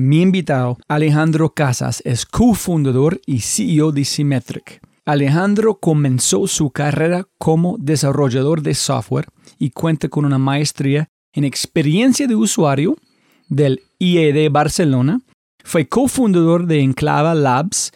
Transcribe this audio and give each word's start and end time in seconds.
Mi 0.00 0.22
invitado, 0.22 0.78
Alejandro 0.86 1.54
Casas, 1.54 2.02
es 2.04 2.24
cofundador 2.24 3.20
y 3.26 3.40
CEO 3.40 3.90
de 3.90 4.04
Symmetric. 4.04 4.80
Alejandro 5.04 5.80
comenzó 5.80 6.46
su 6.46 6.70
carrera 6.70 7.26
como 7.36 7.76
desarrollador 7.80 8.62
de 8.62 8.74
software 8.74 9.26
y 9.58 9.70
cuenta 9.70 10.08
con 10.08 10.24
una 10.24 10.38
maestría 10.38 11.08
en 11.32 11.42
experiencia 11.42 12.28
de 12.28 12.36
usuario 12.36 12.96
del 13.48 13.82
IED 13.98 14.52
Barcelona. 14.52 15.20
Fue 15.64 15.88
cofundador 15.88 16.68
de 16.68 16.80
Enclava 16.80 17.34
Labs 17.34 17.90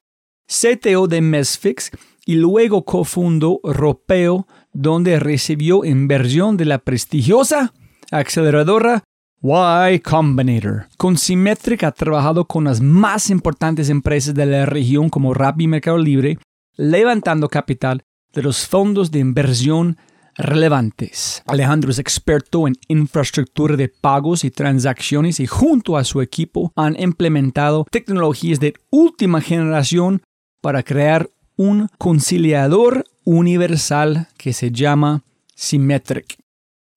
CTO 0.48 1.06
de 1.06 1.20
Mesfix 1.20 1.92
y 2.26 2.34
luego 2.34 2.84
cofundó 2.84 3.60
Ropeo, 3.62 4.48
donde 4.72 5.20
recibió 5.20 5.84
inversión 5.84 6.56
de 6.56 6.64
la 6.64 6.78
prestigiosa 6.78 7.72
aceleradora 8.10 9.04
Y 9.44 9.98
Combinator. 9.98 10.86
Con 10.96 11.18
Symmetric 11.18 11.82
ha 11.82 11.90
trabajado 11.90 12.44
con 12.44 12.62
las 12.62 12.80
más 12.80 13.28
importantes 13.28 13.88
empresas 13.88 14.34
de 14.36 14.46
la 14.46 14.66
región 14.66 15.10
como 15.10 15.34
Rappi 15.34 15.64
y 15.64 15.66
Mercado 15.66 15.98
Libre, 15.98 16.38
levantando 16.76 17.48
capital 17.48 18.04
de 18.32 18.42
los 18.42 18.68
fondos 18.68 19.10
de 19.10 19.18
inversión 19.18 19.98
relevantes. 20.36 21.42
Alejandro 21.46 21.90
es 21.90 21.98
experto 21.98 22.68
en 22.68 22.74
infraestructura 22.86 23.74
de 23.74 23.88
pagos 23.88 24.44
y 24.44 24.52
transacciones 24.52 25.40
y 25.40 25.46
junto 25.48 25.96
a 25.96 26.04
su 26.04 26.22
equipo 26.22 26.72
han 26.76 26.98
implementado 27.00 27.84
tecnologías 27.90 28.60
de 28.60 28.74
última 28.90 29.40
generación 29.40 30.22
para 30.60 30.84
crear 30.84 31.28
un 31.56 31.88
conciliador 31.98 33.04
universal 33.24 34.28
que 34.36 34.52
se 34.52 34.70
llama 34.70 35.24
Symmetric. 35.56 36.41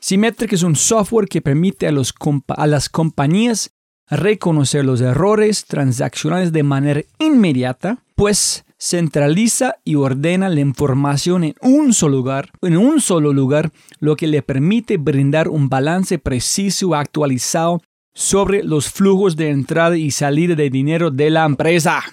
Symmetric 0.05 0.53
es 0.53 0.61
un 0.61 0.75
software 0.75 1.27
que 1.27 1.41
permite 1.41 1.87
a, 1.87 2.67
las 2.67 2.89
compañías 2.89 3.71
reconocer 4.07 4.85
los 4.85 5.01
errores 5.01 5.65
transaccionales 5.65 6.51
de 6.51 6.61
manera 6.61 7.01
inmediata, 7.17 8.03
pues 8.13 8.65
centraliza 8.77 9.77
y 9.83 9.95
ordena 9.95 10.47
la 10.49 10.59
información 10.59 11.43
en 11.43 11.55
un 11.59 11.91
solo 11.91 12.17
lugar, 12.17 12.51
en 12.61 12.77
un 12.77 13.01
solo 13.01 13.33
lugar, 13.33 13.71
lo 13.97 14.15
que 14.15 14.27
le 14.27 14.43
permite 14.43 14.97
brindar 14.97 15.47
un 15.47 15.69
balance 15.69 16.19
preciso 16.19 16.91
y 16.91 16.93
actualizado 16.93 17.81
sobre 18.13 18.61
los 18.61 18.91
flujos 18.91 19.35
de 19.35 19.49
entrada 19.49 19.97
y 19.97 20.11
salida 20.11 20.53
de 20.53 20.69
dinero 20.69 21.09
de 21.09 21.31
la 21.31 21.45
empresa. 21.45 22.03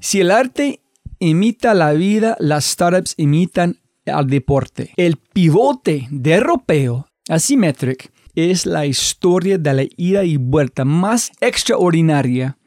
Si 0.00 0.20
el 0.20 0.30
arte 0.30 0.82
imita 1.18 1.72
la 1.72 1.94
vida, 1.94 2.36
las 2.40 2.66
startups 2.66 3.14
imitan 3.16 3.78
al 4.06 4.26
deporte. 4.26 4.92
El 4.96 5.16
pivote 5.16 6.08
de 6.10 6.40
Ropeo 6.40 7.06
Asymmetric 7.28 8.12
es 8.34 8.66
la 8.66 8.86
historia 8.86 9.58
de 9.58 9.74
la 9.74 9.84
ida 9.96 10.24
y 10.24 10.36
vuelta 10.36 10.84
más 10.84 11.32
extraordinaria 11.40 12.58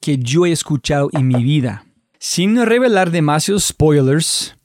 que 0.00 0.18
yo 0.18 0.46
he 0.46 0.52
escuchado 0.52 1.08
en 1.12 1.26
mi 1.26 1.42
vida. 1.42 1.84
Sin 2.18 2.64
revelar 2.64 3.10
demasiados 3.10 3.64
spoilers, 3.64 4.56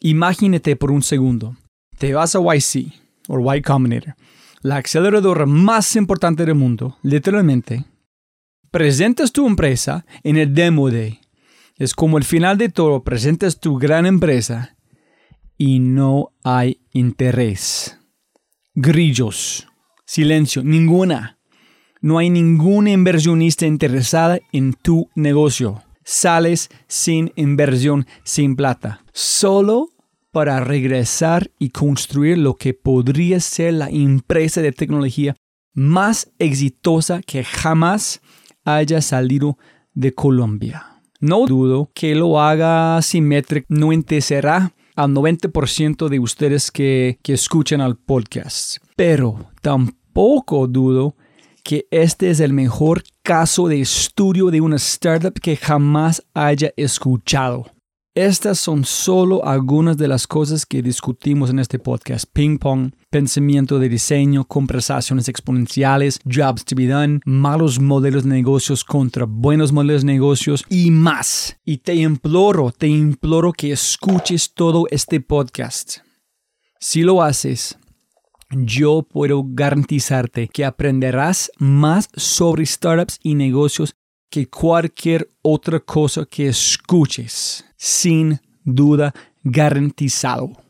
imagínate 0.00 0.76
por 0.76 0.90
un 0.90 1.02
segundo. 1.02 1.56
Te 1.96 2.12
vas 2.12 2.34
a 2.34 2.40
YC, 2.40 2.92
o 3.28 3.54
Y 3.54 3.62
Combinator, 3.62 4.14
la 4.62 4.78
aceleradora 4.78 5.46
más 5.46 5.96
importante 5.96 6.44
del 6.44 6.54
mundo, 6.54 6.98
literalmente, 7.02 7.84
presentas 8.70 9.32
tu 9.32 9.46
empresa 9.46 10.04
en 10.22 10.36
el 10.36 10.54
Demo 10.54 10.90
Day. 10.90 11.20
Es 11.76 11.94
como 11.94 12.18
el 12.18 12.24
final 12.24 12.58
de 12.58 12.68
todo, 12.68 13.02
presentas 13.02 13.60
tu 13.60 13.78
gran 13.78 14.06
empresa 14.06 14.76
y 15.60 15.78
no 15.78 16.32
hay 16.42 16.80
interés. 16.90 17.98
Grillos, 18.74 19.68
silencio, 20.06 20.64
ninguna. 20.64 21.38
No 22.00 22.16
hay 22.16 22.30
ninguna 22.30 22.92
inversionista 22.92 23.66
interesada 23.66 24.38
en 24.52 24.72
tu 24.72 25.10
negocio. 25.14 25.82
Sales 26.02 26.70
sin 26.88 27.30
inversión, 27.36 28.06
sin 28.24 28.56
plata. 28.56 29.04
Solo 29.12 29.90
para 30.32 30.60
regresar 30.60 31.50
y 31.58 31.68
construir 31.68 32.38
lo 32.38 32.54
que 32.54 32.72
podría 32.72 33.38
ser 33.38 33.74
la 33.74 33.90
empresa 33.90 34.62
de 34.62 34.72
tecnología 34.72 35.36
más 35.74 36.32
exitosa 36.38 37.20
que 37.20 37.44
jamás 37.44 38.22
haya 38.64 39.02
salido 39.02 39.58
de 39.92 40.14
Colombia. 40.14 41.02
No 41.20 41.44
dudo 41.44 41.90
que 41.92 42.14
lo 42.14 42.40
haga 42.40 43.02
Symmetric 43.02 43.66
no 43.68 43.92
interesará 43.92 44.72
al 44.96 45.10
90% 45.12 46.08
de 46.08 46.18
ustedes 46.18 46.70
que, 46.70 47.18
que 47.22 47.32
escuchan 47.34 47.80
al 47.80 47.96
podcast. 47.96 48.78
Pero 48.96 49.50
tampoco 49.60 50.66
dudo 50.66 51.16
que 51.62 51.86
este 51.90 52.30
es 52.30 52.40
el 52.40 52.52
mejor 52.52 53.02
caso 53.22 53.68
de 53.68 53.80
estudio 53.80 54.50
de 54.50 54.60
una 54.60 54.76
startup 54.76 55.34
que 55.34 55.56
jamás 55.56 56.22
haya 56.34 56.72
escuchado. 56.76 57.66
Estas 58.14 58.58
son 58.58 58.84
solo 58.84 59.44
algunas 59.44 59.96
de 59.96 60.08
las 60.08 60.26
cosas 60.26 60.66
que 60.66 60.82
discutimos 60.82 61.50
en 61.50 61.60
este 61.60 61.78
podcast. 61.78 62.24
Ping 62.32 62.58
pong, 62.58 62.92
pensamiento 63.10 63.78
de 63.78 63.88
diseño, 63.88 64.44
conversaciones 64.44 65.28
exponenciales, 65.28 66.20
jobs 66.24 66.64
to 66.64 66.76
be 66.76 66.86
done, 66.86 67.20
malos 67.26 67.80
modelos 67.80 68.22
de 68.22 68.30
negocios 68.30 68.84
contra 68.84 69.26
buenos 69.26 69.72
modelos 69.72 70.02
de 70.02 70.12
negocios 70.12 70.64
y 70.68 70.90
más. 70.90 71.58
Y 71.64 71.78
te 71.78 71.96
imploro, 71.96 72.70
te 72.70 72.86
imploro 72.86 73.52
que 73.52 73.72
escuches 73.72 74.54
todo 74.54 74.86
este 74.90 75.20
podcast. 75.20 75.98
Si 76.78 77.02
lo 77.02 77.22
haces, 77.22 77.76
yo 78.50 79.02
puedo 79.02 79.42
garantizarte 79.44 80.48
que 80.48 80.64
aprenderás 80.64 81.50
más 81.58 82.08
sobre 82.14 82.64
startups 82.64 83.18
y 83.22 83.34
negocios 83.34 83.94
que 84.30 84.48
cualquier 84.48 85.28
otra 85.42 85.80
cosa 85.80 86.24
que 86.24 86.48
escuches. 86.48 87.64
Sin 87.76 88.40
duda 88.64 89.12
garantizado. 89.42 90.69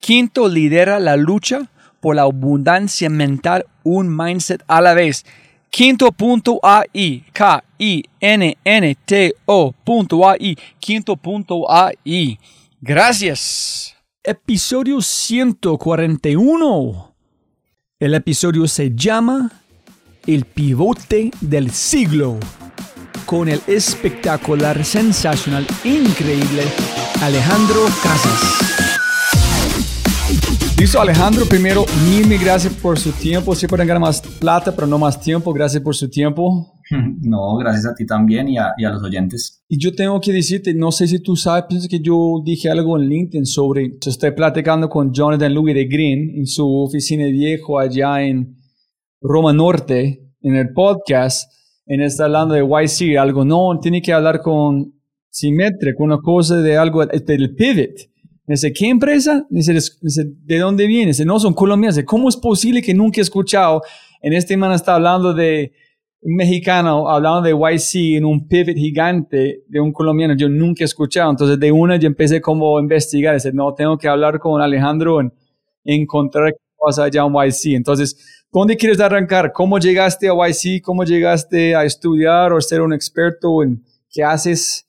Quinto 0.00 0.48
lidera 0.48 1.00
la 1.00 1.16
lucha 1.16 1.68
por 2.00 2.16
la 2.16 2.22
abundancia 2.22 3.10
mental, 3.10 3.66
un 3.82 4.14
mindset 4.14 4.62
a 4.66 4.80
la 4.80 4.94
vez. 4.94 5.24
Quinto.ai, 5.70 7.24
K-I-N-N-T-O.ai, 7.32 8.06
quinto.ai. 10.78 12.38
Gracias. 12.80 13.96
Episodio 14.22 15.00
141. 15.00 17.14
El 17.98 18.14
episodio 18.14 18.68
se 18.68 18.94
llama 18.94 19.50
El 20.26 20.44
pivote 20.44 21.30
del 21.40 21.70
siglo 21.70 22.38
con 23.26 23.48
el 23.48 23.60
espectacular, 23.66 24.84
sensacional, 24.84 25.66
increíble 25.84 26.64
Alejandro 27.20 27.84
Casas. 28.02 28.87
Listo, 30.78 31.00
Alejandro, 31.00 31.44
primero, 31.46 31.84
mil, 32.04 32.38
gracias 32.38 32.72
por 32.74 32.98
su 32.98 33.12
tiempo. 33.12 33.54
Sí 33.54 33.66
pueden 33.66 33.86
ganar 33.86 34.00
más 34.00 34.20
plata, 34.20 34.74
pero 34.74 34.86
no 34.86 34.98
más 34.98 35.20
tiempo. 35.20 35.52
Gracias 35.52 35.82
por 35.82 35.94
su 35.94 36.08
tiempo. 36.08 36.74
No, 37.20 37.54
gracias 37.58 37.84
a 37.84 37.94
ti 37.94 38.06
también 38.06 38.48
y 38.48 38.56
a, 38.56 38.72
y 38.78 38.84
a 38.86 38.88
los 38.88 39.02
oyentes. 39.02 39.62
Y 39.68 39.78
yo 39.78 39.94
tengo 39.94 40.18
que 40.22 40.32
decirte, 40.32 40.72
no 40.72 40.90
sé 40.90 41.06
si 41.06 41.18
tú 41.18 41.36
sabes, 41.36 41.64
pienso 41.68 41.86
que 41.86 42.00
yo 42.00 42.40
dije 42.42 42.70
algo 42.70 42.98
en 42.98 43.06
LinkedIn 43.06 43.44
sobre, 43.44 43.98
estoy 44.06 44.30
platicando 44.30 44.88
con 44.88 45.12
Jonathan 45.12 45.52
Louis 45.52 45.74
de 45.74 45.84
Green 45.84 46.38
en 46.38 46.46
su 46.46 46.66
oficina 46.66 47.26
viejo 47.26 47.78
allá 47.78 48.22
en 48.22 48.56
Roma 49.20 49.52
Norte, 49.52 50.30
en 50.40 50.56
el 50.56 50.72
podcast 50.72 51.52
en 51.88 52.02
está 52.02 52.26
hablando 52.26 52.54
de 52.54 52.60
YC, 52.60 53.16
algo 53.18 53.44
no, 53.44 53.78
tiene 53.80 54.02
que 54.02 54.12
hablar 54.12 54.42
con 54.42 54.92
Symmetric, 55.30 55.98
una 55.98 56.18
cosa 56.18 56.56
de 56.56 56.76
algo 56.76 57.04
del 57.04 57.54
pivot. 57.54 58.10
Dice, 58.48 58.72
¿qué 58.72 58.88
empresa? 58.88 59.46
Dice, 59.50 59.74
¿de 60.44 60.58
dónde 60.58 60.86
viene? 60.86 61.08
Dice, 61.08 61.24
no, 61.24 61.38
son 61.38 61.54
colombianos. 61.54 62.02
¿Cómo 62.04 62.28
es 62.28 62.36
posible 62.36 62.82
que 62.82 62.94
nunca 62.94 63.20
he 63.20 63.22
escuchado? 63.22 63.82
En 64.22 64.32
este 64.32 64.56
man 64.56 64.72
está 64.72 64.94
hablando 64.94 65.34
de 65.34 65.72
un 66.22 66.34
mexicano, 66.34 67.08
hablando 67.08 67.42
de 67.42 67.50
YC 67.50 68.16
en 68.16 68.24
un 68.24 68.48
pivot 68.48 68.74
gigante 68.74 69.62
de 69.68 69.80
un 69.80 69.92
colombiano. 69.92 70.34
Yo 70.34 70.48
nunca 70.48 70.82
he 70.82 70.86
escuchado. 70.86 71.30
Entonces, 71.30 71.60
de 71.60 71.70
una 71.70 71.96
yo 71.96 72.06
empecé 72.06 72.40
como 72.40 72.78
a 72.78 72.80
investigar. 72.80 73.34
Dice, 73.34 73.52
no, 73.52 73.74
tengo 73.74 73.98
que 73.98 74.08
hablar 74.08 74.38
con 74.38 74.60
Alejandro 74.60 75.20
en 75.20 75.32
encontrar 75.84 76.52
qué 76.52 76.58
pasa 76.78 77.04
allá 77.04 77.22
en 77.24 77.32
YC. 77.32 77.76
Entonces, 77.76 78.38
¿Dónde 78.50 78.78
quieres 78.78 78.98
arrancar? 78.98 79.52
¿Cómo 79.52 79.78
llegaste 79.78 80.26
a 80.26 80.32
YC? 80.32 80.80
¿Cómo 80.82 81.04
llegaste 81.04 81.76
a 81.76 81.84
estudiar 81.84 82.50
o 82.54 82.60
ser 82.62 82.80
un 82.80 82.94
experto 82.94 83.62
en 83.62 83.84
qué 84.10 84.24
haces? 84.24 84.87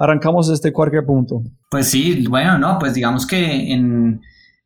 Arrancamos 0.00 0.48
desde 0.48 0.72
cualquier 0.72 1.04
punto. 1.04 1.42
Pues 1.70 1.90
sí, 1.90 2.26
bueno, 2.26 2.58
no, 2.58 2.78
pues 2.78 2.94
digamos 2.94 3.26
que 3.26 3.70
en, 3.70 4.18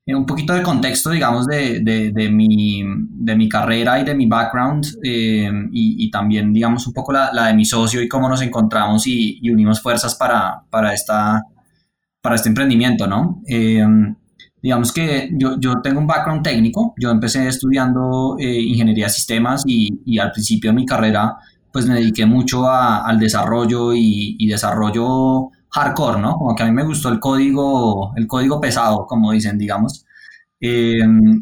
un 0.06 0.26
poquito 0.26 0.54
de 0.54 0.62
contexto, 0.62 1.10
digamos, 1.10 1.48
de, 1.48 1.80
de, 1.80 2.30
mi, 2.30 2.84
de 2.86 3.34
mi 3.34 3.48
carrera 3.48 3.98
y 3.98 4.04
de 4.04 4.14
mi 4.14 4.26
background 4.26 4.86
eh, 5.02 5.50
y, 5.72 6.08
también, 6.12 6.52
digamos, 6.52 6.86
un 6.86 6.92
poco 6.92 7.12
la, 7.12 7.32
la, 7.32 7.48
de 7.48 7.54
mi 7.54 7.64
socio 7.64 8.00
y 8.00 8.06
cómo 8.06 8.28
nos 8.28 8.42
encontramos 8.42 9.08
y, 9.08 9.40
unimos 9.50 9.82
fuerzas 9.82 10.14
para, 10.14 10.62
para, 10.70 10.94
esta, 10.94 11.42
para 12.20 12.36
este 12.36 12.50
emprendimiento, 12.50 13.08
¿no? 13.08 13.42
Eh, 13.48 13.84
digamos 14.62 14.92
que 14.92 15.30
yo, 15.32 15.58
yo 15.58 15.80
tengo 15.82 15.98
un 15.98 16.06
background 16.06 16.44
técnico, 16.44 16.94
yo 16.96 17.10
empecé 17.10 17.48
estudiando 17.48 18.36
eh, 18.38 18.60
ingeniería 18.60 19.06
de 19.06 19.10
sistemas 19.10 19.64
y, 19.66 20.00
y, 20.06 20.20
al 20.20 20.30
principio 20.30 20.70
de 20.70 20.76
mi 20.76 20.86
carrera 20.86 21.34
pues 21.74 21.86
me 21.88 21.96
dediqué 21.96 22.24
mucho 22.24 22.66
a, 22.68 23.04
al 23.04 23.18
desarrollo 23.18 23.94
y, 23.94 24.36
y, 24.38 24.46
desarrollo 24.46 25.50
hardcore, 25.70 26.20
¿no? 26.20 26.36
Como 26.38 26.54
que 26.54 26.62
a 26.62 26.66
mí 26.66 26.70
me 26.72 26.84
gustó 26.84 27.08
el 27.08 27.18
código, 27.18 28.12
el 28.14 28.28
código 28.28 28.60
pesado, 28.60 29.06
como 29.08 29.32
dicen, 29.32 29.58
digamos. 29.58 30.06
Eh, 30.60 31.00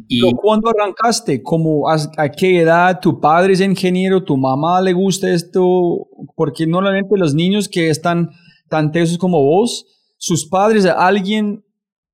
y 0.09 0.33
¿Cuándo 0.33 0.71
arrancaste? 0.71 1.43
¿Cómo, 1.43 1.87
a, 1.87 1.99
¿A 2.17 2.31
qué 2.31 2.63
edad? 2.63 2.99
¿Tu 2.99 3.21
padre 3.21 3.53
es 3.53 3.61
ingeniero? 3.61 4.25
¿Tu 4.25 4.35
mamá 4.39 4.81
le 4.81 4.95
gusta 4.95 5.31
esto? 5.31 6.09
Porque 6.35 6.67
normalmente 6.67 7.15
los 7.19 7.35
niños 7.35 7.69
que 7.69 7.91
están 7.91 8.31
tan 8.71 8.91
tesos 8.91 9.19
como 9.19 9.45
vos, 9.45 9.85
sus 10.17 10.49
padres, 10.49 10.87
alguien 10.87 11.63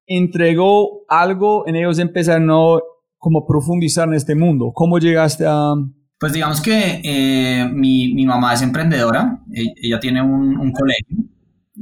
entregó 0.06 1.04
algo 1.06 1.68
en 1.68 1.76
ellos 1.76 2.00
empezaron 2.00 2.50
a 2.50 2.80
como 3.16 3.46
profundizar 3.46 4.08
en 4.08 4.14
este 4.14 4.34
mundo. 4.34 4.72
¿Cómo 4.75 4.98
llegaste 4.98 5.46
a...? 5.46 5.75
Pues 6.18 6.32
digamos 6.32 6.60
que 6.60 7.00
eh, 7.04 7.68
mi, 7.72 8.12
mi, 8.14 8.26
mamá 8.26 8.54
es 8.54 8.62
emprendedora, 8.62 9.40
e, 9.54 9.72
ella 9.76 10.00
tiene 10.00 10.20
un, 10.20 10.72
colegio, 10.72 11.16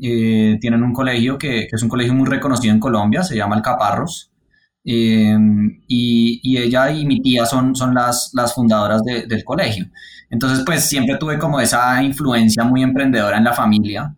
eh, 0.02 0.59
tienen 0.61 0.83
un 0.83 0.93
colegio 0.93 1.38
que, 1.38 1.66
que, 1.69 1.76
es 1.76 1.83
un 1.83 1.88
colegio 1.88 2.12
muy 2.12 2.28
reconocido 2.28 2.75
en 2.75 2.81
Colombia, 2.81 3.23
se 3.23 3.37
llama 3.37 3.57
El 3.57 3.62
Caparros, 3.62 4.31
eh, 4.88 5.37
y, 5.88 6.40
y, 6.45 6.59
ella 6.59 6.90
y 6.90 7.05
mi 7.05 7.21
tía 7.21 7.45
son, 7.45 7.75
son 7.75 7.93
las, 7.93 8.31
las 8.35 8.55
fundadoras 8.55 9.02
de, 9.02 9.26
del 9.26 9.43
colegio. 9.43 9.87
Entonces, 10.31 10.62
pues 10.64 10.85
siempre 10.85 11.16
tuve 11.19 11.38
como 11.38 11.61
esa 11.61 12.00
influencia 12.02 12.62
muy 12.64 12.83
emprendedora 12.83 13.37
en 13.37 13.45
la 13.45 13.52
familia. 13.52 14.14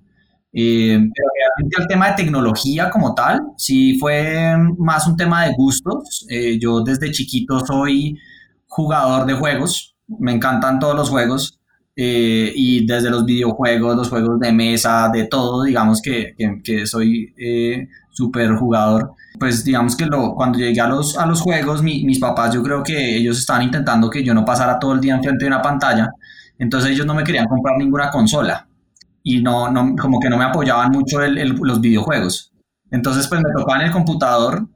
Eh, 0.52 0.98
pero 0.98 1.28
realmente 1.34 1.82
el 1.82 1.86
tema 1.86 2.08
de 2.08 2.16
tecnología 2.16 2.90
como 2.90 3.14
tal, 3.14 3.40
sí 3.56 3.98
fue 3.98 4.56
más 4.78 5.06
un 5.06 5.16
tema 5.16 5.46
de 5.46 5.54
gustos. 5.54 6.26
Eh, 6.28 6.58
yo 6.60 6.82
desde 6.82 7.12
chiquito 7.12 7.64
soy 7.64 8.18
jugador 8.66 9.26
de 9.26 9.34
juegos, 9.34 9.96
me 10.08 10.32
encantan 10.32 10.78
todos 10.78 10.96
los 10.96 11.10
juegos. 11.10 11.54
Eh, 12.00 12.52
y 12.54 12.86
desde 12.86 13.10
los 13.10 13.24
videojuegos, 13.24 13.96
los 13.96 14.08
juegos 14.08 14.38
de 14.38 14.52
mesa, 14.52 15.10
de 15.12 15.24
todo, 15.24 15.64
digamos 15.64 16.00
que, 16.00 16.36
que, 16.62 16.86
soy 16.86 17.34
súper 18.18 18.54
jugador. 18.56 19.12
Pues 19.38 19.64
digamos 19.64 19.96
que 19.96 20.06
lo, 20.06 20.34
cuando 20.34 20.58
llegué 20.58 20.80
a 20.80 20.88
los, 20.88 21.16
a 21.16 21.24
los 21.24 21.40
juegos, 21.40 21.82
mi, 21.82 22.04
mis 22.04 22.18
papás 22.18 22.52
yo 22.52 22.62
creo 22.62 22.82
que 22.82 23.16
ellos 23.16 23.38
estaban 23.38 23.62
intentando 23.62 24.10
que 24.10 24.24
yo 24.24 24.34
no 24.34 24.44
pasara 24.44 24.78
todo 24.78 24.92
el 24.94 25.00
día 25.00 25.14
enfrente 25.14 25.44
de 25.44 25.48
una 25.48 25.62
pantalla, 25.62 26.10
entonces 26.58 26.90
ellos 26.90 27.06
no 27.06 27.14
me 27.14 27.22
querían 27.22 27.46
comprar 27.46 27.78
ninguna 27.78 28.10
consola 28.10 28.66
y 29.22 29.40
no, 29.40 29.70
no 29.70 29.94
como 29.94 30.18
que 30.18 30.28
no 30.28 30.36
me 30.36 30.44
apoyaban 30.44 30.90
mucho 30.90 31.22
el, 31.22 31.56
los 31.62 31.80
videojuegos. 31.80 32.52
Entonces 32.90 33.28
pues 33.28 33.40
me 33.40 33.50
tocaba 33.56 33.80
en 33.80 33.86
el 33.86 33.92
computador 33.92 34.66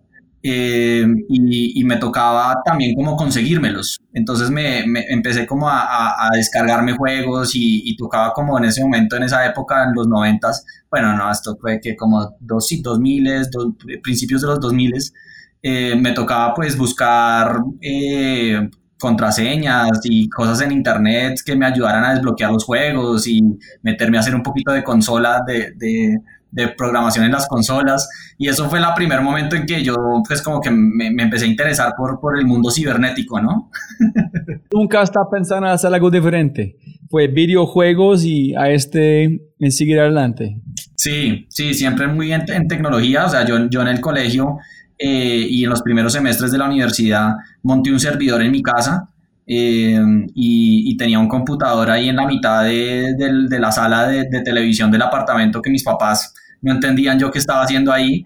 eh, 0.43 1.07
y, 1.29 1.81
y, 1.81 1.85
me 1.85 1.97
tocaba 1.97 2.57
también 2.65 2.95
como 2.97 3.15
conseguírmelos. 3.17 4.01
Entonces 4.13 4.51
me, 4.51 4.85
me 4.87 5.05
empecé 5.09 5.47
como 5.47 5.69
a, 5.69 5.83
a, 5.83 6.27
a, 6.27 6.31
descargarme 6.35 6.97
juegos 6.97 7.55
y, 7.55 7.83
y, 7.85 7.97
tocaba 7.97 8.33
como 8.33 8.59
en 8.59 8.65
ese 8.65 8.83
momento, 8.83 9.17
en 9.17 9.23
esa 9.23 9.47
época, 9.47 9.85
en 9.85 9.95
los 9.95 10.09
noventas, 10.09 10.65
bueno, 10.91 11.17
no, 11.17 11.31
esto 11.31 11.57
fue 11.61 11.81
que 11.81 11.97
como 11.97 12.37
dos, 12.41 12.69
dos 12.83 12.99
miles, 12.99 13.51
dos, 13.51 13.69
principios 14.03 14.43
de 14.43 14.49
los 14.49 14.61
dos 14.61 14.73
miles, 14.73 15.15
eh, 15.63 15.95
me 15.97 16.13
tocaba 16.13 16.53
pues 16.55 16.77
buscar 16.77 17.61
eh, 17.81 18.69
contraseñas 18.99 20.01
y 20.05 20.29
cosas 20.29 20.61
en 20.61 20.73
internet 20.73 21.41
que 21.45 21.57
me 21.57 21.67
ayudaran 21.67 22.05
a 22.05 22.15
desbloquear 22.15 22.51
los 22.53 22.65
juegos 22.65 23.27
y 23.27 23.41
meterme 23.83 24.17
a 24.17 24.21
hacer 24.21 24.35
un 24.35 24.43
poquito 24.43 24.73
de 24.73 24.85
consola 24.85 25.41
de, 25.47 25.73
de, 25.77 26.19
de 26.51 26.69
programación 26.69 27.25
en 27.25 27.33
las 27.33 27.47
consolas 27.47 28.09
y 28.43 28.49
eso 28.49 28.69
fue 28.69 28.81
el 28.81 28.85
primer 28.97 29.21
momento 29.21 29.55
en 29.55 29.67
que 29.67 29.85
yo 29.85 29.95
pues 30.27 30.43
como 30.43 30.61
que 30.61 30.69
me, 30.69 31.13
me 31.13 31.23
empecé 31.23 31.45
a 31.45 31.49
interesar 31.49 31.95
por, 31.97 32.19
por 32.19 32.37
el 32.37 32.45
mundo 32.45 32.73
cibernético, 32.73 33.41
¿no? 33.41 33.71
Nunca 34.73 35.01
está 35.01 35.21
pensando 35.31 35.69
en 35.69 35.75
hacer 35.75 35.95
algo 35.95 36.11
diferente. 36.11 36.77
Fue 37.09 37.29
videojuegos 37.29 38.25
y 38.25 38.53
a 38.57 38.69
este 38.69 39.41
en 39.61 39.71
seguir 39.71 40.01
adelante. 40.01 40.61
Sí, 40.97 41.47
sí, 41.51 41.73
siempre 41.73 42.09
muy 42.09 42.33
en, 42.33 42.43
en 42.51 42.67
tecnología, 42.67 43.27
o 43.27 43.29
sea, 43.29 43.47
yo, 43.47 43.71
yo 43.71 43.81
en 43.81 43.87
el 43.87 44.01
colegio 44.01 44.59
eh, 44.99 45.47
y 45.49 45.63
en 45.63 45.71
los 45.71 45.81
primeros 45.83 46.13
semestres 46.13 46.51
de 46.51 46.59
la 46.59 46.65
universidad 46.65 47.35
monté 47.63 47.93
un 47.93 48.01
servidor 48.01 48.43
en 48.43 48.51
mi 48.51 48.61
casa 48.61 49.09
eh, 49.47 50.01
y, 50.35 50.91
y, 50.91 50.97
tenía 50.97 51.21
un 51.21 51.29
computador 51.29 51.93
ahí 51.93 52.09
en 52.09 52.17
la 52.17 52.27
mitad 52.27 52.65
de, 52.65 53.15
de, 53.17 53.47
de 53.49 53.61
la 53.61 53.71
sala 53.71 54.09
de, 54.09 54.25
de, 54.29 54.41
televisión 54.41 54.91
del 54.91 55.03
apartamento 55.03 55.63
que 55.63 55.71
mis 55.71 55.85
papás 55.85 56.35
no 56.63 56.73
entendían 56.73 57.19
yo 57.19 57.31
qué 57.31 57.39
estaba 57.39 57.63
haciendo 57.63 57.93
ahí, 57.93 58.23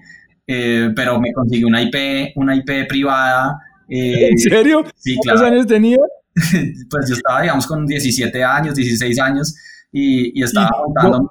eh, 0.47 0.91
pero 0.95 1.21
me 1.21 1.33
conseguí 1.33 1.65
una 1.65 1.83
IP, 1.83 2.33
una 2.37 2.55
IP 2.55 2.87
privada. 2.89 3.59
¿En 3.89 4.39
serio? 4.39 4.85
Sí, 4.97 5.17
¿Cuántos 5.17 5.43
años 5.43 5.67
tenía? 5.67 5.99
pues 6.91 7.09
yo 7.09 7.15
estaba, 7.15 7.43
digamos, 7.43 7.67
con 7.67 7.87
17 7.87 8.45
años, 8.45 8.75
16 8.75 9.21
años 9.21 9.57
y, 9.91 10.39
y 10.39 10.43
estaba 10.43 10.71
montando. 10.85 11.31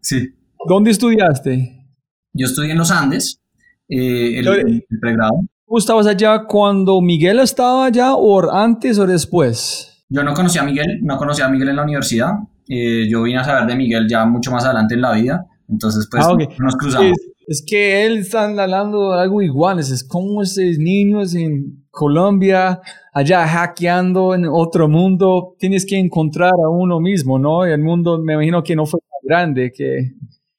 Sí. 0.00 0.34
¿Dónde 0.68 0.90
estudiaste? 0.90 1.86
Yo 2.32 2.46
estudié 2.46 2.72
en 2.72 2.78
los 2.78 2.90
Andes 2.90 3.40
eh, 3.88 4.38
el, 4.38 4.48
el, 4.48 4.84
el, 4.88 4.98
pregrado. 5.00 5.40
¿Tú 5.66 5.78
estabas 5.78 6.06
allá 6.06 6.44
cuando 6.46 7.00
Miguel 7.00 7.38
estaba 7.38 7.86
allá 7.86 8.14
o 8.14 8.50
antes 8.50 8.98
o 8.98 9.06
después? 9.06 10.04
Yo 10.08 10.24
no 10.24 10.34
conocí 10.34 10.58
a 10.58 10.64
Miguel, 10.64 10.98
no 11.02 11.16
conocí 11.16 11.40
a 11.42 11.48
Miguel 11.48 11.68
en 11.68 11.76
la 11.76 11.84
universidad. 11.84 12.32
Eh, 12.68 13.08
yo 13.08 13.22
vine 13.22 13.38
a 13.38 13.44
saber 13.44 13.66
de 13.68 13.76
Miguel 13.76 14.08
ya 14.08 14.24
mucho 14.26 14.50
más 14.50 14.64
adelante 14.64 14.94
en 14.94 15.00
la 15.00 15.12
vida. 15.12 15.46
Entonces, 15.70 16.08
pues 16.10 16.24
ah, 16.24 16.32
okay. 16.32 16.48
nos 16.58 16.76
cruzamos. 16.76 17.12
Es, 17.12 17.32
es, 17.46 17.64
que 17.66 18.04
él 18.04 18.18
está 18.18 18.44
hablando 18.44 19.12
de 19.12 19.20
algo 19.20 19.42
igual. 19.42 19.78
Es, 19.78 20.04
como 20.04 20.42
esos 20.42 20.78
niños 20.78 21.34
en 21.34 21.86
Colombia, 21.90 22.80
allá 23.12 23.46
hackeando 23.46 24.34
en 24.34 24.46
otro 24.46 24.88
mundo. 24.88 25.54
Tienes 25.58 25.86
que 25.86 25.98
encontrar 25.98 26.52
a 26.52 26.68
uno 26.68 27.00
mismo, 27.00 27.38
¿no? 27.38 27.64
El 27.64 27.82
mundo, 27.82 28.18
me 28.18 28.34
imagino 28.34 28.62
que 28.62 28.76
no 28.76 28.86
fue 28.86 29.00
tan 29.00 29.20
grande. 29.22 29.72
que 29.72 30.12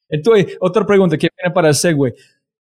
Entonces, 0.10 0.58
otra 0.60 0.86
pregunta 0.86 1.18
que 1.18 1.30
viene 1.38 1.54
para 1.54 1.70
el 1.70 1.76
segue. 1.76 2.14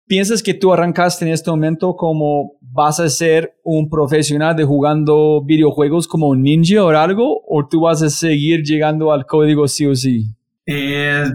¿Piensas 0.06 0.44
que 0.44 0.54
tú 0.54 0.74
arrancaste 0.74 1.26
en 1.26 1.32
este 1.32 1.50
momento 1.50 1.96
como 1.96 2.58
vas 2.60 3.00
a 3.00 3.10
ser 3.10 3.56
un 3.64 3.90
profesional 3.90 4.54
de 4.54 4.66
jugando 4.66 5.42
videojuegos 5.42 6.10
como 6.10 6.28
un 6.28 6.44
ninja 6.44 6.84
o 6.84 6.90
algo? 6.90 7.42
¿O 7.48 7.66
tú 7.66 7.82
vas 7.82 8.02
a 8.02 8.10
seguir 8.10 8.64
llegando 8.64 9.14
al 9.14 9.26
código 9.26 9.66
sí 9.68 9.86
o 9.86 9.96
sí? 9.96 10.36
Eh, 10.66 11.26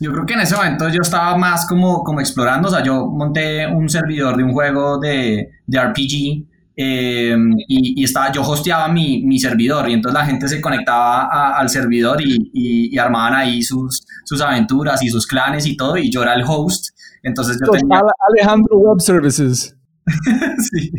yo 0.00 0.12
creo 0.12 0.26
que 0.26 0.34
en 0.34 0.40
ese 0.40 0.56
momento 0.56 0.88
yo 0.90 1.00
estaba 1.02 1.36
más 1.36 1.66
como, 1.66 2.02
como 2.04 2.20
explorando, 2.20 2.68
o 2.68 2.70
sea, 2.70 2.82
yo 2.82 3.06
monté 3.06 3.66
un 3.66 3.88
servidor 3.88 4.36
de 4.36 4.44
un 4.44 4.52
juego 4.52 4.98
de, 4.98 5.50
de 5.66 5.80
RPG 5.80 6.46
eh, 6.76 7.36
y, 7.68 8.00
y, 8.00 8.04
estaba, 8.04 8.32
yo 8.32 8.42
hosteaba 8.42 8.88
mi, 8.88 9.22
mi, 9.22 9.38
servidor 9.38 9.88
y 9.88 9.94
entonces 9.94 10.20
la 10.20 10.26
gente 10.26 10.48
se 10.48 10.60
conectaba 10.60 11.28
a, 11.30 11.58
al 11.58 11.68
servidor 11.68 12.20
y, 12.20 12.50
y, 12.52 12.94
y, 12.94 12.98
armaban 12.98 13.34
ahí 13.34 13.62
sus, 13.62 14.04
sus 14.24 14.40
aventuras 14.40 15.02
y 15.02 15.08
sus 15.08 15.26
clanes 15.26 15.66
y 15.66 15.76
todo 15.76 15.96
y 15.96 16.10
yo 16.10 16.22
era 16.22 16.34
el 16.34 16.42
host 16.44 16.94
entonces 17.24 17.58
yo 17.64 17.72
tenía... 17.72 18.00
Alejandro 18.28 18.78
Web 18.78 19.00
Services. 19.00 19.74
sí, 20.58 20.92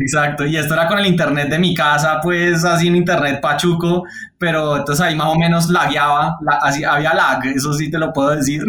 exacto. 0.00 0.44
Y 0.44 0.56
esto 0.56 0.74
era 0.74 0.88
con 0.88 0.98
el 0.98 1.06
internet 1.06 1.48
de 1.48 1.58
mi 1.58 1.74
casa, 1.74 2.20
pues 2.22 2.64
así 2.64 2.88
en 2.88 2.96
internet 2.96 3.40
pachuco, 3.40 4.04
pero 4.38 4.76
entonces 4.76 5.04
ahí 5.04 5.14
más 5.14 5.28
o 5.28 5.36
menos 5.36 5.68
lagueaba, 5.70 6.36
la, 6.40 6.56
así, 6.56 6.82
había 6.82 7.14
lag, 7.14 7.46
eso 7.46 7.72
sí 7.72 7.90
te 7.90 7.98
lo 7.98 8.12
puedo 8.12 8.30
decir, 8.30 8.64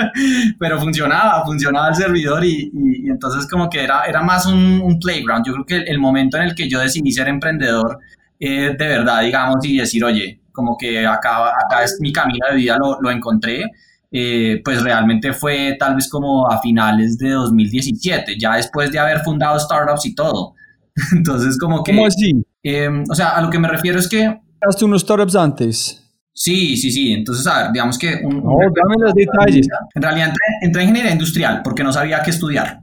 pero 0.58 0.80
funcionaba, 0.80 1.44
funcionaba 1.44 1.88
el 1.88 1.94
servidor 1.94 2.44
y, 2.44 2.70
y, 2.72 3.10
entonces 3.10 3.46
como 3.48 3.68
que 3.68 3.84
era, 3.84 4.04
era 4.04 4.22
más 4.22 4.46
un, 4.46 4.80
un, 4.82 4.98
playground. 4.98 5.46
Yo 5.46 5.52
creo 5.52 5.66
que 5.66 5.90
el 5.90 5.98
momento 5.98 6.38
en 6.38 6.44
el 6.44 6.54
que 6.54 6.68
yo 6.68 6.80
decidí 6.80 7.12
ser 7.12 7.28
emprendedor, 7.28 7.98
eh, 8.40 8.74
de 8.78 8.88
verdad, 8.88 9.22
digamos, 9.22 9.64
y 9.64 9.76
decir, 9.76 10.04
oye, 10.04 10.40
como 10.52 10.76
que 10.78 11.06
acá, 11.06 11.48
acá 11.48 11.84
es 11.84 11.98
mi 12.00 12.12
camino 12.12 12.46
de 12.50 12.56
vida, 12.56 12.76
lo, 12.78 12.98
lo 13.00 13.10
encontré 13.10 13.70
eh, 14.14 14.60
pues 14.62 14.82
realmente 14.82 15.32
fue 15.32 15.76
tal 15.78 15.94
vez 15.94 16.08
como 16.10 16.46
a 16.46 16.60
finales 16.60 17.16
de 17.16 17.30
2017, 17.30 18.38
ya 18.38 18.56
después 18.56 18.92
de 18.92 18.98
haber 18.98 19.20
fundado 19.20 19.58
startups 19.58 20.04
y 20.04 20.14
todo. 20.14 20.54
Entonces, 21.16 21.56
como 21.58 21.82
que... 21.82 21.92
¿Cómo 21.92 22.06
así? 22.06 22.44
Eh, 22.62 22.90
o 23.10 23.14
sea, 23.14 23.30
a 23.30 23.40
lo 23.40 23.48
que 23.48 23.58
me 23.58 23.68
refiero 23.68 23.98
es 23.98 24.08
que... 24.08 24.38
¿Haste 24.60 24.84
unos 24.84 25.00
startups 25.00 25.34
antes? 25.34 25.98
Sí, 26.34 26.76
sí, 26.76 26.90
sí. 26.90 27.12
Entonces, 27.14 27.46
a 27.46 27.62
ver, 27.62 27.72
digamos 27.72 27.98
que... 27.98 28.20
Un, 28.22 28.44
no, 28.44 28.58
dame 28.58 28.96
los 28.98 29.14
detalles. 29.14 29.66
En 29.94 30.02
realidad 30.02 30.28
entré, 30.28 30.44
entré, 30.60 30.82
en 30.82 30.88
ingeniería 30.88 31.12
industrial 31.12 31.62
porque 31.64 31.82
no 31.82 31.92
sabía 31.92 32.22
qué 32.22 32.30
estudiar. 32.30 32.80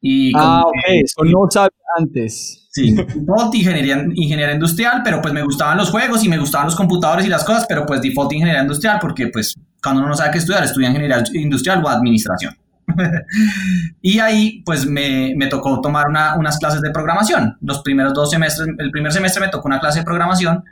Y 0.00 0.32
ah, 0.36 0.64
ok, 0.66 0.74
eso 1.04 1.24
no 1.24 1.48
sabía 1.48 1.70
antes. 1.96 2.63
Sí, 2.74 2.92
default 2.92 3.54
ingeniería, 3.54 4.04
ingeniería 4.14 4.52
industrial, 4.52 5.02
pero 5.04 5.22
pues 5.22 5.32
me 5.32 5.44
gustaban 5.44 5.76
los 5.78 5.90
juegos 5.90 6.24
y 6.24 6.28
me 6.28 6.38
gustaban 6.38 6.66
los 6.66 6.74
computadores 6.74 7.24
y 7.24 7.28
las 7.28 7.44
cosas, 7.44 7.66
pero 7.68 7.86
pues 7.86 8.02
default 8.02 8.32
ingeniería 8.32 8.62
industrial 8.62 8.98
porque 9.00 9.28
pues 9.28 9.54
cuando 9.80 10.00
uno 10.00 10.08
no 10.08 10.16
sabe 10.16 10.32
qué 10.32 10.38
estudiar, 10.38 10.64
estudia 10.64 10.88
ingeniería 10.88 11.22
industrial 11.34 11.84
o 11.84 11.88
administración. 11.88 12.56
y 14.02 14.18
ahí 14.18 14.60
pues 14.66 14.86
me, 14.86 15.34
me 15.36 15.46
tocó 15.46 15.80
tomar 15.80 16.08
una, 16.08 16.36
unas 16.36 16.58
clases 16.58 16.82
de 16.82 16.90
programación. 16.90 17.56
Los 17.60 17.80
primeros 17.82 18.12
dos 18.12 18.28
semestres, 18.28 18.68
el 18.76 18.90
primer 18.90 19.12
semestre 19.12 19.40
me 19.40 19.52
tocó 19.52 19.68
una 19.68 19.78
clase 19.78 20.00
de 20.00 20.04
programación 20.04 20.64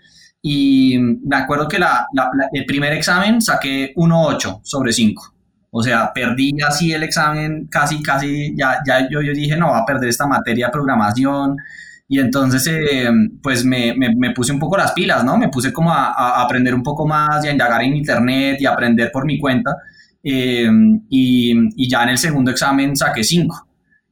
y 0.43 0.99
me 0.99 1.37
acuerdo 1.37 1.69
que 1.69 1.79
la, 1.79 2.09
la, 2.15 2.31
la, 2.37 2.49
el 2.53 2.67
primer 2.67 2.95
examen 2.95 3.41
saqué 3.41 3.95
1.8 3.95 4.61
sobre 4.65 4.93
5. 4.93 5.35
O 5.71 5.85
sea, 5.85 6.13
perdí 6.13 6.51
así 6.67 6.93
el 6.93 7.05
examen, 7.05 7.69
casi, 7.71 8.03
casi, 8.03 8.57
ya, 8.57 8.81
ya 8.85 9.09
yo, 9.09 9.23
yo 9.23 9.33
dije, 9.33 9.57
no, 9.57 9.71
va 9.71 9.79
a 9.79 9.87
perder 9.87 10.09
esta 10.09 10.27
materia 10.27 10.67
de 10.67 10.73
programación. 10.73 11.57
Y 12.13 12.19
entonces, 12.19 12.67
eh, 12.67 13.09
pues 13.43 13.65
me, 13.65 13.95
me, 13.97 14.15
me, 14.15 14.35
puse 14.35 14.53
un 14.53 14.59
poco 14.59 14.77
las 14.77 14.93
pilas, 14.93 15.25
¿no? 15.25 15.39
Me 15.39 15.49
puse 15.49 15.73
como 15.73 15.91
a, 15.91 16.13
a, 16.13 16.43
aprender 16.43 16.75
un 16.75 16.83
poco 16.83 17.07
más 17.07 17.43
y 17.43 17.49
a 17.49 17.53
indagar 17.53 17.83
en 17.83 17.97
internet 17.97 18.59
y 18.61 18.67
a 18.67 18.73
aprender 18.73 19.11
por 19.11 19.25
mi 19.25 19.39
cuenta. 19.39 19.79
Eh, 20.23 20.69
y, 21.09 21.55
y, 21.75 21.89
ya 21.89 22.03
en 22.03 22.11
el 22.11 22.19
segundo 22.19 22.51
examen 22.51 22.95
saqué 22.95 23.25
5. 23.25 23.67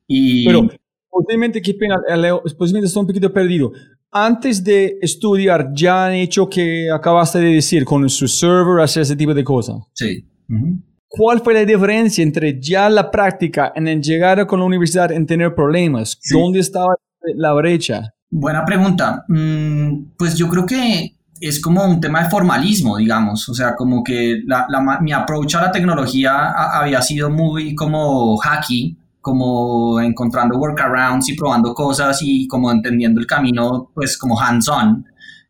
Y... 0.07 0.47
Pero, 0.47 0.67
posiblemente, 1.11 1.61
qué 1.61 1.75
pena, 1.75 2.01
Leo, 2.17 2.43
posiblemente 2.43 2.87
estoy 2.87 3.03
un 3.03 3.07
poquito 3.07 3.31
perdido. 3.31 3.71
Antes 4.11 4.65
de 4.65 4.97
estudiar, 5.03 5.69
ya 5.75 6.07
han 6.07 6.15
hecho 6.15 6.49
que 6.49 6.91
acabaste 6.91 7.39
de 7.39 7.53
decir 7.57 7.85
con 7.85 8.09
su 8.09 8.27
server, 8.29 8.83
hacer 8.83 9.03
ese 9.03 9.15
tipo 9.15 9.35
de 9.35 9.45
cosas. 9.45 9.77
Sí. 9.93 10.25
Uh 10.49 10.55
-huh. 10.55 10.83
¿Cuál 11.07 11.43
fue 11.43 11.53
la 11.53 11.67
diferencia 11.67 12.23
entre 12.23 12.59
ya 12.59 12.89
la 12.89 13.11
práctica 13.11 13.75
en 13.77 13.89
el 13.89 14.01
llegar 14.01 14.47
con 14.47 14.59
la 14.59 14.65
universidad 14.65 15.13
en 15.13 15.27
tener 15.27 15.55
problemas? 15.55 16.17
Sí. 16.23 16.39
¿Dónde 16.39 16.61
estaba 16.61 16.95
la 17.35 17.53
brecha? 17.53 18.15
Buena 18.31 18.65
pregunta. 18.65 19.25
Mm, 19.29 20.13
pues 20.17 20.37
yo 20.37 20.49
creo 20.49 20.65
que 20.65 21.17
es 21.41 21.61
como 21.61 21.85
un 21.85 22.01
tema 22.01 22.23
de 22.23 22.31
formalismo, 22.31 22.97
digamos. 22.97 23.49
O 23.49 23.55
sea, 23.55 23.75
como 23.75 24.05
que 24.05 24.43
la, 24.47 24.67
mi 25.01 25.13
approach 25.13 25.55
a 25.57 25.63
la 25.63 25.73
tecnología 25.73 26.51
había 26.51 27.03
sido 27.03 27.31
muy 27.31 27.75
como 27.75 28.37
hacky. 28.39 28.97
como 29.21 30.01
encontrando 30.01 30.59
workarounds 30.59 31.29
y 31.29 31.37
probando 31.37 31.75
cosas 31.75 32.21
y 32.23 32.49
como 32.49 32.73
entendiendo 32.73 33.21
el 33.21 33.27
camino, 33.27 33.91
pues 33.95 34.17
como 34.17 34.41
hands-on. 34.41 35.05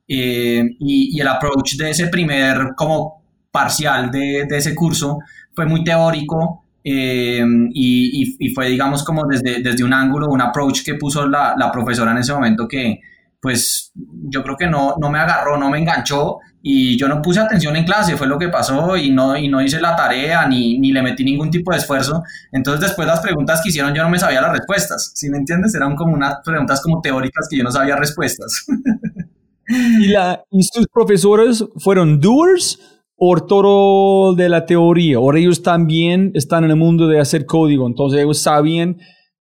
Eh, 0.09 0.65
y, 0.81 1.21
el 1.21 1.29
approach 1.29 1.77
de 1.77 1.91
ese 1.91 2.09
primer 2.09 2.75
como 2.77 3.23
parcial 3.53 4.11
de 4.11 4.43
ese 4.50 4.75
curso 4.75 5.19
fue 5.55 5.67
muy 5.67 5.85
teórico 5.85 6.60
eh, 6.83 7.45
y, 7.73 8.37
y, 8.39 8.55
fue, 8.55 8.69
digamos, 8.69 9.05
como 9.05 9.27
desde, 9.27 9.63
desde 9.63 9.85
un 9.85 9.93
ángulo, 9.93 10.29
un 10.29 10.41
approach 10.41 10.83
que 10.83 10.95
puso 10.95 11.27
la, 11.27 11.55
la, 11.59 11.71
profesora 11.71 12.13
en 12.13 12.19
ese 12.19 12.33
momento 12.33 12.67
que, 12.67 13.01
pues, 13.41 13.93
yo 13.95 14.43
creo 14.43 14.57
que 14.57 14.67
no, 14.67 14.95
no 14.99 15.11
me 15.11 15.19
agarró, 15.19 15.59
no 15.59 15.69
me 15.69 15.79
enganchó 15.79 16.39
y 16.63 16.97
yo 16.99 17.09
no 17.09 17.23
puse 17.23 17.41
atención 17.41 17.75
en 17.77 17.85
clase, 17.85 18.17
fue 18.17 18.27
lo 18.27 18.39
que 18.39 18.49
pasó 18.49 18.97
y 18.97 19.11
no, 19.11 19.37
y 19.37 19.49
no 19.49 19.63
hice 19.63 19.81
la 19.81 19.97
tarea 19.97 20.47
ni, 20.47 20.79
ni 20.79 20.93
le 20.93 21.03
metí 21.03 21.25
ningún 21.25 21.51
tipo 21.51 21.73
de 21.73 21.79
esfuerzo. 21.79 22.23
Entonces, 22.53 22.89
después 22.89 23.07
las 23.07 23.21
preguntas 23.21 23.61
que 23.63 23.71
hicieron, 23.71 23.95
yo 23.95 24.03
no 24.03 24.11
me 24.11 24.19
sabía 24.19 24.41
las 24.41 24.53
respuestas, 24.53 25.13
¿sí 25.15 25.31
me 25.31 25.39
entiendes? 25.39 25.75
Eran 25.75 25.97
como 25.97 26.15
unas 26.15 26.37
preguntas 26.45 26.81
como 26.83 27.01
teóricas 27.01 27.47
que 27.49 27.57
yo 27.57 27.65
no 27.65 27.73
sabía 27.73 27.97
respuestas. 27.97 28.67
¿Y, 29.69 30.09
la, 30.09 30.43
¿Y 30.51 30.65
sus 30.65 30.87
profesores 30.89 31.65
fueron 31.79 32.21
doers 32.21 32.79
por 33.21 33.47
todo 33.47 34.35
de 34.35 34.49
la 34.49 34.65
teoría, 34.65 35.21
o 35.21 35.35
ellos 35.35 35.62
también 35.62 36.33
están 36.35 36.65
en 36.65 36.71
el 36.71 36.77
mundo 36.77 37.07
de 37.07 37.21
hacer 37.21 37.45
código, 37.45 37.87
entonces 37.87 38.19
ellos 38.19 38.41
sabían 38.41 38.97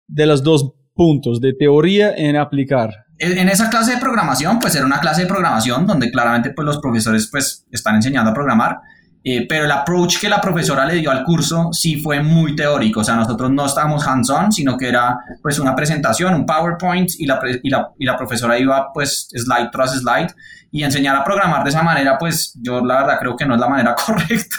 de 0.05 0.25
los 0.25 0.43
dos 0.43 0.73
puntos, 0.93 1.39
de 1.39 1.53
teoría 1.53 2.13
en 2.13 2.35
aplicar. 2.35 2.89
En 3.19 3.47
esa 3.47 3.69
clase 3.69 3.93
de 3.93 3.97
programación, 3.97 4.59
pues 4.59 4.75
era 4.75 4.85
una 4.85 4.99
clase 4.99 5.21
de 5.21 5.27
programación 5.27 5.87
donde 5.87 6.11
claramente 6.11 6.51
pues 6.53 6.65
los 6.65 6.79
profesores 6.79 7.29
pues 7.31 7.65
están 7.71 7.95
enseñando 7.95 8.31
a 8.31 8.33
programar, 8.33 8.79
eh, 9.23 9.45
pero 9.47 9.65
el 9.65 9.71
approach 9.71 10.19
que 10.19 10.29
la 10.29 10.39
profesora 10.39 10.85
le 10.85 10.95
dio 10.95 11.11
al 11.11 11.23
curso 11.23 11.69
sí 11.73 11.97
fue 11.97 12.21
muy 12.21 12.55
teórico, 12.55 13.01
o 13.01 13.03
sea, 13.03 13.15
nosotros 13.15 13.51
no 13.51 13.65
estábamos 13.65 14.07
hands-on, 14.07 14.51
sino 14.51 14.77
que 14.77 14.87
era 14.87 15.19
pues 15.41 15.59
una 15.59 15.75
presentación, 15.75 16.33
un 16.33 16.45
PowerPoint 16.45 17.11
y 17.19 17.25
la, 17.25 17.39
y 17.61 17.69
la, 17.69 17.91
y 17.97 18.05
la 18.05 18.15
profesora 18.15 18.57
iba 18.57 18.93
pues 18.93 19.29
slide 19.33 19.69
tras 19.71 19.99
slide 19.99 20.33
y 20.71 20.83
enseñar 20.83 21.15
a 21.15 21.23
programar 21.23 21.63
de 21.63 21.69
esa 21.69 21.83
manera, 21.83 22.17
pues 22.17 22.57
yo 22.61 22.83
la 22.85 23.01
verdad 23.01 23.19
creo 23.19 23.35
que 23.35 23.45
no 23.45 23.55
es 23.55 23.59
la 23.59 23.67
manera 23.67 23.95
correcta. 24.05 24.57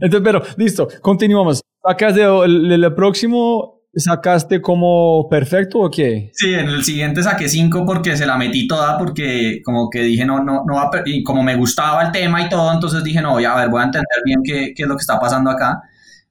Entonces, 0.00 0.20
pero 0.24 0.42
listo, 0.56 0.88
continuamos. 1.02 1.60
Acá 1.84 2.08
el, 2.08 2.72
el 2.72 2.94
próximo 2.94 3.79
¿Sacaste 3.92 4.62
como 4.62 5.28
perfecto 5.28 5.80
o 5.80 5.90
qué? 5.90 6.30
Sí, 6.32 6.54
en 6.54 6.68
el 6.68 6.84
siguiente 6.84 7.24
saqué 7.24 7.48
cinco 7.48 7.84
porque 7.84 8.16
se 8.16 8.24
la 8.24 8.36
metí 8.36 8.68
toda, 8.68 8.96
porque 8.96 9.60
como 9.64 9.90
que 9.90 10.02
dije, 10.02 10.24
no, 10.24 10.44
no, 10.44 10.64
no 10.64 10.74
va 10.74 10.84
a 10.84 11.02
y 11.04 11.24
como 11.24 11.42
me 11.42 11.56
gustaba 11.56 12.02
el 12.04 12.12
tema 12.12 12.40
y 12.42 12.48
todo, 12.48 12.72
entonces 12.72 13.02
dije, 13.02 13.20
no, 13.20 13.40
ya 13.40 13.52
a 13.52 13.60
ver, 13.60 13.68
voy 13.68 13.80
a 13.80 13.86
entender 13.86 14.18
bien 14.24 14.42
qué, 14.44 14.72
qué 14.76 14.82
es 14.84 14.88
lo 14.88 14.96
que 14.96 15.00
está 15.00 15.18
pasando 15.18 15.50
acá. 15.50 15.82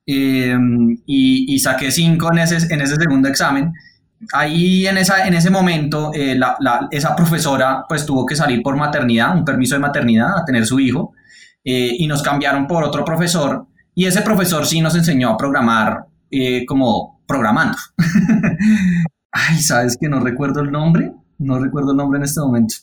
Em, 0.06 0.98
y, 1.06 1.54
y, 1.54 1.60
saqué 1.60 1.92
cinco 1.92 2.32
en 2.32 2.40
ese, 2.40 2.74
en 2.74 2.82
ese 2.82 2.96
segundo 2.96 3.28
examen. 3.28 3.74
Ahí 4.34 4.88
en, 4.88 4.98
esa, 4.98 5.28
en 5.28 5.34
ese 5.34 5.50
momento, 5.50 6.12
eh, 6.14 6.36
la, 6.36 6.56
la, 6.62 6.88
esa 6.92 7.16
profesora 7.16 7.84
pues 7.88 8.06
tuvo 8.06 8.26
que 8.26 8.36
salir 8.36 8.62
por 8.64 8.76
maternidad, 8.78 9.36
un 9.36 9.46
permiso 9.46 9.76
de 9.76 9.82
maternidad, 9.82 10.38
a 10.38 10.46
tener 10.46 10.66
su 10.66 10.80
hijo, 10.80 11.14
eh, 11.64 11.94
y 11.98 12.08
nos 12.08 12.24
cambiaron 12.24 12.68
por 12.68 12.84
otro 12.84 13.04
profesor, 13.06 13.68
y 13.94 14.06
ese 14.06 14.22
profesor 14.22 14.66
sí 14.66 14.82
nos 14.82 14.96
enseñó 14.96 15.30
a 15.30 15.38
programar 15.38 16.06
eh, 16.32 16.66
como 16.66 17.19
programando. 17.30 17.78
Ay, 19.32 19.60
¿sabes 19.60 19.96
que 19.96 20.10
no 20.10 20.20
recuerdo 20.20 20.62
el 20.62 20.72
nombre? 20.72 21.14
No 21.38 21.60
recuerdo 21.60 21.92
el 21.92 21.98
nombre 21.98 22.18
en 22.18 22.24
este 22.24 22.42
momento. 22.42 22.74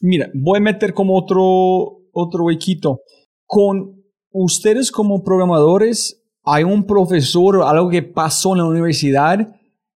Mira, 0.00 0.28
voy 0.34 0.58
a 0.58 0.62
meter 0.62 0.92
como 0.92 1.16
otro, 1.16 2.00
otro 2.12 2.44
huequito. 2.44 3.00
Con 3.46 4.02
ustedes 4.32 4.90
como 4.90 5.22
programadores, 5.22 6.20
¿hay 6.44 6.64
un 6.64 6.84
profesor 6.84 7.62
algo 7.62 7.88
que 7.88 8.02
pasó 8.02 8.52
en 8.52 8.58
la 8.58 8.64
universidad 8.64 9.48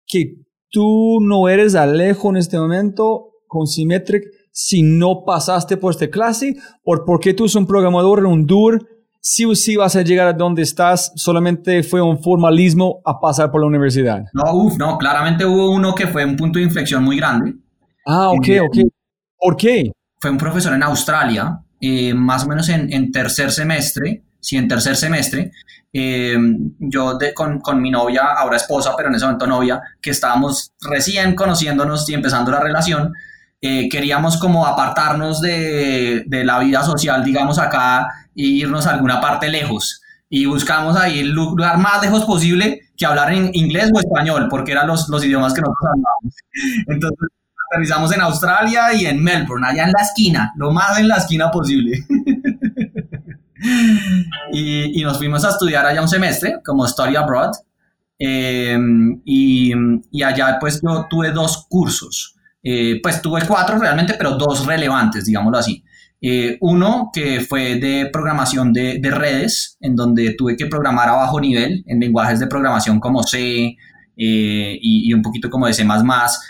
que 0.06 0.42
tú 0.70 1.20
no 1.23 1.49
eres 1.49 1.76
alejo 1.76 2.30
en 2.30 2.38
este 2.38 2.58
momento 2.58 3.30
con 3.47 3.68
Symmetric 3.68 4.25
si 4.50 4.82
no 4.82 5.25
pasaste 5.25 5.76
por 5.76 5.92
esta 5.92 6.11
clase? 6.11 6.56
¿O 6.82 6.97
porque 7.06 7.32
tú 7.32 7.44
eres 7.44 7.54
un 7.54 7.66
programador 7.66 8.18
en 8.18 8.26
un 8.26 8.44
DUR 8.44 8.85
sí 9.20 9.44
o 9.44 9.54
sí 9.54 9.76
vas 9.76 9.96
a 9.96 10.02
llegar 10.02 10.28
a 10.28 10.32
donde 10.32 10.62
estás, 10.62 11.12
solamente 11.16 11.83
fue 11.83 12.00
un 12.00 12.22
formalismo 12.22 13.00
a 13.04 13.20
pasar 13.20 13.50
por 13.50 13.61
la 13.61 13.66
universidad. 13.66 14.24
No, 14.33 14.52
uff, 14.54 14.76
no, 14.76 14.98
claramente 14.98 15.44
hubo 15.44 15.70
uno 15.70 15.94
que 15.94 16.07
fue 16.07 16.24
un 16.24 16.37
punto 16.37 16.59
de 16.59 16.64
inflexión 16.64 17.04
muy 17.04 17.16
grande. 17.16 17.54
Ah, 18.07 18.31
ok, 18.31 18.48
ok. 18.62 18.78
¿Por 19.38 19.57
qué? 19.57 19.92
Fue 20.20 20.31
un 20.31 20.38
profesor 20.38 20.74
en 20.74 20.83
Australia, 20.83 21.61
eh, 21.81 22.14
más 22.14 22.44
o 22.44 22.48
menos 22.48 22.68
en, 22.68 23.12
tercer 23.12 23.52
semestre, 23.52 24.22
sí, 24.40 24.57
en 24.57 24.66
tercer 24.66 24.96
semestre, 24.96 25.52
eh, 25.92 26.37
yo 26.78 27.16
de, 27.16 27.33
con, 27.33 27.61
con, 27.61 27.81
mi 27.81 27.90
novia, 27.90 28.22
ahora 28.37 28.57
esposa, 28.57 28.94
pero 28.96 29.09
en 29.09 29.14
ese 29.14 29.26
momento 29.26 29.46
novia, 29.46 29.81
que 30.00 30.11
estábamos 30.11 30.72
recién 30.81 31.35
conociéndonos 31.35 32.09
y 32.09 32.14
empezando 32.14 32.50
la 32.50 32.61
relación, 32.61 33.12
eh, 33.61 33.88
queríamos 33.88 34.37
como 34.37 34.66
apartarnos 34.66 35.40
de, 35.40 36.23
de, 36.27 36.44
la 36.44 36.61
vida 36.61 36.85
social, 36.85 37.25
digamos, 37.25 37.59
acá 37.59 38.09
e 38.37 38.42
irnos 38.42 38.87
a 38.87 38.92
alguna 38.92 39.21
parte 39.21 39.49
lejos. 39.49 40.01
Y 40.31 40.47
buscamos 40.47 40.97
ahí 40.97 41.21
el 41.21 41.31
lugar 41.31 41.79
más 41.79 42.03
lejos 42.03 42.25
posible 42.25 42.83
que 42.97 43.07
hablar 43.07 43.33
en 43.33 43.51
inglés 43.55 43.90
o 43.92 43.99
español, 43.99 44.47
porque 44.49 44.73
eran 44.73 44.87
los, 44.87 45.09
los 45.09 45.25
idiomas 45.25 45.55
que 45.55 45.62
nosotros 45.62 45.90
hablábamos. 45.90 46.35
Entonces, 46.87 47.29
aterrizamos 47.71 48.14
en 48.14 48.21
Australia 48.21 48.94
y 48.94 49.07
en 49.07 49.23
Melbourne, 49.23 49.66
allá 49.66 49.85
en 49.85 49.92
la 49.92 50.03
esquina, 50.03 50.53
lo 50.57 50.71
más 50.71 50.99
en 50.99 51.09
la 51.09 51.16
esquina 51.16 51.51
posible. 51.51 51.99
y, 54.53 55.01
y, 55.01 55.03
nos 55.03 55.18
fuimos 55.18 55.44
a 55.44 55.51
estudiar 55.51 55.85
allá 55.85 56.01
un 56.01 56.09
semestre 56.09 56.61
como 56.64 56.87
Story 56.87 57.16
Abroad. 57.16 57.53
Eh, 58.21 58.77
y, 59.25 59.73
y 60.11 60.23
allá 60.23 60.59
pues 60.61 60.81
yo 60.83 61.07
tuve 61.09 61.31
dos 61.31 61.66
cursos. 61.68 62.38
Eh, 62.62 63.01
pues 63.03 63.23
tuve 63.23 63.42
cuatro 63.47 63.79
realmente, 63.79 64.14
pero 64.14 64.37
dos 64.37 64.66
relevantes, 64.66 65.25
digámoslo 65.25 65.59
así. 65.59 65.85
Eh, 66.21 66.59
uno 66.61 67.11
que 67.12 67.40
fue 67.40 67.77
de 67.77 68.11
programación 68.12 68.73
de, 68.73 69.01
redes, 69.11 69.77
en 69.81 69.94
donde 69.94 70.35
tuve 70.37 70.57
que 70.57 70.66
programar 70.66 71.09
a 71.09 71.12
bajo 71.12 71.40
nivel 71.40 71.85
en 71.87 72.01
lenguajes 72.01 72.40
de 72.40 72.49
programación 72.49 72.99
como 72.99 73.23
C 73.23 73.77
eh, 74.16 74.79
y, 74.83 75.12
un 75.14 75.23
poquito 75.23 75.49
como 75.49 75.68
de 75.68 75.75
C, 75.75 75.87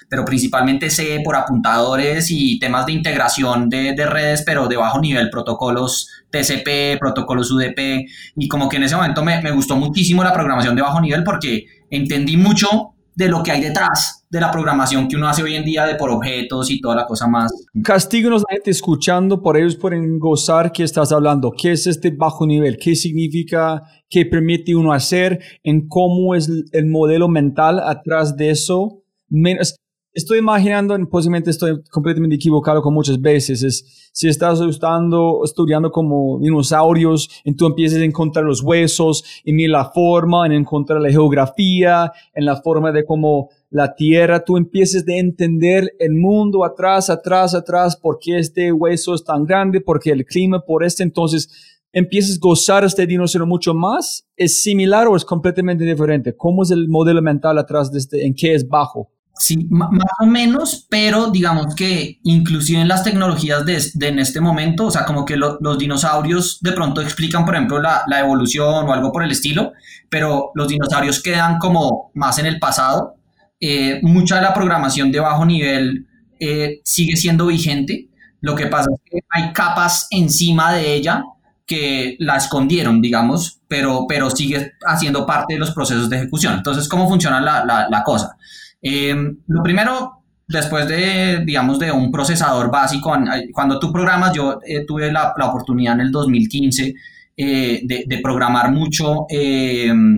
pero 0.08 0.24
principalmente 0.24 0.88
C 0.88 1.20
por 1.22 1.36
apuntadores 1.36 2.30
y 2.30 2.58
temas 2.58 2.86
de 2.86 2.92
integración 2.92 3.68
de, 3.68 3.94
redes, 4.06 4.42
pero 4.46 4.68
de 4.68 4.78
bajo 4.78 5.00
nivel, 5.00 5.28
protocolos 5.28 6.08
TCP, 6.30 6.98
protocolos 6.98 7.50
UDP. 7.50 8.06
Y 8.36 8.48
como 8.48 8.70
que 8.70 8.78
en 8.78 8.84
ese 8.84 8.96
momento 8.96 9.22
me, 9.22 9.42
me 9.42 9.50
gustó 9.50 9.76
muchísimo 9.76 10.24
la 10.24 10.32
programación 10.32 10.76
de 10.76 10.82
bajo 10.82 11.00
nivel 11.02 11.24
porque 11.24 11.66
entendí 11.90 12.38
mucho 12.38 12.94
de 13.18 13.28
lo 13.28 13.42
que 13.42 13.50
hay 13.50 13.60
detrás 13.60 14.24
de 14.30 14.40
la 14.40 14.48
programación 14.52 15.08
que 15.08 15.16
uno 15.16 15.26
hace 15.26 15.42
hoy 15.42 15.56
en 15.56 15.64
día 15.64 15.84
de 15.84 15.96
por 15.96 16.08
objetos 16.08 16.70
y 16.70 16.80
toda 16.80 16.94
la 16.94 17.04
cosa 17.04 17.26
más. 17.26 17.50
Castíganos 17.82 18.44
la 18.48 18.54
gente 18.54 18.70
escuchando, 18.70 19.42
por 19.42 19.56
ellos 19.56 19.74
pueden 19.74 20.20
gozar 20.20 20.70
que 20.70 20.84
estás 20.84 21.10
hablando. 21.10 21.50
¿Qué 21.50 21.72
es 21.72 21.88
este 21.88 22.12
bajo 22.12 22.46
nivel? 22.46 22.78
¿Qué 22.80 22.94
significa? 22.94 23.82
¿Qué 24.08 24.24
permite 24.24 24.76
uno 24.76 24.92
hacer? 24.92 25.40
¿En 25.64 25.88
cómo 25.88 26.36
es 26.36 26.48
el 26.70 26.86
modelo 26.86 27.26
mental 27.26 27.80
atrás 27.80 28.36
de 28.36 28.50
eso? 28.50 29.02
Menos, 29.28 29.74
estoy 30.12 30.38
imaginando, 30.38 30.96
posiblemente 31.08 31.50
estoy 31.50 31.82
completamente 31.90 32.36
equivocado 32.36 32.82
con 32.82 32.94
muchas 32.94 33.20
veces, 33.20 33.62
es 33.62 34.10
si 34.12 34.28
estás 34.28 34.60
estudiando, 34.60 35.90
como 35.92 36.40
dinosaurios, 36.40 37.28
y 37.44 37.54
tú 37.54 37.66
empiezas 37.66 38.00
a 38.00 38.04
encontrar 38.04 38.44
los 38.44 38.62
huesos, 38.62 39.22
en 39.44 39.70
la 39.70 39.84
forma, 39.84 40.44
en 40.46 40.52
encontrar 40.52 41.00
la 41.00 41.10
geografía, 41.10 42.10
en 42.34 42.44
la 42.44 42.56
forma 42.56 42.90
de 42.90 43.04
cómo 43.04 43.50
la 43.70 43.94
tierra, 43.94 44.44
tú 44.44 44.56
empieces 44.56 45.06
a 45.06 45.12
entender 45.12 45.92
el 45.98 46.14
mundo 46.14 46.64
atrás, 46.64 47.10
atrás, 47.10 47.54
atrás, 47.54 47.96
por 47.96 48.18
qué 48.18 48.38
este 48.38 48.72
hueso 48.72 49.14
es 49.14 49.22
tan 49.22 49.44
grande, 49.44 49.80
porque 49.80 50.10
el 50.10 50.24
clima, 50.24 50.64
por 50.66 50.84
este, 50.84 51.02
entonces 51.02 51.76
empiezas 51.92 52.36
a 52.36 52.40
gozar 52.40 52.84
este 52.84 53.06
dinosaurio 53.06 53.46
mucho 53.46 53.74
más, 53.74 54.26
¿es 54.36 54.62
similar 54.62 55.06
o 55.06 55.16
es 55.16 55.24
completamente 55.24 55.84
diferente? 55.84 56.34
¿Cómo 56.36 56.62
es 56.62 56.70
el 56.70 56.88
modelo 56.88 57.22
mental 57.22 57.58
atrás 57.58 57.92
de 57.92 57.98
este, 57.98 58.26
en 58.26 58.34
qué 58.34 58.54
es 58.54 58.66
bajo? 58.66 59.12
Sí, 59.38 59.66
más 59.70 59.88
o 60.20 60.26
menos, 60.26 60.86
pero 60.90 61.30
digamos 61.30 61.76
que 61.76 62.18
inclusive 62.24 62.80
en 62.80 62.88
las 62.88 63.04
tecnologías 63.04 63.64
de, 63.64 63.78
en 64.06 64.18
este 64.18 64.40
momento, 64.40 64.86
o 64.86 64.90
sea, 64.90 65.04
como 65.04 65.24
que 65.24 65.36
los 65.36 65.78
dinosaurios 65.78 66.58
de 66.60 66.72
pronto 66.72 67.00
explican, 67.00 67.44
por 67.44 67.54
ejemplo, 67.54 67.80
la, 67.80 68.04
evolución 68.18 68.88
o 68.88 68.92
algo 68.92 69.12
por 69.12 69.22
el 69.22 69.30
estilo, 69.30 69.72
pero 70.08 70.50
los 70.54 70.66
dinosaurios 70.66 71.22
quedan 71.22 71.58
como 71.58 72.10
más 72.14 72.38
en 72.38 72.46
el 72.46 72.58
pasado. 72.58 73.14
Eh, 73.60 74.00
mucha 74.02 74.36
de 74.36 74.42
la 74.42 74.54
programación 74.54 75.12
de 75.12 75.20
bajo 75.20 75.44
nivel 75.44 76.06
eh, 76.40 76.80
sigue 76.82 77.16
siendo 77.16 77.46
vigente. 77.46 78.08
Lo 78.40 78.56
que 78.56 78.66
pasa 78.66 78.90
es 78.92 79.00
que 79.08 79.20
hay 79.30 79.52
capas 79.52 80.08
encima 80.10 80.72
de 80.72 80.94
ella 80.94 81.22
que 81.64 82.16
la 82.18 82.36
escondieron, 82.36 83.00
digamos, 83.00 83.60
pero, 83.68 84.06
pero 84.08 84.30
sigue 84.30 84.72
haciendo 84.84 85.26
parte 85.26 85.54
de 85.54 85.60
los 85.60 85.70
procesos 85.70 86.10
de 86.10 86.16
ejecución. 86.16 86.54
Entonces, 86.54 86.88
¿cómo 86.88 87.08
funciona 87.08 87.40
la, 87.40 87.64
la, 87.64 87.88
la 87.88 88.02
cosa? 88.02 88.36
Eh, 88.80 89.14
lo 89.46 89.62
primero, 89.62 90.22
después 90.46 90.86
de, 90.88 91.44
digamos, 91.44 91.78
de 91.78 91.90
un 91.92 92.10
procesador 92.10 92.70
básico, 92.70 93.12
cuando 93.52 93.78
tú 93.78 93.92
programas, 93.92 94.32
yo 94.32 94.60
eh, 94.66 94.84
tuve 94.86 95.12
la, 95.12 95.34
la, 95.36 95.46
oportunidad 95.46 95.94
en 95.94 96.00
el 96.00 96.12
2015 96.12 96.94
eh, 97.36 97.80
de, 97.84 98.04
de, 98.06 98.18
programar 98.18 98.70
mucho 98.72 99.26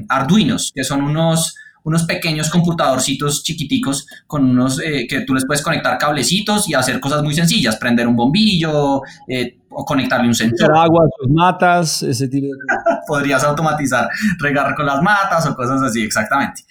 Arduinos, 0.08 0.72
que 0.74 0.84
son 0.84 1.02
unos, 1.02 1.54
unos 1.84 2.04
pequeños 2.04 2.50
computadorcitos 2.50 3.42
chiquiticos 3.42 4.06
con 4.26 4.44
unos 4.44 4.80
eh, 4.80 5.06
que 5.08 5.22
tú 5.22 5.34
les 5.34 5.46
puedes 5.46 5.62
conectar 5.62 5.96
cablecitos 5.98 6.68
y 6.68 6.74
hacer 6.74 7.00
cosas 7.00 7.22
muy 7.22 7.34
sencillas, 7.34 7.76
prender 7.76 8.06
un 8.06 8.16
bombillo 8.16 9.02
eh, 9.26 9.58
o 9.70 9.84
conectarle 9.84 10.28
un 10.28 10.34
sensor. 10.34 10.76
agua 10.76 11.08
sus 11.18 11.30
matas, 11.30 12.02
ese 12.02 12.28
tipo 12.28 12.46
de 12.46 12.52
Podrías 13.06 13.42
automatizar, 13.44 14.08
regar 14.38 14.74
con 14.74 14.86
las 14.86 15.02
matas 15.02 15.46
o 15.46 15.54
cosas 15.54 15.82
así, 15.82 16.02
exactamente. 16.02 16.62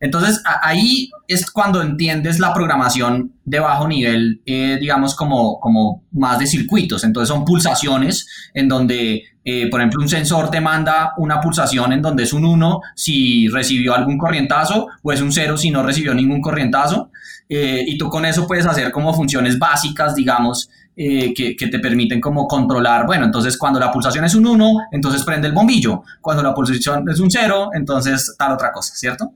Entonces 0.00 0.42
ahí 0.62 1.10
es 1.26 1.50
cuando 1.50 1.82
entiendes 1.82 2.38
la 2.38 2.54
programación 2.54 3.32
de 3.44 3.58
bajo 3.58 3.88
nivel, 3.88 4.40
eh, 4.46 4.78
digamos, 4.80 5.16
como, 5.16 5.58
como 5.58 6.04
más 6.12 6.38
de 6.38 6.46
circuitos. 6.46 7.02
Entonces 7.02 7.28
son 7.28 7.44
pulsaciones 7.44 8.28
en 8.54 8.68
donde, 8.68 9.24
eh, 9.44 9.68
por 9.68 9.80
ejemplo, 9.80 10.00
un 10.00 10.08
sensor 10.08 10.50
te 10.50 10.60
manda 10.60 11.14
una 11.18 11.40
pulsación 11.40 11.92
en 11.92 12.02
donde 12.02 12.22
es 12.22 12.32
un 12.32 12.44
1 12.44 12.80
si 12.94 13.48
recibió 13.48 13.94
algún 13.94 14.18
corrientazo 14.18 14.86
o 15.02 15.12
es 15.12 15.20
un 15.20 15.32
0 15.32 15.56
si 15.56 15.70
no 15.70 15.82
recibió 15.82 16.14
ningún 16.14 16.40
corrientazo. 16.40 17.10
Eh, 17.48 17.84
y 17.86 17.98
tú 17.98 18.08
con 18.08 18.24
eso 18.24 18.46
puedes 18.46 18.66
hacer 18.66 18.92
como 18.92 19.12
funciones 19.12 19.58
básicas, 19.58 20.14
digamos, 20.14 20.70
que, 20.94 21.54
que, 21.56 21.68
te 21.68 21.78
permiten 21.78 22.20
como 22.20 22.48
controlar, 22.48 23.06
bueno, 23.06 23.24
entonces 23.24 23.56
cuando 23.56 23.78
la 23.78 23.92
pulsación 23.92 24.24
es 24.24 24.34
un 24.34 24.44
1, 24.44 24.88
entonces 24.90 25.22
prende 25.22 25.46
el 25.46 25.54
bombillo, 25.54 26.02
cuando 26.20 26.42
la 26.42 26.52
pulsación 26.52 27.08
es 27.08 27.20
un 27.20 27.30
0, 27.30 27.70
entonces 27.74 28.34
tal 28.36 28.54
otra 28.54 28.72
cosa, 28.72 28.96
¿cierto? 28.96 29.32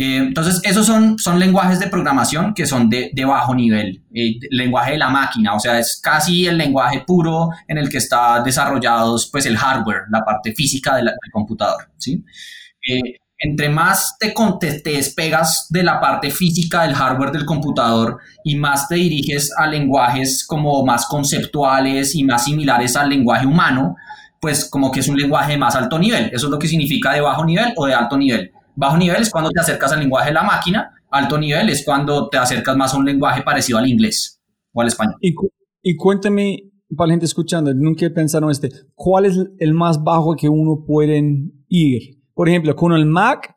Eh, 0.00 0.18
entonces, 0.18 0.60
esos 0.62 0.86
son, 0.86 1.18
son 1.18 1.40
lenguajes 1.40 1.80
de 1.80 1.88
programación 1.88 2.54
que 2.54 2.66
son 2.66 2.88
de, 2.88 3.10
bajo 3.26 3.52
nivel, 3.52 4.00
eh, 4.14 4.34
lenguaje 4.48 4.92
de 4.92 4.98
la 4.98 5.08
máquina, 5.08 5.56
o 5.56 5.58
sea, 5.58 5.76
es 5.76 6.00
casi 6.00 6.46
el 6.46 6.56
lenguaje 6.56 7.02
puro 7.04 7.48
en 7.66 7.78
el 7.78 7.88
que 7.88 7.98
está 7.98 8.40
desarrollado 8.40 9.16
pues, 9.32 9.44
el 9.46 9.56
hardware, 9.56 10.02
la 10.08 10.24
parte 10.24 10.54
física 10.54 10.94
del 10.94 11.10
computador. 11.32 11.90
Eh, 12.06 13.16
entre 13.38 13.68
más 13.70 14.16
te, 14.20 14.32
te, 14.60 14.80
te, 14.82 14.90
despegas 14.92 15.66
de 15.68 15.82
la 15.82 16.00
parte 16.00 16.30
física 16.30 16.82
del 16.82 16.94
hardware 16.94 17.32
del 17.32 17.44
computador 17.44 18.18
y 18.44 18.54
más 18.54 18.86
te 18.86 18.94
diriges 18.94 19.52
a 19.58 19.66
lenguajes 19.66 20.46
como 20.46 20.86
más 20.86 21.06
conceptuales 21.06 22.14
y 22.14 22.22
más 22.22 22.44
similares 22.44 22.94
al 22.94 23.08
lenguaje 23.08 23.46
humano, 23.46 23.96
pues 24.40 24.70
como 24.70 24.92
que 24.92 25.00
es 25.00 25.08
un 25.08 25.18
lenguaje 25.18 25.52
de 25.52 25.58
más 25.58 25.74
alto 25.74 25.98
nivel. 25.98 26.30
Eso 26.32 26.46
es 26.46 26.50
lo 26.52 26.58
que 26.60 26.68
significa 26.68 27.14
de 27.14 27.20
bajo 27.20 27.44
nivel 27.44 27.72
o 27.74 27.84
de 27.84 27.94
alto 27.94 28.16
nivel. 28.16 28.52
Bajo 28.78 28.96
nivel 28.96 29.20
es 29.20 29.30
cuando 29.30 29.50
te 29.50 29.58
acercas 29.58 29.90
al 29.90 29.98
lenguaje 29.98 30.28
de 30.28 30.34
la 30.34 30.44
máquina, 30.44 30.92
alto 31.10 31.36
nivel 31.36 31.68
es 31.68 31.84
cuando 31.84 32.28
te 32.28 32.38
acercas 32.38 32.76
más 32.76 32.94
a 32.94 32.96
un 32.96 33.04
lenguaje 33.04 33.42
parecido 33.42 33.76
al 33.76 33.88
inglés 33.88 34.40
o 34.72 34.80
al 34.80 34.86
español. 34.86 35.16
Y, 35.20 35.34
y 35.82 35.96
cuéntame, 35.96 36.70
para 36.96 37.08
la 37.08 37.14
gente 37.14 37.26
escuchando, 37.26 37.74
nunca 37.74 38.08
pensaron 38.14 38.52
este, 38.52 38.70
¿cuál 38.94 39.24
es 39.24 39.36
el 39.58 39.74
más 39.74 40.00
bajo 40.00 40.36
que 40.36 40.48
uno 40.48 40.84
puede 40.86 41.20
ir? 41.66 42.22
Por 42.34 42.48
ejemplo, 42.48 42.76
con 42.76 42.92
el 42.92 43.04
Mac, 43.04 43.52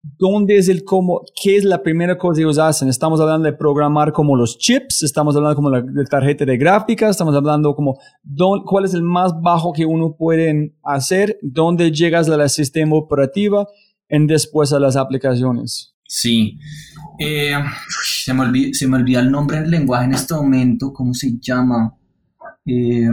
¿dónde 0.00 0.58
es 0.58 0.68
el 0.68 0.84
cómo? 0.84 1.22
¿Qué 1.42 1.56
es 1.56 1.64
la 1.64 1.82
primera 1.82 2.16
cosa 2.16 2.36
que 2.36 2.42
ellos 2.42 2.58
hacen? 2.58 2.88
Estamos 2.88 3.20
hablando 3.20 3.50
de 3.50 3.56
programar 3.56 4.12
como 4.12 4.36
los 4.36 4.58
chips, 4.58 5.02
estamos 5.02 5.34
hablando 5.34 5.56
como 5.56 5.70
la, 5.70 5.82
tarjeta 6.08 6.44
de 6.44 6.56
gráfica, 6.56 7.08
estamos 7.08 7.34
hablando 7.34 7.74
como 7.74 7.98
cuál 8.64 8.84
es 8.84 8.94
el 8.94 9.02
más 9.02 9.32
bajo 9.42 9.72
que 9.72 9.84
uno 9.84 10.14
puede 10.16 10.72
hacer, 10.84 11.36
dónde 11.42 11.90
llegas 11.90 12.30
a 12.30 12.36
la 12.36 12.48
sistema 12.48 12.94
operativa 12.94 13.66
en 14.10 14.26
después 14.26 14.72
a 14.72 14.78
las 14.78 14.96
aplicaciones. 14.96 15.94
Sí. 16.06 16.58
Eh, 17.18 17.54
se, 18.04 18.34
me 18.34 18.42
olvida, 18.42 18.70
se, 18.72 18.88
me 18.88 18.96
olvida, 18.96 19.20
el 19.20 19.30
nombre 19.30 19.60
del 19.60 19.70
lenguaje 19.70 20.04
en 20.06 20.14
este 20.14 20.34
momento. 20.34 20.92
¿Cómo 20.92 21.14
se 21.14 21.38
llama? 21.40 21.94
Eh, 22.66 23.08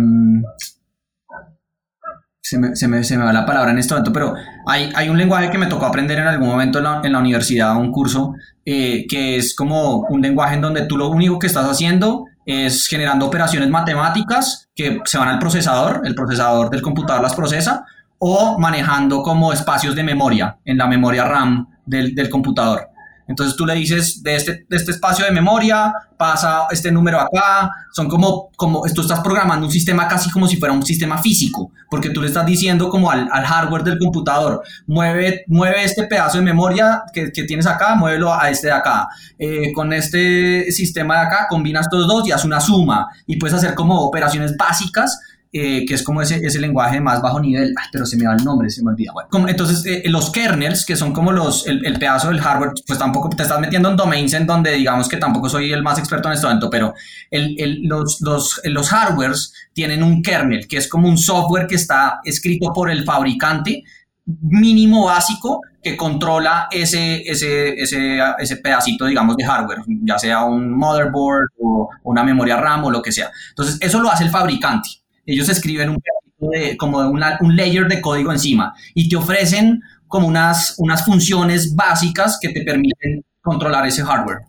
se, 2.42 2.58
me, 2.58 2.76
se, 2.76 2.88
me, 2.88 3.04
se, 3.04 3.18
me, 3.18 3.24
va 3.24 3.34
la 3.34 3.46
palabra 3.46 3.72
en 3.72 3.78
este 3.78 3.94
momento, 3.94 4.14
pero 4.14 4.34
hay, 4.66 4.90
hay, 4.96 5.10
un 5.10 5.18
lenguaje 5.18 5.52
que 5.52 5.58
me 5.58 5.68
tocó 5.68 5.86
aprender 5.86 6.18
en 6.18 6.28
algún 6.28 6.48
momento 6.48 6.80
en 6.80 6.86
la, 6.86 7.02
en 7.04 7.12
la 7.12 7.20
universidad, 7.20 7.76
un 7.78 7.92
curso, 7.92 8.34
eh, 8.66 9.06
que 9.08 9.36
es 9.38 9.54
como 9.54 10.08
un 10.10 10.22
lenguaje 10.22 10.56
en 10.56 10.62
donde 10.62 10.86
tú 10.86 10.98
lo 10.98 11.10
único 11.10 11.38
que 11.40 11.48
estás 11.48 11.66
haciendo 11.66 12.26
es 12.46 12.88
generando 12.88 13.26
operaciones 13.26 13.70
matemáticas 13.70 14.70
que 14.74 15.02
se 15.04 15.18
van 15.18 15.28
al 15.28 15.40
procesador, 15.40 16.02
el 16.06 16.16
procesador 16.16 16.70
del 16.70 16.82
computador 16.82 17.22
las 17.22 17.36
procesa, 17.36 17.86
o 18.20 18.58
manejando 18.60 19.22
como 19.22 19.54
espacios 19.54 19.96
de 19.96 20.04
memoria 20.04 20.58
en 20.66 20.78
la 20.78 20.88
memoria 20.88 21.26
RAM 21.26 21.68
del, 21.86 22.16
del 22.16 22.30
computador. 22.30 22.90
Entonces 23.28 23.58
tú 23.58 23.66
le 23.66 23.76
dices, 23.76 24.24
de 24.24 24.36
este, 24.36 24.66
este 24.70 24.92
espacio 24.92 25.26
de 25.26 25.32
memoria 25.32 25.94
pasa 26.18 26.66
este 26.72 26.92
número 26.92 27.20
acá, 27.20 27.70
son 27.92 28.08
como, 28.08 28.50
como, 28.56 28.82
tú 28.96 29.02
estás 29.02 29.20
programando 29.20 29.68
un 29.68 29.72
sistema 29.72 30.08
casi 30.08 30.32
como 30.32 30.48
si 30.48 30.56
fuera 30.58 30.74
un 30.74 30.84
sistema 30.84 31.18
físico, 31.18 31.72
porque 31.90 32.10
tú 32.10 32.22
le 32.22 32.28
estás 32.28 32.46
diciendo 32.46 32.90
como 32.90 33.12
al, 33.12 33.28
al 33.32 33.46
hardware 33.46 33.84
del 33.84 34.00
computador, 34.00 34.64
mueve, 34.88 35.44
mueve 35.48 35.84
este 35.84 36.06
pedazo 36.06 36.38
de 36.38 36.44
memoria 36.44 37.04
que, 37.14 37.32
que 37.32 37.44
tienes 37.44 37.68
acá, 37.68 37.96
muévelo 37.96 38.34
a 38.34 38.50
este 38.50 38.68
de 38.68 38.74
acá. 38.74 39.08
Eh, 39.38 39.74
con 39.74 39.92
este 39.92 40.72
sistema 40.72 41.16
de 41.16 41.28
acá 41.28 41.48
combinas 41.50 41.86
estos 41.86 42.08
dos 42.08 42.28
y 42.28 42.32
haces 42.32 42.46
una 42.46 42.62
suma 42.62 43.08
y 43.26 43.38
puedes 43.38 43.56
hacer 43.56 43.76
como 43.76 44.00
operaciones 44.02 44.56
básicas 44.56 45.20
eh, 45.54 45.86
que 45.86 45.94
es 45.94 46.04
como 46.04 46.22
ese, 46.22 46.46
ese 46.46 46.60
lenguaje 46.60 47.00
más 47.00 47.22
bajo 47.22 47.40
nivel, 47.40 47.74
pero 47.92 48.06
se 48.06 48.18
me 48.18 48.28
va 48.28 48.36
el 48.36 48.44
nombre, 48.44 48.70
se 48.70 48.84
me 48.84 48.92
olvida. 48.92 49.14
Entonces, 49.48 49.86
eh, 49.86 50.04
los 50.10 50.30
kernels, 50.30 50.86
que 50.86 50.98
son 50.98 51.14
como 51.14 51.32
los, 51.32 51.66
el, 51.68 51.86
el, 51.86 51.98
pedazo 51.98 52.28
del 52.28 52.42
hardware, 52.42 52.74
pues 52.86 53.00
tampoco 53.00 53.30
te 53.30 53.44
estás 53.44 53.60
metiendo 53.60 53.90
en 53.90 53.96
domains 53.96 54.34
en 54.34 54.46
donde 54.46 54.74
digamos 54.74 55.08
que 55.08 55.16
tampoco 55.16 55.48
soy 55.48 55.72
el 55.72 55.84
más 55.84 56.00
experto 56.00 56.28
en 56.28 56.34
este 56.34 56.48
momento, 56.48 56.70
pero 56.70 56.94
el, 57.32 57.56
el, 57.60 57.84
los, 57.84 58.20
los, 58.22 58.60
los 58.66 58.90
hardwares 58.90 59.54
tienen 59.72 60.04
un 60.04 60.22
kernel, 60.22 60.68
que 60.68 60.78
es 60.78 60.88
como 60.90 61.08
un 61.08 61.18
software 61.18 61.66
que 61.66 61.76
está 61.76 62.20
escrito 62.26 62.74
por 62.74 62.90
el 62.92 63.06
fabricante 63.06 63.84
mínimo 64.26 65.06
básico 65.06 65.62
que 65.82 65.96
controla 65.96 66.68
ese, 66.70 67.22
ese, 67.22 67.82
ese, 67.82 68.20
ese, 68.38 68.58
pedacito, 68.58 69.06
digamos, 69.06 69.38
de 69.38 69.46
hardware, 69.46 69.80
ya 70.04 70.20
sea 70.20 70.44
un 70.44 70.78
motherboard 70.78 71.48
o 71.62 71.90
una 72.04 72.24
memoria 72.26 72.58
RAM 72.58 72.84
o 72.84 72.92
lo 72.92 73.02
que 73.02 73.14
sea. 73.14 73.32
Entonces, 73.50 73.78
eso 73.80 74.02
lo 74.02 74.12
hace 74.12 74.26
el 74.26 74.30
fabricante 74.30 74.90
ellos 75.28 75.50
escriben 75.50 75.90
un 75.90 75.98
de, 76.40 76.78
como 76.78 77.00
un 77.00 77.56
layer 77.56 77.88
de 77.88 78.02
código 78.02 78.32
encima 78.32 78.74
y 78.94 79.10
te 79.10 79.16
ofrecen 79.16 79.82
como 80.08 80.28
unas, 80.28 80.76
unas 80.78 81.06
funciones 81.06 81.76
básicas 81.76 82.38
que 82.42 82.50
te 82.50 82.64
permiten 82.64 83.24
controlar 83.42 83.86
ese 83.86 84.04
hardware. 84.04 84.40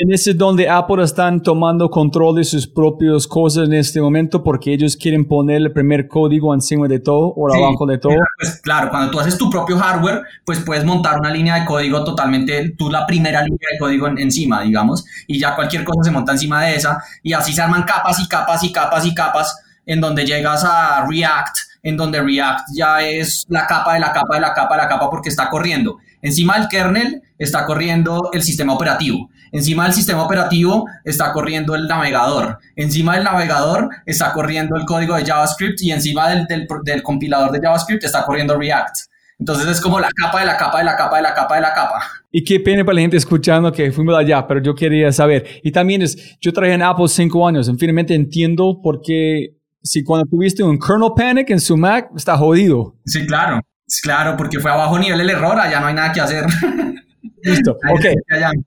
En 0.00 0.12
ese 0.12 0.30
es 0.30 0.38
donde 0.38 0.68
Apple 0.68 1.02
están 1.02 1.42
tomando 1.42 1.90
control 1.90 2.36
de 2.36 2.44
sus 2.44 2.68
propias 2.68 3.26
cosas 3.26 3.66
en 3.66 3.74
este 3.74 4.00
momento 4.00 4.44
porque 4.44 4.72
ellos 4.72 4.96
quieren 4.96 5.24
poner 5.26 5.56
el 5.56 5.72
primer 5.72 6.06
código 6.06 6.54
encima 6.54 6.86
de 6.86 7.00
todo 7.00 7.32
o 7.34 7.52
abajo 7.52 7.84
de 7.84 7.98
todo. 7.98 8.12
Pues 8.38 8.60
claro, 8.62 8.90
cuando 8.90 9.10
tú 9.10 9.18
haces 9.18 9.36
tu 9.36 9.50
propio 9.50 9.76
hardware, 9.76 10.22
pues 10.44 10.60
puedes 10.60 10.84
montar 10.84 11.18
una 11.18 11.30
línea 11.30 11.56
de 11.56 11.64
código 11.64 12.04
totalmente, 12.04 12.76
tú 12.78 12.90
la 12.90 13.04
primera 13.06 13.42
línea 13.42 13.70
de 13.72 13.78
código 13.78 14.06
encima, 14.06 14.62
digamos, 14.62 15.04
y 15.26 15.40
ya 15.40 15.56
cualquier 15.56 15.82
cosa 15.82 16.04
se 16.04 16.12
monta 16.12 16.30
encima 16.30 16.62
de 16.62 16.76
esa 16.76 17.02
y 17.24 17.32
así 17.32 17.52
se 17.52 17.62
arman 17.62 17.82
capas 17.82 18.20
y 18.20 18.28
capas 18.28 18.62
y 18.62 18.70
capas 18.70 19.04
y 19.04 19.12
capas 19.12 19.56
en 19.88 20.02
donde 20.02 20.26
llegas 20.26 20.64
a 20.64 21.06
React, 21.08 21.56
en 21.82 21.96
donde 21.96 22.20
React 22.20 22.68
ya 22.76 23.02
es 23.02 23.46
la 23.48 23.66
capa 23.66 23.94
de 23.94 24.00
la 24.00 24.12
capa 24.12 24.34
de 24.34 24.40
la 24.40 24.52
capa 24.52 24.76
de 24.76 24.82
la 24.82 24.88
capa 24.88 25.10
porque 25.10 25.30
está 25.30 25.48
corriendo. 25.48 25.96
Encima 26.20 26.58
del 26.58 26.68
kernel 26.68 27.22
está 27.38 27.64
corriendo 27.64 28.30
el 28.34 28.42
sistema 28.42 28.74
operativo. 28.74 29.30
Encima 29.50 29.84
del 29.84 29.94
sistema 29.94 30.22
operativo 30.22 30.84
está 31.04 31.32
corriendo 31.32 31.74
el 31.74 31.88
navegador. 31.88 32.58
Encima 32.76 33.14
del 33.14 33.24
navegador 33.24 33.88
está 34.04 34.34
corriendo 34.34 34.76
el 34.76 34.84
código 34.84 35.16
de 35.16 35.24
JavaScript 35.24 35.80
y 35.80 35.90
encima 35.90 36.28
del, 36.28 36.46
del, 36.84 37.02
compilador 37.02 37.50
de 37.50 37.60
JavaScript 37.60 38.04
está 38.04 38.26
corriendo 38.26 38.58
React. 38.58 38.96
Entonces 39.38 39.68
es 39.68 39.80
como 39.80 40.00
la 40.00 40.10
capa 40.14 40.40
de 40.40 40.46
la 40.46 40.56
capa 40.58 40.78
de 40.78 40.84
la 40.84 40.96
capa 40.96 41.16
de 41.16 41.22
la 41.22 41.32
capa 41.32 41.54
de 41.54 41.60
la 41.62 41.72
capa. 41.72 42.02
Y 42.30 42.44
qué 42.44 42.60
pena 42.60 42.84
para 42.84 42.96
la 42.96 43.00
gente 43.00 43.16
escuchando 43.16 43.72
que 43.72 43.90
fuimos 43.90 44.14
allá, 44.14 44.46
pero 44.46 44.60
yo 44.60 44.74
quería 44.74 45.10
saber. 45.12 45.46
Y 45.62 45.72
también 45.72 46.02
es, 46.02 46.38
yo 46.40 46.52
traje 46.52 46.74
en 46.74 46.82
Apple 46.82 47.08
cinco 47.08 47.48
años, 47.48 47.68
en 47.68 47.78
finalmente 47.78 48.14
entiendo 48.14 48.80
por 48.82 49.00
qué 49.00 49.57
si 49.88 50.04
cuando 50.04 50.26
tuviste 50.26 50.62
un 50.62 50.78
kernel 50.78 51.12
panic 51.16 51.48
en 51.48 51.60
su 51.60 51.74
Mac, 51.74 52.10
está 52.14 52.36
jodido. 52.36 52.94
Sí, 53.06 53.26
claro. 53.26 53.62
Claro, 54.02 54.36
porque 54.36 54.60
fue 54.60 54.70
a 54.70 54.76
bajo 54.76 54.98
nivel 54.98 55.18
el 55.22 55.30
error, 55.30 55.58
allá 55.58 55.80
no 55.80 55.86
hay 55.86 55.94
nada 55.94 56.12
que 56.12 56.20
hacer. 56.20 56.44
Listo. 57.42 57.72
ok. 57.72 58.04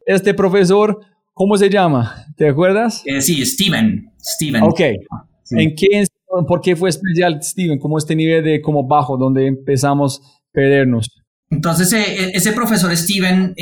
Este 0.08 0.34
profesor, 0.34 1.00
¿cómo 1.32 1.58
se 1.58 1.70
llama? 1.70 2.26
¿Te 2.36 2.50
acuerdas? 2.50 3.04
Eh, 3.06 3.22
sí, 3.22 3.46
Steven. 3.46 4.12
Steven. 4.20 4.64
Ok. 4.64 4.80
¿En 5.52 5.76
qué, 5.76 6.06
¿Por 6.48 6.60
qué 6.60 6.76
fue 6.76 6.90
especial 6.90 7.40
Steven? 7.44 7.78
¿Cómo 7.78 8.00
este 8.00 8.16
nivel 8.16 8.44
de 8.44 8.60
como 8.60 8.88
bajo, 8.88 9.16
donde 9.16 9.46
empezamos 9.46 10.22
a 10.24 10.42
perdernos? 10.52 11.08
Entonces, 11.52 11.94
eh, 11.94 12.00
eh, 12.00 12.32
ese 12.34 12.52
profesor 12.54 12.96
Steven, 12.98 13.54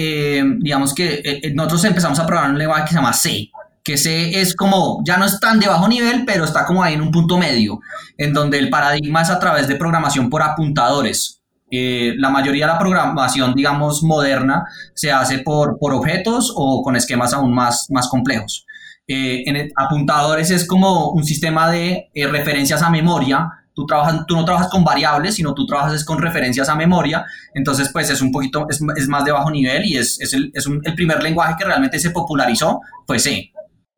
digamos 0.61 0.95
que 0.95 1.51
nosotros 1.53 1.83
empezamos 1.83 2.19
a 2.19 2.25
probar 2.25 2.51
un 2.51 2.57
lenguaje 2.57 2.83
que 2.83 2.89
se 2.91 2.95
llama 2.95 3.11
C 3.11 3.49
que 3.89 3.97
C 3.97 4.39
es 4.39 4.55
como, 4.55 5.01
ya 5.03 5.17
no 5.17 5.25
es 5.25 5.39
tan 5.39 5.59
de 5.59 5.67
bajo 5.67 5.87
nivel, 5.87 6.23
pero 6.23 6.45
está 6.45 6.63
como 6.63 6.83
ahí 6.83 6.93
en 6.93 7.01
un 7.01 7.09
punto 7.09 7.39
medio, 7.39 7.79
en 8.19 8.33
donde 8.33 8.59
el 8.59 8.69
paradigma 8.69 9.23
es 9.23 9.31
a 9.31 9.39
través 9.39 9.67
de 9.67 9.77
programación 9.77 10.29
por 10.29 10.43
apuntadores. 10.43 11.41
Eh, 11.71 12.13
la 12.17 12.29
mayoría 12.29 12.67
de 12.67 12.73
la 12.73 12.77
programación, 12.77 13.55
digamos, 13.55 14.03
moderna 14.03 14.65
se 14.93 15.11
hace 15.11 15.39
por, 15.39 15.79
por 15.79 15.95
objetos 15.95 16.53
o 16.55 16.83
con 16.83 16.95
esquemas 16.95 17.33
aún 17.33 17.51
más, 17.51 17.87
más 17.89 18.07
complejos. 18.09 18.67
Eh, 19.07 19.41
en 19.47 19.71
apuntadores 19.75 20.51
es 20.51 20.67
como 20.67 21.09
un 21.09 21.23
sistema 21.23 21.71
de 21.71 22.11
eh, 22.13 22.27
referencias 22.27 22.83
a 22.83 22.91
memoria 22.91 23.49
tú, 23.79 23.85
trabajas, 23.85 24.25
tú 24.27 24.35
no 24.35 24.45
trabajas 24.45 24.69
con 24.69 24.83
variables, 24.83 25.35
sino 25.35 25.53
tú 25.53 25.65
trabajas 25.65 26.03
con 26.03 26.19
referencias 26.19 26.67
a 26.69 26.75
memoria, 26.75 27.25
entonces 27.53 27.89
pues 27.93 28.09
es 28.09 28.21
un 28.21 28.31
poquito, 28.31 28.67
es, 28.69 28.81
es 28.97 29.07
más 29.07 29.23
de 29.23 29.31
bajo 29.31 29.49
nivel 29.49 29.85
y 29.85 29.97
es, 29.97 30.19
es, 30.19 30.33
el, 30.33 30.51
es 30.53 30.67
un, 30.67 30.81
el, 30.83 30.95
primer 30.95 31.23
lenguaje 31.23 31.55
que 31.57 31.65
realmente 31.65 31.97
se 31.97 32.11
popularizó, 32.11 32.81
pues 33.07 33.23
sí. 33.23 33.51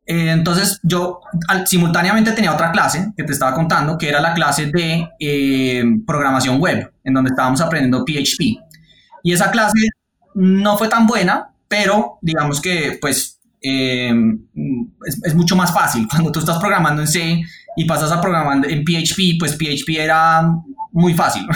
Eh, 0.04 0.30
entonces 0.30 0.80
yo 0.82 1.20
simultáneamente 1.64 2.32
tenía 2.32 2.52
otra 2.52 2.72
clase 2.72 3.12
que 3.16 3.22
te 3.24 3.32
estaba 3.32 3.54
contando, 3.54 3.96
que 3.96 4.08
era 4.08 4.20
la 4.20 4.34
clase 4.34 4.66
de 4.66 5.08
eh, 5.20 5.84
programación 6.06 6.60
web, 6.60 6.92
en 7.04 7.14
donde 7.14 7.30
estábamos 7.30 7.60
aprendiendo 7.60 8.04
PHP. 8.04 8.58
Y 9.22 9.32
esa 9.32 9.50
clase 9.50 9.88
no 10.34 10.76
fue 10.76 10.88
tan 10.88 11.06
buena, 11.06 11.50
pero 11.68 12.18
digamos 12.20 12.60
que 12.60 12.98
pues 13.00 13.40
eh, 13.60 14.12
es, 15.06 15.20
es, 15.22 15.34
mucho 15.34 15.54
más 15.54 15.72
fácil. 15.72 16.08
Cuando 16.10 16.32
tú 16.32 16.40
estás 16.40 16.58
programando 16.58 17.02
en 17.02 17.08
C 17.08 17.42
y 17.76 17.84
pasas 17.84 18.12
a 18.12 18.20
programando 18.20 18.68
en 18.68 18.84
PHP, 18.84 19.38
pues 19.38 19.56
PHP 19.56 19.98
era 19.98 20.42
muy 20.92 21.14
fácil 21.14 21.46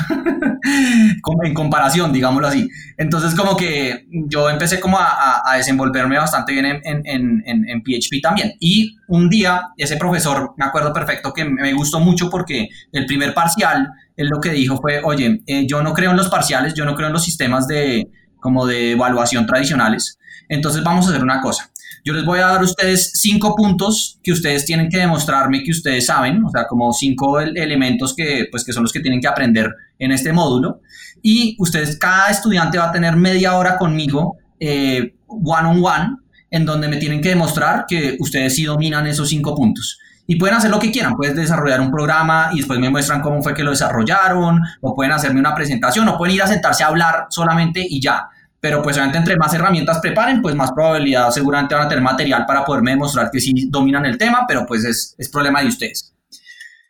en 1.43 1.55
comparación, 1.55 2.13
digámoslo 2.13 2.49
así. 2.49 2.69
Entonces 2.97 3.35
como 3.35 3.57
que 3.57 4.07
yo 4.11 4.49
empecé 4.49 4.81
como 4.81 4.99
a, 4.99 5.43
a 5.45 5.57
desenvolverme 5.57 6.17
bastante 6.17 6.53
bien 6.53 6.65
en, 6.65 6.81
en, 6.85 7.43
en, 7.45 7.69
en, 7.69 7.83
PHP 7.83 8.23
también. 8.23 8.55
Y 8.61 8.97
un 9.09 9.29
día 9.29 9.69
ese 9.77 9.97
profesor, 9.97 10.55
me 10.57 10.65
acuerdo 10.65 10.93
perfecto 10.93 11.33
que 11.35 11.45
me 11.45 11.73
gustó 11.75 12.01
mucho 12.01 12.31
porque 12.31 12.69
el 12.93 13.05
primer 13.05 13.35
parcial, 13.35 13.91
él 14.17 14.29
lo 14.29 14.41
que 14.41 14.51
dijo 14.51 14.79
fue, 14.81 15.03
oye, 15.05 15.43
eh, 15.47 15.67
yo 15.67 15.83
no 15.83 15.93
creo 15.93 16.13
en 16.13 16.17
los 16.17 16.29
parciales, 16.29 16.73
yo 16.73 16.87
no 16.87 16.95
creo 16.95 17.09
en 17.09 17.13
los 17.13 17.25
sistemas 17.25 17.69
de 17.69 18.09
como 18.41 18.67
de 18.67 18.93
evaluación 18.93 19.47
tradicionales. 19.47 20.19
Entonces 20.49 20.83
vamos 20.83 21.07
a 21.07 21.11
hacer 21.11 21.23
una 21.23 21.41
cosa. 21.41 21.71
Yo 22.05 22.13
les 22.13 22.25
voy 22.25 22.39
a 22.39 22.47
dar 22.47 22.61
a 22.61 22.65
ustedes 22.65 23.13
cinco 23.15 23.55
puntos 23.57 24.19
que 24.23 24.33
ustedes 24.33 24.65
tienen 24.65 24.89
que 24.89 24.99
demostrarme 24.99 25.63
que 25.63 25.71
ustedes 25.71 26.07
saben, 26.07 26.45
o 26.45 26.51
sea, 26.51 26.67
como 26.67 26.93
cinco 26.93 27.41
elementos 27.41 28.15
que, 28.15 28.47
pues, 28.51 28.65
que 28.65 28.73
son 28.73 28.85
los 28.85 28.93
que 28.93 29.01
tienen 29.01 29.21
que 29.21 29.29
aprender 29.29 29.75
en 29.99 30.13
este 30.13 30.33
módulo. 30.33 30.81
Y 31.23 31.57
ustedes, 31.59 31.99
cada 31.99 32.31
estudiante 32.31 32.79
va 32.79 32.91
a 32.91 32.93
tener 32.93 33.17
media 33.17 33.57
hora 33.57 33.77
conmigo, 33.77 34.37
eh, 34.61 35.15
one 35.27 35.69
on 35.69 35.85
one, 35.85 36.17
en 36.51 36.65
donde 36.65 36.89
me 36.89 36.97
tienen 36.97 37.21
que 37.21 37.31
demostrar 37.31 37.85
que 37.89 38.17
ustedes 38.21 38.55
sí 38.55 38.65
dominan 38.65 39.07
esos 39.07 39.29
cinco 39.29 39.55
puntos. 39.55 39.99
Y 40.29 40.37
pueden 40.37 40.57
hacer 40.57 40.71
lo 40.71 40.79
que 40.79 40.91
quieran, 40.91 41.17
pueden 41.17 41.37
desarrollar 41.37 41.81
un 41.81 41.91
programa 41.91 42.51
y 42.53 42.59
después 42.59 42.79
me 42.79 42.91
muestran 42.91 43.21
cómo 43.21 43.43
fue 43.43 43.55
que 43.55 43.63
lo 43.63 43.71
desarrollaron, 43.71 44.61
o 44.81 44.95
pueden 44.95 45.13
hacerme 45.13 45.41
una 45.41 45.55
presentación, 45.55 46.09
o 46.09 46.19
pueden 46.19 46.35
ir 46.35 46.43
a 46.43 46.47
sentarse 46.47 46.83
a 46.83 46.89
hablar 46.89 47.27
solamente 47.31 47.85
y 47.89 48.01
ya 48.01 48.29
pero 48.61 48.83
pues 48.83 48.97
obviamente 48.97 49.19
entre 49.19 49.37
más 49.37 49.55
herramientas 49.55 49.99
preparen, 50.01 50.42
pues 50.42 50.55
más 50.55 50.73
probabilidad 50.73 51.31
seguramente 51.31 51.75
van 51.75 51.87
a 51.87 51.88
tener 51.88 52.03
material 52.03 52.45
para 52.47 52.64
poderme 52.64 52.92
demostrar 52.92 53.31
que 53.31 53.40
sí 53.40 53.69
dominan 53.69 54.07
el 54.07 54.19
tema, 54.19 54.45
pero 54.47 54.66
pues 54.66 54.85
es, 54.85 55.14
es 55.19 55.29
problema 55.29 55.61
de 55.61 55.69
ustedes. 55.69 56.12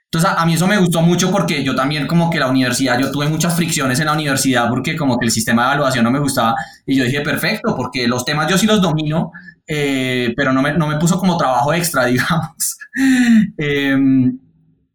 Entonces 0.04 0.30
a, 0.36 0.46
mí 0.46 0.54
eso 0.54 0.66
me 0.66 0.78
gustó 0.78 1.02
mucho 1.02 1.30
porque 1.30 1.64
yo 1.64 1.74
también 1.74 2.06
como 2.06 2.30
que 2.30 2.38
la 2.38 2.48
universidad, 2.48 2.98
yo 2.98 3.10
tuve 3.10 3.28
muchas 3.28 3.54
fricciones 3.56 3.98
en 3.98 4.06
la 4.06 4.12
universidad 4.12 4.68
porque 4.68 4.96
como 4.96 5.18
que 5.18 5.26
el 5.26 5.32
sistema 5.32 5.62
de 5.62 5.68
evaluación 5.68 6.04
no 6.04 6.10
me 6.10 6.20
gustaba 6.20 6.54
y 6.86 6.96
yo 6.96 7.04
dije, 7.04 7.20
perfecto, 7.20 7.74
porque 7.76 8.06
los 8.06 8.24
temas 8.24 8.48
yo 8.48 8.56
sí 8.56 8.66
los 8.66 8.80
domino, 8.80 9.32
eh, 9.66 10.32
pero 10.36 10.52
no 10.52 10.62
me, 10.62 10.72
no 10.78 10.86
me, 10.86 10.96
puso 10.96 11.18
como 11.18 11.36
trabajo 11.36 11.74
extra, 11.74 12.04
digamos. 12.06 12.78
eh, 13.58 13.98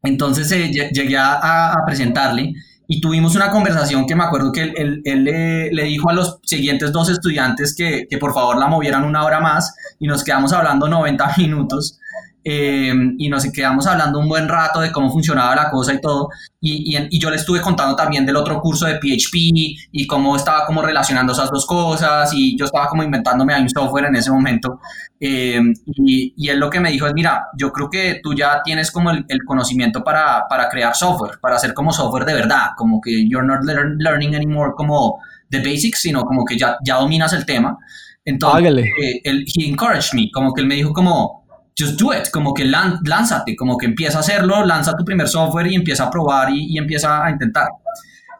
entonces 0.03 0.51
eh, 0.51 0.71
llegué 0.71 1.17
a 1.17 1.75
presentarle 1.86 2.53
y 2.91 2.99
tuvimos 2.99 3.38
una 3.38 3.49
conversación 3.49 4.06
que 4.06 4.17
me 4.17 4.25
acuerdo 4.25 4.51
que 4.51 4.63
él, 4.63 5.01
él, 5.06 5.23
le, 5.23 5.71
le, 5.71 5.84
dijo 5.86 6.10
a 6.10 6.13
los 6.13 6.39
siguientes 6.43 6.91
dos 6.91 7.08
estudiantes 7.10 7.73
que, 7.73 8.06
que, 8.10 8.17
por 8.17 8.34
favor 8.34 8.58
la 8.58 8.67
movieran 8.67 9.06
una 9.06 9.23
hora 9.23 9.39
más 9.39 9.73
y 9.97 10.08
nos 10.08 10.25
quedamos 10.25 10.51
hablando 10.51 10.89
90 10.89 11.36
minutos 11.38 12.00
eh, 12.43 12.93
y 13.17 13.30
nos 13.30 13.45
quedamos 13.51 13.86
hablando 13.88 14.19
un 14.19 14.27
buen 14.27 14.47
rato 14.47 14.82
de 14.82 14.91
cómo 14.91 15.12
funcionaba 15.12 15.56
la 15.56 15.69
cosa 15.69 15.93
y 15.93 16.01
todo. 16.01 16.30
Y, 16.60 16.95
y, 16.95 17.08
y, 17.10 17.19
yo 17.19 17.30
le 17.30 17.36
estuve 17.38 17.62
contando 17.62 17.95
también 17.95 18.25
del 18.25 18.36
otro 18.36 18.60
curso 18.60 18.86
de 18.86 18.95
PHP 18.95 19.34
y 19.34 20.08
cómo 20.08 20.36
estaba 20.36 20.65
como 20.65 20.82
relacionando 20.82 21.34
esas 21.34 21.49
dos 21.49 21.65
cosas 21.65 22.32
y 22.34 22.58
yo 22.58 22.65
estaba 22.65 22.88
como 22.88 23.04
inventándome 23.04 23.60
un 23.60 23.69
software 23.69 24.06
en 24.06 24.15
ese 24.15 24.32
momento. 24.32 24.80
Eh, 25.19 25.62
y, 25.86 26.34
y, 26.36 26.49
él 26.49 26.60
lo 26.60 26.69
que 26.69 26.80
me 26.80 26.91
dijo 26.91 27.06
es, 27.06 27.13
mira, 27.13 27.47
yo 27.56 27.71
creo 27.71 27.89
que 27.89 28.21
tú 28.23 28.34
ya 28.34 28.62
tienes 28.63 28.91
como 28.91 29.12
el, 29.12 29.23
el 29.27 29.39
conocimiento 29.45 30.04
para, 30.04 30.45
para, 30.49 30.67
crear 30.67 30.95
software, 30.95 31.39
para 31.39 31.58
hacer 31.58 31.73
como 31.73 31.91
software 31.91 32.25
de 32.25 32.34
verdad, 32.34 32.69
como 32.75 32.99
que 32.99 33.27
you're 33.30 33.45
not 33.45 33.63
learn, 33.63 33.97
learning 33.99 34.36
anymore 34.36 34.73
como 34.75 35.19
the 35.49 35.60
basics, 35.60 36.01
sino 36.01 36.23
como 36.23 36.43
que 36.43 36.58
ya, 36.58 36.77
ya 36.84 36.95
dominas 36.95 37.34
el 37.34 37.45
tema. 37.45 37.77
Entonces, 38.25 38.86
eh, 39.01 39.21
él, 39.23 39.45
he 39.56 39.69
encouraged 39.69 40.13
me, 40.13 40.32
como 40.32 40.54
que 40.54 40.62
él 40.62 40.67
me 40.67 40.75
dijo 40.75 40.93
como, 40.93 41.40
just 41.77 41.99
do 41.99 42.13
it, 42.13 42.29
como 42.31 42.53
que 42.53 42.65
lánzate, 42.65 43.55
como 43.55 43.77
que 43.77 43.86
empieza 43.86 44.17
a 44.17 44.21
hacerlo, 44.21 44.65
lanza 44.65 44.95
tu 44.95 45.03
primer 45.03 45.27
software 45.27 45.67
y 45.67 45.75
empieza 45.75 46.05
a 46.05 46.10
probar 46.10 46.49
y, 46.51 46.73
y 46.73 46.77
empieza 46.77 47.25
a 47.25 47.31
intentar. 47.31 47.67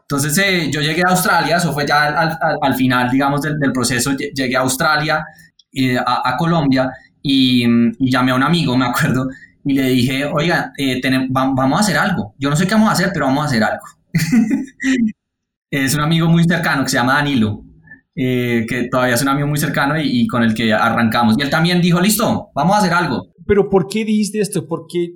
Entonces 0.02 0.36
eh, 0.38 0.70
yo 0.70 0.80
llegué 0.80 1.02
a 1.02 1.10
Australia, 1.10 1.56
eso 1.56 1.72
fue 1.72 1.86
ya 1.86 2.04
al, 2.04 2.38
al, 2.40 2.58
al 2.60 2.74
final, 2.74 3.10
digamos, 3.10 3.40
del, 3.40 3.58
del, 3.58 3.72
proceso, 3.72 4.12
llegué 4.12 4.56
a 4.56 4.60
Australia, 4.60 5.24
eh, 5.72 5.96
a, 5.96 6.28
a, 6.28 6.36
Colombia 6.36 6.90
y, 7.22 7.64
y, 7.98 8.10
llamé 8.10 8.32
a 8.32 8.34
un 8.34 8.42
amigo, 8.42 8.76
me 8.76 8.84
acuerdo, 8.86 9.28
y 9.64 9.74
le 9.74 9.88
dije, 9.88 10.26
oiga, 10.26 10.72
eh, 10.76 11.00
tenemos, 11.00 11.28
vamos 11.30 11.78
a 11.78 11.80
hacer 11.80 11.96
algo. 11.96 12.34
Yo 12.38 12.50
no 12.50 12.56
sé 12.56 12.66
qué 12.66 12.74
vamos 12.74 12.90
a 12.90 12.92
hacer, 12.92 13.10
pero 13.12 13.26
vamos 13.26 13.44
a 13.44 13.46
hacer 13.46 13.64
algo. 13.64 13.84
es 15.70 15.94
un 15.94 16.00
amigo 16.00 16.28
muy 16.28 16.44
cercano 16.44 16.82
que 16.82 16.90
se 16.90 16.96
llama 16.96 17.14
Danilo. 17.14 17.64
Eh, 18.14 18.66
que 18.68 18.88
todavía 18.88 19.14
es 19.14 19.22
un 19.22 19.28
amigo 19.28 19.48
muy 19.48 19.58
cercano 19.58 19.98
y, 19.98 20.22
y, 20.22 20.26
con 20.26 20.42
el 20.42 20.54
que 20.54 20.72
arrancamos. 20.72 21.36
Y 21.38 21.42
él 21.42 21.50
también 21.50 21.80
dijo, 21.80 22.00
listo, 22.00 22.50
vamos 22.54 22.74
a 22.74 22.78
hacer 22.78 22.92
algo. 22.92 23.32
Pero 23.46 23.70
¿por 23.70 23.86
qué 23.88 24.04
dijiste 24.04 24.40
esto? 24.40 24.66
Porque 24.66 25.14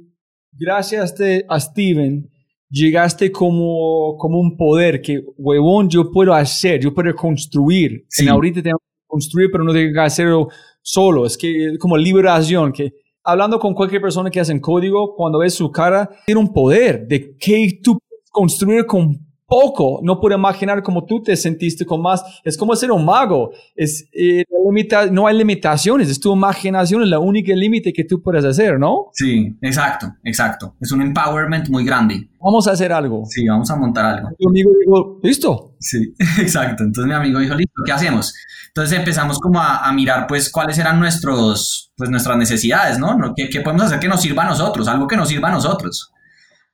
gracias 0.52 1.14
a 1.48 1.60
Steven 1.60 2.30
llegaste 2.68 3.30
como, 3.30 4.16
como 4.18 4.40
un 4.40 4.56
poder 4.56 5.00
que, 5.00 5.22
huevón, 5.36 5.88
yo 5.88 6.10
puedo 6.10 6.34
hacer, 6.34 6.80
yo 6.80 6.94
puedo 6.94 7.14
construir. 7.14 8.04
Sí. 8.08 8.24
En 8.24 8.30
ahorita 8.30 8.62
tengo 8.62 8.78
que 8.78 9.06
construir, 9.06 9.50
pero 9.50 9.64
no 9.64 9.72
tengo 9.72 9.92
que 9.92 10.00
hacerlo 10.00 10.48
solo. 10.82 11.26
Es 11.26 11.36
que 11.36 11.76
como 11.78 11.96
liberación, 11.96 12.72
que 12.72 12.92
hablando 13.22 13.58
con 13.58 13.74
cualquier 13.74 14.00
persona 14.00 14.30
que 14.30 14.40
hace 14.40 14.58
código, 14.60 15.14
cuando 15.14 15.38
ves 15.38 15.54
su 15.54 15.70
cara, 15.70 16.08
tiene 16.26 16.40
un 16.40 16.52
poder 16.52 17.06
de 17.06 17.36
que 17.36 17.78
tú 17.82 17.98
construir 18.30 18.86
con 18.86 19.25
poco. 19.46 20.00
No 20.02 20.20
puedo 20.20 20.36
imaginar 20.36 20.82
cómo 20.82 21.04
tú 21.04 21.22
te 21.22 21.36
sentiste 21.36 21.86
con 21.86 22.02
más. 22.02 22.22
Es 22.44 22.56
como 22.56 22.74
ser 22.76 22.90
un 22.90 23.04
mago. 23.04 23.52
Es, 23.74 24.08
eh, 24.12 24.44
limita, 24.64 25.06
no 25.06 25.26
hay 25.26 25.36
limitaciones. 25.36 26.10
Es 26.10 26.20
tu 26.20 26.34
imaginación, 26.34 27.02
es 27.02 27.08
la 27.08 27.18
única 27.18 27.54
límite 27.54 27.92
que 27.92 28.04
tú 28.04 28.22
puedes 28.22 28.44
hacer, 28.44 28.78
¿no? 28.78 29.06
Sí, 29.12 29.56
exacto, 29.62 30.12
exacto. 30.24 30.74
Es 30.80 30.92
un 30.92 31.02
empowerment 31.02 31.68
muy 31.68 31.84
grande. 31.84 32.28
Vamos 32.40 32.66
a 32.68 32.72
hacer 32.72 32.92
algo. 32.92 33.24
Sí, 33.26 33.46
vamos 33.46 33.70
a 33.70 33.76
montar 33.76 34.04
algo. 34.04 34.28
Mi 34.38 34.46
amigo 34.46 34.70
dijo, 34.84 35.18
listo. 35.22 35.74
Sí, 35.78 36.14
exacto. 36.40 36.84
Entonces 36.84 37.08
mi 37.08 37.14
amigo 37.14 37.38
dijo, 37.40 37.54
listo, 37.54 37.82
¿qué 37.84 37.92
hacemos? 37.92 38.34
Entonces 38.68 38.98
empezamos 38.98 39.38
como 39.38 39.60
a, 39.60 39.78
a 39.78 39.92
mirar, 39.92 40.26
pues, 40.26 40.50
cuáles 40.50 40.78
eran 40.78 41.00
nuestros, 41.00 41.92
pues, 41.96 42.10
nuestras 42.10 42.36
necesidades, 42.36 42.98
¿no? 42.98 43.16
¿Qué, 43.34 43.48
¿Qué 43.48 43.60
podemos 43.60 43.86
hacer 43.86 43.98
que 43.98 44.08
nos 44.08 44.20
sirva 44.20 44.44
a 44.44 44.50
nosotros? 44.50 44.86
Algo 44.88 45.06
que 45.06 45.16
nos 45.16 45.28
sirva 45.28 45.48
a 45.48 45.52
nosotros. 45.52 46.12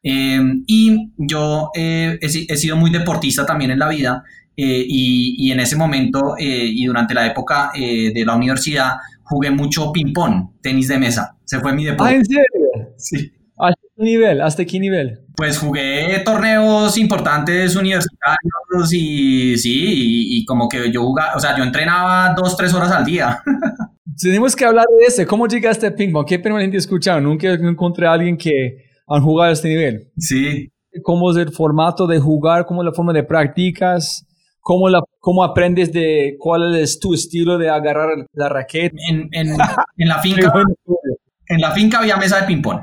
Eh, 0.02 0.40
y 0.66 1.12
yo 1.16 1.70
eh, 1.74 2.18
he, 2.20 2.26
he, 2.26 2.56
sido 2.56 2.76
muy 2.76 2.90
deportista 2.90 3.46
también 3.46 3.70
en 3.70 3.78
la 3.78 3.88
vida 3.88 4.24
eh, 4.54 4.84
y, 4.86 5.34
y, 5.38 5.50
en 5.50 5.60
ese 5.60 5.76
momento 5.76 6.34
eh, 6.38 6.66
y 6.66 6.84
durante 6.84 7.14
la 7.14 7.26
época 7.26 7.70
eh, 7.74 8.12
de 8.12 8.24
la 8.24 8.36
universidad 8.36 8.96
jugué 9.22 9.50
mucho 9.50 9.90
ping-pong, 9.92 10.60
tenis 10.60 10.88
de 10.88 10.98
mesa. 10.98 11.38
Se 11.44 11.58
fue 11.60 11.72
mi 11.72 11.86
deporte. 11.86 12.12
¿Ah, 12.12 12.16
en 12.16 12.24
serio? 12.24 12.44
Sí. 12.98 13.32
¿Hasta 13.56 13.80
qué 13.96 14.02
nivel? 14.02 14.40
¿Hasta 14.42 14.64
qué 14.66 14.78
nivel? 14.78 15.20
Pues 15.36 15.58
jugué 15.58 16.20
torneos 16.22 16.98
importantes 16.98 17.74
universitarios 17.76 18.92
y 18.92 19.56
sí, 19.56 19.84
y, 19.86 20.38
y 20.38 20.44
como 20.44 20.68
que 20.68 20.92
yo 20.92 21.02
jugaba, 21.02 21.34
o 21.34 21.40
sea, 21.40 21.56
yo 21.56 21.64
entrenaba 21.64 22.34
dos, 22.36 22.54
tres 22.54 22.74
horas 22.74 22.92
al 22.92 23.06
día. 23.06 23.40
Tenemos 24.20 24.54
que 24.54 24.66
hablar 24.66 24.84
de 24.98 25.06
eso. 25.06 25.26
¿Cómo 25.26 25.46
llegaste 25.46 25.86
a 25.86 25.94
ping-pong? 25.94 26.26
¿Qué 26.28 26.38
permanente 26.38 26.76
escucharon? 26.76 27.24
Nunca 27.24 27.54
encontré 27.54 28.06
a 28.06 28.12
alguien 28.12 28.36
que 28.36 28.91
han 29.14 29.22
jugado 29.22 29.50
a 29.50 29.52
este 29.52 29.68
nivel. 29.68 30.10
Sí. 30.18 30.70
¿Cómo 31.02 31.30
es 31.30 31.36
el 31.36 31.52
formato 31.52 32.06
de 32.06 32.18
jugar? 32.18 32.66
¿Cómo 32.66 32.82
es 32.82 32.86
la 32.86 32.92
forma 32.92 33.12
de 33.12 33.22
prácticas? 33.22 34.26
¿Cómo, 34.60 34.88
la, 34.88 35.02
¿Cómo 35.18 35.42
aprendes 35.42 35.92
de 35.92 36.36
cuál 36.38 36.74
es 36.76 37.00
tu 37.00 37.14
estilo 37.14 37.58
de 37.58 37.68
agarrar 37.68 38.26
la 38.32 38.48
raqueta? 38.48 38.96
En, 39.08 39.28
en, 39.32 39.56
en 39.96 40.08
la 40.08 40.18
finca 40.20 40.52
en 41.48 41.60
la 41.60 41.72
finca 41.72 41.98
había 41.98 42.16
mesa 42.16 42.40
de 42.40 42.46
ping-pong. 42.46 42.80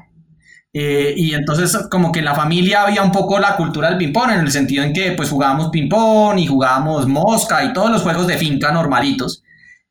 Eh, 0.71 1.13
y 1.17 1.33
entonces 1.33 1.87
como 1.89 2.11
que 2.11 2.19
en 2.19 2.25
la 2.25 2.35
familia 2.35 2.83
había 2.83 3.01
un 3.01 3.11
poco 3.11 3.39
la 3.39 3.55
cultura 3.55 3.89
del 3.89 3.97
ping-pong, 3.97 4.31
en 4.31 4.41
el 4.41 4.51
sentido 4.51 4.83
en 4.83 4.93
que 4.93 5.13
pues 5.13 5.29
jugábamos 5.29 5.69
ping-pong 5.69 6.37
y 6.37 6.45
jugábamos 6.45 7.07
mosca 7.07 7.63
y 7.63 7.73
todos 7.73 7.89
los 7.89 8.03
juegos 8.03 8.27
de 8.27 8.37
finca 8.37 8.71
normalitos. 8.71 9.43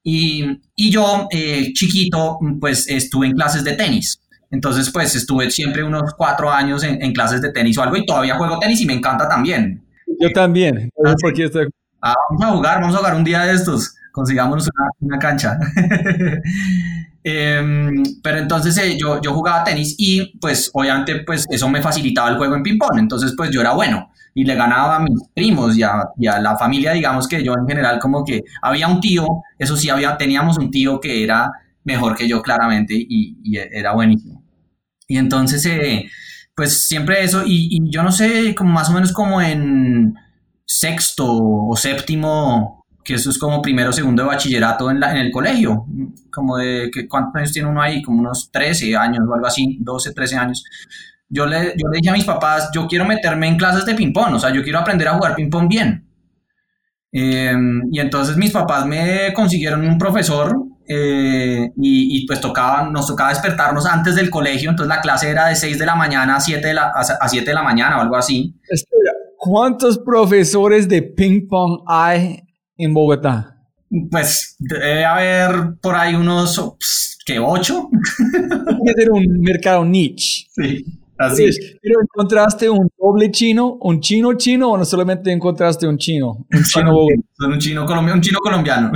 Y, 0.02 0.44
y 0.76 0.90
yo, 0.90 1.26
eh, 1.30 1.72
chiquito, 1.72 2.38
pues 2.60 2.88
estuve 2.88 3.26
en 3.26 3.32
clases 3.32 3.64
de 3.64 3.72
tenis. 3.72 4.20
Entonces, 4.50 4.90
pues 4.90 5.14
estuve 5.14 5.50
siempre 5.50 5.82
unos 5.82 6.14
cuatro 6.16 6.50
años 6.50 6.82
en, 6.82 7.02
en, 7.02 7.12
clases 7.12 7.42
de 7.42 7.52
tenis 7.52 7.76
o 7.76 7.82
algo 7.82 7.96
y 7.96 8.06
todavía 8.06 8.36
juego 8.36 8.58
tenis 8.58 8.80
y 8.80 8.86
me 8.86 8.94
encanta 8.94 9.28
también. 9.28 9.84
Yo 10.20 10.32
también. 10.32 10.90
Ah, 11.04 11.14
sí. 11.16 11.42
estoy... 11.42 11.68
ah, 12.00 12.14
vamos 12.30 12.44
a 12.44 12.56
jugar, 12.56 12.80
vamos 12.80 12.94
a 12.94 12.98
jugar 12.98 13.14
un 13.14 13.24
día 13.24 13.42
de 13.42 13.54
estos. 13.54 13.94
Consigámonos 14.12 14.68
una, 14.74 14.90
una 15.00 15.18
cancha. 15.18 15.58
Em, 17.24 18.04
pero 18.22 18.38
entonces 18.38 18.78
eh, 18.78 18.96
yo, 18.96 19.20
yo 19.20 19.34
jugaba 19.34 19.64
tenis 19.64 19.96
y 19.98 20.38
pues 20.38 20.70
obviamente 20.72 21.24
pues 21.26 21.44
eso 21.50 21.68
me 21.68 21.82
facilitaba 21.82 22.30
el 22.30 22.38
juego 22.38 22.54
en 22.54 22.62
ping-pong, 22.62 22.96
entonces 22.98 23.34
pues 23.36 23.50
yo 23.50 23.60
era 23.60 23.72
bueno 23.72 24.10
y 24.34 24.44
le 24.44 24.54
ganaba 24.54 24.96
a 24.96 25.00
mis 25.00 25.20
primos 25.34 25.76
y 25.76 25.82
a, 25.82 26.04
y 26.16 26.26
a, 26.26 26.40
la 26.40 26.56
familia, 26.56 26.92
digamos 26.92 27.26
que 27.26 27.42
yo 27.42 27.54
en 27.54 27.66
general 27.66 27.98
como 27.98 28.24
que 28.24 28.44
había 28.62 28.88
un 28.88 29.00
tío, 29.00 29.26
eso 29.58 29.76
sí, 29.76 29.90
había, 29.90 30.16
teníamos 30.16 30.56
un 30.58 30.70
tío 30.70 31.00
que 31.00 31.24
era 31.24 31.50
mejor 31.84 32.16
que 32.16 32.28
yo 32.28 32.40
claramente 32.40 32.94
y, 32.94 33.36
y 33.42 33.58
era 33.58 33.92
buenísimo. 33.92 34.37
Y 35.08 35.16
entonces, 35.16 35.64
eh, 35.66 36.08
pues 36.54 36.86
siempre 36.86 37.24
eso, 37.24 37.42
y, 37.44 37.80
yo 37.90 38.02
no 38.02 38.12
sé, 38.12 38.54
como 38.54 38.70
más 38.72 38.90
o 38.90 38.92
menos 38.92 39.12
como 39.12 39.40
en 39.40 40.14
sexto 40.66 41.26
o 41.26 41.74
séptimo, 41.76 42.84
que 43.02 43.14
eso 43.14 43.30
es 43.30 43.38
como 43.38 43.62
primero 43.62 43.88
o 43.88 43.92
segundo 43.92 44.22
de 44.22 44.28
bachillerato 44.28 44.90
en, 44.90 45.02
el 45.02 45.32
colegio, 45.32 45.86
como 46.30 46.58
de, 46.58 46.90
que, 46.92 47.08
¿cuántos 47.08 47.34
años 47.36 47.52
tiene 47.52 47.68
uno 47.68 47.80
ahí? 47.80 48.02
Como 48.02 48.20
unos 48.20 48.50
13 48.52 48.94
años 48.96 49.24
o 49.26 49.34
algo 49.34 49.46
así, 49.46 49.78
12, 49.80 50.12
13 50.12 50.36
años. 50.36 50.64
Yo 51.30 51.46
le, 51.46 51.74
yo 51.76 51.88
le 51.90 51.98
dije 51.98 52.10
a 52.10 52.12
mis 52.12 52.24
papás, 52.24 52.70
yo 52.74 52.86
quiero 52.86 53.06
meterme 53.06 53.48
en 53.48 53.56
clases 53.56 53.86
de 53.86 53.94
ping-pong, 53.94 54.34
o 54.34 54.38
sea, 54.38 54.52
yo 54.52 54.62
quiero 54.62 54.78
aprender 54.78 55.08
a 55.08 55.14
jugar 55.14 55.34
ping-pong 55.34 55.68
bien. 55.68 56.06
Eh, 57.12 57.56
y 57.90 57.98
entonces 58.00 58.36
mis 58.36 58.50
papás 58.50 58.84
me 58.84 59.32
consiguieron 59.32 59.86
un 59.86 59.96
profesor 59.96 60.54
eh, 60.88 61.70
y, 61.76 62.16
y, 62.16 62.26
pues 62.26 62.40
tocaba, 62.40 62.88
nos 62.88 63.06
tocaba 63.06 63.28
despertarnos 63.28 63.84
antes 63.84 64.16
del 64.16 64.30
colegio, 64.30 64.70
entonces 64.70 64.88
la 64.88 65.02
clase 65.02 65.28
era 65.28 65.48
de 65.48 65.54
6 65.54 65.78
de 65.78 65.86
la 65.86 65.94
mañana 65.94 66.36
a 66.36 66.40
7 66.40 66.66
de 66.66 66.74
la, 66.74 66.92
a 66.94 67.28
7 67.28 67.46
de 67.46 67.54
la 67.54 67.62
mañana 67.62 67.98
o 67.98 68.00
algo 68.00 68.16
así. 68.16 68.54
Espera, 68.68 69.12
¿cuántos 69.36 69.98
profesores 69.98 70.88
de 70.88 71.02
ping 71.02 71.46
pong 71.46 71.82
hay 71.86 72.42
en 72.78 72.94
Bogotá? 72.94 73.54
Pues 74.10 74.56
debe 74.58 75.04
haber 75.04 75.74
por 75.80 75.94
ahí 75.94 76.14
unos. 76.14 76.58
¿Ocho? 77.40 77.90
Tiene 78.16 78.80
que 78.86 79.02
ser 79.02 79.10
un 79.10 79.40
mercado 79.40 79.84
niche. 79.84 80.46
Sí. 80.50 80.84
Así 81.18 81.44
es. 81.44 81.58
¿Pero 81.82 82.00
encontraste 82.00 82.70
un 82.70 82.88
doble 82.96 83.30
chino, 83.30 83.76
un 83.80 84.00
chino 84.00 84.34
chino 84.34 84.70
o 84.70 84.78
no 84.78 84.84
solamente 84.84 85.32
encontraste 85.32 85.86
un 85.86 85.98
chino? 85.98 86.46
Un 86.50 86.62
chino, 86.62 87.06
un 87.40 87.58
chino 87.58 87.84
colombiano. 87.84 88.14
Un 88.14 88.22
chino 88.22 88.38
colombiano. 88.38 88.92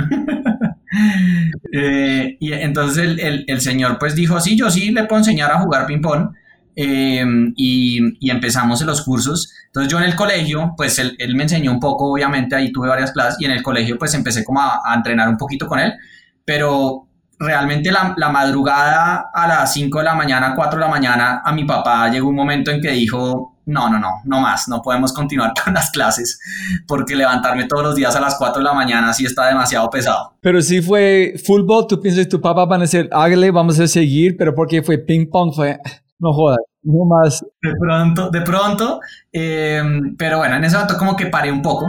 Eh, 1.71 2.37
y 2.39 2.53
entonces 2.53 3.17
el, 3.19 3.45
el, 3.47 3.61
señor 3.61 3.97
pues 3.99 4.15
dijo, 4.15 4.39
sí, 4.39 4.57
yo 4.57 4.69
sí 4.69 4.91
le 4.91 5.05
puedo 5.05 5.19
enseñar 5.19 5.51
a 5.51 5.59
jugar 5.59 5.85
ping-pong. 5.85 6.29
Eh, 6.75 7.23
y, 7.55 7.99
y, 8.19 8.31
empezamos 8.31 8.81
en 8.81 8.87
los 8.87 9.03
cursos. 9.03 9.53
Entonces 9.67 9.91
yo 9.91 9.99
en 9.99 10.05
el 10.05 10.15
colegio, 10.15 10.73
pues 10.75 10.97
él, 10.97 11.15
él, 11.19 11.35
me 11.35 11.43
enseñó 11.43 11.71
un 11.71 11.79
poco, 11.79 12.11
obviamente 12.11 12.55
ahí 12.55 12.71
tuve 12.71 12.87
varias 12.87 13.11
clases 13.11 13.39
y 13.39 13.45
en 13.45 13.51
el 13.51 13.61
colegio 13.61 13.99
pues 13.99 14.15
empecé 14.15 14.43
como 14.43 14.59
a 14.59 14.81
entrenar 14.95 15.29
un 15.29 15.37
poquito 15.37 15.67
con 15.67 15.77
él, 15.77 15.93
pero 16.43 17.07
realmente 17.39 17.91
la, 17.91 18.13
la, 18.17 18.29
madrugada 18.29 19.29
a 19.33 19.47
las 19.47 19.73
5 19.73 19.99
de 19.99 20.05
la 20.05 20.15
mañana, 20.15 20.53
4 20.55 20.79
de 20.79 20.85
la 20.85 20.91
mañana, 20.91 21.41
a 21.43 21.51
mi 21.53 21.65
papá 21.65 22.09
llegó 22.09 22.29
un 22.29 22.35
momento 22.35 22.71
en 22.71 22.81
que 22.81 22.91
dijo, 22.91 23.53
no, 23.65 23.89
no, 23.89 23.99
no, 23.99 24.21
no 24.25 24.41
más, 24.41 24.67
no 24.67 24.81
podemos 24.81 25.13
continuar 25.13 25.53
con 25.63 25.73
las 25.73 25.91
clases 25.91 26.39
porque 26.87 27.15
levantarme 27.15 27.65
todos 27.65 27.83
los 27.83 27.95
días 27.95 28.15
a 28.15 28.19
las 28.21 28.35
4 28.35 28.59
de 28.59 28.63
la 28.63 28.73
mañana 28.73 29.13
sí 29.13 29.25
está 29.25 29.47
demasiado 29.47 29.89
pesado. 29.89 30.33
Pero 30.41 30.61
si 30.61 30.81
fue 30.81 31.35
fútbol, 31.43 31.87
tú 31.87 31.99
piensas 31.99 32.27
tu 32.27 32.41
papá 32.41 32.65
van 32.65 32.81
a 32.81 32.83
decir, 32.83 33.09
hágale, 33.11 33.51
vamos 33.51 33.79
a 33.79 33.87
seguir, 33.87 34.35
pero 34.37 34.53
porque 34.53 34.81
fue 34.81 34.97
ping 34.97 35.27
pong, 35.29 35.53
fue, 35.53 35.79
no 36.19 36.33
jodas, 36.33 36.59
no 36.83 37.05
más. 37.05 37.45
De 37.61 37.73
pronto, 37.79 38.29
de 38.29 38.41
pronto, 38.41 38.99
eh, 39.31 39.81
pero 40.17 40.39
bueno, 40.39 40.55
en 40.55 40.63
ese 40.63 40.75
momento 40.75 40.97
como 40.97 41.15
que 41.15 41.27
paré 41.27 41.51
un 41.51 41.61
poco. 41.61 41.87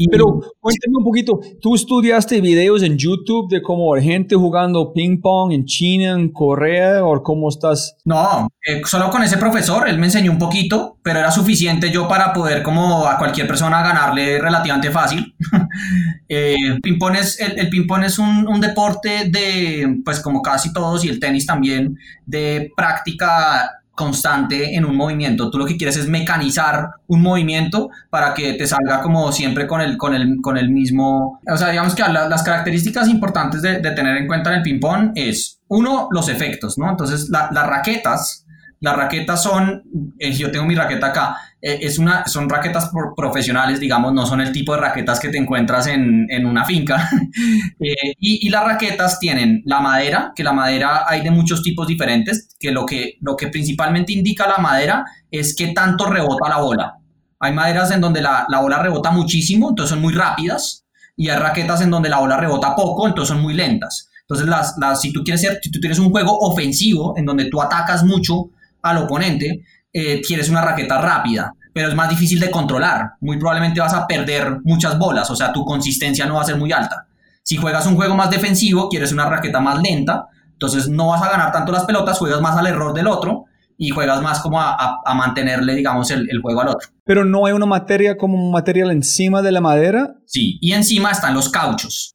Y, 0.00 0.08
Pero 0.08 0.40
cuéntame 0.58 0.96
un 0.96 1.04
poquito, 1.04 1.40
¿tú 1.60 1.74
estudiaste 1.74 2.40
videos 2.40 2.82
en 2.82 2.96
YouTube 2.96 3.50
de 3.50 3.60
cómo 3.60 3.94
gente 3.96 4.34
jugando 4.34 4.94
ping 4.94 5.20
pong 5.20 5.52
en 5.52 5.66
China, 5.66 6.12
en 6.12 6.32
Corea, 6.32 7.04
o 7.04 7.22
cómo 7.22 7.50
estás? 7.50 7.98
No, 8.06 8.48
eh, 8.66 8.80
solo 8.86 9.10
con 9.10 9.22
ese 9.22 9.36
profesor, 9.36 9.86
él 9.90 9.98
me 9.98 10.06
enseñó 10.06 10.32
un 10.32 10.38
poquito, 10.38 10.96
pero 11.02 11.18
era 11.18 11.30
suficiente 11.30 11.90
yo 11.90 12.08
para 12.08 12.32
poder 12.32 12.62
como 12.62 13.06
a 13.06 13.18
cualquier 13.18 13.46
persona 13.46 13.82
ganarle 13.82 14.40
relativamente 14.40 14.90
fácil. 14.90 15.34
eh, 16.30 16.78
ping 16.82 16.98
-pong 16.98 17.18
es, 17.18 17.38
el, 17.38 17.58
el 17.58 17.68
ping 17.68 17.86
pong 17.86 18.04
es 18.04 18.18
un, 18.18 18.48
un 18.48 18.58
deporte 18.58 19.28
de, 19.28 20.00
pues 20.02 20.20
como 20.20 20.40
casi 20.40 20.72
todos, 20.72 21.04
y 21.04 21.10
el 21.10 21.20
tenis 21.20 21.44
también, 21.44 21.98
de 22.24 22.72
práctica 22.74 23.79
constante 24.00 24.74
en 24.74 24.86
un 24.86 24.96
movimiento. 24.96 25.50
Tú 25.50 25.58
lo 25.58 25.66
que 25.66 25.76
quieres 25.76 25.98
es 25.98 26.08
mecanizar 26.08 26.88
un 27.06 27.20
movimiento 27.20 27.90
para 28.08 28.32
que 28.32 28.54
te 28.54 28.66
salga 28.66 29.02
como 29.02 29.30
siempre 29.30 29.66
con 29.66 29.82
el, 29.82 29.98
con 29.98 30.14
el, 30.14 30.40
con 30.40 30.56
el 30.56 30.70
mismo... 30.70 31.38
O 31.46 31.56
sea, 31.58 31.68
digamos 31.68 31.94
que 31.94 32.02
la, 32.02 32.26
las 32.26 32.42
características 32.42 33.08
importantes 33.08 33.60
de, 33.60 33.78
tener 33.80 34.16
en 34.16 34.26
cuenta 34.26 34.50
en 34.50 34.56
el 34.56 34.62
ping-pong 34.62 35.12
es, 35.14 35.60
uno, 35.68 36.08
los 36.12 36.30
efectos, 36.30 36.78
¿no? 36.78 36.88
Entonces, 36.88 37.28
la, 37.28 37.50
las 37.52 37.66
raquetas, 37.66 38.46
las 38.80 38.96
raquetas 38.96 39.42
son, 39.42 39.82
eh, 40.18 40.32
yo 40.32 40.50
tengo 40.50 40.64
mi 40.64 40.74
raqueta 40.74 41.08
acá, 41.08 41.36
eh, 41.62 41.78
es 41.82 41.98
una, 41.98 42.26
son 42.26 42.48
raquetas 42.48 42.90
profesionales, 43.16 43.80
digamos, 43.80 44.12
no 44.12 44.26
son 44.26 44.40
el 44.40 44.52
tipo 44.52 44.74
de 44.74 44.80
raquetas 44.80 45.20
que 45.20 45.28
te 45.28 45.38
encuentras 45.38 45.86
en, 45.86 46.26
en 46.30 46.46
una 46.46 46.64
finca. 46.64 47.08
eh, 47.80 48.14
y, 48.18 48.46
y, 48.46 48.50
las 48.50 48.64
raquetas 48.64 49.18
tienen 49.18 49.62
la 49.66 49.80
madera, 49.80 50.32
que 50.34 50.42
la 50.42 50.52
madera 50.52 51.04
hay 51.06 51.22
de 51.22 51.30
muchos 51.30 51.62
tipos 51.62 51.86
diferentes, 51.86 52.48
que 52.58 52.70
lo 52.70 52.86
que, 52.86 53.18
lo 53.20 53.36
que 53.36 53.48
principalmente 53.48 54.12
indica 54.12 54.48
la 54.48 54.58
madera 54.58 55.04
es 55.30 55.54
que 55.54 55.68
tanto 55.68 56.06
rebota 56.06 56.48
la 56.48 56.58
bola. 56.58 56.94
Hay 57.38 57.52
maderas 57.52 57.90
en 57.90 58.00
donde 58.00 58.20
la, 58.20 58.46
la 58.48 58.60
bola 58.60 58.82
rebota 58.82 59.10
muchísimo, 59.10 59.70
entonces 59.70 59.90
son 59.90 60.00
muy 60.00 60.12
rápidas, 60.12 60.84
y 61.16 61.28
hay 61.28 61.38
raquetas 61.38 61.82
en 61.82 61.90
donde 61.90 62.08
la 62.08 62.18
bola 62.18 62.38
rebota 62.38 62.74
poco, 62.74 63.06
entonces 63.06 63.34
son 63.34 63.42
muy 63.42 63.52
lentas. 63.52 64.08
Entonces, 64.22 64.48
las, 64.48 64.76
las, 64.78 65.00
si, 65.00 65.12
tú 65.12 65.22
quieres 65.24 65.40
ser, 65.40 65.58
si 65.60 65.70
tú 65.70 65.80
tienes 65.80 65.98
un 65.98 66.10
juego 66.10 66.38
ofensivo 66.38 67.14
en 67.18 67.26
donde 67.26 67.46
tú 67.46 67.60
atacas 67.60 68.04
mucho 68.04 68.50
al 68.80 68.98
oponente, 68.98 69.64
eh, 69.92 70.20
quieres 70.20 70.48
una 70.48 70.62
raqueta 70.62 71.00
rápida, 71.00 71.52
pero 71.72 71.88
es 71.88 71.94
más 71.94 72.08
difícil 72.08 72.38
de 72.40 72.50
controlar. 72.50 73.12
Muy 73.20 73.38
probablemente 73.38 73.80
vas 73.80 73.94
a 73.94 74.06
perder 74.06 74.60
muchas 74.64 74.98
bolas, 74.98 75.30
o 75.30 75.36
sea, 75.36 75.52
tu 75.52 75.64
consistencia 75.64 76.26
no 76.26 76.34
va 76.34 76.42
a 76.42 76.46
ser 76.46 76.56
muy 76.56 76.72
alta. 76.72 77.06
Si 77.42 77.56
juegas 77.56 77.86
un 77.86 77.96
juego 77.96 78.14
más 78.14 78.30
defensivo, 78.30 78.88
quieres 78.88 79.12
una 79.12 79.26
raqueta 79.26 79.60
más 79.60 79.80
lenta, 79.82 80.26
entonces 80.52 80.88
no 80.88 81.08
vas 81.08 81.22
a 81.22 81.30
ganar 81.30 81.52
tanto 81.52 81.72
las 81.72 81.84
pelotas, 81.84 82.18
juegas 82.18 82.40
más 82.40 82.56
al 82.56 82.66
error 82.66 82.92
del 82.94 83.06
otro 83.06 83.46
y 83.76 83.88
juegas 83.88 84.20
más 84.20 84.40
como 84.40 84.60
a, 84.60 84.74
a, 84.74 85.00
a 85.04 85.14
mantenerle, 85.14 85.74
digamos, 85.74 86.10
el, 86.10 86.28
el, 86.30 86.40
juego 86.42 86.60
al 86.60 86.68
otro. 86.68 86.90
Pero 87.02 87.24
no 87.24 87.46
hay 87.46 87.54
una 87.54 87.64
materia 87.64 88.16
como 88.18 88.34
un 88.34 88.52
material 88.52 88.90
encima 88.90 89.40
de 89.40 89.52
la 89.52 89.62
madera. 89.62 90.16
Sí, 90.26 90.58
y 90.60 90.72
encima 90.72 91.10
están 91.12 91.34
los 91.34 91.48
cauchos. 91.48 92.14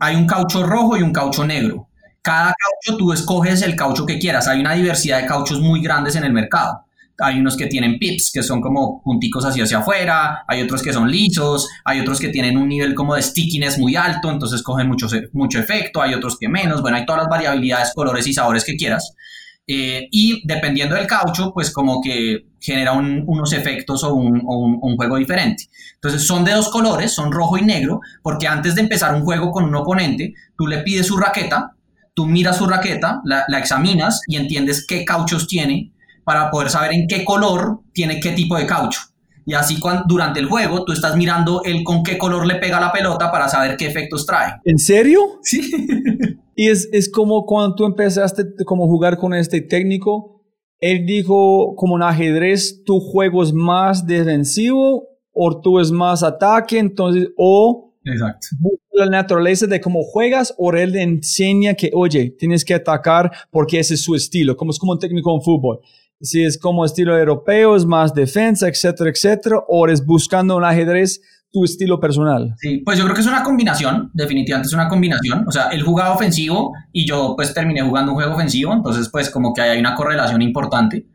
Hay 0.00 0.16
un 0.16 0.26
caucho 0.26 0.62
rojo 0.64 0.96
y 0.96 1.02
un 1.02 1.12
caucho 1.12 1.46
negro. 1.46 1.90
Cada 2.22 2.54
caucho 2.54 2.96
tú 2.96 3.12
escoges 3.12 3.60
el 3.60 3.76
caucho 3.76 4.06
que 4.06 4.18
quieras. 4.18 4.48
Hay 4.48 4.58
una 4.58 4.72
diversidad 4.72 5.20
de 5.20 5.26
cauchos 5.26 5.60
muy 5.60 5.82
grandes 5.82 6.16
en 6.16 6.24
el 6.24 6.32
mercado 6.32 6.85
hay 7.18 7.38
unos 7.38 7.56
que 7.56 7.66
tienen 7.66 7.98
pips, 7.98 8.30
que 8.32 8.42
son 8.42 8.60
como 8.60 9.02
punticos 9.02 9.44
hacia 9.44 9.64
hacia 9.64 9.78
afuera, 9.78 10.44
hay 10.46 10.62
otros 10.62 10.82
que 10.82 10.92
son 10.92 11.10
lisos, 11.10 11.68
hay 11.84 12.00
otros 12.00 12.20
que 12.20 12.28
tienen 12.28 12.56
un 12.56 12.68
nivel 12.68 12.94
como 12.94 13.14
de 13.14 13.22
stickiness 13.22 13.78
muy 13.78 13.96
alto, 13.96 14.30
entonces 14.30 14.62
cogen 14.62 14.88
mucho, 14.88 15.08
mucho 15.32 15.58
efecto, 15.58 16.02
hay 16.02 16.14
otros 16.14 16.36
que 16.38 16.48
menos, 16.48 16.82
bueno, 16.82 16.96
hay 16.96 17.06
todas 17.06 17.22
las 17.22 17.30
variabilidades, 17.30 17.92
colores 17.94 18.26
y 18.26 18.32
sabores 18.32 18.64
que 18.64 18.76
quieras. 18.76 19.14
Eh, 19.68 20.06
y 20.12 20.46
dependiendo 20.46 20.94
del 20.94 21.08
caucho, 21.08 21.52
pues 21.52 21.72
como 21.72 22.00
que 22.00 22.46
genera 22.60 22.92
un, 22.92 23.24
unos 23.26 23.52
efectos 23.52 24.04
o, 24.04 24.14
un, 24.14 24.96
juego 24.96 25.16
diferente. 25.16 25.64
Entonces 25.94 26.24
son 26.24 26.44
de 26.44 26.52
dos 26.52 26.68
colores, 26.68 27.12
son 27.12 27.32
rojo 27.32 27.58
y 27.58 27.62
negro, 27.62 28.00
porque 28.22 28.46
antes 28.46 28.74
de 28.76 28.82
empezar 28.82 29.14
un 29.14 29.22
juego 29.22 29.50
con 29.50 29.64
un 29.64 29.74
oponente, 29.74 30.34
tú 30.56 30.66
le 30.66 30.78
pides 30.78 31.06
su 31.06 31.16
raqueta, 31.16 31.72
tú 32.14 32.26
miras 32.26 32.58
su 32.58 32.66
raqueta, 32.66 33.20
la 33.24 33.58
examinas 33.58 34.22
y 34.28 34.36
entiendes 34.36 34.86
qué 34.86 35.04
cauchos 35.04 35.48
tiene 35.48 35.92
para 36.26 36.50
poder 36.50 36.70
saber 36.70 36.92
en 36.92 37.06
qué 37.06 37.24
color 37.24 37.82
tiene 37.92 38.18
qué 38.18 38.32
tipo 38.32 38.56
de 38.56 38.66
caucho. 38.66 38.98
Y 39.46 39.54
así 39.54 39.78
cuando, 39.78 40.02
durante 40.08 40.40
el 40.40 40.46
juego 40.46 40.84
tú 40.84 40.92
estás 40.92 41.16
mirando 41.16 41.62
el 41.62 41.84
con 41.84 42.02
qué 42.02 42.18
color 42.18 42.44
le 42.44 42.56
pega 42.56 42.80
la 42.80 42.90
pelota 42.90 43.30
para 43.30 43.48
saber 43.48 43.76
qué 43.76 43.86
efectos 43.86 44.26
trae. 44.26 44.54
¿En 44.64 44.76
serio? 44.76 45.20
Sí. 45.42 45.70
y 46.56 46.68
es, 46.68 46.88
es 46.92 47.08
como 47.08 47.46
cuando 47.46 47.76
tú 47.76 47.86
empezaste 47.86 48.42
como 48.64 48.88
jugar 48.88 49.18
con 49.18 49.34
este 49.34 49.60
técnico, 49.60 50.42
él 50.80 51.06
dijo 51.06 51.76
como 51.76 51.94
un 51.94 52.02
ajedrez, 52.02 52.82
tu 52.84 52.98
juego 52.98 53.44
es 53.44 53.52
más 53.52 54.04
defensivo 54.04 55.06
o 55.32 55.60
tú 55.60 55.78
es 55.78 55.92
más 55.92 56.24
ataque, 56.24 56.80
entonces, 56.80 57.28
o 57.36 57.94
Exacto. 58.04 58.48
la 58.94 59.06
naturaleza 59.06 59.68
de 59.68 59.80
cómo 59.80 60.02
juegas 60.02 60.52
o 60.58 60.72
él 60.72 60.90
le 60.90 61.02
enseña 61.02 61.74
que, 61.74 61.92
oye, 61.94 62.34
tienes 62.36 62.64
que 62.64 62.74
atacar 62.74 63.30
porque 63.52 63.78
ese 63.78 63.94
es 63.94 64.02
su 64.02 64.16
estilo, 64.16 64.56
como 64.56 64.72
es 64.72 64.78
como 64.80 64.90
un 64.90 64.98
técnico 64.98 65.32
en 65.32 65.40
fútbol 65.40 65.78
si 66.20 66.44
es 66.44 66.58
como 66.58 66.84
estilo 66.84 67.18
europeo, 67.18 67.76
es 67.76 67.84
más 67.84 68.14
defensa, 68.14 68.68
etcétera, 68.68 69.10
etcétera, 69.10 69.58
o 69.68 69.86
eres 69.86 70.04
buscando 70.04 70.56
un 70.56 70.64
ajedrez 70.64 71.20
tu 71.52 71.64
estilo 71.64 71.98
personal? 71.98 72.54
Sí, 72.58 72.82
pues 72.84 72.98
yo 72.98 73.04
creo 73.04 73.14
que 73.14 73.22
es 73.22 73.26
una 73.26 73.42
combinación, 73.42 74.10
definitivamente 74.12 74.66
es 74.66 74.74
una 74.74 74.88
combinación. 74.88 75.44
O 75.48 75.52
sea, 75.52 75.68
él 75.68 75.82
jugaba 75.82 76.14
ofensivo 76.14 76.72
y 76.92 77.06
yo 77.06 77.34
pues 77.36 77.54
terminé 77.54 77.82
jugando 77.82 78.12
un 78.12 78.16
juego 78.16 78.34
ofensivo, 78.34 78.72
entonces 78.72 79.08
pues 79.10 79.30
como 79.30 79.54
que 79.54 79.62
hay 79.62 79.78
una 79.78 79.94
correlación 79.94 80.42
importante. 80.42 81.06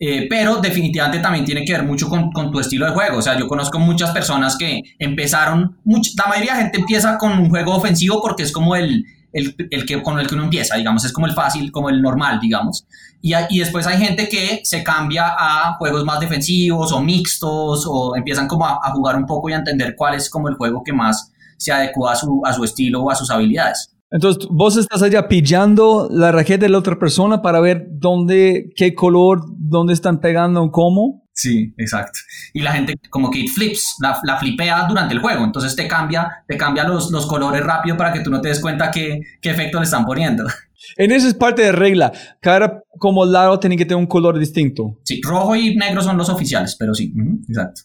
Eh, 0.00 0.26
pero 0.28 0.56
definitivamente 0.56 1.20
también 1.20 1.44
tiene 1.44 1.64
que 1.64 1.72
ver 1.72 1.84
mucho 1.84 2.08
con, 2.08 2.50
tu 2.50 2.58
estilo 2.58 2.86
de 2.86 2.92
juego. 2.92 3.18
O 3.18 3.22
sea, 3.22 3.38
yo 3.38 3.46
conozco 3.46 3.78
muchas 3.78 4.10
personas 4.10 4.56
que 4.58 4.82
empezaron, 4.98 5.78
much, 5.84 6.08
la 6.16 6.28
mayoría 6.28 6.54
de 6.54 6.62
gente 6.62 6.78
empieza 6.80 7.16
con 7.16 7.32
un 7.38 7.48
juego 7.48 7.76
ofensivo 7.76 8.20
porque 8.20 8.42
es 8.42 8.52
como 8.52 8.74
el, 8.74 9.04
el, 9.34 9.54
el, 9.70 9.84
que, 9.84 10.02
con 10.02 10.18
el 10.18 10.26
que 10.26 10.34
uno 10.34 10.44
empieza, 10.44 10.76
digamos, 10.76 11.04
es 11.04 11.12
como 11.12 11.26
el 11.26 11.34
fácil, 11.34 11.70
como 11.70 11.90
el 11.90 12.00
normal, 12.00 12.40
digamos. 12.40 12.86
Y, 13.20 13.34
y 13.50 13.58
después 13.58 13.86
hay 13.86 13.98
gente 13.98 14.28
que 14.28 14.60
se 14.64 14.82
cambia 14.82 15.34
a 15.36 15.74
juegos 15.74 16.04
más 16.04 16.20
defensivos 16.20 16.92
o 16.92 17.00
mixtos 17.02 17.84
o 17.86 18.16
empiezan 18.16 18.46
como 18.48 18.64
a, 18.64 18.80
a, 18.82 18.92
jugar 18.92 19.16
un 19.16 19.26
poco 19.26 19.50
y 19.50 19.52
a 19.52 19.56
entender 19.56 19.94
cuál 19.96 20.14
es 20.14 20.30
como 20.30 20.48
el 20.48 20.54
juego 20.54 20.82
que 20.82 20.92
más 20.92 21.32
se 21.58 21.72
adecua 21.72 22.12
a 22.12 22.16
su, 22.16 22.40
a 22.44 22.52
su 22.52 22.64
estilo 22.64 23.02
o 23.02 23.10
a 23.10 23.14
sus 23.14 23.30
habilidades. 23.30 23.90
Entonces, 24.10 24.46
vos 24.48 24.76
estás 24.76 25.02
allá 25.02 25.26
pillando 25.26 26.08
la 26.08 26.30
raqueta 26.30 26.66
de 26.66 26.68
la 26.68 26.78
otra 26.78 26.98
persona 26.98 27.42
para 27.42 27.60
ver 27.60 27.88
dónde, 27.90 28.70
qué 28.76 28.94
color, 28.94 29.42
dónde 29.58 29.92
están 29.92 30.20
pegando, 30.20 30.70
cómo. 30.70 31.23
Sí, 31.34 31.74
exacto. 31.78 32.20
Y 32.52 32.62
la 32.62 32.72
gente 32.72 32.94
como 33.10 33.28
que 33.28 33.46
flips, 33.48 33.96
la, 34.00 34.18
la, 34.22 34.38
flipea 34.38 34.86
durante 34.88 35.14
el 35.14 35.20
juego. 35.20 35.44
Entonces 35.44 35.74
te 35.74 35.88
cambia, 35.88 36.44
te 36.46 36.56
cambia 36.56 36.84
los, 36.84 37.10
los 37.10 37.26
colores 37.26 37.62
rápido 37.62 37.96
para 37.96 38.12
que 38.12 38.20
tú 38.20 38.30
no 38.30 38.40
te 38.40 38.48
des 38.48 38.60
cuenta 38.60 38.90
qué, 38.92 39.20
qué 39.42 39.50
efecto 39.50 39.78
le 39.78 39.84
están 39.84 40.04
poniendo. 40.04 40.44
En 40.96 41.12
eso 41.12 41.26
es 41.26 41.32
parte 41.32 41.62
de 41.62 41.72
regla. 41.72 42.12
Cada 42.42 42.82
como 42.98 43.24
lado 43.24 43.58
tiene 43.58 43.74
que 43.74 43.86
tener 43.86 43.96
un 43.96 44.06
color 44.06 44.38
distinto. 44.38 45.00
Sí, 45.02 45.18
rojo 45.24 45.56
y 45.56 45.74
negro 45.76 46.02
son 46.02 46.18
los 46.18 46.28
oficiales, 46.28 46.76
pero 46.78 46.94
sí, 46.94 47.10
uh 47.16 47.20
-huh, 47.20 47.40
exacto. 47.48 47.82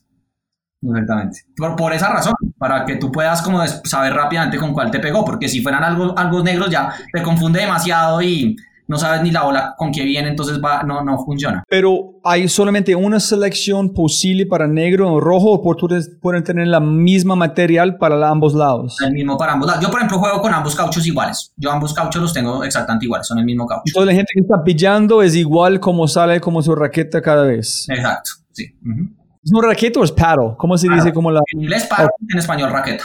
Exactamente. 0.81 1.39
Por, 1.55 1.77
por, 1.77 1.93
esa 1.93 2.09
razón, 2.09 2.33
para 2.57 2.85
que 2.85 2.97
tú 2.97 3.09
puedas 3.09 3.41
como 3.41 3.65
saber 3.65 4.13
rápidamente 4.13 4.57
con 4.57 4.73
cuál 4.73 4.91
te 4.91 4.99
pegó, 4.99 5.23
porque 5.23 5.47
si 5.47 5.61
fueran 5.61 5.83
algo, 5.83 6.17
algo 6.17 6.43
negros 6.43 6.69
ya 6.69 6.93
te 7.11 7.23
confunde 7.23 7.61
demasiado 7.61 8.21
y 8.21 8.55
no 8.89 8.97
sabes 8.97 9.21
ni 9.21 9.29
la 9.29 9.43
bola 9.43 9.75
con 9.77 9.91
qué 9.91 10.03
viene, 10.03 10.29
entonces 10.29 10.59
va, 10.59 10.81
no, 10.81 11.03
no 11.03 11.23
funciona. 11.23 11.63
Pero 11.69 12.19
hay 12.23 12.49
solamente 12.49 12.95
una 12.95 13.19
selección 13.19 13.93
posible 13.93 14.47
para 14.47 14.67
negro 14.67 15.13
o 15.13 15.19
rojo, 15.19 15.53
o 15.53 15.75
pueden 16.19 16.43
tener 16.43 16.67
la 16.67 16.79
misma 16.79 17.35
material 17.35 17.97
para 17.97 18.27
ambos 18.27 18.55
lados. 18.55 18.97
El 19.05 19.13
mismo 19.13 19.37
para 19.37 19.53
ambos 19.53 19.67
lados. 19.67 19.83
Yo, 19.83 19.91
por 19.91 19.99
ejemplo, 19.99 20.17
juego 20.17 20.41
con 20.41 20.51
ambos 20.53 20.75
cauchos 20.75 21.05
iguales. 21.05 21.53
Yo 21.55 21.71
ambos 21.71 21.93
cauchos 21.93 22.19
los 22.19 22.33
tengo 22.33 22.63
exactamente 22.63 23.05
iguales, 23.05 23.27
son 23.27 23.37
el 23.37 23.45
mismo 23.45 23.67
caucho. 23.67 23.93
Toda 23.93 24.07
la 24.07 24.13
gente 24.13 24.31
que 24.33 24.41
está 24.41 24.63
pillando 24.63 25.21
es 25.21 25.35
igual 25.35 25.79
como 25.79 26.07
sale 26.07 26.41
como 26.41 26.63
su 26.63 26.73
raqueta 26.73 27.21
cada 27.21 27.43
vez. 27.43 27.87
Exacto, 27.89 28.31
sí. 28.51 28.65
Uh 28.83 28.89
-huh. 28.89 29.15
¿Es 29.43 29.51
un 29.53 29.63
raqueta 29.63 29.99
o 29.99 30.03
es 30.03 30.11
paddle? 30.11 30.55
¿Cómo 30.57 30.75
se 30.79 30.89
dice? 30.89 31.13
Como 31.13 31.29
la... 31.29 31.41
En 31.53 31.61
inglés 31.61 31.85
paddle, 31.85 32.09
en 32.27 32.39
español 32.39 32.71
raqueta. 32.71 33.03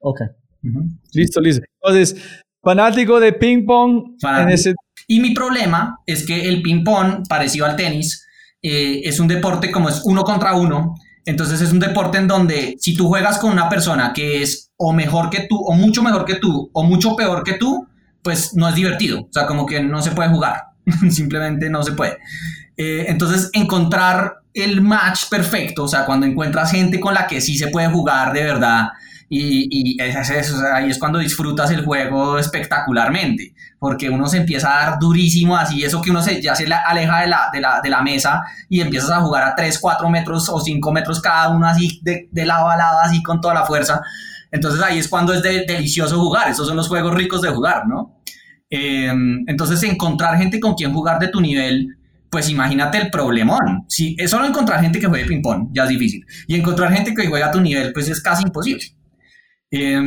Ok. 0.00 0.20
Uh 0.64 0.66
-huh. 0.66 0.98
Listo, 1.12 1.40
listo. 1.40 1.64
Entonces, 1.80 2.16
fanático 2.60 3.20
de 3.20 3.32
ping 3.32 3.64
pong 3.64 4.16
en 4.40 4.48
ese... 4.50 4.74
Y 5.06 5.20
mi 5.20 5.34
problema 5.34 5.98
es 6.06 6.26
que 6.26 6.48
el 6.48 6.62
ping 6.62 6.84
pong, 6.84 7.26
parecido 7.28 7.66
al 7.66 7.76
tenis, 7.76 8.26
eh, 8.62 9.02
es 9.04 9.20
un 9.20 9.28
deporte 9.28 9.70
como 9.70 9.88
es 9.88 10.02
uno 10.04 10.24
contra 10.24 10.54
uno. 10.54 10.94
Entonces 11.26 11.60
es 11.60 11.72
un 11.72 11.80
deporte 11.80 12.18
en 12.18 12.28
donde 12.28 12.76
si 12.78 12.96
tú 12.96 13.08
juegas 13.08 13.38
con 13.38 13.52
una 13.52 13.68
persona 13.68 14.12
que 14.12 14.42
es 14.42 14.70
o 14.76 14.92
mejor 14.92 15.30
que 15.30 15.46
tú, 15.48 15.56
o 15.56 15.72
mucho 15.72 16.02
mejor 16.02 16.24
que 16.24 16.36
tú, 16.36 16.70
o 16.72 16.82
mucho 16.82 17.16
peor 17.16 17.44
que 17.44 17.54
tú, 17.54 17.86
pues 18.22 18.54
no 18.54 18.68
es 18.68 18.74
divertido. 18.74 19.20
O 19.20 19.32
sea, 19.32 19.46
como 19.46 19.66
que 19.66 19.82
no 19.82 20.02
se 20.02 20.10
puede 20.12 20.30
jugar. 20.30 20.64
Simplemente 21.10 21.70
no 21.70 21.82
se 21.82 21.92
puede. 21.92 22.18
Eh, 22.76 23.06
entonces 23.08 23.50
encontrar 23.52 24.38
el 24.52 24.80
match 24.80 25.28
perfecto, 25.28 25.84
o 25.84 25.88
sea, 25.88 26.04
cuando 26.04 26.26
encuentras 26.26 26.70
gente 26.70 27.00
con 27.00 27.14
la 27.14 27.26
que 27.26 27.40
sí 27.40 27.58
se 27.58 27.68
puede 27.68 27.88
jugar 27.88 28.32
de 28.32 28.44
verdad, 28.44 28.88
y, 29.36 29.96
es 30.00 30.52
ahí 30.72 30.90
es 30.90 30.98
cuando 30.98 31.18
disfrutas 31.18 31.70
el 31.70 31.84
juego 31.84 32.38
espectacularmente, 32.38 33.54
porque 33.78 34.08
uno 34.10 34.28
se 34.28 34.38
empieza 34.38 34.72
a 34.72 34.90
dar 34.90 34.98
durísimo 34.98 35.56
así, 35.56 35.84
eso 35.84 36.00
que 36.00 36.10
uno 36.10 36.22
se, 36.22 36.40
ya 36.40 36.54
se 36.54 36.72
aleja 36.72 37.20
de 37.20 37.26
la, 37.26 37.50
de, 37.52 37.60
la, 37.60 37.80
de 37.82 37.90
la 37.90 38.02
mesa 38.02 38.42
y 38.68 38.80
empiezas 38.80 39.10
a 39.10 39.20
jugar 39.20 39.42
a 39.42 39.54
3, 39.54 39.78
4 39.78 40.08
metros 40.08 40.48
o 40.48 40.60
5 40.60 40.92
metros 40.92 41.20
cada 41.20 41.48
uno 41.48 41.66
así 41.66 42.00
de, 42.02 42.28
de 42.30 42.46
lado 42.46 42.68
a 42.68 42.76
lado, 42.76 43.00
así 43.00 43.22
con 43.22 43.40
toda 43.40 43.54
la 43.54 43.64
fuerza. 43.64 44.00
Entonces 44.50 44.80
ahí 44.82 44.98
es 44.98 45.08
cuando 45.08 45.32
es 45.32 45.42
de, 45.42 45.64
delicioso 45.66 46.20
jugar, 46.20 46.48
esos 46.48 46.66
son 46.66 46.76
los 46.76 46.88
juegos 46.88 47.14
ricos 47.14 47.42
de 47.42 47.50
jugar, 47.50 47.86
¿no? 47.86 48.20
Eh, 48.70 49.12
entonces 49.46 49.82
encontrar 49.82 50.38
gente 50.38 50.58
con 50.58 50.74
quien 50.74 50.92
jugar 50.92 51.18
de 51.18 51.28
tu 51.28 51.40
nivel 51.40 51.98
pues 52.34 52.48
imagínate 52.48 52.98
el 52.98 53.10
problemón. 53.10 53.84
Si 53.86 54.16
es 54.18 54.28
solo 54.28 54.44
encontrar 54.44 54.80
gente 54.80 54.98
que 54.98 55.06
juegue 55.06 55.24
ping-pong, 55.24 55.68
ya 55.72 55.84
es 55.84 55.90
difícil. 55.90 56.26
Y 56.48 56.56
encontrar 56.56 56.92
gente 56.92 57.14
que 57.14 57.28
juega 57.28 57.46
a 57.46 57.50
tu 57.52 57.60
nivel, 57.60 57.92
pues 57.92 58.08
es 58.08 58.20
casi 58.20 58.42
imposible. 58.42 58.84
Eh, 59.76 60.00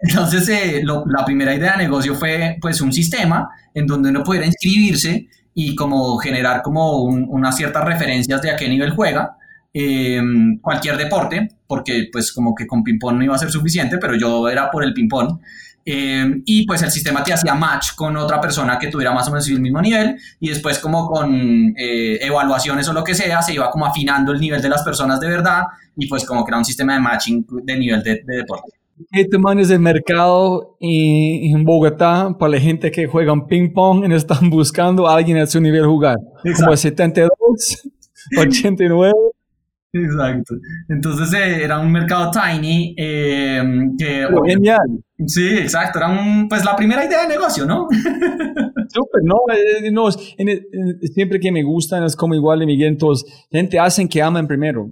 entonces, 0.00 0.48
eh, 0.50 0.82
la 0.84 1.24
primera 1.24 1.54
idea 1.54 1.72
de 1.72 1.84
negocio 1.84 2.14
fue 2.14 2.58
pues 2.60 2.82
un 2.82 2.92
sistema 2.92 3.48
en 3.72 3.86
donde 3.86 4.10
uno 4.10 4.22
pudiera 4.22 4.46
inscribirse 4.46 5.28
y 5.54 5.74
como 5.74 6.18
generar 6.18 6.60
como 6.60 7.02
un, 7.02 7.26
unas 7.30 7.56
ciertas 7.56 7.82
referencias 7.82 8.42
de 8.42 8.50
a 8.50 8.56
qué 8.56 8.68
nivel 8.68 8.90
juega. 8.90 9.36
Eh, 9.72 10.20
cualquier 10.60 10.96
deporte, 10.96 11.48
porque 11.66 12.08
pues 12.12 12.32
como 12.32 12.54
que 12.54 12.66
con 12.66 12.82
ping-pong 12.82 13.16
no 13.16 13.24
iba 13.24 13.34
a 13.34 13.38
ser 13.38 13.50
suficiente, 13.50 13.98
pero 13.98 14.14
yo 14.16 14.48
era 14.48 14.70
por 14.70 14.84
el 14.84 14.92
ping-pong. 14.92 15.38
Eh, 15.84 16.42
y 16.44 16.66
pues 16.66 16.82
el 16.82 16.90
sistema 16.90 17.22
te 17.22 17.32
hacía 17.32 17.54
match 17.54 17.94
con 17.94 18.16
otra 18.16 18.40
persona 18.40 18.78
que 18.78 18.88
tuviera 18.88 19.12
más 19.12 19.28
o 19.28 19.30
menos 19.30 19.48
el 19.48 19.60
mismo 19.60 19.80
nivel 19.80 20.16
y 20.40 20.48
después 20.48 20.80
como 20.80 21.06
con 21.06 21.74
eh, 21.78 22.18
evaluaciones 22.20 22.88
o 22.88 22.92
lo 22.92 23.04
que 23.04 23.14
sea 23.14 23.40
se 23.40 23.54
iba 23.54 23.70
como 23.70 23.86
afinando 23.86 24.32
el 24.32 24.40
nivel 24.40 24.60
de 24.60 24.68
las 24.68 24.82
personas 24.82 25.20
de 25.20 25.28
verdad 25.28 25.62
y 25.96 26.08
pues 26.08 26.24
como 26.24 26.44
que 26.44 26.50
era 26.50 26.58
un 26.58 26.64
sistema 26.64 26.94
de 26.94 27.00
matching 27.00 27.46
de 27.62 27.78
nivel 27.78 28.02
de 28.02 28.20
deporte. 28.26 28.85
¿Qué 29.12 29.26
tamaño 29.26 29.60
es 29.60 29.70
el 29.70 29.80
mercado 29.80 30.76
en 30.80 31.64
Bogotá 31.64 32.34
para 32.38 32.52
la 32.52 32.60
gente 32.60 32.90
que 32.90 33.06
juega 33.06 33.34
ping 33.46 33.72
pong 33.72 34.10
y 34.10 34.14
están 34.14 34.48
buscando 34.50 35.06
a 35.06 35.16
alguien 35.16 35.36
a 35.38 35.46
su 35.46 35.60
nivel 35.60 35.84
jugar? 35.84 36.16
Exacto. 36.44 36.64
Como 36.64 36.76
72, 36.76 37.88
89. 38.38 39.12
Exacto. 39.92 40.54
Entonces 40.88 41.32
eh, 41.34 41.64
era 41.64 41.78
un 41.78 41.92
mercado 41.92 42.30
tiny. 42.30 42.94
Eh, 42.98 43.62
que, 43.98 44.26
genial. 44.46 45.04
Sí, 45.26 45.58
exacto. 45.58 45.98
Era 45.98 46.08
un, 46.08 46.48
pues 46.48 46.64
la 46.64 46.74
primera 46.74 47.04
idea 47.04 47.22
de 47.22 47.28
negocio, 47.28 47.66
¿no? 47.66 47.88
Súper, 48.88 49.22
no, 49.24 49.36
eh, 49.54 49.90
no 49.90 50.08
en, 50.38 50.48
en, 50.48 51.00
siempre 51.12 51.38
que 51.38 51.52
me 51.52 51.62
gustan 51.62 52.04
es 52.04 52.16
como 52.16 52.34
igual 52.34 52.64
Miguel, 52.66 52.88
entonces, 52.88 53.46
gente 53.50 53.78
hacen 53.78 54.08
que 54.08 54.22
amen 54.22 54.46
primero. 54.46 54.90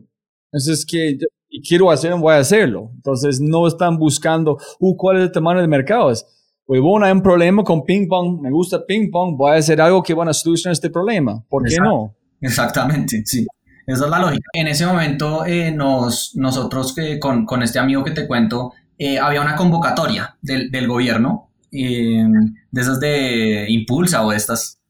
Entonces, 0.53 0.85
que 0.87 1.19
y 1.57 1.63
quiero 1.63 1.89
hacerlo, 1.89 2.19
voy 2.19 2.35
a 2.35 2.39
hacerlo. 2.39 2.91
Entonces, 2.97 3.41
no 3.41 3.69
están 3.69 3.97
buscando, 3.97 4.59
uh, 4.81 4.97
¿cuál 4.97 5.19
es 5.19 5.23
el 5.23 5.33
tamaño 5.33 5.61
del 5.61 5.69
mercado? 5.69 6.11
Es, 6.11 6.27
bueno, 6.67 7.07
hay 7.07 7.13
un 7.13 7.23
problema 7.23 7.63
con 7.63 7.85
ping 7.85 8.09
pong, 8.09 8.41
me 8.41 8.51
gusta 8.51 8.85
ping 8.85 9.09
pong, 9.09 9.37
voy 9.37 9.53
a 9.53 9.55
hacer 9.55 9.81
algo 9.81 10.03
que 10.03 10.15
van 10.15 10.29
a 10.29 10.33
solucionar 10.33 10.73
este 10.73 10.91
problema. 10.91 11.45
¿Por 11.49 11.63
qué 11.63 11.75
Exacto. 11.75 11.91
no? 11.91 12.15
Exactamente, 12.41 13.23
sí. 13.25 13.47
Esa 13.87 14.05
es 14.05 14.11
la 14.11 14.19
lógica. 14.19 14.49
En 14.53 14.67
ese 14.67 14.85
momento, 14.85 15.47
eh, 15.47 15.71
nos, 15.71 16.33
nosotros 16.35 16.99
eh, 16.99 17.21
con, 17.21 17.47
con, 17.47 17.63
este 17.63 17.79
amigo 17.79 18.03
que 18.03 18.11
te 18.11 18.27
cuento, 18.27 18.73
eh, 18.99 19.21
había 19.21 19.41
una 19.41 19.55
convocatoria 19.55 20.37
del, 20.43 20.73
del 20.73 20.89
gobierno, 20.89 21.51
de 21.71 22.51
esas 22.73 22.99
de 22.99 23.67
Impulsa 23.69 24.25
o 24.27 24.31
de 24.31 24.37
estas 24.37 24.81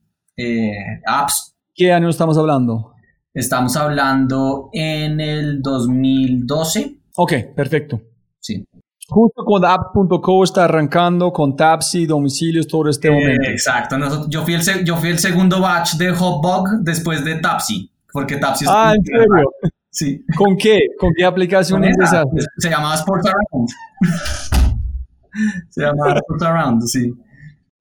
apps. 1.05 1.55
¿Qué 1.75 1.91
año 1.91 2.09
estamos 2.09 2.37
hablando? 2.37 2.94
Estamos 3.35 3.75
hablando 3.75 4.69
en 4.71 5.19
el 5.19 5.61
2012. 5.61 6.95
Ok, 7.17 7.33
perfecto. 7.53 8.01
Sí. 8.39 8.65
Justo 9.09 9.43
cuando 9.43 9.67
app.co 9.67 10.43
está 10.45 10.63
arrancando 10.63 11.33
con 11.33 11.53
Tapsi, 11.53 12.05
domicilios, 12.05 12.65
todo 12.65 12.89
este 12.89 13.11
momento. 13.11 13.43
exacto. 13.49 13.97
Nosotros, 13.97 14.29
yo, 14.29 14.43
fui 14.43 14.53
el, 14.53 14.85
yo 14.85 14.95
fui 14.95 15.09
el 15.09 15.19
segundo 15.19 15.59
batch 15.59 15.95
de 15.95 16.11
Hotbug 16.11 16.79
después 16.81 17.25
de 17.25 17.35
Tapsi. 17.35 17.91
Porque 18.11 18.37
Tapsi 18.37 18.63
es 18.63 18.71
Ah, 18.73 18.93
¿en 18.95 19.03
serio? 19.03 19.51
Sí. 19.89 20.23
¿Con 20.37 20.55
qué? 20.55 20.79
¿Con 20.97 21.11
qué 21.13 21.25
aplicación 21.25 21.83
empezaste? 21.83 22.37
Se 22.57 22.69
llamaba 22.69 22.95
Sports 22.95 23.27
Around. 23.27 23.69
Se 25.69 25.81
llamaba 25.81 26.13
Sports 26.19 26.43
Around, 26.43 26.81
sí. 26.83 27.13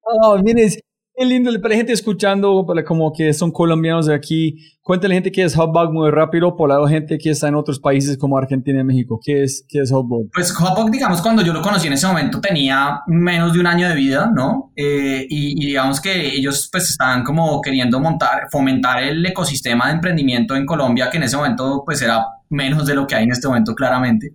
Oh, 0.02 0.36
vienes. 0.42 0.80
Qué 1.16 1.24
lindo 1.24 1.52
para 1.60 1.68
la 1.68 1.76
gente 1.76 1.92
escuchando, 1.92 2.66
para 2.66 2.84
como 2.84 3.12
que 3.12 3.32
son 3.32 3.52
colombianos 3.52 4.06
de 4.06 4.14
aquí. 4.14 4.56
Cuéntale 4.82 5.14
gente 5.14 5.30
que 5.30 5.44
es 5.44 5.56
Hubbug 5.56 5.92
muy 5.92 6.10
rápido, 6.10 6.56
por 6.56 6.68
la 6.68 6.88
gente 6.88 7.18
que 7.18 7.30
está 7.30 7.46
en 7.46 7.54
otros 7.54 7.78
países 7.78 8.18
como 8.18 8.36
Argentina 8.36 8.80
y 8.80 8.84
México. 8.84 9.20
¿Qué 9.24 9.44
es, 9.44 9.64
qué 9.68 9.82
es 9.82 9.92
Hubbug? 9.92 10.30
Pues 10.34 10.52
Hubbug, 10.52 10.90
digamos, 10.90 11.22
cuando 11.22 11.42
yo 11.42 11.52
lo 11.52 11.62
conocí 11.62 11.86
en 11.86 11.92
ese 11.92 12.08
momento 12.08 12.40
tenía 12.40 13.00
menos 13.06 13.52
de 13.52 13.60
un 13.60 13.66
año 13.68 13.88
de 13.88 13.94
vida, 13.94 14.28
¿no? 14.34 14.72
Eh, 14.74 15.24
y, 15.30 15.62
y, 15.62 15.66
digamos 15.66 16.00
que 16.00 16.34
ellos 16.34 16.68
pues 16.72 16.90
estaban 16.90 17.22
como 17.22 17.60
queriendo 17.60 18.00
montar, 18.00 18.48
fomentar 18.50 19.00
el 19.00 19.24
ecosistema 19.24 19.86
de 19.86 19.92
emprendimiento 19.92 20.56
en 20.56 20.66
Colombia, 20.66 21.10
que 21.10 21.18
en 21.18 21.22
ese 21.22 21.36
momento 21.36 21.84
pues 21.86 22.02
era 22.02 22.26
menos 22.50 22.86
de 22.86 22.94
lo 22.96 23.06
que 23.06 23.14
hay 23.14 23.22
en 23.22 23.30
este 23.30 23.46
momento 23.46 23.72
claramente. 23.76 24.34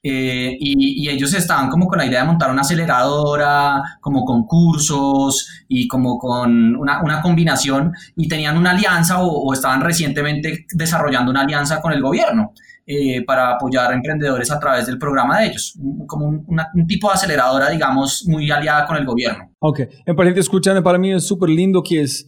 Eh, 0.00 0.56
y, 0.60 1.04
y, 1.04 1.08
ellos 1.08 1.34
estaban 1.34 1.68
como 1.68 1.88
con 1.88 1.98
la 1.98 2.06
idea 2.06 2.20
de 2.20 2.26
montar 2.26 2.52
una 2.52 2.60
aceleradora, 2.60 3.82
como 4.00 4.24
con 4.24 4.44
cursos 4.46 5.64
y 5.66 5.88
como 5.88 6.16
con 6.18 6.76
una, 6.76 7.02
una 7.02 7.20
combinación 7.20 7.92
y 8.14 8.28
tenían 8.28 8.56
una 8.56 8.70
alianza 8.70 9.20
o, 9.20 9.28
o, 9.28 9.52
estaban 9.52 9.80
recientemente 9.80 10.66
desarrollando 10.72 11.32
una 11.32 11.40
alianza 11.40 11.80
con 11.80 11.92
el 11.92 12.00
gobierno 12.00 12.52
eh, 12.86 13.24
para 13.24 13.50
apoyar 13.54 13.90
a 13.90 13.94
emprendedores 13.94 14.50
a 14.52 14.60
través 14.60 14.86
del 14.86 14.98
programa 14.98 15.40
de 15.40 15.48
ellos, 15.48 15.76
como 16.06 16.26
un, 16.26 16.44
una, 16.46 16.68
un 16.74 16.86
tipo 16.86 17.08
de 17.08 17.14
aceleradora, 17.14 17.68
digamos, 17.68 18.24
muy 18.26 18.50
aliada 18.50 18.86
con 18.86 18.96
el 18.96 19.04
gobierno. 19.04 19.52
Ok, 19.58 19.80
en 20.06 20.16
gente 20.16 20.40
escuchando, 20.40 20.82
para 20.82 20.96
mí 20.96 21.12
es 21.12 21.26
súper 21.26 21.50
lindo 21.50 21.82
que 21.82 22.02
es 22.02 22.24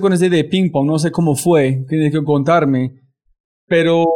con 0.00 0.12
ese 0.12 0.30
de 0.30 0.44
ping 0.44 0.70
pong, 0.70 0.86
no 0.86 0.98
sé 0.98 1.12
cómo 1.12 1.36
fue, 1.36 1.84
tienes 1.88 2.12
que 2.12 2.24
contarme, 2.24 2.92
pero 3.66 4.06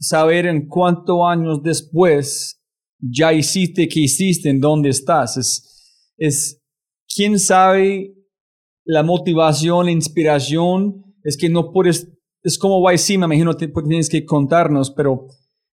saber 0.00 0.46
en 0.46 0.66
cuántos 0.66 1.18
años 1.26 1.62
después 1.62 2.60
ya 3.00 3.32
hiciste, 3.32 3.88
qué 3.88 4.00
hiciste, 4.00 4.48
en 4.50 4.60
dónde 4.60 4.90
estás. 4.90 5.36
Es, 5.36 6.14
es, 6.16 6.60
quién 7.14 7.38
sabe 7.38 8.14
la 8.84 9.02
motivación, 9.02 9.86
la 9.86 9.92
inspiración, 9.92 11.04
es 11.22 11.36
que 11.36 11.48
no 11.48 11.72
puedes, 11.72 12.08
es 12.42 12.58
como 12.58 12.90
YC, 12.90 13.18
me 13.18 13.26
imagino 13.26 13.56
que 13.56 13.68
tienes 13.68 14.08
que 14.08 14.24
contarnos, 14.24 14.90
pero 14.90 15.26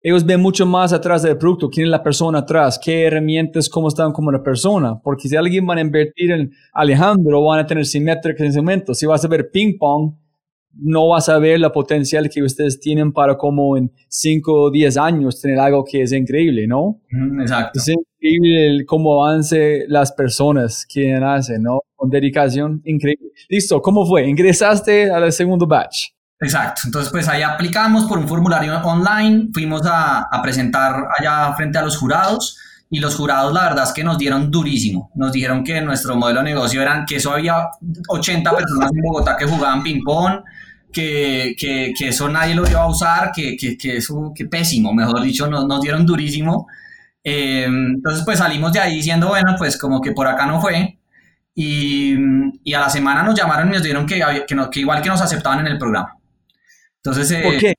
ellos 0.04 0.26
ven 0.26 0.42
mucho 0.42 0.66
más 0.66 0.94
atrás 0.94 1.22
del 1.22 1.38
producto, 1.38 1.70
quién 1.70 1.86
es 1.86 1.92
la 1.92 2.02
persona 2.02 2.40
atrás, 2.40 2.80
qué 2.84 3.04
herramientas, 3.04 3.70
cómo 3.70 3.88
están 3.88 4.14
como 4.14 4.32
la 4.32 4.42
persona, 4.42 5.00
porque 5.04 5.28
si 5.28 5.36
alguien 5.36 5.68
va 5.70 5.76
a 5.76 5.82
invertir 5.82 6.32
en 6.32 6.52
Alejandro, 6.74 7.44
van 7.44 7.60
a 7.60 7.68
tener 7.68 7.86
simétricas 7.86 8.42
en 8.42 8.48
ese 8.48 8.62
momento, 8.62 8.94
si 8.96 9.06
vas 9.06 9.24
a 9.24 9.28
ver 9.28 9.52
ping 9.52 9.78
pong, 9.78 10.16
no 10.74 11.10
vas 11.10 11.30
a 11.30 11.38
ver 11.40 11.60
la 11.60 11.72
potencial 11.72 12.30
que 12.30 12.44
ustedes 12.44 12.80
tienen 12.80 13.12
para 13.12 13.38
como 13.38 13.78
en 13.78 13.92
5 14.08 14.54
o 14.54 14.72
10 14.72 14.98
años 14.98 15.40
tener 15.42 15.60
algo 15.60 15.84
que 15.84 16.02
es 16.02 16.12
increíble, 16.12 16.68
¿no? 16.68 17.02
Exacto. 17.40 17.80
Es 17.80 17.88
increíble 17.90 18.86
cómo 18.86 19.24
avance 19.24 19.86
las 19.88 20.12
personas 20.12 20.86
que 20.88 21.14
hacen, 21.16 21.64
¿no? 21.64 21.82
Con 21.96 22.10
dedicación, 22.10 22.82
increíble. 22.86 23.30
Listo, 23.50 23.82
¿cómo 23.82 24.06
fue? 24.06 24.28
¿Ingresaste 24.28 25.12
al 25.12 25.32
segundo 25.32 25.68
batch? 25.68 26.10
Exacto, 26.40 26.82
entonces 26.86 27.12
pues 27.12 27.28
ahí 27.28 27.44
aplicamos 27.44 28.06
por 28.06 28.18
un 28.18 28.28
formulario 28.28 28.76
online, 28.82 29.50
fuimos 29.54 29.86
a, 29.86 30.22
a 30.22 30.42
presentar 30.42 31.08
allá 31.16 31.54
frente 31.54 31.78
a 31.78 31.84
los 31.84 31.98
jurados 31.98 32.58
y 32.90 33.00
los 33.00 33.16
jurados 33.16 33.54
la 33.54 33.64
verdad 33.70 33.86
es 33.86 33.94
que 33.94 34.04
nos 34.04 34.18
dieron 34.18 34.50
durísimo, 34.52 35.12
nos 35.16 35.32
dijeron 35.32 35.64
que 35.64 35.80
nuestro 35.82 36.16
modelo 36.16 36.40
de 36.40 36.46
negocio 36.46 36.82
eran 36.82 37.06
que 37.06 37.16
eso 37.18 37.32
había 37.32 37.70
80 38.10 38.52
personas 38.56 38.92
en 38.92 39.02
Bogotá 39.02 39.38
que 39.38 39.46
jugaban 39.46 39.82
ping 39.84 40.04
pong, 40.04 40.42
que, 40.92 41.56
que, 41.58 41.94
que, 41.98 42.10
eso 42.10 42.30
nadie 42.30 42.56
lo 42.56 42.70
iba 42.70 42.82
a 42.82 42.90
usar, 42.90 43.32
que, 43.34 43.56
que, 43.58 43.78
que 43.78 43.98
eso, 43.98 44.32
que 44.36 44.46
pésimo, 44.46 44.94
mejor 44.94 45.22
dicho, 45.22 45.48
nos, 45.48 45.66
nos 45.68 45.82
dieron 45.82 46.06
durísimo. 46.06 46.68
Eh, 47.24 47.66
entonces, 47.66 48.24
pues 48.26 48.40
salimos 48.40 48.74
de 48.74 48.80
ahí 48.80 48.96
diciendo, 48.96 49.28
bueno, 49.28 49.56
pues 49.58 49.78
como 49.78 50.02
que 50.02 50.12
por 50.12 50.28
acá 50.28 50.46
no 50.46 50.62
fue. 50.62 50.98
Y, 51.54 52.16
y 52.64 52.74
a 52.74 52.80
la 52.80 52.90
semana 52.90 53.24
nos 53.24 53.36
llamaron 53.36 53.70
y 53.70 53.74
nos 53.74 53.84
dijeron 53.84 54.06
que, 54.06 54.24
que, 54.48 54.56
no, 54.56 54.70
que, 54.70 54.80
igual 54.80 55.02
que 55.02 55.10
nos 55.10 55.22
aceptaban 55.22 55.60
en 55.60 55.68
el 55.68 55.78
programa. 55.78 56.18
Entonces, 56.98 57.32
eh, 57.32 57.42
¿por 57.44 57.58
qué? 57.58 57.74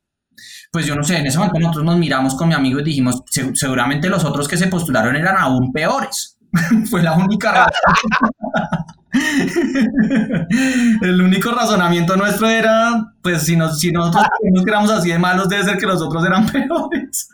Pues 0.71 0.87
yo 0.87 0.95
no 0.95 1.05
sé, 1.05 1.19
en 1.19 1.27
ese 1.27 1.39
momento 1.39 1.61
nosotros 1.61 1.85
nos 1.85 1.99
miramos 1.99 2.35
con 2.35 2.49
mi 2.49 2.55
amigo 2.55 2.81
y 2.81 2.85
dijimos, 2.85 3.23
seguramente 3.55 4.09
los 4.09 4.25
otros 4.25 4.49
que 4.49 4.57
se 4.57 4.69
postularon 4.69 5.17
eran 5.17 5.37
aún 5.37 5.73
peores. 5.73 6.39
fue 6.91 7.03
la 7.03 7.15
única 7.15 7.53
razón. 7.53 7.95
el 11.03 11.21
único 11.21 11.51
razonamiento 11.51 12.17
nuestro 12.17 12.49
era, 12.49 13.15
pues 13.23 13.43
si, 13.43 13.57
nos, 13.57 13.79
si 13.79 13.93
nosotros 13.93 14.25
nos 14.53 14.67
éramos 14.67 14.91
así 14.91 15.11
de 15.11 15.19
malos, 15.19 15.49
debe 15.49 15.65
ser 15.65 15.77
que 15.77 15.87
los 15.87 16.01
otros 16.01 16.25
eran 16.25 16.47
peores. 16.53 17.29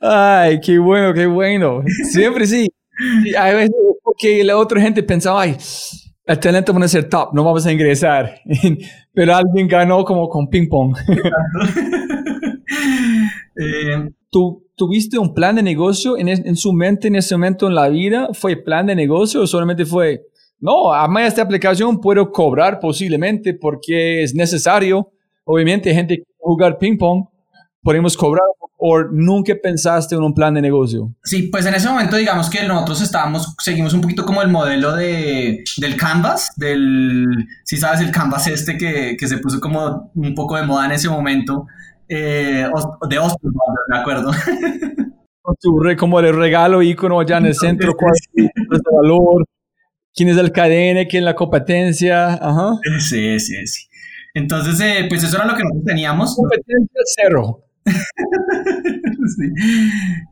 Ay, 0.00 0.60
qué 0.60 0.78
bueno, 0.78 1.12
qué 1.12 1.26
bueno. 1.26 1.82
Siempre 2.10 2.46
sí. 2.46 2.68
Y 3.24 3.34
a 3.36 3.52
veces 3.52 3.74
porque 4.02 4.42
la 4.42 4.56
otra 4.56 4.80
gente 4.80 5.02
pensaba, 5.02 5.42
ay, 5.42 5.56
el 6.24 6.38
talento 6.40 6.72
va 6.72 6.84
a 6.84 6.88
ser 6.88 7.08
top, 7.08 7.34
no 7.34 7.44
vamos 7.44 7.66
a 7.66 7.72
ingresar. 7.72 8.40
Pero 9.12 9.34
alguien 9.34 9.68
ganó 9.68 10.04
como 10.04 10.28
con 10.28 10.48
ping 10.48 10.68
pong. 10.68 10.96
eh, 13.56 14.10
¿Tú 14.30 14.66
tuviste 14.76 15.18
un 15.18 15.34
plan 15.34 15.56
de 15.56 15.62
negocio 15.62 16.18
en, 16.18 16.28
en, 16.28 16.56
su 16.56 16.72
mente 16.72 17.08
en 17.08 17.16
ese 17.16 17.34
momento 17.34 17.66
en 17.66 17.74
la 17.74 17.88
vida? 17.88 18.28
¿Fue 18.34 18.56
plan 18.56 18.86
de 18.86 18.94
negocio 18.94 19.42
o 19.42 19.46
solamente 19.46 19.86
fue, 19.86 20.27
no, 20.60 20.92
a 20.92 21.06
más 21.08 21.28
esta 21.28 21.42
aplicación 21.42 22.00
puedo 22.00 22.30
cobrar 22.32 22.80
posiblemente 22.80 23.54
porque 23.54 24.22
es 24.22 24.34
necesario? 24.34 25.10
Obviamente, 25.44 25.94
gente 25.94 26.18
que 26.18 26.24
jugar 26.38 26.78
ping 26.78 26.98
pong, 26.98 27.26
podemos 27.82 28.16
cobrar 28.16 28.46
o 28.78 29.02
nunca 29.02 29.54
pensaste 29.60 30.14
en 30.14 30.22
un 30.22 30.32
plan 30.32 30.54
de 30.54 30.62
negocio? 30.62 31.12
Sí, 31.24 31.48
pues 31.50 31.66
en 31.66 31.74
ese 31.74 31.88
momento 31.88 32.16
digamos 32.16 32.48
que 32.48 32.66
nosotros 32.66 33.02
estábamos, 33.02 33.54
seguimos 33.58 33.92
un 33.92 34.00
poquito 34.00 34.24
como 34.24 34.40
el 34.40 34.48
modelo 34.48 34.94
de, 34.94 35.64
del 35.78 35.96
Canvas, 35.96 36.52
del, 36.56 37.26
si 37.64 37.76
sabes, 37.76 38.00
el 38.00 38.12
Canvas 38.12 38.46
este 38.46 38.78
que, 38.78 39.16
que, 39.18 39.26
se 39.26 39.38
puso 39.38 39.60
como 39.60 40.12
un 40.14 40.34
poco 40.34 40.56
de 40.56 40.62
moda 40.62 40.86
en 40.86 40.92
ese 40.92 41.08
momento, 41.08 41.66
eh, 42.08 42.66
de 43.08 43.16
Austin, 43.16 43.52
me 43.88 43.98
acuerdo. 43.98 44.30
Como 45.98 46.20
el 46.20 46.36
regalo 46.36 46.82
ícono 46.82 47.20
allá 47.20 47.38
en 47.38 47.46
el 47.46 47.54
centro, 47.54 47.94
cuál 47.96 48.12
es 48.12 48.50
el 48.70 48.82
valor, 48.92 49.46
quién 50.18 50.30
es 50.30 50.36
el 50.36 50.50
cadena, 50.50 51.04
quién 51.08 51.22
es 51.22 51.26
la 51.26 51.34
competencia, 51.34 52.34
ajá. 52.34 52.72
Sí, 52.98 53.38
sí, 53.38 53.66
sí. 53.66 53.86
Entonces, 54.34 54.80
eh, 54.80 55.06
pues 55.08 55.22
eso 55.22 55.36
era 55.36 55.46
lo 55.46 55.54
que 55.54 55.62
nosotros 55.62 55.84
teníamos. 55.84 56.34
Competencia 56.34 57.00
cero. 57.16 57.64
sí. 57.86 59.52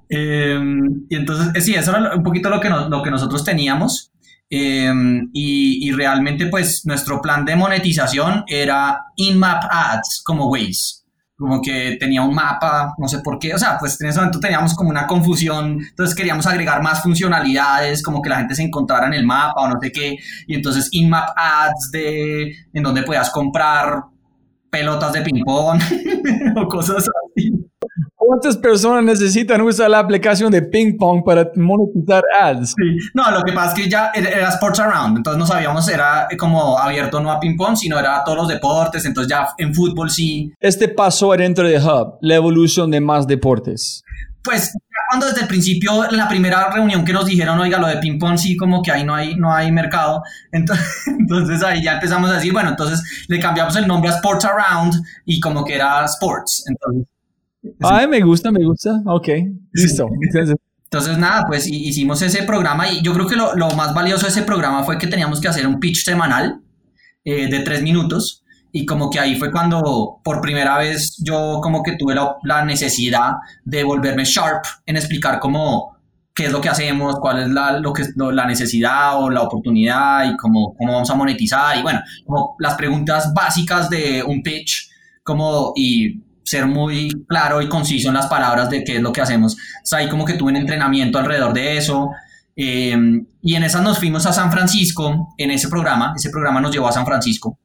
eh, 0.09 0.61
y 1.09 1.15
entonces, 1.15 1.55
eh, 1.55 1.61
sí, 1.61 1.75
eso 1.75 1.97
era 1.97 2.17
un 2.17 2.23
poquito 2.25 2.51
lo 2.51 2.61
que, 2.61 2.69
no, 2.69 2.89
lo 2.89 3.01
que 3.03 3.11
nosotros 3.13 3.45
teníamos. 3.45 4.11
Eh, 4.51 4.93
y, 5.33 5.89
y, 5.89 5.93
realmente, 5.93 6.47
pues, 6.47 6.85
nuestro 6.85 7.23
plan 7.23 7.45
de 7.45 7.55
monetización 7.55 8.45
era 8.49 8.99
in-map 9.17 9.65
ads, 9.71 10.23
como 10.25 10.51
Waze. 10.51 11.06
Como 11.39 11.61
que 11.61 11.97
tenía 12.01 12.23
un 12.23 12.35
mapa, 12.35 12.95
no 12.97 13.09
sé 13.09 13.19
por 13.19 13.39
qué, 13.39 13.55
o 13.55 13.59
sea, 13.59 13.77
pues 13.79 14.01
en 14.01 14.09
ese 14.09 14.19
momento 14.19 14.41
teníamos 14.41 14.75
como 14.75 14.89
una 14.89 15.07
confusión, 15.07 15.79
entonces 15.81 16.15
queríamos 16.15 16.47
agregar 16.47 16.83
más 16.83 17.03
funcionalidades, 17.03 18.03
como 18.03 18.23
que 18.23 18.31
la 18.31 18.39
gente 18.39 18.55
se 18.55 18.63
encontrara 18.63 19.07
en 19.07 19.13
el 19.13 19.27
mapa 19.27 19.61
o 19.61 19.69
no 19.69 19.79
sé 19.81 19.93
qué, 19.93 20.17
y 20.47 20.55
entonces 20.55 20.89
in-map 20.93 21.29
ads 21.37 21.91
de, 21.93 22.55
en 22.73 22.83
donde 22.83 23.03
podías 23.03 23.29
comprar 23.29 24.05
pelotas 24.71 25.13
de 25.13 25.23
ping-pong 25.23 25.81
o 26.57 26.69
cosas 26.69 27.07
así. 27.09 27.56
¿Cuántas 28.27 28.57
personas 28.57 29.05
necesitan 29.05 29.61
usar 29.61 29.89
la 29.89 30.01
aplicación 30.01 30.51
de 30.51 30.61
ping 30.61 30.97
pong 30.97 31.23
para 31.25 31.49
monetizar 31.55 32.25
ads? 32.41 32.71
Sí. 32.71 33.09
No, 33.15 33.31
lo 33.31 33.43
que 33.43 33.53
pasa 33.53 33.69
es 33.69 33.85
que 33.85 33.89
ya 33.89 34.11
era 34.13 34.49
Sports 34.49 34.81
Around, 34.81 35.19
entonces 35.19 35.39
no 35.39 35.47
sabíamos 35.47 35.89
era 35.89 36.27
como 36.37 36.77
abierto 36.77 37.21
no 37.21 37.31
a 37.31 37.39
ping 37.39 37.57
pong, 37.57 37.77
sino 37.77 37.97
era 37.99 38.17
a 38.17 38.25
todos 38.25 38.39
los 38.39 38.49
deportes, 38.49 39.05
entonces 39.05 39.31
ya 39.31 39.49
en 39.59 39.73
fútbol 39.73 40.11
sí. 40.11 40.53
Este 40.59 40.89
paso 40.89 41.33
adentro 41.33 41.69
de 41.69 41.79
Hub, 41.79 42.19
la 42.21 42.35
evolución 42.35 42.91
de 42.91 43.01
más 43.01 43.29
deportes. 43.29 44.03
Pues 44.43 44.73
cuando 45.09 45.27
desde 45.27 45.43
el 45.43 45.47
principio, 45.47 46.11
en 46.11 46.17
la 46.17 46.29
primera 46.29 46.69
reunión 46.73 47.05
que 47.05 47.13
nos 47.13 47.27
dijeron, 47.27 47.61
oiga, 47.61 47.79
lo 47.79 47.87
de 47.87 47.99
ping 47.99 48.19
pong 48.19 48.39
sí, 48.39 48.57
como 48.57 48.83
que 48.83 48.91
ahí 48.91 49.05
no 49.05 49.15
hay, 49.15 49.37
no 49.37 49.55
hay 49.55 49.71
mercado, 49.71 50.23
entonces, 50.51 50.85
entonces 51.07 51.63
ahí 51.63 51.81
ya 51.85 51.95
empezamos 51.95 52.29
a 52.31 52.35
decir, 52.35 52.53
bueno, 52.53 52.71
entonces 52.71 53.03
le 53.29 53.39
cambiamos 53.39 53.77
el 53.77 53.87
nombre 53.87 54.11
a 54.11 54.15
Sports 54.15 54.45
Around 54.45 54.95
y 55.25 55.39
como 55.39 55.65
que 55.65 55.77
era 55.77 56.05
Sports, 56.07 56.65
entonces 56.69 57.07
Ay, 57.81 58.09
me 58.09 58.21
gusta, 58.21 58.51
me 58.51 58.65
gusta. 58.65 59.01
Ok, 59.07 59.29
listo. 59.73 60.09
Entonces, 60.21 60.57
Entonces, 60.85 61.19
nada, 61.19 61.45
pues 61.47 61.67
hicimos 61.67 62.23
ese 62.23 62.43
programa 62.43 62.91
y 62.91 63.03
yo 63.03 63.13
creo 63.13 63.27
que 63.27 63.37
lo, 63.37 63.55
lo, 63.55 63.71
más 63.71 63.95
valioso 63.95 64.27
de 64.27 64.33
ese 64.33 64.43
programa 64.43 64.85
fue 64.85 64.99
que 64.99 65.07
teníamos 65.07 65.41
que 65.41 65.49
hacer 65.49 65.67
un 65.67 65.81
pitch 65.81 66.05
semanal 66.05 66.61
eh, 67.25 67.49
de 67.49 67.61
tres 67.61 67.83
minutos 67.83 68.45
y 68.73 68.85
como 68.85 69.11
que 69.11 69.19
ahí 69.19 69.37
fue 69.37 69.51
cuando 69.51 70.21
por 70.23 70.41
primera 70.41 70.79
vez 70.79 71.17
yo 71.23 71.61
como 71.63 71.83
que 71.83 71.97
tuve 71.97 72.15
la, 72.15 72.37
la 72.43 72.65
necesidad 72.65 73.33
de 73.65 73.85
volverme 73.85 74.25
sharp 74.25 74.65
en 74.85 74.97
explicar 74.97 75.39
cómo 75.39 75.97
qué 76.37 76.45
es 76.45 76.53
lo 76.53 76.61
que 76.61 76.69
hacemos, 76.69 77.17
cuál 77.19 77.45
es 77.45 77.49
la, 77.49 77.81
lo 77.81 77.95
que, 77.95 78.05
lo, 78.15 78.31
la 78.31 78.45
necesidad 78.45 79.19
o 79.23 79.31
la 79.31 79.41
oportunidad 79.41 80.31
y 80.31 80.37
cómo, 80.37 80.75
cómo 80.77 80.93
vamos 80.93 81.09
a 81.09 81.15
monetizar 81.15 81.79
y 81.79 81.83
bueno, 81.83 82.01
como 82.27 82.57
las 82.59 82.75
preguntas 82.75 83.33
básicas 83.33 83.89
de 83.89 84.23
un 84.23 84.43
pitch 84.43 84.91
como 85.23 85.73
y 85.75 86.21
ser 86.47 86.67
muy 86.67 87.11
claro 87.29 87.61
y 87.61 87.69
conciso 87.69 88.09
en 88.09 88.15
las 88.15 88.29
palabras 88.29 88.71
de 88.71 88.85
qué 88.85 88.97
es 88.97 89.03
lo 89.03 89.13
que 89.13 89.21
hacemos. 89.21 89.55
O 89.55 89.85
sea, 89.85 89.99
ahí 89.99 90.09
como 90.09 90.25
que 90.25 90.35
tuve 90.35 90.51
un 90.51 90.57
entrenamiento 90.57 91.19
alrededor 91.19 91.53
de 91.53 91.77
eso. 91.77 92.11
Eh, 92.55 92.97
y 93.43 93.55
en 93.55 93.65
esas 93.65 93.83
nos 93.83 93.99
fuimos 93.99 94.25
a 94.27 94.33
San 94.33 94.51
Francisco, 94.51 95.35
en 95.37 95.51
ese 95.51 95.69
programa. 95.69 96.15
Ese 96.17 96.31
programa 96.31 96.61
nos 96.61 96.73
llevó 96.73 96.89
a 96.89 96.93
San 96.93 97.05
Francisco. 97.05 97.59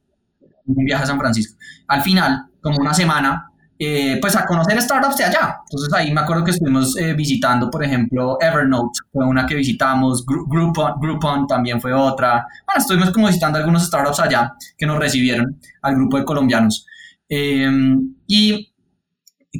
Un 0.66 0.84
viaje 0.84 1.04
a 1.04 1.06
San 1.06 1.18
Francisco. 1.18 1.56
Al 1.86 2.02
final, 2.02 2.46
como 2.60 2.78
una 2.78 2.92
semana, 2.92 3.52
eh, 3.78 4.18
pues 4.20 4.36
a 4.36 4.46
conocer 4.46 4.80
startups 4.80 5.16
de 5.16 5.24
allá. 5.24 5.56
Entonces 5.68 5.92
ahí 5.94 6.12
me 6.12 6.20
acuerdo 6.20 6.44
que 6.44 6.52
estuvimos 6.52 6.96
eh, 6.96 7.14
visitando, 7.14 7.68
por 7.70 7.84
ejemplo, 7.84 8.38
Evernote, 8.40 9.00
fue 9.12 9.26
una 9.26 9.46
que 9.46 9.56
visitamos, 9.56 10.24
Groupon, 10.26 11.00
Groupon 11.00 11.46
también 11.46 11.80
fue 11.80 11.92
otra. 11.92 12.46
Bueno, 12.66 12.80
estuvimos 12.80 13.10
como 13.10 13.26
visitando 13.26 13.58
algunos 13.58 13.84
startups 13.84 14.20
allá 14.20 14.52
que 14.76 14.86
nos 14.86 14.98
recibieron 14.98 15.60
al 15.82 15.96
grupo 15.96 16.18
de 16.18 16.24
colombianos. 16.24 16.86
Eh, 17.28 17.68
y 18.26 18.71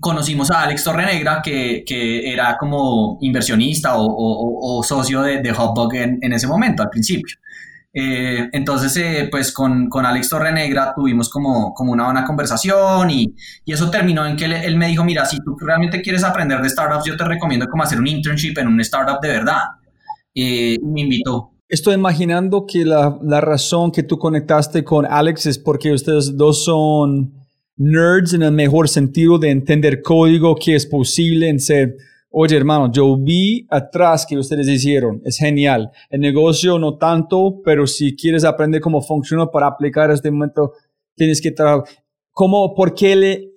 conocimos 0.00 0.50
a 0.50 0.62
Alex 0.62 0.84
Torrenegra, 0.84 1.42
que, 1.42 1.84
que 1.86 2.32
era 2.32 2.56
como 2.58 3.18
inversionista 3.20 3.96
o, 3.96 4.06
o, 4.06 4.78
o 4.78 4.82
socio 4.82 5.22
de, 5.22 5.42
de 5.42 5.54
en, 5.94 6.18
en, 6.20 6.32
ese 6.32 6.46
momento, 6.46 6.82
al 6.82 6.88
principio. 6.88 7.36
Eh, 7.94 8.48
entonces, 8.52 8.96
eh, 8.96 9.28
pues 9.30 9.52
con, 9.52 9.90
con, 9.90 10.06
Alex 10.06 10.30
Torrenegra 10.30 10.94
tuvimos 10.96 11.28
como, 11.28 11.74
como 11.74 11.92
una 11.92 12.06
buena 12.06 12.24
conversación 12.24 13.10
y, 13.10 13.34
y 13.66 13.72
eso 13.72 13.90
terminó 13.90 14.24
en 14.24 14.34
que 14.34 14.46
él, 14.46 14.52
él, 14.52 14.76
me 14.78 14.88
dijo, 14.88 15.04
mira, 15.04 15.26
si 15.26 15.36
tú 15.44 15.56
realmente 15.60 16.00
quieres 16.00 16.24
aprender 16.24 16.62
de 16.62 16.70
startups, 16.70 17.04
yo 17.04 17.16
te 17.16 17.24
recomiendo 17.24 17.66
como 17.68 17.82
hacer 17.82 17.98
un 17.98 18.06
internship 18.06 18.56
en 18.56 18.68
un 18.68 18.80
startup 18.80 19.20
de 19.20 19.28
verdad. 19.28 19.60
Eh, 20.34 20.78
me 20.82 21.02
invitó. 21.02 21.50
Estoy 21.68 21.94
imaginando 21.94 22.64
que 22.66 22.86
la, 22.86 23.18
la 23.22 23.42
razón 23.42 23.92
que 23.92 24.02
tú 24.02 24.18
conectaste 24.18 24.84
con 24.84 25.04
Alex 25.04 25.46
es 25.46 25.58
porque 25.58 25.92
ustedes 25.92 26.36
dos 26.36 26.64
son 26.64 27.41
nerds 27.76 28.34
en 28.34 28.42
el 28.42 28.52
mejor 28.52 28.88
sentido 28.88 29.38
de 29.38 29.50
entender 29.50 30.02
código, 30.02 30.54
que 30.56 30.74
es 30.74 30.86
posible 30.86 31.48
en 31.48 31.60
ser 31.60 31.96
oye 32.32 32.56
hermano, 32.56 32.90
yo 32.90 33.16
vi 33.16 33.66
atrás 33.70 34.26
que 34.26 34.36
ustedes 34.36 34.66
hicieron, 34.66 35.20
es 35.24 35.38
genial. 35.38 35.90
El 36.10 36.20
negocio 36.20 36.78
no 36.78 36.96
tanto, 36.96 37.60
pero 37.64 37.86
si 37.86 38.16
quieres 38.16 38.44
aprender 38.44 38.80
cómo 38.80 39.02
funciona 39.02 39.46
para 39.46 39.66
aplicar 39.68 40.10
este 40.10 40.30
momento, 40.30 40.72
tienes 41.14 41.40
que 41.40 41.52
trabajar. 41.52 41.84
¿Cómo, 42.30 42.74
por 42.74 42.94
qué 42.94 43.14
le, 43.14 43.50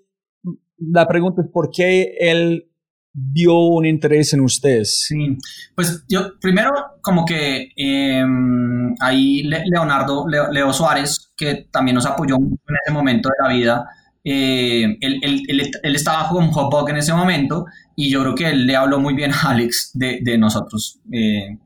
la 0.78 1.07
pregunta 1.07 1.41
es 1.41 1.47
por 1.47 1.72
qué 1.72 2.16
él 2.20 2.70
vio 3.13 3.57
un 3.57 3.86
interés 3.86 4.34
en 4.34 4.41
ustedes? 4.41 5.05
Sí, 5.07 5.38
pues 5.74 6.03
yo 6.09 6.38
primero 6.41 6.72
como 7.01 7.26
que 7.26 7.70
em, 7.78 8.93
ahí 8.99 9.43
Leonardo, 9.43 10.26
Leo, 10.28 10.74
Suárez, 10.74 11.32
que 11.38 11.68
también 11.72 11.95
nos 11.95 12.05
apoyó 12.05 12.36
en 12.36 12.76
ese 12.86 12.93
momento 12.93 13.30
de 13.30 13.47
la 13.47 13.53
vida, 13.53 13.86
eh, 14.28 14.97
él, 15.01 15.19
él, 15.21 15.71
él, 15.84 15.95
estaba 15.95 16.28
con 16.30 16.49
Hotbug 16.49 16.89
en 16.89 16.97
ese 16.97 17.13
momento 17.13 17.65
y 17.95 18.09
yo 18.09 18.21
creo 18.21 18.36
que 18.36 18.49
él 18.49 18.65
le 18.65 18.76
habló 18.76 18.99
muy 18.99 19.13
bien 19.13 19.32
a 19.32 19.51
Alex 19.51 19.91
de, 19.93 20.38
nosotros. 20.39 20.99
Eh, 21.11 21.57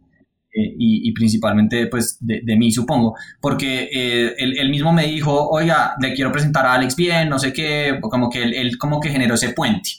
eh, 0.51 0.75
y, 0.77 1.11
principalmente 1.13 1.87
pues 1.87 2.17
de, 2.19 2.55
mí 2.57 2.71
supongo, 2.71 3.15
porque 3.39 3.87
eh, 3.93 4.33
él, 4.37 4.69
mismo 4.69 4.91
me 4.91 5.05
dijo, 5.05 5.47
oiga, 5.49 5.93
le 6.01 6.13
quiero 6.13 6.31
presentar 6.31 6.65
a 6.65 6.73
Alex 6.73 6.95
bien, 6.95 7.29
no 7.29 7.39
sé 7.39 7.53
qué, 7.53 7.97
como 8.01 8.29
que 8.29 8.43
él, 8.43 8.53
él 8.53 8.77
como 8.77 8.99
que 8.99 9.09
generó 9.09 9.35
ese 9.35 9.51
puente. 9.51 9.91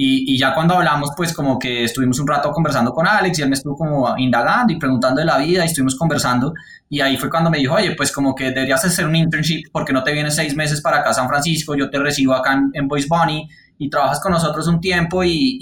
Y, 0.00 0.32
y, 0.32 0.38
ya 0.38 0.54
cuando 0.54 0.74
hablamos, 0.74 1.10
pues 1.16 1.34
como 1.34 1.58
que 1.58 1.82
estuvimos 1.82 2.20
un 2.20 2.28
rato 2.28 2.52
conversando 2.52 2.92
con 2.92 3.04
Alex 3.08 3.40
y 3.40 3.42
él 3.42 3.48
me 3.48 3.56
estuvo 3.56 3.76
como 3.76 4.16
indagando 4.16 4.72
y 4.72 4.78
preguntando 4.78 5.18
de 5.18 5.26
la 5.26 5.38
vida 5.38 5.64
y 5.64 5.66
estuvimos 5.66 5.96
conversando. 5.96 6.54
Y 6.88 7.00
ahí 7.00 7.16
fue 7.16 7.28
cuando 7.28 7.50
me 7.50 7.58
dijo, 7.58 7.74
oye, 7.74 7.96
pues 7.96 8.12
como 8.12 8.32
que 8.32 8.44
deberías 8.44 8.84
hacer 8.84 9.06
un 9.06 9.16
internship 9.16 9.64
porque 9.72 9.92
no 9.92 10.04
te 10.04 10.12
vienes 10.12 10.36
seis 10.36 10.54
meses 10.54 10.80
para 10.80 10.98
acá 10.98 11.10
a 11.10 11.14
San 11.14 11.26
Francisco, 11.26 11.74
yo 11.74 11.90
te 11.90 11.98
recibo 11.98 12.34
acá 12.34 12.52
en, 12.52 12.70
en 12.74 12.86
Boys 12.86 13.08
Bunny 13.08 13.48
y 13.78 13.88
trabajas 13.88 14.20
con 14.20 14.32
nosotros 14.32 14.66
un 14.66 14.80
tiempo 14.80 15.22
y, 15.22 15.58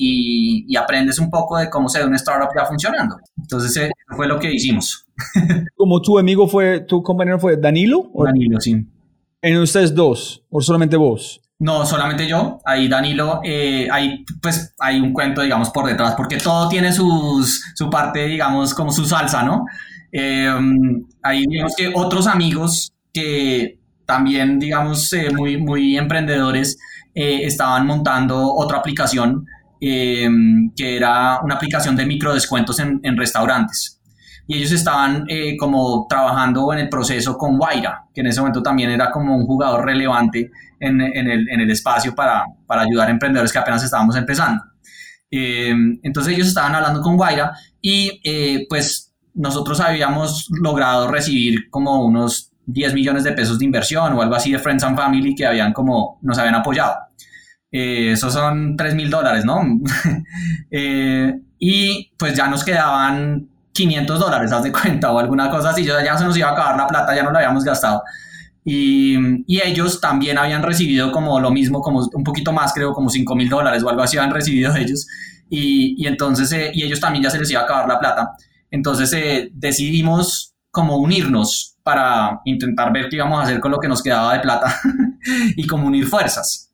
y, 0.68 0.76
aprendes 0.76 1.18
un 1.18 1.30
poco 1.30 1.59
de 1.59 1.68
cómo 1.68 1.89
se 1.89 2.01
ve 2.01 2.07
una 2.07 2.16
startup 2.16 2.49
ya 2.57 2.64
funcionando. 2.64 3.16
Entonces, 3.39 3.76
eso 3.76 3.93
fue 4.16 4.26
lo 4.26 4.39
que 4.39 4.53
hicimos. 4.53 5.07
¿Como 5.76 6.01
tu 6.01 6.18
amigo 6.18 6.49
fue, 6.49 6.80
tu 6.80 7.03
compañero 7.03 7.39
fue 7.39 7.57
Danilo? 7.57 8.11
Danilo, 8.24 8.61
sí. 8.61 8.87
¿En 9.43 9.59
ustedes 9.59 9.95
dos 9.95 10.43
o 10.51 10.61
solamente 10.61 10.97
vos? 10.97 11.41
No, 11.59 11.87
solamente 11.87 12.27
yo. 12.29 12.59
Ahí 12.67 12.87
Danilo, 12.89 13.41
eh, 13.43 13.89
ahí 13.91 14.25
pues 14.43 14.75
hay 14.79 15.01
un 15.01 15.13
cuento, 15.13 15.41
digamos, 15.41 15.71
por 15.71 15.87
detrás, 15.87 16.15
porque 16.15 16.37
todo 16.37 16.69
tiene 16.69 16.93
sus, 16.93 17.63
su 17.75 17.89
parte, 17.89 18.27
digamos, 18.27 18.75
como 18.75 18.93
su 18.93 19.07
salsa, 19.07 19.43
¿no? 19.43 19.65
Eh, 20.13 20.51
ahí 21.23 21.45
digamos 21.47 21.75
que 21.77 21.93
otros 21.95 22.27
amigos 22.27 22.93
que 23.13 23.79
también, 24.05 24.59
digamos, 24.59 25.11
eh, 25.15 25.31
muy, 25.35 25.57
muy 25.57 25.97
emprendedores, 25.97 26.79
eh, 27.15 27.41
estaban 27.45 27.87
montando 27.87 28.55
otra 28.55 28.79
aplicación 28.79 29.47
eh, 29.81 30.29
que 30.77 30.97
era 30.97 31.41
una 31.43 31.55
aplicación 31.57 31.97
de 31.97 32.07
microdescuentos 32.07 32.79
en, 32.81 33.01
en 33.03 33.17
restaurantes. 33.17 33.95
Y 34.47 34.59
ellos 34.59 34.72
estaban 34.72 35.24
eh, 35.28 35.57
como 35.57 36.07
trabajando 36.09 36.72
en 36.72 36.80
el 36.80 36.88
proceso 36.88 37.36
con 37.36 37.59
Guaira, 37.59 38.05
que 38.14 38.20
en 38.20 38.28
ese 38.28 38.40
momento 38.40 38.62
también 38.62 38.90
era 38.90 39.11
como 39.11 39.36
un 39.36 39.47
jugador 39.47 39.84
relevante 39.84 40.51
en, 40.78 41.01
el, 41.01 41.70
espacio 41.70 42.14
para, 42.14 42.44
para, 42.66 42.82
ayudar 42.82 43.09
a 43.09 43.11
emprendedores 43.11 43.53
que 43.53 43.59
apenas 43.59 43.82
estábamos 43.82 44.14
empezando. 44.16 44.62
entonces 45.30 46.34
ellos 46.34 46.49
estaban 46.49 46.74
hablando 46.74 47.01
con 47.01 47.16
Guaira 47.16 47.53
y 47.80 48.66
pues 48.68 49.14
nosotros 49.34 49.80
habíamos 49.80 50.49
logrado 50.51 51.09
recibir 51.09 51.70
como 51.70 52.05
unos 52.05 52.53
10 52.66 52.94
millones 52.94 53.24
de 53.24 53.32
pesos 53.32 53.59
de 53.59 53.64
inversión 53.64 54.12
o 54.12 54.22
algo 54.22 54.34
así 54.34 54.51
de 54.51 54.59
Friends 54.59 54.82
and 54.82 54.97
Family 54.97 55.34
que 55.34 55.47
habían 55.47 55.72
como 55.72 56.18
nos 56.22 56.38
habían 56.38 56.57
apoyado. 56.57 56.97
Eh, 57.70 58.12
esos 58.12 58.32
son 58.32 58.76
3 58.76 58.94
mil 58.94 59.11
dólares, 59.11 59.44
¿no? 59.44 59.62
Eh, 60.70 61.32
y 61.59 62.12
pues 62.18 62.34
ya 62.34 62.49
nos 62.49 62.64
quedaban 62.64 63.49
500 63.77 64.18
dólares, 64.18 64.53
haz 64.53 64.62
de 64.64 64.72
cuenta, 64.72 65.12
o 65.12 65.18
alguna 65.18 65.51
cosa 65.51 65.70
así, 65.70 65.85
ya, 65.85 66.16
se 66.16 66.24
nos 66.24 66.37
iba 66.37 66.49
a 66.49 66.53
acabar 66.53 66.77
la 66.77 66.87
plata, 66.87 67.14
ya 67.14 67.22
no 67.22 67.31
la 67.31 67.39
habíamos 67.39 67.64
gastado. 67.64 68.03
Y, 68.64 69.16
y, 69.47 69.61
ellos 69.61 70.01
también 70.01 70.39
habían 70.39 70.62
recibido 70.62 71.12
como 71.12 71.39
lo 71.39 71.51
mismo, 71.53 71.81
como 71.81 72.01
un 72.12 72.24
poquito 72.24 72.53
más, 72.53 72.72
creo, 72.72 72.93
como 72.93 73.11
5 73.11 73.37
mil 73.37 73.49
dólares 73.49 73.83
o 73.85 73.89
algo 73.89 74.03
así 74.03 74.16
habían 74.16 74.35
recibido 74.35 74.74
ellos. 74.74 75.07
Y, 75.49 75.95
y 76.03 76.09
entonces, 76.09 76.51
eh, 76.51 76.72
y 76.74 76.83
ellos 76.83 76.99
también 76.99 77.22
ya 77.22 77.31
se 77.31 77.39
les 77.39 77.49
iba 77.51 77.61
a 77.61 77.64
acabar 77.64 77.87
la 77.87 78.01
plata. 78.01 78.33
Entonces 78.70 79.51
decidimos 79.53 80.55
como 80.72 80.97
unirnos 80.97 81.77
para 81.83 82.41
intentar 82.45 82.93
ver 82.93 83.09
qué 83.09 83.16
íbamos 83.16 83.39
a 83.39 83.45
hacer 83.45 83.61
con 83.61 83.70
lo 83.70 83.79
que 83.79 83.87
nos 83.89 84.03
quedaba 84.03 84.35
de 84.35 84.41
plata 84.41 84.81
y 85.57 85.66
como 85.66 85.87
unir 85.87 86.07
fuerzas. 86.07 86.72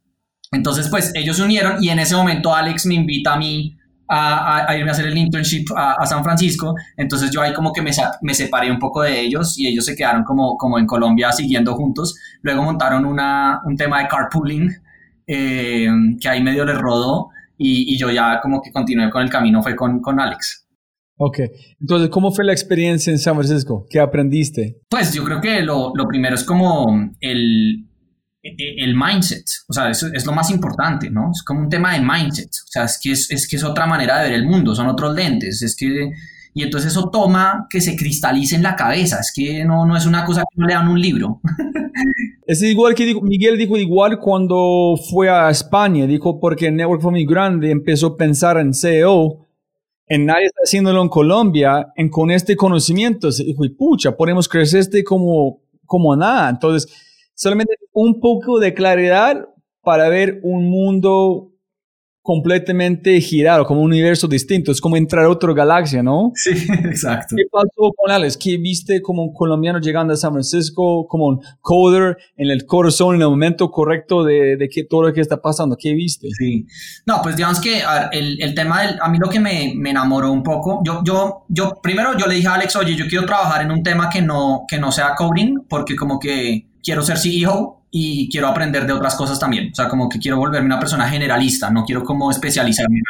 Entonces, 0.51 0.89
pues 0.89 1.13
ellos 1.15 1.37
se 1.37 1.43
unieron 1.43 1.83
y 1.83 1.91
en 1.91 1.99
ese 1.99 2.15
momento 2.15 2.55
Alex 2.55 2.87
me 2.87 2.95
invita 2.95 3.35
a 3.35 3.37
mí 3.37 3.77
a, 4.15 4.77
irme 4.77 4.91
a 4.91 4.93
hacer 4.93 5.07
el 5.07 5.17
internship 5.17 5.65
a, 5.75 6.05
San 6.07 6.23
Francisco. 6.23 6.75
Entonces 6.97 7.31
yo 7.31 7.41
ahí 7.41 7.53
como 7.53 7.73
que 7.73 7.81
me, 7.81 7.91
me, 8.21 8.35
separé 8.35 8.71
un 8.71 8.79
poco 8.79 9.03
de 9.03 9.21
ellos 9.21 9.59
y 9.59 9.67
ellos 9.67 9.85
se 9.85 9.97
quedaron 9.97 10.25
como, 10.25 10.57
como 10.57 10.79
en 10.79 10.87
Colombia 10.87 11.33
siguiendo 11.33 11.75
juntos. 11.75 12.15
Luego 12.43 12.63
montaron 12.63 13.07
una, 13.07 13.61
un 13.65 13.77
tema 13.77 14.01
de 14.01 14.09
carpooling 14.09 14.71
eh, 15.27 15.89
que 16.21 16.29
ahí 16.29 16.43
medio 16.43 16.65
les 16.65 16.79
rodó 16.79 17.29
y, 17.57 17.95
y, 17.95 17.97
yo 17.97 18.11
ya 18.11 18.41
como 18.41 18.61
que 18.61 18.73
continué 18.73 19.09
con 19.11 19.23
el 19.23 19.31
camino, 19.31 19.63
fue 19.63 19.77
con, 19.77 20.01
con 20.01 20.19
Alex. 20.19 20.67
Ok, 21.17 21.39
entonces, 21.81 22.09
¿cómo 22.09 22.33
fue 22.33 22.45
la 22.45 22.53
experiencia 22.53 23.13
en 23.13 23.19
San 23.19 23.35
Francisco? 23.35 23.87
¿Qué 23.89 24.01
aprendiste? 24.01 24.81
Pues 24.89 25.13
yo 25.15 25.23
creo 25.23 25.41
que 25.41 25.61
lo, 25.63 25.93
lo 25.95 26.09
primero 26.09 26.35
es 26.35 26.43
como 26.43 27.11
el, 27.21 27.87
el 28.43 28.95
mindset, 28.97 29.45
o 29.69 29.73
sea, 29.73 29.91
eso 29.91 30.09
es 30.13 30.27
lo 30.27 30.33
más 30.33 30.51
importante, 30.51 31.11
¿no? 31.11 31.31
Es 31.33 31.43
como 31.43 31.61
un 31.61 31.69
tema 31.69 31.95
de 31.95 32.01
mindset, 32.01 32.49
o 32.49 32.67
sea, 32.67 32.85
es 32.85 32.99
que 33.01 33.13
es, 33.13 33.31
es, 33.31 33.49
que 33.49 33.57
es 33.57 33.65
otra 33.65 33.87
manera 33.87 34.19
de 34.19 34.31
ver 34.31 34.39
el 34.41 34.47
mundo, 34.47 34.75
son 34.75 34.89
otros 34.89 35.15
lentes, 35.15 35.63
es 35.63 35.77
que, 35.77 36.11
y 36.55 36.63
entonces 36.63 36.91
eso 36.93 37.09
toma 37.11 37.67
que 37.71 37.81
se 37.81 37.97
cristalice 37.97 38.57
en 38.57 38.63
la 38.63 38.75
cabeza, 38.75 39.21
es 39.21 39.33
que 39.35 39.65
no, 39.65 39.87
no 39.87 39.97
es 39.97 40.07
una 40.07 40.25
cosa 40.25 40.43
que 40.43 40.61
no 40.61 40.67
le 40.67 40.75
dan 40.75 40.89
un 40.89 41.01
libro. 41.01 41.41
Es 42.45 42.61
igual 42.61 42.95
que 42.97 43.07
dijo, 43.07 43.21
Miguel 43.21 43.57
dijo 43.57 43.77
igual 43.79 44.19
cuando 44.19 44.97
fue 45.11 45.31
a 45.31 45.49
España, 45.49 46.09
dijo 46.09 46.41
porque 46.41 46.73
network 46.73 47.01
fue 47.01 47.13
muy 47.13 47.25
grande, 47.25 47.71
empezó 47.71 48.09
a 48.09 48.17
pensar 48.17 48.59
en 48.59 48.75
CEO 48.75 49.47
en 50.13 50.27
nadie 50.27 50.45
está 50.45 50.61
haciéndolo 50.63 51.01
en 51.01 51.09
Colombia, 51.09 51.91
en, 51.97 52.11
con 52.11 52.31
este 52.31 52.55
conocimiento, 52.55 53.31
dijo, 53.31 53.63
pucha, 53.79 54.15
podemos 54.15 54.47
crecer 54.47 54.81
este 54.81 55.03
como, 55.03 55.63
como 55.87 56.15
nada. 56.15 56.51
Entonces, 56.51 56.93
solamente 57.35 57.75
un 57.93 58.21
poco 58.21 58.59
de 58.59 58.75
claridad 58.75 59.49
para 59.83 60.09
ver 60.09 60.41
un 60.43 60.71
mundo 60.71 61.52
completamente 62.23 63.21
girado, 63.21 63.67
como 63.67 63.81
un 63.81 63.89
universo 63.89 64.29
distinto. 64.29 64.71
Es 64.71 64.81
como 64.81 64.97
entrar 64.97 65.25
a 65.25 65.29
otra 65.29 65.53
galaxia, 65.53 66.03
¿no? 66.03 66.31
Sí, 66.35 66.51
exacto. 66.85 67.35
¿Qué 67.37 67.45
pasó 67.51 67.93
con 67.97 68.11
Alex? 68.11 68.37
¿Qué 68.37 68.57
viste 68.59 69.03
como 69.03 69.25
un 69.25 69.35
colombiano 69.35 69.81
llegando 69.81 70.15
a 70.15 70.17
San 70.17 70.33
Francisco, 70.33 71.07
como 71.09 71.27
un 71.27 71.41
coder 71.61 72.17
en 72.37 72.51
el 72.51 72.65
corazón, 72.65 73.17
en 73.17 73.23
el 73.23 73.29
momento 73.29 73.71
correcto 73.71 74.23
de, 74.23 74.57
de 74.57 74.69
qué, 74.69 74.85
todo 74.85 75.03
lo 75.03 75.13
que 75.13 75.21
está 75.21 75.43
pasando? 75.43 75.77
¿Qué 75.77 75.93
viste? 75.95 76.29
Sí. 76.39 76.65
No, 77.07 77.21
pues 77.23 77.35
digamos 77.35 77.61
que 77.61 77.83
el, 78.13 78.41
el, 78.41 78.55
tema 78.55 78.83
del, 78.83 78.99
a 79.01 79.09
mí 79.09 79.19
lo 79.19 79.29
que 79.29 79.41
me, 79.41 79.73
me, 79.77 79.91
enamoró 79.91 80.31
un 80.31 80.45
poco, 80.45 80.81
yo, 80.85 81.03
yo, 81.05 81.45
yo, 81.49 81.81
primero 81.83 82.17
yo 82.17 82.27
le 82.27 82.37
dije 82.37 82.47
a 82.47 82.55
Alex, 82.55 82.77
oye, 82.77 82.95
yo 82.95 83.07
quiero 83.09 83.27
trabajar 83.27 83.63
en 83.63 83.73
un 83.73 83.83
tema 83.83 84.09
que 84.09 84.23
no, 84.23 84.65
que 84.69 84.79
no 84.79 84.93
sea 84.93 85.15
coding, 85.17 85.65
porque 85.69 85.97
como 85.97 86.21
que 86.21 86.69
quiero 86.83 87.03
ser 87.03 87.19
CEO 87.19 87.82
y 87.95 88.31
quiero 88.31 88.49
aprender 88.49 88.87
de 88.87 88.95
otras 88.95 89.15
cosas 89.15 89.39
también. 89.39 89.71
O 89.71 89.75
sea, 89.75 89.87
como 89.87 90.09
que 90.09 90.19
quiero 90.19 90.39
volverme 90.39 90.67
una 90.67 90.81
persona 90.81 91.07
generalista, 91.09 91.71
no 91.71 91.85
quiero 91.85 92.03
como 92.03 92.31
especializarme. 92.31 93.01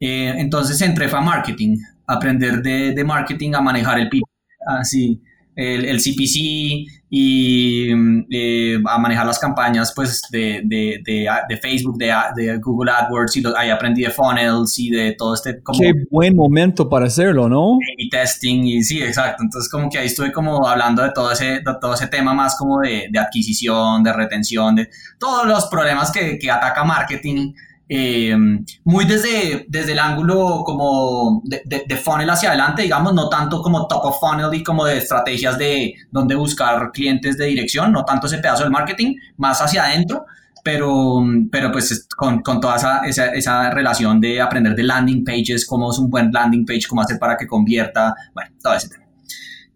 Eh, 0.00 0.34
entonces 0.38 0.80
entré 0.80 1.10
a 1.10 1.20
marketing, 1.20 1.76
aprender 2.06 2.62
de, 2.62 2.92
de, 2.92 3.04
marketing 3.04 3.52
a 3.54 3.60
manejar 3.60 3.98
el 3.98 4.08
people, 4.08 4.32
así, 4.66 5.20
el, 5.56 5.86
el 5.86 5.98
CPC 5.98 6.86
y 7.08 7.88
eh, 8.30 8.78
a 8.84 8.98
manejar 8.98 9.26
las 9.26 9.38
campañas 9.38 9.92
pues 9.94 10.22
de, 10.30 10.62
de, 10.64 11.02
de 11.04 11.56
Facebook, 11.56 11.96
de, 11.98 12.58
Google 12.58 12.90
AdWords 12.90 13.36
y 13.36 13.42
ahí 13.56 13.70
aprendí 13.70 14.02
de 14.02 14.10
funnels 14.10 14.78
y 14.78 14.90
de 14.90 15.12
todo 15.12 15.34
este... 15.34 15.62
Como, 15.62 15.78
Qué 15.78 15.92
buen 16.10 16.36
momento 16.36 16.88
para 16.88 17.06
hacerlo, 17.06 17.48
¿no? 17.48 17.78
Y 17.96 18.10
testing 18.10 18.64
y 18.64 18.82
sí, 18.82 19.02
exacto. 19.02 19.44
Entonces 19.44 19.70
como 19.70 19.88
que 19.88 19.98
ahí 19.98 20.06
estuve 20.06 20.32
como 20.32 20.66
hablando 20.66 21.02
de 21.02 21.12
todo 21.12 21.32
ese, 21.32 21.60
de 21.60 21.74
todo 21.80 21.94
ese 21.94 22.08
tema 22.08 22.34
más 22.34 22.56
como 22.56 22.80
de, 22.80 23.08
adquisición, 23.18 24.02
de 24.02 24.12
retención, 24.12 24.74
de 24.74 24.88
todos 25.18 25.46
los 25.46 25.66
problemas 25.66 26.10
que, 26.10 26.38
que 26.38 26.50
ataca 26.50 26.84
marketing 26.84 27.52
eh, 27.88 28.36
muy 28.84 29.04
desde, 29.04 29.64
desde 29.68 29.92
el 29.92 29.98
ángulo 30.00 30.62
como 30.64 31.40
de, 31.44 31.84
de, 31.86 31.96
funnel 31.96 32.28
hacia 32.30 32.48
adelante, 32.48 32.82
digamos, 32.82 33.14
no 33.14 33.28
tanto 33.28 33.62
como 33.62 33.86
top 33.86 34.06
of 34.06 34.18
funnel 34.18 34.52
y 34.52 34.64
como 34.64 34.84
de 34.84 34.98
estrategias 34.98 35.56
de 35.56 35.94
dónde 36.10 36.34
buscar 36.34 36.90
clientes 36.90 37.38
de 37.38 37.46
dirección, 37.46 37.92
no 37.92 38.04
tanto 38.04 38.26
ese 38.26 38.38
pedazo 38.38 38.64
del 38.64 38.72
marketing, 38.72 39.14
más 39.36 39.62
hacia 39.62 39.84
adentro, 39.84 40.26
pero, 40.64 41.22
pero 41.52 41.70
pues 41.70 42.08
con, 42.16 42.42
con 42.42 42.60
toda 42.60 42.74
esa, 42.74 42.98
esa, 43.06 43.26
esa, 43.26 43.70
relación 43.70 44.20
de 44.20 44.40
aprender 44.40 44.74
de 44.74 44.82
landing 44.82 45.24
pages, 45.24 45.64
cómo 45.64 45.92
es 45.92 45.98
un 45.98 46.10
buen 46.10 46.32
landing 46.32 46.66
page, 46.66 46.88
cómo 46.88 47.02
hacer 47.02 47.20
para 47.20 47.36
que 47.36 47.46
convierta, 47.46 48.12
bueno, 48.34 48.50
todo 48.60 48.74
ese 48.74 48.88
tema. 48.88 49.04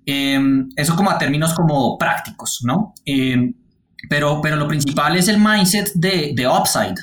Eh, 0.05 0.41
eso 0.75 0.97
como 0.97 1.11
a 1.11 1.19
términos 1.19 1.55
como 1.55 1.97
prácticos, 1.97 2.63
¿no? 2.65 2.93
Eh, 3.07 3.53
pero, 4.09 4.41
pero 4.43 4.57
lo 4.57 4.67
principal 4.67 5.17
es 5.17 5.29
el 5.29 5.39
mindset 5.39 5.93
de, 5.95 6.33
de 6.35 6.49
upside, 6.49 6.97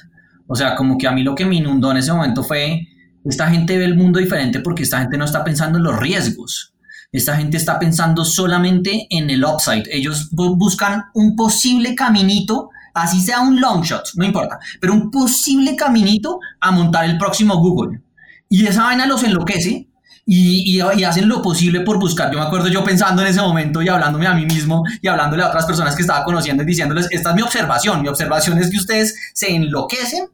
o 0.47 0.55
sea, 0.55 0.75
como 0.75 0.97
que 0.97 1.07
a 1.07 1.11
mí 1.11 1.23
lo 1.23 1.35
que 1.35 1.45
me 1.45 1.55
inundó 1.55 1.91
en 1.91 1.97
ese 1.97 2.13
momento 2.13 2.43
fue 2.43 2.87
Esta 3.25 3.49
gente 3.49 3.77
ve 3.77 3.85
el 3.85 3.95
mundo 3.95 4.19
diferente 4.19 4.61
porque 4.61 4.83
esta 4.83 4.99
gente 4.99 5.17
no 5.17 5.25
está 5.25 5.43
pensando 5.43 5.77
en 5.77 5.83
los 5.83 5.99
riesgos. 5.99 6.73
Esta 7.11 7.37
gente 7.37 7.57
está 7.57 7.79
pensando 7.79 8.25
solamente 8.25 9.07
en 9.09 9.29
el 9.29 9.43
upside. 9.43 9.85
Ellos 9.91 10.29
buscan 10.31 11.05
un 11.13 11.35
posible 11.35 11.95
caminito, 11.95 12.69
así 12.93 13.21
sea 13.21 13.41
un 13.41 13.59
long 13.59 13.83
shot, 13.83 14.03
no 14.15 14.25
importa, 14.25 14.59
pero 14.79 14.93
un 14.93 15.09
posible 15.09 15.75
caminito 15.75 16.39
a 16.59 16.71
montar 16.71 17.05
el 17.05 17.17
próximo 17.17 17.57
Google. 17.57 18.01
Y 18.49 18.65
esa 18.65 18.83
vaina 18.83 19.05
los 19.05 19.23
enloquece 19.23 19.87
y, 20.25 20.77
y, 20.77 21.03
hacen 21.03 21.29
lo 21.29 21.41
posible 21.41 21.81
por 21.81 21.97
buscar. 21.99 22.29
Yo 22.31 22.37
me 22.37 22.45
acuerdo 22.45 22.67
yo 22.67 22.83
pensando 22.83 23.21
en 23.21 23.29
ese 23.29 23.39
momento 23.39 23.81
y 23.81 23.87
hablándome 23.87 24.27
a 24.27 24.33
mí 24.33 24.45
mismo 24.45 24.83
y 25.01 25.07
hablándole 25.07 25.43
a 25.43 25.47
otras 25.47 25.65
personas 25.65 25.95
que 25.95 26.01
estaba 26.01 26.25
conociendo 26.25 26.63
y 26.63 26.65
diciéndoles, 26.65 27.07
esta 27.11 27.29
es 27.29 27.35
mi 27.35 27.41
observación. 27.41 28.01
Mi 28.01 28.09
observación 28.09 28.57
es 28.57 28.69
que 28.69 28.77
ustedes 28.77 29.15
se 29.33 29.55
enloquecen 29.55 30.27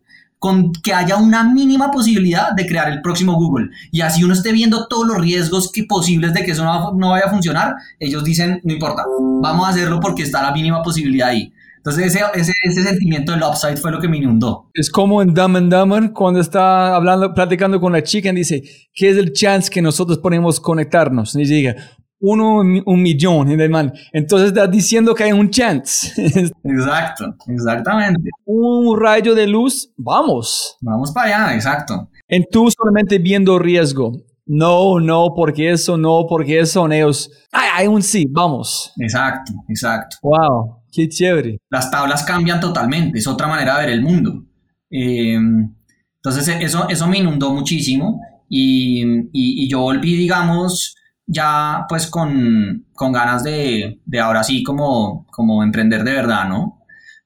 con 0.43 0.73
que 0.73 0.93
haya 0.93 1.15
una 1.15 1.45
mínima 1.45 1.89
posibilidad 1.89 2.51
de 2.51 2.67
crear 2.67 2.91
el 2.91 3.01
próximo 3.01 3.35
Google. 3.35 3.69
Y 3.93 4.01
así 4.01 4.25
uno 4.25 4.33
esté 4.33 4.51
viendo 4.51 4.87
todos 4.89 5.07
los 5.07 5.17
riesgos 5.17 5.71
que 5.71 5.85
posibles 5.85 6.33
de 6.33 6.43
que 6.43 6.51
eso 6.51 6.65
no, 6.65 6.91
no 6.95 7.11
vaya 7.11 7.27
a 7.27 7.29
funcionar, 7.29 7.75
ellos 7.97 8.25
dicen, 8.25 8.59
no 8.65 8.73
importa, 8.73 9.05
vamos 9.41 9.65
a 9.65 9.69
hacerlo 9.69 10.01
porque 10.01 10.23
está 10.23 10.43
la 10.43 10.51
mínima 10.51 10.83
posibilidad 10.83 11.29
ahí. 11.29 11.53
Entonces 11.77 12.07
ese, 12.07 12.25
ese, 12.33 12.51
ese, 12.61 12.83
sentimiento 12.83 13.31
del 13.31 13.41
upside 13.41 13.77
fue 13.77 13.89
lo 13.89 14.01
que 14.01 14.09
me 14.09 14.17
inundó. 14.17 14.69
Es 14.73 14.89
como 14.89 15.21
en 15.21 15.33
Dumb 15.33 15.55
and 15.55 15.73
Dumber 15.73 16.11
cuando 16.11 16.41
está 16.41 16.93
hablando, 16.93 17.33
platicando 17.33 17.79
con 17.79 17.93
la 17.93 18.03
chica 18.03 18.29
y 18.29 18.35
dice, 18.35 18.63
¿qué 18.93 19.11
es 19.11 19.17
el 19.17 19.31
chance 19.31 19.71
que 19.71 19.81
nosotros 19.81 20.17
podemos 20.17 20.59
conectarnos? 20.59 21.35
Y 21.35 21.45
dice, 21.45 21.77
uno 22.23 22.59
un 22.59 23.01
millón 23.01 23.51
en 23.51 23.59
el 23.59 23.69
man. 23.69 23.93
Entonces 24.13 24.47
está 24.47 24.65
diciendo 24.65 25.13
que 25.13 25.25
hay 25.25 25.33
un 25.33 25.49
chance. 25.49 26.09
Exacto, 26.63 27.35
exactamente. 27.47 28.29
Un 28.45 28.97
rayo 28.97 29.35
de 29.35 29.45
luz, 29.45 29.91
vamos. 29.97 30.77
Vamos 30.79 31.11
para 31.11 31.43
allá, 31.45 31.55
exacto. 31.55 32.09
En 32.29 32.45
tú 32.49 32.69
solamente 32.71 33.17
viendo 33.19 33.59
riesgo. 33.59 34.13
No, 34.45 35.01
no, 35.01 35.33
porque 35.35 35.71
eso, 35.71 35.97
no, 35.97 36.25
porque 36.27 36.59
eso, 36.61 36.89
ellos. 36.89 37.29
Ay, 37.51 37.69
hay 37.73 37.87
un 37.87 38.01
sí, 38.01 38.25
vamos. 38.29 38.93
Exacto, 38.97 39.51
exacto. 39.67 40.17
Wow, 40.21 40.81
qué 40.93 41.09
chévere. 41.09 41.57
Las 41.69 41.91
tablas 41.91 42.23
cambian 42.23 42.61
totalmente, 42.61 43.19
es 43.19 43.27
otra 43.27 43.47
manera 43.47 43.79
de 43.79 43.85
ver 43.85 43.93
el 43.95 44.01
mundo. 44.01 44.45
Eh, 44.89 45.35
entonces, 45.35 46.47
eso, 46.61 46.87
eso 46.87 47.07
me 47.07 47.17
inundó 47.17 47.53
muchísimo 47.53 48.21
y, 48.47 49.01
y, 49.03 49.63
y 49.63 49.69
yo 49.69 49.81
volví, 49.81 50.15
digamos, 50.15 50.95
ya 51.33 51.85
pues 51.89 52.07
con, 52.07 52.85
con 52.93 53.11
ganas 53.11 53.43
de, 53.43 53.99
de, 54.05 54.19
ahora 54.19 54.43
sí 54.43 54.63
como, 54.63 55.25
como 55.31 55.63
emprender 55.63 56.03
de 56.03 56.13
verdad, 56.13 56.47
¿no? 56.47 56.79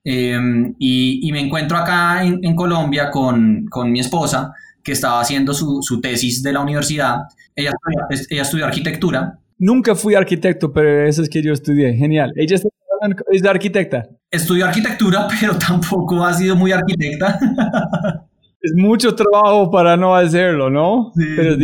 Em, 0.04 0.74
y, 0.80 1.28
y, 1.28 1.32
me 1.34 1.42
encuentro 1.42 1.78
acá 1.78 2.24
en, 2.24 2.40
en 2.42 2.56
Colombia 2.56 3.12
con, 3.12 3.66
con, 3.70 3.92
mi 3.92 4.00
esposa, 4.00 4.54
que 4.82 4.94
estaba 4.94 5.20
haciendo 5.20 5.54
su, 5.54 5.82
su 5.82 6.00
tesis 6.00 6.42
de 6.42 6.54
la 6.54 6.62
universidad. 6.62 7.24
Ella, 7.54 7.72
ella 8.30 8.42
estudió 8.42 8.66
arquitectura. 8.66 9.38
Nunca 9.58 9.96
fui 9.96 10.16
arquitecto, 10.16 10.72
pero 10.72 11.06
eso 11.06 11.24
es 11.24 11.30
que 11.30 11.42
yo 11.42 11.52
estudié. 11.52 11.94
Genial. 11.94 12.32
Ella 12.38 12.56
es 13.32 13.42
de 13.42 13.50
arquitecta. 13.50 14.08
Estudió 14.32 14.66
arquitectura, 14.66 15.28
pero 15.40 15.58
tampoco 15.58 16.24
ha 16.24 16.34
sido 16.34 16.56
muy 16.56 16.72
arquitecta. 16.72 17.38
es 18.62 18.74
mucho 18.76 19.14
trabajo 19.14 19.70
para 19.70 19.98
no 19.98 20.16
hacerlo, 20.16 20.70
¿no? 20.70 21.12
Sí. 21.16 21.26
Pero 21.36 21.58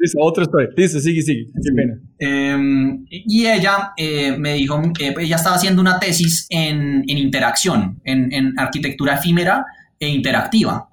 Dice, 0.00 0.16
otra 0.20 0.44
historia. 0.44 0.68
Dice, 0.76 1.00
sigue, 1.00 1.22
sigue. 1.22 1.46
Qué 1.46 1.72
pena. 1.74 1.94
Eh, 2.18 2.98
y 3.10 3.46
ella 3.46 3.92
eh, 3.96 4.36
me 4.38 4.54
dijo, 4.54 4.80
eh, 5.00 5.14
ella 5.18 5.36
estaba 5.36 5.56
haciendo 5.56 5.82
una 5.82 5.98
tesis 5.98 6.46
en, 6.50 7.04
en 7.08 7.18
interacción, 7.18 8.00
en, 8.04 8.32
en, 8.32 8.58
arquitectura 8.58 9.14
efímera 9.14 9.64
e 9.98 10.08
interactiva. 10.08 10.88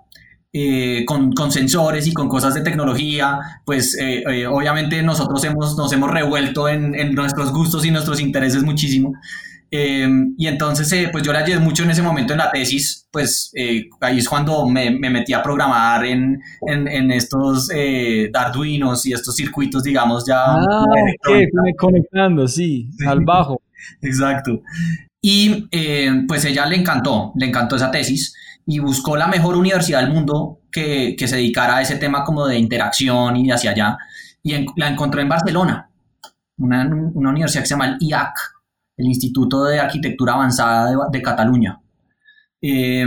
Eh, 0.57 1.03
con, 1.05 1.33
con, 1.33 1.51
sensores 1.51 2.07
y 2.07 2.13
con 2.13 2.29
cosas 2.29 2.53
de 2.53 2.61
tecnología, 2.61 3.39
pues 3.65 3.97
obviamente 4.49 5.03
nosotros 5.03 5.43
hemos, 5.43 5.75
nos 5.75 5.91
hemos 5.91 6.09
revuelto 6.09 6.69
en, 6.69 6.95
en 6.95 7.13
nuestros 7.13 7.51
gustos 7.51 7.85
y 7.85 7.91
nuestros 7.91 8.21
intereses 8.21 8.63
muchísimo. 8.63 9.11
Eh, 9.71 10.07
y 10.37 10.47
entonces, 10.47 10.91
eh, 10.93 11.09
pues 11.11 11.23
yo 11.23 11.33
le 11.33 11.39
ayudé 11.39 11.59
mucho 11.59 11.83
en 11.83 11.89
ese 11.89 12.01
momento 12.01 12.33
en 12.33 12.39
la 12.39 12.51
tesis, 12.51 13.07
pues 13.11 13.51
eh, 13.55 13.89
ahí 13.99 14.19
es 14.19 14.29
cuando 14.29 14.67
me, 14.67 14.91
me, 14.91 15.09
metí 15.09 15.33
a 15.33 15.43
programar 15.43 16.05
en, 16.05 16.39
en, 16.67 16.87
en 16.87 17.11
estos 17.11 17.69
Arduinos 18.33 19.05
y 19.05 19.13
estos 19.13 19.35
circuitos, 19.35 19.83
digamos, 19.83 20.25
ya. 20.25 20.43
Ah, 20.45 20.85
conectando, 21.77 22.47
sí, 22.47 22.89
sí, 22.97 23.05
al 23.05 23.21
bajo. 23.21 23.61
Exacto. 24.01 24.61
Y 25.21 25.67
pues 26.27 26.45
ella 26.45 26.67
le 26.67 26.75
encantó, 26.75 27.33
le 27.35 27.47
encantó 27.47 27.75
esa 27.75 27.89
tesis 27.89 28.35
y 28.67 28.79
buscó 28.79 29.17
la 29.17 29.27
mejor 29.27 29.55
universidad 29.55 30.01
del 30.01 30.13
mundo 30.13 30.59
que, 30.71 31.15
que 31.17 31.27
se 31.27 31.37
dedicara 31.37 31.77
a 31.77 31.81
ese 31.81 31.95
tema 31.95 32.23
como 32.23 32.45
de 32.45 32.57
interacción 32.57 33.35
y 33.35 33.49
hacia 33.51 33.71
allá. 33.71 33.97
Y 34.43 34.53
en, 34.53 34.67
la 34.75 34.87
encontró 34.87 35.19
en 35.21 35.29
Barcelona, 35.29 35.89
una, 36.57 36.85
una 36.85 37.29
universidad 37.31 37.63
que 37.63 37.67
se 37.67 37.73
llama 37.73 37.87
el 37.87 37.97
IAC, 37.99 38.54
el 38.97 39.05
Instituto 39.07 39.63
de 39.65 39.79
Arquitectura 39.79 40.33
Avanzada 40.33 40.95
de, 41.11 41.21
Cataluña. 41.21 41.79
Eh, 42.61 43.05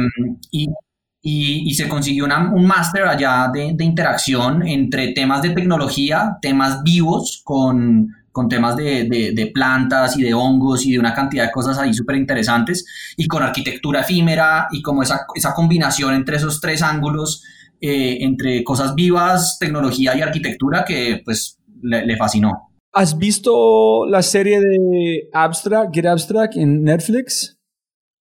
y, 0.51 1.75
se 1.75 1.89
consiguió 1.89 2.25
un 2.25 2.67
máster 2.67 3.05
allá 3.05 3.51
de, 3.53 3.85
interacción 3.85 4.67
entre 4.67 5.13
temas 5.13 5.43
de 5.43 5.51
tecnología, 5.51 6.39
temas 6.41 6.83
vivos, 6.83 7.43
con, 7.45 8.09
con 8.33 8.49
temas 8.49 8.77
de, 8.77 9.51
plantas 9.53 10.17
y 10.17 10.23
de 10.23 10.35
hongos 10.35 10.85
y 10.87 10.93
de 10.93 10.99
una 10.99 11.15
cantidad 11.15 11.45
de 11.45 11.53
cosas 11.53 11.79
ahí 11.79 11.93
súper 11.93 12.17
interesantes, 12.17 13.15
y 13.17 13.27
con 13.27 13.43
arquitectura 13.43 14.01
efímera 14.01 14.69
y 14.71 14.83
como 14.83 15.03
esa, 15.03 15.27
esa 15.35 15.55
combinación 15.55 16.15
entre 16.15 16.37
esos 16.37 16.61
tres 16.61 16.83
ángulos, 16.83 17.43
eh, 17.81 18.19
entre 18.21 18.65
cosas 18.65 18.95
vivas, 18.95 19.59
tecnología 19.59 20.17
y 20.17 20.23
arquitectura, 20.23 20.85
que 20.85 21.23
pues 21.25 21.59
le 21.83 22.17
fascinó. 22.17 22.68
¿Has 22.93 23.19
visto 23.19 24.07
la 24.07 24.23
serie 24.23 24.61
de 24.61 25.29
Abstract, 25.33 25.95
Get 25.95 26.07
Abstract 26.07 26.57
en 26.57 26.83
Netflix? 26.83 27.59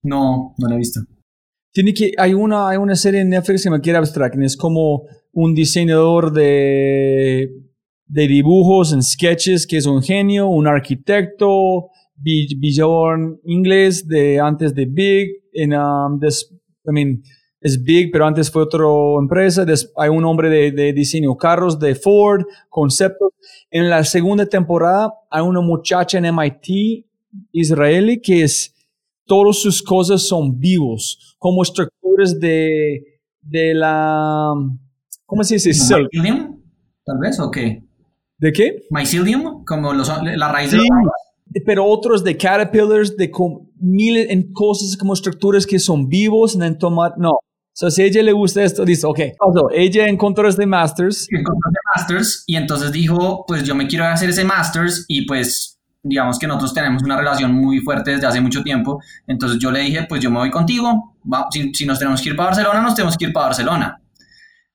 No, 0.04 0.54
no 0.58 0.68
la 0.68 0.76
he 0.76 0.78
visto. 0.78 1.02
Tiene 1.74 1.94
que, 1.94 2.12
hay, 2.18 2.34
una, 2.34 2.70
hay 2.70 2.78
una 2.78 2.96
serie 2.96 3.22
en 3.22 3.30
Netflix 3.30 3.60
que 3.60 3.64
se 3.64 3.70
llama 3.70 3.82
Get 3.84 3.96
Abstract, 3.96 4.36
es 4.42 4.58
como 4.58 5.04
un 5.32 5.54
diseñador 5.54 6.34
de, 6.34 7.50
de 8.06 8.28
dibujos 8.28 8.94
en 8.94 9.04
sketches 9.04 9.68
que 9.68 9.78
es 9.78 9.86
un 9.86 10.02
genio, 10.02 10.48
un 10.48 10.68
arquitecto, 10.68 11.90
Bjorn 12.16 13.40
inglés 13.44 14.08
de 14.08 14.40
antes 14.40 14.74
de 14.74 14.86
Big, 14.86 15.30
en, 15.54 15.74
um, 15.74 16.20
I 16.20 16.92
mean, 16.92 17.22
es 17.62 17.84
Big, 17.84 18.12
pero 18.12 18.26
antes 18.26 18.50
fue 18.50 18.64
otra 18.64 18.86
empresa. 19.20 19.66
hay 19.98 20.10
un 20.10 20.26
hombre 20.26 20.50
de, 20.50 20.72
de, 20.72 20.94
diseño 20.94 21.36
carros 21.36 21.80
de 21.80 21.96
Ford, 21.96 22.44
conceptos. 22.70 23.32
En 23.70 23.90
la 23.90 24.04
segunda 24.04 24.46
temporada 24.46 25.14
hay 25.30 25.42
una 25.42 25.62
muchacha 25.62 26.18
en 26.18 26.26
MIT 26.34 27.06
israelí 27.52 28.22
que 28.22 28.44
es, 28.44 28.74
todas 29.26 29.58
sus 29.58 29.84
cosas 29.84 30.22
son 30.22 30.58
vivos, 30.58 31.36
como 31.38 31.64
estructuras 31.64 32.40
de, 32.40 33.20
de 33.42 33.74
la, 33.74 34.54
¿cómo 35.26 35.44
se 35.44 35.56
dice? 35.56 35.70
Mycelium, 35.70 36.62
tal 37.06 37.18
vez, 37.20 37.40
o 37.40 37.52
qué? 37.52 37.84
¿De 38.38 38.52
qué? 38.52 38.84
Mycelium, 38.90 39.66
como 39.66 39.94
los, 39.94 40.10
la 40.24 40.52
raíz 40.52 40.72
sí, 40.72 40.78
de 40.78 41.62
pero 41.62 41.86
otros 41.86 42.24
de 42.24 42.38
caterpillars, 42.38 43.16
de 43.18 43.32
miles 43.80 44.30
en 44.30 44.52
cosas 44.54 44.96
como 44.98 45.14
estructuras 45.14 45.66
que 45.66 45.80
son 45.80 46.08
vivos, 46.08 46.56
en 46.56 46.78
tomar, 46.78 47.14
no. 47.18 47.40
So, 47.80 47.92
si 47.92 48.02
a 48.02 48.06
ella 48.06 48.24
le 48.24 48.32
gusta 48.32 48.64
esto, 48.64 48.84
dice, 48.84 49.06
ok. 49.06 49.20
Also, 49.40 49.70
ella 49.72 50.08
encontró 50.08 50.50
este 50.50 50.66
Masters. 50.66 51.28
Encontró 51.30 51.70
este 51.70 51.80
Masters 51.96 52.44
y 52.48 52.56
entonces 52.56 52.92
dijo, 52.92 53.46
pues 53.48 53.62
yo 53.62 53.76
me 53.76 53.86
quiero 53.86 54.06
hacer 54.06 54.32
ese 54.32 54.44
Masters 54.44 55.06
y 55.08 55.28
pues 55.28 55.78
digamos 56.02 56.40
que 56.40 56.48
nosotros 56.48 56.74
tenemos 56.74 57.04
una 57.04 57.16
relación 57.18 57.54
muy 57.54 57.78
fuerte 57.82 58.10
desde 58.10 58.26
hace 58.26 58.42
mucho 58.42 58.64
tiempo. 58.64 59.00
Entonces 59.28 59.60
yo 59.60 59.70
le 59.70 59.82
dije, 59.82 60.08
pues 60.10 60.24
yo 60.24 60.32
me 60.32 60.40
voy 60.40 60.50
contigo. 60.50 61.16
Va, 61.32 61.50
si, 61.52 61.72
si, 61.72 61.86
nos 61.86 62.00
tenemos 62.00 62.20
que 62.20 62.30
ir 62.30 62.36
para 62.36 62.48
Barcelona, 62.48 62.82
nos 62.82 62.96
tenemos 62.96 63.16
que 63.16 63.26
ir 63.26 63.32
para 63.32 63.46
Barcelona. 63.46 64.02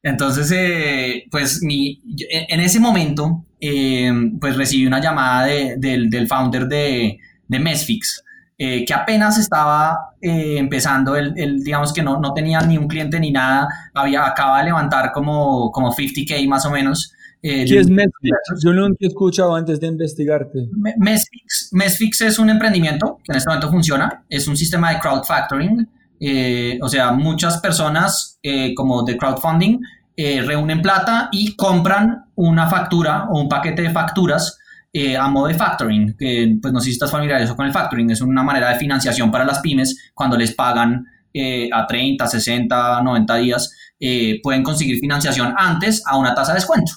Entonces, 0.01 0.53
eh, 0.55 1.25
pues 1.29 1.61
mi, 1.61 2.01
en 2.31 2.61
ese 2.61 2.79
momento, 2.79 3.47
eh, 3.61 4.13
pues 4.41 4.57
recibí 4.57 4.87
una 4.87 5.01
llamada 5.01 5.47
de, 5.47 5.75
del, 5.77 6.09
del 6.09 6.29
founder 6.29 6.69
de, 6.69 7.19
de 7.49 7.59
Mesfix 7.59 8.23
eh, 8.65 8.85
que 8.85 8.95
apenas 8.95 9.39
estaba 9.39 10.15
eh, 10.21 10.55
empezando, 10.57 11.17
el, 11.17 11.35
el, 11.37 11.65
digamos 11.65 11.93
que 11.93 12.01
no, 12.01 12.21
no 12.21 12.33
tenía 12.33 12.61
ni 12.61 12.79
un 12.79 12.87
cliente 12.87 13.19
ni 13.19 13.33
nada, 13.33 13.67
había, 13.93 14.25
acaba 14.25 14.59
de 14.59 14.67
levantar 14.67 15.11
como, 15.11 15.73
como 15.73 15.93
50k 15.93 16.47
más 16.47 16.65
o 16.65 16.71
menos. 16.71 17.13
Eh, 17.43 17.65
¿Qué 17.67 17.81
es 17.81 17.91
Mesfix? 17.91 18.63
Yo 18.65 18.73
no 18.73 18.87
he 18.87 19.07
escuchado 19.09 19.57
antes 19.57 19.81
de 19.81 19.89
investigarte. 19.89 20.69
Mesfix, 20.97 21.71
Mesfix 21.73 22.21
es 22.21 22.39
un 22.39 22.51
emprendimiento 22.51 23.19
que 23.25 23.33
en 23.33 23.39
este 23.39 23.51
momento 23.51 23.69
funciona, 23.69 24.23
es 24.29 24.47
un 24.47 24.57
sistema 24.57 24.93
de 24.93 25.01
crowd 25.01 25.25
factoring, 25.25 25.89
eh, 26.21 26.79
o 26.81 26.89
sea, 26.89 27.11
muchas 27.11 27.59
personas 27.59 28.39
como 28.77 29.03
de 29.03 29.17
crowdfunding 29.17 29.81
reúnen 30.17 30.83
plata 30.83 31.31
y 31.33 31.57
compran 31.57 32.27
una 32.37 32.69
factura 32.69 33.27
o 33.29 33.41
un 33.41 33.49
paquete 33.49 33.83
de 33.83 33.91
facturas 33.91 34.61
eh, 34.93 35.17
a 35.17 35.29
modo 35.29 35.47
de 35.47 35.55
factoring, 35.55 36.17
que 36.19 36.59
pues 36.61 36.73
no 36.73 36.81
sé 36.81 36.87
si 36.87 36.93
estás 36.93 37.11
familiarizado 37.11 37.57
con 37.57 37.67
el 37.67 37.73
factoring, 37.73 38.11
es 38.11 38.21
una 38.21 38.43
manera 38.43 38.71
de 38.71 38.79
financiación 38.79 39.31
para 39.31 39.45
las 39.45 39.61
pymes 39.61 40.13
cuando 40.15 40.37
les 40.37 40.55
pagan 40.55 41.07
eh, 41.35 41.71
a 41.73 41.87
30, 41.87 42.27
60, 42.27 43.03
90 43.03 43.37
días, 43.37 43.75
eh, 43.99 44.39
pueden 44.43 44.63
conseguir 44.63 44.99
financiación 44.99 45.55
antes 45.57 46.03
a 46.07 46.19
una 46.19 46.35
tasa 46.35 46.53
de 46.53 46.59
descuento, 46.59 46.93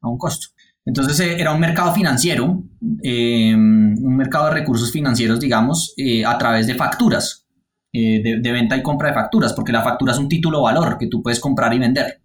a 0.00 0.08
un 0.08 0.18
costo. 0.18 0.48
Entonces 0.84 1.20
eh, 1.20 1.40
era 1.40 1.52
un 1.52 1.60
mercado 1.60 1.92
financiero, 1.92 2.64
un 2.80 4.16
mercado 4.16 4.46
de 4.46 4.54
recursos 4.54 4.90
financieros, 4.90 5.38
digamos, 5.38 5.94
a 6.26 6.38
través 6.38 6.66
de 6.66 6.74
facturas, 6.74 7.46
de, 7.92 8.40
venta 8.42 8.76
y 8.76 8.82
compra 8.82 9.08
de 9.08 9.14
facturas, 9.14 9.52
porque 9.52 9.72
la 9.72 9.82
factura 9.82 10.12
es 10.12 10.18
un 10.18 10.28
título 10.28 10.62
valor 10.62 10.98
que 10.98 11.06
tú 11.06 11.22
puedes 11.22 11.38
comprar 11.38 11.72
y 11.72 11.78
vender. 11.78 12.20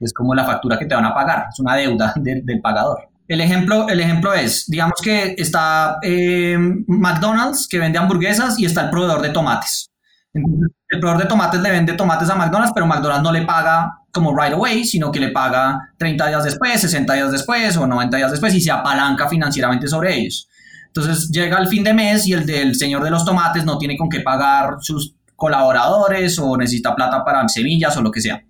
Es 0.00 0.14
como 0.14 0.34
la 0.34 0.44
factura 0.44 0.78
que 0.78 0.86
te 0.86 0.94
van 0.94 1.04
a 1.04 1.12
pagar, 1.12 1.46
es 1.52 1.58
una 1.60 1.74
deuda 1.74 2.14
del 2.16 2.60
pagador. 2.62 3.07
El 3.28 3.42
ejemplo, 3.42 3.88
el 3.88 4.00
ejemplo 4.00 4.32
es, 4.32 4.64
digamos 4.66 5.00
que 5.02 5.34
está 5.36 5.98
McDonald's 6.86 7.68
que 7.68 7.78
vende 7.78 7.98
hamburguesas 7.98 8.58
y 8.58 8.64
está 8.64 8.84
el 8.84 8.90
proveedor 8.90 9.20
de 9.20 9.28
tomates. 9.28 9.90
El 10.32 11.00
proveedor 11.00 11.22
de 11.22 11.28
tomates 11.28 11.60
le 11.60 11.70
vende 11.70 11.92
tomates 11.92 12.30
a 12.30 12.34
McDonald's, 12.34 12.72
pero 12.74 12.86
McDonald's 12.86 13.22
no 13.22 13.32
le 13.32 13.42
paga 13.42 13.98
como 14.10 14.34
right 14.34 14.54
away, 14.54 14.84
sino 14.84 15.12
que 15.12 15.20
le 15.20 15.28
paga 15.28 15.90
30 15.98 16.26
días 16.26 16.44
después, 16.44 16.80
60 16.80 17.12
días 17.12 17.30
después 17.30 17.76
o 17.76 17.86
90 17.86 18.16
días 18.16 18.30
después 18.30 18.54
y 18.54 18.62
se 18.62 18.70
apalanca 18.70 19.28
financieramente 19.28 19.88
sobre 19.88 20.16
ellos. 20.16 20.48
Entonces 20.86 21.30
llega 21.30 21.58
el 21.58 21.68
fin 21.68 21.84
de 21.84 21.92
mes 21.92 22.26
y 22.26 22.32
el 22.32 22.46
del 22.46 22.74
señor 22.74 23.04
de 23.04 23.10
los 23.10 23.26
tomates 23.26 23.64
no 23.64 23.76
tiene 23.76 23.96
con 23.96 24.08
qué 24.08 24.20
pagar 24.20 24.76
sus 24.80 25.14
colaboradores 25.36 26.38
o 26.38 26.56
necesita 26.56 26.96
plata 26.96 27.22
para 27.24 27.46
semillas 27.48 27.96
o 27.96 28.02
lo 28.02 28.10
que 28.10 28.20
sea. 28.20 28.42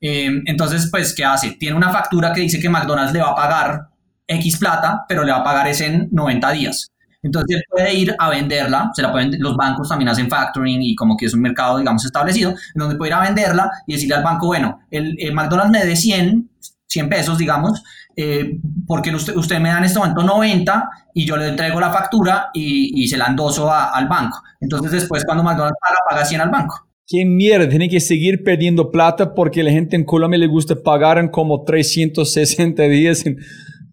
Em, 0.00 0.42
entonces, 0.46 0.88
pues, 0.90 1.14
¿qué 1.14 1.24
hace? 1.24 1.50
Tiene 1.52 1.76
una 1.76 1.90
factura 1.90 2.32
que 2.32 2.40
dice 2.40 2.58
que 2.58 2.70
McDonald's 2.70 3.12
le 3.12 3.20
va 3.20 3.32
a 3.32 3.34
pagar 3.34 3.89
X 4.30 4.58
plata, 4.58 5.04
pero 5.08 5.24
le 5.24 5.32
va 5.32 5.38
a 5.38 5.44
pagar 5.44 5.68
ese 5.68 5.86
en 5.86 6.08
90 6.12 6.52
días. 6.52 6.92
Entonces 7.22 7.58
él 7.58 7.62
puede 7.70 7.94
ir 7.94 8.14
a 8.18 8.30
venderla, 8.30 8.90
se 8.94 9.02
la 9.02 9.12
pueden, 9.12 9.36
los 9.40 9.56
bancos 9.56 9.88
también 9.88 10.08
hacen 10.08 10.28
factoring 10.28 10.80
y 10.82 10.94
como 10.94 11.16
que 11.16 11.26
es 11.26 11.34
un 11.34 11.42
mercado, 11.42 11.78
digamos, 11.78 12.04
establecido, 12.04 12.50
en 12.50 12.56
donde 12.76 12.96
puede 12.96 13.10
ir 13.10 13.14
a 13.14 13.20
venderla 13.20 13.70
y 13.86 13.92
decirle 13.92 14.14
al 14.14 14.24
banco, 14.24 14.46
bueno, 14.46 14.80
el, 14.90 15.16
McDonald's 15.34 15.70
me 15.70 15.84
dé 15.84 15.96
100, 15.96 16.48
100 16.86 17.08
pesos, 17.10 17.36
digamos, 17.36 17.82
eh, 18.16 18.58
porque 18.86 19.14
usted, 19.14 19.36
usted 19.36 19.60
me 19.60 19.68
da 19.68 19.78
en 19.78 19.84
este 19.84 19.98
momento 19.98 20.22
90 20.22 20.90
y 21.14 21.26
yo 21.26 21.36
le 21.36 21.48
entrego 21.48 21.78
la 21.78 21.90
factura 21.90 22.48
y, 22.54 23.02
y 23.02 23.08
se 23.08 23.18
la 23.18 23.26
endoso 23.26 23.70
al 23.70 24.08
banco. 24.08 24.42
Entonces 24.60 24.90
después 24.90 25.24
cuando 25.24 25.42
McDonald's 25.42 25.78
paga, 25.80 25.98
paga 26.08 26.24
100 26.24 26.40
al 26.40 26.50
banco. 26.50 26.86
¿Qué 27.06 27.24
mierda? 27.24 27.68
Tiene 27.68 27.88
que 27.88 27.98
seguir 27.98 28.44
perdiendo 28.44 28.92
plata 28.92 29.34
porque 29.34 29.64
la 29.64 29.72
gente 29.72 29.96
en 29.96 30.04
Colombia 30.04 30.38
le 30.38 30.46
gusta 30.46 30.80
pagar 30.80 31.18
en 31.18 31.28
como 31.28 31.64
360 31.64 32.84
días. 32.84 33.26
En 33.26 33.38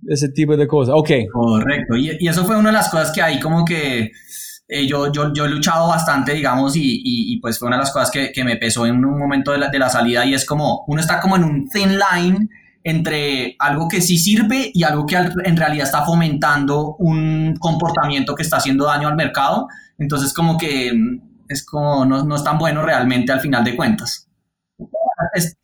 ese 0.08 0.30
tipo 0.30 0.56
de 0.56 0.68
cosas. 0.68 0.95
Ok. 0.95 1.12
Correcto. 1.32 1.95
Y, 1.95 2.18
y, 2.20 2.28
eso 2.28 2.45
fue 2.45 2.58
una 2.58 2.70
de 2.70 2.74
las 2.74 2.89
cosas 2.89 3.12
que 3.12 3.22
ahí 3.22 3.39
como 3.39 3.66
que 3.66 4.12
eh, 4.68 4.86
yo, 4.86 5.12
yo, 5.12 5.34
yo, 5.34 5.45
he 5.45 5.50
luchado 5.50 5.88
bastante, 5.88 6.34
digamos, 6.34 6.76
y, 6.76 7.02
y, 7.04 7.39
pues 7.39 7.58
fue 7.58 7.68
una 7.68 7.78
de 7.78 7.84
las 7.84 7.91
cosas 7.91 8.12
que, 8.12 8.32
que 8.34 8.43
me 8.43 8.58
pesó 8.58 8.86
en 8.86 9.04
un 9.04 9.18
momento 9.18 9.52
de 9.52 9.60
la, 9.60 9.70
de 9.70 9.80
la, 9.80 9.89
salida 9.89 10.26
y 10.26 10.34
es 10.34 10.45
como, 10.45 10.84
uno 10.88 11.00
está 11.00 11.22
como 11.22 11.38
en 11.38 11.45
un 11.45 11.70
thin 11.70 11.98
line 11.98 12.50
entre 12.84 13.56
algo 13.60 13.88
que 13.88 14.02
sí 14.02 14.18
sirve 14.18 14.72
y 14.74 14.84
algo 14.84 15.06
que 15.06 15.16
en 15.16 15.58
realidad 15.58 15.86
está 15.86 16.06
fomentando 16.06 16.95
un 17.00 17.56
comportamiento 17.60 18.36
que 18.36 18.43
está 18.43 18.58
haciendo 18.58 18.86
daño 18.86 19.08
al 19.08 19.16
mercado. 19.16 19.68
Entonces 19.98 20.34
como 20.34 20.58
que 20.58 20.93
es 21.50 21.66
como, 21.66 22.06
no, 22.06 22.24
no 22.24 22.36
es 22.36 22.43
tan 22.43 22.58
bueno 22.58 22.82
realmente 22.84 23.32
al 23.32 23.41
final 23.41 23.64
de 23.64 23.76
cuentas. 23.76 24.30
Es, 25.34 25.58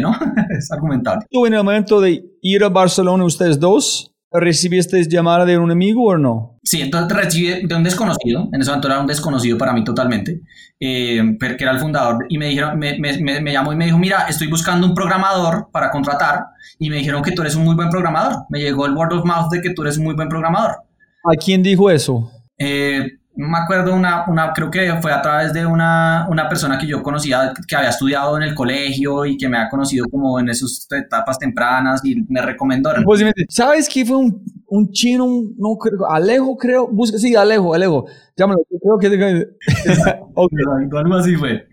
¿no? 0.00 0.16
es 0.58 0.70
argumentable. 0.70 1.26
¿Tú 1.30 1.46
en 1.46 1.54
el 1.54 1.64
momento 1.64 2.00
de 2.00 2.24
ir 2.42 2.64
a 2.64 2.68
Barcelona 2.68 3.24
ustedes 3.24 3.58
dos, 3.58 4.14
recibiste 4.30 5.02
llamada 5.08 5.44
de 5.44 5.58
un 5.58 5.70
amigo 5.70 6.04
o 6.04 6.16
no? 6.16 6.58
Sí, 6.62 6.82
entonces 6.82 7.16
recibí 7.16 7.66
de 7.66 7.74
un 7.74 7.82
desconocido, 7.82 8.48
en 8.52 8.60
ese 8.60 8.70
momento 8.70 8.88
era 8.88 9.00
un 9.00 9.06
desconocido 9.06 9.56
para 9.56 9.72
mí 9.72 9.84
totalmente, 9.84 10.42
eh, 10.78 11.36
que 11.40 11.64
era 11.64 11.72
el 11.72 11.78
fundador, 11.78 12.26
y 12.28 12.36
me, 12.36 12.48
dijeron, 12.48 12.78
me, 12.78 12.98
me, 12.98 13.40
me, 13.40 13.52
llamó 13.52 13.72
y 13.72 13.76
me 13.76 13.86
dijo, 13.86 13.98
mira, 13.98 14.26
estoy 14.28 14.48
buscando 14.48 14.86
un 14.86 14.94
programador 14.94 15.68
para 15.72 15.90
contratar, 15.90 16.44
y 16.78 16.90
me 16.90 16.96
dijeron 16.96 17.22
que 17.22 17.32
tú 17.32 17.42
eres 17.42 17.54
un 17.54 17.64
muy 17.64 17.74
buen 17.74 17.90
programador. 17.90 18.44
Me 18.50 18.60
llegó 18.60 18.86
el 18.86 18.94
word 18.94 19.12
of 19.12 19.24
mouth 19.24 19.50
de 19.50 19.60
que 19.60 19.70
tú 19.70 19.82
eres 19.82 19.98
un 19.98 20.04
muy 20.04 20.14
buen 20.14 20.28
programador. 20.28 20.76
¿A 21.24 21.36
quién 21.36 21.62
dijo 21.62 21.90
eso? 21.90 22.30
Eh, 22.56 23.18
me 23.38 23.56
acuerdo, 23.56 23.94
una, 23.94 24.24
una, 24.26 24.52
creo 24.52 24.68
que 24.68 24.92
fue 25.00 25.12
a 25.12 25.22
través 25.22 25.52
de 25.52 25.64
una, 25.64 26.26
una 26.28 26.48
persona 26.48 26.76
que 26.76 26.88
yo 26.88 27.02
conocía, 27.04 27.52
que 27.68 27.76
había 27.76 27.90
estudiado 27.90 28.36
en 28.36 28.42
el 28.42 28.52
colegio 28.52 29.24
y 29.24 29.36
que 29.36 29.48
me 29.48 29.58
ha 29.58 29.68
conocido 29.68 30.06
como 30.10 30.40
en 30.40 30.48
esas 30.48 30.88
etapas 30.90 31.38
tempranas 31.38 32.04
y 32.04 32.24
me 32.28 32.42
recomendó. 32.42 32.90
¿Sabes 33.48 33.88
qué 33.88 34.04
fue 34.04 34.16
un, 34.16 34.42
un 34.66 34.90
chino, 34.90 35.24
no 35.56 35.76
creo, 35.78 36.10
Alejo 36.10 36.56
creo, 36.56 36.88
busca, 36.88 37.16
sí, 37.16 37.36
Alejo, 37.36 37.74
Alejo, 37.74 38.06
llámalo, 38.36 38.60
creo 38.68 38.98
que... 38.98 39.06
okay. 40.34 40.58
Algo 40.92 41.14
así 41.14 41.36
fue. 41.36 41.68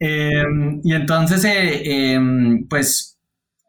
Eh, 0.00 0.42
y 0.82 0.94
entonces, 0.94 1.44
eh, 1.44 1.82
eh, 1.84 2.20
pues 2.68 3.18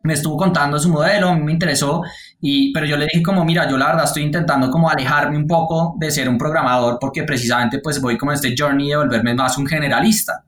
me 0.04 0.14
estuvo 0.14 0.36
contando 0.36 0.80
su 0.80 0.90
modelo, 0.90 1.30
a 1.30 1.36
mí 1.36 1.44
me 1.44 1.52
interesó, 1.52 2.02
y, 2.42 2.72
pero 2.72 2.86
yo 2.86 2.96
le 2.98 3.06
dije 3.06 3.22
como, 3.22 3.44
mira, 3.44 3.70
yo 3.70 3.78
la 3.78 3.88
verdad 3.88 4.06
estoy 4.06 4.24
intentando 4.24 4.70
como 4.70 4.90
alejarme 4.90 5.38
un 5.38 5.48
poco 5.48 5.96
de 6.00 6.10
ser 6.10 6.30
un 6.30 6.38
programador 6.38 6.98
porque 7.00 7.24
precisamente 7.24 7.80
pues 7.80 8.00
voy 8.02 8.18
como 8.18 8.32
en 8.32 8.36
este 8.36 8.56
journey 8.58 8.90
de 8.90 8.98
volverme 8.98 9.34
más 9.34 9.58
un 9.58 9.68
generalista. 9.68 10.46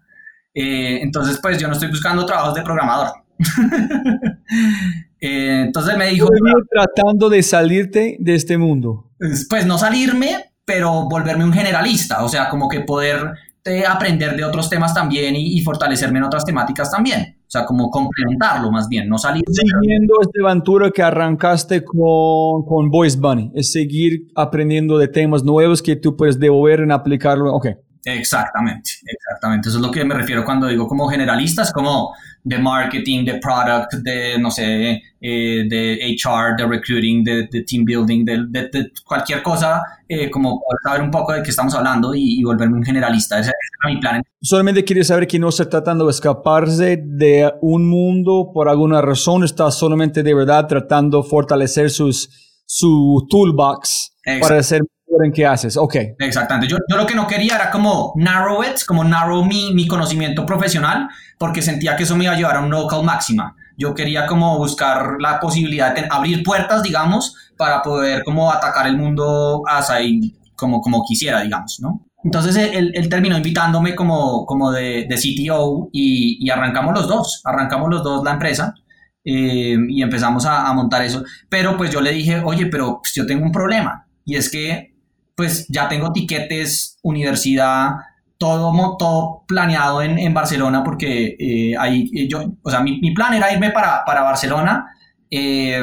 Eh, 0.53 0.99
entonces 1.01 1.39
pues 1.41 1.57
yo 1.57 1.67
no 1.67 1.73
estoy 1.73 1.89
buscando 1.89 2.25
trabajos 2.25 2.55
de 2.55 2.61
programador. 2.61 3.09
eh, 5.19 5.63
entonces 5.65 5.97
me 5.97 6.07
dijo... 6.07 6.27
Estoy 6.33 6.67
tratando 6.71 7.29
de 7.29 7.43
salirte 7.43 8.17
de 8.19 8.35
este 8.35 8.57
mundo. 8.57 9.11
Pues 9.49 9.65
no 9.65 9.77
salirme, 9.77 10.51
pero 10.65 11.09
volverme 11.09 11.43
un 11.43 11.53
generalista, 11.53 12.23
o 12.23 12.29
sea, 12.29 12.47
como 12.49 12.69
que 12.69 12.81
poder 12.81 13.33
de 13.63 13.85
aprender 13.85 14.35
de 14.35 14.43
otros 14.43 14.69
temas 14.69 14.93
también 14.93 15.35
y, 15.35 15.61
fortalecerme 15.61 16.19
en 16.19 16.25
otras 16.25 16.45
temáticas 16.45 16.89
también. 16.89 17.37
O 17.51 17.57
sea, 17.57 17.65
como 17.65 17.89
complementarlo 17.89 18.71
más 18.71 18.87
bien, 18.87 19.09
no 19.09 19.17
salir. 19.17 19.43
Siguiendo 19.45 20.13
esta 20.21 20.39
aventura 20.41 20.89
que 20.89 21.03
arrancaste 21.03 21.83
con, 21.83 22.63
con 22.63 22.89
Voice 22.89 23.17
Bunny, 23.19 23.51
es 23.53 23.73
seguir 23.73 24.31
aprendiendo 24.37 24.97
de 24.97 25.09
temas 25.09 25.43
nuevos 25.43 25.81
que 25.81 25.97
tú 25.97 26.15
puedes 26.15 26.39
devolver 26.39 26.79
en 26.79 26.93
aplicarlo. 26.93 27.53
Ok. 27.53 27.67
Exactamente, 28.05 28.91
exactamente. 29.05 29.67
Eso 29.67 29.79
es 29.79 29.83
lo 29.83 29.91
que 29.91 30.05
me 30.05 30.15
refiero 30.15 30.45
cuando 30.45 30.67
digo 30.67 30.87
como 30.87 31.09
generalistas, 31.09 31.73
como 31.73 32.15
de 32.43 32.57
marketing, 32.57 33.25
de 33.25 33.39
product, 33.39 33.93
de, 34.03 34.37
no 34.39 34.49
sé, 34.49 35.01
eh, 35.21 35.63
de 35.69 36.17
HR, 36.17 36.55
de 36.57 36.67
recruiting, 36.67 37.23
de, 37.23 37.47
team 37.67 37.85
building, 37.85 38.25
de, 38.25 38.91
cualquier 39.05 39.43
cosa, 39.43 39.81
eh, 40.07 40.29
como 40.29 40.61
saber 40.83 41.01
un 41.01 41.11
poco 41.11 41.33
de 41.33 41.43
qué 41.43 41.51
estamos 41.51 41.73
hablando 41.75 42.13
y, 42.15 42.43
volverme 42.43 42.77
un 42.77 42.83
generalista. 42.83 43.39
Ese, 43.39 43.51
era 43.51 43.93
mi 43.93 43.99
plan. 43.99 44.21
Solamente 44.41 44.83
quería 44.83 45.03
saber 45.03 45.27
que 45.27 45.37
no 45.37 45.49
está 45.49 45.69
tratando 45.69 46.05
de 46.05 46.11
escaparse 46.11 46.97
de 47.03 47.51
un 47.61 47.87
mundo 47.87 48.51
por 48.53 48.67
alguna 48.69 49.01
razón, 49.01 49.43
está 49.43 49.69
solamente 49.71 50.23
de 50.23 50.33
verdad 50.33 50.67
tratando 50.67 51.21
de 51.21 51.29
fortalecer 51.29 51.89
sus, 51.89 52.29
su 52.65 53.27
toolbox 53.29 54.15
para 54.41 54.59
hacer 54.59 54.81
en 55.23 55.31
qué 55.31 55.45
haces, 55.45 55.77
ok. 55.77 55.95
Exactamente. 56.19 56.67
Yo, 56.67 56.77
yo, 56.87 56.97
lo 56.97 57.05
que 57.05 57.15
no 57.15 57.27
quería 57.27 57.55
era 57.55 57.71
como 57.71 58.13
narrow 58.15 58.63
it, 58.63 58.83
como 58.87 59.03
narrow 59.03 59.43
mi, 59.43 59.73
mi 59.73 59.87
conocimiento 59.87 60.45
profesional, 60.45 61.09
porque 61.37 61.61
sentía 61.61 61.95
que 61.95 62.03
eso 62.03 62.15
me 62.15 62.25
iba 62.25 62.33
a 62.33 62.37
llevar 62.37 62.55
a 62.57 62.61
un 62.61 62.69
local 62.69 63.03
máxima. 63.03 63.55
Yo 63.77 63.93
quería 63.93 64.25
como 64.25 64.57
buscar 64.57 65.15
la 65.19 65.39
posibilidad 65.39 65.93
de 65.95 66.07
abrir 66.09 66.43
puertas, 66.43 66.83
digamos, 66.83 67.35
para 67.57 67.81
poder 67.81 68.23
como 68.23 68.51
atacar 68.51 68.87
el 68.87 68.97
mundo 68.97 69.63
así 69.67 70.35
como, 70.55 70.79
como 70.81 71.03
quisiera, 71.03 71.41
digamos, 71.41 71.79
¿no? 71.81 72.05
Entonces 72.23 72.55
él, 72.55 72.91
él, 72.93 73.09
terminó 73.09 73.35
invitándome 73.35 73.95
como, 73.95 74.45
como 74.45 74.71
de, 74.71 75.07
de 75.09 75.15
CTO 75.15 75.89
y, 75.91 76.37
y, 76.39 76.49
arrancamos 76.51 76.93
los 76.93 77.07
dos, 77.07 77.41
arrancamos 77.43 77.89
los 77.89 78.03
dos 78.03 78.23
la 78.23 78.33
empresa 78.33 78.75
eh, 79.25 79.75
y 79.89 80.03
empezamos 80.03 80.45
a, 80.45 80.67
a, 80.67 80.73
montar 80.73 81.01
eso. 81.01 81.23
Pero 81.49 81.75
pues 81.77 81.89
yo 81.89 81.99
le 81.99 82.11
dije, 82.11 82.39
oye, 82.45 82.67
pero 82.67 82.99
pues, 83.01 83.13
yo 83.15 83.25
tengo 83.25 83.43
un 83.43 83.51
problema 83.51 84.05
y 84.23 84.35
es 84.35 84.51
que 84.51 84.90
pues 85.35 85.67
ya 85.67 85.87
tengo 85.87 86.11
tiquetes, 86.11 86.97
universidad, 87.03 87.91
todo, 88.37 88.97
todo 88.97 89.43
planeado 89.47 90.01
en, 90.01 90.17
en 90.17 90.33
Barcelona 90.33 90.83
porque 90.83 91.35
eh, 91.39 91.75
ahí 91.77 92.09
eh, 92.15 92.27
yo, 92.27 92.43
o 92.63 92.71
sea, 92.71 92.81
mi, 92.81 92.99
mi, 92.99 93.13
plan 93.13 93.33
era 93.33 93.53
irme 93.53 93.69
para, 93.69 94.03
para 94.05 94.21
Barcelona. 94.21 94.87
Eh, 95.29 95.79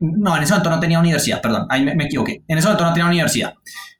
no, 0.00 0.36
en 0.36 0.42
ese 0.42 0.52
momento 0.52 0.70
no 0.70 0.80
tenía 0.80 0.98
universidad, 0.98 1.40
perdón, 1.40 1.66
ahí 1.70 1.84
me, 1.84 1.94
me, 1.94 2.04
equivoqué. 2.04 2.42
En 2.48 2.58
ese 2.58 2.66
momento 2.66 2.84
no 2.84 2.92
tenía 2.92 3.06
universidad. 3.06 3.54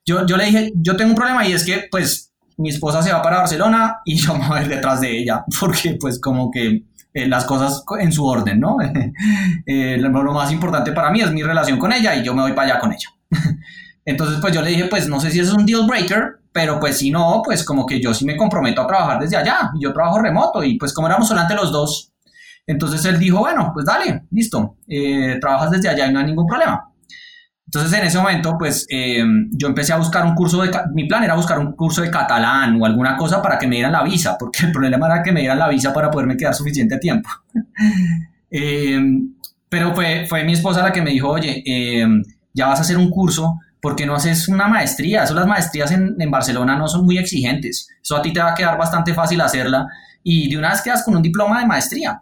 Yo, 0.05 0.25
yo 0.25 0.37
le 0.37 0.45
dije, 0.45 0.71
yo 0.75 0.95
tengo 0.95 1.11
un 1.11 1.15
problema 1.15 1.47
y 1.47 1.53
es 1.53 1.65
que, 1.65 1.87
pues, 1.89 2.33
mi 2.57 2.69
esposa 2.69 3.01
se 3.01 3.11
va 3.11 3.21
para 3.21 3.37
Barcelona 3.37 3.97
y 4.05 4.15
yo 4.15 4.35
me 4.35 4.47
voy 4.47 4.59
a 4.59 4.61
ir 4.63 4.67
detrás 4.67 5.01
de 5.01 5.19
ella, 5.19 5.43
porque, 5.59 5.97
pues, 5.99 6.19
como 6.19 6.51
que 6.51 6.83
eh, 7.13 7.27
las 7.27 7.45
cosas 7.45 7.83
en 7.99 8.11
su 8.11 8.25
orden, 8.25 8.59
¿no? 8.59 8.77
eh, 9.65 9.97
lo, 9.97 10.23
lo 10.23 10.33
más 10.33 10.51
importante 10.51 10.91
para 10.91 11.09
mí 11.09 11.21
es 11.21 11.31
mi 11.31 11.41
relación 11.41 11.79
con 11.79 11.91
ella 11.91 12.15
y 12.15 12.23
yo 12.23 12.35
me 12.35 12.41
voy 12.41 12.53
para 12.53 12.73
allá 12.73 12.79
con 12.79 12.93
ella. 12.93 13.09
Entonces, 14.07 14.39
pues 14.39 14.53
yo 14.53 14.61
le 14.61 14.69
dije, 14.69 14.85
pues 14.85 15.09
no 15.09 15.19
sé 15.19 15.29
si 15.29 15.41
eso 15.41 15.51
es 15.51 15.57
un 15.57 15.65
deal 15.65 15.85
breaker, 15.85 16.39
pero 16.53 16.79
pues 16.79 16.97
si 16.97 17.11
no, 17.11 17.41
pues 17.43 17.65
como 17.65 17.85
que 17.85 17.99
yo 17.99 18.13
sí 18.13 18.23
me 18.23 18.37
comprometo 18.37 18.81
a 18.81 18.87
trabajar 18.87 19.19
desde 19.19 19.35
allá. 19.35 19.69
Y 19.75 19.83
yo 19.83 19.91
trabajo 19.91 20.19
remoto 20.19 20.63
y 20.63 20.77
pues 20.77 20.93
como 20.93 21.07
éramos 21.07 21.27
solamente 21.27 21.55
los 21.55 21.73
dos, 21.73 22.13
entonces 22.65 23.03
él 23.03 23.19
dijo, 23.19 23.39
bueno, 23.39 23.69
pues 23.73 23.85
dale, 23.85 24.23
listo, 24.31 24.77
eh, 24.87 25.37
trabajas 25.41 25.71
desde 25.71 25.89
allá 25.89 26.07
y 26.07 26.13
no 26.13 26.19
hay 26.19 26.25
ningún 26.25 26.47
problema. 26.47 26.89
Entonces 27.65 27.99
en 27.99 28.07
ese 28.07 28.17
momento, 28.17 28.55
pues 28.57 28.85
eh, 28.89 29.25
yo 29.51 29.67
empecé 29.67 29.91
a 29.91 29.97
buscar 29.97 30.25
un 30.25 30.35
curso 30.35 30.61
de, 30.61 30.71
mi 30.93 31.05
plan 31.05 31.25
era 31.25 31.35
buscar 31.35 31.59
un 31.59 31.73
curso 31.73 32.01
de 32.01 32.09
catalán 32.09 32.81
o 32.81 32.85
alguna 32.85 33.17
cosa 33.17 33.41
para 33.41 33.59
que 33.59 33.67
me 33.67 33.75
dieran 33.75 33.91
la 33.91 34.03
visa, 34.03 34.37
porque 34.39 34.67
el 34.67 34.71
problema 34.71 35.07
era 35.07 35.21
que 35.21 35.33
me 35.33 35.41
dieran 35.41 35.59
la 35.59 35.67
visa 35.67 35.93
para 35.93 36.09
poderme 36.09 36.37
quedar 36.37 36.55
suficiente 36.55 36.97
tiempo. 36.97 37.29
Eh, 38.49 38.97
pero 39.67 39.93
fue, 39.93 40.25
fue 40.25 40.45
mi 40.45 40.53
esposa 40.53 40.81
la 40.81 40.93
que 40.93 41.01
me 41.01 41.11
dijo, 41.11 41.27
oye, 41.27 41.61
ya 42.53 42.67
vas 42.67 42.79
a 42.79 42.83
hacer 42.83 42.97
un 42.97 43.09
curso, 43.09 43.59
¿por 43.87 43.95
qué 43.95 44.05
no 44.05 44.15
haces 44.15 44.49
una 44.49 44.67
maestría? 44.67 45.23
Eso 45.23 45.33
las 45.33 45.47
maestrías 45.47 45.89
en, 45.93 46.13
en 46.19 46.29
Barcelona 46.29 46.75
no 46.75 46.89
son 46.89 47.05
muy 47.05 47.17
exigentes, 47.17 47.87
eso 48.03 48.17
a 48.17 48.21
ti 48.21 48.33
te 48.33 48.41
va 48.41 48.51
a 48.51 48.53
quedar 48.53 48.77
bastante 48.77 49.13
fácil 49.13 49.39
hacerla 49.39 49.87
y 50.21 50.49
de 50.49 50.57
una 50.57 50.71
vez 50.71 50.81
quedas 50.81 51.05
con 51.05 51.15
un 51.15 51.21
diploma 51.21 51.61
de 51.61 51.65
maestría. 51.65 52.21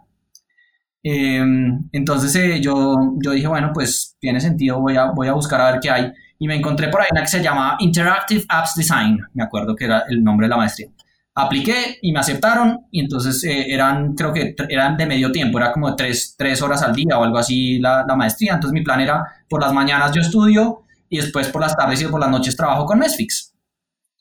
Em, 1.02 1.88
entonces 1.90 2.36
eh, 2.36 2.60
yo, 2.60 3.14
yo 3.20 3.32
dije, 3.32 3.48
bueno, 3.48 3.72
pues 3.74 4.16
tiene 4.20 4.40
sentido, 4.40 4.80
voy 4.80 4.96
a, 4.96 5.06
voy 5.06 5.26
a 5.26 5.32
buscar 5.32 5.60
a 5.60 5.72
ver 5.72 5.80
qué 5.80 5.90
hay. 5.90 6.12
Y 6.38 6.46
me 6.46 6.54
encontré 6.54 6.86
por 6.86 7.00
ahí 7.00 7.08
una 7.10 7.22
que 7.22 7.26
se 7.26 7.42
llamaba 7.42 7.74
Interactive 7.80 8.44
Apps 8.48 8.76
Design, 8.76 9.18
me 9.34 9.42
acuerdo 9.42 9.74
que 9.74 9.86
era 9.86 10.04
el 10.08 10.22
nombre 10.22 10.46
de 10.46 10.50
la 10.50 10.58
maestría. 10.58 10.86
Apliqué 11.34 11.98
y 12.00 12.12
me 12.12 12.20
aceptaron 12.20 12.86
y 12.92 13.00
entonces 13.00 13.42
eh, 13.42 13.74
eran, 13.74 14.14
creo 14.14 14.32
que 14.32 14.54
eran 14.68 14.96
de 14.96 15.04
medio 15.04 15.32
tiempo, 15.32 15.58
era 15.58 15.72
como 15.72 15.96
tres, 15.96 16.36
tres 16.38 16.62
horas 16.62 16.80
al 16.82 16.94
día 16.94 17.18
o 17.18 17.24
algo 17.24 17.38
así 17.38 17.80
la, 17.80 18.04
la, 18.06 18.14
maestría. 18.14 18.54
Entonces 18.54 18.72
mi 18.72 18.84
plan 18.84 19.00
era, 19.00 19.24
por 19.48 19.60
las 19.60 19.72
mañanas 19.72 20.12
yo 20.12 20.20
estudio 20.20 20.85
y 21.08 21.18
después 21.18 21.48
por 21.48 21.60
las 21.60 21.76
tardes 21.76 22.02
y 22.02 22.06
por 22.06 22.20
las 22.20 22.30
noches 22.30 22.56
trabajo 22.56 22.84
con 22.84 22.98
Mesfix. 22.98 23.52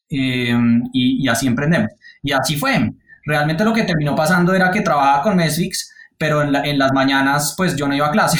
Em, 0.09 0.83
y, 0.93 1.27
así 1.27 1.47
emprendemos. 1.47 1.91
Y 2.21 2.31
así 2.31 2.57
fue. 2.57 2.91
Realmente 3.25 3.63
lo 3.63 3.73
que 3.73 3.83
terminó 3.83 4.15
pasando 4.15 4.53
era 4.53 4.69
que 4.71 4.81
trabajaba 4.81 5.23
con 5.23 5.35
Mesfix 5.35 5.91
pero 6.17 6.41
en, 6.41 6.77
las 6.77 6.93
mañanas 6.93 7.55
pues 7.57 7.75
yo 7.75 7.87
no 7.87 7.95
iba 7.95 8.07
a 8.07 8.11
clase, 8.11 8.37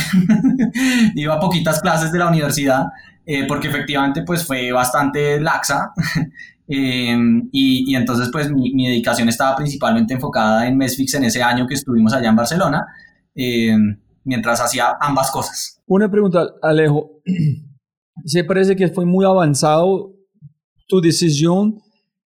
iba 1.16 1.36
a 1.36 1.40
poquitas 1.40 1.82
clases 1.82 2.12
de 2.12 2.20
la 2.20 2.28
universidad, 2.28 2.86
eh, 3.26 3.46
porque 3.48 3.68
efectivamente 3.68 4.24
pues 4.24 4.46
fue 4.46 4.72
bastante 4.72 5.40
laxa, 5.40 5.92
eh, 6.68 7.18
y, 7.52 7.96
entonces 7.96 8.30
pues 8.32 8.50
mi, 8.50 8.88
dedicación 8.88 9.30
estaba 9.30 9.56
principalmente 9.56 10.14
enfocada 10.14 10.68
en 10.68 10.78
Mesfix 10.78 11.16
en 11.16 11.26
ese 11.26 11.44
año 11.44 11.68
que 11.68 11.74
estuvimos 11.74 12.14
allá 12.14 12.30
en 12.30 12.36
Barcelona, 12.36 12.86
eh, 13.36 13.76
mientras 14.24 14.62
hacía 14.62 14.96
ambas 15.00 15.30
cosas. 15.32 15.82
Una 15.86 16.10
pregunta, 16.10 16.46
Alejo, 16.62 17.22
¿se 18.24 18.44
parece 18.44 18.76
que 18.76 18.88
fue 18.88 19.06
muy 19.06 19.26
avanzado 19.26 20.14
tu 20.88 21.02
decisión 21.02 21.80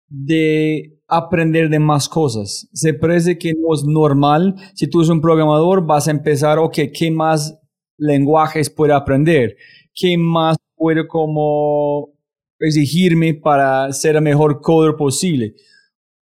de 0.09 1.01
aprender 1.11 1.69
de 1.69 1.79
más 1.79 2.09
cosas. 2.09 2.69
Se 2.73 2.95
parece 2.95 3.37
que 3.37 3.53
no 3.53 3.75
es 3.75 3.85
normal. 3.85 4.55
Si 4.75 4.89
tú 4.89 5.01
eres 5.01 5.11
un 5.11 5.21
programador, 5.21 5.85
vas 5.85 6.09
a 6.09 6.13
empezar, 6.13 6.59
ok, 6.59 6.79
¿qué 6.95 7.11
más 7.11 7.59
lenguajes 7.99 8.71
puedo 8.71 8.95
aprender? 8.95 9.57
¿Qué 9.95 10.17
más 10.17 10.57
puedo 10.77 11.07
como 11.09 12.11
exigirme 12.59 13.35
para 13.35 13.93
ser 13.93 14.17
el 14.17 14.23
mejor 14.23 14.61
coder 14.61 14.95
posible? 14.97 15.55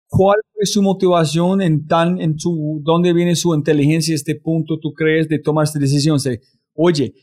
¿Cuál 0.08 0.38
es 0.60 0.72
su 0.72 0.82
motivación 0.82 1.62
en 1.62 1.88
tan, 1.88 2.22
en 2.22 2.40
su, 2.40 2.80
dónde 2.84 3.12
viene 3.12 3.36
su 3.36 3.54
inteligencia 3.56 4.14
este 4.14 4.36
punto, 4.36 4.80
tú 4.80 4.94
crees, 4.94 5.28
de 5.28 5.40
tomar 5.40 5.64
esta 5.64 5.80
decisión? 5.80 6.20
Oye, 6.74 7.14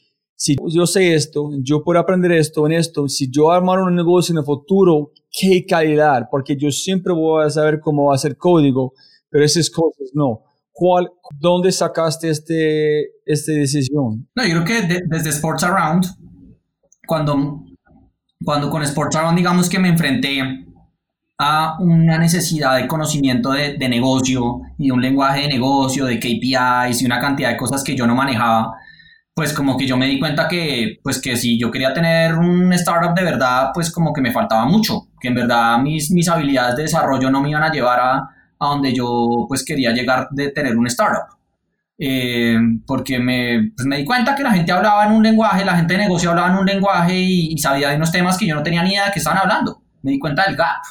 si 0.42 0.56
yo 0.66 0.88
sé 0.88 1.14
esto, 1.14 1.50
yo 1.60 1.84
puedo 1.84 2.00
aprender 2.00 2.32
esto 2.32 2.66
en 2.66 2.72
esto, 2.72 3.06
si 3.06 3.30
yo 3.30 3.52
armar 3.52 3.78
un 3.78 3.94
negocio 3.94 4.32
en 4.32 4.38
el 4.38 4.44
futuro, 4.44 5.12
qué 5.30 5.64
calidad, 5.64 6.26
porque 6.28 6.56
yo 6.56 6.68
siempre 6.72 7.12
voy 7.12 7.44
a 7.44 7.50
saber 7.50 7.78
cómo 7.78 8.12
hacer 8.12 8.36
código, 8.36 8.92
pero 9.30 9.44
esas 9.44 9.70
cosas 9.70 10.10
no. 10.14 10.40
¿Cuál, 10.72 11.12
¿Dónde 11.38 11.70
sacaste 11.70 12.28
este, 12.28 13.02
esta 13.24 13.52
decisión? 13.52 14.28
No, 14.34 14.44
yo 14.44 14.64
creo 14.64 14.64
que 14.64 14.86
de, 14.88 15.02
desde 15.06 15.30
Sports 15.30 15.62
Around, 15.62 16.06
cuando, 17.06 17.62
cuando 18.44 18.68
con 18.68 18.82
Sports 18.82 19.14
Around 19.14 19.38
digamos 19.38 19.68
que 19.68 19.78
me 19.78 19.90
enfrenté 19.90 20.40
a 21.38 21.76
una 21.78 22.18
necesidad 22.18 22.78
de 22.78 22.88
conocimiento 22.88 23.52
de, 23.52 23.78
de 23.78 23.88
negocio 23.88 24.60
y 24.76 24.90
un 24.90 25.02
lenguaje 25.02 25.42
de 25.42 25.48
negocio, 25.50 26.04
de 26.04 26.18
KPIs 26.18 27.00
y 27.00 27.06
una 27.06 27.20
cantidad 27.20 27.50
de 27.50 27.56
cosas 27.56 27.84
que 27.84 27.94
yo 27.94 28.08
no 28.08 28.16
manejaba, 28.16 28.74
pues 29.34 29.54
como 29.54 29.76
que 29.76 29.86
yo 29.86 29.96
me 29.96 30.06
di 30.06 30.18
cuenta 30.18 30.46
que, 30.46 30.98
pues 31.02 31.20
que 31.20 31.36
si 31.36 31.58
yo 31.58 31.70
quería 31.70 31.94
tener 31.94 32.34
un 32.34 32.72
startup 32.74 33.14
de 33.14 33.24
verdad, 33.24 33.70
pues 33.72 33.90
como 33.90 34.12
que 34.12 34.20
me 34.20 34.32
faltaba 34.32 34.66
mucho, 34.66 35.08
que 35.20 35.28
en 35.28 35.34
verdad 35.34 35.78
mis, 35.78 36.10
mis 36.10 36.28
habilidades 36.28 36.76
de 36.76 36.82
desarrollo 36.82 37.30
no 37.30 37.40
me 37.40 37.50
iban 37.50 37.62
a 37.62 37.72
llevar 37.72 38.00
a, 38.00 38.16
a 38.18 38.66
donde 38.66 38.92
yo 38.92 39.46
pues 39.48 39.64
quería 39.64 39.92
llegar 39.92 40.28
de 40.30 40.50
tener 40.50 40.76
un 40.76 40.86
startup. 40.86 41.36
Eh, 41.98 42.58
porque 42.86 43.18
me, 43.20 43.70
pues 43.76 43.86
me 43.86 43.98
di 43.98 44.04
cuenta 44.04 44.34
que 44.34 44.42
la 44.42 44.50
gente 44.50 44.72
hablaba 44.72 45.06
en 45.06 45.12
un 45.12 45.22
lenguaje, 45.22 45.64
la 45.64 45.76
gente 45.76 45.94
de 45.94 46.00
negocio 46.00 46.30
hablaba 46.30 46.48
en 46.50 46.58
un 46.58 46.66
lenguaje 46.66 47.18
y, 47.18 47.52
y 47.52 47.58
sabía 47.58 47.90
de 47.90 47.96
unos 47.96 48.10
temas 48.10 48.36
que 48.36 48.46
yo 48.46 48.54
no 48.54 48.62
tenía 48.62 48.82
ni 48.82 48.90
idea 48.90 49.06
de 49.06 49.12
qué 49.12 49.18
estaban 49.20 49.38
hablando. 49.38 49.82
Me 50.02 50.10
di 50.10 50.18
cuenta 50.18 50.44
del 50.44 50.56
gap. 50.56 50.82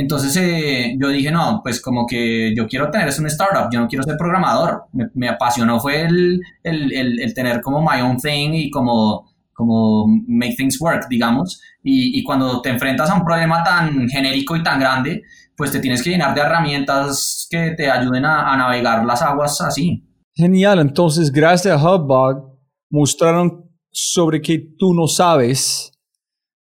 Entonces 0.00 0.34
eh, 0.38 0.96
yo 0.98 1.08
dije, 1.08 1.30
no, 1.30 1.60
pues 1.62 1.78
como 1.78 2.06
que 2.06 2.54
yo 2.56 2.66
quiero 2.66 2.90
tener 2.90 3.06
es 3.06 3.18
un 3.18 3.26
startup, 3.26 3.68
yo 3.70 3.80
no 3.80 3.86
quiero 3.86 4.02
ser 4.02 4.16
programador. 4.16 4.84
Me, 5.12 5.28
apasionó 5.28 5.78
fue 5.78 6.00
el, 6.00 6.40
el, 6.62 7.20
el, 7.20 7.34
tener 7.34 7.60
como 7.60 7.82
my 7.82 8.00
own 8.00 8.16
thing 8.16 8.54
y 8.54 8.70
como, 8.70 9.30
como 9.52 10.06
make 10.26 10.54
things 10.56 10.80
work, 10.80 11.06
digamos. 11.10 11.60
Y, 11.82 12.22
cuando 12.24 12.62
te 12.62 12.70
enfrentas 12.70 13.10
a 13.10 13.14
un 13.14 13.24
problema 13.24 13.62
tan 13.62 14.08
genérico 14.08 14.56
y 14.56 14.62
tan 14.62 14.80
grande, 14.80 15.22
pues 15.54 15.70
te 15.70 15.80
tienes 15.80 16.02
que 16.02 16.08
llenar 16.08 16.34
de 16.34 16.40
herramientas 16.40 17.46
que 17.50 17.72
te 17.76 17.90
ayuden 17.90 18.24
a, 18.24 18.56
navegar 18.56 19.04
las 19.04 19.20
aguas 19.20 19.60
así. 19.60 20.02
Genial, 20.32 20.78
entonces 20.78 21.30
gracias 21.30 21.78
a 21.78 21.94
Hubbug 21.94 22.58
mostraron 22.90 23.70
sobre 23.90 24.40
que 24.40 24.58
tú 24.78 24.94
no 24.94 25.06
sabes 25.06 25.92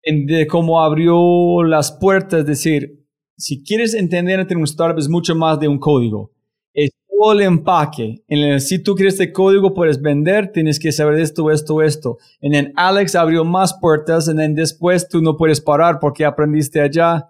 de 0.02 0.46
cómo 0.46 0.80
abrió 0.80 1.62
las 1.64 1.92
puertas, 1.92 2.40
es 2.40 2.46
decir, 2.46 2.99
si 3.40 3.62
quieres 3.62 3.94
entender 3.94 4.38
entre 4.38 4.56
un 4.56 4.64
startup 4.64 4.98
es 4.98 5.08
mucho 5.08 5.34
más 5.34 5.58
de 5.58 5.66
un 5.66 5.78
código. 5.78 6.30
Es 6.74 6.90
todo 7.08 7.32
el 7.32 7.40
empaque. 7.40 8.22
En 8.28 8.38
el, 8.38 8.60
si 8.60 8.82
tú 8.82 8.94
quieres 8.94 9.14
este 9.14 9.32
código, 9.32 9.72
puedes 9.72 10.00
vender, 10.00 10.52
tienes 10.52 10.78
que 10.78 10.92
saber 10.92 11.18
esto, 11.18 11.50
esto, 11.50 11.82
esto. 11.82 12.18
En 12.40 12.54
el 12.54 12.72
Alex 12.76 13.14
abrió 13.14 13.44
más 13.44 13.76
puertas, 13.80 14.28
y 14.28 14.52
después 14.54 15.08
tú 15.08 15.22
no 15.22 15.36
puedes 15.36 15.60
parar 15.60 15.98
porque 15.98 16.24
aprendiste 16.24 16.80
allá. 16.80 17.28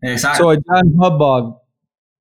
Exacto. 0.00 0.44
So, 0.44 0.50
allá 0.50 0.80
en 0.82 0.94
Hubbug 0.94 1.58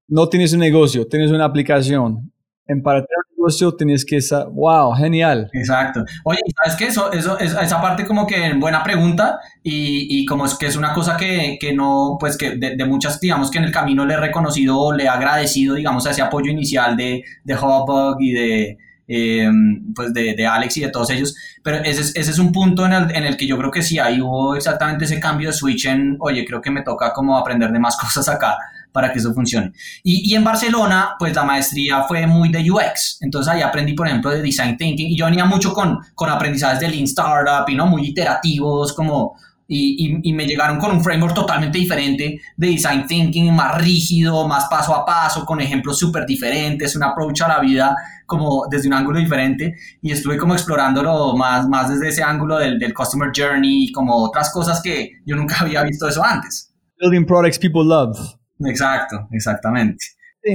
no 0.07 0.28
tienes 0.28 0.53
un 0.53 0.59
negocio, 0.59 1.07
tienes 1.07 1.32
una 1.32 1.45
aplicación. 1.45 2.32
En 2.66 2.82
para 2.82 3.05
tener 3.05 3.23
negocio 3.44 3.76
tienes 3.76 4.06
que 4.06 4.22
saber, 4.22 4.48
wow, 4.54 4.94
genial. 4.94 5.50
Exacto. 5.54 6.04
Oye, 6.24 6.39
¿sabes 6.56 6.78
qué? 6.78 6.86
Eso, 6.86 7.12
eso, 7.12 7.38
esa 7.39 7.82
parte 7.82 8.06
como 8.06 8.26
que 8.26 8.54
buena 8.54 8.84
pregunta 8.84 9.39
y, 9.62 10.08
y 10.10 10.26
como 10.26 10.46
es 10.46 10.56
que 10.56 10.68
es 10.68 10.76
una 10.76 10.94
cosa 10.94 11.18
que, 11.18 11.58
que 11.60 11.74
no, 11.74 12.18
pues 12.20 12.38
que 12.38 12.56
de, 12.56 12.86
muchas, 12.86 13.20
digamos 13.20 13.52
que 13.52 13.58
en 13.58 13.66
el 13.66 13.72
camino 13.72 14.06
le 14.06 14.14
he 14.14 14.18
reconocido 14.18 14.80
o 14.80 14.94
le 14.94 15.04
he 15.04 15.10
agradecido, 15.10 15.76
digamos, 15.76 16.08
a 16.08 16.12
ese 16.12 16.22
apoyo 16.22 16.52
inicial 16.52 16.96
de, 16.96 17.24
de 17.44 17.56
Hubbug 17.56 18.22
y 18.22 18.32
de, 18.32 18.78
eh, 19.08 19.50
pues 19.94 20.14
de, 20.14 20.36
de, 20.36 20.48
Alex 20.48 20.78
y 20.78 20.82
de 20.82 20.89
todos 20.89 21.10
ellos, 21.10 21.36
pero 21.62 21.78
ese 21.78 22.02
es, 22.02 22.16
ese 22.16 22.32
es 22.32 22.39
un 22.39 22.52
punto 22.52 22.86
en 22.86 22.94
el, 22.94 23.16
en 23.16 23.24
el, 23.26 23.36
que 23.36 23.46
yo 23.46 23.58
creo 23.58 23.72
que 23.72 23.82
sí, 23.82 24.00
ahí 24.00 24.22
hubo 24.22 24.56
exactamente 24.56 25.06
ese 25.06 25.20
cambio 25.20 25.50
de 25.50 25.54
switch 25.54 25.86
en, 25.86 26.18
oye, 26.20 26.46
creo 26.46 26.62
que 26.62 26.72
me 26.72 26.84
toca 26.84 27.12
como 27.12 27.38
aprender 27.38 27.72
de 27.72 27.80
más 27.80 27.98
cosas 28.02 28.30
acá 28.30 28.58
para 28.94 29.12
que 29.12 29.20
eso 29.20 29.34
funcione. 29.34 29.74
Y, 30.04 30.32
y, 30.32 30.36
en 30.36 30.44
Barcelona, 30.44 31.16
pues 31.20 31.36
la 31.36 31.44
maestría 31.44 32.04
fue 32.04 32.26
muy 32.28 32.50
de 32.50 32.72
UX, 32.72 33.18
entonces 33.22 33.52
ahí 33.52 33.62
aprendí, 33.62 33.94
por 33.94 34.08
ejemplo, 34.08 34.32
de 34.32 34.41
Design 34.41 34.78
Thinking, 34.78 35.10
y 35.10 35.18
yo 35.18 35.26
venía 35.26 35.46
mucho 35.46 35.74
con, 35.74 36.00
con 36.16 36.30
aprendizajes 36.30 36.80
de 36.80 36.88
Lean 36.88 37.04
Startup, 37.04 37.68
y 37.68 37.76
no 37.76 37.88
muy 37.88 38.08
iterativos, 38.08 38.94
como... 38.94 39.36
Y, 39.66 40.20
y, 40.22 40.34
me 40.34 40.46
llegaron 40.46 40.78
con 40.78 40.91
un 40.91 41.04
framework 41.04 41.34
totalmente 41.34 41.80
diferente 41.80 42.39
de 42.58 42.68
design 42.68 43.08
thinking, 43.08 43.52
más 43.56 43.82
rígido, 43.82 44.46
más 44.46 44.66
paso 44.70 44.94
a 44.94 45.04
paso, 45.04 45.46
con 45.46 45.62
ejemplos 45.62 45.98
súper 45.98 46.28
diferentes, 46.28 46.96
un 46.96 47.04
approach 47.04 47.41
a 47.41 47.48
la 47.48 47.60
vida 47.60 47.96
como 48.26 48.66
desde 48.70 48.89
un 48.89 48.94
ángulo 48.94 49.20
diferente 49.20 49.74
y 50.02 50.12
estuve 50.12 50.38
como 50.38 50.54
explorándolo 50.54 51.36
más, 51.36 51.68
más 51.68 51.89
desde 51.89 52.10
ese 52.10 52.22
ángulo 52.22 52.58
del, 52.58 52.78
del 52.78 52.94
customer 52.94 53.32
journey 53.36 53.86
y 53.86 53.91
como 53.91 54.16
otras 54.18 54.52
cosas 54.52 54.82
que 54.82 55.14
yo 55.26 55.36
nunca 55.36 55.56
había 55.62 55.82
visto 55.82 56.08
eso 56.08 56.24
antes. 56.24 56.72
Building 57.00 57.26
products 57.26 57.58
people 57.58 57.84
love. 57.84 58.18
Exacto, 58.66 59.28
exactamente. 59.32 59.97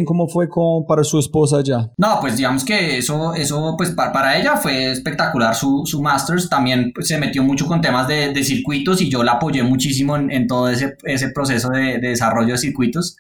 ¿Cómo 0.05 0.29
fue 0.29 0.51
con, 0.51 0.85
para 0.87 1.03
su 1.03 1.19
esposa 1.19 1.63
ya? 1.65 1.91
No, 1.97 2.19
pues 2.21 2.37
digamos 2.37 2.63
que 2.63 2.99
eso, 2.99 3.35
eso 3.35 3.75
pues 3.77 3.91
para, 3.93 4.13
para 4.13 4.39
ella 4.39 4.57
fue 4.59 4.91
espectacular 4.91 5.55
su, 5.55 5.83
su 5.87 6.03
Masters. 6.03 6.51
También 6.51 6.93
pues, 6.95 7.09
se 7.09 7.17
metió 7.17 7.43
mucho 7.43 7.67
con 7.67 7.81
temas 7.81 8.07
de, 8.07 8.35
de, 8.35 8.45
circuitos 8.45 9.01
y 9.01 9.09
yo 9.09 9.25
la 9.25 9.33
apoyé 9.33 9.63
muchísimo 9.63 10.17
en, 10.17 10.31
en 10.31 10.47
todo 10.47 10.69
ese, 10.69 10.99
ese 11.05 11.31
proceso 11.31 11.71
de, 11.71 11.99
de, 11.99 12.09
desarrollo 12.09 12.53
de 12.53 12.59
circuitos. 12.59 13.17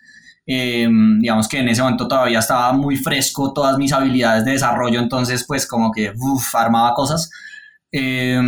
Eh, 0.47 0.89
digamos 1.21 1.49
que 1.49 1.59
en 1.59 1.69
ese 1.69 1.83
momento 1.83 2.07
todavía 2.07 2.39
estaba 2.39 2.73
muy 2.75 2.97
fresco 2.97 3.53
todas 3.55 3.79
mis 3.79 3.93
habilidades 3.93 4.45
de 4.45 4.53
desarrollo, 4.53 4.99
entonces 4.99 5.45
pues 5.47 5.67
como 5.67 5.91
que 5.91 6.13
uf, 6.19 6.55
armaba 6.55 6.93
cosas. 6.95 7.31
Eh, 7.91 8.39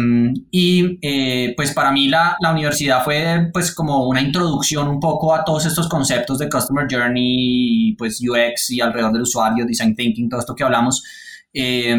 y 0.51 1.55
pues 1.55 1.73
para 1.73 1.93
mí 1.93 2.09
la, 2.09 2.37
la, 2.41 2.53
universidad 2.53 3.03
fue 3.03 3.49
pues 3.55 3.75
como 3.75 4.07
una 4.07 4.21
introducción 4.21 4.87
un 4.87 5.01
poco 5.01 5.35
a 5.35 5.45
todos 5.45 5.65
estos 5.65 5.89
conceptos 5.89 6.39
de 6.39 6.49
Customer 6.51 6.87
Journey, 6.91 7.95
pues 7.97 8.21
UX 8.21 8.71
y 8.71 8.81
alrededor 8.81 9.13
del 9.13 9.23
usuario, 9.23 9.65
Design 9.65 9.95
Thinking, 9.95 10.29
todo 10.29 10.41
esto 10.41 10.55
que 10.55 10.65
hablamos. 10.65 11.03
Eh, 11.55 11.97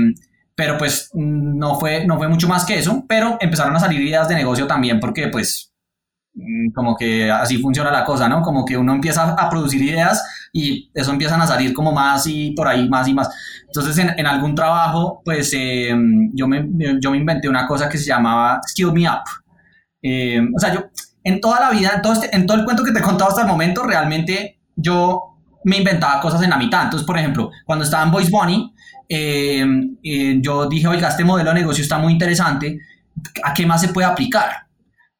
pero 0.55 0.77
pues 0.77 1.09
no 1.13 1.79
fue, 1.79 2.05
no 2.05 2.17
fue 2.17 2.27
mucho 2.27 2.47
más 2.47 2.65
que 2.65 2.77
eso, 2.77 3.03
pero 3.07 3.37
empezaron 3.39 3.75
a 3.75 3.79
salir 3.79 4.01
ideas 4.01 4.27
de 4.27 4.35
negocio 4.35 4.67
también 4.67 4.99
porque 4.99 5.27
pues 5.29 5.73
mm, 6.35 6.71
como 6.71 6.95
que 6.95 7.31
así 7.31 7.57
funciona 7.57 7.89
la 7.91 8.05
cosa, 8.05 8.29
¿no? 8.29 8.43
Como 8.43 8.63
que 8.63 8.77
uno 8.77 8.93
empieza 8.93 9.33
a 9.33 9.49
producir 9.49 9.81
ideas 9.81 10.23
y 10.53 10.91
eso 10.93 11.11
empiezan 11.11 11.41
a 11.41 11.47
salir 11.47 11.73
como 11.73 11.91
más 11.91 12.27
y 12.27 12.51
por 12.51 12.67
ahí 12.67 12.87
más 12.87 13.07
y 13.07 13.13
más. 13.13 13.29
Entonces 13.73 13.97
en, 13.97 14.25
algún 14.27 14.53
trabajo 14.53 15.21
pues 15.23 15.53
eh, 15.53 15.95
yo, 16.33 16.47
me, 16.47 16.67
yo 16.99 17.11
me 17.11 17.17
inventé 17.17 17.47
una 17.47 17.65
cosa 17.65 17.87
que 17.87 17.97
se 17.97 18.05
llamaba 18.05 18.59
Skill 18.67 18.91
Me 18.91 19.07
Up. 19.07 19.23
Eh, 20.01 20.41
o 20.53 20.59
sea, 20.59 20.73
yo 20.73 20.85
en 21.23 21.39
toda 21.39 21.59
la 21.59 21.71
vida, 21.71 21.91
en 21.95 22.01
todo, 22.01 22.13
este, 22.13 22.35
en 22.35 22.45
todo 22.45 22.57
el 22.57 22.65
cuento 22.65 22.83
que 22.83 22.91
te 22.91 22.99
he 22.99 23.03
contado 23.03 23.29
hasta 23.29 23.43
el 23.43 23.47
momento, 23.47 23.83
realmente 23.83 24.59
yo 24.75 25.37
me 25.63 25.77
inventaba 25.77 26.19
cosas 26.19 26.41
en 26.41 26.49
la 26.49 26.57
mitad. 26.57 26.83
Entonces, 26.83 27.05
por 27.05 27.17
ejemplo, 27.17 27.51
cuando 27.65 27.85
estaba 27.85 28.03
en 28.03 28.11
Voice 28.11 28.31
Bunny, 28.31 28.73
eh, 29.07 29.65
eh, 30.03 30.39
yo 30.41 30.67
dije, 30.67 30.87
oiga, 30.87 31.09
este 31.09 31.23
modelo 31.23 31.51
de 31.51 31.59
negocio 31.59 31.83
está 31.83 31.97
muy 31.97 32.13
interesante, 32.13 32.79
¿a 33.43 33.53
qué 33.53 33.65
más 33.65 33.81
se 33.81 33.89
puede 33.89 34.07
aplicar? 34.07 34.67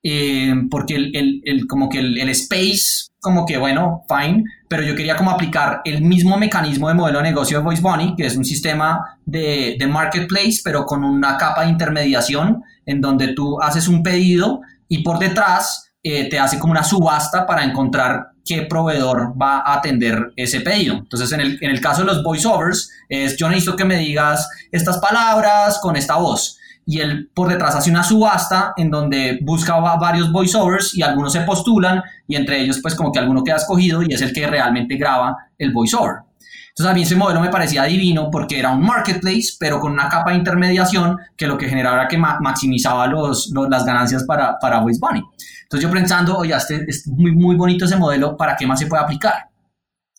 Eh, 0.03 0.53
porque 0.69 0.95
el, 0.95 1.41
el, 1.43 1.67
como 1.67 1.87
que 1.87 1.99
el, 1.99 2.29
space, 2.29 3.11
como 3.19 3.45
que 3.45 3.57
bueno, 3.57 4.03
fine, 4.07 4.43
pero 4.67 4.81
yo 4.81 4.95
quería 4.95 5.15
como 5.15 5.29
aplicar 5.29 5.81
el 5.85 6.01
mismo 6.01 6.37
mecanismo 6.37 6.87
de 6.87 6.95
modelo 6.95 7.19
de 7.19 7.25
negocio 7.25 7.59
de 7.59 7.63
Voice 7.63 7.81
Bunny, 7.81 8.15
que 8.15 8.25
es 8.25 8.35
un 8.35 8.45
sistema 8.45 9.19
de, 9.25 9.75
de 9.77 9.87
marketplace, 9.87 10.61
pero 10.63 10.85
con 10.85 11.03
una 11.03 11.37
capa 11.37 11.63
de 11.63 11.69
intermediación 11.69 12.63
en 12.85 12.99
donde 12.99 13.29
tú 13.29 13.61
haces 13.61 13.87
un 13.87 14.01
pedido 14.01 14.61
y 14.87 15.03
por 15.03 15.19
detrás 15.19 15.91
eh, 16.03 16.29
te 16.29 16.39
hace 16.39 16.57
como 16.57 16.71
una 16.71 16.83
subasta 16.83 17.45
para 17.45 17.63
encontrar 17.63 18.31
qué 18.43 18.63
proveedor 18.63 19.39
va 19.39 19.59
a 19.59 19.75
atender 19.75 20.33
ese 20.35 20.61
pedido. 20.61 20.95
Entonces, 20.95 21.31
en 21.31 21.41
el, 21.41 21.59
en 21.61 21.69
el 21.69 21.79
caso 21.79 22.01
de 22.01 22.07
los 22.07 22.23
voiceovers, 22.23 22.89
es 23.07 23.37
yo 23.37 23.47
necesito 23.49 23.75
que 23.75 23.85
me 23.85 23.97
digas 23.97 24.49
estas 24.71 24.97
palabras 24.97 25.79
con 25.79 25.95
esta 25.95 26.15
voz. 26.15 26.57
Y 26.85 26.99
él 26.99 27.29
por 27.33 27.47
detrás 27.47 27.75
hace 27.75 27.89
una 27.89 28.03
subasta 28.03 28.73
en 28.75 28.89
donde 28.89 29.39
busca 29.43 29.79
varios 29.79 30.31
voiceovers 30.31 30.95
y 30.95 31.03
algunos 31.03 31.33
se 31.33 31.41
postulan 31.41 32.01
y 32.27 32.35
entre 32.35 32.61
ellos 32.61 32.79
pues 32.81 32.95
como 32.95 33.11
que 33.11 33.19
alguno 33.19 33.43
queda 33.43 33.57
escogido 33.57 34.01
y 34.01 34.13
es 34.13 34.21
el 34.21 34.33
que 34.33 34.47
realmente 34.47 34.97
graba 34.97 35.37
el 35.57 35.71
voiceover. 35.71 36.23
Entonces 36.69 36.91
a 36.91 36.93
mí 36.93 37.03
ese 37.03 37.15
modelo 37.15 37.41
me 37.41 37.49
parecía 37.49 37.83
divino 37.83 38.29
porque 38.31 38.57
era 38.57 38.71
un 38.71 38.81
marketplace, 38.81 39.55
pero 39.59 39.79
con 39.79 39.91
una 39.91 40.07
capa 40.07 40.31
de 40.31 40.37
intermediación 40.37 41.17
que 41.35 41.45
lo 41.45 41.57
que 41.57 41.67
generaba 41.67 41.97
era 41.97 42.07
que 42.07 42.17
maximizaba 42.17 43.07
los, 43.07 43.51
las 43.69 43.85
ganancias 43.85 44.23
para, 44.23 44.57
para 44.57 44.79
Voice 44.79 44.99
Bunny. 44.99 45.21
Entonces 45.63 45.87
yo 45.87 45.93
pensando, 45.93 46.37
oye, 46.37 46.55
este 46.55 46.85
es 46.87 47.07
muy, 47.07 47.33
muy 47.33 47.55
bonito 47.55 47.85
ese 47.85 47.97
modelo, 47.97 48.37
¿para 48.37 48.55
qué 48.55 48.65
más 48.65 48.79
se 48.79 48.87
puede 48.87 49.03
aplicar? 49.03 49.49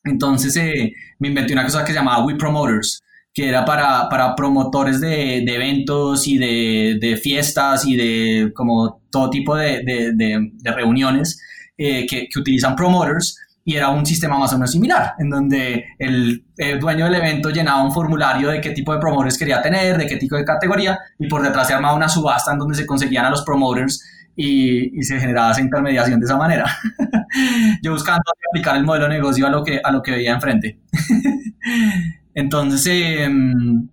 Entonces 0.05 0.55
eh, 0.57 0.93
me 1.19 1.29
inventé 1.29 1.53
una 1.55 1.65
cosa 1.65 1.85
que 1.85 1.93
se 1.93 1.99
llamaba 1.99 2.25
We 2.25 2.37
Promoters, 2.37 3.03
que 3.35 3.49
era 3.49 3.64
para, 3.64 4.09
para 4.09 4.35
promotores 4.35 5.01
de, 5.01 5.43
de, 5.45 5.55
eventos 5.55 6.26
y 6.26 6.39
de, 6.39 6.99
de, 7.01 7.16
fiestas 7.16 7.87
y 7.87 7.97
de 7.97 8.53
como 8.55 9.01
todo 9.11 9.30
tipo 9.30 9.57
de, 9.57 9.83
de 9.83 10.72
reuniones 10.72 11.41
eh, 11.78 12.07
que, 12.07 12.28
que, 12.28 12.39
utilizan 12.39 12.76
promoters 12.76 13.39
y 13.64 13.76
era 13.76 13.89
un 13.89 14.05
sistema 14.05 14.39
más 14.39 14.53
o 14.53 14.57
menos 14.57 14.72
similar, 14.72 15.14
en 15.18 15.30
donde 15.30 15.85
el, 15.99 16.45
el, 16.57 16.78
dueño 16.78 17.07
del 17.07 17.14
evento 17.14 17.51
llenaba 17.51 17.83
un 17.83 17.93
formulario 17.93 18.51
de 18.51 18.61
qué 18.61 18.70
tipo 18.70 18.93
de 18.93 19.01
promoters 19.01 19.39
quería 19.39 19.62
tener, 19.62 19.97
de 19.97 20.07
qué 20.07 20.16
tipo 20.16 20.37
de 20.37 20.45
categoría, 20.45 20.99
y 21.18 21.28
por 21.28 21.43
detrás 21.43 21.68
se 21.68 21.74
armaba 21.74 21.95
una 21.95 22.09
subasta 22.09 22.53
en 22.53 22.59
donde 22.59 22.74
se 22.74 22.87
conseguían 22.87 23.24
a 23.24 23.30
los 23.30 23.43
promoters 23.43 24.05
y, 24.37 25.03
se 25.03 25.18
generaba 25.18 25.53
esa 25.53 25.61
intermediación 25.61 26.20
de 26.20 26.26
esa 26.26 26.37
manera. 26.37 26.66
Yo 27.83 27.93
buscando 27.93 28.22
aplicar 28.51 28.76
el 28.76 28.85
modelo 28.85 29.07
de 29.07 29.14
negocio 29.14 29.47
a 29.47 29.51
lo 29.51 29.64
que, 29.64 29.80
a 29.83 29.91
lo 29.91 30.03
que 30.03 30.12
veía 30.12 30.35
enfrente. 30.35 30.78
Entonces, 32.35 33.20
em, 33.20 33.89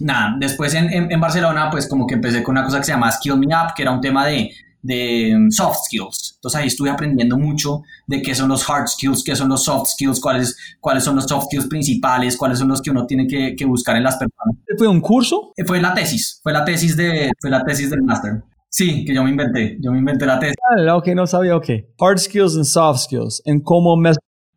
nada, 0.00 0.36
después 0.38 0.74
en, 0.74 1.10
en, 1.10 1.20
Barcelona, 1.20 1.68
pues 1.70 1.88
como 1.88 2.06
que 2.06 2.14
empecé 2.14 2.42
con 2.42 2.54
una 2.54 2.64
cosa 2.64 2.78
que 2.78 2.84
se 2.84 2.92
llama 2.92 3.10
Skill 3.10 3.38
Me 3.38 3.46
Up, 3.46 3.74
que 3.74 3.82
era 3.82 3.90
un 3.90 4.00
tema 4.00 4.26
de, 4.26 4.50
de 4.82 5.30
em, 5.30 5.50
soft 5.50 5.78
skills. 5.86 6.34
Entonces 6.36 6.60
ahí 6.60 6.66
estuve 6.68 6.90
aprendiendo 6.90 7.36
mucho 7.36 7.82
de 8.06 8.22
qué 8.22 8.34
son 8.34 8.48
los 8.48 8.68
hard 8.68 8.86
skills, 8.88 9.24
qué 9.24 9.34
son 9.34 9.48
los 9.48 9.64
soft 9.64 9.88
skills, 9.90 10.20
cuáles, 10.20 10.56
cuáles 10.80 11.04
son 11.04 11.16
los 11.16 11.24
soft 11.24 11.46
skills 11.46 11.66
principales, 11.66 12.36
cuáles 12.36 12.58
son 12.58 12.68
los 12.68 12.80
que 12.80 12.90
uno 12.90 13.06
tiene 13.06 13.26
que, 13.26 13.56
que 13.56 13.64
buscar 13.64 13.96
en 13.96 14.04
las 14.04 14.16
personas. 14.16 14.56
¿Fue 14.78 14.86
un 14.86 15.00
curso? 15.00 15.52
Eh, 15.56 15.64
fue 15.64 15.80
la 15.80 15.94
tesis, 15.94 16.40
fue 16.42 16.52
la 16.52 16.64
tesis, 16.64 16.96
de, 16.96 17.30
fue 17.40 17.50
la 17.50 17.64
tesis 17.64 17.90
del 17.90 18.02
máster. 18.02 18.42
Sí, 18.68 19.04
que 19.04 19.14
yo 19.14 19.24
me 19.24 19.30
inventé, 19.30 19.78
yo 19.80 19.90
me 19.90 19.98
inventé 19.98 20.26
la 20.26 20.38
tesis. 20.38 20.56
Ah, 20.70 20.96
ok, 20.96 21.08
no 21.08 21.26
sabía, 21.26 21.56
ok. 21.56 21.68
Hard 21.98 22.18
skills 22.18 22.56
and 22.56 22.64
soft 22.64 23.00
skills, 23.00 23.42
en 23.44 23.60
cómo 23.60 23.96
me... 23.96 24.12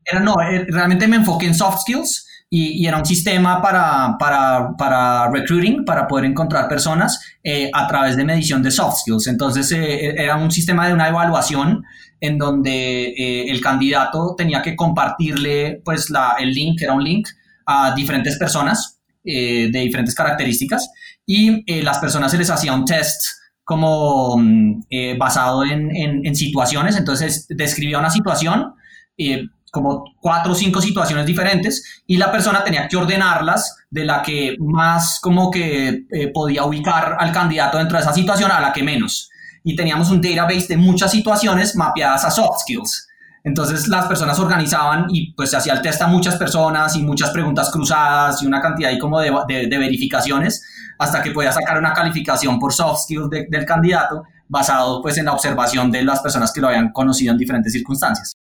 Era, 0.06 0.20
no, 0.20 0.36
eh, 0.42 0.66
realmente 0.68 1.08
me 1.08 1.18
enfoqué 1.18 1.48
en 1.48 1.56
soft 1.56 1.82
skills 1.82 2.26
y, 2.50 2.84
y 2.84 2.88
era 2.88 2.98
un 2.98 3.06
sistema 3.06 3.62
para, 3.62 4.18
para, 4.18 4.76
para, 4.78 5.30
recruiting, 5.30 5.86
para 5.86 6.08
poder 6.08 6.26
encontrar 6.26 6.68
personas 6.68 7.20
eh, 7.44 7.70
a 7.74 7.88
través 7.88 8.18
de 8.18 8.26
medición 8.26 8.64
de 8.64 8.72
soft 8.72 9.00
skills. 9.02 9.28
Entonces 9.28 9.72
eh, 9.72 10.16
era 10.18 10.36
un 10.36 10.52
sistema 10.52 10.88
de 10.88 10.94
una 10.94 11.08
evaluación 11.08 11.84
en 12.20 12.38
donde 12.38 13.10
eh, 13.10 13.50
el 13.50 13.62
candidato 13.62 14.36
tenía 14.38 14.62
que 14.62 14.76
compartirle 14.76 15.82
pues 15.86 16.10
la, 16.10 16.36
el 16.40 16.52
link, 16.52 16.82
era 16.82 16.94
un 16.94 17.04
link, 17.04 17.28
a 17.66 17.94
diferentes 17.94 18.38
personas 18.38 18.96
de 19.22 19.70
diferentes 19.70 20.16
características 20.16 20.90
y 21.24 21.84
las 21.84 22.00
personas 22.00 22.32
se 22.32 22.38
les 22.40 22.50
hacía 22.50 22.74
un 22.74 22.84
test 22.84 23.22
como 23.70 24.36
mm, 24.36 24.82
eh, 24.90 25.16
basado 25.16 25.64
en, 25.64 25.96
en, 25.96 26.36
situaciones, 26.36 26.98
entonces 26.98 27.46
describía 27.50 28.00
una 28.00 28.10
situación, 28.10 28.74
eh, 29.16 29.44
como 29.72 30.04
cuatro 30.20 30.54
o 30.54 30.56
cinco 30.56 30.82
situaciones 30.82 31.26
diferentes, 31.26 32.02
y 32.08 32.18
la 32.18 32.32
persona 32.32 32.64
tenía 32.64 32.88
que 32.88 32.98
ordenarlas 32.98 33.78
de 33.90 34.06
la 34.06 34.22
que 34.22 34.56
más 34.60 35.20
como 35.22 35.50
que 35.52 36.06
eh, 36.12 36.32
podía 36.34 36.64
ubicar 36.64 37.18
al 37.20 37.32
candidato 37.32 37.78
dentro 37.78 37.98
de 37.98 38.04
esa 38.04 38.14
situación 38.14 38.52
a 38.52 38.60
la 38.60 38.74
que 38.74 38.84
menos. 38.84 39.30
Y 39.64 39.76
teníamos 39.76 40.10
un 40.10 40.22
database 40.22 40.68
de 40.70 40.78
muchas 40.78 41.12
situaciones 41.12 41.76
mapeadas 41.76 42.26
a 42.26 42.32
soft 42.32 42.62
skills. 42.62 43.08
Entonces 43.44 43.88
las 43.88 44.06
personas 44.06 44.38
organizaban 44.40 45.08
y 45.10 45.34
pues 45.34 45.52
se 45.52 45.58
hacía 45.58 45.74
el 45.74 45.82
test 45.82 46.02
a 46.02 46.08
muchas 46.08 46.36
personas 46.36 46.96
y 46.96 47.04
muchas 47.04 47.32
preguntas 47.32 47.70
cruzadas 47.72 48.42
y 48.44 48.46
una 48.46 48.62
cantidad 48.62 48.92
ahí 48.92 49.00
como 49.00 49.20
de, 49.20 49.32
de, 49.48 49.68
de 49.68 49.78
verificaciones 49.78 50.62
hasta 50.98 51.24
que 51.24 51.32
podía 51.32 51.52
sacar 51.52 51.78
una 51.78 51.94
calificación 51.94 52.60
por 52.60 52.74
soft 52.74 53.04
skills 53.04 53.30
del 53.30 53.66
candidato 53.66 54.24
basado 54.50 55.02
pues 55.02 55.18
en 55.18 55.26
la 55.26 55.34
observación 55.34 55.90
de 55.92 56.04
las 56.04 56.20
personas 56.20 56.52
que 56.52 56.60
lo 56.60 56.68
habían 56.68 56.92
conocido 56.92 57.32
en 57.32 57.38
diferentes 57.38 57.72
circunstancias. 57.72 58.39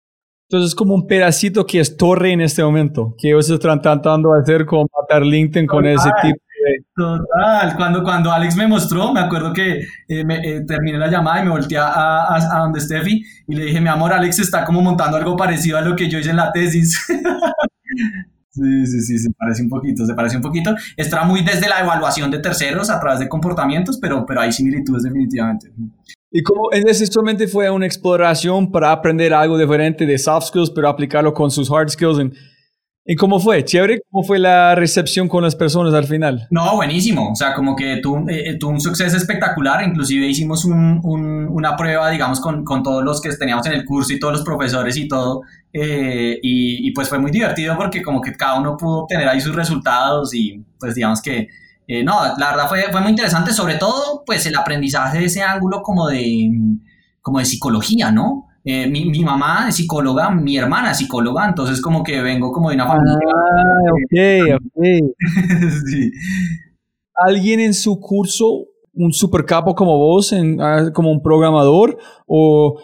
Entonces 0.49 0.69
es 0.69 0.75
como 0.75 0.95
un 0.95 1.07
pedacito 1.07 1.65
que 1.65 1.81
es 1.81 1.97
torre 1.97 2.31
en 2.31 2.39
este 2.39 2.63
momento, 2.63 3.15
que 3.17 3.29
ellos 3.29 3.49
están 3.49 3.81
tratando 3.81 4.31
de 4.31 4.39
hacer 4.39 4.65
como 4.65 4.87
matar 4.97 5.23
LinkedIn 5.23 5.67
con 5.67 5.85
ese 5.85 6.09
tipo 6.21 6.37
de... 6.37 6.85
Total, 6.95 7.75
cuando, 7.75 8.01
cuando 8.01 8.31
Alex 8.31 8.55
me 8.55 8.65
mostró, 8.65 9.11
me 9.11 9.19
acuerdo 9.19 9.51
que 9.51 9.85
eh, 10.07 10.23
me, 10.23 10.37
eh, 10.37 10.61
terminé 10.65 10.97
la 10.97 11.09
llamada 11.09 11.41
y 11.41 11.43
me 11.43 11.51
volteé 11.51 11.77
a, 11.77 11.87
a, 11.87 12.35
a, 12.37 12.59
donde 12.59 12.79
Steffi 12.79 13.21
y 13.47 13.55
le 13.55 13.65
dije, 13.65 13.81
mi 13.81 13.89
amor, 13.89 14.13
Alex 14.13 14.39
está 14.39 14.63
como 14.63 14.81
montando 14.81 15.17
algo 15.17 15.35
parecido 15.35 15.77
a 15.77 15.81
lo 15.81 15.97
que 15.97 16.09
yo 16.09 16.17
hice 16.17 16.29
en 16.29 16.37
la 16.37 16.51
tesis. 16.51 16.97
Sí, 18.57 18.87
sí, 18.87 19.01
sí, 19.01 19.19
se 19.19 19.29
parece 19.37 19.61
un 19.61 19.69
poquito, 19.69 20.03
se 20.03 20.15
parece 20.15 20.37
un 20.37 20.41
poquito. 20.41 20.75
Está 20.95 21.23
muy 21.23 21.43
desde 21.43 21.69
la 21.69 21.79
evaluación 21.79 22.31
de 22.31 22.39
terceros 22.39 22.89
a 22.89 22.99
través 22.99 23.19
de 23.19 23.29
comportamientos, 23.29 23.99
pero, 24.01 24.25
pero 24.25 24.41
hay 24.41 24.51
similitudes 24.51 25.03
definitivamente. 25.03 25.71
¿Y 26.31 26.43
cómo 26.43 26.73
en 26.73 26.87
ese 26.87 27.05
solamente 27.07 27.47
fue 27.47 27.69
una 27.69 27.85
exploración 27.85 28.71
para 28.71 28.91
aprender 28.91 29.33
algo 29.33 29.57
diferente 29.57 30.05
de 30.05 30.17
soft 30.17 30.47
skills, 30.47 30.71
pero 30.71 30.89
aplicarlo 30.89 31.33
con 31.33 31.49
sus 31.49 31.71
hard 31.71 31.89
skills? 31.89 32.31
¿Y 33.09 33.15
cómo 33.15 33.39
fue? 33.39 33.63
¿Chévere? 33.63 34.01
¿Cómo 34.11 34.21
fue 34.21 34.37
la 34.37 34.75
recepción 34.75 35.29
con 35.29 35.41
las 35.41 35.55
personas 35.55 35.93
al 35.93 36.03
final? 36.03 36.45
No, 36.51 36.75
buenísimo. 36.75 37.31
O 37.31 37.35
sea, 37.35 37.53
como 37.53 37.73
que 37.73 38.01
tuvo, 38.03 38.25
eh, 38.27 38.57
tuvo 38.59 38.71
un 38.71 38.81
suceso 38.81 39.15
espectacular. 39.15 39.81
Inclusive 39.87 40.27
hicimos 40.27 40.65
un, 40.65 40.99
un, 41.01 41.47
una 41.47 41.77
prueba, 41.77 42.09
digamos, 42.09 42.41
con, 42.41 42.65
con, 42.65 42.83
todos 42.83 43.05
los 43.05 43.21
que 43.21 43.29
teníamos 43.29 43.65
en 43.67 43.73
el 43.73 43.85
curso 43.85 44.11
y 44.11 44.19
todos 44.19 44.33
los 44.33 44.43
profesores 44.43 44.97
y 44.97 45.07
todo. 45.07 45.43
Eh, 45.71 46.37
y, 46.43 46.85
y, 46.85 46.91
pues 46.91 47.07
fue 47.07 47.17
muy 47.17 47.31
divertido 47.31 47.77
porque 47.77 48.01
como 48.01 48.19
que 48.19 48.33
cada 48.33 48.59
uno 48.59 48.75
pudo 48.75 49.05
tener 49.07 49.29
ahí 49.29 49.39
sus 49.39 49.55
resultados 49.55 50.33
y 50.33 50.61
pues 50.77 50.93
digamos 50.93 51.21
que... 51.21 51.47
Eh, 51.87 52.03
no, 52.03 52.19
la 52.37 52.51
verdad 52.51 52.67
fue, 52.67 52.83
fue 52.91 52.99
muy 52.99 53.11
interesante, 53.11 53.53
sobre 53.53 53.75
todo 53.75 54.23
pues 54.25 54.45
el 54.45 54.55
aprendizaje 54.55 55.19
de 55.19 55.25
ese 55.25 55.41
ángulo 55.41 55.81
como 55.81 56.09
de, 56.09 56.51
como 57.21 57.39
de 57.39 57.45
psicología, 57.45 58.11
¿no? 58.11 58.47
Eh, 58.65 58.85
mi, 58.89 59.05
mi, 59.05 59.23
mamá 59.23 59.69
es 59.69 59.77
psicóloga, 59.77 60.29
mi 60.29 60.57
hermana 60.57 60.91
es 60.91 60.97
psicóloga, 60.97 61.47
entonces 61.47 61.81
como 61.81 62.03
que 62.03 62.21
vengo 62.21 62.51
como 62.51 62.69
de 62.69 62.75
una 62.75 62.87
familia. 62.87 63.17
Ah, 63.33 63.91
ok, 63.93 64.61
ok. 64.75 64.83
sí. 65.89 66.11
¿Alguien 67.15 67.61
en 67.61 67.73
su 67.73 67.97
curso, 68.01 68.65
un 68.93 69.13
super 69.13 69.45
capo 69.45 69.73
como 69.73 69.97
vos, 69.97 70.33
en, 70.33 70.59
ah, 70.59 70.91
como 70.93 71.09
un 71.09 71.21
programador, 71.21 71.97
o 72.25 72.81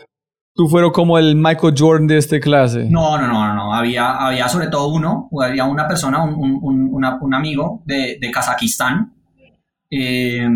tú 0.54 0.68
fueron 0.68 0.92
como 0.92 1.18
el 1.18 1.36
Michael 1.36 1.74
Jordan 1.78 2.08
de 2.08 2.18
esta 2.18 2.40
clase? 2.40 2.88
No, 2.90 3.18
no, 3.18 3.28
no, 3.28 3.54
no, 3.54 3.74
Había, 3.74 4.12
había 4.12 4.48
sobre 4.48 4.68
todo 4.68 4.88
uno, 4.88 5.30
había 5.42 5.66
una 5.66 5.88
persona, 5.88 6.24
un, 6.24 6.60
un, 6.62 6.90
un 6.94 7.34
amigo 7.34 7.82
de, 7.86 8.18
de 8.20 8.32
Kazajistán. 8.32 9.14
Eh, 9.90 10.48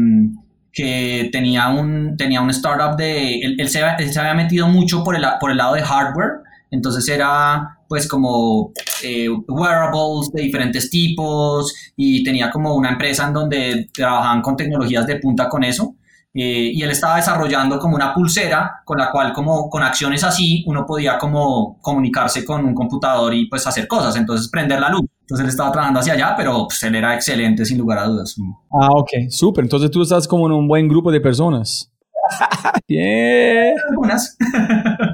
que 0.77 1.29
tenía 1.31 1.69
un, 1.69 2.15
tenía 2.17 2.39
un 2.39 2.51
startup 2.51 2.95
de, 2.95 3.39
él, 3.39 3.67
se, 3.67 3.79
se, 3.79 4.19
había 4.19 4.35
metido 4.35 4.67
mucho 4.67 5.03
por 5.03 5.15
el, 5.15 5.25
por 5.39 5.49
el 5.49 5.57
lado 5.57 5.73
de 5.73 5.81
hardware 5.81 6.43
Entonces 6.69 7.09
era 7.09 7.79
pues 7.87 8.07
como 8.07 8.73
eh, 9.03 9.27
wearables 9.47 10.31
de 10.33 10.43
diferentes 10.43 10.91
tipos 10.91 11.73
y 11.95 12.23
tenía 12.23 12.51
como 12.51 12.75
una 12.75 12.89
empresa 12.89 13.25
en 13.25 13.33
donde 13.33 13.89
trabajaban 13.91 14.43
con 14.43 14.55
tecnologías 14.55 15.07
de 15.07 15.15
punta 15.15 15.49
con 15.49 15.63
eso. 15.63 15.95
Eh, 16.39 16.71
y 16.71 16.83
él 16.83 16.91
estaba 16.91 17.15
desarrollando 17.15 17.79
como 17.79 17.95
una 17.95 18.13
pulsera 18.13 18.81
con 18.85 18.99
la 18.99 19.09
cual 19.09 19.33
como 19.33 19.67
con 19.71 19.81
acciones 19.81 20.23
así 20.23 20.63
uno 20.67 20.85
podía 20.85 21.17
como 21.17 21.79
comunicarse 21.81 22.45
con 22.45 22.63
un 22.63 22.75
computador 22.75 23.33
y 23.33 23.47
pues 23.47 23.65
hacer 23.65 23.87
cosas, 23.87 24.15
entonces 24.15 24.47
prender 24.47 24.79
la 24.79 24.89
luz. 24.89 25.01
Entonces 25.21 25.45
él 25.45 25.49
estaba 25.49 25.71
trabajando 25.71 25.99
hacia 25.99 26.13
allá, 26.13 26.35
pero 26.37 26.67
pues, 26.67 26.83
él 26.83 26.93
era 26.93 27.15
excelente 27.15 27.65
sin 27.65 27.79
lugar 27.79 27.97
a 27.97 28.05
dudas. 28.05 28.35
Ah, 28.71 28.89
ok, 28.91 29.09
súper. 29.29 29.63
Entonces 29.63 29.89
tú 29.89 30.03
estás 30.03 30.27
como 30.27 30.45
en 30.45 30.53
un 30.53 30.67
buen 30.67 30.87
grupo 30.87 31.11
de 31.11 31.19
personas. 31.19 31.91
Bien. 32.87 33.73
Algunas. 33.89 34.37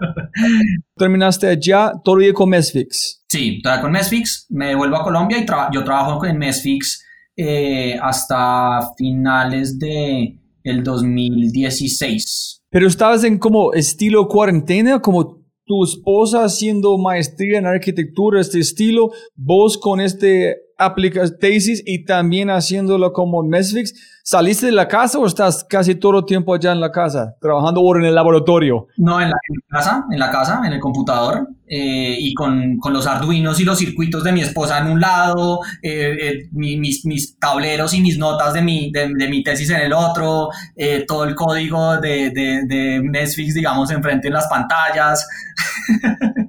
Terminaste 0.97 1.47
allá 1.47 1.93
todavía 2.03 2.33
con 2.33 2.49
Mesfix. 2.49 3.23
Sí, 3.29 3.61
todavía 3.61 3.81
con 3.81 3.91
Mesfix. 3.93 4.45
Me 4.49 4.75
vuelvo 4.75 4.97
a 4.97 5.03
Colombia 5.03 5.37
y 5.37 5.45
yo 5.73 5.83
trabajo 5.85 6.25
en 6.25 6.37
Mesfix 6.37 7.01
eh, 7.37 7.97
hasta 8.01 8.91
finales 8.97 9.79
de 9.79 10.42
el 10.63 10.83
2016. 10.83 12.63
Pero 12.69 12.87
estabas 12.87 13.23
en 13.23 13.37
como 13.37 13.73
estilo 13.73 14.27
cuarentena, 14.27 15.01
como 15.01 15.43
tu 15.65 15.83
esposa 15.83 16.43
haciendo 16.43 16.97
maestría 16.97 17.59
en 17.59 17.65
arquitectura, 17.65 18.41
este 18.41 18.59
estilo, 18.59 19.11
vos 19.35 19.77
con 19.77 20.01
este 20.01 20.62
aplicas 20.77 21.37
tesis 21.39 21.83
y 21.85 22.05
también 22.05 22.49
haciéndolo 22.49 23.13
como 23.13 23.43
Mesfix. 23.43 23.93
¿Saliste 24.25 24.67
de 24.67 24.71
la 24.71 24.87
casa 24.87 25.19
o 25.19 25.27
estás 25.27 25.65
casi 25.65 25.95
todo 25.95 26.19
el 26.19 26.25
tiempo 26.25 26.53
allá 26.53 26.71
en 26.71 26.79
la 26.79 26.93
casa, 26.93 27.35
trabajando 27.41 27.81
ahora 27.81 27.99
en 27.99 28.05
el 28.05 28.15
laboratorio? 28.15 28.87
No, 28.95 29.19
en 29.19 29.29
la, 29.29 29.35
casa, 29.67 30.05
en 30.09 30.17
la 30.17 30.31
casa, 30.31 30.61
en 30.65 30.71
el 30.71 30.79
computador, 30.79 31.45
eh, 31.67 32.15
y 32.17 32.33
con, 32.33 32.77
con, 32.77 32.93
los 32.93 33.05
arduinos 33.05 33.59
y 33.59 33.65
los 33.65 33.77
circuitos 33.77 34.23
de 34.23 34.31
mi 34.31 34.39
esposa 34.39 34.79
en 34.79 34.87
un 34.87 35.01
lado, 35.01 35.59
eh, 35.81 36.15
eh, 36.21 36.49
mis, 36.53 37.05
mis, 37.05 37.37
tableros 37.37 37.93
y 37.93 37.99
mis 37.99 38.17
notas 38.17 38.53
de 38.53 38.61
mi, 38.61 38.93
de, 38.93 39.09
mi 39.27 39.43
tesis 39.43 39.69
en 39.71 39.81
el 39.81 39.91
otro, 39.91 40.47
todo 41.05 41.25
el 41.25 41.35
código 41.35 41.97
de, 41.97 42.29
de, 42.29 42.61
de 42.65 43.51
digamos, 43.53 43.91
enfrente 43.91 44.29
en 44.29 44.33
las 44.35 44.47
pantallas. 44.47 45.27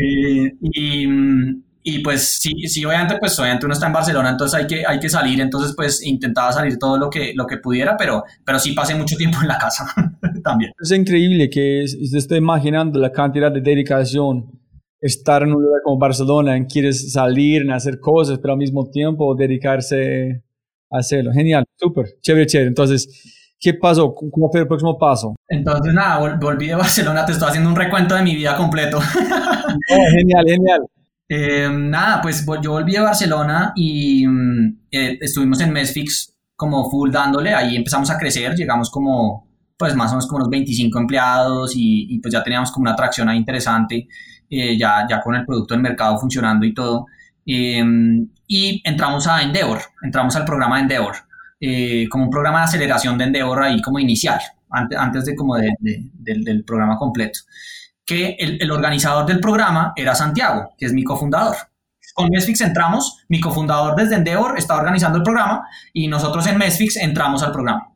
y 0.00 1.06
mm, 1.06 1.62
y 1.84 1.98
pues 1.98 2.38
sí, 2.40 2.52
sí, 2.68 2.84
obviamente, 2.84 3.16
pues 3.18 3.38
obviamente 3.38 3.66
uno 3.66 3.74
está 3.74 3.86
en 3.86 3.92
Barcelona, 3.92 4.30
entonces 4.30 4.60
hay 4.60 4.66
que, 4.66 4.86
hay 4.86 5.00
que 5.00 5.08
salir, 5.08 5.40
entonces 5.40 5.74
pues 5.76 6.04
intentaba 6.04 6.52
salir 6.52 6.78
todo 6.78 6.96
lo 6.96 7.10
que, 7.10 7.32
lo 7.34 7.46
que 7.46 7.56
pudiera, 7.56 7.96
pero, 7.96 8.22
pero 8.44 8.58
sí 8.58 8.72
pasé 8.72 8.94
mucho 8.94 9.16
tiempo 9.16 9.38
en 9.42 9.48
la 9.48 9.58
casa 9.58 9.86
también. 10.44 10.72
Es 10.80 10.92
increíble 10.92 11.50
que 11.50 11.84
se 11.86 12.18
esté 12.18 12.36
imaginando 12.36 13.00
la 13.00 13.10
cantidad 13.10 13.50
de 13.50 13.60
dedicación, 13.60 14.46
estar 15.00 15.42
en 15.42 15.52
un 15.52 15.62
lugar 15.62 15.80
como 15.82 15.98
Barcelona, 15.98 16.56
en 16.56 16.66
quieres 16.66 17.12
salir, 17.12 17.62
en 17.62 17.72
hacer 17.72 17.98
cosas, 17.98 18.38
pero 18.38 18.52
al 18.52 18.58
mismo 18.58 18.88
tiempo 18.88 19.34
dedicarse 19.34 20.42
a 20.88 20.98
hacerlo. 20.98 21.32
Genial, 21.32 21.64
súper, 21.76 22.06
chévere, 22.20 22.46
chévere. 22.46 22.68
Entonces, 22.68 23.54
¿qué 23.58 23.74
pasó? 23.74 24.14
¿Cómo 24.14 24.48
fue 24.52 24.60
el 24.60 24.68
próximo 24.68 24.96
paso? 24.96 25.34
Entonces, 25.48 25.92
nada, 25.92 26.36
volví 26.36 26.68
de 26.68 26.76
Barcelona, 26.76 27.26
te 27.26 27.32
estoy 27.32 27.48
haciendo 27.48 27.70
un 27.70 27.76
recuento 27.76 28.14
de 28.14 28.22
mi 28.22 28.36
vida 28.36 28.56
completo. 28.56 29.00
Oh, 29.88 30.10
genial, 30.10 30.44
genial. 30.46 30.80
Eh, 31.28 31.68
nada, 31.70 32.20
pues 32.20 32.44
yo 32.62 32.72
volví 32.72 32.96
a 32.96 33.02
Barcelona 33.02 33.72
y 33.74 34.26
mm, 34.26 34.78
eh, 34.90 35.18
estuvimos 35.20 35.60
en 35.60 35.72
Mesfix 35.72 36.34
como 36.56 36.90
full 36.90 37.10
dándole, 37.10 37.54
ahí 37.54 37.76
empezamos 37.76 38.10
a 38.10 38.18
crecer, 38.18 38.54
llegamos 38.54 38.90
como 38.90 39.48
pues 39.76 39.96
más 39.96 40.10
o 40.10 40.14
menos 40.14 40.26
como 40.26 40.38
unos 40.38 40.50
25 40.50 40.98
empleados 40.98 41.72
y, 41.74 42.18
pues 42.20 42.32
ya 42.32 42.42
teníamos 42.42 42.70
como 42.70 42.84
una 42.84 42.92
atracción 42.92 43.28
ahí 43.28 43.38
interesante, 43.38 44.06
eh, 44.48 44.78
ya, 44.78 45.06
ya 45.08 45.20
con 45.20 45.34
el 45.34 45.44
producto 45.44 45.74
del 45.74 45.82
mercado 45.82 46.18
funcionando 46.18 46.64
y 46.66 46.74
todo. 46.74 47.06
Em, 47.44 48.28
y 48.46 48.80
entramos 48.84 49.26
a 49.26 49.42
Endeavor, 49.42 49.80
entramos 50.02 50.36
al 50.36 50.44
programa 50.44 50.76
de 50.76 50.82
Endeavor, 50.82 51.16
como 52.10 52.24
un 52.24 52.30
programa 52.30 52.58
de 52.60 52.64
aceleración 52.64 53.18
de 53.18 53.24
Endeavor 53.24 53.62
ahí 53.62 53.80
como 53.82 53.98
inicial, 53.98 54.40
antes, 54.70 54.98
antes 54.98 55.24
de 55.24 55.34
como 55.34 55.56
del 55.56 56.64
programa 56.64 56.96
completo 56.98 57.40
que 58.04 58.36
el, 58.38 58.70
organizador 58.70 59.26
del 59.26 59.40
programa 59.40 59.92
era 59.96 60.14
Santiago, 60.14 60.70
que 60.76 60.86
es 60.86 60.92
mi 60.92 61.04
cofundador. 61.04 61.56
Con 62.14 62.28
Mesfix 62.28 62.60
entramos, 62.60 63.24
mi 63.28 63.40
cofundador 63.40 63.96
desde 63.96 64.16
Endeavor 64.16 64.58
está 64.58 64.76
organizando 64.76 65.18
el 65.18 65.24
programa 65.24 65.66
y 65.92 66.08
nosotros 66.08 66.46
en 66.46 66.58
Mesfix 66.58 66.96
entramos 66.96 67.42
al 67.42 67.52
programa. 67.52 67.94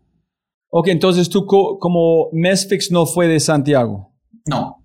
Ok, 0.70 0.88
entonces 0.88 1.28
tú 1.28 1.46
como 1.46 2.28
Mesfix 2.32 2.90
no 2.90 3.06
fue 3.06 3.28
de 3.28 3.40
Santiago. 3.40 4.14
No. 4.46 4.84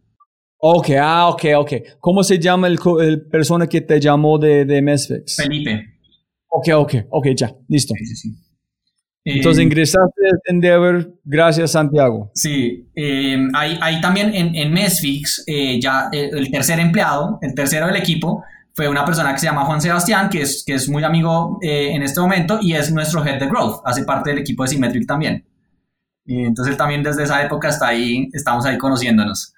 Ok, 0.58 0.90
ah, 1.00 1.30
ok, 1.30 1.44
ok. 1.58 1.74
¿Cómo 2.00 2.24
se 2.24 2.40
llama 2.40 2.68
el, 2.68 2.78
el 3.02 3.28
persona 3.28 3.68
que 3.68 3.82
te 3.82 4.00
llamó 4.00 4.38
de, 4.38 4.66
de 4.66 4.82
Mesfix? 4.82 5.36
Felipe. 5.36 5.92
Ok, 6.50 6.68
ok, 6.76 6.94
ok, 7.10 7.28
ya, 7.36 7.56
listo. 7.68 7.94
Sí, 7.98 8.06
sí, 8.06 8.16
sí. 8.16 8.51
Entonces 9.24 9.62
eh, 9.62 9.66
ingresaste 9.66 10.22
en 10.46 10.56
Endeavor 10.56 11.14
gracias 11.24 11.72
Santiago. 11.72 12.32
Sí, 12.34 12.90
eh, 12.96 13.38
ahí, 13.54 14.02
también 14.02 14.34
en, 14.34 14.56
en 14.56 14.74
Mesfix, 14.74 15.44
eh, 15.46 15.80
ya 15.80 16.10
el 16.12 16.50
tercer 16.50 16.80
empleado, 16.80 17.38
el 17.42 17.54
tercero 17.54 17.88
del 17.88 17.98
equipo, 17.98 18.44
fue 18.74 18.88
una 18.88 19.06
persona 19.06 19.34
que 19.34 19.40
se 19.40 19.46
llama 19.46 19.66
Juan 19.66 19.82
Sebastián, 19.82 20.30
que 20.30 20.42
es, 20.42 20.64
que 20.66 20.74
es 20.74 20.90
muy 20.90 21.04
amigo 21.04 21.60
en 21.62 22.02
este 22.04 22.22
momento 22.22 22.60
y 22.62 22.74
es 22.74 22.92
nuestro 22.92 23.24
head 23.24 23.38
de 23.38 23.48
growth, 23.48 23.82
hace 23.86 24.06
parte 24.06 24.30
del 24.30 24.40
equipo 24.40 24.64
de 24.64 24.70
Symmetric 24.70 25.06
también. 25.06 25.46
entonces 26.26 26.78
también 26.78 27.04
desde 27.04 27.24
esa 27.24 27.44
época 27.44 27.68
hasta 27.68 27.90
ahí, 27.90 28.30
estamos 28.32 28.66
ahí 28.66 28.78
conociéndonos. 28.78 29.54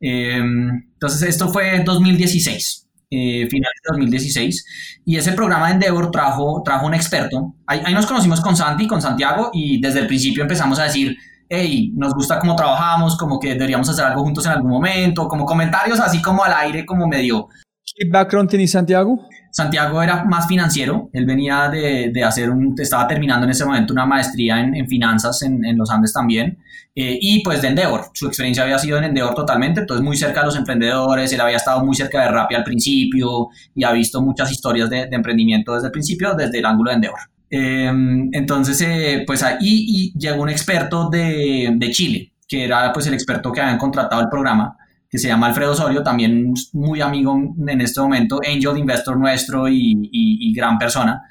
entonces 0.00 1.22
esto 1.22 1.48
fue 1.48 1.76
en 1.76 1.84
2016 1.84 2.87
eh, 3.10 3.46
finales 3.48 3.74
de 3.82 3.90
2016, 3.90 5.02
y 5.04 5.16
ese 5.16 5.32
programa 5.32 5.68
de 5.68 5.74
Endeavor 5.74 6.10
trajo, 6.10 6.62
trajo 6.64 6.86
un 6.86 6.94
experto. 6.94 7.54
Ahí, 7.66 7.94
nos 7.94 8.06
conocimos 8.06 8.40
con 8.40 8.56
Santi, 8.56 8.86
con 8.86 9.00
Santiago, 9.00 9.50
y 9.52 9.80
desde 9.80 10.00
el 10.00 10.06
principio 10.06 10.42
empezamos 10.42 10.78
a 10.78 10.84
decir, 10.84 11.16
hey, 11.48 11.92
nos 11.96 12.14
gusta 12.14 12.38
cómo 12.38 12.54
trabajamos, 12.54 13.16
como 13.16 13.38
que 13.38 13.54
deberíamos 13.54 13.88
hacer 13.88 14.04
algo 14.04 14.22
juntos 14.22 14.44
en 14.46 14.52
algún 14.52 14.70
momento, 14.70 15.26
como 15.28 15.44
comentarios 15.44 15.98
así 16.00 16.20
como 16.20 16.44
al 16.44 16.52
aire, 16.52 16.84
como 16.84 17.06
medio... 17.06 17.48
¿Qué 17.96 18.06
background 18.10 18.50
tiene 18.50 18.66
Santiago? 18.66 19.18
Santiago 19.58 20.00
era 20.00 20.24
más 20.24 20.46
financiero, 20.46 21.10
él 21.12 21.26
venía 21.26 21.68
de, 21.68 22.12
de, 22.14 22.22
hacer 22.22 22.48
un, 22.48 22.76
estaba 22.78 23.08
terminando 23.08 23.44
en 23.44 23.50
ese 23.50 23.64
momento 23.64 23.92
una 23.92 24.06
maestría 24.06 24.60
en, 24.60 24.86
finanzas 24.86 25.42
en, 25.42 25.64
en, 25.64 25.76
los 25.76 25.90
Andes 25.90 26.12
también, 26.12 26.58
eh, 26.94 27.18
y 27.20 27.42
pues 27.42 27.60
de 27.60 27.66
Endeavor, 27.66 28.04
su 28.14 28.28
experiencia 28.28 28.62
había 28.62 28.78
sido 28.78 28.98
en 28.98 29.04
Endeavor 29.04 29.34
totalmente, 29.34 29.80
entonces 29.80 30.04
muy 30.04 30.16
cerca 30.16 30.42
de 30.42 30.46
los 30.46 30.56
emprendedores, 30.56 31.32
él 31.32 31.40
había 31.40 31.56
estado 31.56 31.84
muy 31.84 31.96
cerca 31.96 32.22
de 32.22 32.28
Rappi 32.28 32.54
al 32.54 32.62
principio 32.62 33.48
y 33.74 33.82
ha 33.82 33.90
visto 33.90 34.22
muchas 34.22 34.52
historias 34.52 34.88
de, 34.90 35.06
de 35.06 35.16
emprendimiento 35.16 35.74
desde 35.74 35.86
el 35.86 35.92
principio, 35.92 36.34
desde 36.34 36.60
el 36.60 36.64
ángulo 36.64 36.90
de 36.90 36.94
Endeavor. 36.94 37.20
Eh, 37.50 37.90
entonces, 38.30 38.80
eh, 38.82 39.24
pues 39.26 39.42
ahí 39.42 39.56
y 39.60 40.12
llegó 40.16 40.42
un 40.42 40.50
experto 40.50 41.08
de, 41.10 41.72
de 41.74 41.90
Chile, 41.90 42.32
que 42.46 42.62
era 42.64 42.92
pues 42.92 43.08
el 43.08 43.14
experto 43.14 43.50
que 43.50 43.60
habían 43.60 43.78
contratado 43.78 44.22
el 44.22 44.28
programa, 44.28 44.76
que 45.10 45.18
se 45.18 45.28
llama 45.28 45.46
Alfredo 45.46 45.72
Osorio, 45.72 46.02
también 46.02 46.52
muy 46.72 47.00
amigo 47.00 47.34
en 47.66 47.80
este 47.80 48.00
momento, 48.00 48.40
angel 48.46 48.76
investor 48.76 49.18
nuestro 49.18 49.66
y, 49.68 50.52
gran 50.54 50.78
persona. 50.78 51.22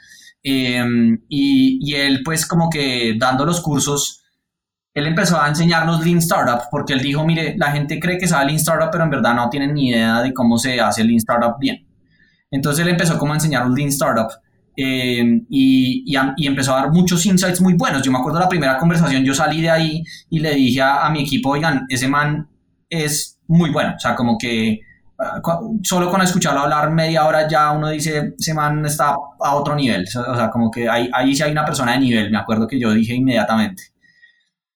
Em, 0.42 1.20
y, 1.30 1.94
él 1.94 2.22
pues 2.24 2.46
como 2.46 2.70
que 2.70 3.16
dando 3.20 3.46
los 3.46 3.62
cursos, 3.62 4.24
él 4.94 5.06
empezó 5.06 5.40
a 5.40 5.48
enseñarnos 5.48 6.04
Lean 6.04 6.18
Startup 6.18 6.62
porque 6.72 6.94
él 6.94 7.02
dijo, 7.02 7.24
mire, 7.26 7.56
la 7.58 7.72
gente 7.72 8.00
cree 8.00 8.18
que 8.18 8.28
sabe 8.28 8.46
Lean 8.46 8.58
Startup, 8.58 8.90
pero 8.92 9.04
en 9.04 9.12
verdad 9.12 9.36
no 9.36 9.50
tienen 9.50 9.74
ni 9.76 9.90
idea 9.90 10.22
de 10.22 10.34
cómo 10.34 10.58
se 10.58 10.80
hace 10.82 11.04
Lean 11.04 11.18
Startup 11.18 11.56
bien. 11.60 11.86
Entonces 12.50 12.84
él 12.84 12.92
empezó 12.92 13.18
como 13.20 13.34
a 13.34 13.36
enseñar 13.36 13.70
Lean 13.70 13.90
Startup. 13.90 14.30
Em, 14.76 15.46
y, 15.50 16.04
y, 16.38 16.48
empezó 16.48 16.74
a 16.76 16.82
dar 16.82 16.92
muchos 16.92 17.26
insights 17.26 17.62
muy 17.62 17.74
buenos. 17.74 18.02
Yo 18.04 18.12
me 18.12 18.20
acuerdo 18.20 18.40
la 18.40 18.50
primera 18.50 18.78
conversación, 18.78 19.24
yo 19.24 19.34
salí 19.34 19.62
de 19.62 19.70
ahí 19.70 20.04
y 20.30 20.40
le 20.40 20.54
dije 20.56 20.82
a, 20.82 21.06
a 21.06 21.10
mi 21.10 21.22
equipo, 21.22 21.50
oigan, 21.50 21.86
ese 21.90 22.08
man 22.08 22.48
es 22.90 23.37
muy 23.48 23.70
bueno. 23.72 23.94
O 23.96 24.00
sea, 24.00 24.16
como 24.16 24.38
que 24.38 24.80
ah, 25.20 25.42
solo 25.84 26.10
con 26.10 26.22
escucharlo 26.22 26.62
hablar 26.62 26.92
media 26.92 27.26
hora 27.26 27.48
ya 27.48 27.72
uno 27.72 27.90
dice, 27.90 28.34
ese 28.38 28.54
man 28.54 28.86
está 28.86 29.16
a 29.40 29.56
otro 29.56 29.76
nivel. 29.76 30.04
O 30.04 30.36
sea, 30.36 30.50
como 30.50 30.72
que 30.72 30.90
ahí, 30.90 31.10
ahí 31.14 31.36
sí 31.36 31.44
hay 31.44 31.52
una 31.52 31.66
persona 31.66 31.94
de 31.94 32.00
nivel, 32.00 32.32
me 32.32 32.38
acuerdo 32.38 32.68
que 32.68 32.80
yo 32.80 32.92
dije 32.94 33.14
inmediatamente. 33.14 33.84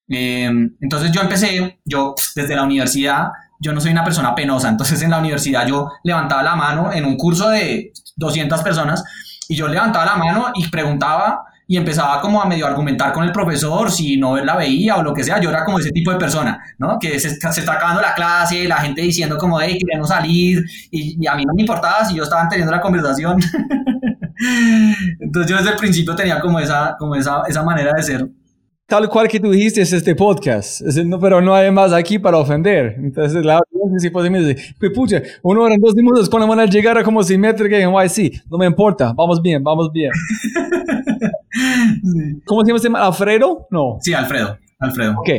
Em, 0.08 0.76
entonces 0.80 1.10
yo 1.12 1.22
empecé, 1.22 1.80
yo 1.84 2.14
desde 2.34 2.54
la 2.54 2.64
universidad, 2.64 3.28
yo 3.60 3.72
no 3.72 3.80
soy 3.80 3.92
una 3.92 4.04
persona 4.04 4.34
penosa, 4.34 4.68
entonces 4.68 5.00
en 5.02 5.10
la 5.10 5.18
universidad 5.18 5.66
yo 5.66 5.90
levantaba 6.02 6.42
la 6.42 6.56
mano 6.56 6.92
en 6.92 7.04
un 7.04 7.16
curso 7.16 7.48
de 7.48 7.92
200 8.16 8.62
personas 8.62 9.04
y 9.48 9.54
yo 9.54 9.68
levantaba 9.68 10.04
la 10.04 10.16
mano 10.16 10.46
y 10.54 10.68
preguntaba 10.68 11.44
y 11.72 11.78
empezaba 11.78 12.20
como 12.20 12.42
a 12.42 12.44
medio 12.44 12.66
argumentar 12.66 13.14
con 13.14 13.24
el 13.24 13.32
profesor 13.32 13.90
si 13.90 14.18
no 14.18 14.36
la 14.36 14.56
veía 14.56 14.96
o 14.96 15.02
lo 15.02 15.14
que 15.14 15.24
sea. 15.24 15.40
Yo 15.40 15.48
era 15.48 15.64
como 15.64 15.78
ese 15.78 15.90
tipo 15.90 16.10
de 16.10 16.18
persona, 16.18 16.62
¿no? 16.76 16.98
Que 16.98 17.18
se, 17.18 17.30
se 17.30 17.60
está 17.60 17.72
acabando 17.72 18.02
la 18.02 18.12
clase, 18.12 18.68
la 18.68 18.76
gente 18.76 19.00
diciendo 19.00 19.38
como, 19.38 19.58
hey, 19.58 19.78
queremos 19.80 20.10
salir 20.10 20.62
y, 20.90 21.26
a 21.26 21.34
mí 21.34 21.46
no 21.46 21.54
me 21.54 21.62
importaba 21.62 22.04
si 22.04 22.14
yo 22.14 22.24
estaba 22.24 22.46
teniendo 22.46 22.70
la 22.70 22.82
conversación. 22.82 23.40
Entonces 25.18 25.50
yo 25.50 25.56
desde 25.56 25.70
el 25.70 25.76
principio 25.76 26.14
tenía 26.14 26.40
como 26.40 26.60
esa, 26.60 26.94
como 26.98 27.14
esa, 27.16 27.40
esa 27.48 27.62
manera 27.62 27.94
de 27.96 28.02
ser. 28.02 28.28
Tal 28.92 29.08
cual 29.08 29.26
que 29.26 29.40
tú 29.40 29.50
dijiste 29.50 29.80
es 29.80 29.90
este 29.94 30.14
podcast, 30.14 30.82
Es- 30.82 31.02
no, 31.06 31.18
pero 31.18 31.40
no 31.40 31.54
hay 31.54 31.70
más 31.70 31.94
aquí 31.94 32.18
para 32.18 32.36
ofender. 32.36 32.94
Entonces, 32.98 33.42
la 33.42 33.54
audiencia 33.58 33.98
sí 34.00 34.10
puede 34.10 34.28
decir, 34.28 34.74
"Pues, 34.78 34.92
pucha, 34.94 35.22
una 35.42 35.60
hora 35.62 35.74
en 35.76 35.80
dos 35.80 35.94
minutos, 35.94 36.28
cuando 36.28 36.46
van 36.46 36.60
a 36.60 36.66
llegar 36.66 36.98
a 36.98 37.02
como 37.02 37.22
simétrica 37.22 37.78
en 37.78 37.90
YC? 37.90 38.42
No 38.50 38.58
me 38.58 38.66
importa, 38.66 39.14
vamos 39.16 39.40
bien, 39.40 39.64
vamos 39.64 39.90
bien. 39.90 40.10
¿Cómo 42.44 42.60
se 42.62 42.66
llama 42.68 42.76
este 42.76 42.90
man? 42.90 43.02
¿Alfredo? 43.02 43.66
No. 43.70 43.96
Sí, 44.02 44.12
Alfredo, 44.12 44.58
Alfredo. 44.78 45.12
Ok. 45.18 45.30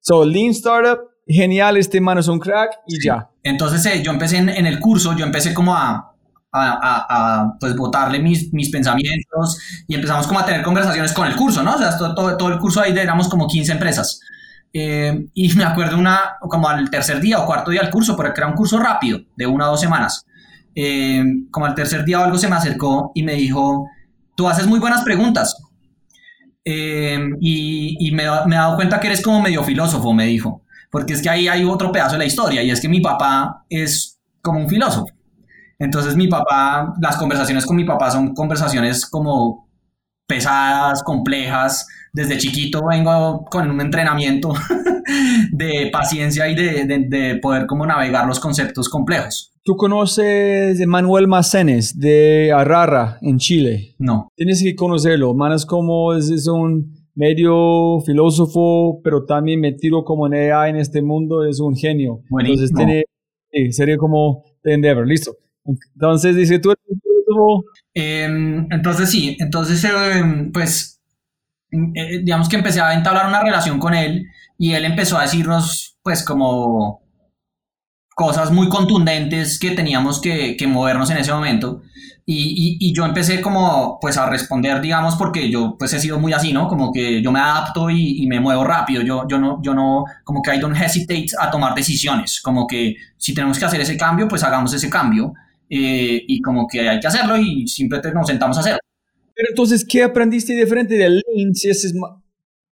So, 0.00 0.24
Lean 0.24 0.50
Startup, 0.50 1.00
genial, 1.26 1.76
este 1.78 2.00
man 2.00 2.18
es 2.18 2.28
un 2.28 2.38
crack 2.38 2.70
y 2.86 3.04
ya. 3.04 3.28
Entonces 3.42 3.84
eh, 3.86 4.02
yo 4.04 4.12
empecé 4.12 4.36
en, 4.38 4.50
en 4.50 4.66
el 4.66 4.78
curso, 4.78 5.16
yo 5.16 5.24
empecé 5.24 5.52
como 5.52 5.74
a, 5.74 6.09
a, 6.52 7.42
a- 7.42 7.54
pues 7.60 7.76
botarle 7.76 8.18
mis, 8.20 8.52
mis 8.52 8.70
pensamientos 8.70 9.58
y 9.86 9.94
empezamos 9.94 10.26
como 10.26 10.40
a 10.40 10.46
tener 10.46 10.62
conversaciones 10.62 11.12
con 11.12 11.26
el 11.26 11.36
curso, 11.36 11.62
¿no? 11.62 11.74
O 11.74 11.78
sea, 11.78 11.96
todo, 11.96 12.14
todo, 12.14 12.36
todo 12.36 12.48
el 12.50 12.58
curso 12.58 12.80
ahí 12.80 12.96
éramos 12.96 13.28
como 13.28 13.46
15 13.46 13.72
empresas. 13.72 14.20
Eh, 14.72 15.26
y 15.34 15.52
me 15.54 15.64
acuerdo 15.64 15.98
una, 15.98 16.36
como 16.40 16.68
al 16.68 16.90
tercer 16.90 17.20
día 17.20 17.40
o 17.40 17.46
cuarto 17.46 17.70
día 17.70 17.82
del 17.82 17.90
curso, 17.90 18.16
porque 18.16 18.40
era 18.40 18.46
un 18.48 18.54
curso 18.54 18.78
rápido, 18.78 19.20
de 19.36 19.46
una 19.46 19.66
o 19.68 19.72
dos 19.72 19.80
semanas. 19.80 20.26
Eh, 20.74 21.24
como 21.50 21.66
al 21.66 21.74
tercer 21.74 22.04
día 22.04 22.20
o 22.20 22.24
algo 22.24 22.38
se 22.38 22.48
me 22.48 22.56
acercó 22.56 23.10
y 23.14 23.22
me 23.22 23.34
dijo, 23.34 23.86
tú 24.36 24.48
haces 24.48 24.66
muy 24.66 24.78
buenas 24.78 25.02
preguntas. 25.02 25.56
Eh, 26.64 27.18
y 27.40 27.96
y 28.08 28.10
me, 28.12 28.24
me 28.46 28.54
he 28.54 28.58
dado 28.58 28.76
cuenta 28.76 29.00
que 29.00 29.06
eres 29.08 29.22
como 29.22 29.40
medio 29.40 29.62
filósofo, 29.64 30.12
me 30.12 30.26
dijo. 30.26 30.62
Porque 30.90 31.14
es 31.14 31.22
que 31.22 31.30
ahí 31.30 31.48
hay 31.48 31.64
otro 31.64 31.92
pedazo 31.92 32.12
de 32.12 32.18
la 32.18 32.24
historia 32.26 32.62
y 32.62 32.70
es 32.70 32.80
que 32.80 32.88
mi 32.88 33.00
papá 33.00 33.64
es 33.68 34.18
como 34.42 34.60
un 34.60 34.68
filósofo. 34.68 35.06
Entonces 35.80 36.14
mi 36.14 36.28
papá, 36.28 36.94
las 37.00 37.16
conversaciones 37.16 37.66
con 37.66 37.74
mi 37.74 37.84
papá 37.84 38.10
son 38.12 38.34
conversaciones 38.34 39.04
como 39.06 39.68
pesadas, 40.28 41.02
complejas. 41.02 41.86
Desde 42.12 42.38
chiquito 42.38 42.82
vengo 42.88 43.44
con 43.50 43.68
un 43.70 43.80
entrenamiento 43.80 44.52
de 45.52 45.88
paciencia 45.92 46.48
y 46.48 46.54
de, 46.54 46.84
de- 46.86 47.06
de 47.08 47.36
poder 47.36 47.66
como 47.66 47.86
navegar 47.86 48.26
los 48.26 48.38
conceptos 48.40 48.88
complejos. 48.88 49.52
¿Tú 49.62 49.76
conoces 49.76 50.80
a 50.80 50.86
Manuel 50.86 51.28
Macenes 51.28 51.98
de 51.98 52.50
Arrara, 52.52 53.18
en 53.20 53.38
Chile? 53.38 53.94
No. 53.98 54.28
Tienes 54.34 54.62
que 54.62 54.74
conocerlo. 54.74 55.34
Man 55.34 55.52
es 55.52 55.66
como, 55.66 56.14
es, 56.14 56.30
es 56.30 56.46
un 56.46 56.94
medio 57.14 58.00
filósofo, 58.06 59.00
pero 59.04 59.24
también 59.26 59.60
metido 59.60 60.02
como 60.04 60.26
en 60.26 60.34
AI 60.52 60.70
en 60.70 60.76
este 60.76 61.02
mundo, 61.02 61.44
es 61.44 61.60
un 61.60 61.76
genio. 61.76 62.20
Buenísimo. 62.30 62.80
Entonces 62.80 63.04
tiene, 63.52 63.72
sería 63.72 63.98
como 63.98 64.44
The 64.62 64.74
Endeavor, 64.74 65.06
listo. 65.06 65.32
Entonces 65.64 66.36
dice, 66.36 66.58
tú 66.58 66.72
Eh, 67.94 68.24
entonces 68.70 69.10
sí, 69.10 69.36
entonces 69.40 69.84
eh, 69.84 70.22
pues 70.52 71.00
eh, 71.72 72.20
digamos 72.24 72.48
que 72.48 72.56
empecé 72.56 72.80
a 72.80 72.94
entablar 72.94 73.28
una 73.28 73.42
relación 73.42 73.78
con 73.78 73.94
él 73.94 74.26
y 74.58 74.72
él 74.74 74.84
empezó 74.84 75.18
a 75.18 75.22
decirnos 75.22 75.98
pues 76.02 76.24
como 76.24 77.02
cosas 78.14 78.50
muy 78.52 78.68
contundentes 78.68 79.58
que 79.58 79.70
teníamos 79.70 80.20
que, 80.20 80.56
que 80.56 80.66
movernos 80.66 81.10
en 81.10 81.16
ese 81.18 81.32
momento. 81.32 81.82
Y, 82.26 82.76
y- 82.78 82.90
y 82.90 82.94
yo 82.94 83.04
empecé 83.06 83.40
como 83.40 83.98
pues 84.00 84.16
a 84.16 84.28
responder 84.28 84.80
digamos 84.80 85.16
porque 85.16 85.50
yo 85.50 85.76
pues 85.78 85.92
he 85.94 86.00
sido 86.00 86.18
muy 86.20 86.32
así, 86.32 86.52
¿no? 86.52 86.68
Como 86.68 86.92
que 86.92 87.22
yo 87.22 87.32
me 87.32 87.40
adapto 87.40 87.88
y, 87.90 88.22
y 88.22 88.26
me 88.26 88.38
muevo 88.40 88.62
rápido, 88.64 89.02
yo, 89.02 89.26
yo 89.26 89.38
no, 89.38 89.60
yo 89.62 89.74
no, 89.74 90.04
como 90.22 90.42
que 90.42 90.54
I 90.54 90.58
don't 90.60 90.76
hesitate 90.76 91.26
a 91.40 91.50
tomar 91.50 91.74
decisiones, 91.74 92.40
como 92.42 92.66
que 92.66 92.94
si 93.16 93.34
tenemos 93.34 93.58
que 93.58 93.64
hacer 93.64 93.80
ese 93.80 93.96
cambio 93.96 94.28
pues 94.28 94.44
hagamos 94.44 94.72
ese 94.74 94.88
cambio 94.90 95.32
eh, 95.70 96.22
y 96.26 96.40
como 96.42 96.66
que 96.66 96.88
hay 96.88 96.98
que 96.98 97.06
hacerlo 97.06 97.36
y 97.36 97.66
simplemente 97.66 98.12
nos 98.12 98.26
sentamos 98.26 98.56
a 98.56 98.60
hacerlo. 98.60 98.80
Pero 99.34 99.48
entonces, 99.50 99.86
¿qué 99.88 100.02
aprendiste 100.02 100.52
diferente 100.52 100.96
de 100.96 101.08
Lean? 101.08 101.54
Si 101.54 101.70
ese 101.70 101.86
es 101.86 101.94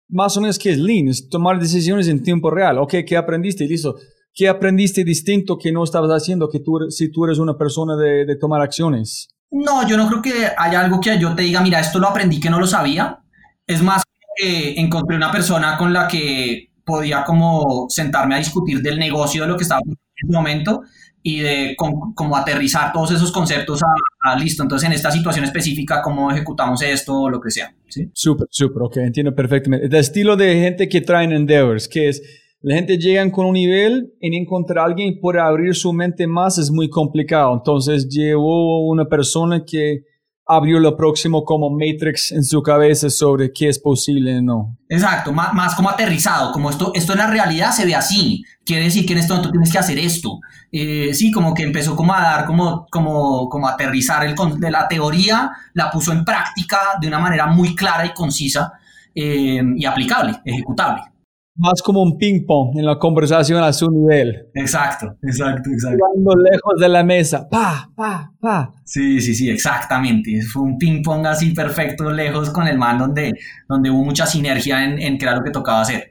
más 0.07 0.37
o 0.37 0.41
menos 0.41 0.59
qué 0.59 0.71
es 0.71 0.77
Lean, 0.77 1.07
es 1.07 1.27
tomar 1.27 1.59
decisiones 1.59 2.07
en 2.07 2.23
tiempo 2.23 2.51
real. 2.51 2.77
Ok, 2.77 2.95
¿qué 3.05 3.17
aprendiste? 3.17 3.65
Listo. 3.65 3.95
¿Qué 4.33 4.47
aprendiste 4.47 5.03
distinto 5.03 5.57
que 5.57 5.71
no 5.71 5.83
estabas 5.83 6.09
haciendo 6.11 6.49
que 6.49 6.59
tú, 6.59 6.89
si 6.89 7.11
tú 7.11 7.25
eres 7.25 7.39
una 7.39 7.57
persona 7.57 7.95
de, 7.97 8.25
de 8.25 8.35
tomar 8.35 8.61
acciones? 8.61 9.27
No, 9.51 9.87
yo 9.87 9.97
no 9.97 10.07
creo 10.07 10.21
que 10.21 10.47
haya 10.57 10.79
algo 10.79 10.99
que 10.99 11.19
yo 11.19 11.35
te 11.35 11.43
diga, 11.43 11.61
mira, 11.61 11.79
esto 11.79 11.99
lo 11.99 12.07
aprendí 12.07 12.39
que 12.39 12.49
no 12.49 12.59
lo 12.59 12.65
sabía. 12.65 13.19
Es 13.67 13.83
más, 13.83 14.03
que 14.35 14.79
encontré 14.79 15.15
una 15.15 15.31
persona 15.31 15.77
con 15.77 15.93
la 15.93 16.07
que 16.07 16.71
podía 16.83 17.23
como 17.23 17.87
sentarme 17.89 18.35
a 18.35 18.39
discutir 18.39 18.81
del 18.81 18.99
negocio, 18.99 19.43
de 19.43 19.47
lo 19.47 19.57
que 19.57 19.63
estaba 19.63 19.81
en 19.85 19.93
ese 19.93 20.31
momento 20.31 20.81
y 21.25 21.39
de 21.39 21.75
com- 21.77 22.13
como 22.13 22.35
aterrizar 22.35 22.91
todos 22.91 23.11
esos 23.11 23.31
conceptos 23.31 23.81
a, 23.81 24.31
a, 24.31 24.35
listo. 24.37 24.61
Entonces, 24.61 24.87
en 24.87 24.93
esta 24.93 25.09
situación 25.09 25.45
específica, 25.45 26.01
cómo 26.01 26.29
ejecutamos 26.29 26.81
esto 26.81 27.21
o 27.21 27.29
lo 27.29 27.39
que 27.39 27.49
sea. 27.49 27.73
¿sí? 27.87 28.09
Súper, 28.13 28.47
súper, 28.51 28.83
ok, 28.83 28.97
entiendo 28.97 29.33
perfectamente. 29.33 29.87
El 29.87 29.95
estilo 29.95 30.35
de 30.35 30.55
gente 30.59 30.89
que 30.89 30.99
traen 30.99 31.31
Endeavors, 31.31 31.87
que 31.87 32.09
es, 32.09 32.21
la 32.61 32.75
gente 32.75 32.97
llega 32.97 33.29
con 33.31 33.45
un 33.45 33.53
nivel, 33.53 34.13
en 34.19 34.33
encontrar 34.33 34.79
a 34.79 34.87
alguien 34.87 35.19
por 35.19 35.39
abrir 35.39 35.73
su 35.75 35.93
mente 35.93 36.27
más 36.27 36.57
es 36.57 36.69
muy 36.69 36.89
complicado. 36.89 37.53
Entonces 37.53 38.07
llevó 38.09 38.85
una 38.87 39.05
persona 39.05 39.63
que 39.65 40.03
abrió 40.45 40.79
lo 40.79 40.97
próximo 40.97 41.45
como 41.45 41.69
Matrix 41.69 42.31
en 42.31 42.43
su 42.43 42.61
cabeza 42.61 43.09
sobre 43.09 43.51
qué 43.51 43.69
es 43.69 43.79
posible 43.79 44.41
no. 44.41 44.77
Exacto, 44.89 45.31
más, 45.31 45.53
más 45.53 45.75
como 45.75 45.89
aterrizado, 45.89 46.51
como 46.51 46.69
esto, 46.69 46.91
esto 46.93 47.13
en 47.13 47.19
la 47.19 47.27
realidad 47.27 47.71
se 47.71 47.85
ve 47.85 47.95
así, 47.95 48.43
quiere 48.65 48.85
decir 48.85 49.05
que 49.05 49.13
en 49.13 49.19
esto 49.19 49.41
tú 49.41 49.51
tienes 49.51 49.71
que 49.71 49.79
hacer 49.79 49.97
esto. 49.97 50.39
Eh, 50.71 51.13
sí, 51.13 51.31
como 51.31 51.53
que 51.53 51.63
empezó 51.63 51.95
como 51.95 52.13
a 52.13 52.21
dar, 52.21 52.45
como, 52.45 52.85
como, 52.89 53.47
como 53.47 53.67
aterrizar 53.67 54.25
el, 54.25 54.35
de 54.57 54.71
la 54.71 54.87
teoría, 54.87 55.51
la 55.73 55.89
puso 55.89 56.11
en 56.11 56.25
práctica 56.25 56.79
de 56.99 57.07
una 57.07 57.19
manera 57.19 57.47
muy 57.47 57.75
clara 57.75 58.05
y 58.05 58.13
concisa 58.13 58.73
eh, 59.15 59.61
y 59.75 59.85
aplicable, 59.85 60.41
ejecutable. 60.43 61.12
Más 61.55 61.83
como 61.83 62.01
un 62.01 62.17
ping 62.17 62.45
pong 62.47 62.77
en 62.79 62.85
la 62.85 62.97
conversación 62.97 63.63
a 63.63 63.71
su 63.71 63.89
nivel. 63.91 64.47
Exacto, 64.55 65.15
exacto, 65.21 65.69
exacto. 65.69 65.99
Jugando 65.99 66.41
lejos 66.41 66.79
de 66.79 66.89
la 66.89 67.03
mesa. 67.03 67.47
Pa, 67.47 67.91
pa, 67.95 68.31
pa. 68.39 68.73
Sí, 68.83 69.21
sí, 69.21 69.35
sí, 69.35 69.49
exactamente. 69.51 70.41
Fue 70.41 70.63
un 70.63 70.77
ping 70.79 71.03
pong 71.03 71.27
así 71.27 71.51
perfecto, 71.51 72.09
lejos 72.11 72.49
con 72.49 72.67
el 72.67 72.77
man, 72.79 72.97
donde, 72.97 73.33
donde 73.69 73.91
hubo 73.91 74.03
mucha 74.03 74.25
sinergia 74.25 74.83
en, 74.83 74.99
en 74.99 75.15
era 75.21 75.35
lo 75.35 75.43
que 75.43 75.51
tocaba 75.51 75.81
hacer. 75.81 76.09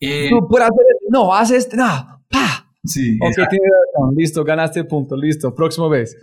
Eh, 0.00 0.28
Tú 0.30 0.48
por 0.48 0.60
hacer, 0.62 0.74
no, 1.10 1.32
haces, 1.32 1.68
no, 1.74 2.20
pa. 2.28 2.66
sí, 2.84 3.16
Ok, 3.22 3.34
tienes 3.48 3.70
razón. 3.94 4.14
Listo, 4.16 4.42
ganaste 4.42 4.82
punto. 4.82 5.16
Listo, 5.16 5.54
próxima 5.54 5.88
vez. 5.88 6.16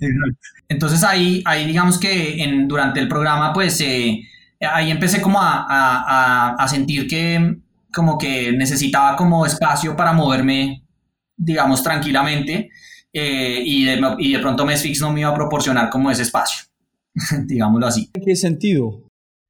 Exacto. 0.00 0.38
Entonces 0.68 1.04
ahí, 1.04 1.42
ahí 1.46 1.64
digamos 1.66 1.98
que 2.00 2.42
en, 2.42 2.66
durante 2.66 2.98
el 2.98 3.06
programa, 3.06 3.52
pues 3.52 3.80
eh, 3.80 4.20
ahí 4.60 4.90
empecé 4.90 5.20
como 5.20 5.40
a, 5.40 5.66
a- 5.68 6.54
a- 6.58 6.68
sentir 6.68 7.06
que 7.08 7.56
como 7.92 8.18
que 8.18 8.52
necesitaba 8.52 9.16
como 9.16 9.46
espacio 9.46 9.94
para 9.96 10.12
moverme, 10.12 10.82
digamos, 11.36 11.82
tranquilamente 11.82 12.70
eh, 13.12 13.62
y, 13.64 13.84
de, 13.84 14.16
y 14.18 14.32
de 14.32 14.38
pronto 14.40 14.66
Mesfix 14.66 15.00
no 15.00 15.12
me 15.12 15.20
iba 15.20 15.30
a 15.30 15.34
proporcionar 15.34 15.88
como 15.90 16.10
ese 16.10 16.22
espacio, 16.22 16.64
digámoslo 17.46 17.86
así. 17.86 18.10
¿En 18.14 18.24
qué 18.24 18.34
sentido? 18.36 19.00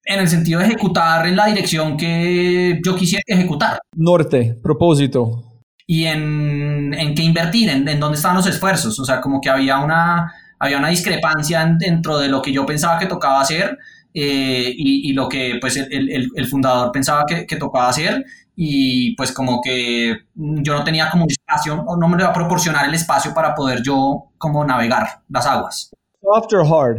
En 0.06 0.20
el 0.20 0.28
sentido 0.28 0.60
de 0.60 0.66
ejecutar 0.66 1.26
en 1.26 1.36
la 1.36 1.46
dirección 1.46 1.96
que 1.96 2.78
yo 2.84 2.94
quisiera 2.94 3.22
ejecutar 3.26 3.78
Norte, 3.96 4.54
propósito. 4.62 5.62
y 5.86 6.04
en, 6.04 6.92
en 6.92 7.14
qué 7.14 7.22
invertir, 7.22 7.70
en, 7.70 7.88
en 7.88 7.98
dónde 8.00 8.16
estaban 8.16 8.36
los 8.36 8.46
esfuerzos. 8.46 8.98
O 8.98 9.04
sea, 9.06 9.22
como 9.22 9.40
que 9.40 9.48
había 9.48 9.78
una, 9.78 10.30
había 10.58 10.76
una 10.76 10.88
discrepancia 10.88 11.62
en- 11.62 11.78
dentro 11.78 12.18
de 12.18 12.28
lo 12.28 12.42
que 12.42 12.52
yo 12.52 12.66
pensaba 12.66 12.98
que 12.98 13.06
tocaba 13.06 13.40
hacer 13.40 13.78
eh, 14.14 14.72
y, 14.76 15.10
y 15.10 15.12
lo 15.12 15.28
que 15.28 15.58
pues 15.60 15.76
el, 15.76 16.10
el- 16.10 16.28
el 16.34 16.46
fundador 16.46 16.92
pensaba 16.92 17.24
que, 17.26 17.46
que 17.46 17.56
tocaba 17.56 17.88
hacer 17.88 18.24
y 18.56 19.16
pues 19.16 19.32
como 19.32 19.60
que 19.60 20.16
yo 20.36 20.74
no 20.74 20.84
tenía 20.84 21.10
como 21.10 21.24
un 21.24 21.30
espacio 21.30 21.82
o 21.86 21.96
no 21.96 22.06
me 22.08 22.16
iba 22.18 22.28
a 22.28 22.32
proporcionar 22.32 22.88
el 22.88 22.94
espacio 22.94 23.34
para 23.34 23.54
poder 23.54 23.82
yo 23.82 24.26
como 24.38 24.64
navegar 24.64 25.22
las 25.28 25.44
aguas. 25.46 25.90
Soft 26.22 26.52
or 26.54 26.64
hard. 26.66 26.98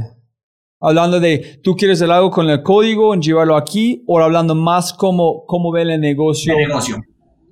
Hablando 0.81 1.19
de, 1.19 1.59
¿tú 1.63 1.75
quieres 1.75 2.01
el 2.01 2.11
algo 2.11 2.29
con 2.29 2.49
el 2.49 2.61
código, 2.61 3.13
en 3.13 3.21
llevarlo 3.21 3.55
aquí? 3.55 4.03
O 4.05 4.19
hablando 4.19 4.53
más 4.53 4.93
como, 4.93 5.45
cómo 5.45 5.71
ve 5.71 5.83
el 5.83 5.99
negocio. 5.99 6.53
De 6.55 6.67
negocio. 6.67 6.97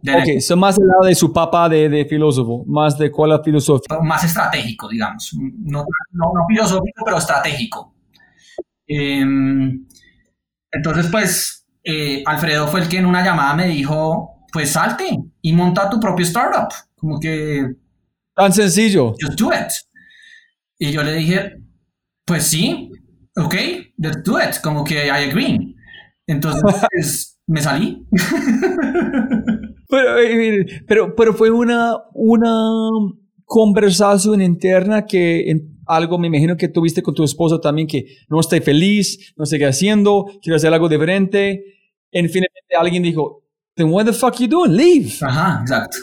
De 0.01 0.13
Ok, 0.17 0.41
son 0.41 0.59
más 0.59 0.75
del 0.75 0.85
lado 0.87 1.03
de 1.05 1.15
su 1.15 1.31
papá 1.31 1.69
de, 1.69 1.87
de 1.87 2.03
filósofo, 2.05 2.65
más 2.67 2.97
de 2.97 3.09
cuál 3.09 3.41
filosofía. 3.41 3.97
más 4.03 4.21
estratégico, 4.25 4.89
digamos. 4.89 5.31
No, 5.39 5.85
no, 6.11 6.31
no 6.35 6.45
filosófico, 6.49 7.03
pero 7.05 7.17
estratégico. 7.17 7.93
Em, 8.87 9.85
entonces, 10.71 11.07
pues, 11.11 11.65
eh, 11.83 12.23
Alfredo 12.25 12.67
fue 12.67 12.81
el 12.81 12.89
que 12.89 12.97
en 12.97 13.05
una 13.05 13.23
llamada 13.23 13.53
me 13.55 13.67
dijo, 13.67 14.45
pues 14.51 14.71
salte 14.71 15.05
y 15.41 15.53
monta 15.53 15.89
tu 15.89 15.99
propio 15.99 16.25
startup. 16.25 16.69
Como 16.95 17.19
que, 17.19 17.75
Tan 18.35 18.51
sencillo. 18.53 19.13
just 19.21 19.39
do 19.39 19.51
it. 19.53 19.71
Y 20.79 20.91
yo 20.91 21.03
le 21.03 21.13
dije, 21.13 21.53
pues 22.25 22.43
sí, 22.47 22.89
ok, 23.35 23.55
let's 23.97 24.23
do 24.23 24.39
it. 24.39 24.59
Como 24.63 24.83
que 24.83 25.05
I 25.07 25.29
agree. 25.29 25.75
Entonces, 26.27 26.61
pues, 26.91 27.39
me 27.47 27.61
salí. 27.61 28.05
Pero, 29.89 30.17
eh, 30.19 30.65
pero, 30.87 31.15
pero 31.15 31.33
fue 31.33 31.51
una, 31.51 31.93
una 32.13 32.51
conversación 33.45 34.41
interna 34.41 35.05
que 35.05 35.51
en- 35.51 35.72
algo 35.85 36.17
me 36.17 36.27
imagino 36.27 36.57
que 36.57 36.67
tuviste 36.67 37.01
con 37.01 37.13
tu 37.13 37.23
esposa 37.23 37.59
también, 37.59 37.87
que 37.87 38.05
no 38.29 38.39
estoy 38.39 38.59
feliz, 38.61 39.33
no 39.35 39.45
sé 39.45 39.57
qué 39.57 39.65
haciendo, 39.65 40.25
quiero 40.41 40.55
hacer 40.55 40.73
algo 40.73 40.89
diferente. 40.89 41.63
En 42.11 42.29
finalmente 42.29 42.75
alguien 42.77 43.03
dijo, 43.03 43.43
then 43.75 43.89
what 43.89 44.05
the 44.05 44.13
fuck 44.13 44.35
you 44.39 44.47
doing? 44.47 44.75
Leave. 44.75 45.11
Ajá, 45.21 45.59
exacto. 45.61 45.97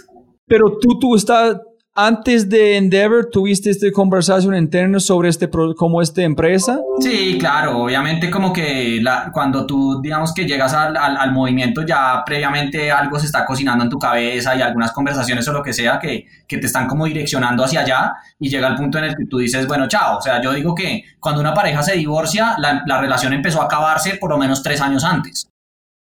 Pero 0.47 0.79
tú, 0.79 0.99
tú 0.99 1.15
estás, 1.15 1.57
antes 2.07 2.49
de 2.49 2.77
Endeavor, 2.77 3.29
tuviste 3.31 3.71
esta 3.71 3.91
conversación 3.93 4.55
interna 4.55 5.01
sobre 5.01 5.29
este, 5.29 5.49
como 5.77 6.01
esta 6.03 6.23
empresa. 6.23 6.81
Sí, 7.01 7.37
claro, 7.39 7.83
obviamente 7.83 8.31
como 8.31 8.53
que 8.53 9.01
la, 9.03 9.31
cuando 9.33 9.67
tú 9.67 10.01
digamos 10.03 10.33
que 10.33 10.47
llegas 10.47 10.75
al, 10.75 10.97
al, 10.97 11.17
al 11.17 11.33
movimiento 11.33 11.85
ya 11.87 12.23
previamente 12.25 12.91
algo 12.91 13.19
se 13.19 13.27
está 13.27 13.45
cocinando 13.45 13.85
en 13.85 13.91
tu 13.91 13.99
cabeza 13.99 14.57
y 14.57 14.63
algunas 14.63 14.93
conversaciones 14.93 15.47
o 15.49 15.53
lo 15.53 15.63
que 15.63 15.73
sea 15.73 15.99
que, 15.99 16.27
que 16.47 16.59
te 16.59 16.67
están 16.67 16.87
como 16.87 17.07
direccionando 17.07 17.65
hacia 17.65 17.81
allá 17.81 18.13
y 18.39 18.49
llega 18.49 18.69
el 18.69 18.77
punto 18.77 18.99
en 18.99 19.05
el 19.05 19.17
que 19.17 19.27
tú 19.27 19.39
dices, 19.39 19.67
bueno, 19.67 19.89
chao, 19.89 20.19
o 20.19 20.23
sea, 20.23 20.43
yo 20.43 20.53
digo 20.53 20.75
que 20.75 21.05
cuando 21.19 21.41
una 21.41 21.55
pareja 21.55 21.83
se 21.83 21.97
divorcia, 21.97 22.55
la, 22.59 22.83
la 22.87 23.01
relación 23.01 23.33
empezó 23.33 23.61
a 23.63 23.67
acabarse 23.67 24.17
por 24.17 24.31
lo 24.31 24.39
menos 24.39 24.63
tres 24.63 24.81
años 24.81 25.05
antes. 25.05 25.49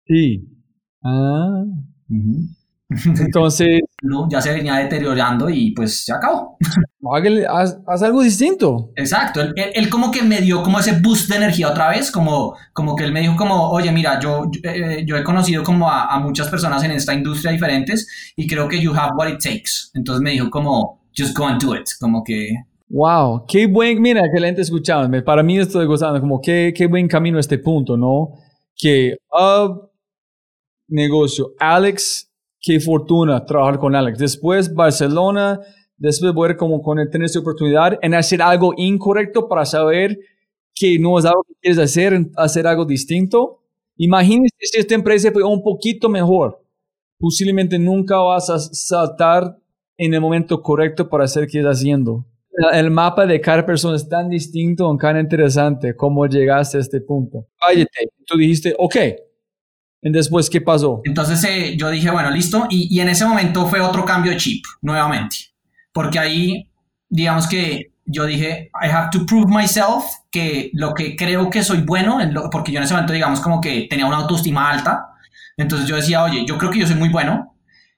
Sí. 0.06 0.48
Ah. 1.04 1.64
Entonces, 3.06 3.82
¿no? 4.02 4.28
Ya 4.30 4.42
se 4.42 4.54
venía 4.54 4.76
deteriorando 4.76 5.50
y 5.50 5.72
pues 5.72 6.06
se 6.06 6.14
acabó. 6.14 6.58
hágale- 7.14 7.46
haz, 7.48 7.78
haz 7.88 8.02
algo 8.04 8.22
distinto. 8.22 8.92
Exacto, 8.96 9.42
él, 9.42 9.54
él- 9.56 9.72
él 9.74 9.90
como 9.90 10.12
que 10.12 10.22
me 10.24 10.42
dio 10.42 10.62
como 10.64 10.80
ese 10.80 11.00
boost 11.02 11.30
de 11.30 11.38
energía 11.38 11.70
otra 11.70 11.90
vez, 11.90 12.12
como, 12.12 12.56
como 12.74 12.96
que 12.96 13.04
él 13.04 13.12
me 13.12 13.22
dijo 13.22 13.36
como, 13.36 13.70
oye, 13.72 13.92
mira, 13.92 14.20
yo, 14.20 14.50
yo, 14.52 14.70
eh, 14.70 15.04
yo 15.08 15.18
he 15.18 15.24
conocido 15.24 15.64
como 15.64 15.90
a, 15.90 16.06
a 16.14 16.20
muchas 16.20 16.48
personas 16.50 16.84
en 16.84 16.92
esta 16.92 17.14
industria 17.14 17.52
diferentes 17.52 18.08
y 18.36 18.48
creo 18.48 18.68
que 18.68 18.80
you 18.80 18.94
have 18.94 19.12
what 19.18 19.28
it 19.30 19.40
takes. 19.44 19.90
Entonces 19.94 20.22
me 20.22 20.32
dijo 20.32 20.50
como, 20.50 21.02
just 21.18 21.38
go 21.38 21.46
and 21.48 21.62
do 21.62 21.76
it, 21.76 21.86
como 22.00 22.24
que... 22.24 22.50
Wow, 22.92 23.46
qué 23.48 23.68
buen, 23.68 24.02
mira, 24.02 24.24
que 24.34 24.40
la 24.40 24.48
gente 24.48 24.62
escuchaba. 24.64 25.08
me- 25.08 25.22
Para 25.22 25.44
mí 25.44 25.60
estoy 25.60 25.86
gozando, 25.86 26.20
como 26.20 26.42
qué, 26.42 26.74
qué 26.76 26.88
buen 26.88 27.08
camino 27.08 27.38
este 27.40 27.60
punto, 27.60 27.96
¿no? 27.96 28.32
Que, 28.76 29.16
ah, 29.32 29.68
negocio, 30.88 31.52
Alex, 31.60 32.29
qué 32.62 32.80
fortuna 32.80 33.46
trabajar 33.46 33.80
con 33.80 33.96
Alex. 33.96 34.18
Después 34.20 34.74
Barcelona, 34.74 35.60
después 35.98 36.34
ver 36.34 36.58
cómo 36.58 36.82
con 36.82 37.00
él 37.00 37.10
tener 37.10 37.26
esa 37.26 37.40
oportunidad 37.40 37.98
en 38.02 38.14
hacer 38.14 38.42
algo 38.42 38.74
incorrecto 38.78 39.48
para 39.48 39.66
saber 39.66 40.18
que 40.76 40.98
no 41.00 41.18
es 41.20 41.26
algo 41.26 41.44
que 41.48 41.54
quieres 41.62 41.80
hacer, 41.80 42.28
hacer 42.36 42.68
algo 42.68 42.86
distinto. 42.86 43.62
Imagínese 43.98 44.56
si 44.60 44.80
esta 44.80 44.96
empresa 44.96 45.32
fue 45.32 45.44
un 45.44 45.62
poquito 45.62 46.08
mejor. 46.10 46.64
Posiblemente 47.20 47.78
nunca 47.78 48.18
vas 48.18 48.50
a 48.50 48.60
saltar 48.60 49.58
en 49.98 50.14
el 50.14 50.22
momento 50.22 50.62
correcto 50.62 51.10
para 51.10 51.26
hacer 51.26 51.48
que 51.48 51.60
estás 51.60 51.78
haciendo. 51.80 52.26
El- 52.72 52.80
El 52.86 52.92
mapa 52.92 53.26
de 53.26 53.40
cada 53.42 53.66
persona 53.66 53.96
es 53.98 54.08
tan 54.08 54.30
distinto, 54.30 54.96
tan 55.00 55.20
interesante, 55.20 55.96
cómo 55.96 56.26
llegaste 56.28 56.78
a 56.78 56.82
este 56.82 57.02
punto. 57.02 57.46
Cállate. 57.60 58.10
Tú 58.26 58.38
dijiste, 58.38 58.74
ok. 58.78 58.96
Después, 60.02 60.50
¿qué 60.50 60.62
pasó? 60.62 61.02
Entonces 61.04 61.44
eh, 61.44 61.76
yo 61.78 61.90
dije, 61.90 62.10
bueno, 62.10 62.30
listo, 62.32 62.68
y, 62.70 62.88
y 62.96 63.02
en 63.02 63.10
ese 63.10 63.26
momento 63.26 63.66
fue 63.68 63.82
otro 63.82 64.06
cambio 64.06 64.32
de 64.32 64.38
chip, 64.38 64.64
nuevamente, 64.82 65.36
porque 65.92 66.18
ahí, 66.20 66.70
digamos 67.10 67.48
que 67.48 67.92
yo 68.06 68.26
dije, 68.26 68.72
I 68.82 68.88
have 68.90 69.10
to 69.12 69.26
prove 69.26 69.48
myself 69.54 70.06
que 70.32 70.72
lo 70.74 70.94
que 70.94 71.16
creo 71.18 71.50
que 71.50 71.64
soy 71.64 71.82
bueno, 71.82 72.22
en 72.22 72.34
lo- 72.34 72.50
porque 72.50 72.72
yo 72.72 72.78
en 72.80 72.86
ese 72.86 72.94
momento, 72.94 73.12
digamos, 73.14 73.42
como 73.42 73.60
que 73.60 73.88
tenía 73.90 74.06
una 74.06 74.18
autoestima 74.18 74.70
alta, 74.72 75.06
entonces 75.58 75.86
yo 75.88 75.98
decía, 75.98 76.24
oye, 76.24 76.46
yo 76.48 76.58
creo 76.58 76.72
que 76.72 76.80
yo 76.80 76.88
soy 76.88 76.96
muy 76.96 77.10
bueno, 77.10 77.56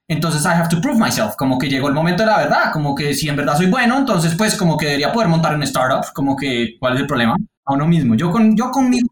entonces 0.07 0.43
I 0.43 0.49
have 0.49 0.69
to 0.69 0.81
prove 0.81 0.99
myself, 0.99 1.35
como 1.37 1.57
que 1.59 1.69
llegó 1.69 1.87
el 1.87 1.93
momento 1.93 2.23
de 2.23 2.31
la 2.31 2.37
verdad, 2.39 2.71
como 2.73 2.95
que 2.95 3.13
si 3.13 3.29
en 3.29 3.35
verdad 3.35 3.55
soy 3.57 3.67
bueno, 3.67 3.97
entonces 3.99 4.33
pues 4.35 4.55
como 4.55 4.75
que 4.75 4.85
debería 4.87 5.11
poder 5.13 5.29
montar 5.29 5.55
un 5.55 5.61
startup, 5.63 6.11
como 6.15 6.35
que, 6.35 6.75
¿cuál 6.79 6.95
es 6.95 7.01
el 7.01 7.07
problema? 7.07 7.35
A 7.65 7.73
uno 7.73 7.87
mismo, 7.87 8.15
yo, 8.15 8.31
con, 8.31 8.57
yo 8.57 8.71
conmigo, 8.71 9.07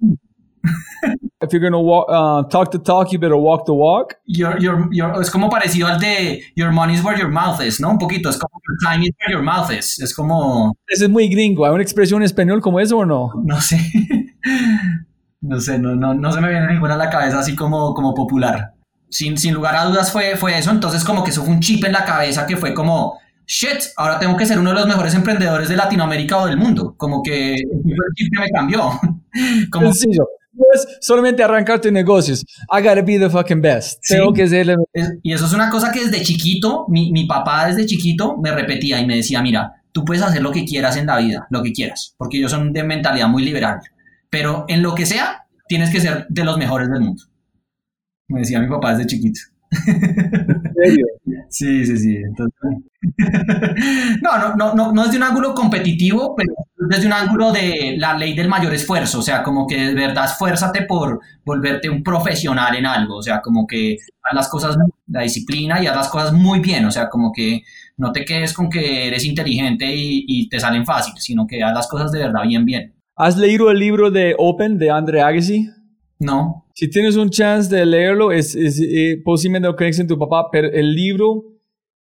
If 1.41 1.53
you're 1.53 1.61
gonna 1.61 1.79
walk, 1.79 2.07
uh, 2.09 2.43
talk 2.49 2.71
the 2.71 2.79
talk, 2.79 3.11
you 3.13 3.19
better 3.19 3.37
walk 3.37 3.65
the 3.65 3.73
walk. 3.73 4.15
Your, 4.25 4.59
your, 4.59 4.89
your- 4.91 5.21
es 5.21 5.31
como 5.31 5.49
parecido 5.49 5.87
al 5.87 5.99
de 5.99 6.41
Your 6.55 6.71
money 6.71 6.95
is 6.95 7.03
where 7.03 7.17
your 7.17 7.29
mouth 7.29 7.61
is, 7.61 7.79
¿no? 7.79 7.91
Un 7.91 7.97
poquito, 7.97 8.29
es 8.29 8.37
como 8.37 8.51
Your 8.67 8.77
time 8.91 9.05
is 9.05 9.11
where 9.19 9.31
your 9.33 9.41
mouth 9.43 9.71
is. 9.71 9.99
Es 9.99 10.13
como, 10.13 10.75
Ese 10.87 11.05
es 11.05 11.09
muy 11.09 11.29
gringo. 11.29 11.65
¿Hay 11.65 11.71
una 11.71 11.81
expresión 11.81 12.21
en 12.21 12.25
español 12.25 12.59
como 12.61 12.79
eso 12.79 12.97
o 12.97 13.05
no? 13.05 13.31
no 13.43 13.61
sé, 13.61 13.79
no 15.41 15.59
sé, 15.59 15.79
no, 15.79 15.95
no, 15.95 16.13
no 16.13 16.31
se 16.31 16.41
me 16.41 16.49
viene 16.49 16.67
ninguna 16.73 16.95
a 16.95 16.97
la 16.97 17.09
cabeza 17.09 17.39
así 17.39 17.55
como, 17.55 17.93
como 17.93 18.13
popular. 18.13 18.73
Sin, 19.09 19.37
sin 19.37 19.53
lugar 19.53 19.75
a 19.75 19.85
dudas 19.85 20.11
fue, 20.11 20.35
fue 20.35 20.57
eso, 20.57 20.69
entonces 20.71 21.03
como 21.03 21.23
que 21.23 21.31
eso 21.31 21.43
fue 21.43 21.53
un 21.53 21.61
chip 21.61 21.83
en 21.85 21.93
la 21.93 22.03
cabeza 22.05 22.45
que 22.45 22.57
fue 22.57 22.73
como, 22.75 23.17
shit, 23.47 23.79
ahora 23.97 24.19
tengo 24.19 24.35
que 24.37 24.45
ser 24.45 24.59
uno 24.59 24.69
de 24.69 24.75
los 24.75 24.87
mejores 24.87 25.15
emprendedores 25.15 25.69
de 25.69 25.75
Latinoamérica 25.77 26.37
o 26.37 26.45
del 26.45 26.57
mundo. 26.57 26.93
Como 26.97 27.23
que 27.23 27.55
el 27.55 27.63
chip 28.15 28.31
que 28.33 28.39
me 28.41 28.49
cambió. 28.51 28.91
Como, 29.71 29.93
Sencillo. 29.93 30.27
No 30.59 30.65
es 30.75 30.97
solamente 31.01 31.41
arrancar 31.41 31.79
tus 31.79 31.91
negocios. 31.91 32.45
I 32.71 32.81
gotta 32.83 33.01
be 33.01 33.17
the 33.17 33.29
fucking 33.29 33.61
best. 33.61 33.99
Sí. 34.03 34.15
Tengo 34.15 34.33
que 34.33 34.47
ser 34.47 34.69
el- 34.69 35.19
y 35.23 35.33
eso 35.33 35.45
es 35.45 35.53
una 35.53 35.69
cosa 35.69 35.91
que 35.91 36.05
desde 36.05 36.21
chiquito, 36.21 36.85
mi, 36.89 37.11
mi 37.11 37.25
papá 37.25 37.67
desde 37.67 37.85
chiquito 37.85 38.37
me 38.37 38.51
repetía 38.51 38.99
y 38.99 39.05
me 39.07 39.15
decía, 39.15 39.41
mira, 39.41 39.71
tú 39.93 40.03
puedes 40.05 40.21
hacer 40.21 40.41
lo 40.41 40.51
que 40.51 40.65
quieras 40.65 40.97
en 40.97 41.05
la 41.07 41.17
vida, 41.17 41.47
lo 41.49 41.63
que 41.63 41.71
quieras, 41.71 42.13
porque 42.17 42.37
ellos 42.37 42.51
son 42.51 42.73
de 42.73 42.83
mentalidad 42.83 43.27
muy 43.29 43.43
liberal, 43.43 43.79
pero 44.29 44.65
en 44.67 44.83
lo 44.83 44.93
que 44.93 45.05
sea, 45.05 45.45
tienes 45.67 45.89
que 45.91 46.01
ser 46.01 46.27
de 46.29 46.43
los 46.43 46.57
mejores 46.57 46.89
del 46.89 46.99
mundo. 47.01 47.23
Me 48.27 48.41
decía 48.41 48.59
mi 48.59 48.67
papá 48.67 48.91
desde 48.95 49.07
chiquito. 49.07 49.39
serio. 50.75 51.05
Sí, 51.49 51.85
sí, 51.85 51.97
sí. 51.97 52.17
no, 54.21 54.37
no, 54.37 54.55
no, 54.55 54.75
no, 54.75 54.91
no 54.91 55.03
desde 55.03 55.17
un 55.17 55.23
ángulo 55.23 55.53
competitivo, 55.53 56.35
pero 56.35 56.53
desde 56.75 57.07
un 57.07 57.13
ángulo 57.13 57.51
de 57.51 57.95
la 57.97 58.17
ley 58.17 58.35
del 58.35 58.47
mayor 58.47 58.73
esfuerzo. 58.73 59.19
O 59.19 59.21
sea, 59.21 59.43
como 59.43 59.67
que 59.67 59.87
de 59.87 59.93
verdad 59.93 60.25
esfuérzate 60.25 60.83
por 60.83 61.19
volverte 61.43 61.89
un 61.89 62.03
profesional 62.03 62.75
en 62.75 62.85
algo. 62.85 63.17
O 63.17 63.23
sea, 63.23 63.41
como 63.41 63.65
que 63.65 63.97
haz 64.23 64.33
las 64.33 64.49
cosas, 64.49 64.77
la 65.07 65.21
disciplina 65.21 65.81
y 65.81 65.87
haz 65.87 65.95
las 65.95 66.09
cosas 66.09 66.33
muy 66.33 66.59
bien. 66.59 66.85
O 66.85 66.91
sea, 66.91 67.09
como 67.09 67.31
que 67.31 67.63
no 67.97 68.11
te 68.11 68.25
quedes 68.25 68.53
con 68.53 68.69
que 68.69 69.07
eres 69.07 69.25
inteligente 69.25 69.85
y, 69.85 70.25
y 70.27 70.49
te 70.49 70.59
salen 70.59 70.85
fácil, 70.85 71.13
sino 71.17 71.47
que 71.47 71.63
haz 71.63 71.73
las 71.73 71.87
cosas 71.87 72.11
de 72.11 72.19
verdad 72.19 72.43
bien, 72.47 72.65
bien. 72.65 72.93
¿Has 73.15 73.35
leído 73.35 73.69
el 73.69 73.79
libro 73.79 74.11
de 74.11 74.35
Open 74.37 74.77
de 74.77 74.91
Andre 74.91 75.21
Agassi? 75.21 75.69
No, 76.19 76.65
Si 76.75 76.89
tienes 76.89 77.15
un 77.15 77.29
chance 77.29 77.73
de 77.73 77.85
leerlo, 77.85 78.33
es, 78.33 78.53
es 78.53 78.79
eh, 78.81 79.21
posiblemente 79.23 79.69
lo 79.69 79.75
crees 79.75 79.99
en 79.99 80.07
tu 80.07 80.19
papá, 80.19 80.49
pero 80.51 80.69
el 80.69 80.93
libro 80.93 81.45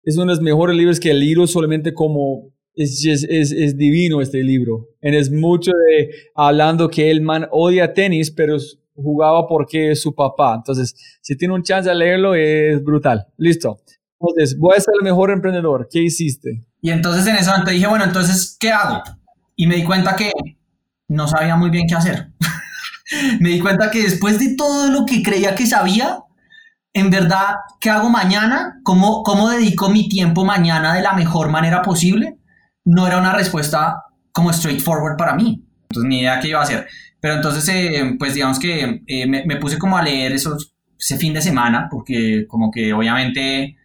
es 0.04 0.18
uno 0.18 0.26
de 0.26 0.36
los 0.36 0.42
mejores 0.42 0.76
libros 0.76 1.00
que 1.00 1.12
el 1.12 1.22
libro 1.22 1.48
solamente 1.48 1.94
como 1.94 2.52
es, 2.76 3.06
es, 3.06 3.24
es 3.52 3.78
divino 3.78 4.22
este 4.22 4.44
libro. 4.44 4.90
Y 5.02 5.16
es 5.16 5.32
mucho 5.32 5.72
de 5.72 6.10
hablando 6.36 6.90
que 6.90 7.12
el 7.12 7.22
man 7.22 7.48
odia 7.52 7.94
tenis, 7.94 8.30
pero 8.30 8.58
jugaba 8.96 9.48
porque 9.48 9.92
es 9.92 10.02
su 10.02 10.14
papá. 10.14 10.56
Entonces, 10.56 10.96
si 11.22 11.38
tiene 11.38 11.54
un 11.54 11.64
chance 11.64 11.90
de 11.90 11.96
leerlo, 11.96 12.36
es 12.36 12.84
brutal. 12.84 13.28
Listo. 13.38 13.80
Entonces, 14.20 14.58
voy 14.58 14.76
a 14.78 14.82
ser 14.82 14.94
el 15.00 15.04
mejor 15.04 15.32
emprendedor. 15.32 15.88
¿Qué 15.90 16.02
hiciste? 16.02 16.66
Y 16.82 16.90
entonces 16.90 17.26
en 17.28 17.36
ese 17.36 17.50
momento 17.50 17.72
dije, 17.72 17.88
bueno, 17.88 18.06
entonces, 18.06 18.58
¿qué 18.60 18.70
hago? 18.70 19.02
Y 19.56 19.68
me 19.68 19.76
di 19.76 19.84
cuenta 19.84 20.16
que 20.16 20.32
no 21.08 21.28
sabía 21.28 21.56
muy 21.56 21.70
bien 21.70 21.86
qué 21.88 21.96
hacer. 21.96 22.28
me 23.40 23.50
di 23.50 23.60
cuenta 23.60 23.92
que 23.92 24.04
después 24.04 24.40
de 24.40 24.56
todo 24.56 24.90
lo 24.90 25.06
que 25.06 25.22
creía 25.24 25.56
que 25.56 25.66
sabía, 25.66 26.20
en 26.94 27.10
verdad, 27.10 27.56
¿qué 27.80 27.90
hago 27.90 28.10
mañana? 28.10 28.80
¿Cómo, 28.84 29.24
cómo 29.24 29.50
dedico 29.50 29.90
mi 29.90 30.08
tiempo 30.08 30.46
mañana 30.46 30.94
de 30.94 31.02
la 31.02 31.14
mejor 31.14 31.50
manera 31.50 31.82
posible? 31.82 32.38
No 32.86 33.08
era 33.08 33.18
una 33.18 33.34
respuesta 33.34 34.04
como 34.32 34.54
straightforward 34.54 35.18
para 35.18 35.34
mí. 35.36 35.64
Entonces, 35.90 36.10
ni 36.10 36.20
idea 36.20 36.40
qué 36.40 36.50
iba 36.50 36.60
a 36.60 36.64
hacer. 36.64 36.88
Pero 37.20 37.36
entonces, 37.36 37.68
eh, 37.70 38.16
pues 38.20 38.34
digamos 38.34 38.60
que 38.60 39.02
eh, 39.08 39.28
me, 39.28 39.46
me 39.46 39.58
puse 39.58 39.80
como 39.80 39.98
a 39.98 40.04
leer 40.04 40.34
esos, 40.34 40.76
ese 41.00 41.18
fin 41.18 41.34
de 41.34 41.42
semana, 41.42 41.88
porque 41.90 42.46
como 42.48 42.70
que 42.70 42.94
obviamente 42.94 43.78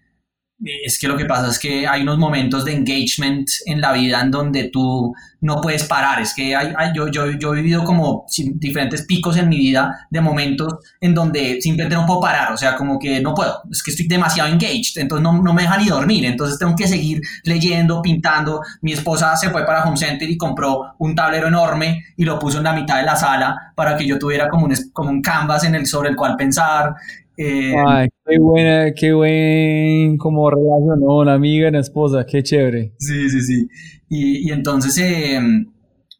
es 0.61 0.99
que 0.99 1.07
lo 1.07 1.17
que 1.17 1.25
pasa 1.25 1.49
es 1.49 1.59
que 1.59 1.87
hay 1.87 2.03
unos 2.03 2.19
momentos 2.19 2.65
de 2.65 2.73
engagement 2.73 3.49
en 3.67 3.81
la 3.81 3.93
vida 3.93 4.21
en 4.21 4.31
donde 4.33 4.71
tú 4.73 5.15
no 5.41 5.61
puedes 5.61 5.85
parar. 5.85 6.21
Es 6.21 6.35
que 6.35 6.57
hay, 6.57 6.75
yo, 6.95 7.07
yo, 7.09 7.31
yo 7.31 7.55
he 7.55 7.63
vivido 7.63 7.85
como 7.85 8.27
diferentes 8.55 9.03
picos 9.03 9.37
en 9.37 9.49
mi 9.49 9.57
vida 9.57 10.09
de 10.11 10.21
momentos 10.21 10.75
en 11.01 11.15
donde 11.15 11.61
simplemente 11.61 11.95
no 11.95 12.07
puedo 12.07 12.21
parar. 12.21 12.53
O 12.53 12.57
sea, 12.57 12.75
como 12.75 12.99
que 12.99 13.21
no 13.21 13.35
puedo. 13.35 13.63
Es 13.71 13.85
que 13.85 13.93
estoy 13.93 14.09
demasiado 14.09 14.49
engaged. 14.49 15.01
Entonces 15.01 15.23
no, 15.23 15.41
no 15.41 15.53
me 15.53 15.63
deja 15.63 15.79
ni 15.79 15.87
dormir. 15.87 16.25
Entonces 16.25 16.59
tengo 16.59 16.75
que 16.75 16.89
seguir 16.89 17.21
leyendo, 17.45 18.03
pintando. 18.03 18.61
Mi 18.83 18.93
esposa 18.93 19.37
se 19.37 19.51
fue 19.51 19.65
para 19.65 19.85
Home 19.85 19.97
Center 19.97 20.29
y 20.29 20.37
compró 20.37 20.95
un 20.99 21.15
tablero 21.15 21.47
enorme 21.47 22.03
y 22.17 22.25
lo 22.25 22.37
puso 22.37 22.59
en 22.59 22.65
la 22.65 22.73
mitad 22.73 22.97
de 22.97 23.05
la 23.05 23.15
sala 23.15 23.73
para 23.77 23.97
que 23.97 24.07
yo 24.07 24.19
tuviera 24.19 24.49
como 24.49 24.67
un, 24.67 24.75
como 24.93 25.11
un 25.11 25.23
canvas 25.23 25.63
en 25.63 25.77
el, 25.77 25.87
sobre 25.87 26.09
el 26.11 26.17
cual 26.17 26.35
pensar. 26.35 26.97
Eh, 27.39 27.75
Ay, 27.87 28.09
qué 28.27 28.39
buena, 28.39 28.93
qué 28.95 29.13
buen 29.13 30.17
como 30.19 30.51
relación, 30.51 31.01
¿no? 31.01 31.19
Una 31.19 31.35
amiga, 31.35 31.69
una 31.69 31.81
esposa, 31.81 32.27
qué 32.27 32.43
chévere. 32.43 32.93
Sí, 32.99 33.31
sí, 33.31 33.41
sí. 33.43 33.69
Y, 34.09 34.49
y 34.49 34.53
entonces, 34.53 34.99
eh, 34.99 35.41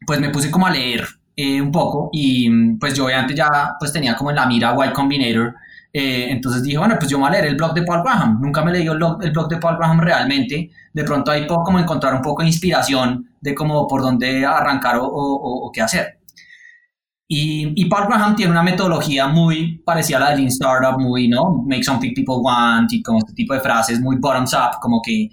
pues 0.05 0.19
me 0.21 0.29
puse 0.29 0.49
como 0.49 0.67
a 0.67 0.71
leer 0.71 1.03
eh, 1.35 1.61
un 1.61 1.71
poco 1.71 2.09
y 2.13 2.49
mm, 2.49 2.79
pues 2.79 2.93
yo 2.93 3.05
obviamente 3.05 3.35
ya 3.35 3.49
pues 3.79 3.91
tenía 3.91 4.15
como 4.15 4.29
en 4.29 4.37
la 4.37 4.45
mira 4.45 4.73
Y 4.87 4.93
Combinator. 4.93 5.55
eh, 5.91 6.27
entonces 6.29 6.63
dije, 6.63 6.77
bueno, 6.77 6.95
pues 6.99 7.09
yo 7.11 7.17
voy 7.19 7.27
a 7.27 7.31
leer 7.31 7.45
el 7.47 7.55
blog 7.55 7.73
de 7.73 7.83
Paul 7.83 8.03
Graham. 8.03 8.39
Nunca 8.41 8.63
me 8.63 8.71
leí 8.71 8.87
el 8.87 8.95
blog, 8.97 9.21
el 9.23 9.31
blog 9.31 9.49
de 9.49 9.57
Paul 9.57 9.77
Graham 9.77 9.99
realmente. 10.01 10.69
De 10.93 11.03
pronto 11.03 11.31
ahí 11.31 11.45
puedo 11.45 11.63
como 11.63 11.79
encontrar 11.79 12.13
un 12.15 12.21
poco 12.21 12.43
de 12.43 12.47
inspiración 12.47 13.27
de 13.41 13.53
cómo 13.55 13.87
por 13.87 14.01
dónde 14.01 14.45
arrancar 14.45 14.97
o- 14.97 15.05
o- 15.07 15.67
o 15.67 15.71
qué 15.71 15.81
hacer. 15.81 16.18
Y, 17.31 17.73
y 17.79 17.87
Graham 17.87 18.35
tiene 18.35 18.51
una 18.51 18.63
metodología 18.63 19.27
muy 19.27 19.77
parecida 19.85 20.17
a 20.17 20.21
la 20.21 20.29
de 20.31 20.37
Lean 20.37 20.47
Startup, 20.47 20.99
muy, 20.99 21.27
¿no? 21.27 21.63
Make 21.63 21.83
something 21.83 22.15
people 22.15 22.37
want 22.39 22.91
y 22.91 23.03
como 23.03 23.19
este 23.19 23.33
tipo 23.33 23.53
de 23.53 23.59
frases 23.59 24.01
muy 24.01 24.15
bottoms 24.17 24.51
up, 24.53 24.79
como 24.81 24.99
que 24.99 25.29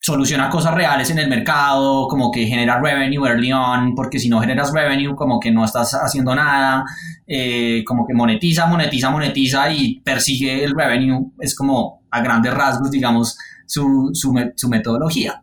soluciona 0.00 0.48
cosas 0.48 0.72
reales 0.72 1.10
en 1.10 1.18
el 1.18 1.28
mercado, 1.28 2.08
como 2.08 2.30
que 2.30 2.46
genera 2.46 2.80
revenue 2.80 3.26
early 3.26 3.52
on, 3.52 3.94
porque 3.94 4.18
si 4.18 4.30
no 4.30 4.40
generas 4.40 4.72
revenue, 4.72 5.14
como 5.14 5.38
que 5.38 5.50
no 5.50 5.62
estás 5.64 5.92
haciendo 5.92 6.34
nada, 6.34 6.84
eh, 7.26 7.84
como 7.86 8.06
que 8.06 8.14
monetiza, 8.14 8.66
monetiza, 8.66 9.10
monetiza 9.10 9.70
y 9.70 10.00
persigue 10.00 10.64
el 10.64 10.74
revenue, 10.74 11.32
es 11.38 11.54
como 11.54 12.02
a 12.10 12.22
grandes 12.22 12.54
rasgos, 12.54 12.90
digamos, 12.90 13.36
su, 13.66 14.08
su, 14.14 14.34
su 14.56 14.68
metodología. 14.70 15.42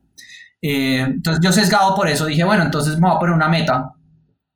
Eh, 0.59 1.01
entonces 1.01 1.43
yo 1.43 1.51
sesgado 1.51 1.95
por 1.95 2.07
eso 2.07 2.25
dije, 2.25 2.43
bueno, 2.43 2.63
entonces 2.63 2.95
me 2.95 3.07
voy 3.07 3.15
a 3.15 3.19
poner 3.19 3.35
una 3.35 3.47
meta. 3.47 3.93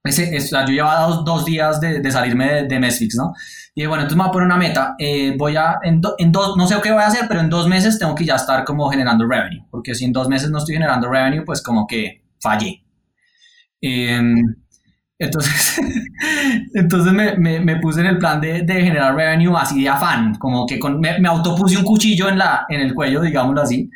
Ese, 0.06 0.36
es, 0.36 0.52
yo 0.52 0.68
llevaba 0.68 1.08
dos, 1.08 1.26
dos 1.26 1.46
días 1.46 1.82
de, 1.82 2.00
de 2.00 2.12
salirme 2.12 2.46
de, 2.46 2.68
de 2.68 2.80
¿no? 2.80 3.34
Y 3.74 3.82
dije, 3.82 3.88
bueno, 3.88 4.04
entonces 4.04 4.16
me 4.16 4.24
voy 4.24 4.30
a 4.30 4.32
poner 4.32 4.46
una 4.46 4.58
meta. 4.58 4.96
Eh, 5.00 5.34
voy 5.38 5.58
a, 5.58 5.80
en, 5.84 6.00
do, 6.00 6.16
en 6.18 6.32
dos, 6.32 6.56
no 6.56 6.68
sé 6.68 6.76
qué 6.82 6.92
voy 6.92 7.02
a 7.02 7.08
hacer, 7.08 7.26
pero 7.28 7.42
en 7.42 7.50
dos 7.50 7.68
meses 7.68 7.98
tengo 7.98 8.14
que 8.14 8.24
ya 8.24 8.36
estar 8.36 8.64
como 8.64 8.88
generando 8.90 9.28
revenue. 9.28 9.66
Porque 9.70 9.96
si 9.96 10.06
en 10.06 10.14
dos 10.14 10.30
meses 10.30 10.52
no 10.52 10.60
estoy 10.60 10.76
generando 10.76 11.10
revenue, 11.10 11.44
pues 11.44 11.62
como 11.62 11.88
que 11.88 12.24
fallé. 12.40 12.84
Eh, 13.82 14.22
entonces, 15.18 15.82
entonces 16.74 17.14
me, 17.14 17.36
me, 17.38 17.60
me, 17.60 17.80
puse 17.80 18.02
en 18.02 18.08
el 18.08 18.18
plan 18.18 18.40
de, 18.40 18.62
de, 18.62 18.74
generar 18.74 19.16
revenue 19.16 19.56
así 19.58 19.82
de 19.82 19.90
afán, 19.90 20.36
como 20.36 20.66
que 20.66 20.78
con, 20.78 21.00
me, 21.00 21.20
me 21.20 21.30
autopuse 21.30 21.78
un 21.78 21.84
cuchillo 21.84 22.30
en, 22.30 22.38
la, 22.38 22.66
en 22.70 22.82
el 22.82 22.94
cuello, 22.94 23.22
digámoslo 23.22 23.62
así. 23.62 23.90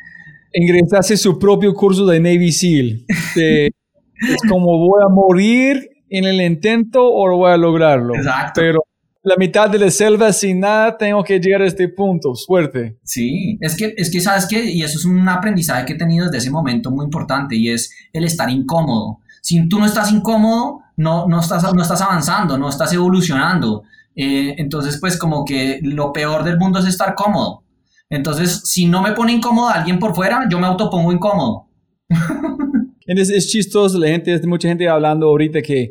Ingresaste 0.52 1.16
su 1.16 1.38
propio 1.38 1.72
curso 1.74 2.06
de 2.06 2.18
Navy 2.18 2.50
SEAL. 2.50 3.04
De, 3.36 3.66
es 4.28 4.42
como 4.48 4.78
voy 4.78 5.02
a 5.04 5.08
morir 5.08 5.88
en 6.10 6.24
el 6.24 6.40
intento 6.40 7.02
o 7.02 7.36
voy 7.36 7.52
a 7.52 7.56
lograrlo. 7.56 8.14
Exacto. 8.14 8.60
Pero 8.60 8.84
la 9.22 9.36
mitad 9.36 9.68
de 9.68 9.78
la 9.78 9.90
selva 9.90 10.32
sin 10.32 10.60
nada, 10.60 10.96
tengo 10.96 11.22
que 11.22 11.38
llegar 11.38 11.62
a 11.62 11.66
este 11.66 11.88
punto. 11.88 12.34
Suerte. 12.34 12.98
Sí, 13.04 13.58
es 13.60 13.76
que, 13.76 13.94
es 13.96 14.10
que 14.10 14.20
sabes 14.20 14.46
que, 14.46 14.64
y 14.64 14.82
eso 14.82 14.98
es 14.98 15.04
un 15.04 15.28
aprendizaje 15.28 15.84
que 15.84 15.92
he 15.92 15.98
tenido 15.98 16.26
desde 16.26 16.38
ese 16.38 16.50
momento 16.50 16.90
muy 16.90 17.04
importante, 17.04 17.56
y 17.56 17.70
es 17.70 17.94
el 18.12 18.24
estar 18.24 18.50
incómodo. 18.50 19.18
Si 19.42 19.68
tú 19.68 19.78
no 19.78 19.86
estás 19.86 20.12
incómodo, 20.12 20.80
no, 20.96 21.26
no, 21.26 21.40
estás, 21.40 21.62
no 21.74 21.82
estás 21.82 22.00
avanzando, 22.00 22.58
no 22.58 22.68
estás 22.68 22.92
evolucionando. 22.92 23.82
Eh, 24.14 24.54
entonces, 24.58 24.98
pues 25.00 25.16
como 25.16 25.44
que 25.44 25.80
lo 25.82 26.12
peor 26.12 26.44
del 26.44 26.58
mundo 26.58 26.78
es 26.78 26.86
estar 26.86 27.14
cómodo. 27.14 27.64
Entonces, 28.08 28.62
si 28.64 28.86
no 28.86 29.02
me 29.02 29.12
pone 29.12 29.32
incómodo 29.32 29.68
alguien 29.68 29.98
por 29.98 30.14
fuera, 30.14 30.46
yo 30.50 30.58
me 30.58 30.66
autopongo 30.66 31.12
incómodo. 31.12 31.68
es, 33.18 33.30
es 33.30 33.48
chistoso, 33.48 33.98
la 33.98 34.08
gente, 34.08 34.40
mucha 34.46 34.68
gente 34.68 34.88
hablando 34.88 35.26
ahorita 35.26 35.62
que 35.62 35.90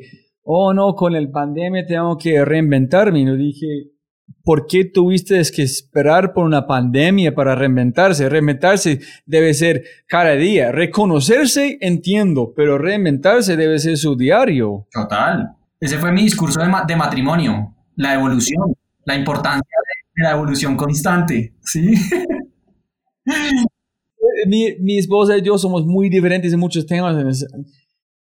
oh 0.52 0.74
no, 0.74 0.96
con 0.96 1.16
el 1.16 1.30
pandemia 1.30 1.86
tengo 1.86 2.18
que 2.18 2.44
reinventarme. 2.44 3.22
Y 3.22 3.26
yo 3.28 3.36
dije, 3.36 3.68
¿por 4.44 4.66
qué 4.66 4.84
tuviste 4.86 5.40
que 5.56 5.62
esperar 5.62 6.34
por 6.34 6.44
una 6.44 6.66
pandemia 6.66 7.36
para 7.36 7.54
reinventarse? 7.54 8.28
Reinventarse 8.28 9.00
debe 9.28 9.54
ser 9.54 9.84
cada 10.08 10.32
día. 10.32 10.72
Reconocerse, 10.72 11.78
entiendo, 11.82 12.52
pero 12.56 12.80
reinventarse 12.80 13.56
debe 13.56 13.78
ser 13.78 13.98
su 13.98 14.16
diario. 14.16 14.88
Total. 14.92 15.56
Ese 15.80 16.00
fue 16.00 16.12
mi 16.12 16.24
discurso 16.24 16.60
de, 16.60 16.68
ma 16.68 16.84
de 16.84 16.96
matrimonio, 16.96 17.76
la 17.96 18.16
evolución, 18.16 18.74
la 19.06 19.16
importancia 19.16 19.78
de 20.16 20.24
la 20.24 20.32
evolución 20.32 20.76
constante, 20.76 21.54
¿sí? 21.62 21.94
mi, 24.48 24.76
mi 24.80 24.98
esposa 24.98 25.38
y 25.38 25.42
yo 25.42 25.58
somos 25.58 25.86
muy 25.86 26.10
diferentes 26.10 26.54
en 26.54 26.60
muchos 26.60 26.86
temas 26.86 27.46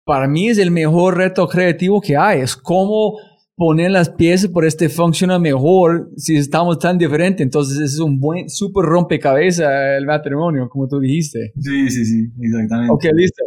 para 0.06 0.28
mí 0.28 0.48
es 0.50 0.60
el 0.60 0.72
mejor 0.72 1.18
reto 1.18 1.48
creativo 1.48 2.00
que 2.00 2.16
hay. 2.16 2.40
Es 2.40 2.56
cómo 2.56 3.18
poner 3.56 3.92
las 3.92 4.10
piezas 4.10 4.50
por 4.52 4.66
este 4.66 4.88
funciona 4.88 5.40
mejor 5.40 6.12
si 6.16 6.38
estamos 6.38 6.80
tan 6.80 6.98
diferentes. 6.98 7.44
Entonces 7.44 7.80
es 7.80 8.00
un 8.00 8.20
buen, 8.20 8.50
súper 8.50 8.86
rompecabezas 8.86 9.98
el 9.98 10.06
matrimonio, 10.06 10.70
como 10.70 10.88
tú 10.88 11.00
dijiste. 11.00 11.52
Sí, 11.60 11.90
sí, 11.90 12.06
sí, 12.06 12.28
exactamente. 12.40 12.94
Ok, 12.94 13.04
listo. 13.14 13.44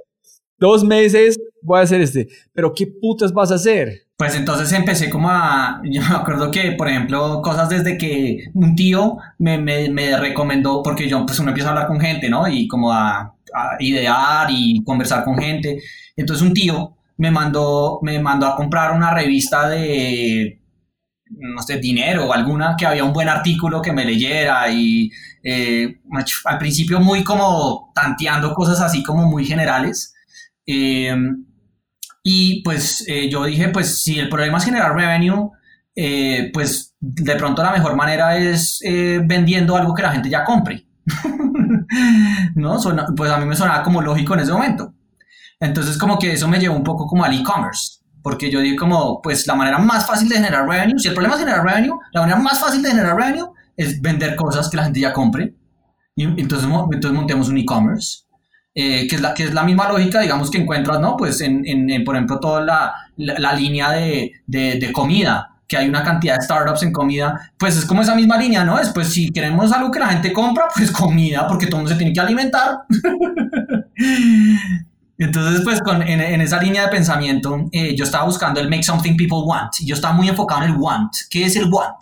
Dos 0.59 0.85
meses 0.85 1.39
voy 1.63 1.79
a 1.79 1.83
hacer 1.83 2.01
este. 2.01 2.29
Pero 2.53 2.75
¿qué 2.75 2.87
putas 2.87 3.33
vas 3.33 3.53
a 3.53 3.55
hacer? 3.55 4.08
Pues 4.19 4.35
entonces 4.35 4.73
empecé 4.73 5.09
como 5.09 5.31
a, 5.31 5.81
yo 5.85 6.03
me 6.03 6.17
acuerdo 6.17 6.51
que, 6.51 6.73
por 6.73 6.89
ejemplo, 6.89 7.41
cosas 7.41 7.69
desde 7.69 7.97
que 7.97 8.51
un 8.53 8.75
tío 8.75 9.17
me, 9.39 9.59
me, 9.59 9.89
me 9.91 10.19
recomendó, 10.19 10.83
porque 10.83 11.09
yo 11.09 11.25
pues 11.25 11.39
uno 11.39 11.51
empieza 11.51 11.71
a 11.71 11.73
hablar 11.73 11.87
con 11.87 12.01
gente, 12.01 12.29
¿no? 12.29 12.49
Y 12.49 12.67
como 12.67 12.93
a, 12.93 13.21
a 13.55 13.77
idear 13.79 14.49
y 14.51 14.83
conversar 14.85 15.25
con 15.25 15.39
gente. 15.39 15.81
Entonces 16.17 16.45
un 16.45 16.53
tío 16.53 16.97
me 17.17 17.31
mandó, 17.31 18.01
me 18.03 18.19
mandó 18.19 18.47
a 18.49 18.57
comprar 18.57 18.93
una 18.93 19.15
revista 19.15 19.69
de, 19.69 20.61
no 21.31 21.63
sé, 21.63 21.79
dinero 21.79 22.27
o 22.27 22.33
alguna 22.33 22.75
que 22.77 22.87
había 22.87 23.05
un 23.05 23.13
buen 23.13 23.29
artículo 23.29 23.81
que 23.81 23.93
me 23.93 24.05
leyera 24.05 24.69
y 24.71 25.11
eh, 25.45 26.01
al 26.45 26.59
principio 26.59 26.99
muy 27.01 27.23
como 27.23 27.93
tanteando 27.95 28.53
cosas 28.53 28.81
así 28.81 29.05
como 29.05 29.27
muy 29.27 29.45
generales. 29.47 30.13
Eh, 30.67 31.15
y 32.31 32.61
pues 32.61 33.07
eh, 33.09 33.31
yo 33.31 33.43
dije, 33.45 33.71
pues 33.71 34.03
si 34.03 34.19
el 34.19 34.29
problema 34.29 34.59
es 34.59 34.65
generar 34.67 34.95
revenue, 34.95 35.51
eh, 35.97 36.51
pues 36.53 36.95
de 37.01 37.37
pronto 37.37 37.63
la 37.63 37.73
mejor 37.73 37.97
manera 37.97 38.37
es 38.37 38.81
eh, 38.85 39.23
vendiendo 39.25 39.75
algo 39.75 39.95
que 39.95 40.03
la 40.03 40.13
gente 40.13 40.29
ya 40.29 40.45
compre. 40.45 40.87
¿No? 42.55 42.79
Suena, 42.79 43.07
pues 43.17 43.31
a 43.31 43.39
mí 43.39 43.47
me 43.47 43.57
sonaba 43.57 43.83
como 43.83 44.03
lógico 44.03 44.35
en 44.35 44.41
ese 44.41 44.53
momento. 44.53 44.93
Entonces 45.59 45.97
como 45.97 46.19
que 46.19 46.35
eso 46.35 46.47
me 46.49 46.61
llevó 46.61 46.77
un 46.77 46.85
poco 46.85 47.07
como 47.07 47.25
al 47.25 47.33
e-commerce, 47.33 48.01
porque 48.23 48.51
yo 48.51 48.61
dije 48.61 48.77
como, 48.77 49.23
pues 49.23 49.47
la 49.47 49.55
manera 49.55 49.79
más 49.79 50.07
fácil 50.07 50.29
de 50.29 50.37
generar 50.37 50.69
revenue, 50.69 50.99
si 50.99 51.09
el 51.09 51.15
problema 51.15 51.35
es 51.35 51.41
generar 51.41 51.65
revenue, 51.65 51.99
la 52.13 52.21
manera 52.21 52.39
más 52.41 52.61
fácil 52.61 52.83
de 52.83 52.91
generar 52.91 53.17
revenue 53.17 53.49
es 53.75 54.03
vender 54.03 54.37
cosas 54.37 54.69
que 54.69 54.77
la 54.77 54.85
gente 54.85 55.01
ya 55.01 55.15
compre. 55.15 55.55
Y 56.15 56.25
entonces, 56.25 56.69
entonces 56.93 57.13
montemos 57.13 57.49
un 57.49 57.57
e-commerce. 57.57 58.28
Eh, 58.81 59.09
que, 59.09 59.17
es 59.17 59.21
la, 59.21 59.35
que 59.35 59.43
es 59.43 59.53
la 59.53 59.65
misma 59.65 59.89
lógica, 59.89 60.21
digamos, 60.21 60.53
que 60.53 60.59
encuentras, 60.59 61.01
¿no? 61.01 61.17
Pues 61.17 61.41
en, 61.41 61.67
en, 61.67 61.91
en 61.91 62.05
por 62.05 62.15
ejemplo, 62.15 62.39
toda 62.39 62.61
la, 62.61 62.95
la, 63.17 63.37
la 63.37 63.53
línea 63.53 63.91
de, 63.91 64.35
de, 64.47 64.79
de, 64.79 64.93
comida, 64.93 65.51
que 65.67 65.77
hay 65.77 65.89
una 65.89 66.05
cantidad 66.05 66.37
de 66.37 66.43
startups 66.43 66.85
en 66.85 66.93
comida, 66.93 67.51
pues 67.57 67.77
es 67.77 67.85
como 67.85 68.03
esa 68.03 68.15
misma 68.15 68.39
línea, 68.39 68.63
¿no? 68.63 68.79
Es 68.79 68.91
pues 68.91 69.09
si 69.09 69.33
queremos 69.33 69.73
algo 69.73 69.91
que 69.91 69.99
la 69.99 70.11
gente 70.11 70.33
compra, 70.33 70.67
pues 70.73 70.93
comida, 70.93 71.49
porque 71.49 71.67
todo 71.67 71.79
mundo 71.79 71.91
se 71.91 71.99
tiene 71.99 72.13
que 72.13 72.21
alimentar. 72.21 72.83
Entonces, 75.19 75.63
pues 75.65 75.81
con, 75.81 76.01
en, 76.01 76.21
en, 76.21 76.41
esa 76.41 76.63
línea 76.63 76.83
de 76.83 76.89
pensamiento, 76.89 77.69
eh, 77.73 77.97
yo 77.97 78.05
estaba 78.05 78.27
buscando 78.27 78.61
el 78.61 78.71
make 78.71 78.85
something 78.85 79.17
people 79.17 79.39
want. 79.45 79.73
Y 79.81 79.87
yo 79.87 79.97
estaba 79.97 80.15
muy 80.15 80.29
enfocado 80.29 80.63
en 80.63 80.71
el 80.71 80.77
want. 80.77 81.13
¿Qué 81.29 81.47
es 81.47 81.57
el 81.57 81.69
want? 81.69 81.97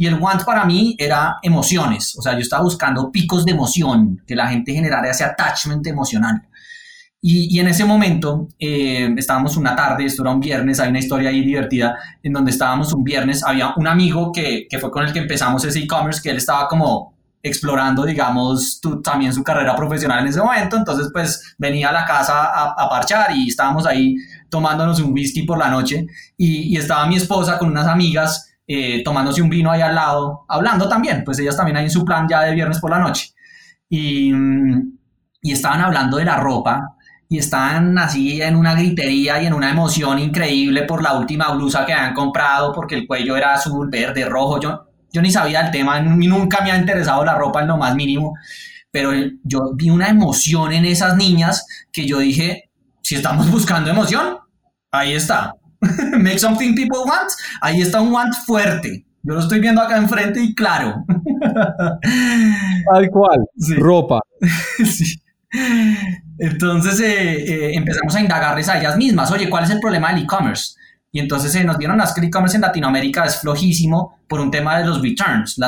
Y 0.00 0.06
el 0.06 0.14
want 0.14 0.44
para 0.44 0.64
mí 0.64 0.96
era 0.98 1.36
emociones. 1.42 2.16
O 2.16 2.22
sea, 2.22 2.32
yo 2.32 2.38
estaba 2.38 2.62
buscando 2.62 3.12
picos 3.12 3.44
de 3.44 3.52
emoción, 3.52 4.22
que 4.26 4.34
la 4.34 4.48
gente 4.48 4.72
generara 4.72 5.10
ese 5.10 5.24
attachment 5.24 5.86
emocional. 5.86 6.40
Y, 7.20 7.54
y 7.54 7.60
en 7.60 7.68
ese 7.68 7.84
momento, 7.84 8.48
eh, 8.58 9.12
estábamos 9.18 9.58
una 9.58 9.76
tarde, 9.76 10.06
esto 10.06 10.22
era 10.22 10.30
un 10.32 10.40
viernes, 10.40 10.80
hay 10.80 10.88
una 10.88 11.00
historia 11.00 11.28
ahí 11.28 11.44
divertida, 11.44 11.98
en 12.22 12.32
donde 12.32 12.50
estábamos 12.50 12.94
un 12.94 13.04
viernes, 13.04 13.44
había 13.44 13.74
un 13.76 13.86
amigo 13.86 14.32
que, 14.32 14.66
que 14.70 14.78
fue 14.78 14.90
con 14.90 15.04
el 15.04 15.12
que 15.12 15.18
empezamos 15.18 15.66
ese 15.66 15.80
e-commerce, 15.80 16.22
que 16.22 16.30
él 16.30 16.38
estaba 16.38 16.66
como 16.66 17.12
explorando, 17.42 18.06
digamos, 18.06 18.80
tu, 18.80 19.02
también 19.02 19.34
su 19.34 19.44
carrera 19.44 19.76
profesional 19.76 20.20
en 20.20 20.28
ese 20.28 20.40
momento. 20.40 20.78
Entonces, 20.78 21.10
pues 21.12 21.54
venía 21.58 21.90
a 21.90 21.92
la 21.92 22.06
casa 22.06 22.44
a, 22.54 22.88
parchar 22.88 23.36
y 23.36 23.48
estábamos 23.48 23.84
ahí 23.84 24.16
tomándonos 24.48 24.98
un 25.00 25.12
whisky 25.12 25.42
por 25.42 25.58
la 25.58 25.68
noche 25.68 26.06
y 26.38 26.74
estaba 26.74 27.06
mi 27.06 27.16
esposa 27.16 27.58
con 27.58 27.68
unas 27.68 27.86
amigas 27.86 28.49
eh, 28.72 29.02
tomándose 29.02 29.42
un 29.42 29.50
vino 29.50 29.68
ahí 29.68 29.80
al 29.80 29.96
lado, 29.96 30.44
hablando 30.46 30.88
también, 30.88 31.24
pues 31.24 31.40
ellas 31.40 31.56
también 31.56 31.76
ahí 31.76 31.86
en 31.86 31.90
su 31.90 32.04
plan 32.04 32.28
ya 32.30 32.42
de 32.42 32.54
viernes 32.54 32.78
por 32.78 32.88
la 32.88 33.00
noche. 33.00 33.32
Y, 33.88 34.32
y 35.42 35.50
estaban 35.50 35.80
hablando 35.80 36.18
de 36.18 36.24
la 36.24 36.36
ropa 36.36 36.96
y 37.28 37.38
estaban 37.38 37.98
así 37.98 38.40
en 38.40 38.54
una 38.54 38.74
gritería 38.74 39.42
y 39.42 39.46
en 39.46 39.54
una 39.54 39.72
emoción 39.72 40.20
increíble 40.20 40.84
por 40.84 41.02
la 41.02 41.14
última 41.14 41.50
blusa 41.50 41.84
que 41.84 41.92
habían 41.92 42.14
comprado 42.14 42.72
porque 42.72 42.94
el 42.94 43.08
cuello 43.08 43.36
era 43.36 43.54
azul, 43.54 43.88
verde, 43.90 44.24
rojo. 44.26 44.60
Yo, 44.60 44.86
yo 45.12 45.20
ni 45.20 45.32
sabía 45.32 45.62
el 45.62 45.72
tema, 45.72 46.00
nunca 46.00 46.62
me 46.62 46.70
ha 46.70 46.78
interesado 46.78 47.24
la 47.24 47.34
ropa 47.34 47.62
en 47.62 47.66
lo 47.66 47.76
más 47.76 47.96
mínimo, 47.96 48.34
pero 48.92 49.10
yo 49.42 49.72
vi 49.74 49.90
una 49.90 50.10
emoción 50.10 50.72
en 50.72 50.84
esas 50.84 51.16
niñas 51.16 51.66
que 51.90 52.06
yo 52.06 52.20
dije, 52.20 52.70
si 53.02 53.16
estamos 53.16 53.50
buscando 53.50 53.90
emoción, 53.90 54.38
ahí 54.92 55.14
está. 55.14 55.56
Make 56.18 56.38
something 56.38 56.74
people 56.74 57.00
want, 57.06 57.30
ahí 57.60 57.80
está 57.80 58.00
un 58.00 58.12
want 58.12 58.34
fuerte. 58.46 59.04
Yo 59.22 59.34
lo 59.34 59.40
estoy 59.40 59.60
viendo 59.60 59.82
acá 59.82 59.96
enfrente 59.96 60.42
y 60.42 60.54
claro. 60.54 61.04
Tal 62.92 63.10
cual, 63.10 63.40
sí. 63.56 63.74
ropa. 63.74 64.20
sí. 64.84 65.20
Entonces 66.38 67.00
eh, 67.00 67.44
eh, 67.44 67.74
empezamos 67.74 68.14
a 68.14 68.20
indagarles 68.20 68.68
a 68.68 68.78
ellas 68.78 68.96
mismas, 68.96 69.30
oye, 69.30 69.50
¿cuál 69.50 69.64
es 69.64 69.70
el 69.70 69.80
problema 69.80 70.12
del 70.12 70.22
e-commerce? 70.22 70.74
Y 71.12 71.18
entonces 71.18 71.50
se 71.50 71.64
nos 71.64 71.76
dieron 71.76 71.98
las 71.98 72.16
e-commerce 72.16 72.56
en 72.56 72.62
Latinoamérica 72.62 73.24
es 73.24 73.40
flojísimo 73.40 74.20
por 74.28 74.40
un 74.40 74.50
tema 74.50 74.78
de 74.78 74.86
los 74.86 75.02
returns. 75.02 75.58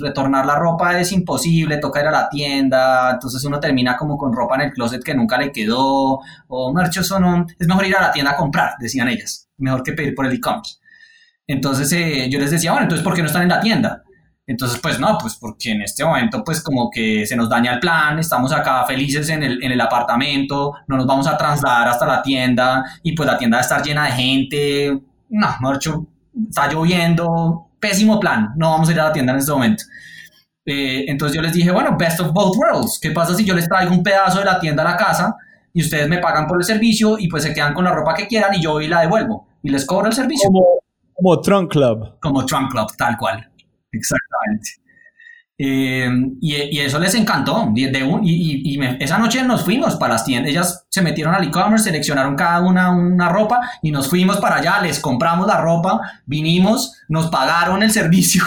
retornar 0.00 0.46
la 0.46 0.54
ropa 0.56 0.98
es 0.98 1.12
imposible, 1.12 1.76
toca 1.76 2.00
ir 2.00 2.06
a 2.06 2.10
la 2.10 2.28
tienda, 2.30 3.10
entonces 3.12 3.44
uno 3.44 3.60
termina 3.60 3.94
como 3.94 4.16
con 4.16 4.32
ropa 4.32 4.54
en 4.54 4.62
el 4.62 4.72
closet 4.72 5.02
que 5.02 5.14
nunca 5.14 5.36
le 5.36 5.52
quedó, 5.52 6.20
o 6.48 6.72
marchos 6.72 7.10
o 7.12 7.20
no, 7.20 7.46
es 7.58 7.66
mejor 7.66 7.86
ir 7.86 7.96
a 7.96 8.00
la 8.00 8.12
tienda 8.12 8.32
a 8.32 8.36
comprar, 8.36 8.72
decían 8.80 9.08
ellas, 9.08 9.48
mejor 9.58 9.82
que 9.82 9.92
pedir 9.92 10.14
por 10.14 10.24
el 10.24 10.32
e-commerce. 10.32 10.76
Entonces 11.46 11.92
eh, 11.92 12.30
yo 12.30 12.38
les 12.38 12.50
decía, 12.50 12.70
bueno, 12.70 12.84
entonces 12.84 13.04
¿por 13.04 13.14
qué 13.14 13.20
no 13.20 13.26
están 13.26 13.42
en 13.42 13.48
la 13.48 13.60
tienda? 13.60 14.02
Entonces, 14.46 14.80
pues 14.80 14.98
no, 14.98 15.16
pues 15.20 15.36
porque 15.36 15.70
en 15.70 15.82
este 15.82 16.04
momento 16.04 16.42
pues 16.44 16.62
como 16.62 16.90
que 16.90 17.24
se 17.26 17.36
nos 17.36 17.48
daña 17.48 17.74
el 17.74 17.80
plan, 17.80 18.18
estamos 18.18 18.52
acá 18.52 18.84
felices 18.84 19.28
en 19.28 19.42
el, 19.42 19.62
en 19.62 19.70
el 19.70 19.80
apartamento, 19.80 20.74
no 20.88 20.96
nos 20.96 21.06
vamos 21.06 21.28
a 21.28 21.36
trasladar 21.36 21.88
hasta 21.88 22.06
la 22.06 22.22
tienda 22.22 22.84
y 23.02 23.12
pues 23.12 23.26
la 23.26 23.38
tienda 23.38 23.58
va 23.58 23.60
a 23.60 23.62
estar 23.62 23.82
llena 23.82 24.06
de 24.06 24.12
gente, 24.12 25.00
no, 25.28 25.48
marcho, 25.60 26.06
está 26.48 26.68
lloviendo, 26.68 27.68
pésimo 27.78 28.18
plan, 28.18 28.52
no 28.56 28.70
vamos 28.70 28.88
a 28.88 28.92
ir 28.92 29.00
a 29.00 29.04
la 29.04 29.12
tienda 29.12 29.32
en 29.32 29.38
este 29.38 29.52
momento. 29.52 29.84
Eh, 30.64 31.04
entonces 31.06 31.36
yo 31.36 31.42
les 31.42 31.52
dije, 31.52 31.70
bueno, 31.70 31.96
best 31.96 32.20
of 32.20 32.32
both 32.32 32.56
worlds, 32.56 32.98
¿qué 33.00 33.12
pasa 33.12 33.34
si 33.34 33.44
yo 33.44 33.54
les 33.54 33.68
traigo 33.68 33.92
un 33.92 34.02
pedazo 34.02 34.40
de 34.40 34.44
la 34.44 34.58
tienda 34.58 34.82
a 34.82 34.90
la 34.90 34.96
casa 34.96 35.36
y 35.72 35.82
ustedes 35.82 36.08
me 36.08 36.18
pagan 36.18 36.48
por 36.48 36.58
el 36.58 36.64
servicio 36.64 37.16
y 37.16 37.28
pues 37.28 37.44
se 37.44 37.54
quedan 37.54 37.74
con 37.74 37.84
la 37.84 37.92
ropa 37.92 38.14
que 38.14 38.26
quieran 38.26 38.54
y 38.54 38.62
yo 38.62 38.80
y 38.80 38.88
la 38.88 39.00
devuelvo 39.02 39.46
y 39.62 39.70
les 39.70 39.86
cobro 39.86 40.08
el 40.08 40.12
servicio? 40.12 40.48
Como, 40.48 40.64
como 41.14 41.40
Trunk 41.40 41.70
Club. 41.70 42.18
Como 42.20 42.44
Trunk 42.44 42.72
Club, 42.72 42.88
tal 42.96 43.16
cual. 43.16 43.51
Exactamente. 43.92 44.82
Eh, 45.64 46.10
y, 46.40 46.78
eso 46.80 46.98
les 46.98 47.14
encantó. 47.14 47.70
y, 47.74 48.80
esa 48.98 49.18
noche 49.18 49.42
nos 49.44 49.64
fuimos 49.64 49.96
para 49.96 50.14
las 50.14 50.24
tiendas. 50.24 50.50
Ellas 50.50 50.86
se 50.88 51.02
metieron 51.02 51.34
al 51.34 51.44
e-commerce, 51.44 51.84
seleccionaron 51.84 52.34
cada 52.34 52.60
una 52.60 52.90
una 52.90 53.28
ropa 53.28 53.60
y 53.82 53.92
nos 53.92 54.08
fuimos 54.08 54.38
para 54.38 54.56
allá. 54.56 54.80
Les 54.82 54.98
compramos 54.98 55.46
la 55.46 55.60
ropa, 55.60 56.00
vinimos, 56.26 57.00
nos 57.08 57.28
pagaron 57.28 57.82
el 57.82 57.90
servicio. 57.92 58.42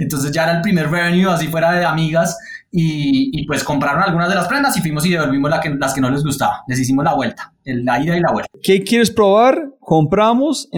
Entonces 0.00 0.30
ya 0.32 0.42
era 0.42 0.56
el 0.56 0.60
primer 0.60 0.90
revenue, 0.90 1.32
así 1.32 1.48
fuera 1.48 1.72
de 1.72 1.84
amigas. 1.84 2.38
Y, 2.74 3.46
pues 3.46 3.64
compraron 3.64 4.02
algunas 4.02 4.30
de 4.30 4.34
las 4.34 4.48
prendas 4.48 4.74
y 4.78 4.80
fuimos 4.80 5.04
y 5.04 5.10
devolvimos 5.10 5.50
la 5.50 5.60
que, 5.60 5.70
las 5.70 5.92
que 5.92 6.00
no 6.00 6.10
les 6.10 6.24
gustaba. 6.24 6.62
Les 6.66 6.78
hicimos 6.78 7.04
la 7.04 7.14
vuelta, 7.14 7.52
la 7.64 8.00
ida 8.00 8.16
y 8.16 8.20
la 8.20 8.32
vuelta. 8.32 8.50
¿Qué 8.62 8.82
quieres 8.82 9.10
probar? 9.10 9.68
Compramos. 9.78 10.70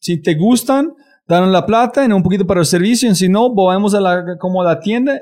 Si 0.00 0.18
te 0.18 0.34
gustan, 0.34 0.92
dan 1.26 1.50
la 1.52 1.64
plata 1.64 2.04
en 2.04 2.12
un 2.12 2.22
poquito 2.22 2.46
para 2.46 2.60
el 2.60 2.66
servicio, 2.66 3.10
y 3.10 3.14
si 3.14 3.28
no, 3.28 3.50
volvemos 3.50 3.94
a 3.94 4.00
la, 4.00 4.36
como 4.38 4.62
a 4.62 4.64
la 4.64 4.80
tienda, 4.80 5.20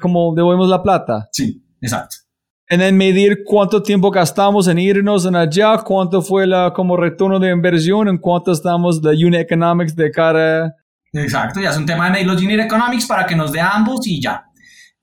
como 0.00 0.34
devolvemos 0.34 0.68
la 0.68 0.82
plata. 0.82 1.28
Sí, 1.32 1.62
exacto. 1.80 2.16
En 2.68 2.96
medir 2.96 3.44
cuánto 3.44 3.80
tiempo 3.80 4.10
gastamos 4.10 4.66
en 4.66 4.78
irnos 4.78 5.24
en 5.24 5.36
allá, 5.36 5.78
cuánto 5.84 6.20
fue 6.20 6.48
la 6.48 6.72
como 6.72 6.96
retorno 6.96 7.38
de 7.38 7.50
inversión, 7.50 8.08
en 8.08 8.18
cuánto 8.18 8.50
estamos 8.50 9.00
de 9.00 9.10
unit 9.10 9.40
economics 9.40 9.94
de 9.94 10.10
cara. 10.10 10.74
Exacto, 11.12 11.60
ya 11.60 11.70
es 11.70 11.76
un 11.76 11.86
tema 11.86 12.10
de 12.10 12.24
los 12.24 12.42
unit 12.42 12.58
economics 12.58 13.06
para 13.06 13.24
que 13.24 13.36
nos 13.36 13.52
dé 13.52 13.60
ambos 13.60 14.04
y 14.06 14.20
ya 14.20 14.45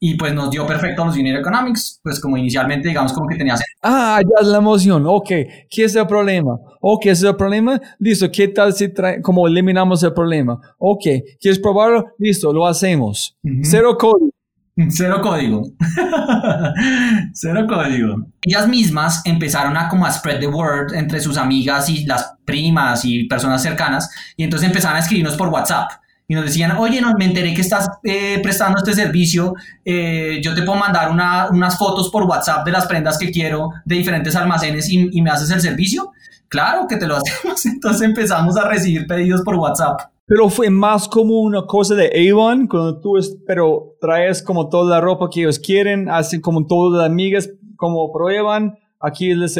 y 0.06 0.16
pues 0.16 0.34
nos 0.34 0.52
dio 0.52 0.68
perfecto 0.68 1.06
los 1.06 1.16
Unit 1.16 1.38
Economics, 1.38 2.02
pues 2.04 2.20
como 2.20 2.36
inicialmente 2.36 2.90
digamos 2.90 3.14
como 3.14 3.26
que 3.26 3.38
tenía... 3.38 3.56
Ah, 3.82 4.20
ya 4.22 4.42
es 4.42 4.48
la 4.48 4.58
emoción, 4.58 5.06
ok, 5.08 5.30
¿qué 5.70 5.86
es 5.86 5.96
el 5.96 6.06
problema? 6.06 6.58
Ok, 6.82 7.06
¿es 7.06 7.24
el 7.24 7.38
problema? 7.38 7.80
Listo, 8.00 8.30
¿qué 8.30 8.50
tal 8.50 8.74
si 8.74 8.92
como 9.22 9.48
eliminamos 9.48 10.04
el 10.04 10.12
problema? 10.12 10.60
Ok, 10.78 11.04
¿quieres 11.40 11.58
probarlo? 11.58 12.08
Listo, 12.20 12.52
lo 12.52 12.68
hacemos. 12.68 13.38
Cero 13.62 13.98
código. 13.98 14.30
Cero 14.90 15.22
código. 15.22 15.62
Cero 17.34 17.66
código. 17.66 18.26
Ellas 18.42 18.68
mismas 18.68 19.22
empezaron 19.24 19.78
a 19.78 19.88
como 19.88 20.06
a 20.06 20.12
spread 20.12 20.42
the 20.42 20.48
word 20.48 20.94
entre 20.96 21.22
sus 21.22 21.38
amigas 21.38 21.88
y 21.88 22.04
las 22.06 22.34
primas 22.44 23.06
y 23.06 23.24
personas 23.24 23.64
cercanas 23.64 24.10
y 24.36 24.44
entonces 24.44 24.68
empezaron 24.68 24.98
a 24.98 25.00
escribirnos 25.00 25.38
por 25.38 25.48
WhatsApp 25.48 25.92
y 26.28 26.36
nos 26.36 26.46
decían, 26.46 26.72
oye, 26.78 27.02
no, 27.02 27.14
me 27.18 27.26
enteré 27.26 27.54
que 27.54 27.62
estás 27.62 27.90
eh, 28.04 28.40
prestando 28.42 28.78
este 28.78 28.94
servicio, 28.94 29.54
eh, 29.84 30.40
yo 30.42 30.56
te 30.56 30.64
puedo 30.64 30.80
mandar 30.80 31.12
unas 31.12 31.78
fotos 31.78 32.10
por 32.10 32.24
WhatsApp 32.24 32.66
de 32.66 32.72
las 32.72 32.86
prendas 32.88 33.18
que 33.18 33.32
quiero 33.32 33.70
de 33.86 33.96
diferentes 33.96 34.36
almacenes 34.36 34.90
y, 34.90 35.22
me 35.22 35.30
haces 35.30 35.52
el 35.52 35.62
servicio. 35.62 36.12
Claro 36.48 36.88
que 36.88 36.98
te 36.98 37.08
lo 37.08 37.16
hacemos. 37.18 37.66
Entonces 37.66 38.02
empezamos 38.02 38.58
a 38.58 38.68
recibir 38.68 39.06
pedidos 39.08 39.42
por 39.42 39.56
WhatsApp. 39.56 40.00
Pero 40.26 40.50
fue 40.50 40.70
más 40.70 41.08
como 41.08 41.42
una 41.42 41.66
cosa 41.66 41.96
de 41.96 42.10
Avon, 42.32 42.68
cuando 42.68 43.00
tú 43.00 43.16
pero 43.46 43.96
traes 44.00 44.42
como 44.42 44.70
toda 44.70 44.90
la 44.90 45.02
ropa 45.02 45.30
que 45.30 45.42
ellos 45.42 45.60
quieren, 45.60 46.10
hacen 46.10 46.40
como 46.40 46.66
todas 46.66 46.98
las 46.98 47.10
amigas 47.10 47.50
como 47.76 48.12
prueban, 48.14 48.80
aquí 49.02 49.34
les 49.34 49.60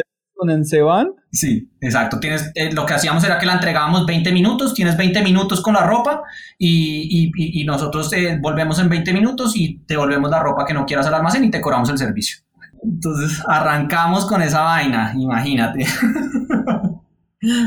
se 0.64 0.82
van. 0.82 1.12
Sí, 1.32 1.70
exacto. 1.82 2.20
Tienes, 2.20 2.52
eh, 2.56 2.72
lo 2.72 2.86
que 2.86 2.94
hacíamos 2.94 3.24
era 3.24 3.40
que 3.40 3.46
la 3.46 3.54
entregábamos 3.54 4.06
20 4.06 4.32
minutos, 4.32 4.74
tienes 4.74 4.96
20 4.96 5.24
minutos 5.24 5.62
con 5.62 5.74
la 5.74 5.86
ropa 5.86 6.24
y, 6.58 7.32
y, 7.36 7.64
nosotros 7.66 8.10
te 8.10 8.38
volvemos 8.38 8.80
en 8.80 8.90
20 8.90 9.14
minutos 9.14 9.56
y 9.56 9.80
te 9.80 9.98
volvemos 9.98 10.30
la 10.30 10.40
ropa 10.40 10.66
que 10.66 10.74
no 10.74 10.86
quieras 10.86 11.08
al 11.08 11.16
almacén 11.16 11.44
y 11.44 11.52
te 11.52 11.60
cobramos 11.60 11.90
el 11.90 11.98
servicio. 11.98 12.44
Entonces 12.84 13.42
arrancamos 13.48 14.26
con 14.26 14.42
esa 14.42 14.62
vaina, 14.62 15.14
imagínate. 15.18 15.80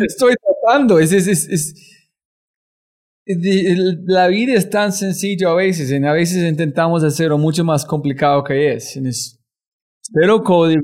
Estoy 0.06 0.34
tratando, 0.36 0.98
es, 0.98 1.12
es, 1.12 1.26
es, 1.26 1.74
la 3.26 4.28
vida 4.28 4.54
es 4.54 4.70
tan 4.70 4.92
sencillo 4.92 5.50
a 5.50 5.54
veces, 5.54 5.90
y 5.90 6.04
a 6.04 6.12
veces 6.12 6.48
intentamos 6.48 7.02
hacerlo 7.02 7.36
mucho 7.38 7.64
más 7.64 7.84
complicado 7.84 8.44
que 8.44 8.74
es. 8.74 8.98
Pero 10.12 10.42
código 10.42 10.82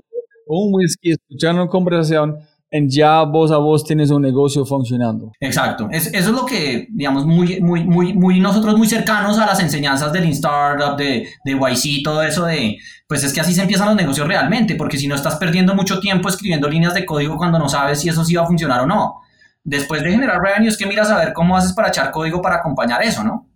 un 0.58 0.74
whisky, 0.74 1.12
escuchar 1.12 1.54
una 1.54 1.66
conversación, 1.66 2.36
en 2.72 2.88
ya 2.88 3.22
voz 3.22 3.52
a 3.52 3.58
voz 3.58 3.84
tienes 3.84 4.10
un 4.10 4.22
negocio 4.22 4.64
funcionando. 4.64 5.30
Exacto. 5.38 5.88
eso 5.90 6.10
es 6.10 6.26
lo 6.28 6.46
que, 6.46 6.88
digamos, 6.90 7.26
muy, 7.26 7.60
muy, 7.60 7.84
muy, 7.84 8.14
muy 8.14 8.40
nosotros 8.40 8.76
muy 8.78 8.88
cercanos 8.88 9.38
a 9.38 9.44
las 9.44 9.60
enseñanzas 9.60 10.10
del 10.10 10.24
Startup, 10.30 10.96
de, 10.96 11.28
de 11.44 11.52
YC, 11.52 12.02
todo 12.02 12.22
eso 12.22 12.46
de, 12.46 12.78
pues 13.06 13.22
es 13.24 13.34
que 13.34 13.42
así 13.42 13.52
se 13.52 13.60
empiezan 13.60 13.88
los 13.88 13.96
negocios 13.96 14.26
realmente, 14.26 14.74
porque 14.74 14.96
si 14.96 15.06
no 15.06 15.14
estás 15.14 15.36
perdiendo 15.36 15.74
mucho 15.74 16.00
tiempo 16.00 16.30
escribiendo 16.30 16.66
líneas 16.66 16.94
de 16.94 17.04
código 17.04 17.36
cuando 17.36 17.58
no 17.58 17.68
sabes 17.68 18.00
si 18.00 18.08
eso 18.08 18.24
sí 18.24 18.34
va 18.34 18.44
a 18.44 18.46
funcionar 18.46 18.80
o 18.80 18.86
no. 18.86 19.20
Después 19.62 20.02
de 20.02 20.10
generar 20.10 20.40
revenues, 20.40 20.78
que 20.78 20.86
miras 20.86 21.10
a 21.10 21.18
ver 21.18 21.34
cómo 21.34 21.56
haces 21.56 21.74
para 21.74 21.88
echar 21.88 22.10
código 22.10 22.40
para 22.40 22.56
acompañar 22.56 23.02
eso, 23.02 23.22
¿no? 23.22 23.51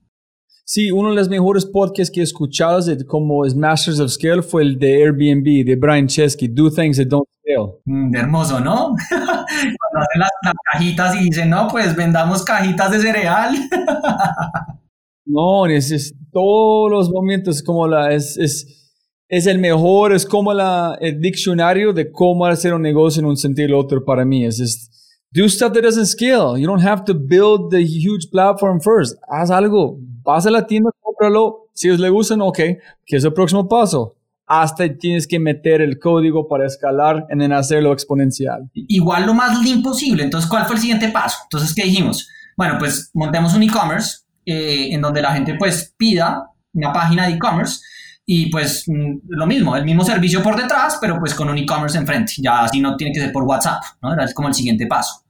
Sí, 0.68 0.90
uno 0.90 1.10
de 1.10 1.14
los 1.14 1.28
mejores 1.28 1.64
podcasts 1.64 2.10
que 2.10 2.18
he 2.18 2.24
escuchado 2.24 2.80
de, 2.80 3.06
como 3.06 3.46
es 3.46 3.54
Masters 3.54 4.00
of 4.00 4.10
Scale 4.10 4.42
fue 4.42 4.62
el 4.62 4.76
de 4.76 5.04
Airbnb, 5.04 5.64
de 5.64 5.76
Brian 5.76 6.08
Chesky, 6.08 6.48
Do 6.48 6.72
Things 6.72 6.96
That 6.96 7.06
Don't 7.06 7.28
Scale. 7.40 7.80
Mm, 7.84 8.16
hermoso, 8.16 8.58
¿no? 8.58 8.96
Cuando 9.08 10.00
hacen 10.00 10.18
las, 10.18 10.30
cajitas 10.72 11.14
y 11.14 11.18
dicen, 11.26 11.50
no, 11.50 11.68
pues 11.68 11.94
vendamos 11.94 12.42
cajitas 12.42 12.90
de 12.90 12.98
cereal. 12.98 13.54
no, 15.26 15.66
es, 15.66 15.92
es, 15.92 16.12
todos 16.32 16.90
los 16.90 17.10
momentos 17.10 17.62
como 17.62 17.86
la, 17.86 18.12
es, 18.12 18.36
es, 18.36 18.92
es 19.28 19.46
el 19.46 19.60
mejor, 19.60 20.12
es 20.14 20.26
como 20.26 20.52
la, 20.52 20.98
el 21.00 21.20
diccionario 21.20 21.92
de 21.92 22.10
cómo 22.10 22.44
hacer 22.44 22.74
un 22.74 22.82
negocio 22.82 23.20
en 23.20 23.26
un 23.26 23.36
sentido 23.36 23.76
u 23.76 23.80
otro 23.80 24.04
para 24.04 24.24
mí. 24.24 24.44
Es, 24.44 24.58
es 24.58 24.90
do 25.32 25.48
stuff 25.48 25.74
that 25.74 25.82
doesn't 25.82 26.06
scale. 26.06 26.58
You 26.58 26.66
don't 26.66 26.82
have 26.84 27.04
to 27.04 27.14
build 27.14 27.70
the 27.70 27.84
huge 27.84 28.32
platform 28.32 28.80
first. 28.80 29.16
Haz 29.28 29.52
algo 29.52 30.00
Vas 30.26 30.44
a 30.44 30.50
la 30.50 30.66
tienda, 30.66 30.90
cómpralo. 31.00 31.68
Si 31.72 31.88
os 31.88 32.00
le 32.00 32.10
gustan, 32.10 32.40
ok. 32.40 32.58
¿Qué 33.06 33.16
es 33.16 33.24
el 33.24 33.32
próximo 33.32 33.68
paso? 33.68 34.16
Hasta 34.44 34.84
tienes 34.98 35.26
que 35.26 35.38
meter 35.38 35.80
el 35.80 36.00
código 36.00 36.48
para 36.48 36.66
escalar 36.66 37.26
en 37.30 37.52
hacerlo 37.52 37.92
exponencial. 37.92 38.68
Igual 38.74 39.26
lo 39.26 39.34
más 39.34 39.62
lean 39.62 39.82
posible. 39.82 40.24
Entonces, 40.24 40.50
¿cuál 40.50 40.66
fue 40.66 40.74
el 40.74 40.80
siguiente 40.80 41.08
paso? 41.10 41.38
Entonces, 41.44 41.72
¿qué 41.74 41.84
dijimos? 41.84 42.28
Bueno, 42.56 42.76
pues 42.78 43.10
montemos 43.14 43.54
un 43.54 43.62
e-commerce 43.62 44.24
eh, 44.44 44.88
en 44.90 45.00
donde 45.00 45.22
la 45.22 45.32
gente 45.32 45.54
pues 45.58 45.94
pida 45.96 46.50
una 46.72 46.92
página 46.92 47.26
de 47.26 47.34
e-commerce 47.34 47.80
y 48.24 48.50
pues 48.50 48.84
mm, 48.88 49.18
lo 49.28 49.46
mismo, 49.46 49.76
el 49.76 49.84
mismo 49.84 50.04
servicio 50.04 50.42
por 50.42 50.60
detrás, 50.60 50.98
pero 51.00 51.20
pues 51.20 51.34
con 51.34 51.48
un 51.48 51.58
e-commerce 51.58 51.96
enfrente. 51.96 52.32
Ya 52.38 52.64
así 52.64 52.80
no 52.80 52.96
tiene 52.96 53.12
que 53.12 53.20
ser 53.20 53.32
por 53.32 53.44
WhatsApp, 53.44 53.82
¿no? 54.02 54.12
Era 54.12 54.26
como 54.32 54.48
el 54.48 54.54
siguiente 54.54 54.86
paso. 54.86 55.24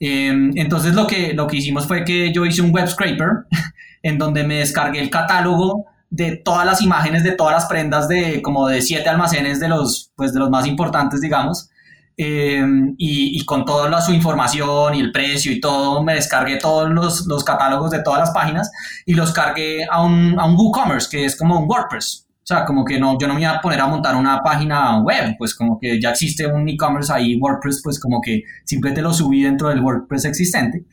Em, 0.00 0.50
entonces 0.56 0.94
lo 0.94 1.06
que, 1.06 1.32
lo 1.32 1.46
que 1.46 1.58
hicimos 1.58 1.86
fue 1.86 2.04
que 2.04 2.32
yo 2.32 2.44
hice 2.44 2.60
un 2.60 2.72
web 2.72 2.88
scraper 2.88 3.46
en 4.02 4.18
donde 4.18 4.44
me 4.44 4.56
descargué 4.56 5.00
el 5.00 5.10
catálogo 5.10 5.86
de 6.10 6.36
todas 6.36 6.66
las 6.66 6.82
imágenes 6.82 7.24
de 7.24 7.32
todas 7.32 7.54
las 7.54 7.66
prendas 7.66 8.06
de 8.06 8.42
como 8.42 8.68
de 8.68 8.82
siete 8.82 9.08
almacenes 9.08 9.60
de 9.60 9.68
los, 9.68 10.12
pues 10.14 10.34
de 10.34 10.40
los 10.40 10.50
más 10.50 10.66
importantes, 10.66 11.20
digamos. 11.20 11.70
Eh, 12.18 12.62
y, 12.98 13.42
con 13.46 13.64
toda 13.64 14.00
su 14.02 14.12
información 14.12 14.94
y 14.94 15.00
el 15.00 15.12
precio 15.12 15.50
y 15.50 15.60
todo, 15.60 16.02
me 16.02 16.14
descargué 16.14 16.58
todos 16.58 16.90
los, 16.90 17.26
los 17.26 17.42
catálogos 17.42 17.90
de 17.90 18.02
todas 18.02 18.20
las 18.20 18.30
páginas 18.32 18.70
y 19.06 19.14
los 19.14 19.32
cargué 19.32 19.86
a 19.90 20.02
un, 20.02 20.38
a 20.38 20.44
un 20.44 20.54
WooCommerce, 20.54 21.08
que 21.10 21.24
es 21.24 21.36
como 21.36 21.58
un 21.58 21.68
WordPress. 21.68 22.26
O 22.42 22.46
sea, 22.46 22.64
como 22.64 22.84
que 22.84 22.98
no, 22.98 23.18
yo 23.18 23.28
no 23.28 23.34
me 23.34 23.40
iba 23.40 23.52
a 23.52 23.60
poner 23.60 23.80
a 23.80 23.86
montar 23.86 24.14
una 24.16 24.42
página 24.42 25.00
web, 25.00 25.36
pues 25.38 25.54
como 25.54 25.78
que 25.78 26.00
ya 26.00 26.10
existe 26.10 26.46
un 26.46 26.68
e-commerce 26.68 27.12
ahí, 27.12 27.36
WordPress, 27.36 27.80
pues 27.82 27.98
como 27.98 28.20
que 28.20 28.42
simplemente 28.64 29.00
lo 29.00 29.14
subí 29.14 29.42
dentro 29.42 29.68
del 29.68 29.80
WordPress 29.80 30.26
existente 30.26 30.84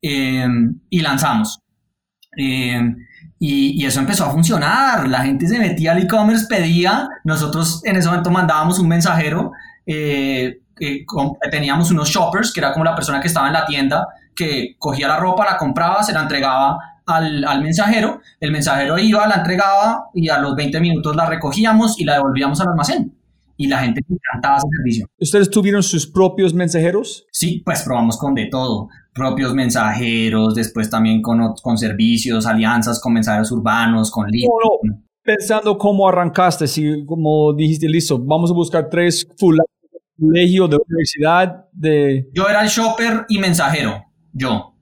eh, 0.00 0.46
y 0.88 1.00
lanzamos. 1.00 1.63
Eh, 2.36 2.94
y, 3.38 3.84
eso 3.84 4.00
empezó 4.00 4.24
a 4.24 4.30
funcionar, 4.30 5.06
la 5.08 5.20
gente 5.20 5.46
se 5.46 5.58
metía 5.58 5.92
al 5.92 6.02
e-commerce, 6.02 6.46
pedía, 6.48 7.08
nosotros 7.24 7.82
en 7.84 7.96
ese 7.96 8.08
momento 8.08 8.30
mandábamos 8.30 8.78
un 8.78 8.88
mensajero, 8.88 9.52
eh, 9.84 10.60
eh, 10.80 11.04
teníamos 11.50 11.90
unos 11.90 12.08
shoppers, 12.08 12.52
que 12.52 12.60
era 12.60 12.72
como 12.72 12.84
la 12.84 12.94
persona 12.94 13.20
que 13.20 13.28
estaba 13.28 13.48
en 13.48 13.52
la 13.52 13.66
tienda, 13.66 14.08
que 14.34 14.76
cogía 14.78 15.08
la 15.08 15.18
ropa, 15.18 15.44
la 15.44 15.58
compraba, 15.58 16.02
se 16.02 16.12
la 16.12 16.22
entregaba 16.22 16.78
al, 17.06 17.44
al 17.44 17.62
mensajero, 17.62 18.20
el 18.40 18.50
mensajero 18.50 18.98
iba, 18.98 19.26
la 19.26 19.36
entregaba 19.36 20.06
y 20.14 20.28
a 20.28 20.38
los 20.38 20.54
20 20.56 20.80
minutos 20.80 21.14
la 21.14 21.26
recogíamos 21.26 22.00
y 22.00 22.04
la 22.04 22.14
devolvíamos 22.14 22.60
al 22.60 22.68
almacén. 22.68 23.14
Y 23.56 23.68
la 23.68 23.78
gente 23.78 24.00
encantaba 24.08 24.56
ese 24.56 24.66
servicio. 24.76 25.06
¿Ustedes 25.16 25.48
tuvieron 25.48 25.82
sus 25.82 26.08
propios 26.08 26.52
mensajeros? 26.52 27.24
Sí, 27.30 27.62
pues 27.64 27.82
probamos 27.82 28.18
con 28.18 28.34
de 28.34 28.46
todo, 28.46 28.88
propios 29.14 29.54
mensajeros, 29.54 30.54
después 30.54 30.90
también 30.90 31.22
con, 31.22 31.54
con 31.62 31.78
servicios, 31.78 32.46
alianzas 32.46 33.00
con 33.00 33.12
mensajeros 33.12 33.50
urbanos, 33.52 34.10
con. 34.10 34.26
No. 34.26 34.98
Pensando 35.22 35.78
cómo 35.78 36.06
arrancaste, 36.06 36.66
si 36.66 37.06
como 37.06 37.54
dijiste, 37.54 37.88
listo, 37.88 38.18
vamos 38.18 38.50
a 38.50 38.54
buscar 38.54 38.88
tres 38.90 39.26
de 39.26 39.58
colegio, 40.20 40.68
de 40.68 40.76
universidad, 40.86 41.64
de... 41.72 42.28
Yo 42.34 42.46
era 42.46 42.62
el 42.62 42.68
shopper 42.68 43.24
y 43.30 43.38
mensajero, 43.38 44.04
yo. 44.34 44.74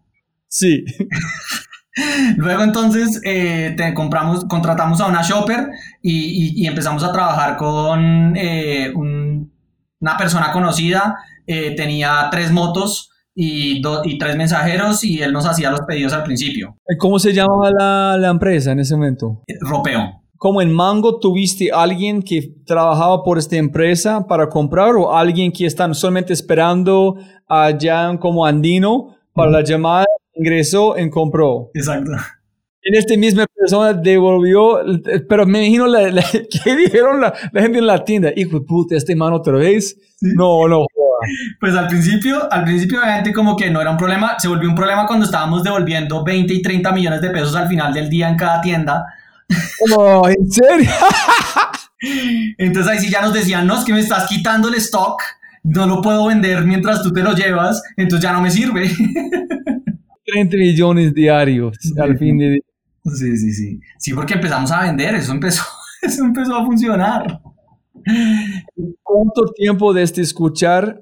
Sí. 0.48 0.84
Luego 2.36 2.62
entonces 2.62 3.20
eh, 3.24 3.74
te 3.76 3.92
compramos, 3.94 4.44
contratamos 4.46 5.00
a 5.00 5.06
una 5.06 5.22
shopper 5.22 5.68
y, 6.00 6.12
y- 6.12 6.62
y 6.62 6.66
empezamos 6.66 7.04
a 7.04 7.12
trabajar 7.12 7.56
con 7.56 8.34
eh, 8.36 8.90
un- 8.94 9.52
una 10.00 10.16
persona 10.16 10.50
conocida, 10.52 11.16
eh, 11.46 11.74
tenía 11.76 12.28
tres 12.32 12.50
motos 12.50 13.10
y, 13.34 13.80
do- 13.80 14.02
y 14.04 14.18
tres 14.18 14.36
mensajeros 14.36 15.02
y 15.04 15.22
él 15.22 15.32
nos 15.32 15.46
hacía 15.46 15.70
los 15.70 15.80
pedidos 15.82 16.12
al 16.12 16.22
principio. 16.24 16.76
¿Cómo 16.98 17.18
se 17.18 17.32
llamaba 17.32 17.70
la, 17.70 18.16
la 18.18 18.28
empresa 18.28 18.72
en 18.72 18.80
ese 18.80 18.94
momento? 18.94 19.42
Eh, 19.46 19.54
Ropeo. 19.60 20.22
como 20.36 20.60
en 20.60 20.72
Mango 20.72 21.18
tuviste 21.18 21.70
alguien 21.72 22.22
que 22.22 22.42
trabajaba 22.66 23.22
por 23.22 23.38
esta 23.38 23.56
empresa 23.56 24.26
para 24.26 24.48
comprar 24.48 24.94
o 24.96 25.16
alguien 25.16 25.50
que 25.52 25.66
están 25.66 25.94
solamente 25.94 26.32
esperando 26.32 27.16
allá 27.48 28.16
como 28.18 28.44
andino 28.44 29.16
para 29.32 29.50
la 29.50 29.62
llamada, 29.64 30.04
ingresó 30.34 30.98
y 30.98 31.08
compró. 31.10 31.70
Exacto. 31.74 32.10
En 32.84 32.96
esta 32.96 33.16
misma 33.16 33.46
persona 33.54 33.92
devolvió, 33.92 34.80
pero 35.28 35.46
me 35.46 35.60
imagino 35.60 35.86
la, 35.86 36.10
la- 36.10 36.22
¿qué 36.64 36.76
dijeron 36.76 37.20
la, 37.20 37.32
la 37.52 37.62
gente 37.62 37.78
en 37.78 37.86
la 37.86 38.04
tienda? 38.04 38.30
Hijo 38.34 38.58
de 38.58 38.66
puta, 38.66 38.96
este 38.96 39.14
mano 39.14 39.36
otra 39.36 39.54
vez. 39.54 39.96
No, 40.20 40.66
no. 40.68 40.84
Pues 41.60 41.74
al 41.74 41.88
principio, 41.88 42.52
al 42.52 42.64
principio 42.64 43.00
obviamente 43.00 43.32
como 43.32 43.56
que 43.56 43.70
no 43.70 43.80
era 43.80 43.90
un 43.90 43.96
problema, 43.96 44.36
se 44.38 44.48
volvió 44.48 44.68
un 44.68 44.74
problema 44.74 45.06
cuando 45.06 45.26
estábamos 45.26 45.62
devolviendo 45.62 46.24
20 46.24 46.52
y 46.52 46.62
30 46.62 46.92
millones 46.92 47.20
de 47.20 47.30
pesos 47.30 47.54
al 47.54 47.68
final 47.68 47.92
del 47.92 48.08
día 48.08 48.28
en 48.28 48.36
cada 48.36 48.60
tienda. 48.60 49.04
No, 49.88 50.28
¿en 50.28 50.50
serio? 50.50 50.90
Entonces 52.58 52.92
ahí 52.92 52.98
sí 52.98 53.10
ya 53.10 53.22
nos 53.22 53.32
decían, 53.32 53.66
no, 53.66 53.78
es 53.78 53.84
que 53.84 53.92
me 53.92 54.00
estás 54.00 54.28
quitando 54.28 54.68
el 54.68 54.74
stock, 54.74 55.22
no 55.62 55.86
lo 55.86 56.02
puedo 56.02 56.26
vender 56.26 56.64
mientras 56.64 57.02
tú 57.02 57.12
te 57.12 57.22
lo 57.22 57.32
llevas, 57.32 57.82
entonces 57.96 58.22
ya 58.28 58.32
no 58.32 58.40
me 58.40 58.50
sirve. 58.50 58.90
30 60.24 60.56
millones 60.56 61.14
diarios 61.14 61.76
al 62.00 62.16
fin 62.18 62.38
de 62.38 62.50
día. 62.50 62.62
Sí, 63.04 63.36
sí, 63.36 63.52
sí. 63.52 63.80
Sí, 63.98 64.12
porque 64.14 64.34
empezamos 64.34 64.70
a 64.70 64.82
vender, 64.82 65.14
eso 65.14 65.32
empezó, 65.32 65.64
eso 66.02 66.24
empezó 66.24 66.56
a 66.56 66.64
funcionar. 66.64 67.40
¿Cuánto 69.02 69.52
tiempo 69.54 69.92
desde 69.92 70.22
escuchar 70.22 71.00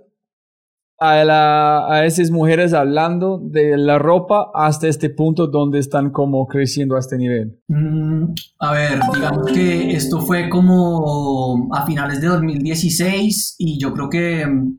a, 1.01 1.25
la- 1.25 1.87
a 1.91 2.05
esas 2.05 2.31
mujeres 2.31 2.75
hablando 2.75 3.39
de 3.43 3.77
la 3.79 3.99
ropa 3.99 4.51
hasta 4.55 4.87
este 4.87 5.09
punto 5.11 5.47
donde 5.47 5.79
están 5.79 6.11
como 6.11 6.47
creciendo 6.47 6.95
a 6.95 6.99
este 7.01 7.17
nivel? 7.17 7.59
Mm, 7.69 8.35
a 8.59 8.73
ver, 8.73 9.01
digamos 9.15 9.51
que 9.53 9.93
esto 9.93 10.21
fue 10.21 10.51
como 10.51 11.69
a 11.75 11.87
finales 11.87 12.21
de 12.21 12.29
2016 12.29 13.57
y 13.59 13.79
yo 13.81 13.93
creo 13.95 14.09
que 14.11 14.47
mm, 14.47 14.79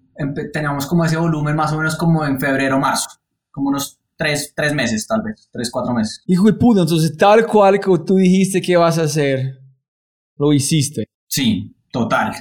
teníamos 0.54 0.86
como 0.86 1.06
ese 1.06 1.18
volumen 1.18 1.56
más 1.56 1.74
o 1.74 1.78
menos 1.78 1.96
como 1.98 2.24
en 2.26 2.40
febrero, 2.40 2.80
marzo, 2.80 3.10
como 3.52 3.70
unos 3.70 3.98
tres, 4.16 4.54
tres 4.56 4.74
meses 4.76 5.08
tal 5.08 5.24
vez, 5.24 5.50
tres, 5.52 5.72
cuatro 5.72 5.94
meses. 5.94 6.22
Hijo 6.28 6.46
de 6.46 6.54
puta, 6.54 6.82
entonces 6.82 7.18
tal 7.18 7.46
cual 7.48 7.80
que 7.80 7.92
tú 8.06 8.16
dijiste 8.16 8.62
que 8.62 8.78
vas 8.78 9.00
a 9.00 9.04
hacer, 9.04 9.58
lo 10.38 10.54
hiciste. 10.54 11.06
Sí, 11.28 11.76
total. 11.92 12.32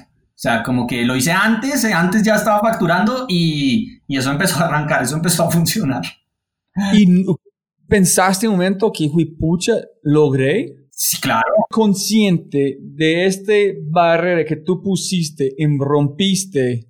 O 0.41 0.43
sea, 0.43 0.63
como 0.63 0.87
que 0.87 1.05
lo 1.05 1.15
hice 1.15 1.33
antes, 1.33 1.85
eh, 1.85 1.93
antes 1.93 2.23
ya 2.23 2.37
estaba 2.37 2.61
facturando 2.61 3.27
y, 3.29 4.01
y 4.07 4.17
eso 4.17 4.31
empezó 4.31 4.59
a 4.59 4.69
arrancar, 4.69 5.03
eso 5.03 5.15
empezó 5.17 5.45
a 5.45 5.51
funcionar. 5.51 6.01
Y 6.95 7.27
pensaste 7.87 8.49
un 8.49 8.55
momento 8.55 8.91
que, 8.91 9.05
hijo 9.05 9.19
de 9.19 9.27
pucha, 9.39 9.75
logré. 10.03 10.87
Sí, 10.89 11.21
claro. 11.21 11.67
Consciente 11.69 12.79
de 12.81 13.27
este 13.27 13.83
barrera 13.85 14.47
que 14.47 14.57
tú 14.57 14.83
pusiste 14.83 15.53
y 15.59 15.67
rompiste 15.79 16.89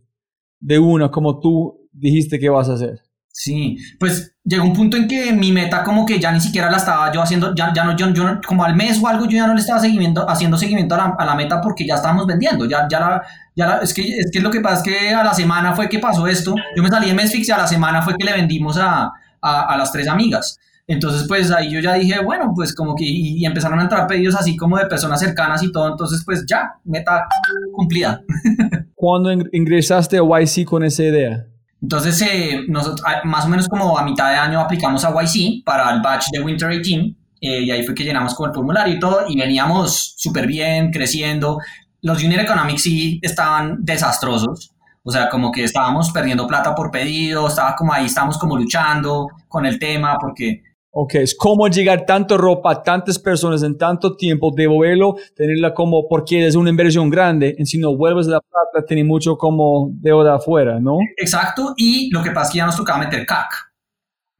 de 0.61 0.79
una 0.79 1.11
como 1.11 1.41
tú 1.41 1.89
dijiste 1.91 2.39
que 2.39 2.51
vas 2.51 2.69
a 2.69 2.75
hacer. 2.75 3.01
Sí, 3.32 3.78
pues 3.98 4.35
llegó 4.44 4.65
un 4.65 4.73
punto 4.74 4.97
en 4.97 5.07
que 5.07 5.32
mi 5.32 5.52
meta 5.52 5.85
como 5.85 6.05
que 6.05 6.19
ya 6.19 6.32
ni 6.32 6.40
siquiera 6.40 6.70
la 6.70 6.78
estaba 6.78 7.12
yo 7.12 7.23
haciendo, 7.23 7.55
ya, 7.55 7.73
ya 7.73 7.85
no, 7.85 7.97
yo, 7.97 8.07
no- 8.09 8.40
como 8.47 8.65
al 8.65 8.74
mes 8.74 9.01
o 9.02 9.07
algo 9.07 9.24
yo 9.27 9.32
ya 9.39 9.47
no 9.47 9.55
le 9.55 9.61
estaba 9.61 9.78
seguimiento, 9.81 10.28
haciendo 10.28 10.59
seguimiento 10.59 10.94
a 10.97 10.98
la, 10.98 11.05
a 11.19 11.24
la 11.24 11.35
meta 11.36 11.61
porque 11.61 11.86
ya 11.86 11.94
estábamos 11.94 12.27
vendiendo, 12.27 12.66
ya, 12.69 12.86
ya, 12.90 13.01
la, 13.01 13.23
ya 13.55 13.66
la- 13.66 13.78
es, 13.78 13.94
que, 13.94 14.02
es 14.19 14.31
que 14.32 14.40
lo 14.40 14.51
que 14.51 14.61
pasa 14.61 14.77
es 14.77 14.82
que 14.82 15.15
a 15.15 15.23
la 15.23 15.32
semana 15.32 15.73
fue 15.74 15.89
que 15.89 16.01
pasó 16.01 16.27
esto, 16.27 16.55
yo 16.77 16.82
me 16.82 16.89
salí 16.90 17.07
de 17.07 17.15
Mesfix 17.15 17.48
y 17.48 17.52
a 17.52 17.59
la 17.59 17.66
semana 17.69 18.02
fue 18.02 18.15
que 18.19 18.24
le 18.24 18.32
vendimos 18.32 18.77
a, 18.77 19.11
a, 19.40 19.61
a 19.62 19.77
las 19.78 19.93
tres 19.93 20.09
amigas. 20.09 20.59
Entonces, 20.89 21.24
pues 21.28 21.52
ahí 21.52 21.70
yo 21.70 21.78
ya 21.78 21.94
dije, 21.94 22.19
bueno, 22.20 22.52
pues 22.52 22.74
como 22.74 22.97
que, 22.97 23.05
y, 23.07 23.44
empezaron 23.47 23.78
a 23.78 23.82
entrar 23.82 24.09
pedidos 24.09 24.35
así 24.35 24.57
como 24.57 24.77
de 24.77 24.86
personas 24.86 25.20
cercanas 25.20 25.62
y 25.62 25.70
todo, 25.70 25.89
entonces 25.89 26.23
pues 26.27 26.44
ya, 26.48 26.73
meta 26.85 27.27
cumplida. 27.73 28.23
¿Cuándo 28.97 29.32
ing- 29.32 29.48
ingresaste 29.52 30.19
a 30.19 30.23
YC 30.40 30.65
con 30.65 30.82
esa 30.82 31.05
idea? 31.05 31.47
Entonces, 31.82 32.20
eh, 32.23 32.65
nosotros, 32.69 33.02
a- 33.07 33.27
más 33.27 33.44
o 33.47 33.48
menos 33.48 33.69
como 33.69 33.98
a 33.98 34.05
mitad 34.05 34.31
de 34.31 34.36
año 34.36 34.61
aplicamos 34.61 35.05
a 35.05 35.11
YC 35.11 35.62
para 35.65 35.90
el 35.93 36.01
batch 36.02 36.27
de 36.32 36.40
Winter 36.40 36.69
18 36.70 37.15
eh, 37.40 37.62
y 37.62 37.70
ahí 37.70 37.82
fue 37.85 37.94
que 37.94 38.05
llenamos 38.05 38.35
con 38.35 38.48
el 38.51 38.55
formulario 38.55 38.94
y 38.94 39.01
todo 39.01 39.23
y 39.28 39.36
veníamos 39.39 40.15
súper 40.16 40.47
bien, 40.47 40.90
creciendo. 40.90 41.59
Los 42.02 42.23
Unit 42.23 42.40
Economics 42.40 42.82
sí 42.82 43.19
estaban 43.23 43.78
desastrosos, 43.81 44.73
o 45.02 45.11
sea, 45.11 45.28
como 45.31 45.51
que 45.51 45.65
estábamos 45.65 46.11
perdiendo 46.12 46.47
plata 46.47 46.74
por 46.74 46.90
pedido, 46.90 47.48
estaba 47.48 47.74
como 47.74 47.93
ahí, 47.94 48.07
estábamos 48.07 48.36
como 48.39 48.57
luchando 48.59 49.28
con 49.48 49.65
el 49.65 49.78
tema 49.78 50.19
porque 50.20 50.62
Ok, 50.93 51.15
es 51.17 51.37
como 51.37 51.69
llegar 51.69 52.05
tanto 52.05 52.37
ropa 52.37 52.73
a 52.73 52.83
tantas 52.83 53.17
personas 53.17 53.62
en 53.62 53.79
tanto 53.79 54.17
tiempo, 54.17 54.53
devolverlo, 54.55 55.15
tenerla 55.37 55.73
como, 55.73 56.09
porque 56.09 56.45
es 56.45 56.57
una 56.57 56.71
inversión 56.71 57.09
grande, 57.09 57.55
y 57.57 57.65
si 57.65 57.79
no 57.79 57.97
vuelves 57.97 58.27
la 58.27 58.41
plata, 58.41 58.85
tiene 58.87 59.05
mucho 59.05 59.37
como 59.37 59.91
deuda 59.93 60.35
afuera, 60.35 60.81
¿no? 60.81 60.99
Exacto, 61.17 61.75
y 61.77 62.11
lo 62.12 62.25
que 62.25 62.33
pasa 62.33 62.49
es 62.49 62.53
que 62.53 62.59
ya 62.59 62.67
nos 62.67 62.77
tocaba 62.77 62.99
meter 62.99 63.25
CAC, 63.25 63.73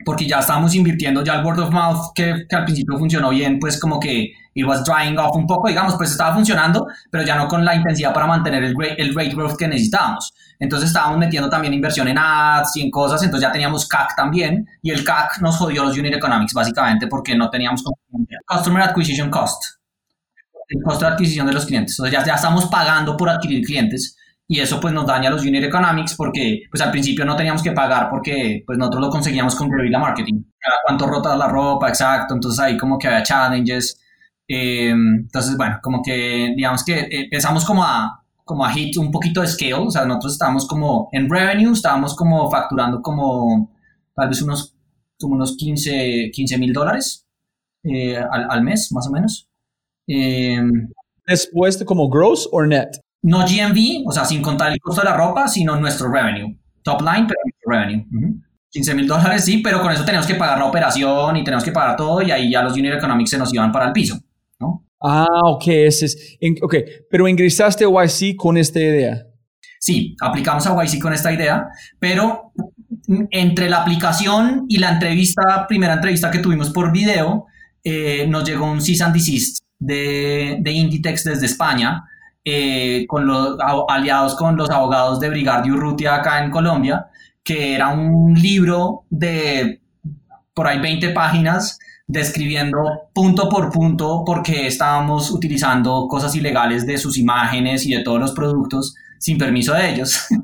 porque 0.05 0.27
ya 0.27 0.41
estábamos 0.41 0.75
invirtiendo 0.75 1.23
ya 1.23 1.35
el 1.35 1.47
word 1.47 1.61
of 1.61 1.71
mouth, 1.71 2.13
que, 2.17 2.47
que 2.49 2.57
al 2.57 2.65
principio 2.65 2.99
funcionó 2.99 3.31
bien, 3.31 3.61
pues 3.61 3.79
como 3.79 4.01
que 4.01 4.33
it 4.61 4.67
was 4.67 4.85
drying 4.85 5.19
off 5.19 5.35
un 5.35 5.47
poco, 5.47 5.69
digamos, 5.69 5.95
pues 5.97 6.11
estaba 6.11 6.35
funcionando, 6.35 6.87
pero 7.11 7.25
ya 7.25 7.37
no 7.37 7.49
con 7.49 7.65
la 7.65 7.75
intensidad 7.75 8.13
para 8.13 8.27
mantener 8.27 8.63
el, 8.65 8.75
el 8.97 9.15
rate 9.15 9.35
growth 9.35 9.57
que 9.57 9.67
necesitábamos. 9.67 10.33
Entonces 10.59 10.89
estábamos 10.89 11.19
metiendo 11.19 11.49
también 11.49 11.73
inversión 11.73 12.07
en 12.09 12.19
ads 12.19 12.77
y 12.77 12.83
en 12.83 12.91
cosas, 12.91 13.23
entonces 13.23 13.49
ya 13.49 13.53
teníamos 13.53 13.89
CAC 13.89 14.15
también, 14.15 14.67
y 14.83 14.91
el 14.91 15.05
CAC 15.05 15.41
nos 15.41 15.57
jodió 15.57 15.85
los 15.85 15.97
unit 15.97 16.15
economics 16.15 16.53
básicamente 16.53 17.07
porque 17.07 17.35
no 17.35 17.49
teníamos 17.49 17.83
Customer 18.47 18.83
Acquisition 18.83 19.31
Cost, 19.31 19.63
el 20.69 20.83
costo 20.83 21.07
de 21.07 21.13
adquisición 21.13 21.47
de 21.47 21.55
los 21.55 21.65
clientes. 21.65 21.97
Entonces 21.99 22.19
ya, 22.19 22.25
ya 22.25 22.35
estamos 22.35 22.67
pagando 22.67 23.17
por 23.17 23.31
adquirir 23.31 23.65
clientes 23.65 24.17
y 24.47 24.59
eso 24.59 24.81
pues 24.81 24.93
nos 24.93 25.07
daña 25.07 25.31
los 25.31 25.43
unit 25.43 25.63
economics 25.63 26.17
porque 26.17 26.63
pues 26.71 26.83
al 26.83 26.91
principio 26.91 27.25
no 27.25 27.37
teníamos 27.37 27.63
que 27.63 27.71
pagar 27.71 28.11
porque 28.11 28.65
pues 28.67 28.77
nosotros 28.77 29.03
lo 29.03 29.11
conseguíamos 29.11 29.55
con 29.55 29.71
guerrilla 29.71 30.01
marketing. 30.01 30.43
Cuánto 30.85 31.07
rotas 31.07 31.39
la 31.39 31.47
ropa, 31.47 31.89
exacto. 31.89 32.35
Entonces 32.35 32.59
ahí 32.59 32.77
como 32.77 32.99
que 32.99 33.07
había 33.07 33.23
challenges. 33.23 34.01
Eh, 34.53 34.91
entonces 34.91 35.57
bueno, 35.57 35.79
como 35.81 36.03
que 36.03 36.53
digamos 36.57 36.83
que 36.83 36.99
eh, 36.99 37.09
empezamos 37.25 37.65
como 37.65 37.85
a 37.85 38.17
como 38.45 38.65
a 38.65 38.71
hit 38.73 38.97
un 38.97 39.13
poquito 39.13 39.43
de 39.43 39.47
scale, 39.47 39.75
o 39.75 39.91
sea, 39.93 40.05
nosotros 40.05 40.33
estábamos 40.33 40.67
como 40.67 41.09
en 41.13 41.31
revenue, 41.31 41.73
estábamos 41.73 42.17
como 42.17 42.51
facturando 42.51 43.01
como 43.01 43.71
tal 44.13 44.29
vez 44.29 44.43
unos, 44.43 44.75
como 45.21 45.37
unos 45.37 45.57
15 45.57 46.33
mil 46.59 46.73
dólares 46.73 47.29
eh, 47.85 48.17
al, 48.17 48.51
al 48.51 48.63
mes, 48.65 48.91
más 48.91 49.07
o 49.07 49.13
menos. 49.13 49.47
Eh, 50.09 50.61
Después 51.29 51.79
de 51.79 51.85
como 51.85 52.09
gross 52.09 52.49
or 52.51 52.67
net. 52.67 52.89
no 53.23 53.47
GMV, 53.47 54.03
o 54.05 54.11
sea, 54.11 54.25
sin 54.25 54.43
contar 54.43 54.73
el 54.73 54.81
costo 54.81 55.03
de 55.03 55.09
la 55.11 55.17
ropa, 55.17 55.47
sino 55.47 55.77
nuestro 55.79 56.11
revenue. 56.11 56.59
Top 56.83 57.03
line, 57.03 57.27
pero 57.29 57.39
nuestro 57.45 57.71
revenue. 57.71 58.05
Ujú. 58.13 58.41
15 58.73 58.95
mil 58.95 59.07
dólares, 59.07 59.45
sí, 59.45 59.59
pero 59.59 59.81
con 59.81 59.93
eso 59.93 60.05
tenemos 60.05 60.27
que 60.27 60.35
pagar 60.35 60.59
la 60.59 60.65
operación 60.65 61.37
y 61.37 61.45
tenemos 61.45 61.63
que 61.63 61.71
pagar 61.71 61.95
todo 61.97 62.21
y 62.23 62.33
ahí 62.33 62.51
ya 62.51 62.63
los 62.65 62.73
unit 62.73 62.95
economics 62.95 63.31
se 63.31 63.39
nos 63.39 63.55
iban 63.55 63.71
para 63.71 63.87
el 63.87 63.93
piso, 63.93 64.17
¿no? 64.61 64.87
Ah, 65.03 65.27
ok, 65.45 65.69
ese 65.69 66.07
es, 66.07 66.39
ok, 66.63 66.75
pero 67.11 67.27
ingresaste 67.27 67.85
a 67.85 67.89
YC 67.89 68.37
con 68.37 68.59
esta 68.59 68.81
idea. 68.81 69.27
Sí, 69.79 70.15
aplicamos 70.21 70.67
a 70.67 70.85
YC 70.85 71.01
con 71.01 71.13
esta 71.15 71.33
idea, 71.33 71.69
pero 71.99 72.53
entre 73.31 73.71
la 73.71 73.81
aplicación 73.81 74.67
y 74.69 74.79
la 74.79 74.91
entrevista, 74.91 75.67
primera 75.67 75.95
entrevista 75.95 76.31
que 76.31 76.39
tuvimos 76.39 76.71
por 76.71 76.93
video, 76.93 77.47
eh, 77.83 78.27
nos 78.29 78.45
llegó 78.45 78.71
un 78.71 78.83
cease 78.83 79.03
and 79.03 79.15
desist 79.15 79.65
de, 79.79 80.59
de 80.61 80.71
Inditex 80.71 81.25
desde 81.25 81.47
España 81.47 82.05
eh, 82.45 83.07
con 83.07 83.27
los 83.27 83.57
aliados 83.89 84.35
con 84.35 84.57
los 84.57 84.71
abogados 84.71 85.21
de 85.21 85.29
Brigardio 85.29 85.75
Urrutia 85.75 86.17
acá 86.17 86.43
en 86.43 86.51
Colombia, 86.51 87.07
que 87.43 87.75
era 87.75 87.89
un 87.89 88.35
libro 88.35 89.05
de 89.11 89.81
por 90.55 90.67
ahí 90.67 90.79
20 90.79 91.11
páginas 91.11 91.79
describiendo 92.11 92.79
punto 93.15 93.49
por 93.49 93.71
punto 93.71 94.25
por 94.25 94.43
qué 94.43 94.67
estábamos 94.67 95.31
utilizando 95.31 96.07
cosas 96.09 96.35
ilegales 96.35 96.87
de 96.87 96.99
sus 96.99 97.17
imágenes 97.17 97.87
y 97.87 97.95
de 97.95 98.03
todos 98.03 98.21
los 98.21 98.33
productos 98.33 98.95
sin 99.19 99.39
permiso 99.39 99.75
de 99.75 99.91
ellos. 99.91 100.27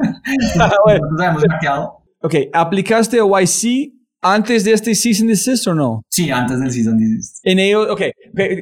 Ah, 0.59 1.87
ok, 2.21 2.35
¿aplicaste 2.53 3.19
YC 3.19 3.93
antes 4.23 4.65
de 4.65 4.73
este 4.73 4.95
season 4.95 5.29
desist 5.29 5.67
o 5.67 5.75
no? 5.75 6.03
Sí, 6.09 6.31
antes 6.31 6.61
del 6.61 6.71
season 6.71 6.99
desist. 6.99 7.39
En 7.45 7.59
ellos, 7.59 7.89
ok, 7.91 8.03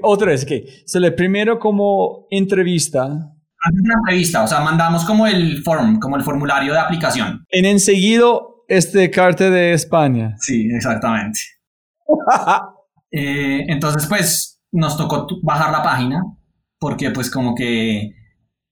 otra 0.03 0.29
vez, 0.29 0.45
ok. 0.45 0.53
So, 0.87 1.01
le 1.01 1.13
primero 1.13 1.59
como 1.59 2.27
entrevista. 2.31 3.05
Antes 3.05 3.83
de 3.83 3.89
la 3.89 3.95
entrevista, 4.01 4.43
o 4.43 4.47
sea, 4.47 4.61
mandamos 4.61 5.05
como 5.05 5.27
el 5.27 5.63
form, 5.63 5.99
como 5.99 6.17
el 6.17 6.23
formulario 6.23 6.73
de 6.73 6.79
aplicación. 6.79 7.45
En 7.51 7.65
enseguida, 7.65 8.27
este 8.69 9.11
carta 9.11 9.51
de 9.51 9.73
España. 9.73 10.37
Sí, 10.41 10.69
exactamente. 10.71 11.41
Eh, 13.17 13.65
entonces, 13.69 14.07
pues, 14.09 14.61
nos 14.73 14.97
tocó 14.97 15.29
bajar 15.43 15.71
la 15.71 15.83
página, 15.85 16.23
porque 16.81 17.11
pues 17.13 17.31
como 17.31 17.55
que 17.55 18.11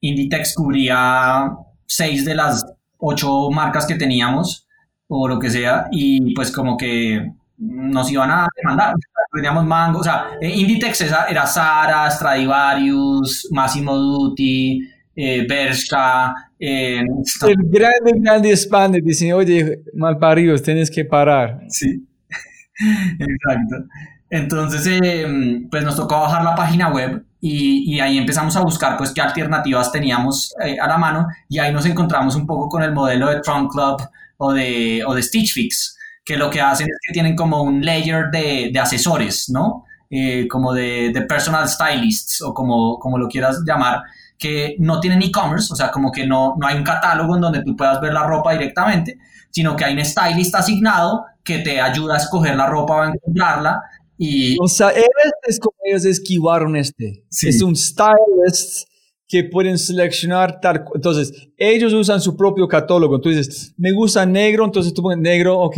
Inditex 0.01 0.55
cubría 0.57 1.49
seis 1.87 2.25
de 2.25 2.35
las 2.35 2.67
ocho 2.99 3.51
marcas 3.53 3.87
que 3.87 3.95
teníamos, 3.95 4.67
o 5.07 5.29
lo 5.29 5.39
que 5.39 5.49
sea, 5.49 5.87
y 5.93 6.35
pues 6.35 6.51
como 6.51 6.77
que 6.77 7.33
nos 7.57 8.11
iban 8.11 8.31
a 8.33 8.49
demandar. 8.57 8.95
Teníamos 9.33 9.65
mango, 9.65 10.01
o 10.01 10.03
sea, 10.05 10.27
eh, 10.41 10.51
Inditex 10.51 11.03
era 11.03 11.47
Zara, 11.47 12.11
Stradivarius, 12.11 13.49
Massimo 13.53 13.97
Dutti, 13.97 14.81
eh, 15.15 15.47
Bershka. 15.49 16.35
Eh, 16.59 17.01
el 17.01 17.57
grande, 17.71 18.13
grande 18.17 18.51
España 18.51 18.99
dicen, 19.03 19.33
oye, 19.35 19.83
malparidos, 19.95 20.63
tienes 20.63 20.91
que 20.91 21.05
parar. 21.05 21.61
Sí, 21.69 22.05
exacto. 23.21 23.87
Entonces, 24.33 24.87
em, 25.03 25.69
pues 25.69 25.85
nos 25.85 25.95
tocó 25.95 26.19
bajar 26.19 26.43
la 26.43 26.55
página 26.55 26.89
web 26.89 27.23
y, 27.39 28.01
ahí 28.01 28.17
empezamos 28.17 28.57
a 28.57 28.63
buscar 28.63 28.97
pues 28.97 29.13
qué 29.13 29.21
alternativas 29.21 29.93
teníamos 29.93 30.55
eh, 30.65 30.79
a 30.81 30.89
la 30.89 30.97
mano 30.97 31.27
y 31.51 31.59
ahí 31.59 31.71
nos 31.71 31.85
encontramos 31.85 32.35
un 32.35 32.47
poco 32.47 32.71
con 32.71 32.83
el 32.83 32.93
modelo 32.93 33.29
de 33.29 33.41
Trunk 33.41 33.71
Club 33.71 34.01
o 34.39 34.55
de, 34.55 35.05
o 35.07 35.15
de 35.15 35.23
Stitch 35.23 35.53
Fix, 35.53 35.99
que 36.25 36.39
lo 36.39 36.49
que 36.49 36.63
hacen 36.63 36.87
es 36.87 36.97
que 37.07 37.13
tienen 37.13 37.37
como 37.37 37.63
un 37.63 37.85
layer 37.85 38.31
de, 38.31 38.73
asesores, 38.81 39.51
¿no? 39.51 39.85
Eh, 40.09 40.49
como 40.49 40.73
de, 40.73 41.11
de, 41.13 41.23
personal 41.23 41.69
stylists 41.69 42.41
o 42.41 42.55
como, 42.55 42.99
como 42.99 43.19
lo 43.19 43.29
quieras 43.29 43.61
llamar, 43.67 44.01
que 44.39 44.77
no 44.79 44.99
tienen 44.99 45.21
e-commerce, 45.21 45.71
o 45.71 45.77
sea, 45.77 45.91
como 45.91 46.11
que 46.11 46.27
no, 46.27 46.57
no 46.59 46.67
hay 46.67 46.79
un 46.79 46.85
catálogo 46.85 47.35
en 47.35 47.43
donde 47.43 47.63
tú 47.63 47.77
puedas 47.77 48.01
ver 48.01 48.15
la 48.15 48.27
ropa 48.27 48.53
directamente, 48.53 49.19
sino 49.51 49.77
que 49.77 49.85
hay 49.85 49.93
un 49.93 50.03
stylist 50.03 50.55
asignado 50.55 51.27
que 51.45 51.59
te 51.59 51.83
ayuda 51.83 52.15
a 52.15 52.17
escoger 52.17 52.57
la 52.57 52.67
ropa 52.67 52.95
o 52.95 53.03
a 53.03 53.09
encontrarla 53.09 53.83
y, 54.25 54.57
o 54.61 54.69
sea, 54.69 54.93
es 55.49 55.59
como 55.59 55.75
ellos 55.85 56.05
esquivaron 56.05 56.77
este. 56.77 57.25
Es 57.29 57.61
un 57.61 57.75
stylist 57.75 58.87
que 59.27 59.43
pueden 59.43 59.79
seleccionar 59.79 60.61
tal. 60.61 60.85
Entonces, 60.95 61.49
ellos 61.57 61.93
usan 61.93 62.21
su 62.21 62.37
propio 62.37 62.69
catálogo. 62.69 63.21
Tú 63.21 63.31
dices, 63.31 63.75
me 63.77 63.91
gusta 63.91 64.25
negro, 64.25 64.65
entonces 64.65 64.95
tú 64.95 65.03
pones 65.03 65.19
negro, 65.19 65.59
ok. 65.59 65.77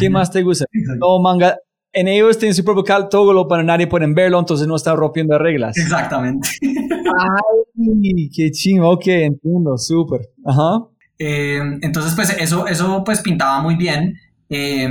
¿Qué 0.00 0.08
más 0.08 0.30
te 0.30 0.42
gusta? 0.42 0.64
no, 0.98 1.20
manga. 1.20 1.58
En 1.92 2.08
ellos 2.08 2.38
tienen 2.38 2.54
su 2.54 2.64
propio 2.64 2.82
catálogo 2.82 3.46
para 3.46 3.62
nadie 3.62 3.86
pueden 3.86 4.14
verlo, 4.14 4.38
entonces 4.38 4.66
no 4.66 4.76
están 4.76 4.96
rompiendo 4.96 5.36
reglas. 5.38 5.76
Exactamente. 5.76 6.48
Ay, 6.62 8.30
qué 8.34 8.50
chingo. 8.52 8.88
Ok, 8.88 9.06
entiendo, 9.08 9.76
súper. 9.76 10.30
Ajá. 10.46 10.86
Eh, 11.18 11.60
entonces, 11.82 12.14
pues 12.14 12.34
eso, 12.40 12.66
eso 12.66 13.02
pues 13.04 13.20
pintaba 13.20 13.60
muy 13.60 13.76
bien. 13.76 14.14
Eh, 14.48 14.88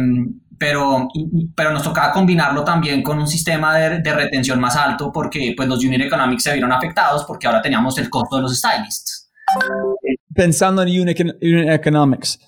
pero, 0.61 1.07
pero 1.55 1.73
nos 1.73 1.81
tocaba 1.81 2.13
combinarlo 2.13 2.63
también 2.63 3.01
con 3.01 3.17
un 3.17 3.27
sistema 3.27 3.75
de, 3.75 3.99
de, 3.99 4.13
retención 4.13 4.59
más 4.59 4.75
alto 4.75 5.11
porque 5.11 5.55
pues, 5.57 5.67
los 5.67 5.83
unit 5.83 6.01
economics 6.01 6.43
se 6.43 6.53
vieron 6.53 6.71
afectados 6.71 7.25
porque 7.25 7.47
ahora 7.47 7.63
teníamos 7.63 7.97
el 7.97 8.11
costo 8.11 8.35
de 8.35 8.43
los 8.43 8.55
stylists. 8.55 9.31
Pensando 10.35 10.83
en 10.83 11.01
unit, 11.01 11.19
unit 11.19 11.67
economics, 11.67 12.39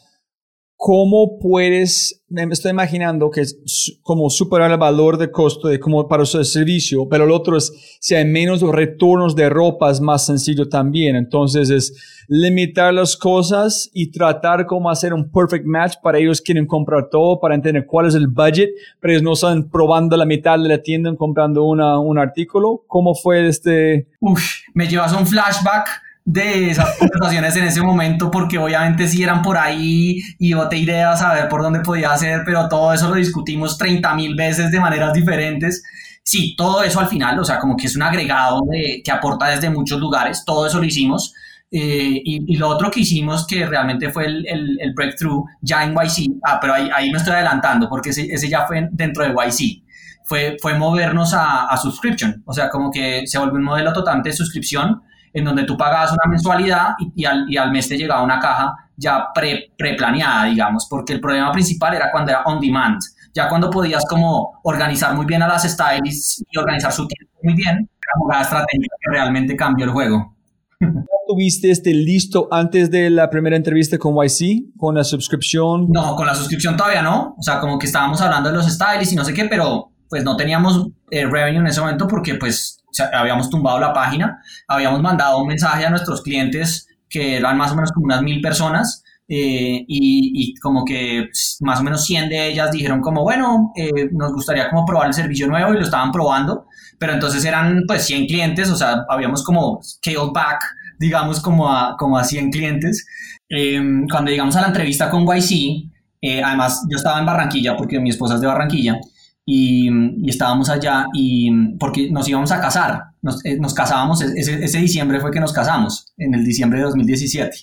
¿cómo 0.85 1.39
puedes, 1.39 2.25
me 2.27 2.43
estoy 2.51 2.71
imaginando 2.71 3.31
que 3.31 3.39
es 3.39 3.97
como 4.01 4.29
superar 4.29 4.69
el 4.69 4.77
valor 4.77 5.17
de 5.17 5.31
costo 5.31 5.69
de 5.69 5.79
como 5.79 6.09
para 6.09 6.25
su 6.25 6.43
servicio, 6.43 7.07
pero 7.07 7.25
lo 7.25 7.37
otro 7.37 7.55
es 7.55 7.71
si 8.01 8.15
hay 8.15 8.25
menos 8.25 8.59
retornos 8.59 9.33
de 9.33 9.47
ropa 9.47 9.89
es 9.89 10.01
más 10.01 10.25
sencillo 10.25 10.67
también. 10.67 11.15
Entonces 11.15 11.69
es 11.69 12.25
limitar 12.27 12.93
las 12.93 13.15
cosas 13.15 13.89
y 13.93 14.11
tratar 14.11 14.65
cómo 14.65 14.89
hacer 14.89 15.13
un 15.13 15.31
perfect 15.31 15.65
match 15.65 15.93
para 16.03 16.17
ellos 16.17 16.41
quieren 16.41 16.67
comprar 16.67 17.07
todo, 17.09 17.39
para 17.39 17.55
entender 17.55 17.85
cuál 17.85 18.07
es 18.07 18.15
el 18.15 18.27
budget, 18.27 18.71
pero 18.99 19.13
ellos 19.13 19.23
no 19.23 19.33
están 19.35 19.69
probando 19.69 20.17
la 20.17 20.25
mitad 20.25 20.59
de 20.59 20.67
la 20.67 20.79
tienda 20.79 21.15
comprando 21.15 21.63
una, 21.63 21.97
un 21.97 22.19
artículo. 22.19 22.83
¿Cómo 22.87 23.15
fue 23.15 23.47
este? 23.47 24.09
Uf, 24.19 24.43
me 24.73 24.85
llevas 24.85 25.13
un 25.13 25.25
flashback 25.25 25.87
de 26.25 26.71
esas 26.71 26.97
conversaciones 26.97 27.55
en 27.57 27.65
ese 27.65 27.81
momento, 27.81 28.31
porque 28.31 28.57
obviamente 28.57 29.07
sí 29.07 29.23
eran 29.23 29.41
por 29.41 29.57
ahí 29.57 30.21
y 30.39 30.53
boté 30.53 30.77
ideas 30.77 31.21
a 31.21 31.33
ver 31.33 31.49
por 31.49 31.61
dónde 31.61 31.81
podía 31.81 32.13
hacer, 32.13 32.43
pero 32.45 32.69
todo 32.69 32.93
eso 32.93 33.09
lo 33.09 33.15
discutimos 33.15 33.77
30 33.77 34.13
mil 34.15 34.35
veces 34.35 34.71
de 34.71 34.79
maneras 34.79 35.13
diferentes. 35.13 35.83
Sí, 36.23 36.55
todo 36.55 36.83
eso 36.83 36.99
al 37.01 37.07
final, 37.07 37.37
o 37.39 37.43
sea, 37.43 37.59
como 37.59 37.75
que 37.75 37.87
es 37.87 37.95
un 37.95 38.03
agregado 38.03 38.61
de, 38.69 39.01
que 39.03 39.11
aporta 39.11 39.47
desde 39.47 39.69
muchos 39.69 39.99
lugares, 39.99 40.43
todo 40.45 40.65
eso 40.65 40.79
lo 40.79 40.85
hicimos. 40.85 41.33
Eh, 41.75 42.21
y, 42.23 42.55
lo 42.55 42.69
otro 42.69 42.91
que 42.91 42.99
hicimos, 42.99 43.47
que 43.47 43.65
realmente 43.65 44.09
fue 44.11 44.27
el, 44.27 44.45
el, 44.47 44.93
breakthrough 44.93 45.43
ya 45.59 45.83
en 45.83 45.93
YC, 45.93 46.39
ah, 46.43 46.59
pero 46.61 46.75
ahí, 46.75 46.87
ahí 46.95 47.11
me 47.11 47.17
estoy 47.17 47.33
adelantando, 47.33 47.89
porque 47.89 48.11
ese, 48.11 48.27
ese 48.31 48.47
ya 48.47 48.67
fue 48.67 48.87
dentro 48.91 49.23
de 49.23 49.31
YC, 49.31 49.83
fue, 50.23 50.55
fue 50.61 50.75
movernos 50.77 51.33
a, 51.33 51.65
a 51.65 51.75
subscription, 51.77 52.43
o 52.45 52.53
sea, 52.53 52.69
como 52.69 52.91
que 52.91 53.25
se 53.25 53.39
volvió 53.39 53.55
un 53.55 53.63
modelo 53.63 53.91
totalmente 53.91 54.29
de 54.29 54.35
suscripción, 54.35 55.01
en 55.33 55.43
donde 55.43 55.63
tú 55.63 55.75
pagabas 55.75 56.11
una 56.11 56.29
mensualidad 56.29 56.89
y, 57.15 57.25
al, 57.25 57.45
y 57.49 57.57
al, 57.57 57.71
mes 57.71 57.89
te 57.89 57.97
llegaba 57.97 58.23
una 58.23 58.39
caja 58.39 58.73
ya 58.95 59.27
pre, 59.33 59.71
planeada 59.97 60.45
digamos, 60.45 60.87
porque 60.89 61.13
el 61.13 61.19
problema 61.19 61.51
principal 61.51 61.95
era 61.95 62.11
cuando 62.11 62.31
era 62.31 62.43
on 62.43 62.59
demand. 62.59 62.99
Ya 63.33 63.49
cuando 63.49 63.71
podías 63.71 64.05
como 64.07 64.59
organizar 64.63 65.15
muy 65.15 65.25
bien 65.25 65.41
a 65.41 65.47
las 65.47 65.63
stylists 65.63 66.43
y 66.51 66.57
organizar 66.57 66.91
su 66.91 67.07
tiempo 67.07 67.33
muy 67.41 67.55
bien, 67.55 67.77
era 67.77 68.25
una 68.25 68.41
estrategia 68.41 68.87
que 68.99 69.11
realmente 69.11 69.55
cambió 69.55 69.85
el 69.85 69.91
juego. 69.91 70.35
¿Tuviste 71.27 71.71
este 71.71 71.93
listo 71.93 72.47
antes 72.51 72.91
de 72.91 73.09
la 73.09 73.29
primera 73.29 73.55
entrevista 73.55 73.97
con 73.97 74.13
YC, 74.15 74.77
con 74.77 74.93
la 74.93 75.03
suscripción? 75.03 75.87
No, 75.89 76.15
con 76.15 76.27
la 76.27 76.35
suscripción 76.35 76.77
todavía 76.77 77.01
no. 77.01 77.35
O 77.39 77.41
sea, 77.41 77.59
como 77.59 77.79
que 77.79 77.87
estábamos 77.87 78.21
hablando 78.21 78.49
de 78.49 78.55
los 78.55 78.67
stylists 78.67 79.13
y 79.13 79.15
no 79.15 79.25
sé 79.25 79.33
qué, 79.33 79.45
pero 79.45 79.93
pues 80.09 80.23
no 80.23 80.37
teníamos 80.37 80.89
eh, 81.09 81.25
revenue 81.25 81.61
en 81.61 81.67
ese 81.67 81.79
momento 81.79 82.07
porque 82.07 82.35
pues 82.35 82.82
habíamos 83.13 83.49
tumbado 83.49 83.79
la 83.79 83.93
página, 83.93 84.41
habíamos 84.67 85.01
mandado 85.01 85.39
un 85.39 85.47
mensaje 85.47 85.85
a 85.85 85.89
nuestros 85.89 86.21
clientes 86.21 86.87
que 87.09 87.37
eran 87.37 87.57
más 87.57 87.71
o 87.71 87.75
menos 87.75 87.91
como 87.91 88.05
unas 88.05 88.21
mil 88.23 88.41
personas 88.41 89.03
eh, 89.27 89.85
y, 89.87 90.55
como 90.61 90.83
que 90.83 91.29
más 91.61 91.79
o 91.79 91.83
menos 91.83 92.03
100 92.05 92.29
de 92.29 92.47
ellas 92.49 92.71
dijeron 92.71 93.01
como, 93.01 93.23
bueno, 93.23 93.71
eh, 93.75 94.09
nos 94.11 94.33
gustaría 94.33 94.69
como 94.69 94.85
probar 94.85 95.07
el 95.07 95.13
servicio 95.13 95.47
nuevo 95.47 95.73
y 95.73 95.77
lo 95.77 95.83
estaban 95.83 96.11
probando, 96.11 96.67
pero 96.99 97.13
entonces 97.13 97.43
eran 97.45 97.83
pues 97.87 98.05
100 98.05 98.27
clientes, 98.27 98.69
o 98.69 98.75
sea, 98.75 99.05
habíamos 99.09 99.43
como 99.43 99.79
scaled 99.81 100.31
back, 100.33 100.63
digamos, 100.99 101.39
como 101.41 101.69
a, 101.69 101.95
como 101.97 102.17
a 102.17 102.23
100 102.23 102.51
clientes. 102.51 103.05
Em, 103.49 104.07
cuando 104.07 104.31
llegamos 104.31 104.55
a 104.55 104.61
la 104.61 104.67
entrevista 104.67 105.09
con 105.09 105.25
YC, 105.25 105.89
eh, 106.21 106.41
además 106.43 106.85
yo 106.89 106.97
estaba 106.97 107.19
en 107.19 107.25
Barranquilla 107.25 107.75
porque 107.75 107.99
mi 107.99 108.09
esposa 108.09 108.35
es 108.35 108.41
de 108.41 108.47
Barranquilla, 108.47 108.99
y, 109.45 110.29
estábamos 110.29 110.69
allá 110.69 111.05
y 111.13 111.75
porque 111.77 112.09
nos 112.11 112.27
íbamos 112.27 112.51
a 112.51 112.61
casar, 112.61 113.03
nos, 113.21 113.43
eh, 113.45 113.57
casábamos, 113.75 114.21
ese, 114.21 114.63
ese, 114.63 114.77
diciembre 114.79 115.19
fue 115.19 115.31
que 115.31 115.39
nos 115.39 115.53
casamos, 115.53 116.13
en 116.17 116.33
el 116.33 116.45
diciembre 116.45 116.79
de 116.79 116.85
2017. 116.85 117.57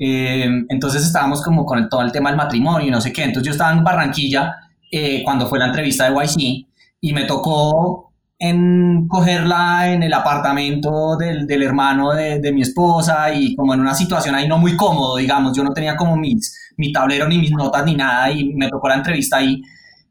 Eh, 0.00 0.48
entonces 0.68 1.02
estábamos 1.02 1.42
como 1.42 1.64
con 1.64 1.78
el, 1.78 1.88
todo 1.88 2.02
el 2.02 2.12
tema 2.12 2.30
del 2.30 2.36
matrimonio 2.36 2.86
y 2.86 2.90
no 2.90 3.00
sé 3.00 3.12
qué, 3.12 3.24
entonces 3.24 3.46
yo 3.46 3.52
estaba 3.52 3.72
en 3.72 3.84
Barranquilla 3.84 4.54
eh, 4.90 5.22
cuando 5.24 5.48
fue 5.48 5.58
la 5.58 5.66
entrevista 5.66 6.08
de 6.08 6.14
YC 6.14 6.66
y 7.00 7.12
me 7.12 7.24
tocó 7.24 8.12
en 8.40 9.08
cogerla 9.08 9.92
en 9.92 10.04
el 10.04 10.12
apartamento 10.12 11.16
del, 11.16 11.46
del 11.46 11.62
hermano 11.64 12.12
de, 12.12 12.38
de, 12.38 12.52
mi 12.52 12.62
esposa 12.62 13.34
y 13.34 13.56
como 13.56 13.74
en 13.74 13.80
una 13.80 13.94
situación 13.94 14.36
ahí 14.36 14.46
no 14.46 14.58
muy 14.58 14.76
cómodo, 14.76 15.16
digamos, 15.16 15.56
yo 15.56 15.64
no 15.64 15.72
tenía 15.72 15.96
como 15.96 16.16
mis, 16.16 16.72
mi 16.76 16.92
tablero 16.92 17.26
ni 17.28 17.38
mis 17.38 17.50
notas 17.50 17.84
ni 17.84 17.96
nada 17.96 18.30
y 18.30 18.54
me 18.54 18.68
tocó 18.68 18.88
la 18.88 18.94
entrevista 18.94 19.38
ahí 19.38 19.60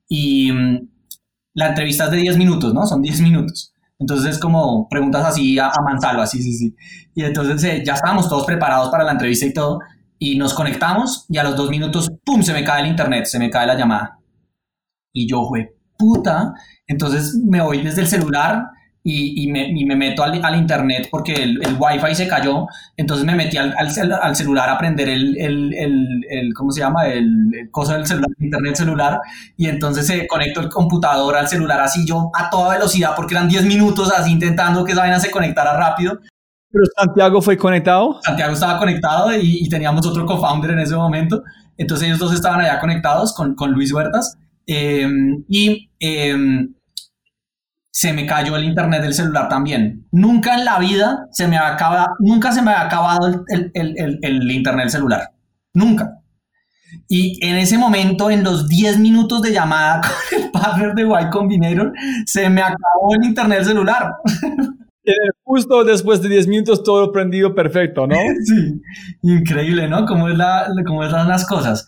y 0.07 0.51
mm, 0.51 0.89
la 1.53 1.69
entrevista 1.69 2.05
es 2.05 2.11
de 2.11 2.17
10 2.17 2.37
minutos, 2.37 2.73
¿no? 2.73 2.85
Son 2.85 3.01
10 3.01 3.21
minutos. 3.21 3.73
Entonces 3.99 4.35
es 4.35 4.39
como 4.39 4.87
preguntas 4.89 5.25
así 5.25 5.57
a, 5.57 5.67
a 5.67 6.21
así, 6.21 6.41
sí, 6.41 6.53
sí. 6.53 6.75
Y 7.15 7.23
entonces 7.23 7.63
eh, 7.63 7.83
ya 7.85 7.93
estábamos 7.93 8.29
todos 8.29 8.45
preparados 8.45 8.89
para 8.89 9.03
la 9.03 9.13
entrevista 9.13 9.45
y 9.45 9.53
todo. 9.53 9.79
Y 10.19 10.37
nos 10.37 10.53
conectamos 10.53 11.25
y 11.29 11.37
a 11.37 11.43
los 11.43 11.55
dos 11.55 11.69
minutos, 11.69 12.11
¡pum!, 12.23 12.41
se 12.43 12.53
me 12.53 12.63
cae 12.63 12.81
el 12.81 12.87
internet, 12.87 13.25
se 13.25 13.39
me 13.39 13.49
cae 13.49 13.67
la 13.67 13.75
llamada. 13.75 14.19
Y 15.13 15.27
yo, 15.27 15.45
fue 15.47 15.75
puta. 15.97 16.53
Entonces 16.85 17.35
me 17.43 17.61
voy 17.61 17.81
desde 17.81 18.01
el 18.01 18.07
celular 18.07 18.65
y, 19.09 19.41
y, 19.41 19.47
me, 19.47 19.69
y 19.69 19.85
me, 19.85 19.95
meto 19.95 20.21
al, 20.21 20.43
al, 20.43 20.57
internet 20.57 21.07
porque 21.09 21.31
el, 21.31 21.65
el 21.65 21.77
wifi 21.79 22.13
se 22.13 22.27
cayó, 22.27 22.67
entonces 22.97 23.25
me 23.25 23.35
metí 23.35 23.55
al, 23.55 23.73
al, 23.77 23.89
cel, 23.89 24.11
al 24.11 24.35
celular 24.35 24.69
a 24.69 24.77
prender 24.77 25.07
el, 25.07 25.37
el, 25.37 25.73
el, 26.29 26.53
¿cómo 26.53 26.71
se 26.71 26.81
llama? 26.81 27.07
El, 27.07 27.69
cosa 27.71 27.95
del 27.95 28.05
celular, 28.05 28.29
internet 28.37 28.75
celular, 28.75 29.21
y 29.55 29.67
entonces 29.67 30.05
se 30.05 30.27
conectó 30.27 30.59
el 30.59 30.67
computador 30.67 31.37
al 31.37 31.47
celular 31.47 31.79
así 31.79 32.05
yo 32.05 32.29
a 32.33 32.49
toda 32.49 32.73
velocidad 32.73 33.13
porque 33.15 33.33
eran 33.33 33.47
10 33.47 33.63
minutos 33.63 34.11
así 34.11 34.29
intentando 34.29 34.83
que 34.83 34.91
esa 34.91 35.01
vaina 35.01 35.21
se 35.21 35.31
conectara 35.31 35.77
rápido. 35.77 36.19
¿Pero 36.69 36.83
Santiago 36.97 37.41
fue 37.41 37.55
conectado? 37.55 38.19
Santiago 38.23 38.55
estaba 38.55 38.77
conectado 38.77 39.33
y, 39.33 39.59
y 39.61 39.69
teníamos 39.69 40.05
otro 40.05 40.25
co-founder 40.25 40.71
en 40.71 40.79
ese 40.79 40.97
momento, 40.97 41.43
entonces 41.77 42.09
ellos 42.09 42.19
dos 42.19 42.33
estaban 42.33 42.59
allá 42.59 42.77
conectados 42.81 43.33
con, 43.33 43.55
con 43.55 43.71
Luis 43.71 43.93
Huertas, 43.93 44.37
eh, 44.65 45.07
y... 45.47 45.89
Eh, 45.97 46.67
se 47.97 48.13
me 48.13 48.27
cayó 48.27 48.55
el 48.55 48.63
internet 48.63 49.01
del 49.01 49.15
celular 49.15 49.49
también. 49.49 50.05
Nunca 50.11 50.53
en 50.53 50.65
la 50.65 50.77
vida 50.77 51.27
se 51.31 51.47
me 51.47 51.57
acabado, 51.57 52.09
nunca 52.19 52.51
se 52.51 52.61
me 52.61 52.69
había 52.69 52.85
acabado 52.85 53.25
el, 53.47 53.71
el, 53.73 53.95
el, 53.97 54.19
el, 54.21 54.51
internet 54.51 54.83
del 54.83 54.91
celular. 54.91 55.31
Nunca. 55.73 56.19
Y 57.07 57.43
en 57.43 57.55
ese 57.55 57.75
momento, 57.79 58.29
en 58.29 58.43
los 58.43 58.67
10 58.69 58.99
minutos 58.99 59.41
de 59.41 59.51
llamada 59.51 60.01
con 60.29 60.43
el 60.43 60.51
partner 60.51 60.93
de 60.93 61.01
Y 61.01 61.29
Combinator, 61.31 61.91
se 62.27 62.47
me 62.51 62.61
acabó 62.61 63.15
el 63.19 63.25
internet 63.25 63.57
del 63.57 63.67
celular. 63.67 64.13
Justo 65.43 65.83
después 65.83 66.21
de 66.21 66.29
10 66.29 66.47
minutos 66.49 66.83
todo 66.83 67.11
prendido 67.11 67.55
perfecto, 67.55 68.05
¿no? 68.05 68.15
Sí, 68.45 68.79
increíble, 69.23 69.87
¿no? 69.87 70.05
Cómo, 70.05 70.29
es 70.29 70.37
la, 70.37 70.67
cómo 70.85 71.03
están 71.03 71.27
las 71.27 71.47
cosas. 71.47 71.87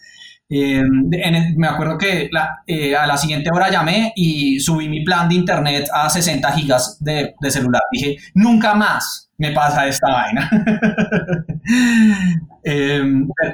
Eh, 0.52 0.82
en, 1.12 1.58
me 1.58 1.68
acuerdo 1.68 1.98
que 1.98 2.28
la, 2.32 2.64
eh, 2.66 2.96
a 2.96 3.06
la 3.06 3.18
siguiente 3.18 3.52
hora 3.54 3.70
llamé 3.70 4.14
y 4.16 4.60
subí 4.60 4.90
mi 4.90 5.04
plan 5.04 5.30
de 5.30 5.36
internet 5.36 5.88
a 5.94 6.10
60 6.10 6.52
gigas 6.54 6.98
de, 7.00 7.36
de 7.40 7.52
celular. 7.52 7.84
Dije, 7.92 8.18
nunca 8.34 8.74
más 8.74 9.30
me 9.40 9.52
pasa 9.52 9.88
esta 9.88 10.12
vaina. 10.12 10.50
eh, 12.64 13.02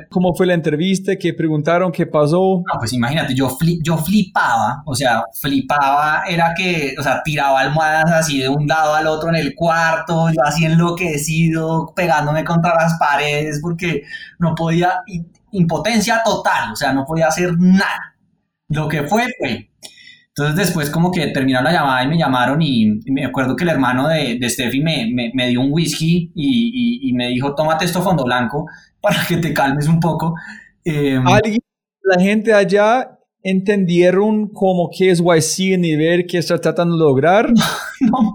¿Cómo 0.10 0.34
fue 0.34 0.48
la 0.48 0.56
entrevista? 0.56 1.16
¿Qué 1.16 1.34
preguntaron? 1.34 1.92
¿Qué 1.92 2.08
pasó? 2.08 2.64
No, 2.66 2.80
pues 2.80 2.92
imagínate, 2.94 3.36
yo, 3.36 3.50
flip, 3.50 3.82
yo 3.84 3.98
flipaba, 3.98 4.82
o 4.86 4.96
sea, 4.96 5.24
flipaba, 5.40 6.24
era 6.28 6.54
que, 6.58 6.96
o 6.98 7.04
sea, 7.04 7.22
tiraba 7.24 7.60
almohadas 7.60 8.12
así 8.12 8.40
de 8.40 8.50
un 8.50 8.66
lado 8.66 8.96
al 8.96 9.06
otro 9.06 9.30
en 9.30 9.36
el 9.36 9.54
cuarto, 9.54 10.30
yo 10.30 10.42
así 10.44 10.66
enloquecido, 10.66 11.94
pegándome 11.96 12.44
contra 12.44 12.74
las 12.74 12.98
paredes 12.98 13.60
porque 13.62 14.04
no 14.40 14.56
podía, 14.56 15.04
impotencia 15.58 16.22
total, 16.24 16.72
o 16.72 16.76
sea, 16.76 16.94
no 16.94 17.06
podía 17.06 17.28
hacer 17.28 17.58
nada. 17.58 18.16
Lo 18.70 18.88
que 18.88 19.04
fue, 19.04 19.26
fue. 19.40 19.70
Entonces 20.38 20.56
después 20.58 20.90
como 20.90 21.12
que 21.12 21.28
terminó 21.28 21.62
la 21.62 21.72
llamada 21.72 22.04
y 22.04 22.08
me 22.08 22.18
llamaron 22.18 22.62
y, 22.62 23.00
y 23.06 23.12
me 23.12 23.26
acuerdo 23.26 23.56
que 23.56 23.64
el 23.64 23.70
hermano 23.70 24.10
de, 24.10 24.38
de 24.38 24.50
Steffi 24.50 24.82
me, 24.82 25.10
me, 25.14 25.32
me, 25.34 25.48
dio 25.48 25.62
un 25.62 25.72
whisky 25.72 26.30
y, 26.36 27.06
y, 27.06 27.10
y, 27.10 27.14
me 27.14 27.30
dijo, 27.30 27.56
tómate 27.56 27.86
esto 27.86 28.02
fondo 28.02 28.26
blanco 28.26 28.66
para 29.02 29.26
que 29.26 29.38
te 29.38 29.54
calmes 29.54 29.88
un 29.88 30.02
poco. 30.02 30.36
Eh, 30.84 31.18
¿Alguien, 31.26 31.62
la 32.04 32.22
gente 32.22 32.54
allá 32.54 33.18
entendieron 33.44 34.50
como 34.50 34.90
que 34.90 35.10
es 35.10 35.20
YC 35.20 35.74
el 35.76 35.82
nivel 35.82 36.26
que 36.28 36.40
está 36.40 36.60
tratando 36.60 36.96
de 36.98 37.04
lograr? 37.04 37.50
no 38.02 38.35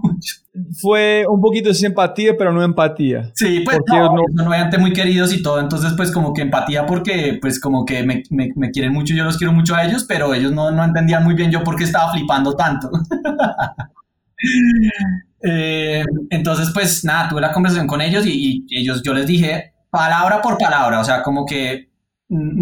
Fue 0.81 1.25
un 1.29 1.41
poquito 1.41 1.69
de 1.69 1.75
simpatía, 1.75 2.35
pero 2.37 2.51
no 2.51 2.63
empatía. 2.63 3.31
Sí, 3.35 3.61
pues 3.65 3.79
no, 3.87 4.15
no, 4.15 4.21
son 4.35 4.47
obviamente 4.47 4.77
muy 4.77 4.93
queridos 4.93 5.33
y 5.33 5.41
todo, 5.41 5.59
entonces 5.59 5.93
pues 5.95 6.11
como 6.11 6.33
que 6.33 6.41
empatía 6.41 6.85
porque 6.85 7.37
pues 7.41 7.59
como 7.59 7.85
que 7.85 8.03
me, 8.03 8.23
me, 8.29 8.49
me 8.55 8.71
quieren 8.71 8.93
mucho, 8.93 9.13
yo 9.13 9.23
los 9.23 9.37
quiero 9.37 9.53
mucho 9.53 9.75
a 9.75 9.83
ellos, 9.83 10.05
pero 10.07 10.33
ellos 10.33 10.51
no, 10.51 10.71
no 10.71 10.83
entendían 10.83 11.23
muy 11.23 11.35
bien 11.35 11.51
yo 11.51 11.63
por 11.63 11.75
qué 11.75 11.85
estaba 11.85 12.11
flipando 12.11 12.55
tanto. 12.55 12.89
eh, 15.43 16.03
entonces 16.29 16.71
pues 16.73 17.05
nada, 17.05 17.29
tuve 17.29 17.41
la 17.41 17.51
conversación 17.51 17.87
con 17.87 18.01
ellos 18.01 18.25
y, 18.25 18.65
y 18.67 18.79
ellos, 18.79 19.01
yo 19.03 19.13
les 19.13 19.27
dije 19.27 19.73
palabra 19.89 20.41
por 20.41 20.57
palabra, 20.57 20.99
o 20.99 21.03
sea, 21.03 21.21
como 21.21 21.45
que 21.45 21.91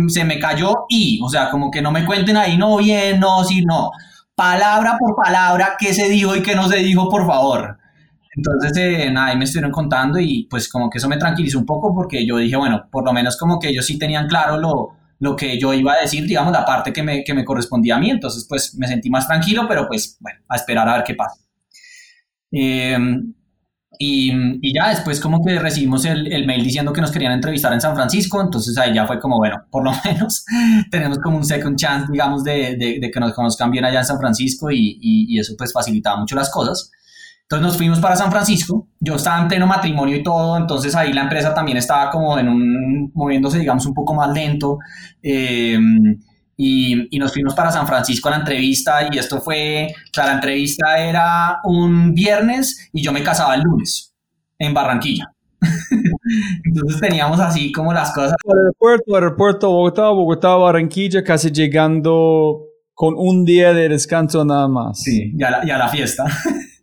se 0.08 0.26
me 0.26 0.40
cayó 0.40 0.86
y, 0.90 1.20
o 1.24 1.30
sea, 1.30 1.50
como 1.50 1.70
que 1.70 1.82
no 1.82 1.92
me 1.92 2.06
cuenten 2.06 2.38
ahí, 2.38 2.58
no 2.58 2.78
bien, 2.78 3.20
no, 3.20 3.44
sí, 3.44 3.64
no. 3.64 3.92
Palabra 4.40 4.96
por 4.98 5.18
palabra, 5.22 5.76
qué 5.78 5.94
se 5.94 6.08
dijo 6.08 6.34
y 6.34 6.42
qué 6.42 6.56
no 6.56 6.70
se 6.70 6.78
dijo, 6.78 7.10
por 7.10 7.28
favor. 7.28 7.78
Entonces, 8.34 8.72
eh, 8.78 9.12
nada, 9.12 9.28
ahí 9.28 9.38
me 9.38 9.44
estuvieron 9.44 9.70
contando 9.70 10.18
y 10.18 10.48
pues 10.50 10.70
como 10.70 10.90
que 10.90 10.98
eso 10.98 11.10
me 11.10 11.18
tranquilizó 11.18 11.60
un 11.60 11.66
poco 11.66 11.94
porque 11.94 12.26
yo 12.26 12.38
dije, 12.38 12.56
bueno, 12.56 12.88
por 12.90 13.04
lo 13.04 13.12
menos 13.12 13.36
como 13.36 13.60
que 13.60 13.68
ellos 13.68 13.86
sí 13.86 14.00
tenían 14.00 14.30
claro 14.30 14.58
lo, 14.58 14.92
lo 15.20 15.36
que 15.36 15.60
yo 15.60 15.74
iba 15.74 15.92
a 15.92 16.00
decir, 16.00 16.26
digamos, 16.26 16.54
la 16.54 16.64
parte 16.64 16.94
que 16.94 17.04
me, 17.04 17.22
que 17.26 17.34
me 17.34 17.44
correspondía 17.44 17.98
a 17.98 18.00
mí. 18.00 18.10
Entonces, 18.12 18.46
pues 18.48 18.76
me 18.76 18.88
sentí 18.88 19.10
más 19.10 19.28
tranquilo, 19.28 19.66
pero 19.68 19.86
pues, 19.90 20.18
bueno, 20.22 20.40
a 20.48 20.56
esperar 20.56 20.88
a 20.88 20.94
ver 20.94 21.04
qué 21.04 21.16
pasa. 21.16 21.42
Eh, 22.54 22.98
y, 24.02 24.74
ya 24.74 24.88
después 24.88 25.20
como 25.20 25.44
que 25.44 25.60
recibimos 25.60 26.06
el, 26.06 26.32
el, 26.32 26.48
mail 26.48 26.64
diciendo 26.64 26.94
que 26.94 27.02
nos 27.02 27.12
querían 27.12 27.34
entrevistar 27.34 27.74
en 27.74 27.82
San 27.82 27.96
Francisco, 27.96 28.42
entonces 28.42 28.78
ahí 28.78 28.94
ya 28.94 29.06
fue 29.06 29.20
como, 29.20 29.38
bueno, 29.38 29.66
por 29.70 29.84
lo 29.84 29.92
menos 30.06 30.46
tenemos 30.90 31.20
como 31.20 31.36
un 31.36 31.44
second 31.44 31.78
chance, 31.78 32.10
digamos, 32.10 32.46
de, 32.46 32.78
de, 32.78 33.12
que 33.12 33.20
nos 33.20 33.34
conozcan 33.34 33.70
bien 33.70 33.84
allá 33.84 34.00
en 34.00 34.06
San 34.06 34.18
Francisco 34.18 34.72
y, 34.72 34.98
y, 35.02 35.36
y, 35.36 35.40
eso 35.40 35.54
pues 35.58 35.74
facilitaba 35.74 36.18
mucho 36.18 36.34
las 36.38 36.50
cosas. 36.50 36.92
Entonces 37.42 37.68
nos 37.68 37.78
fuimos 37.78 38.00
para 38.00 38.16
San 38.16 38.32
Francisco, 38.32 38.88
yo 39.02 39.16
estaba 39.16 39.42
en 39.42 39.50
pleno 39.50 39.68
matrimonio 39.68 40.16
y 40.16 40.24
todo, 40.24 40.56
entonces 40.56 40.96
ahí 40.96 41.12
la 41.12 41.24
empresa 41.24 41.54
también 41.54 41.78
estaba 41.78 42.10
como 42.10 42.40
en 42.40 42.48
un, 42.48 43.12
moviéndose, 43.14 43.60
digamos, 43.60 43.86
un 43.86 43.94
poco 43.94 44.14
más 44.14 44.32
lento. 44.34 44.78
Eh, 45.22 45.78
y, 46.62 47.16
y, 47.16 47.20
nos 47.20 47.32
fuimos 47.32 47.54
para 47.54 47.72
San 47.72 47.88
Francisco 47.88 48.28
a 48.28 48.32
la 48.32 48.38
entrevista 48.40 49.08
y 49.10 49.18
esto 49.18 49.40
fue, 49.40 49.88
o 49.94 50.14
sea, 50.14 50.26
la 50.26 50.34
entrevista 50.34 50.98
era 50.98 51.60
un 51.64 52.14
viernes 52.14 52.90
y 52.92 53.02
yo 53.02 53.14
me 53.14 53.24
casaba 53.24 53.56
el 53.56 53.62
lunes 53.62 54.14
en 54.58 54.74
Barranquilla. 54.74 55.32
Entonces 56.66 57.00
teníamos 57.00 57.40
así 57.40 57.72
como 57.72 57.94
las 57.94 58.14
cosas. 58.14 58.36
Aeropuerto, 58.46 59.16
aeropuerto, 59.16 59.70
Bogotá, 59.70 60.10
Bogotá, 60.10 60.56
Barranquilla, 60.56 61.24
casi 61.24 61.50
llegando 61.50 62.66
con 62.94 63.14
un 63.18 63.46
día 63.46 63.72
de 63.72 63.88
descanso 63.88 64.44
nada 64.44 64.68
más. 64.68 65.02
Sí, 65.02 65.32
ya 65.38 65.52
la, 65.52 65.66
ya 65.66 65.78
la 65.78 65.88
fiesta. 65.88 66.26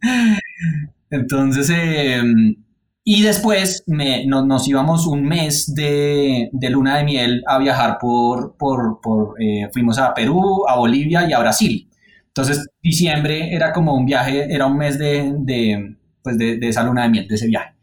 Entonces, 1.11 1.69
eh, 1.69 2.23
y 3.09 3.23
después 3.23 3.85
me, 3.87 4.27
no, 4.27 4.45
nos 4.45 4.67
íbamos 4.67 5.07
un 5.07 5.23
mes 5.23 5.73
de, 5.73 6.51
de, 6.51 6.71
luna 6.71 6.97
de 6.97 7.05
miel 7.05 7.45
a 7.47 7.57
viajar 7.57 7.99
por, 8.01 8.57
por, 8.57 9.01
por 9.01 9.41
eh, 9.41 9.69
fuimos 9.73 9.97
a 9.99 10.13
Perú, 10.13 10.65
a 10.69 10.75
Bolivia 10.75 11.25
y 11.25 11.33
a 11.33 11.39
Brasil. 11.39 11.89
Entonces, 12.27 12.67
diciembre 12.83 13.55
era 13.55 13.73
como 13.73 13.95
un 13.95 14.07
viaje, 14.07 14.53
era 14.53 14.67
un 14.67 14.77
mes 14.77 14.99
de, 14.99 15.33
de 15.39 15.97
pues 16.21 16.37
de, 16.37 16.59
esa 16.63 16.83
luna 16.83 17.05
de 17.05 17.11
miel, 17.11 17.29
de 17.29 17.37
ese 17.37 17.47
viaje. 17.47 17.77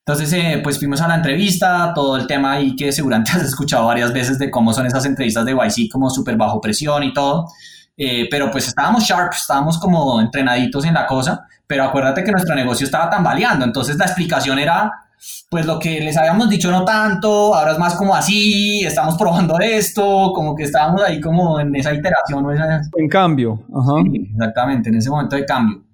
Entonces, 0.00 0.30
eh, 0.34 0.60
pues 0.62 0.78
fuimos 0.78 1.00
a 1.00 1.08
la 1.08 1.14
entrevista, 1.14 1.92
todo 1.94 2.18
el 2.18 2.26
tema 2.26 2.52
ahí 2.52 2.76
que 2.76 2.92
seguramente 2.92 3.30
has 3.36 3.44
escuchado 3.44 3.86
varias 3.86 4.12
veces 4.12 4.38
de 4.38 4.50
cómo 4.50 4.74
son 4.74 4.84
esas 4.84 5.06
entrevistas 5.06 5.46
de 5.46 5.52
YC, 5.52 5.90
como 5.90 6.10
súper 6.10 6.36
bajo 6.36 6.60
presión 6.60 7.04
y 7.04 7.14
todo. 7.14 7.46
Eh, 7.96 8.28
pero 8.30 8.50
pues 8.50 8.68
estábamos 8.68 9.04
sharp, 9.04 9.32
estábamos 9.32 9.78
como 9.78 10.20
entrenaditos 10.20 10.84
en 10.84 10.92
la 10.92 11.06
cosa 11.06 11.46
pero 11.68 11.84
acuérdate 11.84 12.24
que 12.24 12.32
nuestro 12.32 12.54
negocio 12.54 12.86
estaba 12.86 13.10
tambaleando, 13.10 13.64
entonces 13.64 13.96
la 13.98 14.06
explicación 14.06 14.58
era, 14.58 14.90
pues 15.50 15.66
lo 15.66 15.78
que 15.78 16.00
les 16.00 16.16
habíamos 16.16 16.48
dicho 16.48 16.70
no 16.70 16.82
tanto, 16.82 17.54
ahora 17.54 17.72
es 17.72 17.78
más 17.78 17.94
como 17.94 18.14
así, 18.14 18.80
estamos 18.84 19.16
probando 19.18 19.60
esto, 19.60 20.32
como 20.34 20.56
que 20.56 20.64
estábamos 20.64 21.02
ahí 21.02 21.20
como 21.20 21.60
en 21.60 21.76
esa 21.76 21.92
iteración. 21.92 22.42
¿no? 22.42 22.50
En 22.96 23.08
cambio. 23.08 23.62
Ajá. 23.68 24.02
Sí, 24.10 24.30
exactamente, 24.32 24.88
en 24.88 24.96
ese 24.96 25.10
momento 25.10 25.36
de 25.36 25.44
cambio. 25.44 25.84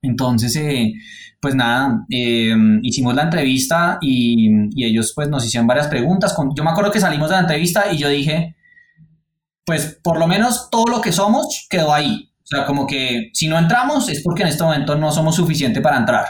Entonces, 0.00 0.56
eh, 0.56 0.94
pues 1.38 1.54
nada, 1.54 2.06
eh, 2.08 2.56
hicimos 2.82 3.14
la 3.14 3.24
entrevista 3.24 3.98
y, 4.00 4.50
y, 4.74 4.84
ellos 4.86 5.12
pues 5.14 5.28
nos 5.28 5.44
hicieron 5.44 5.66
varias 5.66 5.88
preguntas. 5.88 6.32
Con, 6.32 6.54
yo 6.54 6.64
me 6.64 6.70
acuerdo 6.70 6.90
que 6.90 7.00
salimos 7.00 7.28
de 7.28 7.34
la 7.34 7.42
entrevista 7.42 7.92
y 7.92 7.98
yo 7.98 8.08
dije, 8.08 8.56
pues 9.66 10.00
por 10.02 10.18
lo 10.18 10.26
menos 10.26 10.70
todo 10.70 10.86
lo 10.86 11.02
que 11.02 11.12
somos 11.12 11.66
quedó 11.68 11.92
ahí. 11.92 12.29
Sea, 12.50 12.66
como 12.66 12.84
que 12.84 13.30
si 13.32 13.46
no 13.46 13.56
entramos 13.56 14.08
es 14.08 14.22
porque 14.22 14.42
en 14.42 14.48
este 14.48 14.64
momento 14.64 14.96
no 14.96 15.12
somos 15.12 15.36
suficiente 15.36 15.80
para 15.80 15.98
entrar. 15.98 16.26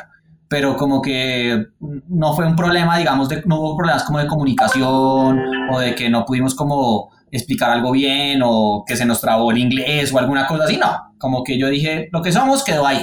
Pero 0.49 0.77
como 0.77 1.01
que 1.01 1.69
no 2.09 2.35
fue 2.35 2.47
un 2.47 2.57
problema, 2.57 2.99
digamos, 2.99 3.29
de, 3.29 3.43
no 3.47 3.59
hubo 3.59 3.77
problemas 3.77 4.03
como 4.05 4.19
de 4.19 4.27
comunicación 4.27 5.41
o 5.71 5.79
de 5.79 5.95
que 5.95 6.11
no 6.11 6.27
pudimos 6.27 6.55
como 6.55 7.11
explicar 7.31 7.71
algo 7.71 7.93
bien 7.93 8.41
o 8.45 8.85
que 8.87 8.97
se 8.97 9.07
nos 9.07 9.21
trabó 9.21 9.51
el 9.51 9.59
inglés 9.59 10.13
o 10.13 10.19
alguna 10.19 10.47
cosa 10.47 10.65
así. 10.65 10.77
No, 10.77 11.15
como 11.19 11.43
que 11.43 11.59
yo 11.59 11.69
dije, 11.69 12.11
lo 12.13 12.21
que 12.21 12.33
somos 12.33 12.65
quedó 12.65 12.87
ahí. 12.87 13.03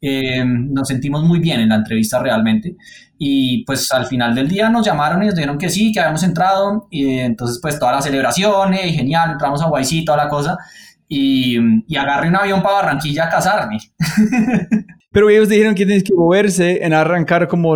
Eh, 0.00 0.44
nos 0.44 0.86
sentimos 0.86 1.24
muy 1.24 1.40
bien 1.40 1.58
en 1.58 1.70
la 1.70 1.74
entrevista 1.74 2.20
realmente 2.20 2.76
y 3.18 3.64
pues 3.64 3.90
al 3.90 4.06
final 4.06 4.32
del 4.32 4.48
día 4.48 4.68
nos 4.68 4.86
llamaron 4.86 5.24
y 5.24 5.26
nos 5.26 5.34
dijeron 5.34 5.58
que 5.58 5.68
sí, 5.70 5.90
que 5.90 5.98
habíamos 5.98 6.22
entrado 6.22 6.86
y 6.88 7.18
entonces 7.18 7.58
pues 7.60 7.80
todas 7.80 7.96
las 7.96 8.04
celebraciones 8.04 8.94
genial, 8.94 9.32
entramos 9.32 9.60
a 9.60 9.68
YC, 9.68 10.04
toda 10.04 10.18
la 10.18 10.28
cosa 10.28 10.56
y, 11.08 11.56
y 11.86 11.96
agarré 11.96 12.28
un 12.28 12.36
avión 12.36 12.62
para 12.62 12.76
Barranquilla 12.76 13.24
a 13.24 13.28
casarme. 13.30 13.78
Pero 15.12 15.30
ellos 15.30 15.48
dijeron 15.48 15.74
que 15.74 15.86
tienes 15.86 16.04
que 16.04 16.14
moverse 16.14 16.84
en 16.84 16.92
arrancar 16.92 17.48
como 17.48 17.74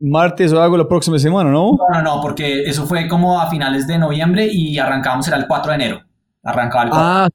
martes 0.00 0.52
o 0.52 0.62
algo 0.62 0.76
la 0.76 0.86
próxima 0.86 1.18
semana, 1.18 1.50
¿no? 1.50 1.72
No, 1.72 1.88
no, 1.94 2.02
no, 2.02 2.20
porque 2.20 2.64
eso 2.64 2.86
fue 2.86 3.08
como 3.08 3.40
a 3.40 3.48
finales 3.48 3.86
de 3.86 3.98
noviembre 3.98 4.46
y 4.50 4.78
arrancamos 4.78 5.26
era 5.28 5.38
el 5.38 5.46
4 5.46 5.70
de 5.70 5.74
enero. 5.76 6.00
Arrancaba 6.42 6.84
el 6.84 6.90
4. 6.90 7.06
Ah, 7.08 7.28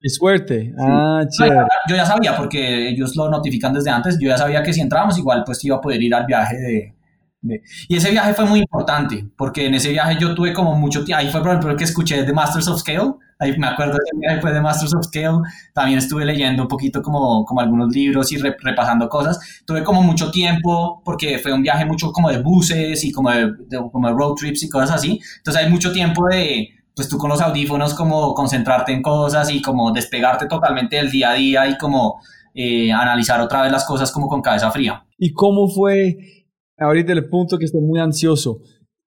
Qué 0.00 0.08
suerte. 0.10 0.72
Ah, 0.78 1.22
chévere. 1.28 1.62
Yo 1.88 1.96
ya 1.96 2.04
sabía, 2.04 2.36
porque 2.36 2.88
ellos 2.90 3.16
lo 3.16 3.30
notifican 3.30 3.72
desde 3.72 3.90
antes, 3.90 4.18
yo 4.20 4.28
ya 4.28 4.36
sabía 4.36 4.62
que 4.62 4.72
si 4.72 4.80
entrábamos 4.82 5.16
igual 5.18 5.42
pues 5.46 5.64
iba 5.64 5.76
a 5.76 5.80
poder 5.80 6.00
ir 6.02 6.14
al 6.14 6.26
viaje 6.26 6.56
de, 6.56 6.94
de- 7.40 7.62
Y 7.88 7.96
ese 7.96 8.10
viaje 8.10 8.34
fue 8.34 8.44
muy 8.44 8.60
importante, 8.60 9.24
porque 9.36 9.66
en 9.66 9.74
ese 9.74 9.90
viaje 9.90 10.18
yo 10.20 10.34
tuve 10.34 10.52
como 10.52 10.76
mucho 10.76 11.04
tiempo, 11.04 11.20
ahí 11.20 11.30
fue 11.30 11.40
por 11.40 11.50
ejemplo 11.52 11.74
que 11.76 11.84
escuché 11.84 12.22
de 12.22 12.32
Masters 12.34 12.68
of 12.68 12.80
Scale, 12.80 13.14
ahí 13.38 13.56
me 13.58 13.66
acuerdo 13.66 13.92
de 13.94 13.98
ese 14.04 14.16
viaje 14.18 14.40
fue 14.40 14.52
de 14.52 14.60
Masters 14.60 14.94
of 14.94 15.04
Scale, 15.06 15.38
también 15.74 15.98
estuve 15.98 16.24
leyendo 16.24 16.62
un 16.62 16.68
poquito 16.68 17.02
como, 17.02 17.44
como 17.44 17.60
algunos 17.60 17.94
libros 17.94 18.30
y 18.32 18.36
re- 18.38 18.56
repasando 18.60 19.08
cosas, 19.08 19.38
tuve 19.66 19.82
como 19.84 20.02
mucho 20.02 20.30
tiempo, 20.30 21.02
porque 21.04 21.38
fue 21.38 21.52
un 21.52 21.62
viaje 21.62 21.84
mucho 21.84 22.12
como 22.12 22.30
de 22.30 22.42
buses 22.42 23.04
y 23.04 23.12
como 23.12 23.30
de, 23.30 23.52
de- 23.68 23.90
como 23.92 24.08
de 24.08 24.14
road 24.14 24.34
trips 24.34 24.62
y 24.62 24.68
cosas 24.68 24.90
así, 24.92 25.20
entonces 25.38 25.62
hay 25.64 25.70
mucho 25.70 25.92
tiempo 25.92 26.26
de, 26.28 26.68
pues 26.94 27.08
tú 27.08 27.18
con 27.18 27.30
los 27.30 27.40
audífonos 27.40 27.94
como 27.94 28.34
concentrarte 28.34 28.92
en 28.92 29.02
cosas 29.02 29.50
y 29.50 29.60
como 29.60 29.92
despegarte 29.92 30.46
totalmente 30.46 30.96
del 30.96 31.10
día 31.10 31.30
a 31.30 31.34
día 31.34 31.68
y 31.68 31.76
como 31.76 32.20
eh, 32.54 32.92
analizar 32.92 33.40
otra 33.40 33.62
vez 33.62 33.72
las 33.72 33.84
cosas 33.84 34.12
como 34.12 34.28
con 34.28 34.40
cabeza 34.40 34.70
fría. 34.70 35.04
¿Y 35.18 35.32
cómo 35.32 35.68
fue, 35.68 36.16
ahorita 36.78 37.12
el 37.12 37.28
punto 37.28 37.58
que 37.58 37.64
estoy 37.64 37.80
muy 37.80 37.98
ansioso, 37.98 38.60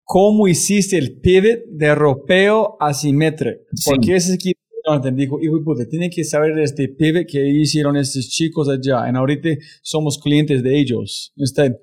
cómo 0.03 0.47
hiciste 0.47 0.97
el 0.97 1.19
pivot 1.19 1.65
de 1.67 1.95
ropeo 1.95 2.77
a 2.79 2.93
Symmetric? 2.93 3.59
Sí. 3.73 3.89
Porque 3.89 4.15
ese 4.15 4.33
equipo, 4.33 4.59
Jonathan, 4.85 5.15
dijo, 5.15 5.39
hijo 5.41 5.57
de 5.57 5.63
puta, 5.63 5.85
tiene 5.87 6.09
que 6.09 6.23
saber 6.23 6.55
de 6.55 6.63
este 6.63 6.87
pivot 6.89 7.25
que 7.27 7.47
hicieron 7.47 7.95
estos 7.97 8.29
chicos 8.29 8.67
allá. 8.69 9.09
Y 9.11 9.15
ahorita 9.15 9.49
somos 9.81 10.17
clientes 10.17 10.63
de 10.63 10.79
ellos. 10.79 11.31
Usted, 11.37 11.77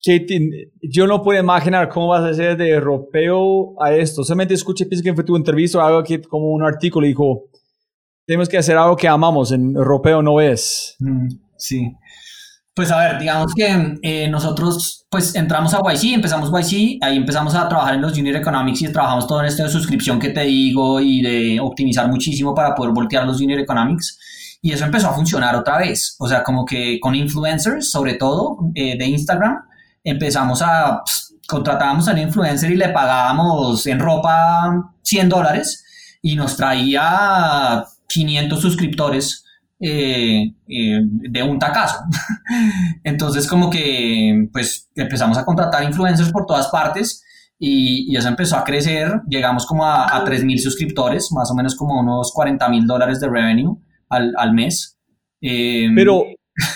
¿qué 0.00 0.20
te- 0.20 0.70
yo 0.82 1.06
no 1.06 1.22
puedo 1.22 1.40
imaginar 1.40 1.88
cómo 1.88 2.08
vas 2.08 2.22
a 2.22 2.28
hacer 2.28 2.56
de 2.56 2.78
ropeo 2.80 3.74
a 3.82 3.94
esto. 3.94 4.24
Solamente 4.24 4.54
escuché, 4.54 4.86
pienso 4.86 5.02
que 5.04 5.14
fue 5.14 5.24
tu 5.24 5.36
entrevista 5.36 5.84
algo 5.86 6.02
que 6.02 6.20
como 6.22 6.50
un 6.52 6.62
artículo 6.62 7.06
dijo, 7.06 7.44
tenemos 8.26 8.48
que 8.48 8.58
hacer 8.58 8.76
algo 8.76 8.94
que 8.96 9.08
amamos, 9.08 9.50
en 9.52 9.74
ropeo 9.74 10.22
no 10.22 10.40
es. 10.40 10.96
Mm, 11.00 11.28
sí. 11.56 11.92
Pues 12.74 12.90
a 12.90 12.98
ver, 12.98 13.18
digamos 13.18 13.52
que 13.54 13.98
eh, 14.00 14.28
nosotros 14.28 15.04
pues 15.10 15.34
entramos 15.34 15.74
a 15.74 15.80
YC, 15.80 16.14
empezamos 16.14 16.50
YC, 16.50 17.02
ahí 17.02 17.18
empezamos 17.18 17.54
a 17.54 17.68
trabajar 17.68 17.94
en 17.94 18.00
los 18.00 18.14
Junior 18.16 18.36
Economics 18.36 18.80
y 18.80 18.90
trabajamos 18.90 19.26
todo 19.26 19.40
en 19.40 19.46
esto 19.46 19.62
de 19.62 19.68
suscripción 19.68 20.18
que 20.18 20.30
te 20.30 20.40
digo 20.44 20.98
y 20.98 21.20
de 21.20 21.60
optimizar 21.60 22.08
muchísimo 22.08 22.54
para 22.54 22.74
poder 22.74 22.94
voltear 22.94 23.26
los 23.26 23.38
Junior 23.38 23.60
Economics. 23.60 24.18
Y 24.62 24.72
eso 24.72 24.86
empezó 24.86 25.10
a 25.10 25.12
funcionar 25.12 25.54
otra 25.54 25.76
vez. 25.76 26.16
O 26.18 26.26
sea, 26.26 26.42
como 26.42 26.64
que 26.64 26.98
con 26.98 27.14
influencers, 27.14 27.90
sobre 27.90 28.14
todo 28.14 28.56
eh, 28.74 28.96
de 28.96 29.04
Instagram, 29.04 29.58
empezamos 30.02 30.62
a, 30.62 31.02
pss, 31.04 31.34
contratábamos 31.46 32.08
al 32.08 32.20
influencer 32.20 32.70
y 32.70 32.76
le 32.76 32.88
pagábamos 32.88 33.86
en 33.86 33.98
ropa 33.98 34.94
100 35.02 35.28
dólares 35.28 35.84
y 36.22 36.36
nos 36.36 36.56
traía 36.56 37.84
500 38.06 38.58
suscriptores 38.58 39.44
eh, 39.84 40.44
eh, 40.68 41.00
de 41.02 41.42
un 41.42 41.58
tacazo. 41.58 41.98
Entonces 43.04 43.48
como 43.48 43.68
que 43.68 44.48
pues 44.52 44.88
empezamos 44.94 45.36
a 45.38 45.44
contratar 45.44 45.82
influencers 45.82 46.30
por 46.30 46.46
todas 46.46 46.68
partes 46.68 47.24
y, 47.58 48.12
y 48.12 48.16
eso 48.16 48.28
empezó 48.28 48.56
a 48.56 48.62
crecer, 48.64 49.20
llegamos 49.28 49.66
como 49.66 49.84
a, 49.84 50.16
a 50.16 50.24
3.000 50.24 50.58
suscriptores, 50.58 51.32
más 51.32 51.50
o 51.50 51.54
menos 51.56 51.74
como 51.74 51.98
unos 52.00 52.32
40 52.32 52.68
mil 52.68 52.86
dólares 52.86 53.18
de 53.20 53.28
revenue 53.28 53.76
al, 54.08 54.32
al 54.36 54.52
mes. 54.52 54.98
Eh, 55.40 55.88
Pero 55.96 56.26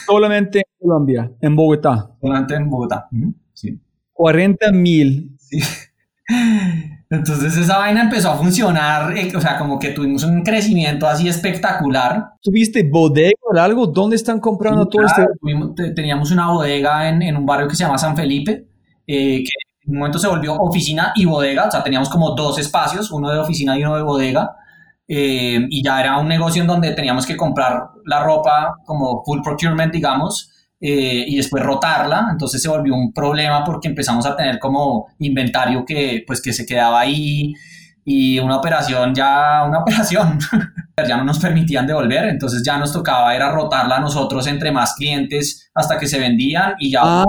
solamente 0.05 0.59
en 0.59 0.65
Colombia, 0.81 1.31
en 1.41 1.55
Bogotá. 1.55 2.11
solamente 2.21 2.55
en 2.57 2.69
Bogotá. 2.69 3.09
Sí. 3.53 3.81
40 4.13 4.73
mil. 4.73 5.37
Entonces 7.09 7.57
esa 7.57 7.79
vaina 7.79 8.03
empezó 8.03 8.31
a 8.33 8.37
funcionar, 8.37 9.17
eh, 9.17 9.33
o 9.37 9.41
sea, 9.41 9.59
como 9.59 9.79
que 9.79 9.91
tuvimos 9.91 10.25
un 10.25 10.43
crecimiento 10.43 11.07
así 11.07 11.29
espectacular. 11.29 12.33
¿Tuviste 12.43 12.83
bodega 12.91 13.31
o 13.43 13.57
algo? 13.59 13.87
¿Dónde 13.87 14.17
están 14.17 14.41
comprando 14.41 14.87
todo 14.89 15.03
Claro, 15.03 15.23
este? 15.23 15.39
tuvimos- 15.41 15.75
te- 15.77 15.91
teníamos 15.93 16.31
una 16.33 16.51
bodega 16.51 17.09
en, 17.09 17.23
en 17.23 17.37
un 17.37 17.47
barrio 17.47 17.69
que 17.69 17.77
se 17.77 17.85
llama 17.85 17.97
San 17.99 18.17
Felipe, 18.17 18.67
eh, 19.07 19.39
que 19.45 19.51
en 19.85 19.93
un 19.93 19.99
momento 19.99 20.19
se 20.19 20.27
volvió 20.27 20.55
oficina 20.57 21.13
y 21.15 21.25
bodega, 21.27 21.67
o 21.69 21.71
sea, 21.71 21.85
teníamos 21.85 22.09
como 22.09 22.33
dos 22.35 22.59
espacios, 22.59 23.13
uno 23.13 23.31
de 23.31 23.39
oficina 23.39 23.79
y 23.79 23.85
uno 23.85 23.95
de 23.97 24.03
bodega, 24.03 24.57
eh, 25.07 25.61
y 25.71 25.85
ya 25.85 26.01
era 26.01 26.19
un 26.19 26.27
negocio 26.27 26.61
en 26.63 26.67
donde 26.67 26.91
teníamos 26.93 27.25
que 27.25 27.37
comprar 27.37 27.91
la 28.05 28.25
ropa 28.25 28.75
como 28.85 29.23
full 29.25 29.43
procurement, 29.45 29.93
digamos, 29.93 30.51
eh, 30.81 31.25
y 31.27 31.37
después 31.37 31.63
rotarla, 31.63 32.29
entonces 32.31 32.61
se 32.61 32.69
volvió 32.69 32.95
un 32.95 33.13
problema 33.13 33.65
porque 33.65 33.89
empezamos 33.89 34.27
a 34.27 34.37
tener 34.37 34.59
como 34.59 35.07
inventario 35.19 35.85
que 35.87 36.23
pues 36.27 36.43
que 36.43 36.53
se 36.53 36.67
quedaba 36.67 37.01
ahí 37.01 37.55
y 38.05 38.39
una 38.39 38.59
operación 38.59 39.15
ya, 39.15 39.65
una 39.67 39.79
operación, 39.83 40.39
ya 40.97 41.17
no 41.17 41.25
nos 41.25 41.39
permitían 41.39 41.87
devolver, 41.87 42.27
entonces 42.27 42.63
ya 42.65 42.79
nos 42.79 42.93
tocaba 42.93 43.35
era 43.35 43.51
rotarla 43.51 43.97
a 43.97 44.01
nosotros 44.01 44.47
entre 44.47 44.71
más 44.71 44.95
clientes 44.95 45.71
hasta 45.75 45.99
que 45.99 46.07
se 46.07 46.19
vendían 46.19 46.75
y 46.79 46.91
ya... 46.91 47.01
Ah, 47.03 47.25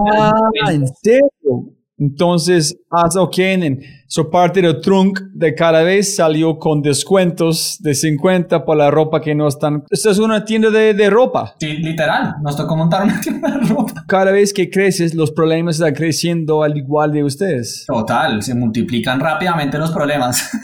¿en 0.69 0.87
serio? 0.87 1.76
Entonces, 1.99 2.77
haz 2.91 3.15
ok, 3.15 3.37
en 3.39 3.81
su 4.07 4.29
parte 4.29 4.61
del 4.61 4.81
trunk 4.81 5.19
de 5.33 5.55
cada 5.55 5.81
vez 5.81 6.15
salió 6.15 6.59
con 6.59 6.81
descuentos 6.81 7.77
de 7.79 7.95
50 7.95 8.63
por 8.63 8.77
la 8.77 8.91
ropa 8.91 9.19
que 9.19 9.33
no 9.33 9.47
están. 9.47 9.83
Esta 9.89 10.11
es 10.11 10.19
una 10.19 10.45
tienda 10.45 10.69
de, 10.69 10.93
de 10.93 11.09
ropa. 11.09 11.55
Sí, 11.59 11.77
literal, 11.77 12.35
nos 12.43 12.55
tocó 12.55 12.75
montar 12.75 13.03
una 13.03 13.19
tienda 13.21 13.49
de 13.49 13.67
ropa. 13.67 14.03
Cada 14.07 14.31
vez 14.31 14.53
que 14.53 14.69
creces, 14.69 15.15
los 15.15 15.31
problemas 15.31 15.75
están 15.75 15.93
creciendo 15.93 16.63
al 16.63 16.77
igual 16.77 17.11
de 17.11 17.23
ustedes. 17.23 17.85
Total, 17.87 18.41
se 18.43 18.53
multiplican 18.53 19.19
rápidamente 19.19 19.77
los 19.77 19.91
problemas. 19.91 20.51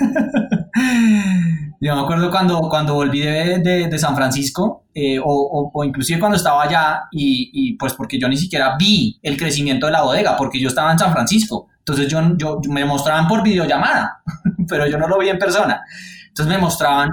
Yo 1.84 1.96
me 1.96 2.02
acuerdo 2.02 2.32
cuando, 2.32 2.62
cuando 2.70 2.94
volví 2.94 3.20
de, 3.22 3.60
de- 3.60 3.88
de 3.88 4.00
San 4.00 4.16
Francisco, 4.16 4.86
eh, 4.94 5.20
o, 5.20 5.26
o- 5.26 5.72
o 5.74 5.84
inclusive 5.84 6.20
cuando 6.20 6.38
estaba 6.38 6.64
allá, 6.64 7.04
y, 7.12 7.50
y 7.54 7.74
pues 7.78 7.94
porque 7.94 8.20
yo 8.20 8.30
ni 8.30 8.38
siquiera 8.38 8.76
vi 8.80 9.20
el 9.22 9.38
crecimiento 9.38 9.86
de 9.88 9.92
la 9.92 10.04
bodega, 10.04 10.38
porque 10.38 10.60
yo 10.62 10.70
estaba 10.70 10.92
en 10.92 11.00
San 11.00 11.12
Francisco. 11.12 11.68
Entonces 11.80 12.08
yo, 12.08 12.22
yo 12.38 12.60
me 12.70 12.86
mostraban 12.86 13.28
por 13.28 13.44
videollamada, 13.44 14.22
pero 14.70 14.88
yo 14.88 14.98
no 14.98 15.08
lo 15.08 15.20
vi 15.20 15.30
en 15.30 15.40
persona. 15.40 15.82
Entonces 16.30 16.54
me 16.56 16.60
mostraban 16.62 17.10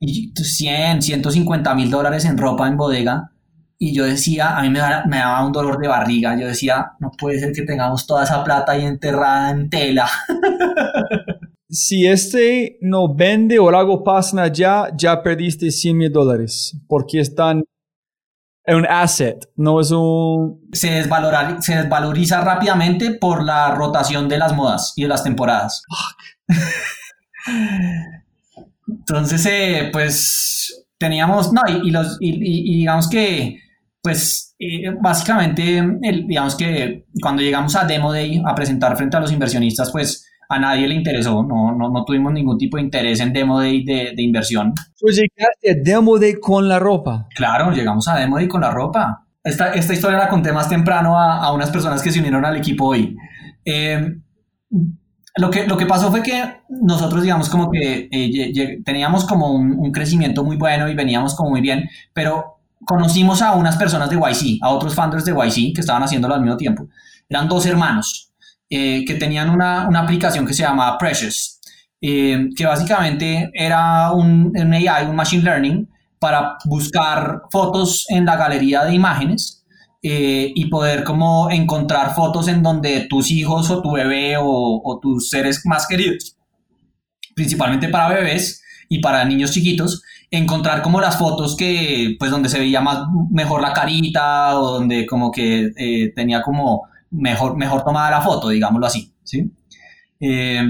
y 0.00 0.32
100, 0.34 1.02
150 1.02 1.74
mil 1.74 1.90
dólares 1.90 2.24
en 2.24 2.38
ropa 2.38 2.66
en 2.68 2.76
bodega. 2.76 3.30
Y 3.82 3.94
yo 3.94 4.04
decía, 4.04 4.58
a 4.58 4.62
mí 4.62 4.68
me 4.70 4.78
daba, 4.78 5.04
me 5.06 5.18
daba 5.18 5.44
un 5.46 5.52
dolor 5.52 5.78
de 5.78 5.88
barriga. 5.88 6.38
Yo 6.38 6.46
decía, 6.46 6.92
no 7.00 7.10
puede 7.12 7.40
ser 7.40 7.52
que 7.52 7.62
tengamos 7.62 8.06
toda 8.06 8.24
esa 8.24 8.44
plata 8.44 8.72
ahí 8.72 8.84
enterrada 8.84 9.50
en 9.50 9.70
tela. 9.70 10.08
Si 11.70 12.06
este 12.06 12.78
no 12.80 13.14
vende 13.14 13.58
o 13.58 13.68
algo 13.68 14.02
pasa 14.02 14.42
allá, 14.42 14.88
ya 14.96 15.22
perdiste 15.22 15.70
100 15.70 15.96
mil 15.96 16.12
dólares. 16.12 16.76
Porque 16.88 17.20
están 17.20 17.62
en 18.64 18.76
un 18.76 18.86
asset, 18.86 19.48
no 19.56 19.80
es 19.80 19.90
un. 19.90 20.68
Se, 20.72 20.88
desvalora- 21.02 21.60
se 21.62 21.76
desvaloriza 21.76 22.40
rápidamente 22.40 23.12
por 23.12 23.42
la 23.44 23.74
rotación 23.74 24.28
de 24.28 24.38
las 24.38 24.54
modas 24.54 24.92
y 24.96 25.02
de 25.02 25.08
las 25.08 25.22
temporadas. 25.24 25.82
Entonces, 28.88 29.46
eh, 29.46 29.88
pues 29.92 30.86
teníamos, 30.98 31.52
no, 31.52 31.62
y, 31.68 31.88
y 31.88 31.90
los, 31.90 32.16
y, 32.20 32.30
y- 32.30 32.76
digamos 32.78 33.08
que, 33.08 33.58
pues 34.02 34.54
eh, 34.58 34.90
básicamente, 35.00 35.78
el- 36.02 36.26
digamos 36.26 36.56
que 36.56 37.06
cuando 37.22 37.42
llegamos 37.42 37.76
a 37.76 37.84
Demo 37.84 38.12
Day 38.12 38.42
a 38.46 38.54
presentar 38.54 38.96
frente 38.96 39.16
a 39.16 39.20
los 39.20 39.32
inversionistas, 39.32 39.90
pues 39.92 40.26
a 40.50 40.58
nadie 40.58 40.88
le 40.88 40.96
interesó, 40.96 41.44
no, 41.44 41.72
no, 41.72 41.90
no 41.90 42.04
tuvimos 42.04 42.32
ningún 42.32 42.58
tipo 42.58 42.76
de 42.76 42.82
interés 42.82 43.20
en 43.20 43.32
Demo 43.32 43.60
Day 43.60 43.84
de, 43.84 44.12
de 44.16 44.22
inversión. 44.22 44.74
Tú 44.98 45.06
llegaste 45.06 45.70
a 45.70 45.74
Demo 45.80 46.18
Day 46.18 46.40
con 46.40 46.68
la 46.68 46.80
ropa. 46.80 47.28
Claro, 47.36 47.70
llegamos 47.70 48.08
a 48.08 48.16
Demo 48.16 48.36
Day 48.36 48.48
con 48.48 48.60
la 48.60 48.72
ropa. 48.72 49.24
Esta, 49.44 49.72
esta 49.74 49.92
historia 49.92 50.18
la 50.18 50.28
conté 50.28 50.52
más 50.52 50.68
temprano 50.68 51.16
a, 51.16 51.36
a 51.36 51.52
unas 51.52 51.70
personas 51.70 52.02
que 52.02 52.10
se 52.10 52.18
unieron 52.18 52.44
al 52.44 52.56
equipo 52.56 52.86
hoy. 52.86 53.16
Eh, 53.64 54.16
lo, 55.36 55.50
que, 55.52 55.68
lo 55.68 55.76
que 55.76 55.86
pasó 55.86 56.10
fue 56.10 56.20
que 56.20 56.42
nosotros, 56.68 57.22
digamos, 57.22 57.48
como 57.48 57.70
que 57.70 58.08
eh, 58.10 58.82
teníamos 58.84 59.26
como 59.26 59.52
un, 59.52 59.78
un 59.78 59.92
crecimiento 59.92 60.42
muy 60.42 60.56
bueno 60.56 60.88
y 60.88 60.96
veníamos 60.96 61.36
como 61.36 61.50
muy 61.50 61.60
bien, 61.60 61.88
pero 62.12 62.60
conocimos 62.84 63.40
a 63.40 63.52
unas 63.52 63.76
personas 63.76 64.10
de 64.10 64.16
YC, 64.16 64.58
a 64.62 64.70
otros 64.70 64.96
founders 64.96 65.24
de 65.24 65.30
YC 65.30 65.76
que 65.76 65.80
estaban 65.80 66.02
haciéndolo 66.02 66.34
al 66.34 66.40
mismo 66.40 66.56
tiempo. 66.56 66.88
Eran 67.28 67.46
dos 67.46 67.66
hermanos 67.66 68.29
eh, 68.72 69.04
que 69.04 69.16
tenían 69.16 69.50
una, 69.50 69.88
una 69.88 69.98
aplicación 69.98 70.46
que 70.46 70.54
se 70.54 70.62
llamaba 70.62 70.96
Precious, 70.96 71.58
eh, 72.00 72.50
que 72.56 72.64
básicamente 72.64 73.50
era 73.52 74.12
un, 74.12 74.52
un 74.54 74.72
AI, 74.72 75.06
un 75.06 75.16
Machine 75.16 75.42
Learning, 75.42 75.88
para 76.20 76.56
buscar 76.66 77.42
fotos 77.50 78.06
en 78.10 78.24
la 78.24 78.36
galería 78.36 78.84
de 78.84 78.94
imágenes 78.94 79.64
eh, 80.04 80.52
y 80.54 80.66
poder 80.66 81.02
como 81.02 81.50
encontrar 81.50 82.14
fotos 82.14 82.46
en 82.46 82.62
donde 82.62 83.08
tus 83.10 83.32
hijos 83.32 83.68
o 83.72 83.82
tu 83.82 83.90
bebé 83.90 84.36
o, 84.38 85.00
tus 85.02 85.30
seres 85.30 85.62
más 85.66 85.88
queridos, 85.88 86.36
principalmente 87.34 87.88
para 87.88 88.08
bebés 88.08 88.62
y 88.88 89.00
para 89.00 89.24
niños 89.24 89.50
chiquitos, 89.50 90.00
encontrar 90.30 90.80
como 90.82 91.00
las 91.00 91.18
fotos 91.18 91.56
que, 91.56 92.14
pues 92.20 92.30
donde 92.30 92.48
se 92.48 92.60
veía 92.60 92.80
más, 92.80 93.00
mejor 93.32 93.62
la 93.62 93.72
carita 93.72 94.56
o 94.60 94.74
donde 94.74 95.06
como 95.06 95.32
que 95.32 96.12
tenía 96.14 96.40
como 96.42 96.88
mejor, 97.10 97.56
mejor 97.56 97.84
tomada 97.84 98.10
la 98.10 98.20
foto, 98.20 98.48
digámoslo 98.48 98.86
así, 98.86 99.14
¿sí? 99.24 99.50
Eh, 100.20 100.62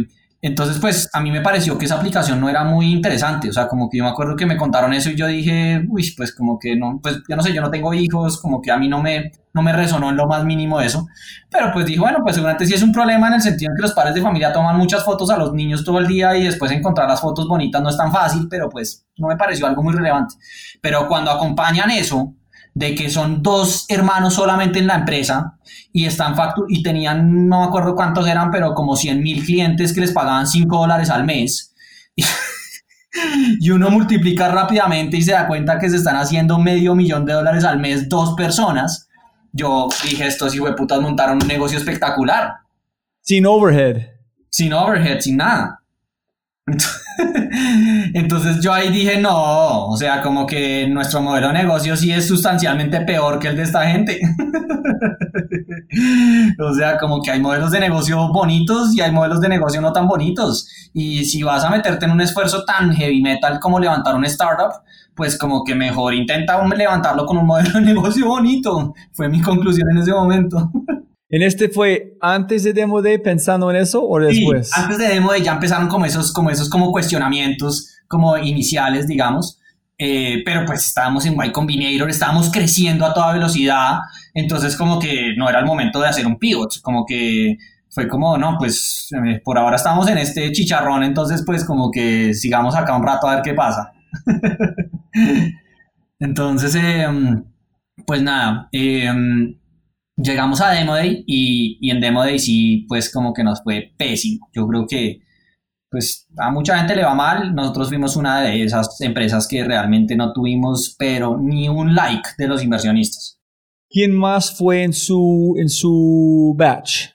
Entonces, 0.43 0.79
pues 0.81 1.11
a 1.13 1.21
mí 1.21 1.31
me 1.31 1.43
pareció 1.43 1.77
que 1.77 1.85
esa 1.85 1.97
aplicación 1.97 2.41
no 2.41 2.49
era 2.49 2.65
muy 2.65 2.91
interesante, 2.93 3.51
o 3.51 3.53
sea, 3.53 3.69
como 3.69 3.91
que 3.91 3.99
yo 3.99 4.05
me 4.05 4.11
acuerdo 4.11 4.37
que 4.37 4.47
me 4.47 4.57
contaron 4.57 4.95
eso 4.95 5.11
y 5.11 5.17
yo 5.17 5.27
dije, 5.27 5.85
uy, 5.91 6.15
pues 6.17 6.35
como 6.35 6.59
que 6.59 6.77
no, 6.77 6.99
pues 7.03 7.21
yo 7.29 7.37
no 7.37 7.43
sé, 7.43 7.53
yo 7.53 7.61
no 7.61 7.71
tengo 7.71 7.93
hijos, 7.93 8.41
como 8.41 8.63
que 8.63 8.71
a 8.73 8.79
mí 8.79 8.89
no 8.89 9.03
me, 9.03 9.33
no 9.53 9.63
me 9.63 9.73
resonó 9.75 10.09
en 10.09 10.17
lo 10.17 10.27
más 10.27 10.43
mínimo 10.47 10.81
eso, 10.81 11.07
pero 11.51 11.71
pues 11.75 11.85
dije, 11.85 12.01
bueno, 12.01 12.21
pues 12.23 12.37
seguramente 12.37 12.65
sí 12.67 12.73
es 12.73 12.83
un 12.83 12.93
problema 12.93 13.29
en 13.29 13.35
el 13.35 13.43
sentido 13.43 13.71
en 13.71 13.77
que 13.77 13.83
los 13.83 13.93
padres 13.93 14.15
de 14.15 14.23
familia 14.23 14.51
toman 14.51 14.79
muchas 14.79 15.05
fotos 15.05 15.29
a 15.31 15.37
los 15.37 15.53
niños 15.53 15.85
todo 15.85 15.99
el 15.99 16.07
día 16.07 16.35
y 16.37 16.45
después 16.45 16.73
encontrar 16.73 17.07
las 17.09 17.21
fotos 17.21 17.47
bonitas 17.47 17.83
no 17.83 17.91
es 17.91 17.97
tan 17.99 18.11
fácil, 18.11 18.47
pero 18.49 18.71
pues 18.71 19.07
no 19.19 19.29
me 19.29 19.37
pareció 19.37 19.67
algo 19.67 19.83
muy 19.83 19.93
relevante. 19.95 20.37
Pero 20.81 21.07
cuando 21.07 21.31
acompañan 21.31 21.91
eso, 21.91 22.35
de 22.81 22.95
que 22.95 23.11
son 23.11 23.43
dos 23.43 23.85
hermanos 23.91 24.33
solamente 24.33 24.79
en 24.79 24.87
la 24.87 24.95
empresa 24.95 25.59
y 25.93 26.07
están 26.07 26.35
factu 26.35 26.65
y 26.67 26.83
tenían, 26.83 27.47
no 27.47 27.61
me 27.61 27.67
acuerdo 27.67 27.95
cuántos 27.95 28.27
eran, 28.27 28.51
pero 28.51 28.73
como 28.73 28.97
100 28.97 29.23
mil 29.23 29.45
clientes 29.45 29.93
que 29.93 30.01
les 30.01 30.13
pagaban 30.13 30.47
5 30.47 30.79
dólares 30.79 31.11
al 31.11 31.25
mes. 31.25 31.75
y 33.61 33.69
uno 33.69 33.91
multiplica 33.91 34.49
rápidamente 34.49 35.19
y 35.19 35.23
se 35.23 35.33
da 35.33 35.47
cuenta 35.47 35.79
que 35.79 35.91
se 35.91 35.97
están 35.97 36.17
haciendo 36.17 36.59
medio 36.59 36.95
millón 36.95 37.27
de 37.27 37.35
dólares 37.35 37.65
al 37.65 37.79
mes 37.79 38.09
dos 38.09 38.33
personas. 38.33 39.11
Yo 39.53 39.91
dije, 40.03 40.27
estos 40.27 40.57
putas 40.75 41.03
montaron 41.03 41.43
un 41.43 41.49
negocio 41.49 41.77
espectacular. 41.77 42.61
Sin 43.21 43.45
overhead. 43.45 44.07
Sin 44.49 44.73
overhead, 44.73 45.21
sin 45.21 45.37
nada. 45.37 45.83
Entonces 46.67 47.00
yo 48.63 48.73
ahí 48.73 48.91
dije, 48.91 49.21
no, 49.21 49.87
o 49.87 49.97
sea, 49.97 50.23
como 50.23 50.47
que 50.47 50.89
nuestro 50.89 51.21
modelo 51.21 51.49
de 51.49 51.55
negocio 51.55 51.97
sí 51.97 52.13
es 52.13 52.27
sustancialmente 52.27 53.01
peor 53.01 53.39
que 53.39 53.49
el 53.49 53.57
de 53.57 53.63
esta 53.63 53.87
gente. 53.87 54.21
o 56.59 56.75
sea, 56.75 56.99
como 56.99 57.23
que 57.23 57.31
hay 57.31 57.41
modelos 57.41 57.71
de 57.71 57.81
negocio 57.81 58.33
bonitos 58.33 58.95
y 58.95 59.01
hay 59.01 59.13
modelos 59.13 59.41
de 59.41 59.49
negocio 59.49 59.81
no 59.81 59.93
tan 59.93 60.07
bonitos. 60.07 60.69
Y 60.93 61.25
si 61.25 61.43
vas 61.43 61.65
a 61.65 61.71
meterte 61.71 62.05
en 62.05 62.13
un 62.13 62.21
esfuerzo 62.21 62.65
tan 62.65 62.93
heavy 62.93 63.23
metal 63.23 63.59
como 63.61 63.79
levantar 63.79 64.15
un 64.15 64.25
startup, 64.25 64.83
pues 65.15 65.37
como 65.37 65.65
que 65.65 65.75
mejor 65.75 66.15
intenta 66.15 66.65
levantarlo 66.67 67.27
con 67.27 67.39
un 67.39 67.47
modelo 67.47 67.73
de 67.73 67.81
negocio 67.81 68.27
bonito. 68.27 68.95
Fue 69.13 69.29
mi 69.29 69.41
conclusión 69.41 69.91
en 69.91 69.99
ese 69.99 70.13
momento. 70.13 70.71
¿En 71.31 71.43
este 71.43 71.69
fue 71.69 72.17
antes 72.21 72.65
de 72.65 72.73
Demo 72.73 73.01
Day 73.01 73.19
pensando 73.19 73.71
en 73.71 73.77
eso 73.77 74.07
o 74.07 74.19
después? 74.19 74.69
Sí, 74.69 74.81
antes 74.81 74.99
de 74.99 75.09
Demo 75.09 75.31
Day 75.31 75.43
ya 75.43 75.53
empezaron 75.53 75.89
como 75.89 76.05
esos, 76.05 76.33
como 76.33 76.51
esos 76.51 76.69
como 76.69 76.91
cuestionamientos 76.91 77.97
como 78.09 78.37
iniciales, 78.37 79.07
digamos. 79.07 79.61
Eh, 79.97 80.43
pero 80.45 80.65
pues 80.65 80.87
estábamos 80.87 81.27
en 81.27 81.35
Y 81.35 81.53
Combinator, 81.53 82.09
estábamos 82.09 82.51
creciendo 82.51 83.05
a 83.05 83.13
toda 83.13 83.35
velocidad, 83.35 83.99
entonces 84.33 84.75
como 84.75 84.99
que 84.99 85.35
no 85.37 85.47
era 85.47 85.59
el 85.59 85.67
momento 85.67 86.01
de 86.01 86.09
hacer 86.09 86.27
un 86.27 86.39
pivot, 86.39 86.81
como 86.81 87.05
que 87.05 87.59
fue 87.91 88.09
como, 88.09 88.39
no, 88.39 88.57
pues 88.59 89.09
eh, 89.13 89.43
por 89.45 89.59
ahora 89.59 89.77
estamos 89.77 90.09
en 90.09 90.17
este 90.17 90.51
chicharrón, 90.53 91.03
entonces 91.03 91.43
pues 91.45 91.65
como 91.65 91.91
que 91.91 92.33
sigamos 92.33 92.75
acá 92.75 92.97
un 92.97 93.07
rato 93.07 93.29
a 93.29 93.35
ver 93.35 93.43
qué 93.45 93.53
pasa. 93.53 93.93
entonces, 96.19 96.75
em, 96.77 97.45
pues 98.07 98.23
nada, 98.23 98.69
em, 98.73 99.55
llegamos 100.23 100.61
a 100.61 100.71
Demo 100.71 100.95
Day 100.95 101.25
y, 101.27 101.79
y, 101.81 101.91
en 101.91 102.01
Demo 102.01 102.23
Day 102.23 102.39
sí, 102.39 102.87
pues 102.89 103.13
como 103.13 103.33
que 103.33 103.45
nos 103.45 103.63
fue 103.63 103.93
pésimo. 103.97 104.49
Yo 104.53 104.67
creo 104.67 104.87
que 104.87 105.21
pues 105.91 106.29
a 106.39 106.51
mucha 106.51 106.79
gente 106.79 106.95
le 106.95 107.05
va 107.05 107.15
mal. 107.15 107.55
Nosotros 107.55 107.89
fuimos 107.89 108.17
una 108.17 108.41
de 108.41 108.63
esas 108.63 109.01
empresas 109.01 109.49
que 109.49 109.65
realmente 109.65 110.17
no 110.17 110.33
tuvimos, 110.33 110.95
pero 110.99 111.37
ni 111.39 111.69
un 111.69 111.95
like 111.95 112.31
de 112.39 112.47
los 112.47 112.63
inversionistas. 112.63 113.39
¿Quién 113.89 114.17
más 114.17 114.57
fue 114.57 114.85
en 114.85 114.93
su, 114.93 115.57
en 115.59 115.69
su 115.69 116.55
batch? 116.57 117.09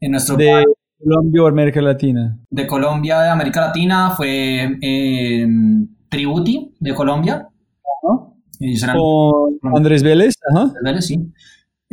En 0.00 0.12
nuestro 0.12 0.36
de 0.36 0.50
batch, 0.50 0.64
Colombia 0.98 1.42
o 1.42 1.46
América 1.46 1.82
Latina. 1.82 2.38
De 2.48 2.66
Colombia, 2.66 3.20
de 3.20 3.28
América 3.28 3.60
Latina 3.60 4.12
fue 4.16 4.78
eh, 4.80 5.46
Tributi 6.08 6.74
de 6.80 6.94
Colombia. 6.94 7.48
Uh 8.02 8.08
-huh. 8.08 9.58
Con 9.60 9.76
Andrés 9.76 10.02
Vélez. 10.02 10.34
Ajá. 10.50 10.62
Andrés 10.62 10.82
Vélez, 10.82 11.06
sí. 11.06 11.32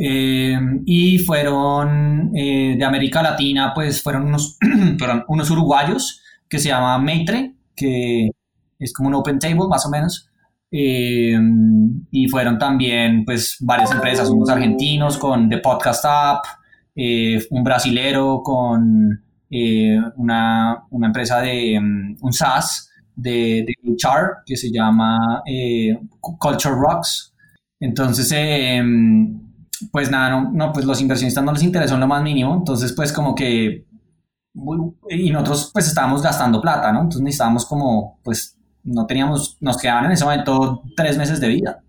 Eh, 0.02 0.58
y 0.86 1.18
fueron 1.18 2.32
eh, 2.34 2.74
de 2.78 2.84
América 2.86 3.22
Latina, 3.22 3.72
pues 3.74 4.02
fueron 4.02 4.28
unos, 4.28 4.56
perdón, 4.98 5.24
unos 5.28 5.50
uruguayos 5.50 6.22
que 6.48 6.58
se 6.58 6.70
llama 6.70 6.96
Maitre, 6.96 7.52
que 7.76 8.30
es 8.78 8.92
como 8.94 9.10
un 9.10 9.16
open 9.16 9.38
table 9.38 9.68
más 9.68 9.84
o 9.84 9.90
menos. 9.90 10.30
Eh, 10.72 11.38
y 12.12 12.28
fueron 12.28 12.58
también 12.58 13.26
pues 13.26 13.58
varias 13.60 13.92
empresas, 13.92 14.30
unos 14.30 14.48
argentinos 14.48 15.18
con 15.18 15.50
The 15.50 15.58
Podcast 15.58 16.04
App, 16.06 16.44
eh, 16.96 17.44
un 17.50 17.62
brasilero 17.62 18.40
con 18.42 19.22
una, 20.16 20.84
una, 20.90 21.06
empresa 21.08 21.40
de 21.40 21.76
um, 21.76 22.16
un 22.20 22.32
SaaS 22.32 22.88
de, 23.16 23.66
de 23.66 23.74
que 24.46 24.56
se 24.56 24.70
llama 24.70 25.42
Culture 26.20 26.74
Rocks. 26.74 27.34
Entonces, 27.80 28.32
pues 29.92 30.10
nada, 30.10 30.30
no, 30.30 30.50
no, 30.52 30.72
pues 30.72 30.84
los 30.84 31.00
inversionistas 31.00 31.42
no 31.44 31.52
les 31.52 31.62
interesó 31.62 31.94
en 31.94 32.00
lo 32.00 32.06
más 32.06 32.22
mínimo, 32.22 32.54
entonces 32.54 32.92
pues 32.92 33.12
como 33.12 33.34
que 33.34 33.86
y 35.08 35.30
nosotros 35.30 35.70
pues 35.72 35.86
estábamos 35.86 36.22
gastando 36.22 36.60
plata, 36.60 36.92
¿no? 36.92 37.00
Entonces 37.02 37.22
necesitábamos 37.22 37.66
como, 37.66 38.18
pues 38.22 38.56
no 38.82 39.06
teníamos, 39.06 39.56
nos 39.60 39.76
quedaban 39.76 40.06
en 40.06 40.12
ese 40.12 40.24
momento 40.24 40.82
tres 40.96 41.16
meses 41.16 41.40
de 41.40 41.48
vida, 41.48 41.82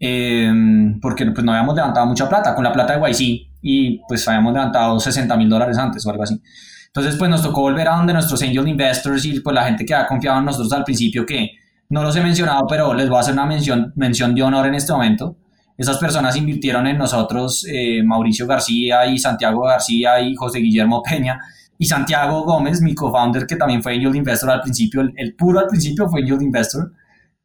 eh, 0.00 0.52
porque 1.00 1.26
pues 1.26 1.44
no 1.44 1.52
habíamos 1.52 1.74
levantado 1.74 2.06
mucha 2.06 2.28
plata, 2.28 2.54
con 2.54 2.64
la 2.64 2.72
plata 2.72 2.98
de 2.98 3.10
YC 3.10 3.50
y 3.62 3.98
pues 4.08 4.26
habíamos 4.28 4.52
levantado 4.52 4.98
60 4.98 5.36
mil 5.36 5.48
dólares 5.48 5.76
antes 5.78 6.04
o 6.06 6.10
algo 6.10 6.22
así. 6.22 6.40
Entonces 6.86 7.16
pues 7.16 7.28
nos 7.28 7.42
tocó 7.42 7.62
volver 7.62 7.88
a 7.88 7.96
donde 7.96 8.12
nuestros 8.12 8.40
angel 8.42 8.68
investors 8.68 9.24
y 9.24 9.40
pues 9.40 9.54
la 9.54 9.64
gente 9.64 9.84
que 9.84 9.94
ha 9.94 10.06
confiado 10.06 10.38
en 10.38 10.44
nosotros 10.44 10.72
al 10.72 10.84
principio 10.84 11.26
que 11.26 11.50
no 11.90 12.02
los 12.02 12.16
he 12.16 12.22
mencionado, 12.22 12.66
pero 12.66 12.94
les 12.94 13.08
voy 13.08 13.18
a 13.18 13.20
hacer 13.20 13.34
una 13.34 13.46
mención, 13.46 13.92
mención 13.96 14.34
de 14.34 14.42
honor 14.42 14.66
en 14.66 14.74
este 14.74 14.92
momento. 14.92 15.36
Esas 15.76 15.98
personas 15.98 16.36
invirtieron 16.36 16.86
en 16.86 16.98
nosotros, 16.98 17.66
eh, 17.68 18.02
Mauricio 18.02 18.46
García 18.46 19.06
y 19.06 19.18
Santiago 19.18 19.62
García 19.62 20.20
y 20.20 20.34
José 20.34 20.60
Guillermo 20.60 21.02
Peña, 21.02 21.40
y 21.76 21.86
Santiago 21.86 22.44
Gómez, 22.44 22.80
mi 22.80 22.94
co-founder, 22.94 23.46
que 23.46 23.56
también 23.56 23.82
fue 23.82 23.94
Angel 23.94 24.14
Investor 24.14 24.50
al 24.50 24.60
principio, 24.60 25.00
el, 25.00 25.34
puro 25.34 25.58
al 25.58 25.66
principio 25.66 26.08
fue 26.08 26.22
Angel 26.22 26.42
Investor. 26.42 26.92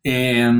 Eh, 0.04 0.52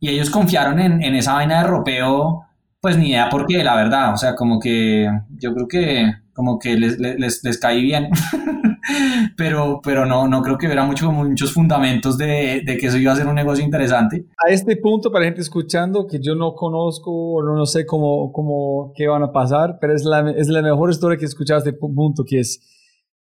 y 0.00 0.08
ellos 0.08 0.30
confiaron 0.30 0.80
en, 0.80 1.02
en, 1.02 1.14
esa 1.14 1.34
vaina 1.34 1.62
de 1.62 1.68
ropeo, 1.68 2.46
pues 2.80 2.96
ni 2.96 3.10
idea 3.10 3.28
por 3.28 3.46
qué, 3.46 3.62
la 3.62 3.76
verdad. 3.76 4.14
O 4.14 4.16
sea, 4.16 4.34
como 4.34 4.58
que 4.58 5.08
yo 5.38 5.54
creo 5.54 5.68
que 5.68 6.12
como 6.32 6.58
que 6.58 6.76
les, 6.76 6.98
les, 6.98 7.44
les 7.44 7.58
caí 7.58 7.82
bien. 7.82 8.08
pero, 9.36 9.80
pero 9.82 10.06
no, 10.06 10.28
no 10.28 10.42
creo 10.42 10.58
que 10.58 10.66
hubiera 10.66 10.84
mucho, 10.84 11.10
muchos 11.12 11.52
fundamentos 11.52 12.16
de, 12.18 12.62
de, 12.64 12.76
que 12.76 12.86
eso 12.86 12.98
iba 12.98 13.12
a 13.12 13.16
ser 13.16 13.26
un 13.26 13.34
negocio 13.34 13.64
interesante. 13.64 14.26
A 14.44 14.50
este 14.50 14.76
punto, 14.76 15.10
para 15.10 15.24
gente 15.24 15.40
escuchando, 15.40 16.06
que 16.06 16.20
yo 16.20 16.34
no 16.34 16.54
conozco 16.54 17.42
no, 17.42 17.54
no 17.56 17.66
sé 17.66 17.86
cómo, 17.86 18.32
cómo, 18.32 18.92
qué 18.96 19.08
van 19.08 19.22
a 19.22 19.32
pasar, 19.32 19.78
pero 19.80 19.94
es 19.94 20.04
la, 20.04 20.30
es 20.30 20.48
la 20.48 20.62
mejor 20.62 20.90
historia 20.90 21.18
que 21.18 21.24
he 21.24 21.28
escuchado 21.28 21.58
a 21.58 21.64
este 21.64 21.72
punto, 21.72 22.24
que 22.24 22.40
es 22.40 22.60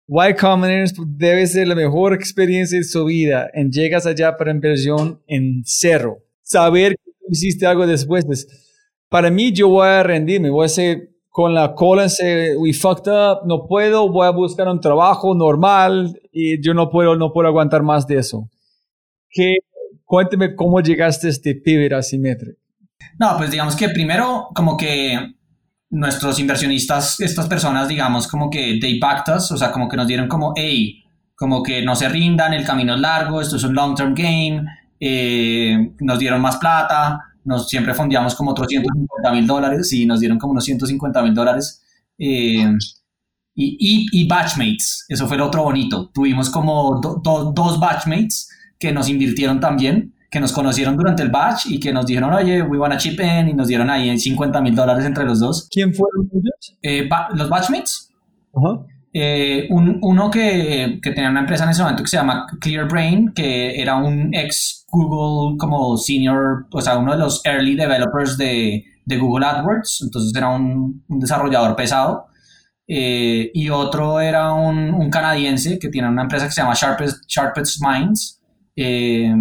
Y 0.07 0.33
Combinator 0.35 1.05
debe 1.07 1.45
ser 1.47 1.67
la 1.67 1.75
mejor 1.75 2.13
experiencia 2.13 2.77
de 2.77 2.83
su 2.83 3.05
vida 3.05 3.49
en 3.53 3.71
llegas 3.71 4.05
allá 4.05 4.37
para 4.37 4.51
inversión 4.51 5.21
en 5.27 5.61
cero. 5.65 6.19
Saber 6.41 6.95
que 6.95 7.11
hiciste 7.29 7.65
algo 7.65 7.85
después. 7.85 8.25
Para 9.09 9.29
mí, 9.29 9.51
yo 9.51 9.69
voy 9.69 9.87
a 9.87 10.03
rendirme, 10.03 10.49
voy 10.49 10.65
a 10.65 10.69
ser 10.69 11.09
con 11.39 11.53
la 11.53 11.73
cola 11.73 12.07
en 12.19 12.57
we 12.57 12.73
fucked 12.73 13.09
up, 13.09 13.47
no 13.47 13.65
puedo, 13.65 14.09
voy 14.09 14.27
a 14.27 14.31
buscar 14.31 14.67
un 14.67 14.81
trabajo 14.81 15.33
normal 15.33 16.19
y 16.33 16.61
yo 16.61 16.73
no 16.73 16.89
puedo, 16.89 17.15
no 17.15 17.31
puedo 17.31 17.47
aguantar 17.47 17.81
más 17.81 18.05
de 18.05 18.17
eso. 18.17 18.49
¿Qué, 19.29 19.59
cuénteme 20.03 20.53
cómo 20.53 20.81
llegaste 20.81 21.27
a 21.27 21.29
este 21.29 21.55
pivot 21.55 21.93
asimétrico. 21.93 22.59
No, 23.17 23.37
pues 23.37 23.51
digamos 23.51 23.77
que 23.77 23.87
primero 23.87 24.49
como 24.53 24.75
que 24.75 25.17
nuestros 25.91 26.39
inversionistas, 26.39 27.21
estas 27.21 27.47
personas, 27.47 27.87
digamos, 27.87 28.27
como 28.27 28.49
que 28.49 28.77
they 28.81 28.99
backed 28.99 29.33
us, 29.33 29.49
o 29.53 29.55
sea, 29.55 29.71
como 29.71 29.87
que 29.87 29.95
nos 29.95 30.07
dieron 30.07 30.27
como, 30.27 30.51
hey, 30.57 31.05
como 31.35 31.63
que 31.63 31.81
no 31.81 31.95
se 31.95 32.09
rindan, 32.09 32.53
el 32.53 32.65
camino 32.65 32.95
es 32.95 32.99
largo, 32.99 33.39
esto 33.39 33.55
es 33.55 33.63
un 33.63 33.75
long-term 33.75 34.13
game, 34.13 34.65
eh, 34.99 35.93
nos 36.01 36.19
dieron 36.19 36.41
más 36.41 36.57
plata, 36.57 37.28
nos 37.49 37.67
siempre 37.67 37.93
fondeamos 37.93 38.35
como 38.35 38.51
otros 38.51 38.67
150 38.67 39.31
mil 39.33 39.47
dólares 39.47 39.91
y 39.91 40.05
nos 40.05 40.19
dieron 40.19 40.37
como 40.37 40.51
unos 40.51 40.63
150 40.63 41.21
mil 41.23 41.33
dólares. 41.33 41.81
Eh, 42.17 42.71
y, 43.55 43.77
y, 43.79 44.05
y, 44.11 44.27
batchmates, 44.27 45.05
eso 45.09 45.27
fue 45.27 45.37
lo 45.37 45.47
otro 45.47 45.63
bonito. 45.63 46.09
Tuvimos 46.13 46.49
como 46.49 47.01
do, 47.01 47.19
do, 47.21 47.51
dos 47.51 47.79
batchmates 47.79 48.49
que 48.79 48.93
nos 48.93 49.09
invirtieron 49.09 49.59
también 49.59 50.13
que 50.29 50.39
nos 50.39 50.53
conocieron 50.53 50.95
durante 50.95 51.23
el 51.23 51.29
batch 51.29 51.65
y 51.65 51.79
que 51.79 51.91
nos 51.91 52.05
dijeron, 52.05 52.31
oye, 52.31 52.61
we 52.61 52.77
wanna 52.77 52.97
chip 52.97 53.19
in, 53.19 53.49
y 53.49 53.53
nos 53.53 53.67
dieron 53.67 53.89
ahí 53.89 54.15
50 54.17 54.61
mil 54.61 54.75
dólares 54.75 55.03
entre 55.05 55.25
los 55.25 55.39
dos. 55.39 55.67
¿Quién 55.71 55.93
fueron 55.93 56.29
ellos? 56.31 56.77
Eh, 56.83 57.07
ba 57.09 57.29
los 57.33 57.49
batchmates. 57.49 58.13
Uh 58.51 58.61
-huh. 58.61 58.85
eh, 59.13 59.67
un, 59.71 59.97
uno 60.01 60.29
que, 60.29 60.99
que, 61.01 61.11
tenía 61.11 61.31
una 61.31 61.39
empresa 61.39 61.63
en 61.63 61.71
ese 61.71 61.81
momento 61.81 62.03
que 62.03 62.09
se 62.09 62.17
llama 62.17 62.45
Clear 62.61 62.87
Brain, 62.87 63.31
que 63.33 63.81
era 63.81 63.95
un 63.95 64.33
ex 64.33 64.78
Google 64.91 65.57
como 65.57 65.97
senior, 65.97 66.67
o 66.71 66.81
sea, 66.81 66.97
uno 66.97 67.13
de 67.13 67.19
los 67.19 67.41
early 67.45 67.75
developers 67.75 68.37
de, 68.37 68.83
de 69.05 69.17
Google 69.17 69.45
AdWords, 69.45 70.01
entonces 70.03 70.33
era 70.35 70.49
un, 70.49 71.03
un 71.07 71.19
desarrollador 71.19 71.75
pesado. 71.75 72.27
eh, 72.87 73.51
y 73.53 73.69
otro 73.69 74.19
era 74.19 74.53
un, 74.53 74.93
un, 74.95 75.09
canadiense 75.11 75.77
que 75.79 75.89
tiene 75.89 76.09
una 76.09 76.23
empresa 76.23 76.45
que 76.47 76.51
se 76.51 76.61
llama 76.61 76.73
Sharpest, 76.75 77.23
Sharpest 77.27 77.81
Minds, 77.85 78.41
eh, 78.75 79.33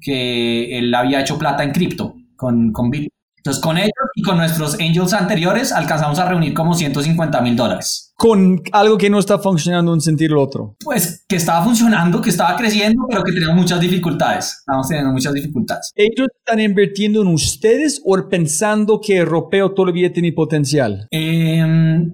que 0.00 0.78
él 0.78 0.94
había 0.94 1.20
hecho 1.20 1.38
plata 1.38 1.62
en 1.64 1.72
cripto 1.72 2.14
con, 2.36 2.72
con 2.72 2.90
Bitcoin. 2.90 3.10
Entonces, 3.46 3.62
con 3.62 3.78
ellos 3.78 3.92
y 4.16 4.22
con 4.22 4.38
nuestros 4.38 4.74
angels 4.80 5.12
anteriores 5.12 5.70
alcanzamos 5.70 6.18
a 6.18 6.28
reunir 6.28 6.52
como 6.52 6.74
150 6.74 7.40
mil 7.42 7.54
dólares. 7.54 8.12
Con 8.16 8.60
algo 8.72 8.98
que 8.98 9.08
no 9.08 9.20
está 9.20 9.38
funcionando 9.38 9.94
en 9.94 10.00
sentido 10.00 10.40
otro. 10.40 10.74
Pues 10.82 11.24
que 11.28 11.36
estaba 11.36 11.62
funcionando, 11.62 12.20
que 12.20 12.30
estaba 12.30 12.56
creciendo, 12.56 13.02
pero 13.08 13.22
que 13.22 13.30
teníamos 13.30 13.56
muchas 13.56 13.78
dificultades. 13.78 14.56
Estamos 14.58 14.88
teniendo 14.88 15.12
muchas 15.12 15.32
dificultades. 15.32 15.92
¿Ellos 15.94 16.26
están 16.36 16.58
invirtiendo 16.58 17.22
en 17.22 17.28
ustedes 17.28 18.02
o 18.04 18.16
pensando 18.28 19.00
que 19.00 19.24
Ropeo 19.24 19.72
todavía 19.72 20.12
tiene 20.12 20.32
potencial? 20.32 21.06
Eh, 21.12 21.64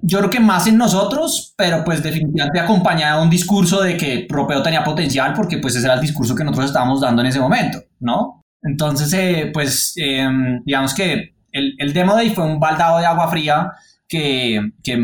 yo 0.03 0.19
creo 0.19 0.29
que 0.29 0.39
más 0.39 0.67
en 0.67 0.77
nosotros, 0.77 1.55
pero 1.57 1.83
pues 1.83 2.03
definitivamente 2.03 2.59
acompañado 2.59 3.23
un 3.23 3.31
discurso 3.31 3.81
de 3.81 3.97
que 3.97 4.27
Ropeo 4.29 4.61
tenía 4.61 4.83
potencial, 4.83 5.33
porque 5.33 5.57
pues 5.57 5.75
ese 5.75 5.87
era 5.87 5.95
el 5.95 6.01
discurso 6.01 6.35
que 6.35 6.43
nosotros 6.43 6.67
estábamos 6.67 7.01
dando 7.01 7.23
en 7.23 7.29
ese 7.29 7.39
momento, 7.39 7.79
¿no? 7.99 8.42
Entonces, 8.63 9.13
eh, 9.13 9.51
pues, 9.53 9.93
eh, 9.97 10.27
digamos 10.65 10.93
que 10.93 11.35
el, 11.51 11.75
el, 11.77 11.93
Demo 11.93 12.15
Day 12.15 12.29
fue 12.29 12.45
un 12.45 12.59
baldado 12.59 12.99
de 12.99 13.05
agua 13.05 13.29
fría 13.29 13.71
que, 14.07 14.71
que 14.83 14.97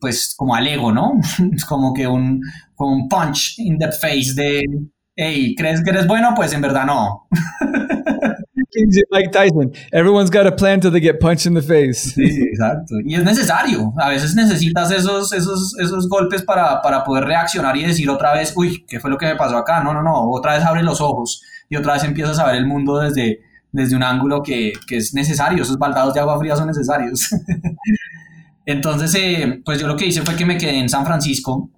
pues, 0.00 0.34
como 0.36 0.54
al 0.54 0.66
ego, 0.66 0.92
¿no? 0.92 1.20
Es 1.54 1.64
como 1.64 1.92
que 1.92 2.06
un, 2.06 2.40
como 2.74 2.94
un 2.94 3.08
punch 3.08 3.58
in 3.58 3.78
the 3.78 3.92
face 3.92 4.32
de, 4.34 4.64
hey, 5.14 5.54
¿crees 5.56 5.82
que 5.82 5.90
eres 5.90 6.06
bueno? 6.06 6.32
Pues 6.34 6.52
en 6.52 6.60
verdad 6.62 6.86
no. 6.86 7.28
Mike 9.10 9.30
Tyson, 9.32 9.72
everyone's 9.92 10.30
got 10.30 10.46
a 10.46 10.52
plan 10.52 10.80
till 10.80 10.90
they 10.90 11.00
get 11.00 11.18
punched 11.18 11.46
in 11.46 11.54
the 11.54 11.62
face. 11.62 12.10
Sí, 12.14 12.42
exacto. 12.42 12.96
Y 13.04 13.14
es 13.14 13.24
necesario. 13.24 13.92
A 13.98 14.10
veces 14.10 14.34
necesitas 14.34 14.90
esos, 14.90 15.32
esos, 15.32 15.78
esos 15.78 16.08
golpes 16.08 16.42
para, 16.42 16.82
para 16.82 17.04
poder 17.04 17.24
reaccionar 17.24 17.76
y 17.76 17.84
decir 17.84 18.10
otra 18.10 18.34
vez, 18.34 18.52
uy, 18.56 18.84
¿qué 18.86 19.00
fue 19.00 19.10
lo 19.10 19.16
que 19.16 19.26
me 19.26 19.36
pasó 19.36 19.56
acá? 19.56 19.82
No, 19.82 19.94
no, 19.94 20.02
no. 20.02 20.30
Otra 20.30 20.54
vez 20.54 20.64
abre 20.64 20.82
los 20.82 21.00
ojos 21.00 21.42
y 21.68 21.76
otra 21.76 21.94
vez 21.94 22.04
empiezas 22.04 22.38
a 22.38 22.46
ver 22.46 22.56
el 22.56 22.66
mundo 22.66 22.98
desde, 22.98 23.40
desde 23.72 23.96
un 23.96 24.02
ángulo 24.02 24.42
que, 24.42 24.72
que 24.86 24.96
es 24.96 25.14
necesario, 25.14 25.62
esos 25.62 25.78
baldados 25.78 26.14
de 26.14 26.20
agua 26.20 26.38
fría 26.38 26.56
son 26.56 26.68
necesarios. 26.68 27.28
Entonces, 28.66 29.14
eh, 29.14 29.62
pues 29.64 29.80
yo 29.80 29.86
lo 29.86 29.96
que 29.96 30.06
hice 30.06 30.22
fue 30.22 30.34
que 30.34 30.44
me 30.44 30.58
quedé 30.58 30.78
en 30.78 30.88
San 30.88 31.06
Francisco 31.06 31.70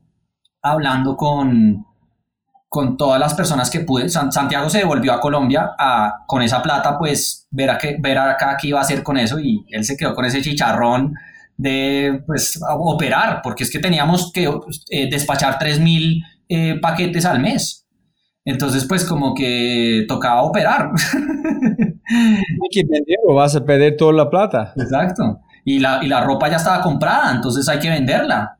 hablando 0.63 1.17
con, 1.17 1.85
con 2.69 2.97
todas 2.97 3.21
las 3.21 3.35
personas 3.35 3.71
que 3.71 3.81
pude. 3.81 4.09
Santiago 4.09 4.69
se 4.71 4.79
devolvió 4.79 5.13
a 5.13 5.21
Colombia 5.21 5.71
a, 5.79 6.25
con 6.27 6.43
esa 6.43 6.63
plata, 6.63 6.99
pues 6.99 7.47
ver, 7.51 7.71
a 7.71 7.79
qué, 7.79 7.97
ver 7.99 8.19
acá 8.19 8.57
qué 8.61 8.69
iba 8.69 8.79
a 8.79 8.83
hacer 8.83 9.03
con 9.03 9.17
eso 9.17 9.39
y 9.39 9.65
él 9.69 9.85
se 9.85 9.97
quedó 9.97 10.15
con 10.15 10.25
ese 10.25 10.41
chicharrón 10.43 11.15
de 11.57 12.23
pues 12.27 12.61
operar, 12.71 13.41
porque 13.43 13.65
es 13.65 13.71
que 13.71 13.81
teníamos 13.81 14.31
que 14.33 14.49
eh, 14.91 15.11
despachar 15.11 15.59
3.000 15.59 16.23
eh, 16.49 16.79
paquetes 16.81 17.25
al 17.25 17.41
mes. 17.41 17.87
Entonces, 18.49 18.87
pues 18.87 19.05
como 19.05 19.35
que 19.35 20.07
tocaba 20.09 20.41
operar. 20.41 20.91
Hay 22.09 22.69
que 22.71 22.83
vender 22.83 23.19
o 23.27 23.35
vas 23.35 23.55
a 23.55 23.63
perder 23.63 23.95
toda 23.99 24.15
la 24.15 24.31
plata. 24.31 24.73
Exacto. 24.75 25.41
Y 25.67 25.79
la, 25.81 26.01
y 26.03 26.09
la 26.09 26.23
ropa 26.23 26.49
ya 26.49 26.57
estaba 26.57 26.81
comprada, 26.81 27.31
entonces 27.31 27.69
hay 27.69 27.79
que 27.79 27.91
venderla. 27.91 28.57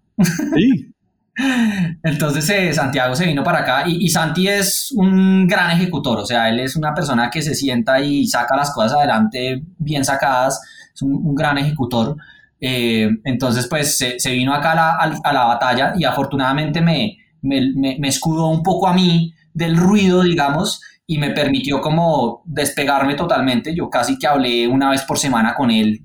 Sí. 0.55 0.93
Entonces 2.03 2.51
eh, 2.51 2.75
Santiago 2.75 3.15
se 3.15 3.25
vino 3.25 3.43
para 3.43 3.61
acá 3.61 3.85
y, 3.87 4.05
y, 4.05 4.09
Santi 4.09 4.49
es 4.49 4.93
un 4.95 5.47
gran 5.47 5.71
ejecutor, 5.71 6.19
o 6.19 6.27
sea, 6.27 6.49
él 6.51 6.59
es 6.59 6.75
una 6.75 6.93
persona 6.93 7.31
que 7.31 7.41
se 7.41 7.55
sienta 7.55 8.01
y 8.01 8.27
saca 8.27 8.57
las 8.57 8.73
cosas 8.73 8.95
adelante 8.95 9.63
bien 9.79 10.05
sacadas, 10.05 10.61
es 10.93 11.01
un, 11.01 11.15
un 11.15 11.35
gran 11.35 11.57
ejecutor. 11.57 12.17
Eh, 12.61 13.09
entonces, 13.25 13.69
pues 13.69 13.97
se, 13.97 14.19
se 14.19 14.33
vino 14.33 14.53
acá 14.53 14.73
a 14.73 14.75
la, 14.75 15.21
a 15.23 15.33
la, 15.33 15.45
batalla 15.45 15.95
y 15.97 16.05
afortunadamente 16.05 16.83
me, 16.83 17.17
me, 17.41 17.73
me, 17.75 17.97
me 17.99 18.09
escudó 18.09 18.49
un 18.49 18.63
poco 18.63 18.89
a 18.89 18.93
mí 18.93 19.33
del 19.59 19.77
ruido, 19.77 20.23
digamos, 20.23 20.81
y 21.07 21.19
me 21.19 21.31
permitió 21.31 21.81
como 21.81 22.43
despegarme 22.47 23.15
totalmente. 23.15 23.75
Yo 23.75 23.91
casi 23.91 24.19
que 24.19 24.27
hablé 24.27 24.69
una 24.69 24.91
vez 24.91 25.03
por 25.03 25.19
semana 25.19 25.55
con 25.55 25.71
él, 25.71 26.01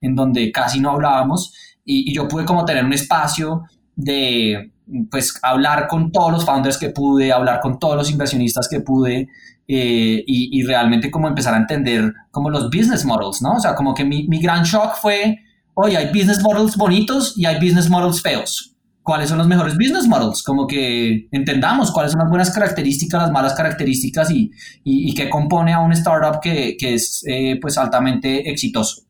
en 0.00 0.14
donde 0.14 0.50
casi 0.50 0.80
no 0.80 0.90
hablábamos, 0.90 1.52
y, 1.84 2.14
yo 2.14 2.26
pude 2.26 2.46
como 2.46 2.64
tener 2.64 2.84
un 2.84 2.94
espacio 2.94 3.62
de, 3.94 4.72
pues, 5.10 5.38
hablar 5.42 5.86
con 5.86 6.10
todos 6.10 6.32
los 6.32 6.44
founders 6.46 6.78
que 6.78 6.90
pude, 6.90 7.30
hablar 7.30 7.60
con 7.60 7.78
todos 7.78 7.96
los 7.96 8.10
inversionistas 8.10 8.68
que 8.68 8.80
pude, 8.80 9.28
eh, 9.68 10.24
y, 10.26 10.58
y, 10.58 10.62
realmente 10.62 11.10
como 11.10 11.28
empezar 11.28 11.52
a 11.54 11.58
entender 11.58 12.12
como 12.30 12.48
los 12.48 12.64
business 12.70 13.04
models, 13.04 13.42
¿no? 13.42 13.56
O 13.56 13.60
sea, 13.60 13.74
como 13.74 13.94
que 13.94 14.04
mi, 14.04 14.26
mi 14.28 14.40
gran 14.40 14.64
shock 14.64 14.96
fue, 14.96 15.38
oye, 15.74 15.96
hay 15.96 16.06
business 16.06 16.42
models 16.42 16.76
bonitos 16.76 17.36
y 17.36 17.44
hay 17.44 17.56
business 17.56 17.90
models 17.90 18.22
feos 18.22 18.73
cuáles 19.04 19.28
son 19.28 19.38
los 19.38 19.46
mejores 19.46 19.76
business 19.76 20.08
models, 20.08 20.42
como 20.42 20.66
que 20.66 21.28
entendamos 21.30 21.92
cuáles 21.92 22.12
son 22.12 22.20
las 22.20 22.30
buenas 22.30 22.50
características, 22.50 23.22
las 23.22 23.30
malas 23.30 23.54
características 23.54 24.30
y, 24.30 24.50
y, 24.82 25.10
y 25.10 25.14
qué 25.14 25.30
compone 25.30 25.72
a 25.72 25.80
un 25.80 25.92
startup 25.92 26.40
que, 26.40 26.76
que 26.76 26.94
es 26.94 27.22
eh, 27.28 27.58
pues 27.60 27.78
altamente 27.78 28.50
exitoso. 28.50 29.02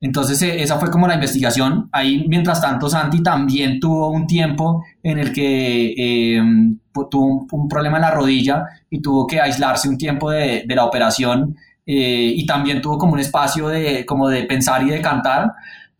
Entonces 0.00 0.40
eh, 0.42 0.62
esa 0.62 0.78
fue 0.78 0.90
como 0.90 1.06
la 1.06 1.14
investigación. 1.14 1.88
Ahí, 1.92 2.26
mientras 2.28 2.60
tanto, 2.60 2.88
Santi 2.88 3.22
también 3.22 3.78
tuvo 3.78 4.10
un 4.10 4.26
tiempo 4.26 4.84
en 5.02 5.18
el 5.18 5.32
que 5.32 5.94
eh, 5.96 6.42
tuvo 7.10 7.24
un, 7.26 7.48
un, 7.50 7.68
problema 7.68 7.98
en 7.98 8.02
la 8.02 8.10
rodilla 8.10 8.64
y 8.90 9.00
tuvo 9.00 9.26
que 9.26 9.40
aislarse 9.40 9.88
un 9.88 9.98
tiempo 9.98 10.30
de, 10.30 10.64
de 10.66 10.74
la 10.74 10.84
operación 10.84 11.56
eh, 11.86 12.32
y 12.34 12.46
también 12.46 12.80
tuvo 12.80 12.96
como 12.96 13.12
un 13.12 13.20
espacio 13.20 13.68
de, 13.68 14.06
como 14.06 14.28
de 14.28 14.44
pensar 14.44 14.82
y 14.82 14.90
de 14.90 15.00
cantar. 15.00 15.52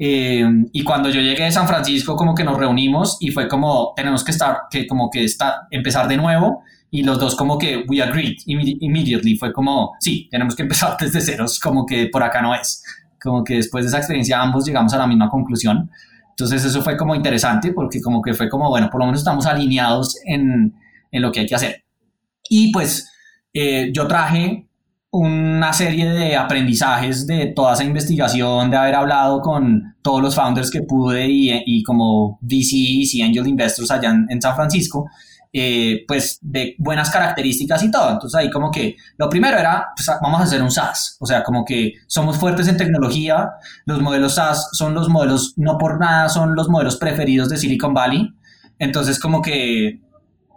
Eh, 0.06 0.44
y 0.70 0.84
cuando 0.84 1.08
yo 1.08 1.22
llegué 1.22 1.44
de 1.44 1.50
San 1.50 1.66
Francisco, 1.66 2.14
como 2.14 2.34
que 2.34 2.44
nos 2.44 2.58
reunimos 2.58 3.16
y 3.20 3.30
fue 3.30 3.48
como, 3.48 3.94
tenemos 3.96 4.22
que 4.22 4.32
estar, 4.32 4.64
que 4.70 4.86
como 4.86 5.08
que 5.08 5.24
está, 5.24 5.66
empezar 5.70 6.06
de 6.08 6.18
nuevo. 6.18 6.62
Y 6.90 7.02
los 7.02 7.18
dos 7.18 7.34
como 7.34 7.56
que 7.56 7.86
we 7.88 8.02
agreed 8.02 8.36
immediately. 8.44 9.38
Fue 9.38 9.50
como, 9.50 9.92
sí, 10.00 10.28
tenemos 10.30 10.54
que 10.54 10.62
empezar 10.62 10.94
desde 11.00 11.22
ceros, 11.22 11.58
como 11.58 11.86
que 11.86 12.08
por 12.08 12.22
acá 12.22 12.42
no 12.42 12.54
es. 12.54 12.84
Como 13.18 13.42
que 13.42 13.54
después 13.54 13.86
de 13.86 13.88
esa 13.88 13.96
experiencia 13.96 14.42
ambos 14.42 14.66
llegamos 14.66 14.92
a 14.92 14.98
la 14.98 15.06
misma 15.06 15.30
conclusión. 15.30 15.90
Entonces 16.28 16.62
eso 16.62 16.82
fue 16.82 16.98
como 16.98 17.14
interesante 17.14 17.72
porque 17.72 18.02
como 18.02 18.20
que 18.20 18.34
fue 18.34 18.50
como, 18.50 18.68
bueno, 18.68 18.90
por 18.90 19.00
lo 19.00 19.06
menos 19.06 19.20
estamos 19.20 19.46
alineados 19.46 20.18
en, 20.26 20.74
en 21.10 21.22
lo 21.22 21.32
que 21.32 21.40
hay 21.40 21.46
que 21.46 21.54
hacer. 21.54 21.82
Y 22.50 22.70
pues 22.72 23.10
eh, 23.54 23.90
yo 23.90 24.06
traje 24.06 24.68
una 25.16 25.72
serie 25.72 26.10
de 26.10 26.36
aprendizajes 26.36 27.24
de 27.24 27.52
toda 27.54 27.74
esa 27.74 27.84
investigación, 27.84 28.68
de 28.68 28.76
haber 28.76 28.96
hablado 28.96 29.40
con 29.40 29.94
todos 30.02 30.20
los 30.20 30.34
founders 30.34 30.72
que 30.72 30.82
pude 30.82 31.28
y, 31.28 31.62
y 31.66 31.84
como 31.84 32.40
VCs 32.42 33.14
y 33.14 33.22
angel 33.22 33.46
investors 33.46 33.92
allá 33.92 34.10
en, 34.10 34.26
en 34.28 34.42
San 34.42 34.56
Francisco, 34.56 35.06
eh, 35.52 36.04
pues 36.08 36.40
de 36.42 36.74
buenas 36.78 37.10
características 37.10 37.84
y 37.84 37.92
todo. 37.92 38.10
Entonces 38.10 38.34
ahí 38.34 38.50
como 38.50 38.72
que 38.72 38.96
lo 39.16 39.28
primero 39.28 39.56
era, 39.56 39.86
pues 39.94 40.10
vamos 40.20 40.40
a 40.40 40.44
hacer 40.44 40.60
un 40.60 40.72
SaaS, 40.72 41.16
o 41.20 41.26
sea, 41.26 41.44
como 41.44 41.64
que 41.64 41.92
somos 42.08 42.36
fuertes 42.36 42.66
en 42.66 42.76
tecnología, 42.76 43.50
los 43.86 44.02
modelos 44.02 44.34
SaaS 44.34 44.70
son 44.72 44.94
los 44.94 45.08
modelos, 45.08 45.54
no 45.56 45.78
por 45.78 46.00
nada, 46.00 46.28
son 46.28 46.56
los 46.56 46.68
modelos 46.68 46.96
preferidos 46.96 47.48
de 47.50 47.58
Silicon 47.58 47.94
Valley, 47.94 48.34
entonces 48.80 49.20
como 49.20 49.40
que, 49.40 50.00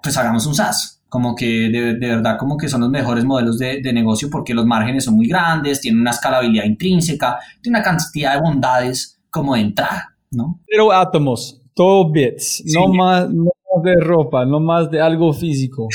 pues 0.02 0.18
hagamos 0.18 0.48
un 0.48 0.56
SaaS 0.56 0.97
como 1.10 1.36
que 1.36 1.46
de, 1.46 1.96
de, 1.96 2.08
verdad 2.08 2.38
como 2.38 2.58
que 2.58 2.68
son 2.68 2.82
los 2.82 2.90
mejores 2.90 3.24
modelos 3.24 3.58
de, 3.58 3.82
de, 3.82 3.94
negocio 3.94 4.30
porque 4.30 4.54
los 4.54 4.66
márgenes 4.66 5.06
son 5.06 5.16
muy 5.16 5.28
grandes, 5.28 5.82
tienen 5.82 6.02
una 6.02 6.12
escalabilidad 6.12 6.66
intrínseca, 6.66 7.40
tiene 7.62 7.78
una 7.78 7.86
cantidad 7.86 8.36
de 8.36 8.42
bondades 8.42 9.20
como 9.30 9.56
de 9.56 9.62
entrada, 9.62 10.16
¿no? 10.32 10.60
Pero 10.68 10.92
átomos, 10.92 11.62
todo 11.74 12.12
bits, 12.12 12.64
sí. 12.66 12.74
no, 12.74 12.88
más, 12.88 13.30
no 13.30 13.46
más 13.46 13.84
de 13.84 13.96
ropa, 14.02 14.46
no 14.46 14.60
más 14.60 14.90
de 14.92 15.00
algo 15.00 15.32
físico. 15.32 15.88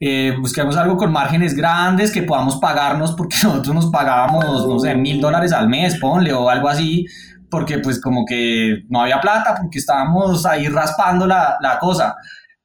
eh, 0.00 0.34
busquemos 0.40 0.76
algo 0.76 0.96
con 0.96 1.12
márgenes 1.12 1.54
grandes 1.54 2.12
que 2.12 2.22
podamos 2.22 2.56
pagarnos 2.56 3.12
porque 3.12 3.36
nosotros 3.44 3.74
nos 3.74 3.86
pagábamos, 3.86 4.66
no 4.66 4.78
sé, 4.78 4.94
mil 4.94 5.20
dólares 5.20 5.52
al 5.52 5.68
mes, 5.68 5.98
ponle, 5.98 6.32
o 6.32 6.50
algo 6.50 6.68
así, 6.68 7.06
porque 7.50 7.78
pues 7.78 8.00
como 8.00 8.24
que 8.26 8.82
no 8.88 9.02
había 9.02 9.20
plata, 9.20 9.54
porque 9.60 9.78
estábamos 9.78 10.44
ahí 10.44 10.68
raspando 10.68 11.26
la, 11.26 11.56
la 11.60 11.78
cosa. 11.78 12.16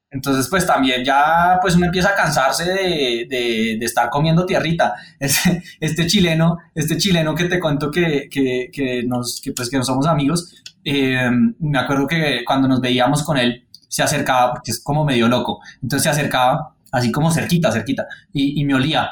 Entonces, 0.09 0.47
pues 0.49 0.65
también 0.65 1.03
ya 1.03 1.57
pues 1.61 1.75
uno 1.75 1.85
empieza 1.85 2.09
a 2.09 2.15
cansarse 2.15 2.63
de, 2.63 3.27
de, 3.29 3.85
estar 3.85 4.09
comiendo 4.09 4.45
tierrita. 4.45 4.95
Este, 5.19 5.63
este, 5.79 6.07
chileno, 6.07 6.57
este 6.75 6.97
chileno 6.97 7.35
que 7.35 7.45
te 7.45 7.59
cuento 7.59 7.91
que, 7.91 8.29
que, 8.29 9.03
nos, 9.05 9.41
que, 9.41 9.51
pues, 9.51 9.69
que 9.69 9.77
no 9.77 9.83
somos 9.83 10.07
amigos, 10.07 10.63
eh, 10.83 11.29
me 11.59 11.79
acuerdo 11.79 12.07
que 12.07 12.43
cuando 12.45 12.67
nos 12.67 12.79
veíamos 12.79 13.23
con 13.23 13.37
él 13.37 13.67
se 13.89 14.03
acercaba, 14.03 14.53
porque 14.53 14.71
es 14.71 14.81
como 14.81 15.03
medio 15.03 15.27
loco, 15.27 15.59
entonces 15.81 16.03
se 16.03 16.09
acercaba 16.09 16.75
así 16.91 17.11
como 17.11 17.31
cerquita, 17.31 17.71
cerquita, 17.71 18.07
y, 18.31 18.61
y 18.61 18.65
me 18.65 18.75
olía. 18.75 19.09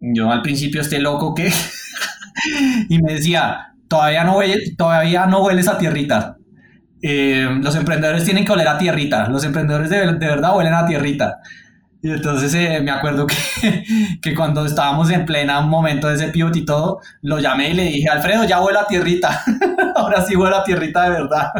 Yo 0.00 0.30
al 0.30 0.42
principio 0.42 0.80
este 0.80 0.98
loco 0.98 1.34
que... 1.34 1.50
y 2.88 2.98
me 3.00 3.14
decía, 3.14 3.74
todavía 3.88 4.24
no, 4.24 4.36
huele, 4.38 4.74
todavía 4.76 5.26
no 5.26 5.42
hueles 5.42 5.68
a 5.68 5.78
tierrita 5.78 6.37
eh, 7.02 7.48
los 7.60 7.74
emprendedores 7.76 8.24
tienen 8.24 8.44
que 8.44 8.52
oler 8.52 8.68
a 8.68 8.78
tierrita, 8.78 9.28
los 9.28 9.44
emprendedores 9.44 9.90
de, 9.90 9.98
de, 9.98 10.26
verdad 10.26 10.56
huelen 10.56 10.74
a 10.74 10.86
tierrita. 10.86 11.40
Y 12.00 12.10
entonces 12.10 12.54
eh, 12.54 12.80
me 12.80 12.90
acuerdo 12.90 13.26
que, 13.26 13.84
que 14.22 14.34
cuando 14.34 14.64
estábamos 14.64 15.10
en 15.10 15.26
plena 15.26 15.60
momento 15.60 16.08
de 16.08 16.14
ese 16.14 16.28
pivot 16.28 16.54
y 16.56 16.64
todo, 16.64 17.00
lo 17.22 17.38
llamé 17.38 17.70
y 17.70 17.74
le 17.74 17.84
dije, 17.84 18.08
Alfredo, 18.08 18.44
ya 18.44 18.60
vuelo 18.60 18.80
a 18.80 18.86
tierrita. 18.86 19.42
Ahora 19.96 20.22
sí 20.22 20.36
vuelo 20.36 20.56
a 20.56 20.64
tierrita 20.64 21.04
de 21.04 21.10
verdad. 21.10 21.50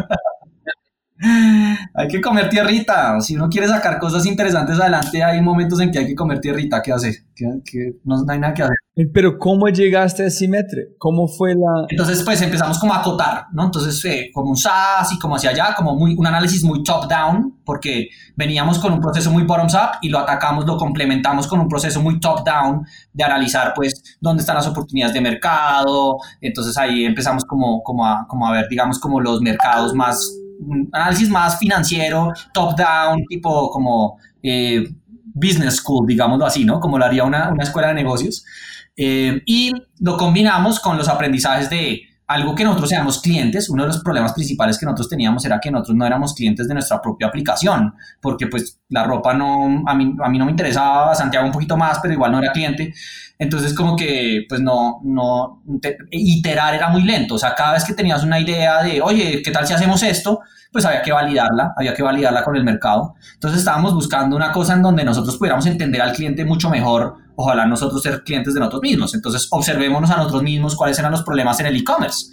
Hay 1.21 2.07
que 2.07 2.21
comer 2.21 2.49
tierrita. 2.49 3.19
Si 3.19 3.35
uno 3.35 3.49
quiere 3.49 3.67
sacar 3.67 3.99
cosas 3.99 4.25
interesantes 4.25 4.79
adelante, 4.79 5.21
hay 5.21 5.41
momentos 5.41 5.79
en 5.81 5.91
que 5.91 5.99
hay 5.99 6.07
que 6.07 6.15
comer 6.15 6.39
tierrita. 6.39 6.81
¿Qué 6.81 6.93
hace? 6.93 7.25
¿Qué, 7.35 7.93
no, 8.03 8.23
hay 8.27 8.39
nada 8.39 8.53
que 8.53 8.63
hacer. 8.63 8.75
Pero 9.13 9.37
¿cómo 9.37 9.67
llegaste 9.69 10.25
a 10.25 10.29
Simetre? 10.29 10.89
¿Cómo 10.97 11.27
fue 11.27 11.55
la...? 11.55 11.85
Entonces, 11.89 12.21
pues 12.23 12.41
empezamos 12.41 12.79
como 12.79 12.93
a 12.93 12.99
acotar, 12.99 13.45
¿no? 13.53 13.65
Entonces, 13.65 14.03
eh, 14.05 14.29
como 14.33 14.49
un 14.49 14.57
SaaS 14.57 15.13
y 15.13 15.19
como 15.19 15.35
hacia 15.35 15.51
allá, 15.51 15.73
como 15.75 15.95
muy, 15.95 16.15
un 16.15 16.27
análisis 16.27 16.63
muy 16.63 16.83
top-down, 16.83 17.59
porque 17.63 18.09
veníamos 18.35 18.77
con 18.79 18.93
un 18.93 18.99
proceso 18.99 19.31
muy 19.31 19.43
bottoms-up 19.43 19.99
y 20.01 20.09
lo 20.09 20.19
atacamos, 20.19 20.65
lo 20.65 20.77
complementamos 20.77 21.47
con 21.47 21.59
un 21.61 21.69
proceso 21.69 22.01
muy 22.01 22.19
top-down 22.19 22.85
de 23.13 23.23
analizar, 23.23 23.73
pues, 23.73 24.17
dónde 24.19 24.41
están 24.41 24.55
las 24.55 24.67
oportunidades 24.67 25.13
de 25.13 25.21
mercado. 25.21 26.17
Entonces, 26.41 26.77
ahí 26.77 27.05
empezamos 27.05 27.45
como, 27.45 27.81
como, 27.83 28.05
a, 28.05 28.25
como 28.27 28.47
a 28.47 28.51
ver, 28.51 28.67
digamos, 28.69 28.99
como 28.99 29.21
los 29.21 29.41
mercados 29.41 29.93
más 29.93 30.39
un 30.59 30.89
análisis 30.91 31.29
más 31.29 31.57
financiero, 31.57 32.33
top-down, 32.53 33.25
tipo 33.27 33.69
como 33.71 34.17
eh, 34.43 34.87
business 35.33 35.77
school, 35.77 36.05
digámoslo 36.05 36.45
así, 36.45 36.65
¿no? 36.65 36.79
Como 36.79 36.97
lo 36.97 37.05
haría 37.05 37.23
una, 37.23 37.49
una 37.49 37.63
escuela 37.63 37.89
de 37.89 37.95
negocios. 37.95 38.45
Eh, 38.95 39.41
y 39.45 39.71
lo 39.99 40.17
combinamos 40.17 40.79
con 40.79 40.97
los 40.97 41.07
aprendizajes 41.07 41.69
de 41.69 42.01
algo 42.29 42.53
que 42.53 42.63
nosotros 42.63 42.89
seamos 42.89 43.21
clientes, 43.21 43.71
uno 43.71 43.81
de 43.81 43.87
los 43.87 44.03
problemas 44.03 44.33
principales 44.33 44.77
que 44.77 44.85
nosotros 44.85 45.09
teníamos 45.09 45.43
era 45.45 45.59
que 45.59 45.71
nosotros 45.71 45.97
no 45.97 46.05
éramos 46.05 46.35
clientes 46.35 46.67
de 46.67 46.75
nuestra 46.75 47.01
propia 47.01 47.25
aplicación, 47.25 47.95
porque 48.21 48.45
pues 48.45 48.79
la 48.89 49.03
ropa 49.03 49.33
no, 49.33 49.81
a 49.87 49.95
mí, 49.95 50.15
a 50.23 50.29
mí 50.29 50.37
no 50.37 50.45
me 50.45 50.51
interesaba, 50.51 51.15
Santiago 51.15 51.47
un 51.47 51.51
poquito 51.51 51.75
más, 51.75 51.97
pero 51.99 52.13
igual 52.13 52.31
no 52.31 52.37
era 52.37 52.51
cliente. 52.51 52.93
Entonces 53.39 53.73
como 53.73 53.95
que 53.95 54.45
pues 54.47 54.61
no, 54.61 55.01
no, 55.03 55.63
iterar 56.11 56.75
era 56.75 56.89
muy 56.89 57.01
lento, 57.01 57.33
o 57.33 57.39
sea, 57.39 57.55
cada 57.55 57.73
vez 57.73 57.83
que 57.83 57.95
tenías 57.95 58.23
una 58.23 58.39
idea 58.39 58.83
de, 58.83 59.01
oye, 59.01 59.41
¿qué 59.43 59.49
tal 59.49 59.65
si 59.65 59.73
hacemos 59.73 60.03
esto? 60.03 60.41
Pues 60.71 60.85
había 60.85 61.01
que 61.01 61.11
validarla, 61.11 61.73
había 61.75 61.93
que 61.93 62.03
validarla 62.03 62.43
con 62.43 62.55
el 62.55 62.63
mercado. 62.63 63.15
Entonces 63.33 63.59
estábamos 63.59 63.93
buscando 63.93 64.35
una 64.35 64.51
cosa 64.51 64.73
en 64.73 64.83
donde 64.83 65.03
nosotros 65.03 65.37
pudiéramos 65.37 65.65
entender 65.65 66.01
al 66.01 66.13
cliente 66.13 66.45
mucho 66.45 66.69
mejor 66.69 67.29
ojalá 67.41 67.65
nosotros 67.65 68.03
ser 68.03 68.21
clientes 68.23 68.53
de 68.53 68.59
nosotros 68.59 68.81
mismos. 68.81 69.15
Entonces, 69.15 69.47
observémonos 69.49 70.11
a 70.11 70.17
nosotros 70.17 70.43
mismos 70.43 70.75
cuáles 70.75 70.99
eran 70.99 71.11
los 71.11 71.23
problemas 71.23 71.57
en 71.61 71.67
el 71.67 71.77
e-commerce. 71.77 72.25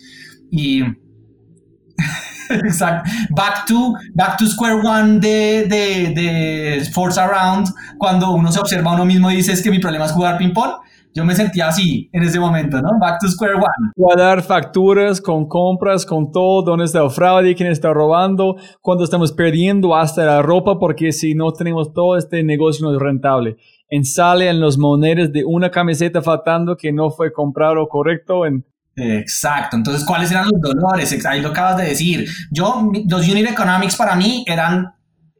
Y. 0.51 0.83
Exacto. 2.51 3.09
Back 3.31 3.67
to, 3.67 3.95
back 4.15 4.37
to 4.37 4.47
square 4.47 4.75
one 4.75 5.21
de, 5.21 5.67
de, 5.69 6.13
de 6.13 6.91
Force 6.93 7.21
Around, 7.21 7.73
cuando 7.99 8.33
uno 8.33 8.51
se 8.51 8.59
observa 8.59 8.91
a 8.91 8.95
uno 8.95 9.05
mismo 9.05 9.31
y 9.31 9.37
dice 9.37 9.53
es 9.53 9.63
que 9.63 9.71
mi 9.71 9.79
problema 9.79 10.07
es 10.07 10.13
jugar 10.13 10.39
ping-pong. 10.39 10.73
Yo 11.17 11.25
me 11.25 11.35
sentía 11.35 11.69
así 11.69 12.11
en 12.13 12.23
ese 12.23 12.39
momento, 12.39 12.81
¿no? 12.83 12.91
Back 13.01 13.21
to 13.21 13.29
square 13.29 13.55
one. 13.55 13.91
Guardar 13.97 14.43
facturas 14.43 15.21
con 15.21 15.49
compras, 15.49 16.05
con 16.05 16.31
todo, 16.31 16.63
dónde 16.63 16.85
está 16.85 17.03
el 17.03 17.11
fraude, 17.11 17.55
quién 17.55 17.71
está 17.71 17.93
robando, 17.93 18.57
cuando 18.83 19.03
estamos 19.03 19.33
perdiendo 19.33 19.97
hasta 19.97 20.27
la 20.27 20.43
ropa, 20.43 20.79
porque 20.79 21.13
si 21.13 21.35
no 21.35 21.53
tenemos 21.53 21.95
todo 21.95 22.19
este 22.19 22.43
negocio 22.43 22.87
no 22.87 22.95
es 22.95 23.01
rentable 23.01 23.57
en 23.89 24.05
sale 24.05 24.49
en 24.49 24.61
los 24.61 24.79
monedas 24.79 25.33
de 25.33 25.45
una 25.45 25.71
camiseta 25.71 26.21
faltando 26.21 26.77
que 26.77 26.93
no 26.93 27.11
fue 27.11 27.33
comprado 27.33 27.87
correcto 27.89 28.45
en 28.45 28.65
Exacto, 28.99 29.77
entonces, 29.77 30.07
¿cuáles 30.07 30.31
eran 30.31 30.49
los 30.51 30.59
dolores? 30.59 31.27
Ahí 31.27 31.43
lo 31.43 31.51
acabas 31.51 31.77
de 31.77 31.85
decir. 31.85 32.27
Yo, 32.51 32.91
los 33.07 33.29
Unit 33.29 33.51
Economics 33.51 33.95
para 33.95 34.17
mí 34.17 34.43
eran 34.49 34.95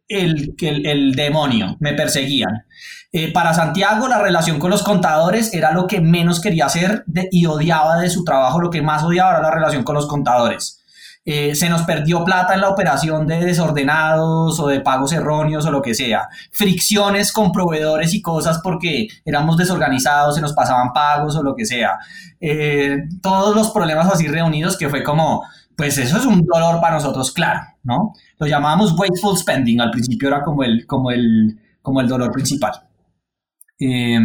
el, 0.09 0.55
el, 0.61 0.87
el 0.87 1.13
demonio, 1.13 1.75
me 1.81 1.95
perseguían. 1.95 2.67
Eh, 3.13 3.33
para 3.33 3.55
Santiago, 3.55 4.09
la 4.09 4.21
relación 4.21 4.59
con 4.59 4.71
los 4.71 4.83
contadores 4.83 5.55
era 5.55 5.73
lo 5.73 5.87
que 5.87 6.01
menos 6.01 6.41
quería 6.41 6.67
hacer 6.67 7.05
y 7.31 7.47
odiaba 7.47 7.99
de 7.99 8.11
su 8.11 8.25
trabajo, 8.25 8.61
lo 8.61 8.71
que 8.71 8.83
más 8.83 9.05
odiaba 9.05 9.31
era 9.31 9.43
la 9.43 9.51
relación 9.51 9.85
con 9.85 9.95
los 9.95 10.07
contadores. 10.07 10.83
Eh, 11.29 11.57
se 11.57 11.69
nos 11.69 11.83
perdió 11.83 12.25
plata 12.25 12.55
en 12.55 12.61
la 12.61 12.69
operación 12.69 13.27
de 13.27 13.45
desordenados 13.45 14.61
o 14.61 14.69
de 14.69 14.81
pagos 14.81 15.13
erróneos 15.13 15.67
o 15.67 15.73
lo 15.73 15.83
que 15.83 15.93
sea, 15.93 16.29
fricciones 16.53 17.33
con 17.33 17.51
proveedores 17.51 18.15
y 18.15 18.23
cosas 18.23 18.61
porque 18.63 19.09
éramos 19.25 19.57
desorganizados, 19.57 20.37
se 20.37 20.41
nos 20.41 20.53
pasaban 20.53 20.93
pagos 20.93 21.35
o 21.35 21.43
lo 21.43 21.57
que 21.57 21.67
sea. 21.67 21.99
Eh, 22.41 22.99
todos 23.21 23.57
los 23.57 23.73
problemas 23.73 24.07
así 24.07 24.29
reunidos 24.29 24.77
que 24.77 24.89
fue 24.89 25.03
como, 25.03 25.43
pues 25.77 25.99
eso 25.99 26.17
es 26.17 26.25
un 26.27 26.47
dolor 26.47 26.81
para 26.81 26.95
nosotros, 26.95 27.33
claro, 27.33 27.61
¿no? 27.83 28.13
Lo 28.39 28.47
llamábamos 28.47 28.93
wasteful 28.97 29.37
spending, 29.37 29.81
al 29.81 29.91
principio 29.91 30.29
era 30.29 30.45
como 30.45 30.63
el, 30.63 30.87
como 30.87 31.11
el, 31.11 31.59
como 31.83 32.01
el 32.01 32.07
dolor 32.07 32.31
principal. 32.31 32.86
Eh, 33.79 34.19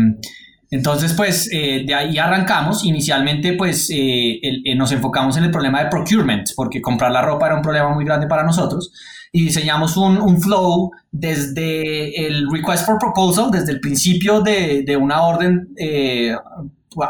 entonces, 0.72 1.14
pues 1.14 1.50
eh, 1.52 1.84
de 1.86 1.94
ahí 1.94 2.18
arrancamos. 2.18 2.86
Inicialmente, 2.86 3.54
pues 3.54 3.90
eh, 3.92 4.40
eh, 4.42 4.76
nos 4.76 4.94
enfocamos 4.94 5.36
en 5.36 5.44
el 5.44 5.52
problema 5.52 5.84
de 5.84 5.90
procurement, 5.90 6.50
porque 6.56 6.82
comprar 6.82 7.12
la 7.12 7.22
ropa 7.22 7.48
era 7.48 7.56
un 7.56 7.62
problema 7.62 7.94
muy 7.94 8.06
grande 8.06 8.26
para 8.26 8.44
nosotros. 8.44 8.94
Y 9.34 9.44
diseñamos 9.44 9.98
un, 9.98 10.42
flow 10.42 10.92
desde 11.12 12.26
el 12.26 12.50
request 12.50 12.86
for 12.86 12.98
proposal, 12.98 13.52
desde 13.52 13.74
el 13.74 13.82
principio 13.82 14.42
de, 14.42 14.84
de 14.84 14.98
una 14.98 15.22
orden 15.24 15.68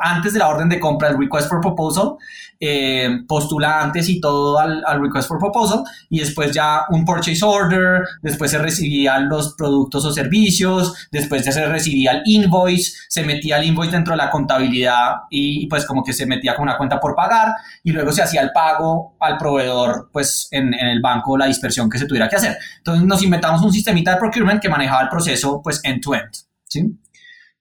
antes 0.01 0.33
de 0.33 0.39
la 0.39 0.47
orden 0.47 0.69
de 0.69 0.79
compra, 0.79 1.09
el 1.09 1.17
request 1.17 1.49
for 1.49 1.59
proposal, 1.59 2.17
eh, 2.59 3.21
postulantes 3.27 4.07
y 4.09 4.21
todo 4.21 4.59
al, 4.59 4.83
request 5.01 5.27
for 5.27 5.39
proposal, 5.39 5.83
y 6.09 6.19
después 6.19 6.51
ya 6.51 6.83
un 6.89 7.03
purchase 7.03 7.43
order, 7.43 8.03
después 8.21 8.51
se 8.51 8.59
recibían 8.59 9.27
los 9.27 9.55
productos 9.55 10.05
o 10.05 10.11
servicios, 10.11 10.93
después 11.11 11.43
ya 11.43 11.51
se 11.51 11.65
recibía 11.65 12.11
el 12.11 12.21
invoice, 12.25 12.93
se 13.09 13.23
metía 13.23 13.57
el 13.57 13.65
invoice 13.65 13.91
dentro 13.91 14.13
de 14.13 14.17
la 14.17 14.29
contabilidad 14.29 15.13
y 15.31 15.65
pues 15.67 15.85
como 15.85 16.03
que 16.03 16.13
se 16.13 16.25
metía 16.27 16.55
con 16.55 16.63
una 16.63 16.77
cuenta 16.77 16.99
por 16.99 17.15
pagar, 17.15 17.53
y 17.83 17.91
luego 17.91 18.11
se 18.11 18.21
hacía 18.21 18.41
el 18.41 18.51
pago 18.51 19.15
al 19.19 19.37
proveedor 19.37 20.09
pues 20.13 20.47
en, 20.51 20.73
el 20.73 21.01
banco 21.01 21.37
la 21.37 21.47
dispersión 21.47 21.89
que 21.89 21.97
se 21.97 22.05
tuviera 22.05 22.29
que 22.29 22.35
hacer. 22.35 22.57
Entonces 22.77 23.03
nos 23.05 23.23
inventamos 23.23 23.61
un 23.63 23.73
sistemita 23.73 24.11
de 24.11 24.17
procurement 24.17 24.61
que 24.61 24.69
manejaba 24.69 25.01
el 25.01 25.09
proceso 25.09 25.61
pues 25.63 25.81
end-to-end, 25.83 26.31
¿sí? 26.67 26.97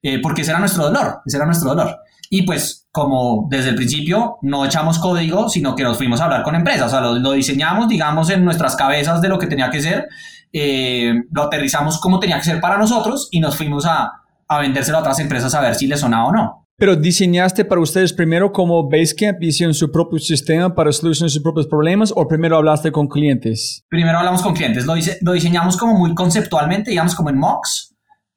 Eh, 0.03 0.21
porque 0.23 0.43
ese 0.43 0.51
era 0.51 0.61
nuestro 0.61 0.85
dolor, 0.85 1.21
ese 1.25 1.37
era 1.37 1.47
nuestro 1.47 1.71
dolor. 1.71 1.99
Y 2.33 2.43
pues 2.43 2.89
como 2.93 3.49
desde 3.51 3.71
el 3.71 3.75
principio 3.75 4.39
no 4.43 4.65
echamos 4.65 5.01
código, 5.01 5.49
sino 5.49 5.75
que 5.75 5.83
nos 5.83 5.99
fuimos 5.99 6.21
a 6.21 6.25
hablar 6.25 6.45
con 6.45 6.55
empresas, 6.55 6.87
o 6.87 6.89
sea, 6.89 7.01
lo, 7.01 7.33
diseñamos, 7.33 7.89
digamos, 7.89 8.31
en 8.31 8.45
nuestras 8.45 8.77
cabezas 8.77 9.21
de 9.21 9.29
lo 9.29 9.39
que 9.39 9.49
tenía 9.49 9.69
que 9.69 9.83
ser, 9.83 10.09
eh, 10.53 11.13
lo 11.33 11.43
aterrizamos 11.43 12.01
como 12.01 12.21
tenía 12.21 12.39
que 12.39 12.45
ser 12.45 12.61
para 12.61 12.79
nosotros 12.79 13.29
y 13.33 13.41
nos 13.41 13.57
fuimos 13.57 13.85
a, 13.85 14.13
a 14.47 14.59
vendérselo 14.61 14.99
a 14.99 15.01
otras 15.01 15.19
empresas 15.19 15.55
a 15.55 15.61
ver 15.61 15.75
si 15.75 15.89
les 15.89 15.99
sonaba 15.99 16.29
o 16.29 16.33
no. 16.33 16.67
Pero 16.77 16.97
diseñaste 16.97 17.65
para 17.65 17.81
ustedes 17.81 18.13
primero 18.13 18.53
como 18.53 18.89
Basecamp, 18.89 19.43
hicieron 19.43 19.75
su 19.75 19.93
propio 19.93 20.19
sistema 20.19 20.75
para 20.75 20.93
solucionar 20.93 21.31
sus 21.31 21.43
propios 21.43 21.67
problemas 21.67 22.13
o 22.17 22.27
primero 22.27 22.57
hablaste 22.57 22.91
con 22.91 23.07
clientes? 23.07 23.85
Primero 23.91 24.19
hablamos 24.19 24.41
con 24.41 24.55
clientes, 24.55 24.87
lo, 24.87 24.95
lo 25.21 25.33
diseñamos 25.33 25.77
como 25.77 25.99
muy 25.99 26.15
conceptualmente, 26.15 26.91
digamos 26.91 27.15
como 27.15 27.29
en 27.29 27.39
mocks, 27.39 27.90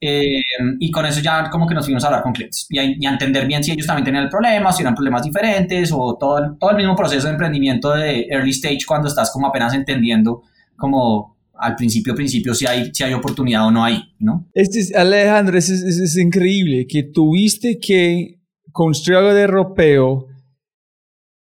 eh, 0.06 0.44
y 0.80 0.92
con 0.92 1.06
eso 1.06 1.22
ya 1.22 1.50
como 1.50 1.66
que 1.66 1.74
nos 1.74 1.86
fuimos 1.86 2.04
a 2.04 2.08
hablar 2.08 2.24
con 2.24 2.34
clientes 2.34 2.68
y 2.70 2.78
a, 2.78 3.10
entender 3.10 3.48
bien 3.48 3.64
si 3.64 3.72
ellos 3.72 3.88
también 3.88 4.04
tenían 4.04 4.26
el 4.26 4.30
problema, 4.30 4.74
si 4.74 4.82
eran 4.82 4.96
problemas 4.96 5.24
diferentes 5.24 5.92
o 5.94 6.18
todo 6.20 6.58
todo 6.60 6.72
el 6.72 6.76
mismo 6.76 6.94
proceso 6.94 7.28
de 7.28 7.32
emprendimiento 7.32 7.94
de 7.94 8.28
early 8.30 8.50
stage 8.50 8.80
cuando 8.86 9.08
estás 9.08 9.32
como 9.32 9.48
apenas 9.48 9.74
entendiendo 9.74 10.44
como 10.76 11.38
al 11.54 11.76
principio, 11.76 12.14
principio, 12.14 12.54
si 12.54 12.66
hay, 12.66 12.90
si 12.94 13.04
hay 13.04 13.14
oportunidad 13.14 13.66
o 13.66 13.72
no 13.72 13.86
hay, 13.86 14.04
¿no? 14.20 14.50
Este 14.54 14.80
es, 14.80 14.94
Alejandro, 14.94 15.58
es, 15.58 15.70
es, 15.70 15.98
es 15.98 16.18
increíble 16.18 16.86
que 16.86 17.04
tuviste 17.04 17.80
que 17.80 18.42
construir 18.74 19.20
algo 19.20 19.34
de 19.34 19.48
ropeo, 19.48 20.28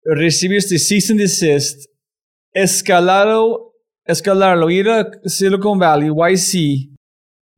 recibiste 0.05 0.79
cease 0.79 1.11
and 1.11 1.19
desist, 1.19 1.89
escalarlo, 2.53 3.73
escalarlo, 4.05 4.69
ir 4.69 4.89
a 4.89 5.09
Silicon 5.25 5.77
Valley, 5.79 6.09
YC, 6.09 6.92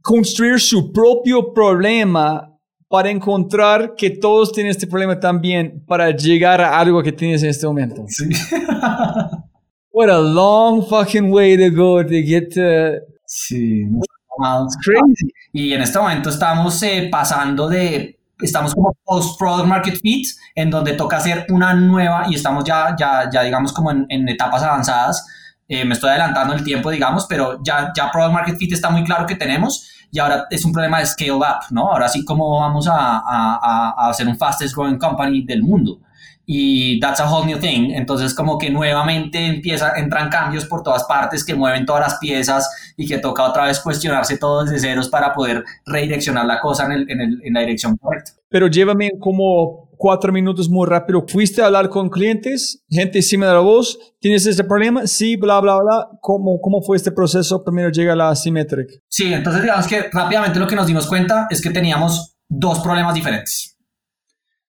construir 0.05 0.59
su 0.59 0.91
propio 0.93 1.51
problema 1.51 2.47
para 2.87 3.09
encontrar 3.09 3.95
que 3.95 4.11
todos 4.11 4.51
tienen 4.51 4.69
este 4.69 4.85
problema 4.85 5.19
también 5.19 5.83
para 5.87 6.11
llegar 6.11 6.61
a 6.61 6.77
algo 6.79 7.01
que 7.01 7.11
tienes 7.11 7.41
en 7.41 7.49
este 7.49 7.65
momento. 7.65 8.05
Sí. 8.07 8.25
What 9.91 10.09
a 10.09 10.19
long 10.19 10.85
fucking 10.87 11.31
way 11.33 11.57
to 11.57 11.75
go 11.75 12.03
to 12.03 12.09
get 12.09 12.53
to... 12.53 13.01
Sí. 13.25 13.81
It's 13.81 14.77
crazy. 14.83 15.31
Y 15.53 15.73
en 15.73 15.81
este 15.81 15.97
momento 15.97 16.29
estamos 16.29 16.83
eh, 16.83 17.07
pasando 17.11 17.67
de 17.67 18.19
estamos 18.39 18.75
como 18.75 18.95
post 19.03 19.39
product 19.39 19.67
market 19.67 19.95
fit 19.99 20.27
en 20.53 20.69
donde 20.69 20.93
toca 20.93 21.17
hacer 21.17 21.47
una 21.49 21.73
nueva 21.73 22.25
y 22.29 22.35
estamos 22.35 22.63
ya 22.63 22.95
ya 22.99 23.29
ya 23.31 23.41
digamos 23.41 23.71
como 23.71 23.91
en, 23.91 24.05
en 24.09 24.27
etapas 24.27 24.61
avanzadas 24.61 25.25
eh, 25.69 25.85
me 25.85 25.93
estoy 25.93 26.09
adelantando 26.09 26.53
el 26.53 26.61
tiempo 26.61 26.91
digamos 26.91 27.25
pero 27.29 27.61
ya 27.63 27.93
ya 27.95 28.11
product 28.11 28.33
market 28.33 28.57
fit 28.57 28.73
está 28.73 28.89
muy 28.89 29.05
claro 29.05 29.25
que 29.25 29.35
tenemos 29.35 29.94
y 30.11 30.19
ahora 30.19 30.45
es 30.49 30.63
un 30.65 30.71
problema 30.71 30.99
de 30.99 31.05
scale 31.05 31.33
up, 31.33 31.65
¿no? 31.71 31.91
Ahora 31.91 32.07
sí, 32.07 32.23
¿cómo 32.25 32.59
vamos 32.59 32.87
a, 32.87 32.93
a, 32.95 33.93
a 33.97 34.09
hacer 34.09 34.27
un 34.27 34.37
fastest 34.37 34.75
growing 34.75 34.97
company 34.97 35.43
del 35.43 35.63
mundo? 35.63 35.99
y 36.45 36.99
that's 36.99 37.19
a 37.19 37.25
whole 37.25 37.45
new 37.45 37.59
thing. 37.59 37.91
Entonces 37.91 38.33
como 38.33 38.57
que 38.57 38.69
nuevamente 38.69 39.45
empieza, 39.45 39.93
entran 39.97 40.29
cambios 40.29 40.65
por 40.65 40.83
todas 40.83 41.03
partes 41.05 41.43
que 41.43 41.55
mueven 41.55 41.85
todas 41.85 42.01
las 42.01 42.19
piezas 42.19 42.93
y 42.97 43.07
que 43.07 43.17
toca 43.17 43.43
otra 43.43 43.65
vez 43.65 43.79
cuestionarse 43.79 44.37
todo 44.37 44.63
desde 44.63 44.79
ceros 44.79 45.09
para 45.09 45.33
poder 45.33 45.63
redireccionar 45.85 46.45
la 46.45 46.59
cosa 46.59 46.85
en, 46.85 46.91
el, 46.91 47.09
en, 47.09 47.21
el, 47.21 47.41
en 47.43 47.53
la 47.53 47.61
dirección 47.61 47.97
correcta. 47.97 48.33
Pero 48.49 48.67
llévame 48.67 49.11
como 49.19 49.89
cuatro 50.05 50.31
minutos 50.31 50.69
muy 50.69 50.87
rápido. 50.87 51.25
¿Fuiste 51.27 51.63
a 51.63 51.65
hablar 51.65 51.89
con 51.89 52.11
clientes? 52.11 52.85
Gente 52.87 53.17
encima 53.17 53.47
de 53.47 53.53
la 53.53 53.59
voz. 53.61 53.97
¿Tienes 54.19 54.45
este 54.45 54.63
problema? 54.63 55.07
Sí, 55.07 55.35
bla, 55.35 55.59
bla, 55.59 55.79
bla. 55.79 56.09
¿Cómo, 56.21 56.61
cómo 56.61 56.83
fue 56.83 56.95
este 56.95 57.11
proceso? 57.11 57.63
Primero 57.63 57.89
llega 57.89 58.15
la 58.15 58.35
Symmetric. 58.35 59.01
Sí, 59.07 59.33
entonces 59.33 59.63
digamos 59.63 59.87
que 59.87 60.07
rápidamente 60.13 60.59
lo 60.59 60.67
que 60.67 60.75
nos 60.75 60.85
dimos 60.85 61.07
cuenta 61.07 61.47
es 61.49 61.59
que 61.59 61.71
teníamos 61.71 62.37
dos 62.47 62.81
problemas 62.81 63.15
diferentes. 63.15 63.79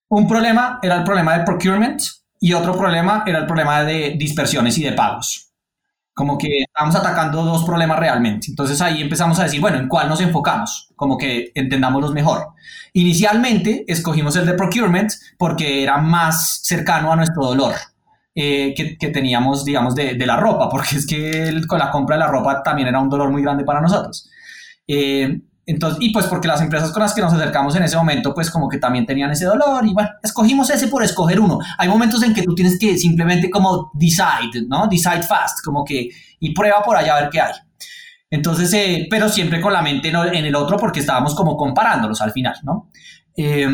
Un 0.08 0.26
problema 0.26 0.78
era 0.82 0.96
el 0.96 1.04
problema 1.04 1.36
de 1.36 1.44
procurement 1.44 2.00
y 2.40 2.54
otro 2.54 2.74
problema 2.74 3.22
era 3.26 3.40
el 3.40 3.44
problema 3.44 3.84
de 3.84 4.14
dispersiones 4.18 4.78
y 4.78 4.84
de 4.84 4.92
pagos. 4.92 5.45
Como 6.16 6.38
que 6.38 6.62
estamos 6.62 6.96
atacando 6.96 7.44
dos 7.44 7.62
problemas 7.64 7.98
realmente. 7.98 8.46
Entonces 8.48 8.80
ahí 8.80 9.02
empezamos 9.02 9.38
a 9.38 9.42
decir, 9.44 9.60
bueno, 9.60 9.76
¿en 9.76 9.86
cuál 9.86 10.08
nos 10.08 10.22
enfocamos? 10.22 10.88
Como 10.96 11.18
que 11.18 11.52
entendámoslos 11.54 12.14
mejor. 12.14 12.54
Inicialmente 12.94 13.84
escogimos 13.86 14.34
el 14.36 14.46
de 14.46 14.54
procurement 14.54 15.12
porque 15.36 15.82
era 15.82 15.98
más 15.98 16.60
cercano 16.62 17.12
a 17.12 17.16
nuestro 17.16 17.44
dolor. 17.44 17.74
Eh, 18.34 18.72
que, 18.74 18.96
que, 18.96 19.08
teníamos, 19.08 19.64
digamos, 19.64 19.94
de, 19.94 20.14
de, 20.14 20.26
la 20.26 20.36
ropa, 20.36 20.68
porque 20.70 20.96
es 20.96 21.06
que 21.06 21.48
el, 21.48 21.66
con 21.66 21.78
la 21.78 21.90
compra 21.90 22.16
de 22.16 22.20
la 22.20 22.28
ropa 22.28 22.62
también 22.62 22.88
era 22.88 22.98
un 22.98 23.08
dolor 23.10 23.30
muy 23.30 23.42
grande 23.42 23.64
para 23.64 23.80
nosotros. 23.80 24.28
Eh, 24.88 25.40
entonces, 25.68 25.98
y 26.00 26.12
pues 26.12 26.26
porque 26.26 26.46
las 26.46 26.62
empresas 26.62 26.92
con 26.92 27.02
las 27.02 27.12
que 27.12 27.20
nos 27.20 27.32
acercamos 27.32 27.74
en 27.74 27.82
ese 27.82 27.96
momento, 27.96 28.32
pues 28.32 28.52
como 28.52 28.68
que 28.68 28.78
también 28.78 29.04
tenían 29.04 29.32
ese 29.32 29.46
dolor 29.46 29.84
y 29.84 29.92
bueno, 29.92 30.10
escogimos 30.22 30.70
ese 30.70 30.86
por 30.86 31.02
escoger 31.02 31.40
uno. 31.40 31.58
Hay 31.76 31.88
momentos 31.88 32.22
en 32.22 32.32
que 32.32 32.44
tú 32.44 32.54
tienes 32.54 32.78
que 32.78 32.96
simplemente 32.96 33.50
como 33.50 33.90
decide, 33.92 34.64
¿no? 34.68 34.86
Decide 34.86 35.24
fast, 35.24 35.64
como 35.64 35.84
que 35.84 36.08
y 36.38 36.54
prueba 36.54 36.82
por 36.84 36.96
allá 36.96 37.16
a 37.16 37.20
ver 37.22 37.30
qué 37.30 37.40
hay. 37.40 37.52
Entonces, 38.30 38.72
eh, 38.74 39.08
pero 39.10 39.28
siempre 39.28 39.60
con 39.60 39.72
la 39.72 39.82
mente 39.82 40.08
en 40.08 40.44
el 40.44 40.54
otro 40.54 40.76
porque 40.76 41.00
estábamos 41.00 41.34
como 41.34 41.56
comparándolos 41.56 42.20
al 42.20 42.30
final, 42.30 42.54
¿no? 42.62 42.90
Eh, 43.36 43.68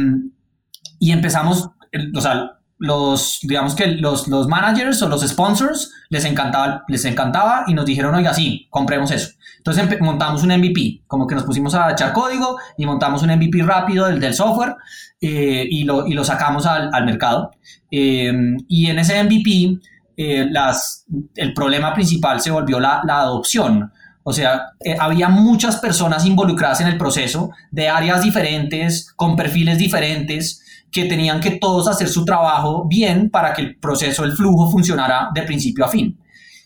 y 0.98 1.12
empezamos, 1.12 1.68
o 2.14 2.20
sea, 2.20 2.61
los, 2.82 3.38
digamos 3.42 3.76
que 3.76 3.86
los, 3.86 4.26
los 4.26 4.48
managers 4.48 5.00
o 5.02 5.08
los 5.08 5.22
sponsors 5.22 5.92
les 6.08 6.24
encantaba, 6.24 6.82
les 6.88 7.04
encantaba 7.04 7.62
y 7.68 7.74
nos 7.74 7.86
dijeron, 7.86 8.12
oiga, 8.12 8.34
sí, 8.34 8.66
compremos 8.70 9.12
eso. 9.12 9.30
Entonces 9.58 10.00
montamos 10.00 10.42
un 10.42 10.48
MVP, 10.48 11.04
como 11.06 11.28
que 11.28 11.36
nos 11.36 11.44
pusimos 11.44 11.76
a 11.76 11.92
echar 11.92 12.12
código 12.12 12.58
y 12.76 12.84
montamos 12.84 13.22
un 13.22 13.30
MVP 13.30 13.62
rápido 13.62 14.06
del, 14.06 14.34
software 14.34 14.74
eh, 15.20 15.64
y, 15.70 15.84
lo, 15.84 16.08
y, 16.08 16.14
lo, 16.14 16.24
sacamos 16.24 16.66
al, 16.66 16.90
al 16.92 17.04
mercado. 17.04 17.52
Eh, 17.88 18.32
y 18.66 18.86
en 18.88 18.98
ese 18.98 19.22
MVP, 19.22 19.78
eh, 20.16 20.48
las, 20.50 21.06
el 21.36 21.54
problema 21.54 21.94
principal 21.94 22.40
se 22.40 22.50
volvió 22.50 22.80
la, 22.80 23.00
la 23.04 23.20
adopción. 23.20 23.92
O 24.24 24.32
sea, 24.32 24.72
eh, 24.80 24.96
había 24.98 25.28
muchas 25.28 25.76
personas 25.76 26.26
involucradas 26.26 26.80
en 26.80 26.88
el 26.88 26.98
proceso 26.98 27.50
de 27.70 27.88
áreas 27.88 28.22
diferentes, 28.22 29.12
con 29.14 29.36
perfiles 29.36 29.78
diferentes, 29.78 30.61
que 30.92 31.06
tenían 31.06 31.40
que 31.40 31.52
todos 31.52 31.88
hacer 31.88 32.08
su 32.08 32.24
trabajo 32.24 32.84
bien 32.86 33.30
para 33.30 33.54
que 33.54 33.62
el 33.62 33.76
proceso, 33.78 34.24
el 34.24 34.32
flujo 34.32 34.70
funcionara 34.70 35.30
de 35.34 35.42
principio 35.42 35.86
a 35.86 35.88
fin. 35.88 36.18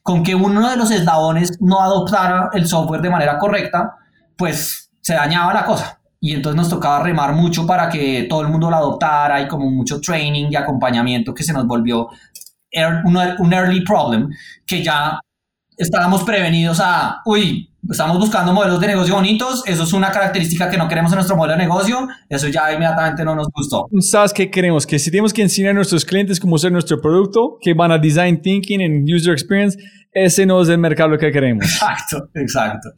Con 0.03 0.23
que 0.23 0.35
uno 0.35 0.69
de 0.69 0.77
los 0.77 0.91
eslabones 0.91 1.57
no 1.61 1.81
adoptara 1.81 2.51
el 2.53 2.67
software 2.67 3.01
de 3.01 3.11
manera 3.11 3.39
correcta, 3.39 3.95
pues 4.37 4.91
se 5.01 5.15
dañaba 5.15 5.55
la 5.55 5.65
cosa. 5.65 6.01
Y 6.21 6.33
entonces 6.33 6.57
nos 6.57 6.69
tocaba 6.69 7.05
remar 7.05 7.35
mucho 7.35 7.67
para 7.67 7.89
que 7.89 8.27
todo 8.29 8.43
el 8.43 8.49
mundo 8.49 8.69
lo 8.69 8.77
adoptara 8.77 9.41
y 9.41 9.49
como 9.49 9.71
mucho 9.71 10.01
training 10.01 10.49
y 10.51 10.57
acompañamiento 10.57 11.33
que 11.33 11.45
se 11.45 11.53
nos 11.53 11.67
volvió 11.67 12.09
un 13.05 13.53
early 13.53 13.85
problem 13.85 14.29
que 14.67 14.83
ya 14.83 15.21
estábamos 15.77 16.25
prevenidos 16.25 16.81
a, 16.81 17.21
uy, 17.25 17.71
estamos 17.91 18.19
buscando 18.19 18.53
modelos 18.53 18.81
de 18.81 18.87
negocio 18.89 19.15
bonitos, 19.15 19.63
eso 19.67 19.83
es 19.83 19.93
una 19.93 20.11
característica 20.11 20.71
que 20.71 20.77
no 20.77 20.89
queremos 20.89 21.13
en 21.13 21.17
nuestro 21.17 21.37
modelo 21.37 21.57
de 21.57 21.65
negocio, 21.65 22.09
eso 22.29 22.49
ya 22.49 22.73
inmediatamente 22.73 23.25
no 23.25 23.35
nos 23.35 23.49
gustó. 23.49 23.87
¿Sabes 24.01 24.33
qué 24.33 24.51
queremos? 24.51 24.87
Que 24.87 24.99
si 24.99 25.11
tenemos 25.11 25.33
que 25.33 25.43
enseñar 25.43 25.71
a 25.71 25.75
nuestros 25.75 26.05
clientes 26.05 26.41
cómo 26.41 26.57
usar 26.57 26.73
nuestro 26.73 27.01
producto, 27.01 27.59
que 27.61 27.75
van 27.75 27.93
a 27.93 27.99
design 27.99 28.41
thinking 28.41 28.81
en 28.81 29.05
user 29.05 29.33
experience, 29.33 29.79
ese 30.13 30.47
no 30.47 30.61
es 30.63 30.69
el 30.69 30.79
mercado 30.79 31.17
que 31.19 31.31
queremos. 31.31 31.65
Exacto, 31.73 32.29
exacto. 32.35 32.91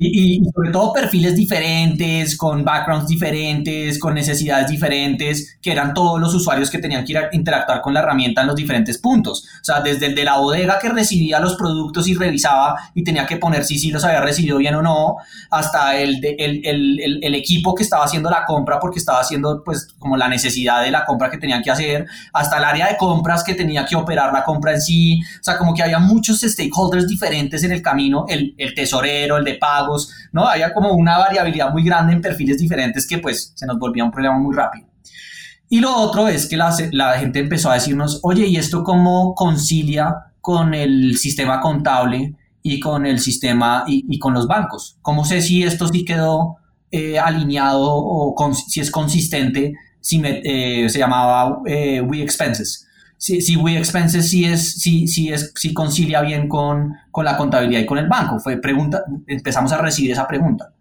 Y, 0.00 0.36
y, 0.36 0.44
sobre 0.54 0.70
todo 0.70 0.92
perfiles 0.92 1.34
diferentes, 1.34 2.36
con 2.36 2.64
backgrounds 2.64 3.08
diferentes, 3.08 3.98
con 3.98 4.14
necesidades 4.14 4.68
diferentes, 4.68 5.58
que 5.60 5.72
eran 5.72 5.92
todos 5.92 6.20
los 6.20 6.32
usuarios 6.32 6.70
que 6.70 6.78
tenían 6.78 7.04
que 7.04 7.12
ir 7.12 7.18
a 7.18 7.28
interactuar 7.32 7.80
con 7.80 7.92
la 7.92 8.00
herramienta 8.00 8.42
en 8.42 8.46
los 8.46 8.54
diferentes 8.54 8.98
puntos. 8.98 9.48
O 9.60 9.64
sea, 9.64 9.80
desde 9.80 10.06
el 10.06 10.14
de 10.14 10.24
la 10.24 10.36
bodega 10.38 10.78
que 10.78 10.88
recibía 10.88 11.40
los 11.40 11.56
productos 11.56 12.06
y 12.06 12.14
revisaba 12.14 12.76
y 12.94 13.02
tenía 13.02 13.26
que 13.26 13.38
poner 13.38 13.64
si 13.64 13.76
sí 13.76 13.90
los 13.90 14.04
había 14.04 14.20
recibido 14.20 14.58
bien 14.58 14.76
o 14.76 14.82
no, 14.82 15.16
hasta 15.50 15.96
el, 15.96 16.20
de, 16.20 16.36
el, 16.38 16.60
el, 16.64 17.18
el, 17.24 17.34
equipo 17.34 17.74
que 17.74 17.82
estaba 17.82 18.04
haciendo 18.04 18.30
la 18.30 18.44
compra 18.44 18.78
porque 18.78 19.00
estaba 19.00 19.18
haciendo 19.18 19.64
pues 19.64 19.88
como 19.98 20.16
la 20.16 20.28
necesidad 20.28 20.82
de 20.84 20.92
la 20.92 21.04
compra 21.04 21.28
que 21.28 21.38
tenían 21.38 21.60
que 21.60 21.72
hacer, 21.72 22.06
hasta 22.32 22.58
el 22.58 22.64
área 22.64 22.86
de 22.86 22.96
compras 22.96 23.42
que 23.42 23.54
tenía 23.54 23.84
que 23.84 23.96
operar 23.96 24.32
la 24.32 24.44
compra 24.44 24.74
en 24.74 24.80
sí. 24.80 25.20
O 25.40 25.42
sea, 25.42 25.58
como 25.58 25.74
que 25.74 25.82
había 25.82 25.98
muchos 25.98 26.40
stakeholders 26.42 27.08
diferentes 27.08 27.64
en 27.64 27.72
el 27.72 27.82
camino, 27.82 28.26
el, 28.28 28.54
el 28.58 28.74
tesorero, 28.74 29.38
el 29.38 29.44
de 29.44 29.54
pago 29.54 29.87
¿no? 30.32 30.46
Había 30.46 30.72
como 30.74 30.92
una 30.92 31.18
variabilidad 31.18 31.70
muy 31.70 31.82
grande 31.82 32.12
en 32.12 32.20
perfiles 32.20 32.58
diferentes 32.58 33.06
que 33.06 33.18
pues 33.18 33.52
se 33.54 33.66
nos 33.66 33.78
volvía 33.78 34.04
un 34.04 34.10
problema 34.10 34.38
muy 34.38 34.54
rápido. 34.54 34.86
Y 35.68 35.80
lo 35.80 35.94
otro 35.96 36.28
es 36.28 36.46
que 36.46 36.56
la, 36.56 37.18
gente 37.18 37.38
empezó 37.40 37.70
a 37.70 37.74
decirnos, 37.74 38.20
oye, 38.22 38.46
¿y 38.46 38.56
esto 38.56 38.82
cómo 38.82 39.34
concilia 39.34 40.14
con 40.40 40.72
el 40.72 41.18
sistema 41.18 41.60
contable 41.60 42.34
y 42.62 42.80
con 42.80 43.04
el 43.04 43.20
sistema 43.20 43.84
y, 43.86 44.18
con 44.18 44.32
los 44.32 44.46
bancos? 44.46 44.96
¿Cómo 45.02 45.24
sé 45.24 45.42
si 45.42 45.62
esto 45.62 45.86
sí 45.88 46.04
quedó 46.04 46.56
eh, 46.90 47.18
alineado 47.18 47.86
o 47.86 48.34
si 48.54 48.80
es 48.80 48.90
consistente? 48.90 49.74
Si 50.00 50.22
eh, 50.24 50.88
se 50.88 50.98
llamaba 50.98 51.60
eh, 51.66 52.00
We 52.00 52.22
Expenses 52.22 52.87
si, 53.18 53.40
si 53.40 53.56
We 53.56 53.76
Expenses 53.76 54.30
sí 54.30 54.44
es, 54.44 54.80
si, 54.80 55.06
si 55.08 55.30
es, 55.30 55.52
si 55.54 55.74
concilia 55.74 56.22
bien 56.22 56.48
con, 56.48 56.94
con 57.10 57.24
la 57.24 57.36
contabilidad 57.36 57.80
y 57.80 57.86
con 57.86 57.98
el 57.98 58.08
banco. 58.08 58.38
Fue 58.38 58.56
pregunta, 58.56 59.02
empezamos 59.26 59.72
a 59.72 59.78
recibir 59.78 60.12
esa 60.12 60.26
pregunta. 60.26 60.72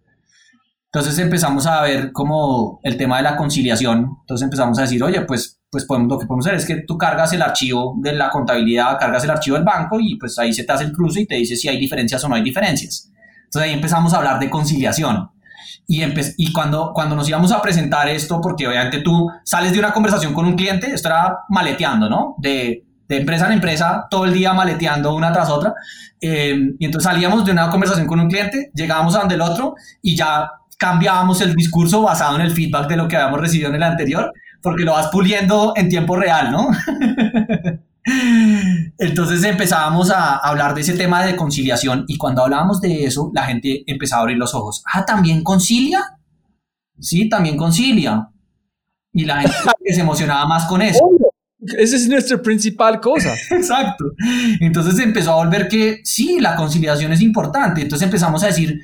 Entonces 0.86 1.18
empezamos 1.20 1.68
a 1.68 1.82
ver 1.82 2.12
como 2.12 2.80
el 2.84 2.96
tema 2.96 3.18
de 3.18 3.24
la 3.24 3.36
conciliación. 3.36 4.18
Entonces 4.22 4.46
empezamos 4.46 4.78
a 4.80 4.84
decir, 4.84 5.04
oye, 5.04 5.22
pues, 5.22 5.60
pues 5.70 5.84
podemos, 5.86 6.10
lo 6.10 6.20
que 6.20 6.26
podemos 6.26 6.46
hacer 6.46 6.58
es 6.58 6.66
que 6.66 6.84
tú 6.88 6.98
cargas 6.98 7.34
el 7.34 7.42
archivo 7.42 7.96
de 8.02 8.14
la 8.14 8.30
contabilidad, 8.30 8.98
cargas 8.98 9.24
el 9.24 9.32
archivo 9.32 9.58
del 9.58 9.66
banco 9.66 10.00
y 10.00 10.18
pues 10.18 10.40
ahí 10.40 10.54
se 10.54 10.64
te 10.64 10.72
hace 10.72 10.86
el 10.86 10.94
cruce 10.94 11.22
y 11.22 11.26
te 11.26 11.36
dice 11.36 11.56
si 11.56 11.68
hay 11.68 11.78
diferencias 11.78 12.24
o 12.24 12.30
no 12.30 12.36
hay 12.36 12.44
diferencias. 12.44 13.12
Entonces 13.44 13.70
ahí 13.70 13.74
empezamos 13.74 14.14
a 14.14 14.18
hablar 14.18 14.40
de 14.40 14.50
conciliación. 14.50 15.30
Y, 15.88 16.04
y 16.38 16.52
cuando, 16.52 16.92
cuando 16.94 17.16
nos 17.16 17.28
íbamos 17.28 17.52
a 17.52 17.62
presentar 17.62 18.08
esto, 18.10 18.42
porque 18.42 18.68
obviamente 18.68 19.00
tú 19.00 19.30
sales 19.44 19.74
de 19.74 19.80
una 19.80 19.94
conversación 19.94 20.34
con 20.34 20.46
un 20.46 20.56
cliente, 20.56 20.92
esto 20.94 21.10
era 21.10 21.40
maleteando, 21.50 22.10
¿no? 22.10 22.36
De, 22.38 22.84
de 23.08 23.18
empresa 23.18 23.48
en 23.48 23.54
empresa, 23.54 24.08
todo 24.10 24.26
el 24.26 24.34
día 24.34 24.54
maleteando 24.54 25.16
una 25.16 25.32
tras 25.32 25.50
otra. 25.50 25.74
Eh, 26.20 26.74
y 26.78 26.86
entonces 26.86 27.10
salíamos 27.10 27.46
de 27.46 27.52
una 27.52 27.70
conversación 27.70 28.08
con 28.08 28.20
un 28.20 28.30
cliente, 28.30 28.72
llegábamos 28.74 29.16
a 29.16 29.20
donde 29.20 29.36
el 29.36 29.42
otro 29.42 29.76
y 30.02 30.16
ya 30.16 30.52
cambiábamos 30.78 31.42
el 31.42 31.56
discurso 31.56 32.02
basado 32.02 32.36
en 32.36 32.42
el 32.42 32.52
feedback 32.52 32.88
de 32.88 32.98
lo 32.98 33.08
que 33.08 33.18
habíamos 33.18 33.42
recibido 33.42 33.70
en 33.70 33.76
el 33.76 33.84
anterior, 33.84 34.32
porque 34.62 34.84
lo 34.84 34.94
vas 34.94 35.08
puliendo 35.08 35.74
en 35.76 35.90
tiempo 35.90 36.16
real, 36.16 36.52
¿no? 36.52 36.70
Entonces 38.98 39.44
empezábamos 39.44 40.12
a 40.12 40.38
hablar 40.38 40.74
de 40.74 40.82
ese 40.82 40.94
tema 40.94 41.26
de 41.26 41.36
conciliación 41.36 42.06
y 42.08 42.18
cuando 42.18 42.44
hablábamos 42.44 42.80
de 42.80 43.06
eso, 43.06 43.32
la 43.34 43.44
gente 43.44 43.84
empezaba 43.86 44.22
a 44.22 44.24
abrir 44.24 44.38
los 44.38 44.56
ojos. 44.56 44.84
Ah, 44.92 45.06
¿también 45.06 45.44
concilia? 45.44 46.18
Sí, 47.00 47.30
también 47.30 47.58
concilia. 47.58 48.30
Y 49.12 49.26
la 49.26 49.42
gente 49.42 49.94
se 49.94 50.02
emocionaba 50.02 50.48
más 50.48 50.66
con 50.66 50.82
eso. 50.82 51.00
Esa 51.60 51.96
es 51.96 52.08
nuestra 52.08 52.42
principal 52.42 53.00
cosa. 53.02 53.34
Exacto. 53.52 54.06
Entonces 54.60 55.00
empezó 55.00 55.34
a 55.34 55.44
volver 55.44 55.68
que 55.68 56.00
sí, 56.04 56.40
la 56.40 56.56
conciliación 56.56 57.12
es 57.12 57.22
importante. 57.22 57.82
Entonces 57.82 58.06
empezamos 58.06 58.44
a 58.44 58.48
decir, 58.48 58.80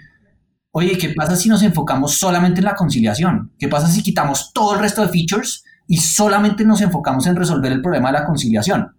oye, 0.72 0.98
¿qué 0.98 1.10
pasa 1.10 1.36
si 1.36 1.50
nos 1.50 1.64
enfocamos 1.64 2.18
solamente 2.18 2.60
en 2.60 2.66
la 2.66 2.76
conciliación? 2.76 3.54
¿Qué 3.58 3.68
pasa 3.68 3.88
si 3.88 4.04
quitamos 4.04 4.52
todo 4.54 4.74
el 4.74 4.80
resto 4.80 5.02
de 5.02 5.10
features 5.10 5.64
y 5.88 5.98
solamente 5.98 6.66
nos 6.66 6.82
enfocamos 6.82 7.26
en 7.28 7.36
resolver 7.36 7.72
el 7.72 7.82
problema 7.82 8.12
de 8.12 8.20
la 8.20 8.26
conciliación? 8.26 8.96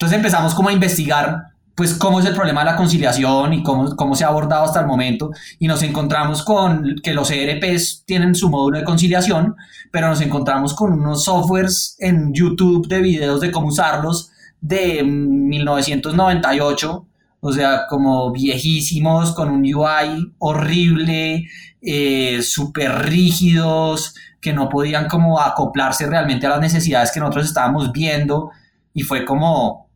Entonces 0.00 0.16
empezamos 0.16 0.54
como 0.54 0.70
a 0.70 0.72
investigar 0.72 1.42
pues 1.74 1.92
cómo 1.92 2.20
es 2.20 2.24
el 2.24 2.34
problema 2.34 2.60
de 2.60 2.70
la 2.70 2.76
conciliación 2.76 3.52
y 3.52 3.62
cómo, 3.62 3.94
cómo 3.96 4.14
se 4.14 4.24
ha 4.24 4.28
abordado 4.28 4.64
hasta 4.64 4.80
el 4.80 4.86
momento. 4.86 5.30
Y 5.58 5.66
nos 5.66 5.82
encontramos 5.82 6.42
con 6.42 6.96
que 7.02 7.12
los 7.12 7.30
ERPs 7.30 8.04
tienen 8.06 8.34
su 8.34 8.48
módulo 8.48 8.78
de 8.78 8.84
conciliación, 8.84 9.56
pero 9.90 10.08
nos 10.08 10.22
encontramos 10.22 10.72
con 10.72 10.94
unos 10.94 11.24
softwares 11.24 11.96
en 11.98 12.32
YouTube 12.32 12.88
de 12.88 13.02
videos 13.02 13.42
de 13.42 13.50
cómo 13.50 13.68
usarlos 13.68 14.30
de 14.62 15.02
1998, 15.02 17.06
o 17.40 17.52
sea, 17.52 17.82
como 17.86 18.32
viejísimos, 18.32 19.34
con 19.34 19.50
un 19.50 19.62
UI 19.62 20.32
horrible, 20.38 21.46
eh, 21.82 22.40
súper 22.40 23.06
rígidos, 23.06 24.14
que 24.40 24.54
no 24.54 24.70
podían 24.70 25.08
como 25.08 25.38
acoplarse 25.38 26.06
realmente 26.06 26.46
a 26.46 26.50
las 26.50 26.60
necesidades 26.60 27.12
que 27.12 27.20
nosotros 27.20 27.48
estábamos 27.48 27.92
viendo. 27.92 28.50
Y 28.94 29.02
fue 29.02 29.26
como, 29.26 29.89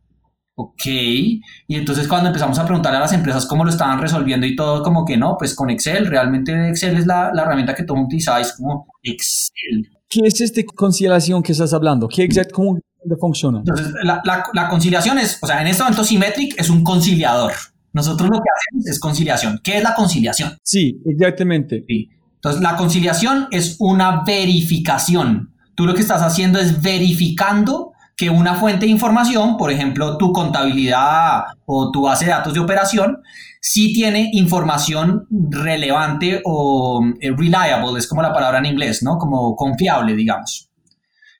Ok, 0.57 0.85
y 0.85 1.41
entonces 1.67 2.07
cuando 2.07 2.27
empezamos 2.27 2.57
a 2.57 2.65
preguntarle 2.65 2.97
a 2.97 3.01
las 3.01 3.11
empresas 3.11 3.45
cómo 3.45 3.65
lo 3.65 3.69
estaban 3.69 3.99
resolviendo 3.99 4.45
y 4.45 4.55
todo, 4.55 4.83
como 4.83 5.03
que 5.03 5.17
no, 5.17 5.35
pues 5.37 5.53
con 5.53 5.69
Excel, 5.69 6.07
realmente 6.07 6.69
Excel 6.69 6.95
es 6.95 7.05
la, 7.05 7.31
la 7.33 7.41
herramienta 7.41 7.75
que 7.75 7.83
todo 7.83 7.97
es 8.09 8.53
como 8.53 8.87
Excel. 9.03 9.89
¿Qué 10.07 10.21
es 10.23 10.39
esta 10.39 10.61
conciliación 10.73 11.43
que 11.43 11.51
estás 11.51 11.73
hablando? 11.73 12.07
¿Qué 12.07 12.23
exact 12.23 12.51
cómo 12.51 12.79
funciona? 13.19 13.59
Entonces, 13.59 13.93
la, 14.03 14.21
la, 14.23 14.45
la 14.53 14.69
conciliación 14.69 15.19
es, 15.19 15.39
o 15.41 15.47
sea, 15.47 15.61
en 15.61 15.67
este 15.67 15.83
momento 15.83 16.05
Symmetric 16.05 16.57
es 16.57 16.69
un 16.69 16.85
conciliador. 16.85 17.51
Nosotros 17.91 18.29
lo 18.29 18.37
que 18.37 18.49
hacemos 18.49 18.87
es 18.87 18.99
conciliación. 18.99 19.59
¿Qué 19.61 19.77
es 19.77 19.83
la 19.83 19.93
conciliación? 19.93 20.57
Sí, 20.63 21.01
exactamente. 21.05 21.83
Sí. 21.85 22.09
Entonces, 22.35 22.61
la 22.61 22.77
conciliación 22.77 23.47
es 23.51 23.75
una 23.79 24.23
verificación. 24.23 25.53
Tú 25.75 25.85
lo 25.85 25.93
que 25.93 26.01
estás 26.01 26.21
haciendo 26.21 26.59
es 26.59 26.81
verificando 26.81 27.91
que 28.15 28.29
una 28.29 28.55
fuente 28.55 28.85
de 28.85 28.91
información, 28.91 29.57
por 29.57 29.71
ejemplo, 29.71 30.17
tu 30.17 30.31
contabilidad 30.31 31.43
o 31.65 31.91
tu 31.91 32.03
base 32.03 32.25
de 32.25 32.31
datos 32.31 32.53
de 32.53 32.59
operación, 32.59 33.21
sí 33.59 33.93
tiene 33.93 34.29
información 34.33 35.27
relevante 35.49 36.41
o 36.45 37.03
eh, 37.19 37.31
reliable, 37.35 37.99
es 37.99 38.07
como 38.07 38.21
la 38.21 38.33
palabra 38.33 38.59
en 38.59 38.67
inglés, 38.67 39.03
¿no? 39.03 39.17
Como 39.17 39.55
confiable, 39.55 40.15
digamos. 40.15 40.69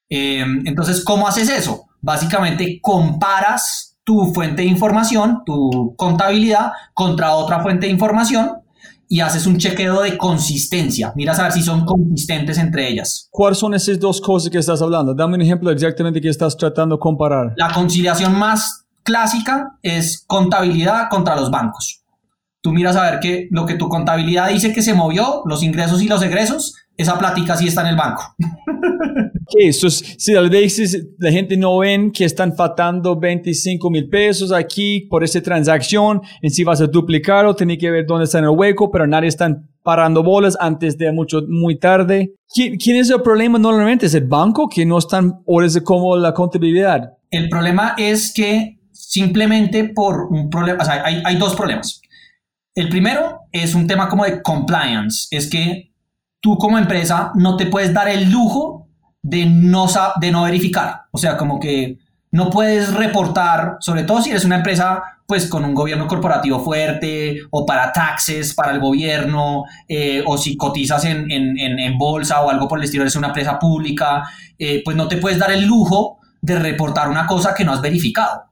Eh, 0.09 0.45
entonces, 0.65 1.03
¿cómo 1.03 1.27
haces 1.27 1.49
eso? 1.49 1.85
Básicamente 2.01 2.79
comparas 2.81 3.97
tu 4.03 4.33
fuente 4.33 4.61
de 4.61 4.67
información, 4.67 5.43
tu 5.45 5.95
contabilidad, 5.95 6.71
contra 6.93 7.33
otra 7.35 7.61
fuente 7.61 7.87
de 7.87 7.93
información 7.93 8.64
y 9.07 9.19
haces 9.19 9.45
un 9.45 9.57
chequeo 9.57 10.01
de 10.01 10.17
consistencia. 10.17 11.13
Miras 11.15 11.39
a 11.39 11.43
ver 11.43 11.51
si 11.51 11.61
son 11.61 11.85
consistentes 11.85 12.57
entre 12.57 12.89
ellas. 12.89 13.27
¿Cuáles 13.31 13.59
son 13.59 13.73
esas 13.73 13.99
dos 13.99 14.21
cosas 14.21 14.49
que 14.49 14.57
estás 14.57 14.81
hablando? 14.81 15.13
Dame 15.13 15.35
un 15.35 15.41
ejemplo 15.41 15.71
exactamente 15.71 16.21
que 16.21 16.29
estás 16.29 16.57
tratando 16.57 16.95
de 16.95 16.99
comparar. 16.99 17.53
La 17.57 17.71
conciliación 17.71 18.37
más 18.37 18.85
clásica 19.03 19.77
es 19.81 20.23
contabilidad 20.25 21.09
contra 21.09 21.35
los 21.35 21.51
bancos. 21.51 22.01
Tú 22.61 22.71
miras 22.71 22.95
a 22.95 23.11
ver 23.11 23.19
que 23.19 23.47
lo 23.51 23.65
que 23.65 23.75
tu 23.75 23.87
contabilidad 23.87 24.49
dice 24.49 24.73
que 24.73 24.81
se 24.81 24.95
movió, 24.95 25.43
los 25.45 25.61
ingresos 25.61 26.01
y 26.01 26.07
los 26.07 26.23
egresos, 26.23 26.73
esa 26.97 27.17
plática 27.19 27.55
sí 27.55 27.67
está 27.67 27.81
en 27.81 27.87
el 27.87 27.95
banco. 27.95 28.23
Okay, 29.47 29.71
so, 29.73 29.89
si 29.89 30.35
a 30.35 30.41
veces 30.41 31.07
la 31.19 31.31
gente 31.31 31.55
no 31.55 31.77
ven 31.77 32.11
que 32.11 32.25
están 32.25 32.55
faltando 32.55 33.15
25 33.15 33.89
mil 33.91 34.09
pesos 34.09 34.51
aquí 34.51 35.01
por 35.01 35.23
esa 35.23 35.39
transacción, 35.41 36.21
en 36.41 36.49
si 36.49 36.63
vas 36.63 36.81
a 36.81 36.87
duplicarlo, 36.87 37.55
tiene 37.55 37.77
que 37.77 37.91
ver 37.91 38.07
dónde 38.07 38.25
está 38.25 38.39
en 38.39 38.45
el 38.45 38.51
hueco, 38.51 38.89
pero 38.89 39.05
nadie 39.05 39.27
está 39.27 39.55
parando 39.83 40.23
bolas 40.23 40.57
antes 40.59 40.97
de 40.97 41.11
mucho, 41.11 41.43
muy 41.47 41.77
tarde. 41.77 42.33
¿Quién, 42.51 42.77
¿Quién, 42.77 42.97
es 42.97 43.11
el 43.11 43.21
problema 43.21 43.59
normalmente? 43.59 44.07
¿Es 44.07 44.15
el 44.15 44.25
banco 44.25 44.67
que 44.67 44.83
no 44.83 44.97
están, 44.97 45.41
o 45.45 45.61
es 45.61 45.79
como 45.81 46.17
la 46.17 46.33
contabilidad? 46.33 47.13
El 47.29 47.47
problema 47.47 47.93
es 47.99 48.33
que 48.33 48.79
simplemente 48.91 49.83
por 49.83 50.27
un 50.31 50.49
problema, 50.49 50.81
o 50.81 50.85
sea, 50.85 51.05
hay, 51.05 51.21
hay 51.23 51.35
dos 51.35 51.55
problemas. 51.55 52.01
El 52.73 52.89
primero 52.89 53.41
es 53.51 53.75
un 53.75 53.85
tema 53.85 54.09
como 54.09 54.25
de 54.25 54.41
compliance, 54.41 55.27
es 55.29 55.47
que 55.47 55.91
tú 56.41 56.57
como 56.57 56.79
empresa 56.79 57.31
no 57.35 57.57
te 57.57 57.67
puedes 57.67 57.93
dar 57.93 58.09
el 58.09 58.31
lujo 58.31 58.84
de 59.25 59.47
no, 59.47 59.87
de 60.21 60.31
no 60.31 60.43
verificar. 60.43 61.05
O 61.09 61.17
sea, 61.17 61.35
como 61.35 61.59
que 61.59 61.97
no 62.31 62.51
puedes 62.51 62.93
reportar, 62.93 63.77
sobre 63.79 64.03
todo 64.03 64.21
si 64.21 64.29
eres 64.29 64.45
una 64.45 64.57
empresa 64.57 65.03
pues 65.25 65.49
con 65.49 65.65
un 65.65 65.73
gobierno 65.73 66.05
corporativo 66.05 66.59
fuerte 66.59 67.39
o 67.49 67.65
para 67.65 67.91
taxes 67.91 68.53
para 68.53 68.71
el 68.71 68.79
gobierno 68.79 69.63
eh, 69.87 70.23
o 70.27 70.37
si 70.37 70.55
cotizas 70.55 71.05
en, 71.05 71.31
en, 71.31 71.57
en, 71.57 71.97
bolsa 71.97 72.41
o 72.41 72.51
algo 72.51 72.67
por 72.67 72.77
el 72.77 72.85
estilo, 72.85 73.01
eres 73.01 73.15
una 73.15 73.29
empresa 73.29 73.57
pública, 73.57 74.29
eh, 74.59 74.83
pues 74.85 74.95
no 74.95 75.07
te 75.07 75.17
puedes 75.17 75.39
dar 75.39 75.51
el 75.51 75.65
lujo 75.65 76.19
de 76.39 76.59
reportar 76.59 77.09
una 77.09 77.25
cosa 77.25 77.55
que 77.55 77.65
no 77.65 77.73
has 77.73 77.81
verificado. 77.81 78.43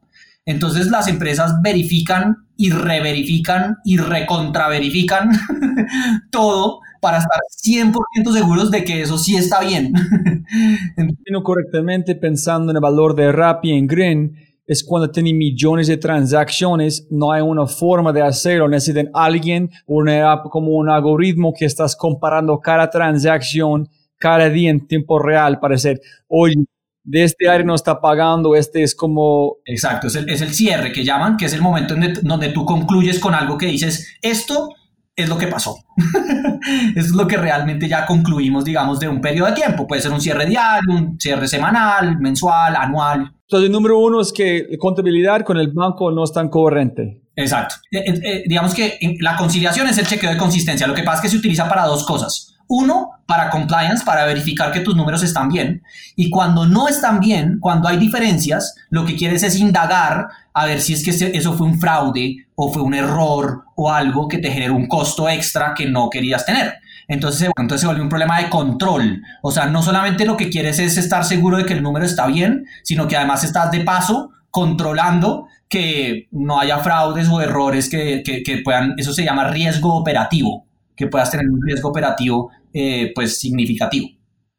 Entonces 0.45 0.88
las 0.88 1.07
empresas 1.07 1.53
verifican 1.61 2.48
y 2.57 2.70
reverifican 2.70 3.78
y 3.84 3.98
recontraverifican 3.98 5.32
todo 6.32 6.82
para 7.02 7.18
estar 7.18 7.40
100% 7.65 8.32
seguros 8.32 8.72
de 8.72 8.84
que 8.84 9.02
eso 9.02 9.18
sí 9.18 9.36
está 9.36 9.61
bien. 9.61 9.94
Entiendo 10.98 11.44
correctamente 11.44 12.15
pensando 12.15 12.72
en 12.72 12.78
el 12.78 12.82
valor 12.82 13.15
de 13.15 13.32
Rappi 13.32 13.72
en 13.72 13.88
Green, 13.88 14.36
es 14.65 14.84
cuando 14.84 15.11
tiene 15.11 15.34
millones 15.34 15.88
de 15.88 15.98
transacciones, 15.98 17.07
no 17.11 17.32
hay 17.34 17.41
una 17.41 17.68
forma 17.68 18.14
de 18.14 18.22
hacerlo, 18.22 18.70
necesitan 18.70 19.10
alguien, 19.14 19.70
una 19.86 20.32
app 20.32 20.49
como 20.49 20.72
un 20.72 20.90
algoritmo 20.90 21.53
que 21.53 21.65
estás 21.65 21.95
comparando 21.98 22.60
cada 22.60 22.90
transacción 22.90 23.90
cada 24.18 24.49
día 24.49 24.70
en 24.70 24.88
tiempo 24.88 25.20
real 25.20 25.60
para 25.60 25.74
decir, 25.74 25.99
oye, 26.30 26.56
de 27.04 27.24
este 27.24 27.50
área 27.50 27.66
no 27.66 27.76
está 27.76 28.00
pagando, 28.00 28.56
este 28.56 28.84
es 28.84 28.96
como... 28.96 29.58
Exacto, 29.66 30.08
es 30.08 30.16
el, 30.16 30.30
es 30.30 30.42
el 30.42 30.54
cierre 30.54 30.92
que 30.92 31.04
llaman, 31.04 31.38
que 31.38 31.46
es 31.46 31.54
el 31.54 31.62
momento 31.62 31.96
en 31.96 32.14
donde 32.22 32.50
tú 32.50 32.66
concluyes 32.66 33.20
con 33.20 33.36
algo 33.36 33.58
que 33.58 33.66
dices, 33.68 34.16
esto 34.22 34.70
es 35.16 35.30
lo 35.30 35.38
que 35.38 35.48
pasó. 35.48 35.78
es 36.96 37.12
lo 37.12 37.28
que 37.28 37.38
realmente 37.38 37.88
ya 37.88 38.06
concluimos, 38.06 38.66
digamos, 38.66 39.00
de 39.00 39.08
un 39.08 39.22
periodo 39.22 39.50
de 39.50 39.54
tiempo. 39.54 39.86
Puede 39.88 40.02
ser 40.02 40.12
un 40.12 40.22
cierre 40.22 40.46
diario, 40.46 40.94
un 40.94 41.20
cierre 41.20 41.48
semanal, 41.48 42.20
mensual, 42.20 42.76
anual. 42.76 43.32
Entonces, 43.42 43.68
el 43.68 43.72
número 43.72 44.00
uno 44.00 44.22
es 44.22 44.32
que 44.32 44.66
la 44.70 44.78
contabilidad 44.78 45.42
con 45.42 45.58
el 45.58 45.72
banco 45.72 46.12
no 46.12 46.24
es 46.24 46.32
tan 46.32 46.50
coherente. 46.50 47.22
Exacto. 47.36 47.76
Eh, 47.92 48.04
eh, 48.06 48.22
eh, 48.24 48.44
digamos 48.48 48.74
que 48.74 48.98
la 49.20 49.36
conciliación 49.36 49.88
es 49.88 49.98
el 49.98 50.08
chequeo 50.08 50.32
de 50.32 50.38
consistencia. 50.38 50.88
Lo 50.88 50.94
que 50.94 51.04
pasa 51.04 51.18
es 51.18 51.22
que 51.24 51.30
se 51.30 51.38
utiliza 51.38 51.68
para 51.68 51.86
dos 51.86 52.06
cosas. 52.06 52.53
Uno, 52.76 53.12
para 53.28 53.52
compliance, 53.52 54.04
para 54.04 54.26
verificar 54.26 54.72
que 54.72 54.80
tus 54.80 54.95
números 54.95 55.22
están 55.22 55.48
bien. 55.48 55.84
Y 56.16 56.32
cuando 56.32 56.66
no 56.66 56.88
están 56.88 57.20
bien, 57.20 57.60
cuando 57.60 57.88
hay 57.88 57.98
diferencias, 57.98 58.74
lo 58.90 59.06
que 59.06 59.16
quieres 59.16 59.44
es 59.44 59.60
indagar 59.60 60.26
a 60.56 60.66
ver 60.66 60.82
si 60.82 60.94
es 60.94 61.04
que 61.06 61.38
eso 61.38 61.54
fue 61.54 61.68
un 61.68 61.80
fraude 61.80 62.48
o 62.56 62.74
fue 62.74 62.82
un 62.82 62.95
error 62.95 63.66
o 63.76 63.91
algo 63.91 64.28
que 64.28 64.40
te 64.40 64.50
generó 64.50 64.76
un 64.76 64.88
costo 64.88 65.30
extra 65.30 65.76
que 65.76 65.86
no 65.86 66.10
querías 66.10 66.48
tener. 66.48 66.74
Entonces, 67.08 67.52
entonces 67.56 67.82
se 67.82 67.86
vuelve 67.86 68.02
un 68.02 68.10
problema 68.10 68.41
de 68.41 68.50
control. 68.50 69.22
O 69.44 69.52
sea, 69.52 69.68
no 69.68 69.84
solamente 69.84 70.26
lo 70.26 70.36
que 70.36 70.50
quieres 70.50 70.80
es 70.80 70.98
estar 70.98 71.26
seguro 71.26 71.58
de 71.58 71.68
que 71.68 71.74
el 71.74 71.84
número 71.84 72.06
está 72.06 72.26
bien, 72.26 72.66
sino 72.82 73.08
que 73.08 73.18
además 73.18 73.44
estás 73.44 73.70
de 73.70 73.82
paso 73.82 74.32
controlando 74.50 75.45
que 75.70 76.28
no 76.32 76.60
haya 76.60 76.80
fraudes 76.80 77.30
o 77.30 77.40
errores 77.40 77.88
que, 77.88 78.24
que, 78.26 78.41
que 78.41 78.58
puedan, 78.64 78.95
eso 78.98 79.14
se 79.14 79.24
llama 79.24 79.52
riesgo 79.52 79.94
operativo, 79.94 80.66
que 80.95 81.06
puedas 81.06 81.30
tener 81.30 81.48
un 81.48 81.62
riesgo 81.62 81.90
operativo 81.90 82.50
eh, 82.74 83.12
pues 83.14 83.40
significativo, 83.40 84.10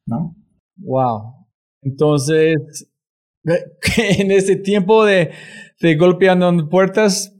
¿no? 0.07 0.36
Wow. 0.77 1.47
Entonces, 1.82 2.89
en 3.97 4.31
ese 4.31 4.57
tiempo 4.57 5.05
de, 5.05 5.30
de 5.80 5.97
golpeando 5.97 6.69
puertas, 6.69 7.35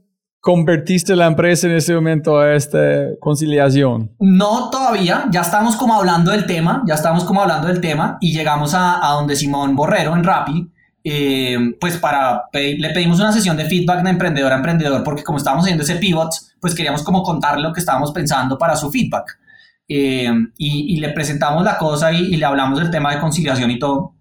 convertiste 0.45 1.15
la 1.15 1.25
empresa 1.25 1.65
en 1.65 1.73
ese 1.73 1.95
momento 1.95 2.37
a 2.37 2.53
esta 2.53 2.77
conciliación? 3.19 4.11
No, 4.19 4.69
todavía. 4.69 5.25
Ya 5.31 5.41
estamos 5.41 5.75
como 5.75 5.95
hablando 5.95 6.29
del 6.29 6.45
tema, 6.45 6.83
ya 6.85 6.93
estamos 6.93 7.23
como 7.23 7.41
hablando 7.41 7.67
del 7.67 7.81
tema 7.81 8.19
y 8.21 8.31
llegamos 8.31 8.75
a, 8.75 9.03
a 9.03 9.13
donde 9.13 9.35
Simón 9.35 9.75
Borrero 9.75 10.15
en 10.15 10.23
Rappi, 10.23 10.71
eh, 11.03 11.57
pues 11.79 11.97
para 11.97 12.43
le 12.53 12.89
pedimos 12.91 13.19
una 13.19 13.31
sesión 13.31 13.57
de 13.57 13.65
feedback 13.65 14.03
de 14.03 14.09
emprendedor 14.11 14.51
a 14.51 14.57
emprendedor 14.57 15.03
porque 15.03 15.23
como 15.23 15.39
estábamos 15.39 15.65
haciendo 15.65 15.83
ese 15.83 15.95
pivot, 15.95 16.31
pues 16.59 16.75
queríamos 16.75 17.01
como 17.01 17.23
contarle 17.23 17.63
lo 17.63 17.73
que 17.73 17.79
estábamos 17.79 18.11
pensando 18.11 18.55
para 18.55 18.75
su 18.75 18.91
feedback. 18.91 19.39
Eh, 19.87 20.31
y, 20.57 20.99
le 20.99 21.09
presentamos 21.09 21.63
la 21.63 21.77
cosa 21.77 22.11
y, 22.11 22.33
y 22.33 22.37
le 22.37 22.45
hablamos 22.45 22.79
del 22.79 22.89
tema 22.89 23.13
de 23.13 23.19
conciliación 23.19 23.71
y 23.71 23.79
todo. 23.79 24.15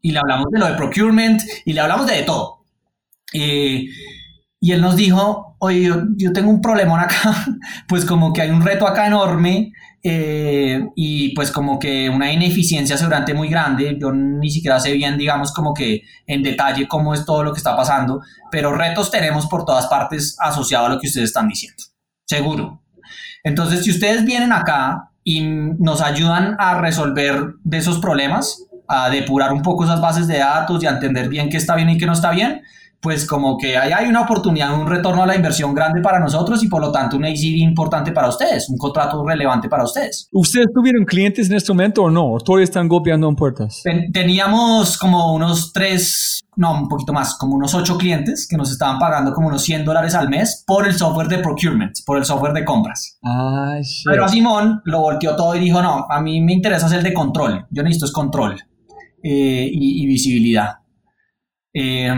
Y 0.00 0.12
le 0.12 0.18
hablamos 0.18 0.46
de 0.50 0.58
lo 0.58 0.66
de 0.66 0.74
procurement 0.74 1.40
y 1.64 1.72
le 1.72 1.80
hablamos 1.80 2.06
de, 2.06 2.22
todo. 2.22 2.64
Eh, 3.32 3.86
y 4.60 4.72
él 4.72 4.80
nos 4.80 4.96
dijo, 4.96 5.56
oye, 5.58 5.82
yo, 5.82 6.02
yo, 6.16 6.32
tengo 6.32 6.50
un 6.50 6.60
problemón 6.60 7.00
acá, 7.00 7.46
pues 7.88 8.04
como 8.04 8.32
que 8.32 8.42
hay 8.42 8.50
un 8.50 8.62
reto 8.62 8.86
acá 8.86 9.06
enorme 9.06 9.72
eh, 10.02 10.86
y 10.96 11.34
pues 11.34 11.50
como 11.50 11.78
que 11.78 12.08
una 12.08 12.32
ineficiencia 12.32 12.96
seguramente 12.96 13.34
muy 13.34 13.48
grande, 13.48 13.96
yo 14.00 14.12
ni 14.12 14.50
siquiera 14.50 14.80
sé 14.80 14.92
bien, 14.92 15.18
digamos, 15.18 15.52
como 15.52 15.74
que 15.74 16.02
en 16.26 16.42
detalle 16.42 16.88
cómo 16.88 17.14
es 17.14 17.24
todo 17.24 17.42
lo 17.42 17.52
que 17.52 17.58
está 17.58 17.76
pasando, 17.76 18.20
pero 18.50 18.72
retos 18.72 19.10
tenemos 19.10 19.46
por 19.46 19.64
todas 19.64 19.86
partes 19.86 20.36
asociado 20.40 20.86
a 20.86 20.88
lo 20.88 21.00
que 21.00 21.08
ustedes 21.08 21.28
están 21.28 21.48
diciendo, 21.48 21.82
seguro. 22.24 22.82
Entonces, 23.48 23.82
si 23.82 23.90
ustedes 23.90 24.24
vienen 24.24 24.52
acá 24.52 25.10
y 25.24 25.40
nos 25.40 26.02
ayudan 26.02 26.54
a 26.58 26.80
resolver 26.80 27.54
de 27.64 27.78
esos 27.78 27.98
problemas, 27.98 28.64
a 28.86 29.08
depurar 29.08 29.52
un 29.52 29.62
poco 29.62 29.84
esas 29.84 30.00
bases 30.00 30.26
de 30.28 30.38
datos 30.38 30.82
y 30.82 30.86
a 30.86 30.90
entender 30.90 31.28
bien 31.28 31.48
qué 31.48 31.56
está 31.56 31.74
bien 31.74 31.88
y 31.88 31.98
qué 31.98 32.06
no 32.06 32.12
está 32.12 32.30
bien, 32.30 32.62
pues 33.00 33.26
como 33.26 33.56
que 33.56 33.76
ahí 33.76 33.92
hay 33.92 34.06
una 34.06 34.22
oportunidad, 34.22 34.78
un 34.78 34.86
retorno 34.86 35.22
a 35.22 35.26
la 35.26 35.36
inversión 35.36 35.74
grande 35.74 36.00
para 36.02 36.18
nosotros 36.18 36.62
y 36.62 36.68
por 36.68 36.82
lo 36.82 36.90
tanto 36.90 37.16
un 37.16 37.24
ACV 37.24 37.56
importante 37.58 38.12
para 38.12 38.28
ustedes, 38.28 38.68
un 38.68 38.76
contrato 38.76 39.24
relevante 39.24 39.68
para 39.68 39.84
ustedes. 39.84 40.28
¿Ustedes 40.32 40.66
tuvieron 40.74 41.04
clientes 41.04 41.48
en 41.48 41.56
este 41.56 41.72
momento 41.72 42.02
o 42.02 42.10
no? 42.10 42.32
¿O 42.32 42.40
todavía 42.40 42.64
están 42.64 42.88
golpeando 42.88 43.28
en 43.28 43.36
puertas? 43.36 43.82
teníamos 44.12 44.98
como 44.98 45.32
unos 45.32 45.72
tres, 45.72 46.40
no, 46.58 46.72
un 46.72 46.88
poquito 46.88 47.12
más, 47.12 47.38
como 47.38 47.54
unos 47.54 47.72
ocho 47.74 47.96
clientes 47.96 48.46
que 48.50 48.56
nos 48.56 48.72
estaban 48.72 48.98
pagando 48.98 49.32
como 49.32 49.46
unos 49.46 49.62
100 49.62 49.84
dólares 49.84 50.14
al 50.14 50.28
mes 50.28 50.64
por 50.66 50.86
el 50.86 50.94
software 50.94 51.28
de 51.28 51.38
procurement, 51.38 51.96
por 52.04 52.18
el 52.18 52.24
software 52.24 52.52
de 52.52 52.64
compras. 52.64 53.18
Ah, 53.24 53.78
Pero 54.04 54.24
a 54.24 54.28
Simón 54.28 54.82
lo 54.84 55.00
volteó 55.00 55.36
todo 55.36 55.54
y 55.54 55.60
dijo, 55.60 55.80
no, 55.80 56.06
a 56.10 56.20
mí 56.20 56.40
me 56.40 56.52
interesa 56.52 56.86
hacer 56.86 56.98
el 56.98 57.04
de 57.04 57.14
control, 57.14 57.66
yo 57.70 57.82
necesito 57.84 58.06
es 58.06 58.12
control 58.12 58.56
eh, 59.22 59.70
y, 59.72 60.02
y, 60.02 60.06
visibilidad. 60.06 60.78
Eh. 61.72 62.12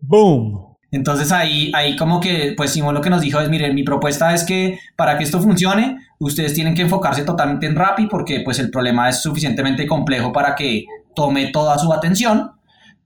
Boom. 0.00 0.72
Entonces 0.92 1.32
ahí, 1.32 1.72
ahí 1.74 1.96
como 1.96 2.20
que, 2.20 2.54
pues 2.56 2.70
Simón 2.70 2.94
lo 2.94 3.00
que 3.00 3.10
nos 3.10 3.22
dijo 3.22 3.40
es, 3.40 3.48
miren, 3.48 3.74
mi 3.74 3.82
propuesta 3.82 4.32
es 4.34 4.44
que 4.44 4.78
para 4.94 5.18
que 5.18 5.24
esto 5.24 5.40
funcione, 5.40 5.96
ustedes 6.20 6.54
tienen 6.54 6.74
que 6.74 6.82
enfocarse 6.82 7.24
totalmente 7.24 7.66
en 7.66 7.74
Rappi 7.74 8.06
porque 8.06 8.42
pues 8.44 8.58
el 8.58 8.70
problema 8.70 9.08
es 9.08 9.22
suficientemente 9.22 9.86
complejo 9.86 10.32
para 10.32 10.54
que 10.54 10.84
tome 11.16 11.46
toda 11.46 11.78
su 11.78 11.92
atención. 11.92 12.52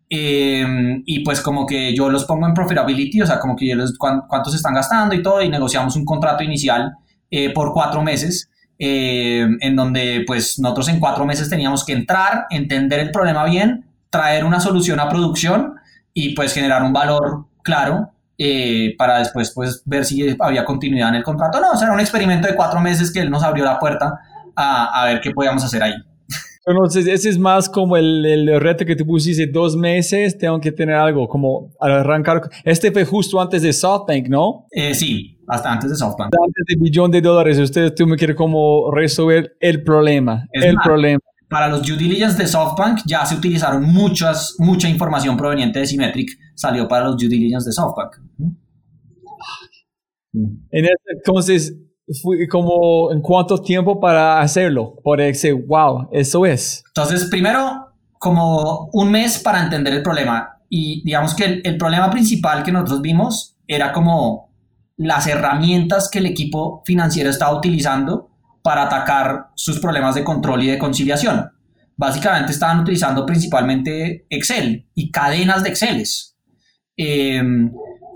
Eh, 0.09 1.03
y 1.05 1.25
pues 1.25 1.41
como 1.41 1.67
que 1.67 1.95
yo 1.95 2.09
los 2.09 2.25
pongo 2.25 2.47
en 2.47 2.55
profitability, 2.55 3.23
o 3.23 3.27
sea, 3.27 3.41
como 3.41 3.57
que 3.57 3.69
yo 3.69 3.77
les, 3.77 3.97
cuántos 3.99 4.55
están 4.55 4.75
gastando 4.75 5.15
y 5.15 5.23
todo, 5.23 5.43
y 5.43 5.49
negociamos 5.49 5.97
un 5.97 6.05
contrato 6.05 6.45
inicial 6.45 6.95
eh, 7.31 7.53
por 7.53 7.73
cuatro 7.73 8.03
meses, 8.03 8.49
eh, 8.79 9.47
en 9.61 9.77
donde 9.77 10.23
pues 10.27 10.59
nosotros 10.59 10.89
en 10.89 11.01
cuatro 11.01 11.25
meses 11.25 11.51
teníamos 11.51 11.85
que 11.85 11.93
entrar, 11.93 12.47
entender 12.51 13.01
el 13.01 13.11
problema 13.11 13.45
bien, 13.45 13.87
traer 14.11 14.45
una 14.45 14.61
solución 14.61 15.01
a 15.01 15.09
producción 15.09 15.75
y 16.15 16.35
pues 16.35 16.53
generar 16.53 16.83
un 16.83 16.93
valor 16.93 17.47
claro 17.63 18.11
eh, 18.39 18.95
para 18.97 19.19
después 19.19 19.53
pues 19.55 19.83
ver 19.87 20.05
si 20.05 20.37
había 20.39 20.65
continuidad 20.65 21.09
en 21.09 21.17
el 21.17 21.25
contrato. 21.25 21.61
No, 21.61 21.71
o 21.73 21.77
sea, 21.77 21.87
era 21.87 21.95
un 21.95 22.01
experimento 22.01 22.47
de 22.47 22.55
cuatro 22.55 22.81
meses 22.81 23.13
que 23.13 23.21
él 23.21 23.31
nos 23.31 23.43
abrió 23.43 23.65
la 23.65 23.79
puerta 23.79 24.21
a, 24.55 25.03
a 25.03 25.07
ver 25.07 25.21
qué 25.21 25.33
podíamos 25.33 25.65
hacer 25.65 25.83
ahí. 25.83 25.95
Entonces, 26.69 27.07
ese 27.07 27.29
es 27.29 27.39
más 27.39 27.69
como 27.69 27.97
el, 27.97 28.27
el, 28.27 28.61
reto 28.61 28.85
que 28.85 28.97
tú 28.97 29.07
pusiste, 29.07 29.47
dos 29.47 29.77
meses, 29.77 30.37
tengo 30.37 30.61
que 30.61 30.73
tener 30.73 30.97
algo, 30.97 31.29
como 31.29 31.71
arrancar. 31.79 32.51
Este 32.65 32.91
fue 32.91 33.05
justo 33.05 33.41
antes 33.41 33.63
de 33.63 33.73
SoftBank, 33.73 34.27
¿no? 34.27 34.67
Eh, 34.73 34.93
sí, 34.93 35.39
hasta 35.47 35.71
antes 35.71 35.91
de 35.91 35.97
SoftBank. 35.97 36.33
Antes 36.45 36.65
de 36.67 36.75
billón 36.77 37.13
de 37.13 37.21
dólares, 37.21 37.57
usted 37.61 37.95
tú 37.95 38.09
me 38.09 38.17
quiere 38.17 38.35
como 38.35 38.91
resolver 38.91 39.57
el 39.61 39.85
problema, 39.85 40.49
Es 40.51 40.65
el 40.65 40.77
problema. 40.83 41.21
Para 41.49 41.69
los 41.69 41.87
due 41.87 41.97
diligence 41.97 42.37
de 42.37 42.49
SoftBank 42.49 43.03
ya 43.07 43.25
se 43.25 43.37
utilizaron 43.37 43.85
muchas, 43.85 44.57
mucha 44.59 44.89
información 44.89 45.37
proveniente 45.37 45.79
de 45.79 45.87
Symmetric, 45.87 46.31
salió 46.57 46.89
para 46.89 47.05
los 47.07 47.17
due 47.17 47.29
diligence 47.29 47.69
de 47.69 47.73
SoftBank. 47.73 48.17
En 50.33 50.85
ese 50.85 50.95
entonces, 51.15 51.77
fue 52.23 52.47
como 52.49 53.13
en 53.13 53.21
cuánto 53.21 53.59
tiempo 53.59 54.01
para 54.01 54.41
hacerlo, 54.41 54.95
por 55.03 55.19
decir, 55.19 55.55
wow, 55.67 56.09
eso 56.13 56.47
es. 56.47 56.85
Entonces, 56.89 57.27
primero, 57.31 57.87
como 58.19 58.89
un 58.93 59.11
mes 59.11 59.39
para 59.39 59.63
entender 59.63 59.93
el 59.95 60.03
problema. 60.03 60.59
Y 60.69 61.03
digamos 61.05 61.35
que 61.35 61.61
el, 61.63 61.77
problema 61.77 62.11
principal 62.11 62.63
que 62.63 62.73
nosotros 62.73 63.01
vimos 63.01 63.57
era 63.67 63.93
como 63.93 64.51
las 64.97 65.27
herramientas 65.27 66.09
que 66.11 66.19
el 66.19 66.27
equipo 66.27 66.83
financiero 66.85 67.31
estaba 67.31 67.57
utilizando 67.57 68.31
para 68.63 68.85
atacar 68.85 69.51
sus 69.55 69.79
problemas 69.79 70.15
de 70.15 70.25
control 70.25 70.65
y 70.65 70.69
de 70.69 70.79
conciliación. 70.79 71.51
Básicamente 71.97 72.53
estaban 72.53 72.81
utilizando 72.81 73.25
principalmente 73.25 74.27
Excel 74.29 74.89
y 74.95 75.11
cadenas 75.11 75.63
de 75.63 75.69
Exceles. 75.71 76.37
Eh, 76.97 77.43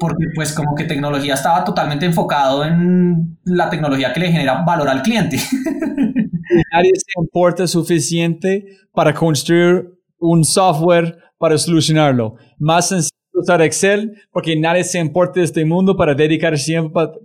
porque 0.00 0.24
pues 0.34 0.52
como 0.54 0.74
que 0.74 0.84
tecnología 0.84 1.34
estaba 1.34 1.62
totalmente 1.62 2.06
enfocado 2.06 2.64
en 2.64 3.38
la 3.44 3.68
tecnología 3.68 4.12
que 4.12 4.20
le 4.20 4.32
genera 4.32 4.62
valor 4.62 4.88
al 4.88 5.02
cliente. 5.02 5.36
Nadie 6.72 6.92
se 6.96 7.20
importa 7.20 7.66
suficiente 7.66 8.64
para 8.92 9.14
construir 9.14 9.88
un 10.18 10.44
software 10.44 11.16
para 11.38 11.56
solucionarlo. 11.58 12.36
Más 12.58 12.88
sencillo 12.88 13.20
usar 13.32 13.62
Excel 13.62 14.12
porque 14.32 14.58
nadie 14.58 14.84
se 14.84 14.98
importa 14.98 15.40
de 15.40 15.46
este 15.46 15.64
mundo 15.64 15.96
para 15.96 16.14
dedicar 16.14 16.54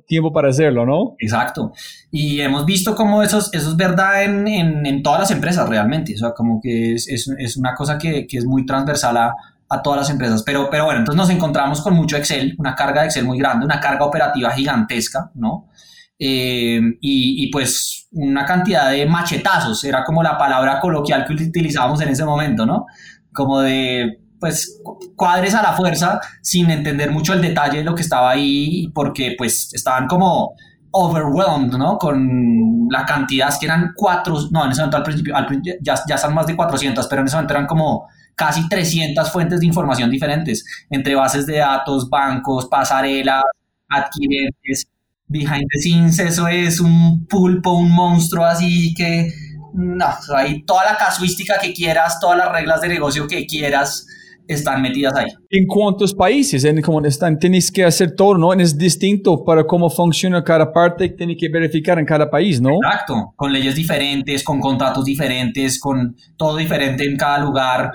tiempo, 0.08 0.32
para 0.34 0.50
hacerlo, 0.50 0.86
¿no? 0.86 1.16
Exacto. 1.20 1.74
Y 2.12 2.40
hemos 2.42 2.66
visto 2.66 2.96
cómo 2.96 3.22
eso, 3.22 3.40
eso 3.40 3.70
es 3.70 3.76
verdad 3.76 4.24
en, 4.24 4.48
en, 4.48 4.86
en, 4.86 5.04
todas 5.04 5.20
las 5.22 5.32
empresas 5.32 5.68
realmente. 5.68 6.14
O 6.16 6.18
sea, 6.18 6.32
como 6.32 6.60
que 6.62 6.94
es, 6.94 7.08
es, 7.08 7.30
es 7.38 7.58
una 7.58 7.74
cosa 7.74 7.98
que, 7.98 8.26
que, 8.28 8.38
es 8.38 8.46
muy 8.46 8.66
transversal 8.66 9.18
a, 9.18 9.36
a 9.76 9.82
todas 9.82 10.00
las 10.02 10.10
empresas. 10.10 10.44
Pero, 10.44 10.70
pero 10.70 10.86
bueno, 10.86 11.00
entonces 11.00 11.18
nos 11.18 11.30
encontramos 11.30 11.82
con 11.82 11.94
mucho 11.94 12.18
Excel, 12.18 12.56
una 12.58 12.76
carga 12.76 13.02
de 13.02 13.08
Excel 13.08 13.26
muy 13.26 13.38
grande, 13.38 13.66
una 13.66 13.80
carga 13.80 14.06
operativa 14.06 14.52
gigantesca, 14.52 15.32
¿no? 15.36 15.70
Eh, 16.18 16.80
y, 17.02 17.52
pues 17.52 18.08
una 18.12 18.46
cantidad 18.46 18.92
de 18.92 19.06
machetazos, 19.06 19.84
era 19.84 20.04
como 20.06 20.24
la 20.24 20.38
palabra 20.38 20.80
coloquial 20.80 21.26
que 21.26 21.34
utilizábamos 21.34 22.00
en 22.02 22.10
ese 22.10 22.24
momento, 22.24 22.66
¿no? 22.66 22.86
Como 23.34 23.60
de, 23.60 24.22
pues, 24.40 24.82
cuadres 25.16 25.54
a 25.56 25.62
la 25.62 25.74
fuerza 25.74 26.22
sin 26.42 26.72
entender 26.72 27.12
mucho 27.12 27.34
el 27.34 27.42
detalle 27.42 27.80
de 27.80 27.84
lo 27.84 27.94
que 27.94 28.04
estaba 28.04 28.32
ahí, 28.32 28.90
porque 28.94 29.36
pues 29.38 29.74
estaban 29.74 30.08
como 30.08 30.54
overwhelmed, 30.92 31.74
¿no? 31.74 31.98
Con 31.98 32.88
la 32.90 33.06
cantidad, 33.06 33.54
que 33.60 33.66
eran 33.66 33.92
cuatro, 33.96 34.38
no, 34.52 34.64
en 34.64 34.72
ese 34.72 34.82
momento 34.82 34.98
al 34.98 35.04
principio, 35.04 35.36
al, 35.36 35.62
ya, 35.82 35.96
ya 36.08 36.16
están 36.16 36.34
más 36.34 36.48
de 36.48 36.56
400, 36.56 37.08
pero 37.08 37.22
en 37.22 37.28
ese 37.28 37.36
momento 37.36 37.54
eran 37.54 37.68
como 37.68 38.08
casi 38.36 38.68
300 38.68 39.32
fuentes 39.32 39.60
de 39.60 39.66
información 39.66 40.10
diferentes, 40.10 40.66
entre 40.90 41.16
bases 41.16 41.46
de 41.46 41.58
datos, 41.58 42.10
bancos, 42.10 42.68
pasarelas, 42.68 43.44
adquirentes, 43.90 44.88
behind 45.28 45.66
the 45.72 45.80
scenes, 45.80 46.20
eso 46.20 46.48
es 46.48 46.80
un 46.80 47.26
pulpo, 47.28 47.74
un 47.74 47.92
monstruo 47.92 48.46
así 48.46 48.94
que, 48.94 49.32
no, 49.74 50.06
hay 50.36 50.64
toda 50.64 50.86
la 50.86 50.98
casuística 50.98 51.56
que 51.62 51.74
quieras, 51.74 52.20
todas 52.20 52.38
las 52.38 52.52
reglas 52.52 52.82
de 52.82 52.90
negocio 52.90 53.28
que 53.28 53.46
quieras 53.46 54.08
están 54.48 54.82
metidas 54.82 55.16
ahí. 55.16 55.28
¿En 55.50 55.66
cuántos 55.66 56.14
países? 56.14 56.64
En 56.64 56.82
cómo 56.82 57.02
están, 57.02 57.40
tienes 57.40 57.72
que 57.72 57.84
hacer 57.84 58.16
todo, 58.16 58.38
¿no? 58.38 58.54
Es 58.54 58.78
distinto 58.78 59.44
para 59.44 59.66
cómo 59.66 59.90
funciona 59.90 60.44
cada 60.44 60.72
parte, 60.72 61.10
tienes 61.10 61.38
que 61.40 61.50
verificar 61.50 62.00
en 62.00 62.06
cada 62.06 62.30
país, 62.30 62.62
¿no? 62.62 62.70
Exacto, 62.84 63.34
con 63.36 63.52
leyes 63.52 63.76
diferentes, 63.76 64.44
con 64.44 64.60
contratos 64.60 65.04
diferentes, 65.04 65.80
con 65.80 66.16
todo 66.38 66.58
diferente 66.58 67.06
en 67.06 67.18
cada 67.18 67.40
lugar. 67.40 67.92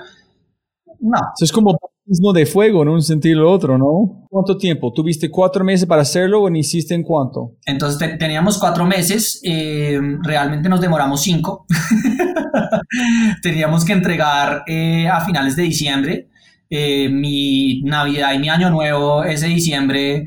No. 1.01 1.17
Eso 1.35 1.45
es 1.45 1.51
como 1.51 1.77
mismo 2.05 2.33
de 2.33 2.45
fuego 2.45 2.83
en 2.83 2.89
un 2.89 3.01
sentido 3.01 3.45
u 3.45 3.47
otro, 3.47 3.77
¿no? 3.77 4.27
¿Cuánto 4.29 4.57
tiempo? 4.57 4.91
¿Tuviste 4.93 5.29
cuatro 5.29 5.63
meses 5.63 5.87
para 5.87 6.01
hacerlo 6.01 6.41
o 6.41 6.49
ni 6.49 6.59
hiciste 6.59 6.93
en 6.93 7.03
cuánto? 7.03 7.55
Entonces 7.65 7.99
te, 7.99 8.17
teníamos 8.17 8.57
cuatro 8.57 8.85
meses, 8.85 9.39
eh, 9.43 9.99
realmente 10.21 10.69
nos 10.69 10.81
demoramos 10.81 11.21
cinco. 11.21 11.65
teníamos 13.41 13.85
que 13.85 13.93
entregar 13.93 14.63
eh, 14.67 15.07
a 15.07 15.21
finales 15.21 15.55
de 15.55 15.63
diciembre. 15.63 16.29
Eh, 16.69 17.09
mi 17.09 17.81
Navidad 17.83 18.33
y 18.33 18.39
mi 18.39 18.49
Año 18.49 18.69
Nuevo 18.69 19.23
ese 19.23 19.47
diciembre 19.47 20.25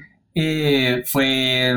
fue 1.06 1.74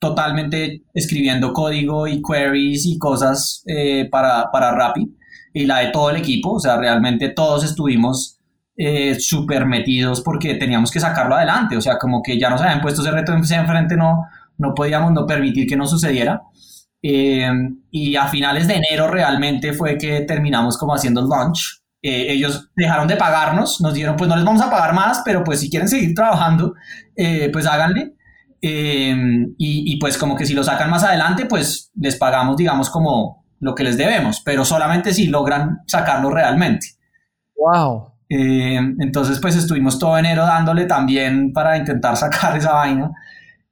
totalmente 0.00 0.82
escribiendo 0.92 1.52
código 1.52 2.08
y 2.08 2.20
queries 2.20 2.86
y 2.86 2.98
cosas 2.98 3.64
para, 4.10 4.50
para 4.50 4.74
Rappi 4.74 5.14
y 5.54 5.64
la 5.64 5.78
de 5.78 5.90
todo 5.92 6.10
el 6.10 6.16
equipo, 6.16 6.54
o 6.54 6.60
sea, 6.60 6.76
realmente 6.76 7.28
todos 7.28 7.64
estuvimos 7.64 8.40
eh, 8.76 9.14
súper 9.20 9.64
metidos 9.66 10.20
porque 10.20 10.56
teníamos 10.56 10.90
que 10.90 10.98
sacarlo 10.98 11.36
adelante, 11.36 11.76
o 11.76 11.80
sea, 11.80 11.96
como 11.96 12.22
que 12.22 12.38
ya 12.38 12.50
nos 12.50 12.60
habían 12.60 12.80
puesto 12.80 13.02
ese 13.02 13.12
reto 13.12 13.32
enfrente, 13.32 13.96
no, 13.96 14.24
no 14.58 14.74
podíamos 14.74 15.12
no 15.12 15.26
permitir 15.26 15.66
que 15.68 15.76
no 15.76 15.86
sucediera. 15.86 16.42
Eh, 17.00 17.48
y 17.90 18.16
a 18.16 18.26
finales 18.26 18.66
de 18.66 18.76
enero 18.76 19.08
realmente 19.08 19.72
fue 19.74 19.96
que 19.96 20.22
terminamos 20.22 20.76
como 20.76 20.94
haciendo 20.94 21.20
el 21.20 21.28
launch. 21.28 21.82
Eh, 22.02 22.32
ellos 22.32 22.70
dejaron 22.74 23.06
de 23.06 23.16
pagarnos, 23.16 23.80
nos 23.80 23.94
dijeron, 23.94 24.16
pues 24.16 24.28
no 24.28 24.36
les 24.36 24.44
vamos 24.44 24.60
a 24.60 24.70
pagar 24.70 24.92
más, 24.92 25.22
pero 25.24 25.44
pues 25.44 25.60
si 25.60 25.70
quieren 25.70 25.88
seguir 25.88 26.14
trabajando, 26.14 26.74
eh, 27.14 27.48
pues 27.52 27.66
háganle. 27.66 28.14
Y, 28.60 29.54
y 29.58 29.98
pues 29.98 30.16
como 30.16 30.34
que 30.34 30.46
si 30.46 30.54
lo 30.54 30.64
sacan 30.64 30.88
más 30.88 31.04
adelante, 31.04 31.44
pues 31.44 31.90
les 31.96 32.16
pagamos, 32.16 32.56
digamos, 32.56 32.88
como 32.88 33.43
lo 33.60 33.74
que 33.74 33.84
les 33.84 33.96
debemos, 33.96 34.40
pero 34.44 34.64
solamente 34.64 35.12
si 35.12 35.26
logran 35.26 35.80
sacarlo 35.86 36.30
realmente. 36.30 36.88
Wow. 37.56 38.12
Eh, 38.28 38.80
entonces, 38.98 39.38
pues 39.40 39.56
estuvimos 39.56 39.98
todo 39.98 40.18
enero 40.18 40.44
dándole 40.44 40.86
también 40.86 41.52
para 41.52 41.76
intentar 41.76 42.16
sacar 42.16 42.56
esa 42.56 42.72
vaina. 42.72 43.10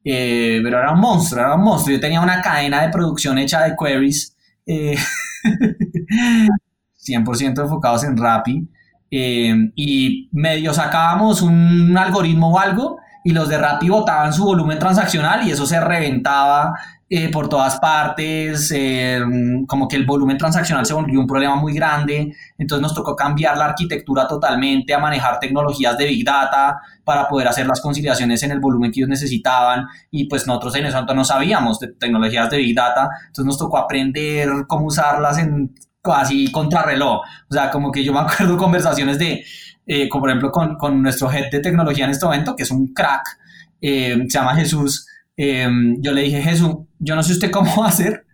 Eh, 0.05 0.61
pero 0.63 0.79
era 0.79 0.93
un 0.93 1.01
monstruo, 1.01 1.41
era 1.41 1.55
un 1.55 1.63
monstruo. 1.63 1.95
Yo 1.95 2.01
tenía 2.01 2.21
una 2.21 2.41
cadena 2.41 2.83
de 2.83 2.89
producción 2.89 3.39
hecha 3.39 3.63
de 3.63 3.77
queries, 3.77 4.37
eh, 4.67 4.97
100% 7.07 7.63
enfocados 7.63 8.05
en 8.05 8.17
Rappi. 8.17 8.69
Eh, 9.11 9.55
y 9.77 10.31
medio 10.33 10.73
sacábamos 10.73 11.43
un 11.43 11.95
algoritmo 11.99 12.51
o 12.51 12.59
algo 12.59 12.99
y 13.23 13.33
los 13.33 13.47
de 13.49 13.59
Rappi 13.59 13.91
botaban 13.91 14.33
su 14.33 14.45
volumen 14.45 14.79
transaccional 14.79 15.47
y 15.47 15.51
eso 15.51 15.67
se 15.67 15.79
reventaba 15.81 16.73
eh, 17.15 17.29
por 17.29 17.47
todas 17.47 17.79
partes, 17.79 18.73
eh, 18.75 19.21
como 19.67 19.87
que 19.87 19.97
el 19.97 20.07
volumen 20.07 20.39
transaccional 20.39 20.87
se 20.87 20.95
volvió 20.95 21.21
un 21.21 21.27
problema 21.27 21.57
muy 21.57 21.75
grande, 21.75 22.35
entonces 22.57 22.81
nos 22.81 22.95
tocó 22.95 23.15
cambiar 23.15 23.59
la 23.59 23.67
arquitectura 23.67 24.27
totalmente 24.27 24.95
a 24.95 24.99
manejar 24.99 25.39
tecnologías 25.39 25.99
de 25.99 26.07
Big 26.07 26.25
Data 26.25 26.81
para 27.05 27.29
poder 27.29 27.49
hacer 27.49 27.67
las 27.67 27.83
conciliaciones 27.83 28.43
en 28.45 28.53
el 28.53 28.61
volumen 28.61 28.91
que 28.91 29.01
ellos 29.01 29.11
necesitaban. 29.11 29.85
Y 30.11 30.25
pues 30.25 30.47
nosotros 30.47 30.75
en 30.77 30.87
eso 30.87 30.97
entonces 30.97 31.17
no 31.19 31.25
sabíamos 31.27 31.79
de 31.81 31.89
tecnologías 31.89 32.49
de 32.49 32.57
Big 32.57 32.75
Data, 32.75 33.11
entonces 33.27 33.45
nos 33.45 33.59
tocó 33.59 33.77
aprender 33.77 34.49
cómo 34.67 34.87
usarlas 34.87 35.37
en 35.37 35.75
casi 36.01 36.51
contrarreloj, 36.51 37.21
o 37.21 37.53
sea, 37.53 37.71
como 37.71 37.93
que 37.93 38.03
yo 38.03 38.15
me 38.15 38.21
acuerdo 38.21 38.57
conversaciones 38.57 39.19
de, 39.19 39.45
eh, 39.87 40.09
como 40.09 40.23
por 40.23 40.31
ejemplo 40.31 40.51
con, 40.51 40.77
con, 40.79 41.03
nuestro 41.03 41.31
head 41.31 41.51
de 41.51 41.61
tecnología 41.61 42.07
en 42.07 42.13
este 42.13 42.25
momento, 42.25 42.57
que 42.57 42.63
es 42.63 42.71
un 42.71 42.95
crack, 42.95 43.39
se 43.83 44.29
llama 44.31 44.55
Jesús, 44.55 45.07
eh, 45.37 45.69
yo 45.99 46.13
le 46.13 46.23
dije, 46.23 46.43
Jesús, 46.43 46.77
yo 46.99 47.15
no 47.15 47.23
sé 47.23 47.33
usted 47.33 47.51
cómo 47.51 47.75
va 47.81 47.87
a 47.87 47.89
hacer, 47.89 48.25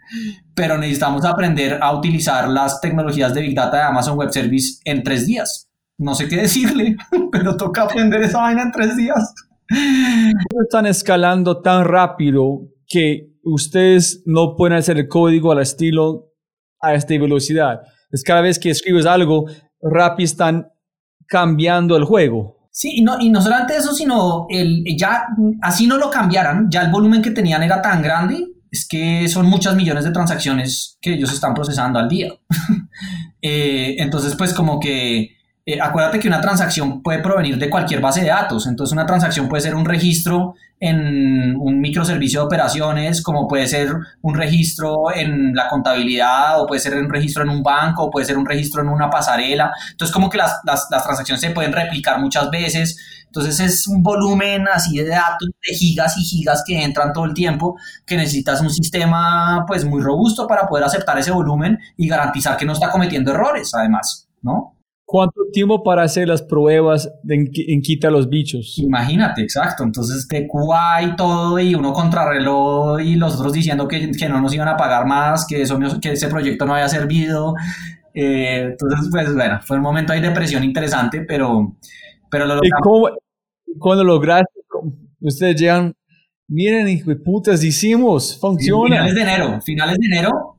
pero 0.54 0.78
necesitamos 0.78 1.24
aprender 1.24 1.78
a 1.82 1.96
utilizar 1.96 2.48
las 2.48 2.80
tecnologías 2.80 3.34
de 3.34 3.42
Big 3.42 3.54
Data 3.54 3.76
de 3.76 3.82
Amazon 3.84 4.18
Web 4.18 4.32
Service 4.32 4.80
en 4.84 5.02
tres 5.02 5.26
días. 5.26 5.68
no 5.98 6.14
sé 6.14 6.28
qué 6.28 6.36
decirle, 6.36 6.96
pero 7.32 7.56
toca 7.56 7.82
aprender 7.82 8.22
esa 8.22 8.38
vaina 8.38 8.62
en 8.62 8.72
tres 8.72 8.96
días. 8.96 9.34
Están 10.62 10.86
escalando 10.86 11.60
tan 11.60 11.84
rápido 11.84 12.68
que 12.86 13.28
ustedes 13.42 14.22
no 14.24 14.56
pueden 14.56 14.78
hacer 14.78 14.96
el 14.96 15.08
código 15.08 15.52
al 15.52 15.60
estilo 15.60 16.32
a 16.80 16.94
esta 16.94 17.14
velocidad. 17.18 17.80
Es 18.10 18.22
cada 18.22 18.40
vez 18.40 18.58
que 18.58 18.70
escribes 18.70 19.04
algo, 19.04 19.46
Rappi 19.82 20.24
están 20.24 20.68
cambiando 21.26 21.96
el 21.96 22.04
juego. 22.04 22.57
Sí, 22.78 22.92
y 22.98 23.02
no, 23.02 23.16
y 23.18 23.28
no 23.28 23.42
solamente 23.42 23.76
eso, 23.76 23.92
sino 23.92 24.46
el, 24.48 24.84
ya 24.96 25.26
así 25.62 25.88
no 25.88 25.96
lo 25.98 26.10
cambiaran, 26.10 26.70
ya 26.70 26.82
el 26.82 26.92
volumen 26.92 27.20
que 27.20 27.32
tenían 27.32 27.64
era 27.64 27.82
tan 27.82 28.00
grande, 28.00 28.52
es 28.70 28.86
que 28.86 29.26
son 29.26 29.46
muchas 29.46 29.74
millones 29.74 30.04
de 30.04 30.12
transacciones 30.12 30.96
que 31.00 31.14
ellos 31.14 31.32
están 31.32 31.54
procesando 31.54 31.98
al 31.98 32.08
día. 32.08 32.32
Eh, 33.40 33.94
entonces, 34.00 34.34
pues 34.34 34.52
como 34.52 34.80
que 34.80 35.37
eh, 35.70 35.78
acuérdate 35.82 36.18
que 36.18 36.28
una 36.28 36.40
transacción 36.40 37.02
puede 37.02 37.18
provenir 37.18 37.58
de 37.58 37.68
cualquier 37.68 38.00
base 38.00 38.22
de 38.22 38.28
datos. 38.28 38.66
Entonces, 38.66 38.94
una 38.94 39.04
transacción 39.04 39.50
puede 39.50 39.60
ser 39.60 39.74
un 39.74 39.84
registro 39.84 40.54
en 40.80 41.56
un 41.60 41.78
microservicio 41.78 42.40
de 42.40 42.46
operaciones, 42.46 43.22
como 43.22 43.46
puede 43.46 43.66
ser 43.66 43.94
un 44.22 44.34
registro 44.34 45.14
en 45.14 45.54
la 45.54 45.68
contabilidad, 45.68 46.62
o 46.62 46.66
puede 46.66 46.80
ser 46.80 46.96
un 46.96 47.10
registro 47.10 47.42
en 47.42 47.50
un 47.50 47.62
banco, 47.62 48.04
o 48.04 48.10
puede 48.10 48.24
ser 48.24 48.38
un 48.38 48.46
registro 48.46 48.80
en 48.80 48.88
una 48.88 49.10
pasarela. 49.10 49.70
Entonces, 49.90 50.14
como 50.14 50.30
que 50.30 50.38
las, 50.38 50.58
las, 50.64 50.86
las 50.90 51.04
transacciones 51.04 51.42
se 51.42 51.50
pueden 51.50 51.74
replicar 51.74 52.18
muchas 52.18 52.50
veces. 52.50 52.96
Entonces, 53.26 53.60
es 53.60 53.86
un 53.88 54.02
volumen 54.02 54.68
así 54.72 54.96
de 54.96 55.08
datos, 55.10 55.50
de 55.50 55.74
gigas 55.74 56.16
y 56.16 56.24
gigas 56.24 56.64
que 56.66 56.82
entran 56.82 57.12
todo 57.12 57.26
el 57.26 57.34
tiempo, 57.34 57.76
que 58.06 58.16
necesitas 58.16 58.62
un 58.62 58.70
sistema 58.70 59.66
pues 59.66 59.84
muy 59.84 60.00
robusto 60.00 60.46
para 60.46 60.66
poder 60.66 60.86
aceptar 60.86 61.18
ese 61.18 61.30
volumen 61.30 61.78
y 61.98 62.08
garantizar 62.08 62.56
que 62.56 62.64
no 62.64 62.72
está 62.72 62.90
cometiendo 62.90 63.32
errores, 63.32 63.74
además, 63.74 64.30
¿no? 64.40 64.77
¿Cuánto 65.10 65.40
tiempo 65.50 65.82
para 65.82 66.02
hacer 66.02 66.28
las 66.28 66.42
pruebas 66.42 67.10
en, 67.26 67.50
en 67.54 67.80
quita 67.80 68.10
los 68.10 68.28
bichos? 68.28 68.78
Imagínate, 68.78 69.40
exacto. 69.40 69.82
Entonces, 69.82 70.28
de 70.28 70.46
QA 70.46 71.02
y 71.02 71.16
todo, 71.16 71.58
y 71.58 71.74
uno 71.74 71.94
contrarreloj 71.94 73.00
y 73.00 73.16
los 73.16 73.36
otros 73.36 73.54
diciendo 73.54 73.88
que, 73.88 74.10
que 74.10 74.28
no 74.28 74.38
nos 74.42 74.52
iban 74.52 74.68
a 74.68 74.76
pagar 74.76 75.06
más, 75.06 75.46
que, 75.46 75.62
eso, 75.62 75.78
que 76.02 76.12
ese 76.12 76.28
proyecto 76.28 76.66
no 76.66 76.74
había 76.74 76.90
servido. 76.90 77.54
Eh, 78.12 78.72
entonces, 78.72 79.08
pues 79.10 79.34
bueno, 79.34 79.58
fue 79.62 79.78
un 79.78 79.82
momento 79.82 80.12
ahí 80.12 80.20
de 80.20 80.30
presión 80.30 80.62
interesante, 80.62 81.22
pero, 81.22 81.78
pero 82.30 82.44
lo 82.44 82.56
¿Y 82.56 82.68
cómo, 82.82 83.08
cuando 83.78 84.04
lograste, 84.04 84.60
ustedes 85.20 85.58
llegan, 85.58 85.96
miren, 86.48 86.86
hijo 86.86 87.08
de 87.08 87.16
putas, 87.16 87.64
hicimos, 87.64 88.38
funciona. 88.38 88.96
Finales 88.96 89.14
de 89.14 89.22
enero, 89.22 89.60
finales 89.62 89.96
de 89.98 90.04
enero, 90.04 90.57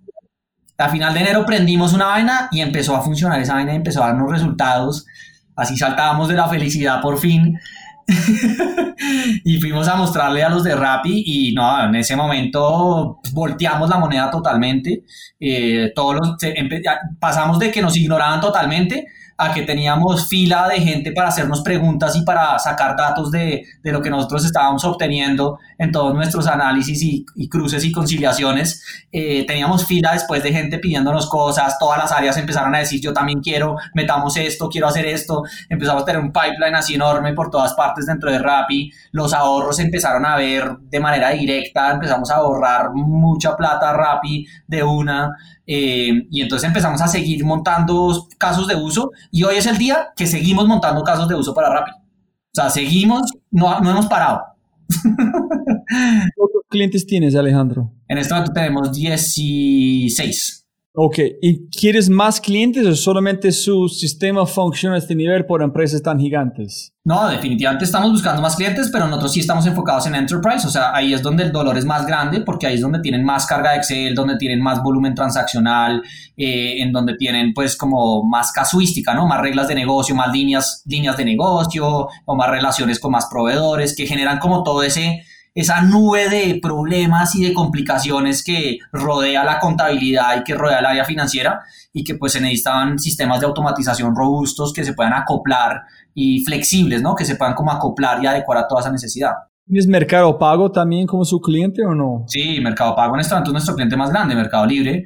a 0.79 0.89
final 0.89 1.13
de 1.13 1.19
enero 1.19 1.45
prendimos 1.45 1.93
una 1.93 2.05
vaina 2.05 2.47
y 2.51 2.61
empezó 2.61 2.95
a 2.95 3.01
funcionar 3.01 3.39
esa 3.41 3.53
vaina 3.53 3.73
y 3.73 3.75
empezó 3.75 4.01
a 4.01 4.07
darnos 4.07 4.31
resultados. 4.31 5.05
Así 5.55 5.75
saltábamos 5.75 6.29
de 6.29 6.35
la 6.35 6.47
felicidad 6.47 7.01
por 7.01 7.19
fin. 7.19 7.59
y 9.43 9.59
fuimos 9.59 9.87
a 9.89 9.95
mostrarle 9.95 10.41
a 10.41 10.49
los 10.49 10.63
de 10.63 10.75
Rappi 10.75 11.23
y 11.25 11.53
no, 11.53 11.83
en 11.83 11.95
ese 11.95 12.15
momento 12.15 13.19
volteamos 13.33 13.89
la 13.89 13.97
moneda 13.97 14.31
totalmente. 14.31 15.03
Eh, 15.37 15.91
todos 15.93 16.37
pasamos 17.19 17.59
de 17.59 17.71
que 17.71 17.81
nos 17.81 17.97
ignoraban 17.97 18.39
totalmente 18.39 19.05
a 19.37 19.53
que 19.53 19.63
teníamos 19.63 20.29
fila 20.29 20.69
de 20.69 20.79
gente 20.79 21.11
para 21.11 21.27
hacernos 21.27 21.61
preguntas 21.61 22.15
y 22.15 22.23
para 22.23 22.57
sacar 22.57 22.95
datos 22.95 23.31
de, 23.31 23.65
de 23.83 23.91
lo 23.91 24.01
que 24.01 24.09
nosotros 24.09 24.45
estábamos 24.45 24.83
obteniendo 24.85 25.59
en 25.79 25.93
todos 25.93 26.13
nuestros 26.13 26.45
análisis 26.45 27.01
y, 27.01 27.49
cruces 27.49 27.83
y 27.85 27.91
conciliaciones. 27.91 28.83
Eh, 29.11 29.45
teníamos 29.47 29.85
fila 29.85 30.11
después 30.11 30.43
de 30.43 30.51
gente 30.51 30.77
pidiéndonos 30.77 31.27
cosas, 31.27 31.79
todas 31.79 31.97
las 31.97 32.11
áreas 32.11 32.37
empezaron 32.37 32.75
a 32.75 32.79
decir 32.79 33.01
yo 33.01 33.13
también 33.13 33.39
quiero, 33.39 33.77
metamos 33.93 34.35
esto, 34.37 34.69
quiero 34.69 34.87
hacer 34.87 35.05
esto, 35.05 35.43
empezamos 35.69 36.03
a 36.03 36.05
tener 36.05 36.21
un 36.21 36.33
pipeline 36.33 36.75
así 36.75 36.95
enorme 36.95 37.33
por 37.33 37.49
todas 37.49 37.73
partes 37.73 38.05
dentro 38.05 38.29
de 38.29 38.39
Rappi, 38.39 38.91
los 39.11 39.33
ahorros 39.33 39.79
empezaron 39.79 40.25
a 40.25 40.35
ver 40.35 40.77
de 40.81 40.99
manera 40.99 41.29
directa, 41.29 41.91
empezamos 41.91 42.29
a 42.29 42.35
ahorrar 42.35 42.91
mucha 42.93 43.55
plata 43.55 43.93
Rappi 43.93 44.45
de 44.67 44.83
una. 44.83 45.31
Eh, 45.65 46.25
y 46.31 46.41
entonces 46.41 46.67
empezamos 46.67 46.99
a 47.01 47.07
seguir 47.07 47.45
montando 47.45 48.27
casos 48.39 48.67
de 48.67 48.75
uso 48.75 49.11
y 49.31 49.43
hoy 49.43 49.55
es 49.57 49.67
el 49.67 49.77
día 49.77 50.09
que 50.15 50.25
seguimos 50.25 50.67
montando 50.67 51.03
casos 51.03 51.27
de 51.29 51.35
uso 51.35 51.53
para 51.53 51.69
Rappi. 51.69 51.91
O 51.91 52.53
sea, 52.53 52.69
seguimos, 52.69 53.31
no, 53.51 53.79
no 53.79 53.91
hemos 53.91 54.07
parado. 54.07 54.58
¿Cuántos 56.35 56.61
clientes 56.67 57.05
tienes, 57.05 57.35
Alejandro? 57.35 57.93
En 58.07 58.17
este 58.17 58.33
momento 58.33 58.53
tenemos 58.53 58.91
16. 58.91 60.58
Ok, 61.01 61.17
¿y 61.41 61.69
quieres 61.69 62.09
más 62.09 62.41
clientes 62.41 62.85
o 62.85 62.93
solamente 62.93 63.53
su 63.53 63.87
sistema 63.87 64.45
funciona 64.45 64.95
a 64.95 64.97
este 64.97 65.15
nivel 65.15 65.45
por 65.45 65.63
empresas 65.63 66.01
tan 66.01 66.19
gigantes? 66.19 66.93
No, 67.05 67.29
definitivamente 67.29 67.85
estamos 67.85 68.11
buscando 68.11 68.41
más 68.41 68.57
clientes, 68.57 68.89
pero 68.91 69.07
nosotros 69.07 69.31
sí 69.31 69.39
estamos 69.39 69.65
enfocados 69.65 70.07
en 70.07 70.15
enterprise, 70.15 70.67
o 70.67 70.69
sea, 70.69 70.93
ahí 70.93 71.13
es 71.13 71.21
donde 71.21 71.43
el 71.43 71.53
dolor 71.53 71.77
es 71.77 71.85
más 71.85 72.05
grande, 72.05 72.41
porque 72.41 72.67
ahí 72.67 72.75
es 72.75 72.81
donde 72.81 72.99
tienen 72.99 73.23
más 73.23 73.45
carga 73.45 73.71
de 73.71 73.77
Excel, 73.77 74.13
donde 74.13 74.35
tienen 74.35 74.59
más 74.61 74.83
volumen 74.83 75.15
transaccional, 75.15 76.03
eh, 76.35 76.81
en 76.81 76.91
donde 76.91 77.15
tienen 77.15 77.53
pues 77.53 77.77
como 77.77 78.25
más 78.27 78.51
casuística, 78.51 79.13
¿no? 79.13 79.25
Más 79.25 79.39
reglas 79.39 79.69
de 79.69 79.75
negocio, 79.75 80.13
más 80.15 80.33
líneas, 80.33 80.83
líneas 80.85 81.15
de 81.15 81.23
negocio, 81.23 82.09
o 82.25 82.35
más 82.35 82.49
relaciones 82.49 82.99
con 82.99 83.13
más 83.13 83.27
proveedores, 83.31 83.95
que 83.95 84.05
generan 84.05 84.37
como 84.39 84.63
todo 84.63 84.83
ese 84.83 85.23
esa 85.55 85.81
nube 85.81 86.29
de 86.29 86.59
problemas 86.61 87.35
y 87.35 87.43
de 87.43 87.53
complicaciones 87.53 88.43
que 88.43 88.77
rodea 88.91 89.43
la 89.43 89.59
contabilidad 89.59 90.39
y 90.39 90.43
que 90.43 90.55
rodea 90.55 90.79
el 90.79 90.85
área 90.85 91.05
financiera 91.05 91.61
y 91.91 92.03
que 92.03 92.15
pues 92.15 92.33
se 92.33 92.41
necesitaban 92.41 92.99
sistemas 92.99 93.39
de 93.39 93.47
automatización 93.47 94.15
robustos 94.15 94.73
que 94.73 94.83
se 94.83 94.93
puedan 94.93 95.13
acoplar 95.13 95.81
y 96.13 96.43
flexibles, 96.43 97.01
¿no? 97.01 97.15
Que 97.15 97.25
se 97.25 97.35
puedan 97.35 97.55
como 97.55 97.71
acoplar 97.71 98.23
y 98.23 98.27
adecuar 98.27 98.59
a 98.59 98.67
toda 98.67 98.81
esa 98.81 98.91
necesidad. 98.91 99.31
¿Tienes 99.65 99.87
Mercado 99.87 100.37
Pago 100.39 100.71
también 100.71 101.05
como 101.05 101.23
su 101.25 101.39
cliente 101.39 101.85
o 101.85 101.93
no? 101.93 102.25
Sí, 102.27 102.59
Mercado 102.59 102.95
Pago 102.95 103.15
en 103.15 103.21
este 103.21 103.33
momento 103.33 103.51
es 103.51 103.53
nuestro 103.53 103.75
cliente 103.75 103.95
más 103.95 104.09
grande, 104.09 104.35
Mercado 104.35 104.65
Libre. 104.65 105.03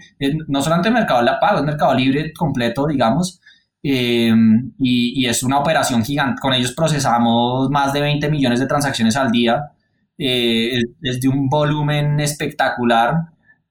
No 0.48 0.62
solamente 0.62 0.90
Mercado 0.90 1.26
Pago, 1.42 1.60
es 1.60 1.66
Mercado 1.66 1.94
Libre 1.94 2.32
completo, 2.34 2.88
digamos. 2.88 3.42
Eh, 3.86 4.34
y, 4.80 5.22
y, 5.22 5.26
es 5.26 5.44
una 5.44 5.60
operación 5.60 6.06
gigante. 6.06 6.40
Con 6.40 6.54
ellos 6.54 6.72
procesamos 6.72 7.70
más 7.70 7.92
de 7.92 8.00
20 8.00 8.30
millones 8.30 8.62
de 8.62 8.66
transacciones 8.66 9.18
al 9.18 9.30
día 9.30 9.73
eh, 10.18 10.80
es, 11.02 11.22
de 11.22 11.28
un 11.28 11.50
volumen 11.50 12.20
espectacular. 12.20 13.16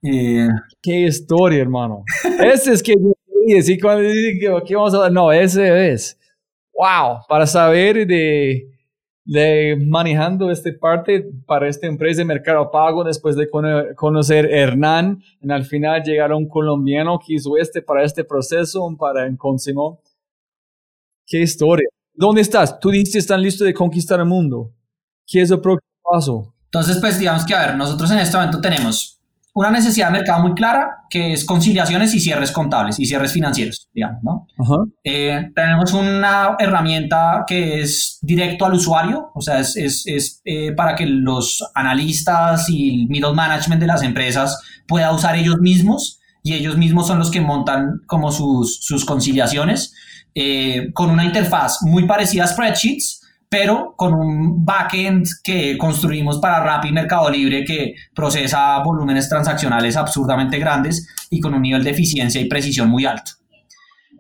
Eh, 0.03 0.49
Qué 0.81 1.01
historia, 1.03 1.61
hermano. 1.61 2.05
ese 2.45 2.73
es 2.73 2.83
que 2.83 2.95
sí, 3.63 3.79
cuando 3.79 4.09
que 4.67 4.75
vamos 4.75 4.95
a 4.95 4.99
dar, 4.99 5.13
no, 5.13 5.33
ese 5.33 5.93
es. 5.93 6.19
Wow, 6.75 7.19
para 7.29 7.47
saber 7.47 8.07
de, 8.07 8.69
de 9.25 9.77
manejando 9.87 10.51
esta 10.51 10.71
parte 10.81 11.31
para 11.47 11.69
esta 11.69 11.87
empresa 11.87 12.23
de 12.23 12.25
Mercado 12.25 12.71
Pago, 12.71 13.05
después 13.05 13.37
de 13.37 13.49
conocer 13.95 14.47
Hernán, 14.47 15.23
en 15.41 15.51
al 15.53 15.65
final 15.65 16.03
llegar 16.03 16.33
a 16.33 16.37
un 16.37 16.49
colombiano 16.49 17.19
que 17.25 17.35
hizo 17.35 17.57
este 17.57 17.83
para 17.83 18.05
este 18.05 18.25
proceso, 18.25 18.89
para 18.99 19.27
en 19.27 19.37
Consimo. 19.37 20.01
Qué 21.27 21.41
historia. 21.41 21.89
¿Dónde 22.15 22.41
estás? 22.43 22.79
Tú 22.79 22.91
dijiste 22.91 23.19
están 23.19 23.43
listos 23.43 23.67
de 23.67 23.73
conquistar 23.73 24.21
el 24.21 24.27
mundo. 24.27 24.73
¿Qué 25.27 25.41
es 25.41 25.51
el 25.51 25.61
próximo 25.61 25.92
entonces, 26.65 26.99
pues 27.01 27.19
digamos 27.19 27.45
que, 27.45 27.55
a 27.55 27.67
ver, 27.67 27.77
nosotros 27.77 28.11
en 28.11 28.19
este 28.19 28.37
momento 28.37 28.61
tenemos 28.61 29.21
una 29.55 29.71
necesidad 29.71 30.07
de 30.07 30.19
mercado 30.19 30.43
muy 30.43 30.55
clara, 30.55 31.05
que 31.11 31.35
es 31.35 31.45
conciliaciones 31.45 32.15
y 32.15 32.21
cierres 32.21 32.51
contables 32.51 32.99
y 32.99 33.05
cierres 33.05 33.33
financieros, 33.33 33.89
digamos, 33.93 34.23
¿no? 34.23 34.47
Eh, 35.05 35.51
tenemos 35.55 35.93
una 35.93 36.57
herramienta 36.59 37.45
que 37.47 37.83
es 37.83 38.19
directo 38.23 38.65
al 38.65 38.73
usuario, 38.73 39.31
o 39.35 39.43
sea, 39.43 39.61
es, 39.61 39.77
es, 39.77 40.07
es 40.07 40.41
eh, 40.47 40.73
para 40.73 40.95
que 40.95 41.05
los 41.05 41.63
analistas 41.75 42.71
y 42.71 43.03
el 43.03 43.09
middle 43.09 43.35
management 43.35 43.81
de 43.81 43.87
las 43.87 44.03
empresas 44.03 44.59
pueda 44.89 45.13
usar 45.13 45.37
ellos 45.37 45.59
mismos 45.61 46.19
y 46.43 46.55
ellos 46.55 46.79
mismos 46.79 47.07
son 47.07 47.19
los 47.19 47.31
que 47.31 47.43
montan 47.43 48.01
como 48.07 48.33
sus, 48.33 48.79
sus 48.81 49.05
conciliaciones 49.05 49.93
eh, 50.35 50.91
con 50.95 51.11
una 51.11 51.25
interfaz 51.25 51.83
muy 51.83 52.07
parecida 52.07 52.45
a 52.45 52.49
spreadsheets, 52.49 53.22
pero 53.53 53.93
con 53.99 54.15
un 54.15 54.65
backend 54.65 55.27
que 55.45 55.77
construimos 55.77 56.39
para 56.39 56.65
Rappi 56.65 56.91
Mercado 56.91 57.29
Libre 57.29 57.67
que 57.67 57.95
procesa 58.15 58.79
volúmenes 58.79 59.29
transaccionales 59.29 59.95
absurdamente 59.95 60.59
grandes 60.59 61.07
y 61.29 61.39
con 61.39 61.53
un 61.53 61.61
nivel 61.61 61.85
de 61.85 61.91
eficiencia 61.91 62.41
y 62.41 62.49
precisión 62.49 62.89
muy 62.89 63.05
alto. 63.05 63.33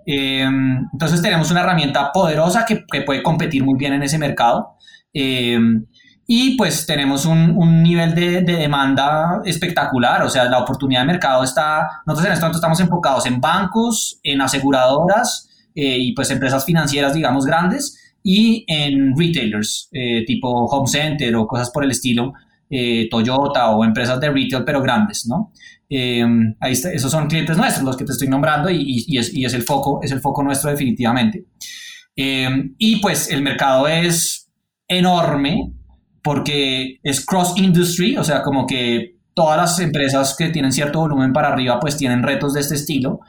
Em, 0.04 0.86
entonces 0.92 1.22
tenemos 1.22 1.50
una 1.50 1.62
herramienta 1.62 2.12
poderosa 2.12 2.66
que, 2.66 2.84
puede 3.06 3.22
competir 3.22 3.64
muy 3.64 3.78
bien 3.78 3.94
en 3.94 4.02
ese 4.02 4.18
mercado. 4.18 4.76
Em, 5.14 5.86
y 6.26 6.54
pues 6.58 6.84
tenemos 6.84 7.24
un, 7.24 7.82
nivel 7.82 8.14
de, 8.14 8.42
demanda 8.42 9.40
espectacular, 9.46 10.20
o 10.24 10.28
sea, 10.28 10.44
la 10.44 10.58
oportunidad 10.58 11.00
de 11.00 11.06
mercado 11.06 11.42
está, 11.42 12.02
nosotros 12.04 12.26
en 12.26 12.32
este 12.32 12.42
momento 12.42 12.58
estamos 12.58 12.80
enfocados 12.80 13.24
en 13.24 13.40
bancos, 13.40 14.20
en 14.22 14.42
aseguradoras 14.42 15.48
eh, 15.74 15.96
y 15.98 16.12
pues 16.12 16.30
empresas 16.30 16.66
financieras, 16.66 17.14
digamos, 17.14 17.46
grandes, 17.46 17.98
y 18.22 18.64
en 18.68 19.16
retailers 19.16 19.88
eh, 19.92 20.24
tipo 20.26 20.48
Home 20.66 20.86
Center 20.86 21.34
o 21.36 21.46
cosas 21.46 21.70
por 21.70 21.84
el 21.84 21.90
estilo, 21.90 22.32
eh, 22.70 23.08
Toyota 23.10 23.70
o 23.70 23.84
empresas 23.84 24.20
de 24.20 24.30
retail 24.30 24.64
pero 24.64 24.80
grandes, 24.80 25.26
¿no? 25.26 25.52
Eh, 25.88 26.24
ahí 26.60 26.72
esos 26.72 27.10
son 27.10 27.28
clientes 27.28 27.56
nuestros, 27.56 27.84
los 27.84 27.96
que 27.96 28.04
te 28.04 28.12
estoy 28.12 28.28
nombrando 28.28 28.70
y, 28.70 29.04
y, 29.06 29.18
es, 29.18 29.34
y, 29.34 29.44
es, 29.44 29.52
el 29.52 29.62
foco, 29.62 30.00
es 30.02 30.10
el 30.10 30.20
foco 30.20 30.42
nuestro 30.42 30.70
definitivamente. 30.70 31.44
Y 32.14 32.96
pues 32.96 33.30
el 33.30 33.42
mercado 33.42 33.88
es 33.88 34.50
enorme 34.88 35.72
porque 36.22 36.98
es 37.02 37.24
cross 37.24 37.54
industry, 37.56 38.16
o 38.16 38.24
sea, 38.24 38.42
como 38.42 38.66
que 38.66 39.11
todas 39.34 39.56
las 39.56 39.78
empresas 39.78 40.34
que 40.36 40.48
tienen 40.48 40.72
cierto 40.72 41.00
volumen 41.00 41.32
para 41.32 41.48
arriba 41.48 41.78
pues 41.80 41.96
tienen 41.96 42.22
retos 42.22 42.54
de 42.54 42.60
este 42.60 42.74
estilo. 42.74 43.20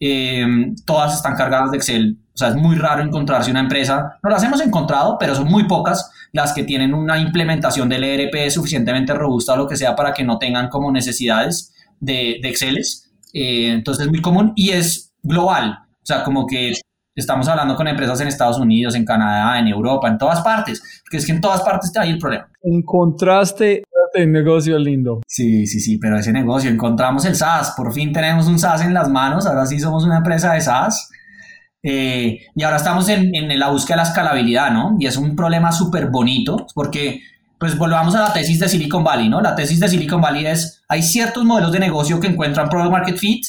Eh, 0.00 0.44
todas 0.84 1.14
están 1.14 1.36
cargadas 1.36 1.70
de 1.70 1.76
Excel. 1.76 2.18
O 2.34 2.36
sea, 2.36 2.48
es 2.48 2.56
muy 2.56 2.76
raro 2.76 3.02
encontrarse 3.02 3.50
una 3.50 3.60
empresa, 3.60 4.18
no 4.22 4.30
las 4.30 4.42
hemos 4.42 4.60
encontrado, 4.60 5.16
pero 5.18 5.34
son 5.34 5.48
muy 5.48 5.64
pocas 5.64 6.10
las 6.32 6.54
que 6.54 6.64
tienen 6.64 6.94
una 6.94 7.18
implementación 7.18 7.88
del 7.88 8.04
ERP 8.04 8.50
suficientemente 8.50 9.12
robusta 9.12 9.52
o 9.52 9.56
lo 9.56 9.68
que 9.68 9.76
sea 9.76 9.94
para 9.94 10.14
que 10.14 10.24
no 10.24 10.38
tengan 10.38 10.68
como 10.68 10.90
necesidades 10.90 11.74
de, 12.00 12.38
de 12.42 12.48
Exceles. 12.48 13.12
Eh, 13.34 13.70
entonces 13.70 14.06
es 14.06 14.10
muy 14.10 14.22
común 14.22 14.52
y 14.56 14.70
es 14.70 15.12
global. 15.22 15.78
O 16.02 16.06
sea, 16.06 16.24
como 16.24 16.46
que 16.46 16.72
estamos 17.14 17.46
hablando 17.48 17.76
con 17.76 17.86
empresas 17.86 18.20
en 18.20 18.28
Estados 18.28 18.58
Unidos, 18.58 18.94
en 18.94 19.04
Canadá, 19.04 19.58
en 19.58 19.68
Europa, 19.68 20.08
en 20.08 20.18
todas 20.18 20.40
partes, 20.40 20.82
porque 21.04 21.18
es 21.18 21.26
que 21.26 21.32
en 21.32 21.40
todas 21.40 21.62
partes 21.62 21.90
está 21.90 22.02
ahí 22.02 22.10
el 22.10 22.18
problema. 22.18 22.48
Encontraste 22.62 23.82
el 24.14 24.32
negocio 24.32 24.78
lindo. 24.78 25.20
Sí, 25.26 25.66
sí, 25.66 25.80
sí, 25.80 25.98
pero 25.98 26.18
ese 26.18 26.32
negocio, 26.32 26.70
encontramos 26.70 27.24
el 27.24 27.36
SaaS, 27.36 27.74
por 27.76 27.92
fin 27.92 28.12
tenemos 28.12 28.46
un 28.46 28.58
SaaS 28.58 28.82
en 28.82 28.94
las 28.94 29.08
manos, 29.08 29.46
ahora 29.46 29.66
sí 29.66 29.78
somos 29.78 30.04
una 30.04 30.18
empresa 30.18 30.52
de 30.52 30.60
SaaS. 30.60 31.10
Eh, 31.84 32.38
y 32.54 32.62
ahora 32.62 32.76
estamos 32.76 33.08
en, 33.08 33.34
en, 33.34 33.58
la 33.58 33.68
búsqueda 33.68 33.96
de 33.96 34.02
la 34.02 34.08
escalabilidad, 34.08 34.70
¿no? 34.70 34.96
Y 35.00 35.06
es 35.06 35.16
un 35.16 35.34
problema 35.34 35.72
súper 35.72 36.10
bonito, 36.10 36.66
porque, 36.74 37.20
pues 37.58 37.76
volvamos 37.76 38.14
a 38.14 38.20
la 38.20 38.32
tesis 38.32 38.60
de 38.60 38.68
Silicon 38.68 39.02
Valley, 39.02 39.28
¿no? 39.28 39.40
La 39.40 39.56
tesis 39.56 39.80
de 39.80 39.88
Silicon 39.88 40.20
Valley 40.20 40.46
es, 40.46 40.82
hay 40.88 41.02
ciertos 41.02 41.44
modelos 41.44 41.72
de 41.72 41.80
negocio 41.80 42.20
que 42.20 42.28
encuentran 42.28 42.68
product 42.68 42.92
market 42.92 43.16
fit 43.16 43.44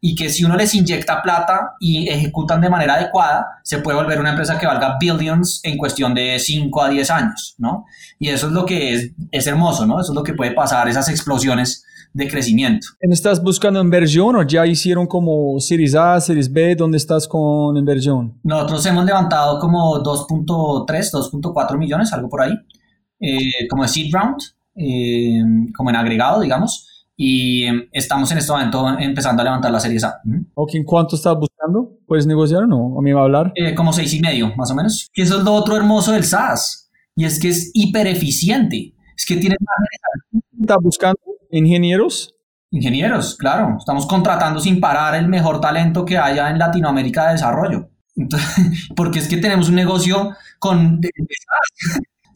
y 0.00 0.14
que 0.14 0.28
si 0.28 0.44
uno 0.44 0.56
les 0.56 0.74
inyecta 0.74 1.22
plata 1.22 1.74
y 1.80 2.08
ejecutan 2.08 2.60
de 2.60 2.70
manera 2.70 2.94
adecuada, 2.94 3.46
se 3.64 3.78
puede 3.78 3.98
volver 3.98 4.20
una 4.20 4.30
empresa 4.30 4.58
que 4.58 4.66
valga 4.66 4.96
billions 4.98 5.60
en 5.64 5.76
cuestión 5.76 6.14
de 6.14 6.38
5 6.38 6.82
a 6.82 6.88
10 6.88 7.10
años, 7.10 7.54
¿no? 7.58 7.84
Y 8.18 8.28
eso 8.28 8.46
es 8.46 8.52
lo 8.52 8.64
que 8.64 8.94
es, 8.94 9.10
es 9.32 9.46
hermoso, 9.46 9.86
¿no? 9.86 10.00
Eso 10.00 10.12
es 10.12 10.16
lo 10.16 10.22
que 10.22 10.34
puede 10.34 10.52
pasar, 10.52 10.88
esas 10.88 11.08
explosiones 11.08 11.84
de 12.12 12.28
crecimiento. 12.28 12.86
¿Estás 13.00 13.42
buscando 13.42 13.80
inversión 13.80 14.36
o 14.36 14.42
ya 14.42 14.66
hicieron 14.66 15.06
como 15.06 15.58
Series 15.60 15.94
A, 15.94 16.20
Series 16.20 16.50
B? 16.50 16.74
¿Dónde 16.76 16.96
estás 16.96 17.26
con 17.26 17.76
inversión? 17.76 18.38
Nosotros 18.44 18.86
hemos 18.86 19.04
levantado 19.04 19.58
como 19.58 20.02
2.3, 20.02 20.86
2.4 20.86 21.76
millones, 21.76 22.12
algo 22.12 22.28
por 22.28 22.42
ahí, 22.42 22.52
eh, 23.20 23.66
como 23.68 23.86
seed 23.86 24.12
round, 24.12 24.36
eh, 24.76 25.42
como 25.76 25.90
en 25.90 25.96
agregado, 25.96 26.40
digamos 26.40 26.86
y 27.20 27.64
estamos 27.90 28.30
en 28.30 28.38
este 28.38 28.52
momento 28.52 28.96
empezando 28.96 29.42
a 29.42 29.44
levantar 29.44 29.72
la 29.72 29.80
serie 29.80 29.98
A. 30.04 30.22
Ok, 30.54 30.70
¿cuánto 30.86 31.16
estás 31.16 31.36
buscando? 31.36 31.98
¿Puedes 32.06 32.28
negociar 32.28 32.62
o 32.62 32.66
no? 32.68 32.78
¿O 32.78 33.02
me 33.02 33.12
va 33.12 33.22
a 33.22 33.24
hablar? 33.24 33.52
Eh, 33.56 33.74
como 33.74 33.92
seis 33.92 34.14
y 34.14 34.20
medio, 34.20 34.54
más 34.54 34.70
o 34.70 34.76
menos. 34.76 35.08
Y 35.12 35.22
eso 35.22 35.38
es 35.38 35.44
lo 35.44 35.52
otro 35.52 35.76
hermoso 35.76 36.12
del 36.12 36.22
SaaS. 36.22 36.88
Y 37.16 37.24
es 37.24 37.40
que 37.40 37.48
es 37.48 37.72
hiper 37.74 38.06
eficiente. 38.06 38.94
Es 39.16 39.26
que 39.26 39.34
tiene... 39.34 39.56
¿Estás 40.60 40.78
buscando 40.80 41.18
ingenieros? 41.50 42.36
Ingenieros, 42.70 43.34
claro. 43.34 43.74
Estamos 43.80 44.06
contratando 44.06 44.60
sin 44.60 44.78
parar 44.78 45.16
el 45.16 45.26
mejor 45.26 45.60
talento 45.60 46.04
que 46.04 46.16
haya 46.16 46.48
en 46.50 46.58
Latinoamérica 46.60 47.26
de 47.26 47.32
desarrollo. 47.32 47.90
Entonces, 48.14 48.48
porque 48.94 49.18
es 49.18 49.26
que 49.26 49.38
tenemos 49.38 49.68
un 49.68 49.74
negocio 49.74 50.36
con... 50.60 51.00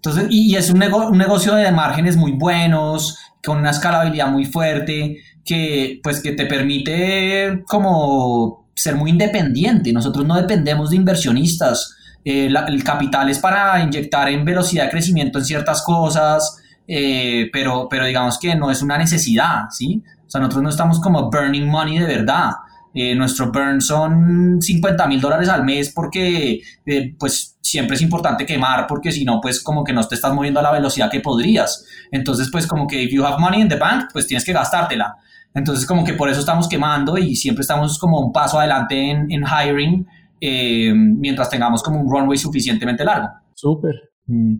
Entonces, 0.05 0.27
y, 0.31 0.57
es 0.57 0.69
un, 0.71 0.83
un 0.83 1.17
negocio 1.17 1.55
de 1.55 1.71
márgenes 1.71 2.17
muy 2.17 2.33
buenos, 2.33 3.19
con 3.45 3.59
una 3.59 3.71
escalabilidad 3.71 4.29
muy 4.29 4.45
fuerte, 4.45 5.19
que 5.45 6.01
pues 6.03 6.21
que 6.21 6.33
te 6.33 6.47
permite 6.47 7.63
como 7.69 8.67
ser 8.75 8.97
muy 8.97 9.11
independiente. 9.11 9.93
Nosotros 9.93 10.27
no 10.27 10.35
dependemos 10.35 10.91
de 10.91 10.97
inversionistas. 10.97 11.97
Eh, 12.25 12.47
el 12.47 12.85
capital 12.85 13.31
es 13.31 13.39
para 13.39 13.81
inyectar 13.81 14.29
en 14.29 14.45
velocidad 14.45 14.85
de 14.85 14.91
crecimiento 14.91 15.39
en 15.39 15.45
ciertas 15.45 15.83
cosas, 15.83 16.57
eh, 16.89 17.49
pero, 17.53 17.87
pero 17.89 18.05
digamos 18.05 18.41
que 18.41 18.57
no 18.57 18.73
es 18.73 18.83
una 18.83 18.99
necesidad, 18.99 19.67
¿sí? 19.71 20.03
O 20.27 20.31
sea, 20.31 20.41
nosotros 20.41 20.65
no 20.65 20.71
estamos 20.71 21.01
como 21.01 21.31
burning 21.31 21.67
money 21.67 21.99
de 21.99 22.07
verdad. 22.07 22.51
Eh, 22.95 23.15
nuestro 23.15 23.51
burn 23.51 23.81
son 23.81 24.61
50 24.61 25.07
mil 25.07 25.21
dólares 25.21 25.49
al 25.49 25.65
mes 25.65 25.91
porque 25.95 26.61
eh, 26.85 27.15
pues 27.19 27.57
siempre 27.63 27.97
es 27.97 28.03
importante 28.03 28.45
quemar 28.45 28.87
porque 28.87 29.11
si 29.11 29.25
no 29.25 29.41
pues 29.41 29.63
como 29.63 29.83
que 29.83 29.95
no 29.95 30.07
te 30.07 30.15
estás 30.15 30.35
moviendo 30.35 30.61
a 30.61 30.63
la 30.63 30.73
velocidad 30.73 31.11
que 31.11 31.21
podrías. 31.21 31.87
Entonces 32.11 32.49
pues 32.51 32.67
como 32.67 32.87
que 32.87 33.03
if 33.03 33.11
you 33.11 33.25
have 33.25 33.39
money 33.39 33.63
in 33.63 33.69
the 33.69 33.77
bank 33.77 34.11
pues 34.13 34.27
tienes 34.27 34.45
que 34.45 34.53
gastártela. 34.53 35.17
Entonces 35.55 35.87
como 35.87 36.05
que 36.05 36.15
por 36.15 36.29
eso 36.29 36.41
estamos 36.41 36.69
quemando 36.69 37.17
y 37.17 37.35
siempre 37.37 37.63
estamos 37.63 37.99
como 37.99 38.21
un 38.21 38.33
paso 38.33 38.59
adelante 38.59 39.11
en, 39.11 39.31
en 39.31 39.45
hiring 39.45 40.07
eh, 40.41 40.93
mientras 40.95 41.49
tengamos 41.49 41.83
como 41.83 42.01
un 42.01 42.11
runway 42.11 42.37
suficientemente 42.37 43.05
largo. 43.05 43.29
Súper. 43.55 43.95
Mm. 44.27 44.57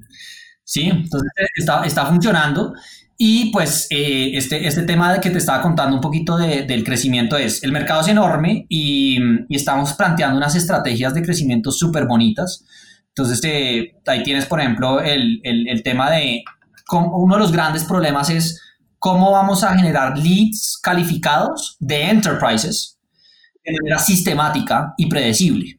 Sí, 0.65 0.89
entonces 0.89 1.31
está, 1.57 1.85
está 1.85 2.07
funcionando. 2.07 2.73
Y 3.25 3.53
pues 3.53 3.87
eh, 3.91 4.33
este, 4.35 4.67
este 4.67 4.83
tema 4.83 5.21
que 5.21 5.31
te 5.31 5.39
estaba 5.39 5.63
contando 5.63 5.95
un 5.95 6.01
poquito 6.01 6.37
de, 6.37 6.63
del 6.63 6.83
crecimiento 6.83 7.37
es, 7.37 7.63
el 7.63 7.71
mercado 7.71 8.01
es 8.01 8.09
enorme 8.09 8.67
y, 8.69 9.17
y 9.49 9.55
estamos 9.55 9.93
planteando 9.93 10.39
unas 10.39 10.57
estrategias 10.57 11.15
de 11.15 11.23
crecimiento 11.23 11.71
súper 11.71 12.07
bonitas. 12.07 12.65
Entonces 13.11 13.41
eh, 13.45 13.95
ahí 14.09 14.25
tienes, 14.25 14.47
por 14.47 14.59
ejemplo, 14.59 15.01
el, 15.01 15.41
el, 15.45 15.69
el 15.69 15.85
tema 15.85 16.11
de, 16.11 16.43
cómo, 16.85 17.17
uno 17.17 17.37
de 17.37 17.43
los 17.43 17.53
grandes 17.53 17.85
problemas 17.85 18.29
es 18.29 18.61
cómo 18.99 19.31
vamos 19.31 19.63
a 19.63 19.79
generar 19.79 20.19
leads 20.19 20.81
calificados 20.83 21.77
de 21.79 22.11
enterprises 22.11 22.99
de 23.65 23.73
manera 23.73 24.01
sistemática 24.01 24.95
y 24.99 25.07
predecible 25.07 25.79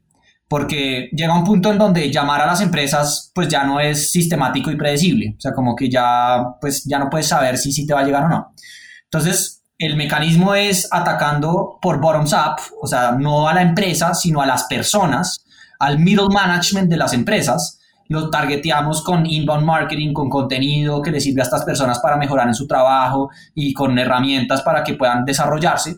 porque 0.54 1.10
llega 1.12 1.34
un 1.34 1.44
punto 1.44 1.72
en 1.72 1.80
donde 1.80 2.12
llamar 2.12 2.40
a 2.42 2.46
las 2.46 2.62
empresas 2.62 3.32
pues 3.34 3.48
ya 3.48 3.64
no 3.64 3.80
es 3.80 4.12
sistemático 4.12 4.70
y 4.70 4.76
predecible, 4.76 5.34
o 5.36 5.42
sea, 5.42 5.52
como 5.52 5.76
que 5.76 5.90
ya 5.90 6.46
pues 6.62 6.84
ya 6.84 7.00
no 7.00 7.10
puedes 7.10 7.28
saber 7.28 7.58
si, 7.58 7.72
si 7.72 7.88
te 7.88 7.94
va 7.96 8.02
a 8.02 8.04
llegar 8.04 8.26
o 8.26 8.30
no. 8.30 8.54
Entonces, 9.06 9.64
el 9.80 9.96
mecanismo 9.96 10.54
es 10.54 10.88
atacando 10.92 11.80
por 11.82 12.00
bottoms 12.00 12.34
up, 12.34 12.62
o 12.80 12.86
sea, 12.86 13.14
no 13.14 13.48
a 13.48 13.56
la 13.56 13.64
empresa, 13.64 14.14
sino 14.14 14.44
a 14.44 14.46
las 14.46 14.66
personas, 14.66 15.44
al 15.80 15.98
middle 15.98 16.30
management 16.32 16.88
de 16.88 16.98
las 16.98 17.14
empresas, 17.14 17.80
lo 18.08 18.30
targeteamos 18.30 19.04
con 19.04 19.26
inbound 19.26 19.66
marketing, 19.66 20.14
con 20.14 20.30
contenido 20.30 21.02
que 21.02 21.10
le 21.10 21.20
sirve 21.20 21.42
a 21.42 21.46
estas 21.46 21.66
personas 21.66 21.98
para 21.98 22.16
mejorar 22.16 22.48
en 22.48 22.54
su 22.54 22.68
trabajo 22.68 23.32
y 23.56 23.74
con 23.74 23.98
herramientas 23.98 24.62
para 24.62 24.84
que 24.84 24.94
puedan 24.94 25.26
desarrollarse. 25.26 25.96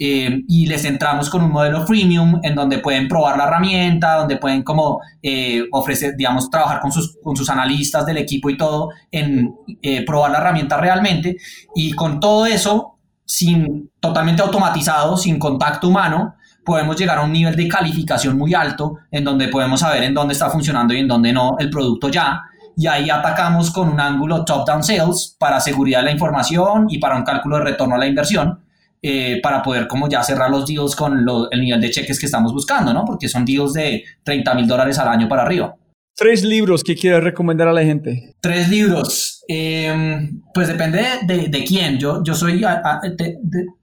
Eh, 0.00 0.44
y 0.46 0.66
les 0.66 0.84
entramos 0.84 1.28
con 1.28 1.42
un 1.42 1.50
modelo 1.50 1.84
freemium 1.84 2.38
en 2.44 2.54
donde 2.54 2.78
pueden 2.78 3.08
probar 3.08 3.36
la 3.36 3.44
herramienta, 3.44 4.14
donde 4.14 4.36
pueden 4.36 4.62
como 4.62 5.00
eh, 5.20 5.64
ofrecer, 5.72 6.14
digamos, 6.16 6.48
trabajar 6.50 6.80
con 6.80 6.92
sus, 6.92 7.16
con 7.20 7.36
sus 7.36 7.50
analistas 7.50 8.06
del 8.06 8.18
equipo 8.18 8.48
y 8.48 8.56
todo 8.56 8.90
en 9.10 9.56
eh, 9.82 10.04
probar 10.04 10.30
la 10.30 10.38
herramienta 10.38 10.76
realmente. 10.76 11.36
Y 11.74 11.92
con 11.92 12.20
todo 12.20 12.46
eso, 12.46 12.98
sin 13.24 13.90
totalmente 13.98 14.40
automatizado, 14.40 15.16
sin 15.16 15.36
contacto 15.38 15.88
humano, 15.88 16.36
podemos 16.64 16.96
llegar 16.96 17.18
a 17.18 17.22
un 17.22 17.32
nivel 17.32 17.56
de 17.56 17.66
calificación 17.66 18.38
muy 18.38 18.54
alto 18.54 18.98
en 19.10 19.24
donde 19.24 19.48
podemos 19.48 19.80
saber 19.80 20.04
en 20.04 20.14
dónde 20.14 20.34
está 20.34 20.48
funcionando 20.48 20.94
y 20.94 20.98
en 20.98 21.08
dónde 21.08 21.32
no 21.32 21.56
el 21.58 21.70
producto 21.70 22.08
ya. 22.08 22.42
Y 22.76 22.86
ahí 22.86 23.10
atacamos 23.10 23.72
con 23.72 23.88
un 23.88 23.98
ángulo 23.98 24.44
top-down 24.44 24.84
sales 24.84 25.34
para 25.40 25.58
seguridad 25.58 26.00
de 26.00 26.04
la 26.04 26.12
información 26.12 26.86
y 26.88 26.98
para 26.98 27.16
un 27.16 27.24
cálculo 27.24 27.56
de 27.58 27.64
retorno 27.64 27.96
a 27.96 27.98
la 27.98 28.06
inversión 28.06 28.60
eh, 29.00 29.40
para 29.42 29.62
poder 29.62 29.86
como 29.86 30.08
ya 30.08 30.22
cerrar 30.22 30.50
los 30.50 30.66
deals 30.66 30.96
con 30.96 31.24
el 31.50 31.60
nivel 31.60 31.80
de 31.80 31.90
cheques 31.90 32.18
que 32.18 32.26
estamos 32.26 32.52
buscando, 32.52 32.92
¿no? 32.92 33.04
Porque 33.04 33.28
son 33.28 33.44
deals 33.44 33.72
de 33.72 34.04
30 34.24 34.54
mil 34.54 34.66
dólares 34.66 34.98
al 34.98 35.08
año 35.08 35.28
para 35.28 35.42
arriba. 35.42 35.76
Tres 36.16 36.42
libros 36.42 36.82
que 36.82 36.96
quieres 36.96 37.22
recomendar 37.22 37.68
a 37.68 37.72
la 37.72 37.84
gente. 37.84 38.34
Tres 38.40 38.68
libros. 38.68 39.44
Eh, 39.48 40.28
pues 40.52 40.66
depende 40.66 41.00
de, 41.22 41.46
de, 41.46 41.64
quién. 41.64 41.96
Yo, 41.96 42.24
yo 42.24 42.34
soy, 42.34 42.64
a, 42.64 42.82
a, 42.84 43.00
de, 43.08 43.38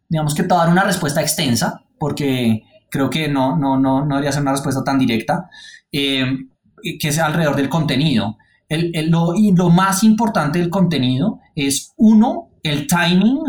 digamos 0.10 0.36
que 0.36 0.44
te 0.44 0.50
voy 0.50 0.58
a 0.58 0.64
dar 0.66 0.72
una 0.72 0.84
respuesta 0.84 1.22
extensa, 1.22 1.82
porque 1.98 2.64
creo 2.90 3.10
que 3.10 3.30
no, 3.30 3.58
no, 3.58 3.80
no, 3.80 4.06
no 4.06 4.16
debería 4.16 4.34
ser 4.34 4.42
una 4.42 4.52
respuesta 4.52 4.84
tan 4.84 5.00
directa, 5.00 5.50
eh, 5.94 6.26
que 7.00 7.08
es 7.08 7.18
alrededor 7.20 7.56
del 7.56 7.70
contenido. 7.70 8.38
El, 8.68 8.92
el, 8.94 9.10
lo, 9.10 9.34
y 9.34 9.54
lo 9.56 9.70
más 9.70 10.04
importante 10.04 10.60
del 10.60 10.70
contenido 10.70 11.40
es, 11.56 11.94
uno, 11.96 12.50
el 12.64 12.86
timing 12.88 13.40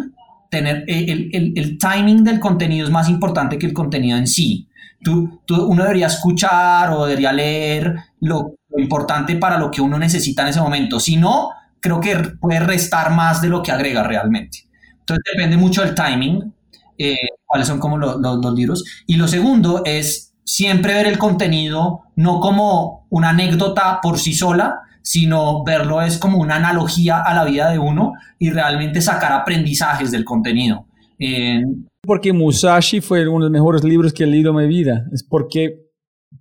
tener 0.50 0.84
eh, 0.86 1.06
el, 1.08 1.30
el, 1.32 1.52
el, 1.56 1.78
timing 1.78 2.24
del 2.24 2.40
contenido 2.40 2.86
es 2.86 2.92
más 2.92 3.08
importante 3.08 3.58
que 3.58 3.66
el 3.66 3.72
contenido 3.72 4.16
en 4.16 4.26
sí. 4.26 4.68
Tú, 5.02 5.42
tú, 5.44 5.66
uno 5.66 5.82
debería 5.82 6.06
escuchar 6.06 6.90
o 6.90 7.06
debería 7.06 7.32
leer 7.32 7.94
lo, 8.20 8.54
lo, 8.68 8.80
importante 8.80 9.36
para 9.36 9.58
lo 9.58 9.70
que 9.70 9.80
uno 9.80 9.98
necesita 9.98 10.42
en 10.42 10.48
ese 10.48 10.60
momento. 10.60 10.98
Si 11.00 11.16
no, 11.16 11.50
creo 11.80 12.00
que 12.00 12.16
puede 12.40 12.60
restar 12.60 13.14
más 13.14 13.40
de 13.40 13.48
lo 13.48 13.62
que 13.62 13.72
agrega 13.72 14.02
realmente. 14.02 14.66
Entonces 15.00 15.22
depende 15.34 15.56
mucho 15.56 15.82
del 15.82 15.94
timing, 15.94 16.52
eh, 16.98 17.16
cuáles 17.44 17.68
son 17.68 17.78
como 17.78 17.98
los, 17.98 18.16
los, 18.20 18.38
los 18.44 18.54
libros. 18.54 18.84
Y 19.06 19.16
lo 19.16 19.28
segundo 19.28 19.82
es 19.84 20.34
siempre 20.44 20.94
ver 20.94 21.06
el 21.06 21.18
contenido 21.18 22.02
no 22.16 22.40
como 22.40 23.06
una 23.10 23.30
anécdota 23.30 24.00
por 24.00 24.18
sí 24.18 24.32
sola, 24.32 24.80
sino 25.06 25.62
verlo 25.62 26.02
es 26.02 26.18
como 26.18 26.38
una 26.38 26.56
analogía 26.56 27.20
a 27.20 27.32
la 27.32 27.44
vida 27.44 27.70
de 27.70 27.78
uno 27.78 28.14
y 28.40 28.50
realmente 28.50 29.00
sacar 29.00 29.32
aprendizajes 29.32 30.10
del 30.10 30.24
contenido. 30.24 30.88
Eh, 31.20 31.62
porque 32.02 32.32
Musashi 32.32 33.00
fue 33.00 33.20
uno 33.28 33.44
de 33.44 33.50
los 33.50 33.50
mejores 33.52 33.84
libros 33.84 34.12
que 34.12 34.24
he 34.24 34.26
leído 34.26 34.50
en 34.50 34.66
mi 34.66 34.66
vida. 34.66 35.06
Es 35.12 35.22
porque 35.22 35.78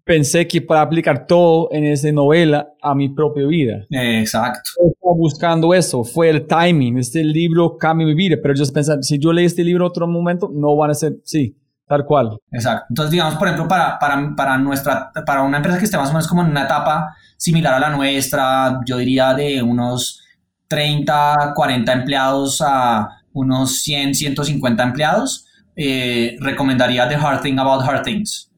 pensé 0.03 0.47
que 0.47 0.63
para 0.63 0.81
aplicar 0.81 1.27
todo 1.27 1.69
en 1.71 1.83
esa 1.83 2.11
novela 2.11 2.69
a 2.81 2.95
mi 2.95 3.09
propia 3.09 3.45
vida. 3.45 3.85
Exacto. 3.91 4.71
Estaba 4.83 5.13
buscando 5.15 5.71
eso, 5.71 6.03
fue 6.03 6.31
el 6.31 6.47
timing. 6.47 6.97
Este 6.97 7.23
libro 7.23 7.77
cambió 7.77 8.07
mi 8.07 8.15
vida, 8.15 8.37
pero 8.41 8.55
yo 8.55 8.65
pensaba, 8.73 9.03
si 9.03 9.19
yo 9.19 9.31
leí 9.31 9.45
este 9.45 9.63
libro 9.63 9.85
en 9.85 9.91
otro 9.91 10.07
momento, 10.07 10.49
no 10.51 10.75
van 10.75 10.89
a 10.89 10.95
ser, 10.95 11.17
sí, 11.23 11.55
tal 11.87 12.03
cual. 12.03 12.39
Exacto. 12.51 12.87
Entonces, 12.89 13.11
digamos, 13.11 13.35
por 13.35 13.47
ejemplo, 13.47 13.67
para, 13.67 13.99
para, 13.99 14.35
para, 14.35 14.57
nuestra, 14.57 15.11
para 15.23 15.43
una 15.43 15.57
empresa 15.57 15.77
que 15.77 15.85
esté 15.85 15.97
más 15.97 16.09
o 16.09 16.13
menos 16.13 16.27
como 16.27 16.41
en 16.41 16.49
una 16.49 16.63
etapa 16.63 17.15
similar 17.37 17.73
a 17.75 17.79
la 17.79 17.89
nuestra, 17.89 18.79
yo 18.85 18.97
diría 18.97 19.33
de 19.33 19.61
unos 19.61 20.21
30, 20.67 21.53
40 21.55 21.93
empleados 21.93 22.61
a 22.65 23.21
unos 23.33 23.81
100, 23.81 24.15
150 24.15 24.83
empleados, 24.83 25.45
eh, 25.75 26.37
recomendaría 26.39 27.07
The 27.07 27.15
Hard 27.15 27.41
Thing 27.41 27.59
About 27.59 27.83
Hard 27.83 28.03
Things 28.03 28.49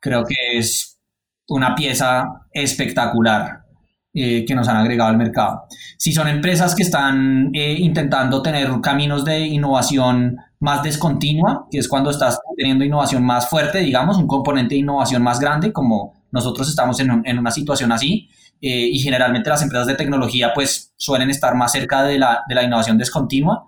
creo 0.00 0.24
que 0.24 0.58
es 0.58 0.98
una 1.48 1.74
pieza 1.74 2.46
espectacular 2.52 3.64
eh, 4.12 4.44
que 4.44 4.54
nos 4.54 4.66
han 4.66 4.76
agregado 4.76 5.10
al 5.10 5.16
mercado. 5.16 5.66
Si 5.96 6.12
son 6.12 6.26
empresas 6.26 6.74
que 6.74 6.82
están 6.82 7.50
eh, 7.52 7.74
intentando 7.78 8.42
tener 8.42 8.68
caminos 8.80 9.24
de 9.24 9.40
innovación 9.40 10.36
más 10.58 10.82
descontinua, 10.82 11.66
que 11.70 11.78
es 11.78 11.88
cuando 11.88 12.10
estás 12.10 12.40
teniendo 12.56 12.84
innovación 12.84 13.22
más 13.24 13.48
fuerte, 13.48 13.78
digamos, 13.78 14.16
un 14.16 14.26
componente 14.26 14.74
de 14.74 14.80
innovación 14.80 15.22
más 15.22 15.38
grande, 15.38 15.72
como 15.72 16.19
nosotros 16.32 16.68
estamos 16.68 16.98
en, 17.00 17.22
en 17.24 17.38
una 17.38 17.50
situación 17.50 17.92
así, 17.92 18.28
eh, 18.60 18.88
y 18.92 18.98
generalmente 18.98 19.48
las 19.50 19.62
empresas 19.62 19.86
de 19.86 19.94
tecnología 19.94 20.52
pues 20.54 20.92
suelen 20.96 21.30
estar 21.30 21.54
más 21.54 21.72
cerca 21.72 22.02
de 22.02 22.18
la, 22.18 22.42
de 22.48 22.54
la 22.54 22.62
innovación 22.62 22.98
descontinua. 22.98 23.66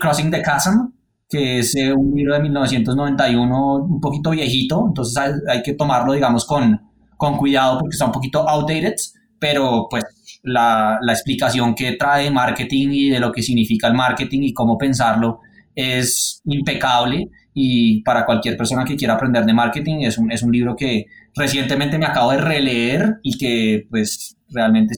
Crossing 0.00 0.30
the 0.30 0.40
Chasm 0.40 0.92
que 1.28 1.58
es 1.58 1.74
eh, 1.74 1.92
un 1.92 2.14
libro 2.14 2.34
de 2.34 2.40
1991 2.40 3.74
un 3.76 4.00
poquito 4.00 4.30
viejito, 4.30 4.84
entonces 4.86 5.16
hay, 5.48 5.62
que 5.62 5.74
tomarlo, 5.74 6.12
digamos, 6.12 6.44
con, 6.44 6.80
con 7.16 7.36
cuidado 7.36 7.80
porque 7.80 7.94
está 7.94 8.06
un 8.06 8.12
poquito 8.12 8.48
outdated, 8.48 8.94
pero 9.38 9.88
pues 9.90 10.04
la, 10.42 10.98
la, 11.00 11.12
explicación 11.12 11.74
que 11.74 11.92
trae 11.92 12.30
marketing 12.30 12.88
y 12.92 13.10
de 13.10 13.20
lo 13.20 13.32
que 13.32 13.42
significa 13.42 13.88
el 13.88 13.94
marketing 13.94 14.42
y 14.42 14.52
cómo 14.52 14.76
pensarlo 14.78 15.40
es 15.74 16.40
impecable 16.44 17.30
y 17.52 18.02
para 18.02 18.24
cualquier 18.24 18.56
persona 18.56 18.84
que 18.84 18.96
quiera 18.96 19.14
aprender 19.14 19.44
de 19.44 19.54
marketing 19.54 20.02
es 20.02 20.18
un, 20.18 20.30
es 20.30 20.42
un 20.42 20.52
libro 20.52 20.76
que 20.76 21.06
recientemente 21.36 21.98
me 21.98 22.06
acabo 22.06 22.30
de 22.30 22.38
releer 22.38 23.18
y 23.22 23.36
que 23.36 23.86
pues 23.90 24.36
realmente... 24.50 24.94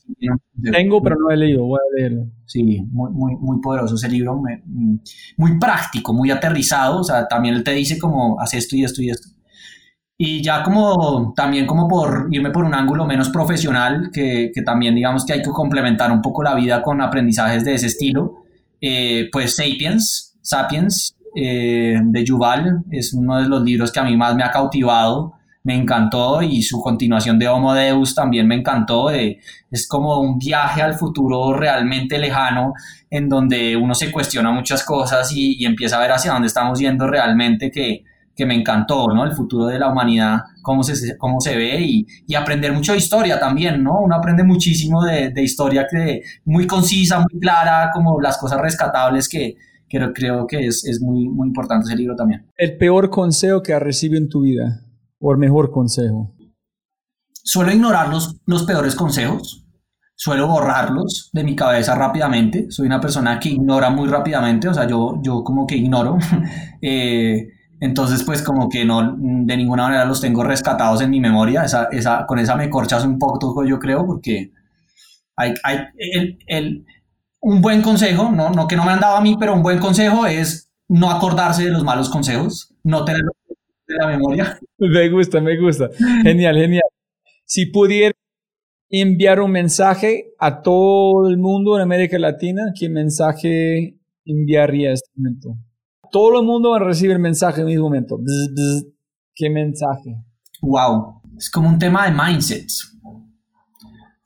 Tengo, 0.72 1.02
pero 1.02 1.16
no 1.16 1.30
he 1.30 1.36
leído, 1.36 1.64
voy 1.64 1.78
a 1.78 1.96
leerlo. 1.96 2.26
Sí, 2.46 2.82
muy, 2.90 3.10
muy, 3.10 3.36
muy 3.36 3.60
poderoso 3.60 3.96
ese 3.96 4.08
libro, 4.08 4.40
muy, 5.36 5.58
práctico, 5.58 6.12
muy 6.12 6.30
aterrizado, 6.30 7.00
o 7.00 7.04
sea, 7.04 7.26
también 7.26 7.54
él 7.54 7.64
te 7.64 7.72
dice 7.72 7.98
como, 7.98 8.40
haz 8.40 8.54
esto 8.54 8.76
y 8.76 8.84
esto 8.84 9.02
y 9.02 9.10
esto. 9.10 9.28
Y 10.18 10.42
ya 10.42 10.62
como, 10.62 11.34
también 11.36 11.66
como 11.66 11.88
por 11.88 12.28
irme 12.30 12.50
por 12.50 12.64
un 12.64 12.74
ángulo 12.74 13.04
menos 13.04 13.28
profesional, 13.28 14.10
que, 14.12 14.50
que 14.54 14.62
también 14.62 14.94
digamos 14.94 15.26
que 15.26 15.34
hay 15.34 15.42
que 15.42 15.50
complementar 15.50 16.10
un 16.10 16.22
poco 16.22 16.42
la 16.42 16.54
vida 16.54 16.82
con 16.82 17.02
aprendizajes 17.02 17.64
de 17.64 17.74
ese 17.74 17.86
estilo, 17.86 18.44
eh, 18.80 19.28
pues 19.32 19.56
Sapiens, 19.56 20.38
Sapiens, 20.40 21.16
eh, 21.34 22.00
de 22.02 22.24
Yuval, 22.24 22.84
es 22.90 23.12
uno 23.12 23.42
de 23.42 23.48
los 23.48 23.62
libros 23.62 23.92
que 23.92 24.00
a 24.00 24.04
mí 24.04 24.16
más 24.16 24.34
me 24.36 24.42
ha 24.42 24.50
cautivado 24.50 25.35
me 25.66 25.74
encantó 25.74 26.42
y 26.42 26.62
su 26.62 26.80
continuación 26.80 27.40
de 27.40 27.48
Homo 27.48 27.74
Deus 27.74 28.14
también 28.14 28.46
me 28.46 28.54
encantó. 28.54 29.10
es 29.10 29.88
como 29.88 30.20
un 30.20 30.38
viaje 30.38 30.80
al 30.80 30.94
futuro 30.94 31.54
realmente 31.54 32.20
lejano 32.20 32.72
en 33.10 33.28
donde 33.28 33.76
uno 33.76 33.92
se 33.92 34.12
cuestiona 34.12 34.52
muchas 34.52 34.84
cosas 34.84 35.32
y, 35.34 35.66
empieza 35.66 35.96
a 35.96 36.00
ver 36.00 36.12
hacia 36.12 36.32
dónde 36.32 36.46
estamos 36.46 36.78
yendo 36.78 37.08
realmente 37.08 37.72
que, 37.72 38.04
me 38.46 38.54
encantó, 38.54 39.08
¿no? 39.08 39.24
El 39.24 39.32
futuro 39.32 39.66
de 39.66 39.78
la 39.78 39.88
humanidad, 39.88 40.40
cómo 40.62 40.84
se, 40.84 41.16
cómo 41.16 41.40
se 41.40 41.56
ve 41.56 41.80
y, 41.80 42.34
aprender 42.36 42.72
mucho 42.72 42.92
de 42.92 42.98
historia 42.98 43.40
también, 43.40 43.82
¿no? 43.82 43.98
Uno 44.02 44.14
aprende 44.14 44.44
muchísimo 44.44 45.02
de, 45.02 45.42
historia 45.42 45.88
que 45.90 46.20
muy 46.44 46.68
concisa, 46.68 47.18
muy 47.18 47.40
clara, 47.40 47.90
como 47.92 48.20
las 48.20 48.38
cosas 48.38 48.60
rescatables 48.60 49.28
que, 49.28 49.56
creo 49.88 50.46
que 50.46 50.66
es, 50.68 50.84
es 50.84 51.00
muy, 51.00 51.28
muy 51.28 51.48
importante 51.48 51.86
ese 51.88 51.96
libro 51.96 52.14
también. 52.14 52.46
El 52.56 52.76
peor 52.76 53.10
consejo 53.10 53.64
que 53.64 53.72
has 53.72 53.82
recibido 53.82 54.22
en 54.22 54.28
tu 54.28 54.42
vida 54.42 54.85
el 55.32 55.38
mejor 55.38 55.70
consejo? 55.70 56.32
Suelo 57.32 57.72
ignorar 57.72 58.08
los, 58.08 58.40
los 58.46 58.64
peores 58.64 58.94
consejos, 58.94 59.64
suelo 60.16 60.48
borrarlos 60.48 61.30
de 61.32 61.44
mi 61.44 61.54
cabeza 61.54 61.94
rápidamente. 61.94 62.66
Soy 62.70 62.86
una 62.86 63.00
persona 63.00 63.38
que 63.38 63.50
ignora 63.50 63.90
muy 63.90 64.08
rápidamente, 64.08 64.68
o 64.68 64.74
sea, 64.74 64.86
yo, 64.86 65.20
yo 65.22 65.44
como 65.44 65.66
que 65.66 65.76
ignoro. 65.76 66.18
Eh, 66.82 67.48
entonces, 67.80 68.22
pues 68.22 68.42
como 68.42 68.68
que 68.68 68.84
no, 68.84 69.16
de 69.18 69.56
ninguna 69.56 69.84
manera 69.84 70.04
los 70.04 70.20
tengo 70.20 70.44
rescatados 70.44 71.00
en 71.00 71.10
mi 71.10 71.20
memoria. 71.20 71.64
Esa, 71.64 71.88
esa, 71.90 72.24
con 72.26 72.38
esa 72.38 72.54
me 72.54 72.70
corchas 72.70 73.04
un 73.04 73.18
poco, 73.18 73.64
yo 73.64 73.78
creo, 73.78 74.06
porque 74.06 74.52
hay, 75.36 75.54
hay 75.64 75.80
el, 75.96 76.38
el, 76.46 76.86
un 77.40 77.60
buen 77.60 77.82
consejo, 77.82 78.30
no, 78.30 78.50
no 78.50 78.68
que 78.68 78.76
no 78.76 78.84
me 78.84 78.92
han 78.92 79.00
dado 79.00 79.16
a 79.16 79.20
mí, 79.20 79.36
pero 79.38 79.54
un 79.54 79.62
buen 79.62 79.78
consejo 79.78 80.26
es 80.26 80.70
no 80.88 81.10
acordarse 81.10 81.64
de 81.64 81.70
los 81.70 81.84
malos 81.84 82.08
consejos, 82.08 82.74
no 82.84 83.04
tenerlos 83.04 83.34
la 83.98 84.08
memoria. 84.08 84.58
Me 84.78 85.08
gusta, 85.08 85.40
me 85.40 85.58
gusta. 85.58 85.88
Genial, 86.22 86.56
genial. 86.56 86.82
Si 87.44 87.66
pudiera 87.66 88.12
enviar 88.88 89.40
un 89.40 89.50
mensaje 89.50 90.32
a 90.38 90.62
todo 90.62 91.28
el 91.28 91.38
mundo 91.38 91.76
en 91.76 91.82
América 91.82 92.18
Latina, 92.18 92.72
¿qué 92.78 92.88
mensaje 92.88 93.98
enviaría 94.24 94.92
este 94.92 95.08
momento? 95.16 95.56
Todo 96.10 96.40
el 96.40 96.46
mundo 96.46 96.70
va 96.70 96.76
a 96.76 96.84
recibir 96.84 97.12
el 97.12 97.18
mensaje 97.18 97.62
en 97.62 97.68
este 97.68 97.80
momento. 97.80 98.18
¿Qué 99.34 99.50
mensaje? 99.50 100.16
Wow, 100.62 101.22
es 101.36 101.50
como 101.50 101.68
un 101.68 101.78
tema 101.78 102.06
de 102.06 102.12
mindsets. 102.12 102.96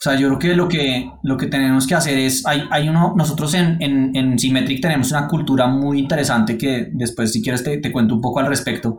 O 0.01 0.03
sea, 0.03 0.19
yo 0.19 0.29
creo 0.29 0.39
que 0.39 0.55
lo 0.55 0.67
que, 0.67 1.11
lo 1.23 1.37
que 1.37 1.47
tenemos 1.47 1.87
que 1.87 1.95
hacer 1.95 2.17
es, 2.17 2.47
hay, 2.47 2.63
hay 2.71 2.89
uno, 2.89 3.13
nosotros 3.15 3.53
en, 3.53 3.77
en, 3.83 4.17
en, 4.17 4.39
Symmetric 4.39 4.81
tenemos 4.81 5.11
una 5.11 5.29
cultura 5.29 5.67
muy 5.67 5.99
interesante 5.99 6.57
que 6.57 6.89
después 6.95 7.31
si 7.33 7.43
quieres 7.43 7.63
te, 7.63 7.77
te 7.77 7.93
cuento 7.93 8.15
un 8.15 8.23
poco 8.23 8.41
al 8.41 8.47
respecto, 8.47 8.99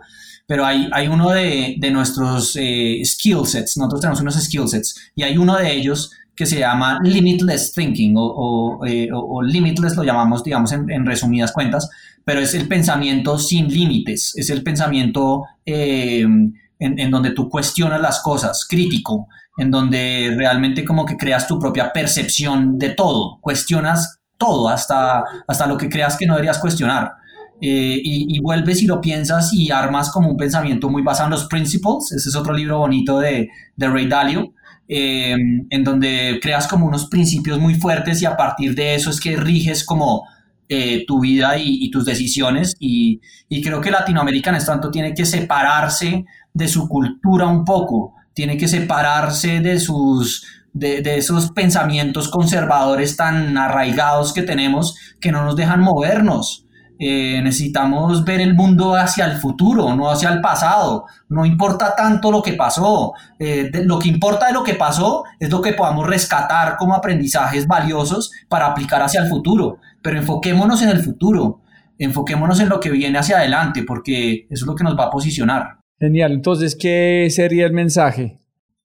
pero 0.51 0.65
hay, 0.65 0.89
hay 0.91 1.07
uno 1.07 1.29
de, 1.29 1.75
de 1.77 1.91
nuestros 1.91 2.57
eh, 2.59 2.99
skill 3.05 3.45
sets, 3.45 3.77
nosotros 3.77 4.01
tenemos 4.01 4.19
unos 4.19 4.35
skill 4.35 4.67
sets, 4.67 5.13
y 5.15 5.23
hay 5.23 5.37
uno 5.37 5.55
de 5.55 5.71
ellos 5.71 6.11
que 6.35 6.45
se 6.45 6.59
llama 6.59 6.99
Limitless 7.01 7.71
Thinking, 7.71 8.17
o, 8.17 8.25
o, 8.25 8.85
eh, 8.85 9.07
o 9.13 9.41
Limitless 9.41 9.95
lo 9.95 10.03
llamamos, 10.03 10.43
digamos, 10.43 10.73
en, 10.73 10.91
en, 10.91 11.05
resumidas 11.05 11.53
cuentas, 11.53 11.89
pero 12.25 12.41
es 12.41 12.53
el 12.53 12.67
pensamiento 12.67 13.37
sin 13.37 13.69
límites, 13.69 14.33
es 14.35 14.49
el 14.49 14.61
pensamiento 14.61 15.45
eh, 15.65 16.19
en, 16.19 16.53
en, 16.77 17.11
donde 17.11 17.31
tú 17.31 17.47
cuestionas 17.47 18.01
las 18.01 18.19
cosas, 18.19 18.67
crítico, 18.69 19.29
en 19.55 19.71
donde 19.71 20.33
realmente 20.35 20.83
como 20.83 21.05
que 21.05 21.15
creas 21.15 21.47
tu 21.47 21.61
propia 21.61 21.93
percepción 21.93 22.77
de 22.77 22.89
todo, 22.89 23.39
cuestionas 23.39 24.19
todo, 24.35 24.67
hasta, 24.67 25.23
hasta 25.47 25.65
lo 25.65 25.77
que 25.77 25.87
creas 25.87 26.17
que 26.17 26.25
no 26.25 26.33
deberías 26.33 26.59
cuestionar. 26.59 27.20
Eh, 27.63 28.01
y, 28.03 28.39
vuelves 28.39 28.81
y 28.81 28.87
lo 28.87 28.99
piensas 28.99 29.53
y 29.53 29.69
armas 29.69 30.09
como 30.09 30.29
un 30.29 30.37
pensamiento 30.37 30.89
muy 30.89 31.03
basado 31.03 31.27
en 31.27 31.31
los 31.31 31.45
principles. 31.45 32.11
Ese 32.11 32.29
es 32.29 32.35
otro 32.35 32.53
libro 32.53 32.79
bonito 32.79 33.19
de, 33.19 33.49
de 33.75 33.87
Ray 33.87 34.07
Dalio, 34.07 34.53
eh, 34.87 35.35
en 35.69 35.83
donde 35.83 36.39
creas 36.41 36.67
como 36.67 36.87
unos 36.87 37.05
principios 37.05 37.59
muy 37.59 37.75
fuertes 37.75 38.19
y 38.23 38.25
a 38.25 38.35
partir 38.35 38.73
de 38.73 38.95
eso 38.95 39.11
es 39.11 39.19
que 39.19 39.37
riges 39.37 39.85
como 39.85 40.23
eh, 40.69 41.05
tu 41.05 41.19
vida 41.19 41.55
y, 41.59 41.91
tus 41.91 42.03
decisiones. 42.03 42.75
Y, 42.79 43.21
y, 43.47 43.61
creo 43.61 43.79
que 43.79 43.91
Latinoamérica 43.91 44.49
en 44.49 44.55
este 44.55 44.71
tanto 44.71 44.89
tiene 44.89 45.13
que 45.13 45.25
separarse 45.25 46.25
de 46.53 46.67
su 46.67 46.89
cultura 46.89 47.45
un 47.45 47.63
poco, 47.63 48.15
tiene 48.33 48.57
que 48.57 48.67
separarse 48.67 49.59
de 49.59 49.79
sus... 49.79 50.47
De 50.73 51.17
esos 51.17 51.51
pensamientos 51.51 52.29
conservadores 52.29 53.17
tan 53.17 53.57
arraigados 53.57 54.31
que 54.31 54.41
tenemos 54.41 54.95
que 55.19 55.33
no 55.33 55.43
nos 55.43 55.57
dejan 55.57 55.81
movernos. 55.81 56.65
Eh, 57.03 57.41
necesitamos 57.41 58.23
ver 58.23 58.41
el 58.41 58.53
mundo 58.53 58.93
hacia 58.93 59.25
el 59.25 59.39
futuro, 59.39 59.95
no 59.95 60.11
hacia 60.11 60.29
el 60.29 60.39
pasado. 60.39 61.05
No 61.29 61.47
importa 61.47 61.95
tanto 61.95 62.31
lo 62.31 62.43
que 62.43 62.53
pasó. 62.53 63.13
Eh, 63.39 63.71
lo 63.85 63.97
que 63.97 64.07
importa 64.07 64.45
de 64.45 64.53
lo 64.53 64.63
que 64.63 64.75
pasó 64.75 65.23
es 65.39 65.49
lo 65.49 65.63
que 65.63 65.73
podamos 65.73 66.05
rescatar 66.05 66.77
como 66.77 66.93
aprendizajes 66.93 67.65
valiosos 67.65 68.31
para 68.47 68.67
aplicar 68.67 69.01
hacia 69.01 69.21
el 69.21 69.29
futuro. 69.29 69.79
Pero 70.03 70.19
enfoquémonos 70.19 70.83
en 70.83 70.89
el 70.89 70.99
futuro. 70.99 71.61
Enfoquémonos 71.97 72.59
en 72.59 72.69
lo 72.69 72.79
que 72.79 72.91
viene 72.91 73.17
hacia 73.17 73.37
adelante, 73.37 73.81
porque 73.81 74.45
eso 74.51 74.65
es 74.65 74.67
lo 74.67 74.75
que 74.75 74.83
nos 74.83 74.95
va 74.95 75.05
a 75.05 75.09
posicionar. 75.09 75.79
Genial. 75.99 76.33
Entonces, 76.33 76.77
¿qué 76.79 77.29
sería 77.31 77.65
el 77.65 77.73
mensaje? 77.73 78.37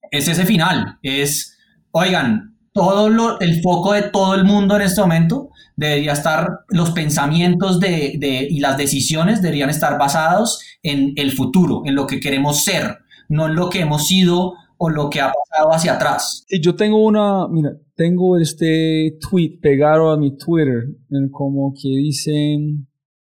Es 0.09 0.27
ese 0.27 0.43
final. 0.43 0.97
Es, 1.03 1.55
oigan, 1.91 2.57
todo 2.73 3.09
lo, 3.09 3.39
el 3.41 3.61
foco 3.61 3.93
de 3.93 4.01
todo 4.01 4.33
el 4.33 4.43
mundo 4.43 4.75
en 4.75 4.81
este 4.81 5.01
momento 5.01 5.51
debería 5.77 6.11
estar, 6.11 6.61
los 6.69 6.91
pensamientos 6.91 7.79
de, 7.79 8.15
de, 8.19 8.47
y 8.49 8.59
las 8.59 8.77
decisiones 8.77 9.41
deberían 9.41 9.69
estar 9.69 9.97
basados 9.97 10.61
en 10.83 11.13
el 11.15 11.31
futuro, 11.31 11.83
en 11.85 11.95
lo 11.95 12.07
que 12.07 12.19
queremos 12.19 12.63
ser, 12.63 12.97
no 13.29 13.45
en 13.45 13.55
lo 13.55 13.69
que 13.69 13.81
hemos 13.81 14.07
sido 14.07 14.53
o 14.77 14.89
lo 14.89 15.09
que 15.09 15.21
ha 15.21 15.31
pasado 15.31 15.71
hacia 15.71 15.93
atrás. 15.93 16.45
Y 16.49 16.61
yo 16.61 16.75
tengo 16.75 17.03
una, 17.03 17.47
mira, 17.47 17.71
tengo 17.95 18.37
este 18.37 19.17
tweet 19.29 19.59
pegado 19.61 20.11
a 20.11 20.17
mi 20.17 20.35
Twitter, 20.37 20.83
como 21.31 21.73
que 21.73 21.89
dicen, 21.89 22.87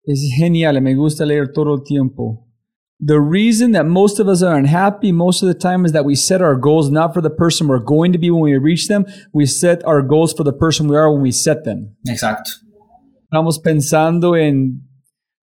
es 0.03 0.29
genial, 0.35 0.81
me 0.81 0.95
gusta 0.95 1.25
leer 1.25 1.51
todo 1.51 1.75
el 1.75 1.83
tiempo. 1.83 2.47
The 3.03 3.19
reason 3.19 3.71
that 3.71 3.87
most 3.87 4.19
of 4.19 4.27
us 4.27 4.43
are 4.43 4.55
unhappy 4.55 5.11
most 5.11 5.41
of 5.41 5.47
the 5.47 5.55
time 5.57 5.85
is 5.85 5.91
that 5.93 6.05
we 6.05 6.13
set 6.15 6.39
our 6.41 6.55
goals 6.55 6.91
not 6.91 7.13
for 7.15 7.21
the 7.21 7.31
person 7.31 7.67
we're 7.67 7.83
going 7.83 8.11
to 8.13 8.19
be 8.19 8.29
when 8.29 8.43
we 8.43 8.57
reach 8.57 8.87
them. 8.87 9.05
We 9.33 9.47
set 9.47 9.83
our 9.85 10.03
goals 10.03 10.33
for 10.33 10.43
the 10.43 10.53
person 10.53 10.87
we 10.87 10.95
are 10.95 11.11
when 11.11 11.23
we 11.23 11.31
set 11.31 11.63
them. 11.63 11.95
Exacto. 12.07 12.51
Estamos 13.23 13.57
pensando 13.59 14.35
en, 14.35 14.81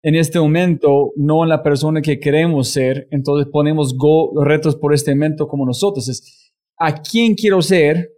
en 0.05 0.15
este 0.15 0.39
momento, 0.39 1.11
no 1.17 1.43
en 1.43 1.49
la 1.49 1.63
persona 1.65 2.01
que 2.01 2.21
queremos 2.21 2.69
ser. 2.69 3.09
Entonces 3.11 3.49
ponemos 3.51 3.97
go- 3.97 4.33
retos 4.45 4.77
por 4.77 4.95
este 4.95 5.13
momento 5.15 5.49
como 5.49 5.67
nosotros. 5.67 6.09
Es 6.09 6.53
a 6.79 6.93
quién 7.03 7.35
quiero 7.35 7.61
ser. 7.61 8.09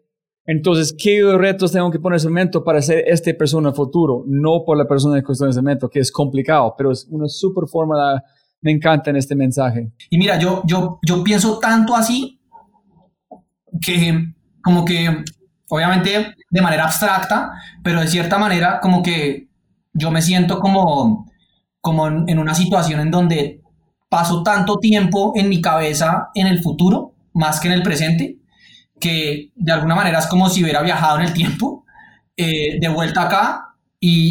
Entonces, 0.44 0.93
¿qué 0.99 1.23
retos 1.39 1.70
tengo 1.73 1.91
que 1.91 1.99
poner 2.01 2.17
en 2.17 2.20
ese 2.20 2.28
momento 2.28 2.62
para 2.65 2.83
ser 2.83 3.05
esta 3.07 3.33
persona 3.35 3.69
en 3.69 3.73
el 3.73 3.77
futuro? 3.77 4.25
No 4.27 4.65
por 4.67 4.77
la 4.77 4.86
persona 4.86 5.23
que 5.23 5.33
estoy 5.33 5.47
en 5.47 5.51
ese 5.51 5.60
momento, 5.62 5.89
que 5.89 6.01
es 6.01 6.10
complicado, 6.10 6.75
pero 6.77 6.91
es 6.91 7.07
una 7.09 7.28
super 7.28 7.67
forma, 7.69 7.97
de- 8.15 8.20
me 8.62 8.72
encanta 8.72 9.10
en 9.10 9.16
este 9.16 9.34
mensaje. 9.34 9.90
Y 10.10 10.18
mira, 10.18 10.39
yo, 10.39 10.62
yo, 10.66 10.98
yo 11.02 11.24
pienso 11.24 11.58
tanto 11.58 11.94
así 11.94 12.40
que 13.80 14.32
como 14.62 14.84
que, 14.84 15.24
obviamente 15.68 16.34
de 16.50 16.62
manera 16.62 16.84
abstracta, 16.84 17.52
pero 17.82 18.00
de 18.00 18.08
cierta 18.08 18.39
manera 18.39 18.80
como 18.80 19.02
que 19.02 19.48
yo 19.92 20.10
me 20.10 20.22
siento 20.22 20.58
como, 20.58 21.30
como 21.80 22.08
en, 22.08 22.39
una 22.39 22.55
situación 22.55 23.00
en 23.00 23.10
donde 23.10 23.60
paso 24.08 24.42
tanto 24.42 24.78
tiempo 24.78 25.32
en 25.36 25.48
mi 25.48 25.60
cabeza 25.60 26.28
en 26.34 26.48
el 26.48 26.60
futuro, 26.60 27.14
más 27.32 27.60
que 27.60 27.68
en 27.68 27.74
el 27.74 27.82
presente, 27.82 28.39
que 28.98 29.50
de 29.55 29.72
alguna 29.72 29.94
manera 29.94 30.18
es 30.18 30.26
como 30.26 30.48
si 30.48 30.62
hubiera 30.62 30.82
viajado 30.82 31.20
en 31.20 31.26
el 31.26 31.32
tiempo, 31.32 31.84
eh, 32.36 32.78
de 32.80 32.89
vuelta 32.89 33.22
acá, 33.22 33.69
y, 34.03 34.31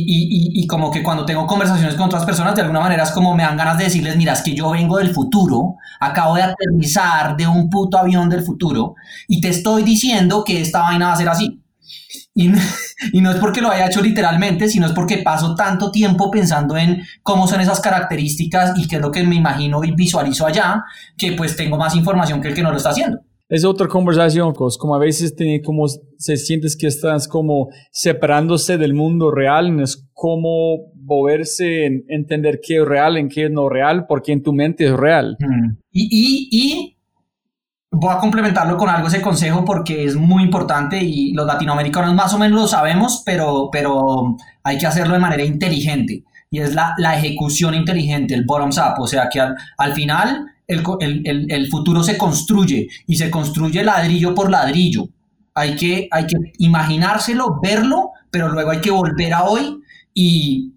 y- 0.57 0.63
y- 0.63 0.67
como 0.67 0.89
que 0.91 1.03
cuando 1.03 1.25
tengo 1.25 1.45
conversaciones 1.45 1.95
con 1.95 2.07
otras 2.07 2.25
personas, 2.25 2.55
de 2.55 2.61
alguna 2.61 2.79
manera 2.79 3.03
es 3.03 3.11
como 3.11 3.35
me 3.35 3.43
dan 3.43 3.55
ganas 3.57 3.77
de 3.77 3.83
decirles, 3.85 4.17
mira, 4.17 4.33
es 4.33 4.41
que 4.41 4.55
yo 4.55 4.71
vengo 4.71 4.97
del 4.97 5.13
futuro, 5.13 5.75
acabo 5.99 6.35
de 6.35 6.41
aterrizar 6.43 7.37
de 7.37 7.47
un 7.47 7.69
puto 7.69 7.97
avión 7.99 8.29
del 8.29 8.41
futuro, 8.43 8.95
y 9.27 9.39
te 9.41 9.49
estoy 9.49 9.83
diciendo 9.83 10.43
que 10.43 10.61
esta 10.61 10.81
vaina 10.81 11.07
va 11.07 11.13
a 11.13 11.17
ser 11.17 11.29
así. 11.29 11.61
Y, 12.33 12.51
y 13.13 13.21
no 13.21 13.31
es 13.31 13.37
porque 13.37 13.61
lo 13.61 13.71
haya 13.71 13.87
hecho 13.87 14.01
literalmente, 14.01 14.67
sino 14.69 14.87
es 14.87 14.93
porque 14.93 15.17
paso 15.19 15.55
tanto 15.55 15.91
tiempo 15.91 16.31
pensando 16.31 16.77
en 16.77 17.03
cómo 17.23 17.47
son 17.47 17.61
esas 17.61 17.79
características 17.81 18.77
y 18.77 18.87
qué 18.87 18.97
es 18.97 19.01
lo 19.01 19.11
que 19.11 19.23
me 19.23 19.35
imagino 19.35 19.83
y 19.83 19.91
visualizo 19.93 20.45
allá, 20.45 20.83
que 21.17 21.33
pues 21.33 21.55
tengo 21.55 21.77
más 21.77 21.95
información 21.95 22.41
que 22.41 22.49
el 22.49 22.55
que 22.55 22.63
no 22.63 22.71
lo 22.71 22.77
está 22.77 22.89
haciendo. 22.91 23.19
Es 23.49 23.65
otra 23.65 23.87
conversación, 23.87 24.53
cos, 24.53 24.77
como 24.77 24.93
a 24.95 24.99
veces 24.99 25.35
tiene 25.35 25.63
como 25.63 25.87
se 25.87 26.37
sientes 26.37 26.77
que 26.77 26.85
estás 26.85 27.27
como 27.27 27.69
separándose 27.91 28.77
del 28.77 28.93
mundo 28.93 29.31
real, 29.31 29.79
es 29.81 30.07
como 30.13 30.91
moverse 30.93 31.87
en 31.87 32.05
entender 32.09 32.59
qué 32.63 32.77
es 32.77 32.85
real, 32.87 33.17
en 33.17 33.27
qué 33.27 33.45
es 33.45 33.51
no 33.51 33.67
real, 33.67 34.05
porque 34.07 34.33
en 34.33 34.43
tu 34.43 34.53
mente 34.53 34.85
es 34.85 34.93
real. 34.93 35.35
Y, 35.91 36.07
y, 36.11 36.49
y 36.51 36.97
voy 37.91 38.13
a 38.13 38.19
complementarlo 38.19 38.77
con 38.77 38.87
algo 38.87 39.07
ese 39.07 39.21
consejo 39.21 39.65
porque 39.65 40.05
es 40.05 40.15
muy 40.15 40.43
importante 40.43 41.01
y 41.01 41.33
los 41.33 41.47
latinoamericanos 41.47 42.13
más 42.13 42.31
o 42.35 42.37
menos 42.37 42.61
lo 42.61 42.67
sabemos, 42.67 43.23
pero, 43.25 43.69
pero 43.71 44.37
hay 44.63 44.77
que 44.77 44.85
hacerlo 44.85 45.15
de 45.15 45.19
manera 45.21 45.43
inteligente. 45.43 46.23
Y 46.51 46.59
es 46.59 46.75
la, 46.75 46.93
la 46.97 47.17
ejecución 47.17 47.73
inteligente, 47.73 48.35
el 48.35 48.45
bottoms 48.45 48.77
up. 48.77 49.01
O 49.01 49.07
sea 49.07 49.27
que 49.31 49.39
al, 49.39 49.55
al 49.77 49.93
final 49.93 50.45
el, 50.69 50.83
el- 51.25 51.51
el- 51.51 51.67
futuro 51.67 52.03
se 52.03 52.17
construye 52.17 52.87
y 53.07 53.15
se 53.17 53.29
construye 53.29 53.83
ladrillo 53.83 54.33
por 54.33 54.49
ladrillo. 54.49 55.09
Hay 55.55 55.75
que, 55.75 56.07
hay 56.11 56.25
que 56.27 56.37
imaginárselo, 56.59 57.59
verlo, 57.61 58.11
pero 58.31 58.47
luego 58.49 58.71
hay 58.71 58.79
que 58.79 58.91
volver 58.91 59.33
a 59.33 59.43
hoy 59.45 59.79
y 60.13 60.71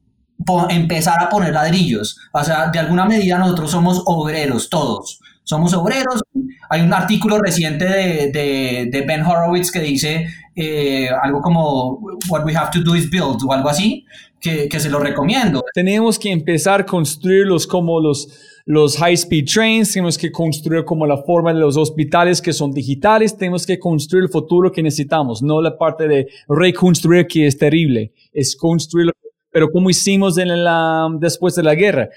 empezar 0.71 1.23
a 1.23 1.29
poner 1.29 1.53
ladrillos. 1.53 2.19
O 2.33 2.43
sea, 2.43 2.69
de 2.71 2.79
alguna 2.79 3.05
medida 3.05 3.39
nosotros 3.39 3.71
somos 3.71 4.03
obreros, 4.07 4.69
todos. 4.69 5.21
Somos 5.45 5.73
obreros. 5.75 6.23
Hay 6.71 6.81
un 6.81 6.93
artículo 6.95 7.39
reciente 7.39 7.85
de, 7.85 8.31
de- 8.33 8.89
de 8.91 9.01
Ben 9.07 9.23
Horowitz 9.25 9.71
que 9.71 9.81
dice 9.81 10.27
eh, 10.57 11.09
algo 11.23 11.41
como 11.41 11.99
What 12.29 12.45
we 12.45 12.55
have 12.57 12.71
to 12.73 12.81
do 12.83 12.95
is 12.97 13.11
build 13.11 13.41
o 13.47 13.53
algo 13.53 13.69
así, 13.69 14.05
que, 14.41 14.69
que 14.69 14.81
se 14.81 14.89
lo 14.91 14.99
recomiendo. 14.99 15.63
Tenemos 15.75 16.19
que 16.19 16.31
empezar 16.33 16.81
a 16.83 16.87
construirlos 16.87 17.67
como 17.67 18.01
los, 18.01 18.29
los 18.65 18.97
high-speed 18.97 19.47
trains, 19.53 19.93
tenemos 19.93 20.17
que 20.17 20.31
construir 20.31 20.85
como 20.85 21.07
la 21.07 21.19
forma 21.19 21.53
de 21.53 21.61
los 21.61 21.77
hospitales 21.77 22.41
que 22.41 22.53
son 22.53 22.73
digitales, 22.73 23.37
tenemos 23.37 23.67
que 23.67 23.79
construir 23.79 24.25
el 24.25 24.31
futuro 24.31 24.71
que 24.71 24.83
necesitamos, 24.83 25.43
no 25.43 25.61
la 25.61 25.77
parte 25.77 26.07
de 26.07 26.29
reconstruir 26.49 27.27
que 27.27 27.47
es 27.47 27.59
terrible, 27.59 28.13
es 28.33 28.57
construirlo, 28.57 29.13
pero 29.51 29.71
como 29.71 29.91
hicimos 29.91 30.39
en 30.39 30.65
la, 30.65 31.09
después 31.19 31.55
de 31.55 31.63
la 31.63 31.75
guerra, 31.75 32.09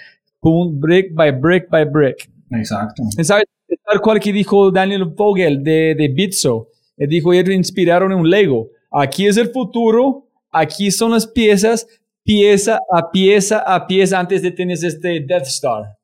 Boom, 0.45 0.79
brick 0.79 1.11
by 1.15 1.31
brick 1.31 1.67
by 1.71 1.85
brick. 1.85 2.29
Exacto. 2.51 3.01
¿Sabes? 3.23 3.45
Tal 3.83 3.99
cual 3.99 4.19
que 4.19 4.31
dijo 4.31 4.69
Daniel 4.69 5.05
Vogel 5.05 5.63
de, 5.63 5.95
de 5.97 6.07
Bitso. 6.07 6.67
Él 6.97 7.09
dijo, 7.09 7.33
ellos 7.33 7.49
inspiraron 7.49 8.11
en 8.11 8.19
un 8.19 8.29
Lego. 8.29 8.69
Aquí 8.91 9.25
es 9.25 9.37
el 9.37 9.49
futuro, 9.49 10.27
aquí 10.51 10.91
son 10.91 11.11
las 11.11 11.25
piezas, 11.25 11.87
pieza 12.23 12.79
a 12.91 13.09
pieza 13.09 13.57
a 13.57 13.87
pieza 13.87 14.19
antes 14.19 14.43
de 14.43 14.51
tener 14.51 14.77
este 14.77 15.19
Death 15.19 15.47
Star. 15.47 15.97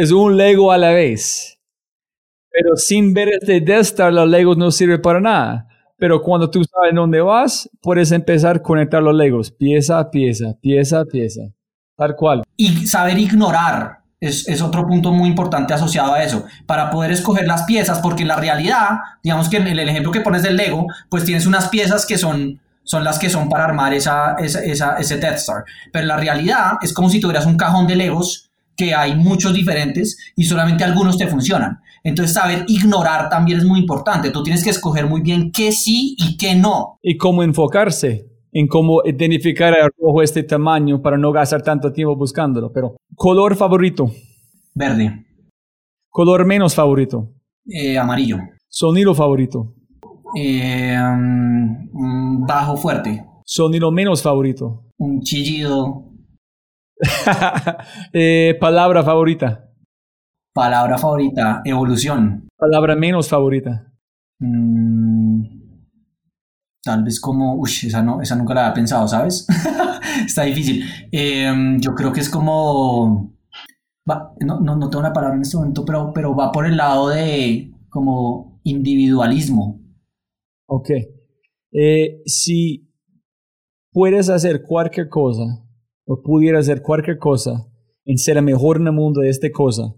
Es 0.00 0.12
un 0.12 0.34
Lego 0.38 0.72
a 0.72 0.78
la 0.78 0.92
vez. 0.92 1.58
Pero 2.50 2.74
sin 2.74 3.12
ver 3.12 3.28
este 3.38 3.60
Death 3.60 3.82
Star, 3.82 4.10
los 4.10 4.26
Legos 4.26 4.56
no 4.56 4.70
sirven 4.70 5.02
para 5.02 5.20
nada. 5.20 5.68
Pero 5.98 6.22
cuando 6.22 6.48
tú 6.48 6.64
sabes 6.64 6.94
dónde 6.94 7.20
vas, 7.20 7.68
puedes 7.82 8.10
empezar 8.10 8.56
a 8.56 8.62
conectar 8.62 9.02
los 9.02 9.14
Legos, 9.14 9.50
pieza 9.50 9.98
a 9.98 10.10
pieza, 10.10 10.54
pieza 10.58 11.00
a 11.00 11.04
pieza. 11.04 11.42
Tal 11.98 12.16
cual. 12.16 12.42
Y 12.56 12.86
saber 12.86 13.18
ignorar 13.18 13.98
es, 14.18 14.48
es 14.48 14.62
otro 14.62 14.86
punto 14.86 15.12
muy 15.12 15.28
importante 15.28 15.74
asociado 15.74 16.14
a 16.14 16.24
eso, 16.24 16.46
para 16.64 16.90
poder 16.90 17.10
escoger 17.10 17.46
las 17.46 17.64
piezas, 17.64 17.98
porque 17.98 18.22
en 18.22 18.28
la 18.28 18.36
realidad, 18.36 19.00
digamos 19.22 19.50
que 19.50 19.58
en 19.58 19.66
el, 19.66 19.78
ejemplo 19.80 20.12
que 20.12 20.22
pones 20.22 20.42
del 20.42 20.56
Lego, 20.56 20.86
pues 21.10 21.26
tienes 21.26 21.44
unas 21.44 21.68
piezas 21.68 22.06
que 22.06 22.16
son, 22.16 22.58
son 22.84 23.04
las 23.04 23.18
que 23.18 23.28
son 23.28 23.50
para 23.50 23.66
armar 23.66 23.92
esa, 23.92 24.36
esa, 24.38 24.64
esa- 24.64 24.96
ese 24.96 25.18
Death 25.18 25.36
Star, 25.36 25.64
pero 25.92 26.06
la 26.06 26.16
realidad 26.16 26.78
es 26.80 26.94
como 26.94 27.10
si 27.10 27.20
tuvieras 27.20 27.44
un 27.44 27.58
cajón 27.58 27.86
de 27.86 27.96
Legos 27.96 28.49
que 28.80 28.94
hay 28.94 29.14
muchos 29.14 29.52
diferentes 29.52 30.32
y 30.34 30.44
solamente 30.44 30.84
algunos 30.84 31.18
te 31.18 31.26
funcionan. 31.26 31.80
Entonces 32.02 32.32
saber 32.32 32.64
ignorar 32.66 33.28
también 33.28 33.58
es 33.58 33.64
muy 33.66 33.78
importante, 33.78 34.30
tú 34.30 34.42
tienes 34.42 34.64
que 34.64 34.70
escoger 34.70 35.06
muy 35.06 35.20
bien 35.20 35.52
qué 35.52 35.70
sí 35.70 36.16
y 36.18 36.38
qué 36.38 36.54
no. 36.54 36.98
y 37.02 37.18
cómo 37.18 37.42
enfocarse 37.42 38.26
en 38.52 38.66
cómo 38.68 39.02
identificar 39.04 39.74
el 39.74 39.90
rojo 39.98 40.22
este 40.22 40.42
tamaño 40.44 41.02
para 41.02 41.18
no 41.18 41.30
gastar 41.30 41.62
tanto 41.62 41.92
tiempo 41.92 42.16
buscándolo. 42.16 42.72
Pero 42.72 42.96
color 43.14 43.54
favorito, 43.54 44.10
Verde, 44.74 45.26
color 46.08 46.46
menos 46.46 46.74
favorito, 46.74 47.28
eh, 47.66 47.98
amarillo, 47.98 48.38
sonido 48.66 49.14
favorito, 49.14 49.74
eh, 50.38 50.98
mm, 50.98 52.46
bajo 52.46 52.78
fuerte, 52.78 53.26
sonido 53.44 53.92
menos 53.92 54.22
favorito, 54.22 54.84
un 54.96 55.20
chillido, 55.20 56.09
Eh, 58.12 58.56
palabra 58.60 59.02
favorita, 59.02 59.66
Palabra 60.54 60.98
favorita, 60.98 61.62
evolución. 61.64 62.48
palabra 62.56 62.94
menos 62.96 63.28
favorita, 63.28 63.86
Mm, 64.42 65.44
tal 66.82 67.04
vez 67.04 67.20
como, 67.20 67.54
uy, 67.56 67.70
esa, 67.86 68.02
no, 68.02 68.22
esa 68.22 68.36
nunca 68.36 68.54
la 68.54 68.62
había 68.62 68.74
pensado, 68.74 69.06
¿sabes? 69.06 69.46
Está 70.26 70.44
difícil. 70.44 70.82
Em, 71.12 71.78
yo 71.78 71.94
creo 71.94 72.10
que 72.12 72.20
es 72.20 72.30
como, 72.30 73.34
va- 74.10 74.32
no, 74.40 74.60
no, 74.60 74.76
no 74.76 74.88
tengo 74.88 75.00
una 75.00 75.12
palabra 75.12 75.36
en 75.36 75.42
este 75.42 75.58
momento, 75.58 75.84
pero, 75.84 76.10
pero 76.14 76.34
va 76.34 76.50
por 76.52 76.64
el 76.66 76.76
lado 76.78 77.10
de 77.10 77.70
como 77.90 78.60
individualismo. 78.64 79.78
ok. 80.66 80.90
Eh, 81.72 82.22
si 82.26 82.90
puedes 83.92 84.28
hacer 84.30 84.62
cualquier 84.64 85.08
cosa 85.08 85.44
o 86.12 86.20
pudieras 86.22 86.62
hacer 86.68 86.82
cualquier 86.82 87.18
cosa 87.18 87.66
en 88.04 88.18
ser 88.18 88.36
el 88.36 88.42
mejor 88.44 88.78
en 88.78 88.86
el 88.88 88.92
mundo 88.92 89.20
de 89.20 89.28
esta 89.30 89.48
cosa, 89.52 89.94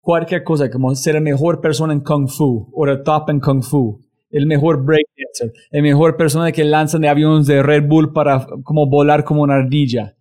cualquier 0.00 0.44
cosa, 0.44 0.70
como 0.70 0.94
ser 0.94 1.14
la 1.14 1.20
mejor 1.20 1.60
persona 1.60 1.92
en 1.92 2.00
Kung 2.00 2.28
Fu 2.28 2.68
o 2.72 2.86
el 2.86 3.02
top 3.02 3.30
en 3.30 3.40
Kung 3.40 3.62
Fu, 3.62 4.00
el 4.30 4.46
mejor 4.46 4.84
breakdancer, 4.84 5.52
el 5.70 5.82
mejor 5.82 6.16
persona 6.16 6.52
que 6.52 6.64
lanzan 6.64 7.00
de 7.02 7.08
aviones 7.08 7.46
de 7.46 7.62
Red 7.62 7.88
Bull 7.88 8.12
para 8.12 8.46
como 8.62 8.86
volar 8.88 9.24
como 9.24 9.42
una 9.42 9.54
ardilla. 9.54 10.14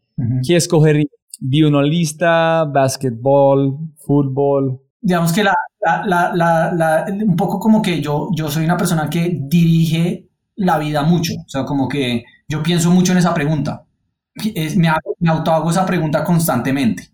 ¿Qué 0.47 0.55
escogería? 0.55 1.05
Violinista, 1.39 2.63
básquetbol, 2.65 3.77
fútbol. 3.97 4.79
digamos 5.01 5.33
que 5.33 5.43
la, 5.43 5.53
la, 5.81 6.03
la, 6.05 6.33
la- 6.35 6.71
la- 6.73 7.05
un 7.25 7.35
poco 7.35 7.59
como 7.59 7.81
que 7.81 7.99
yo, 8.01 8.29
yo 8.35 8.49
soy 8.49 8.63
una 8.65 8.77
persona 8.77 9.09
que 9.09 9.37
dirige 9.49 10.29
la 10.55 10.77
vida 10.77 11.01
mucho, 11.03 11.33
o 11.45 11.49
sea, 11.49 11.65
como 11.65 11.87
que 11.87 12.23
yo 12.47 12.61
pienso 12.63 12.91
mucho 12.91 13.11
en 13.11 13.17
esa 13.17 13.33
pregunta, 13.33 13.85
Es- 14.35 14.75
me, 14.75 14.87
hago- 14.89 15.15
auto 15.27 15.51
hago 15.51 15.69
esa 15.71 15.85
pregunta 15.85 16.23
constantemente, 16.23 17.09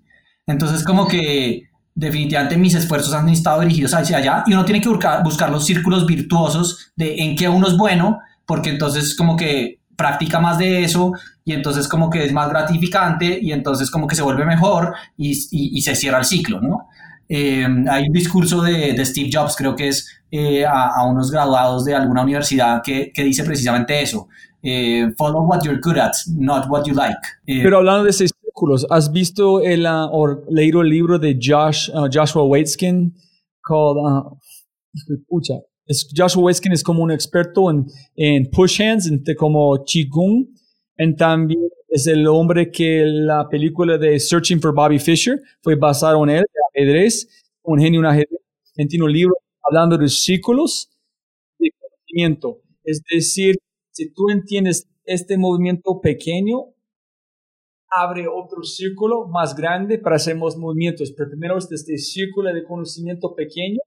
entonces 0.48 0.84
como 0.84 1.08
que 1.08 1.64
definitivamente 1.94 2.56
mis 2.58 2.76
esfuerzos 2.76 3.14
han 3.14 3.28
estado 3.28 3.60
dirigidos 3.62 3.94
hacia 3.94 4.18
allá 4.18 4.44
y 4.48 4.54
uno 4.54 4.64
tiene 4.64 4.80
que 4.80 4.88
buscar, 4.88 5.50
los 5.52 5.66
círculos 5.66 6.06
virtuosos 6.06 6.94
de 6.96 7.16
en 7.18 7.36
qué 7.36 7.50
uno 7.50 7.68
es 7.68 7.76
bueno, 7.78 8.20
porque 8.46 8.70
entonces 8.70 9.16
como 9.18 9.36
que 9.36 9.80
practica 9.98 10.40
más 10.40 10.58
de 10.58 10.84
eso 10.86 11.12
y 11.44 11.52
entonces 11.52 11.90
como 11.90 12.10
que 12.10 12.24
es 12.26 12.32
más 12.32 12.50
gratificante 12.50 13.38
y 13.42 13.52
entonces 13.52 13.92
como 13.92 14.08
que 14.08 14.16
se 14.16 14.22
vuelve 14.22 14.46
mejor 14.46 14.94
y, 15.18 15.34
se 15.82 15.96
cierra 15.96 16.20
el 16.20 16.26
ciclo, 16.26 16.62
¿no? 16.62 16.88
Eh, 17.28 17.68
hay 17.90 18.04
un 18.08 18.14
discurso 18.14 18.62
de, 18.62 19.06
Steve 19.06 19.30
Jobs, 19.32 19.56
creo 19.58 19.76
que 19.76 19.90
es 19.90 20.08
eh, 20.32 20.66
a, 20.66 21.04
unos 21.06 21.30
graduados 21.32 21.84
de 21.84 21.94
alguna 21.96 22.24
universidad 22.24 22.82
que 22.82 23.12
dice 23.18 23.44
precisamente 23.44 24.02
eso. 24.02 24.30
Eh, 24.62 25.10
follow 25.18 25.46
what 25.48 25.64
you're 25.64 25.80
good 25.80 25.98
at, 25.98 26.14
not 26.28 26.70
what 26.70 26.86
you 26.86 26.94
like. 26.94 27.18
Eh, 27.48 27.62
Pero 27.64 27.78
hablando 27.78 28.04
de 28.04 28.10
esos 28.10 28.32
círculos, 28.44 28.86
¿has 28.90 29.12
visto 29.12 29.62
el, 29.62 29.86
uh, 29.86 30.10
o 30.12 30.44
leído 30.50 30.82
el 30.82 30.90
libro 30.90 31.18
de 31.18 31.38
Josh, 31.42 31.90
uh, 31.90 32.10
Joshua 32.12 32.44
Waitzkin 32.44 33.14
called, 33.64 33.98
uh, 33.98 34.38
escucha, 34.94 35.54
es, 35.88 36.10
Joshua 36.16 36.44
Waitzkin 36.44 36.74
es 36.74 36.84
como 36.84 37.04
un 37.04 37.12
experto 37.12 37.72
en, 37.72 37.88
en 38.16 38.50
push 38.52 38.82
hands, 38.82 39.08
en, 39.08 39.24
como 39.36 39.84
Qigong, 39.86 40.48
y 40.98 41.16
también 41.16 41.70
es 41.88 42.06
el 42.08 42.28
hombre 42.28 42.70
que 42.70 43.04
la 43.06 43.48
película 43.48 43.98
de 43.98 44.20
Searching 44.20 44.60
for 44.60 44.74
Bobby 44.74 45.00
Fischer 45.00 45.42
fue 45.62 45.76
basado 45.76 46.22
en 46.24 46.30
él, 46.32 46.42
de 46.44 46.82
ajedrez, 46.84 47.28
un 47.64 47.80
genio 47.80 48.02
un 48.02 48.06
ajedrez, 48.06 48.42
tiene 48.88 49.06
un 49.06 49.12
libro 49.12 49.36
hablando 49.64 49.98
de 49.98 50.10
círculos 50.10 50.90
de 51.58 51.72
conocimiento. 51.72 52.62
Es 52.84 53.02
decir, 53.10 53.56
si 54.00 54.14
tú 54.14 54.30
entiendes 54.30 54.88
este 55.04 55.38
movimiento 55.38 56.00
pequeño, 56.02 56.74
abre 57.90 58.28
otro 58.28 58.64
círculo 58.64 59.28
más 59.28 59.56
grande 59.56 59.98
para 59.98 60.16
hacer 60.16 60.38
más 60.38 60.56
movimientos. 60.56 61.12
Pero 61.18 61.32
primero 61.32 61.58
es 61.58 61.70
este 61.70 61.98
círculo 61.98 62.54
de 62.54 62.64
conocimiento 62.64 63.36
pequeño 63.36 63.80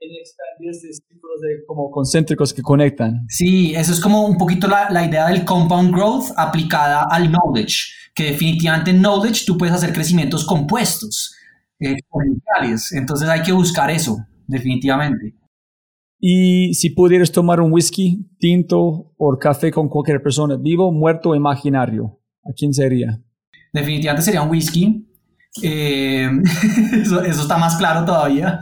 y 0.00 0.18
expandir 0.18 0.70
estos 0.70 0.96
círculos 1.06 1.40
de, 1.40 1.64
como 1.66 1.88
concéntricos 1.92 2.52
que 2.52 2.62
conectan. 2.62 3.24
Sí, 3.28 3.74
eso 3.76 3.92
es 3.92 4.00
como 4.00 4.26
un 4.26 4.36
poquito 4.36 4.66
la, 4.66 4.90
la 4.90 5.06
idea 5.06 5.28
del 5.28 5.44
compound 5.44 5.94
growth 5.94 6.32
aplicada 6.36 7.06
al 7.08 7.30
knowledge, 7.30 7.92
que 8.12 8.24
definitivamente 8.24 8.90
en 8.90 9.00
knowledge 9.00 9.44
tú 9.46 9.56
puedes 9.56 9.74
hacer 9.74 9.92
crecimientos 9.92 10.44
compuestos, 10.44 11.36
exponenciales. 11.78 12.90
Entonces 12.92 13.28
hay 13.28 13.42
que 13.42 13.52
buscar 13.52 13.88
eso, 13.88 14.16
definitivamente. 14.48 15.36
Y 16.24 16.72
si 16.74 16.90
pudieras 16.90 17.32
tomar 17.32 17.60
un 17.60 17.72
whisky, 17.72 18.24
tinto 18.38 19.12
o 19.16 19.38
café 19.40 19.72
con 19.72 19.88
cualquier 19.88 20.22
persona, 20.22 20.56
vivo, 20.56 20.92
muerto 20.92 21.30
o 21.30 21.34
imaginario, 21.34 22.20
¿a 22.44 22.52
quién 22.56 22.72
sería? 22.72 23.20
Definitivamente 23.72 24.22
sería 24.22 24.40
un 24.40 24.50
whisky. 24.50 25.04
Eh, 25.64 26.30
eso, 27.02 27.24
está 27.24 27.58
más 27.58 27.74
claro 27.74 28.04
todavía. 28.04 28.60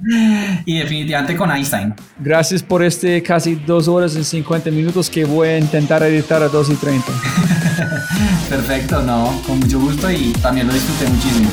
y 0.64 0.78
definitivamente 0.78 1.36
con 1.36 1.50
Einstein. 1.50 1.94
Gracias 2.18 2.62
por 2.62 2.82
este 2.82 3.22
casi 3.22 3.56
dos 3.56 3.86
horas 3.86 4.16
y 4.16 4.24
50 4.24 4.70
minutos 4.70 5.10
que 5.10 5.26
voy 5.26 5.48
a 5.48 5.58
intentar 5.58 6.02
editar 6.02 6.42
a 6.42 6.48
2 6.48 6.70
y 6.70 6.74
30. 6.76 7.04
Perfecto, 8.48 9.02
no, 9.02 9.38
con 9.46 9.60
mucho 9.60 9.78
gusto 9.78 10.10
y 10.10 10.32
también 10.40 10.66
lo 10.66 10.72
disfruté 10.72 11.12
muchísimo. 11.12 11.50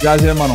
Gracias, 0.00 0.28
hermano. 0.28 0.54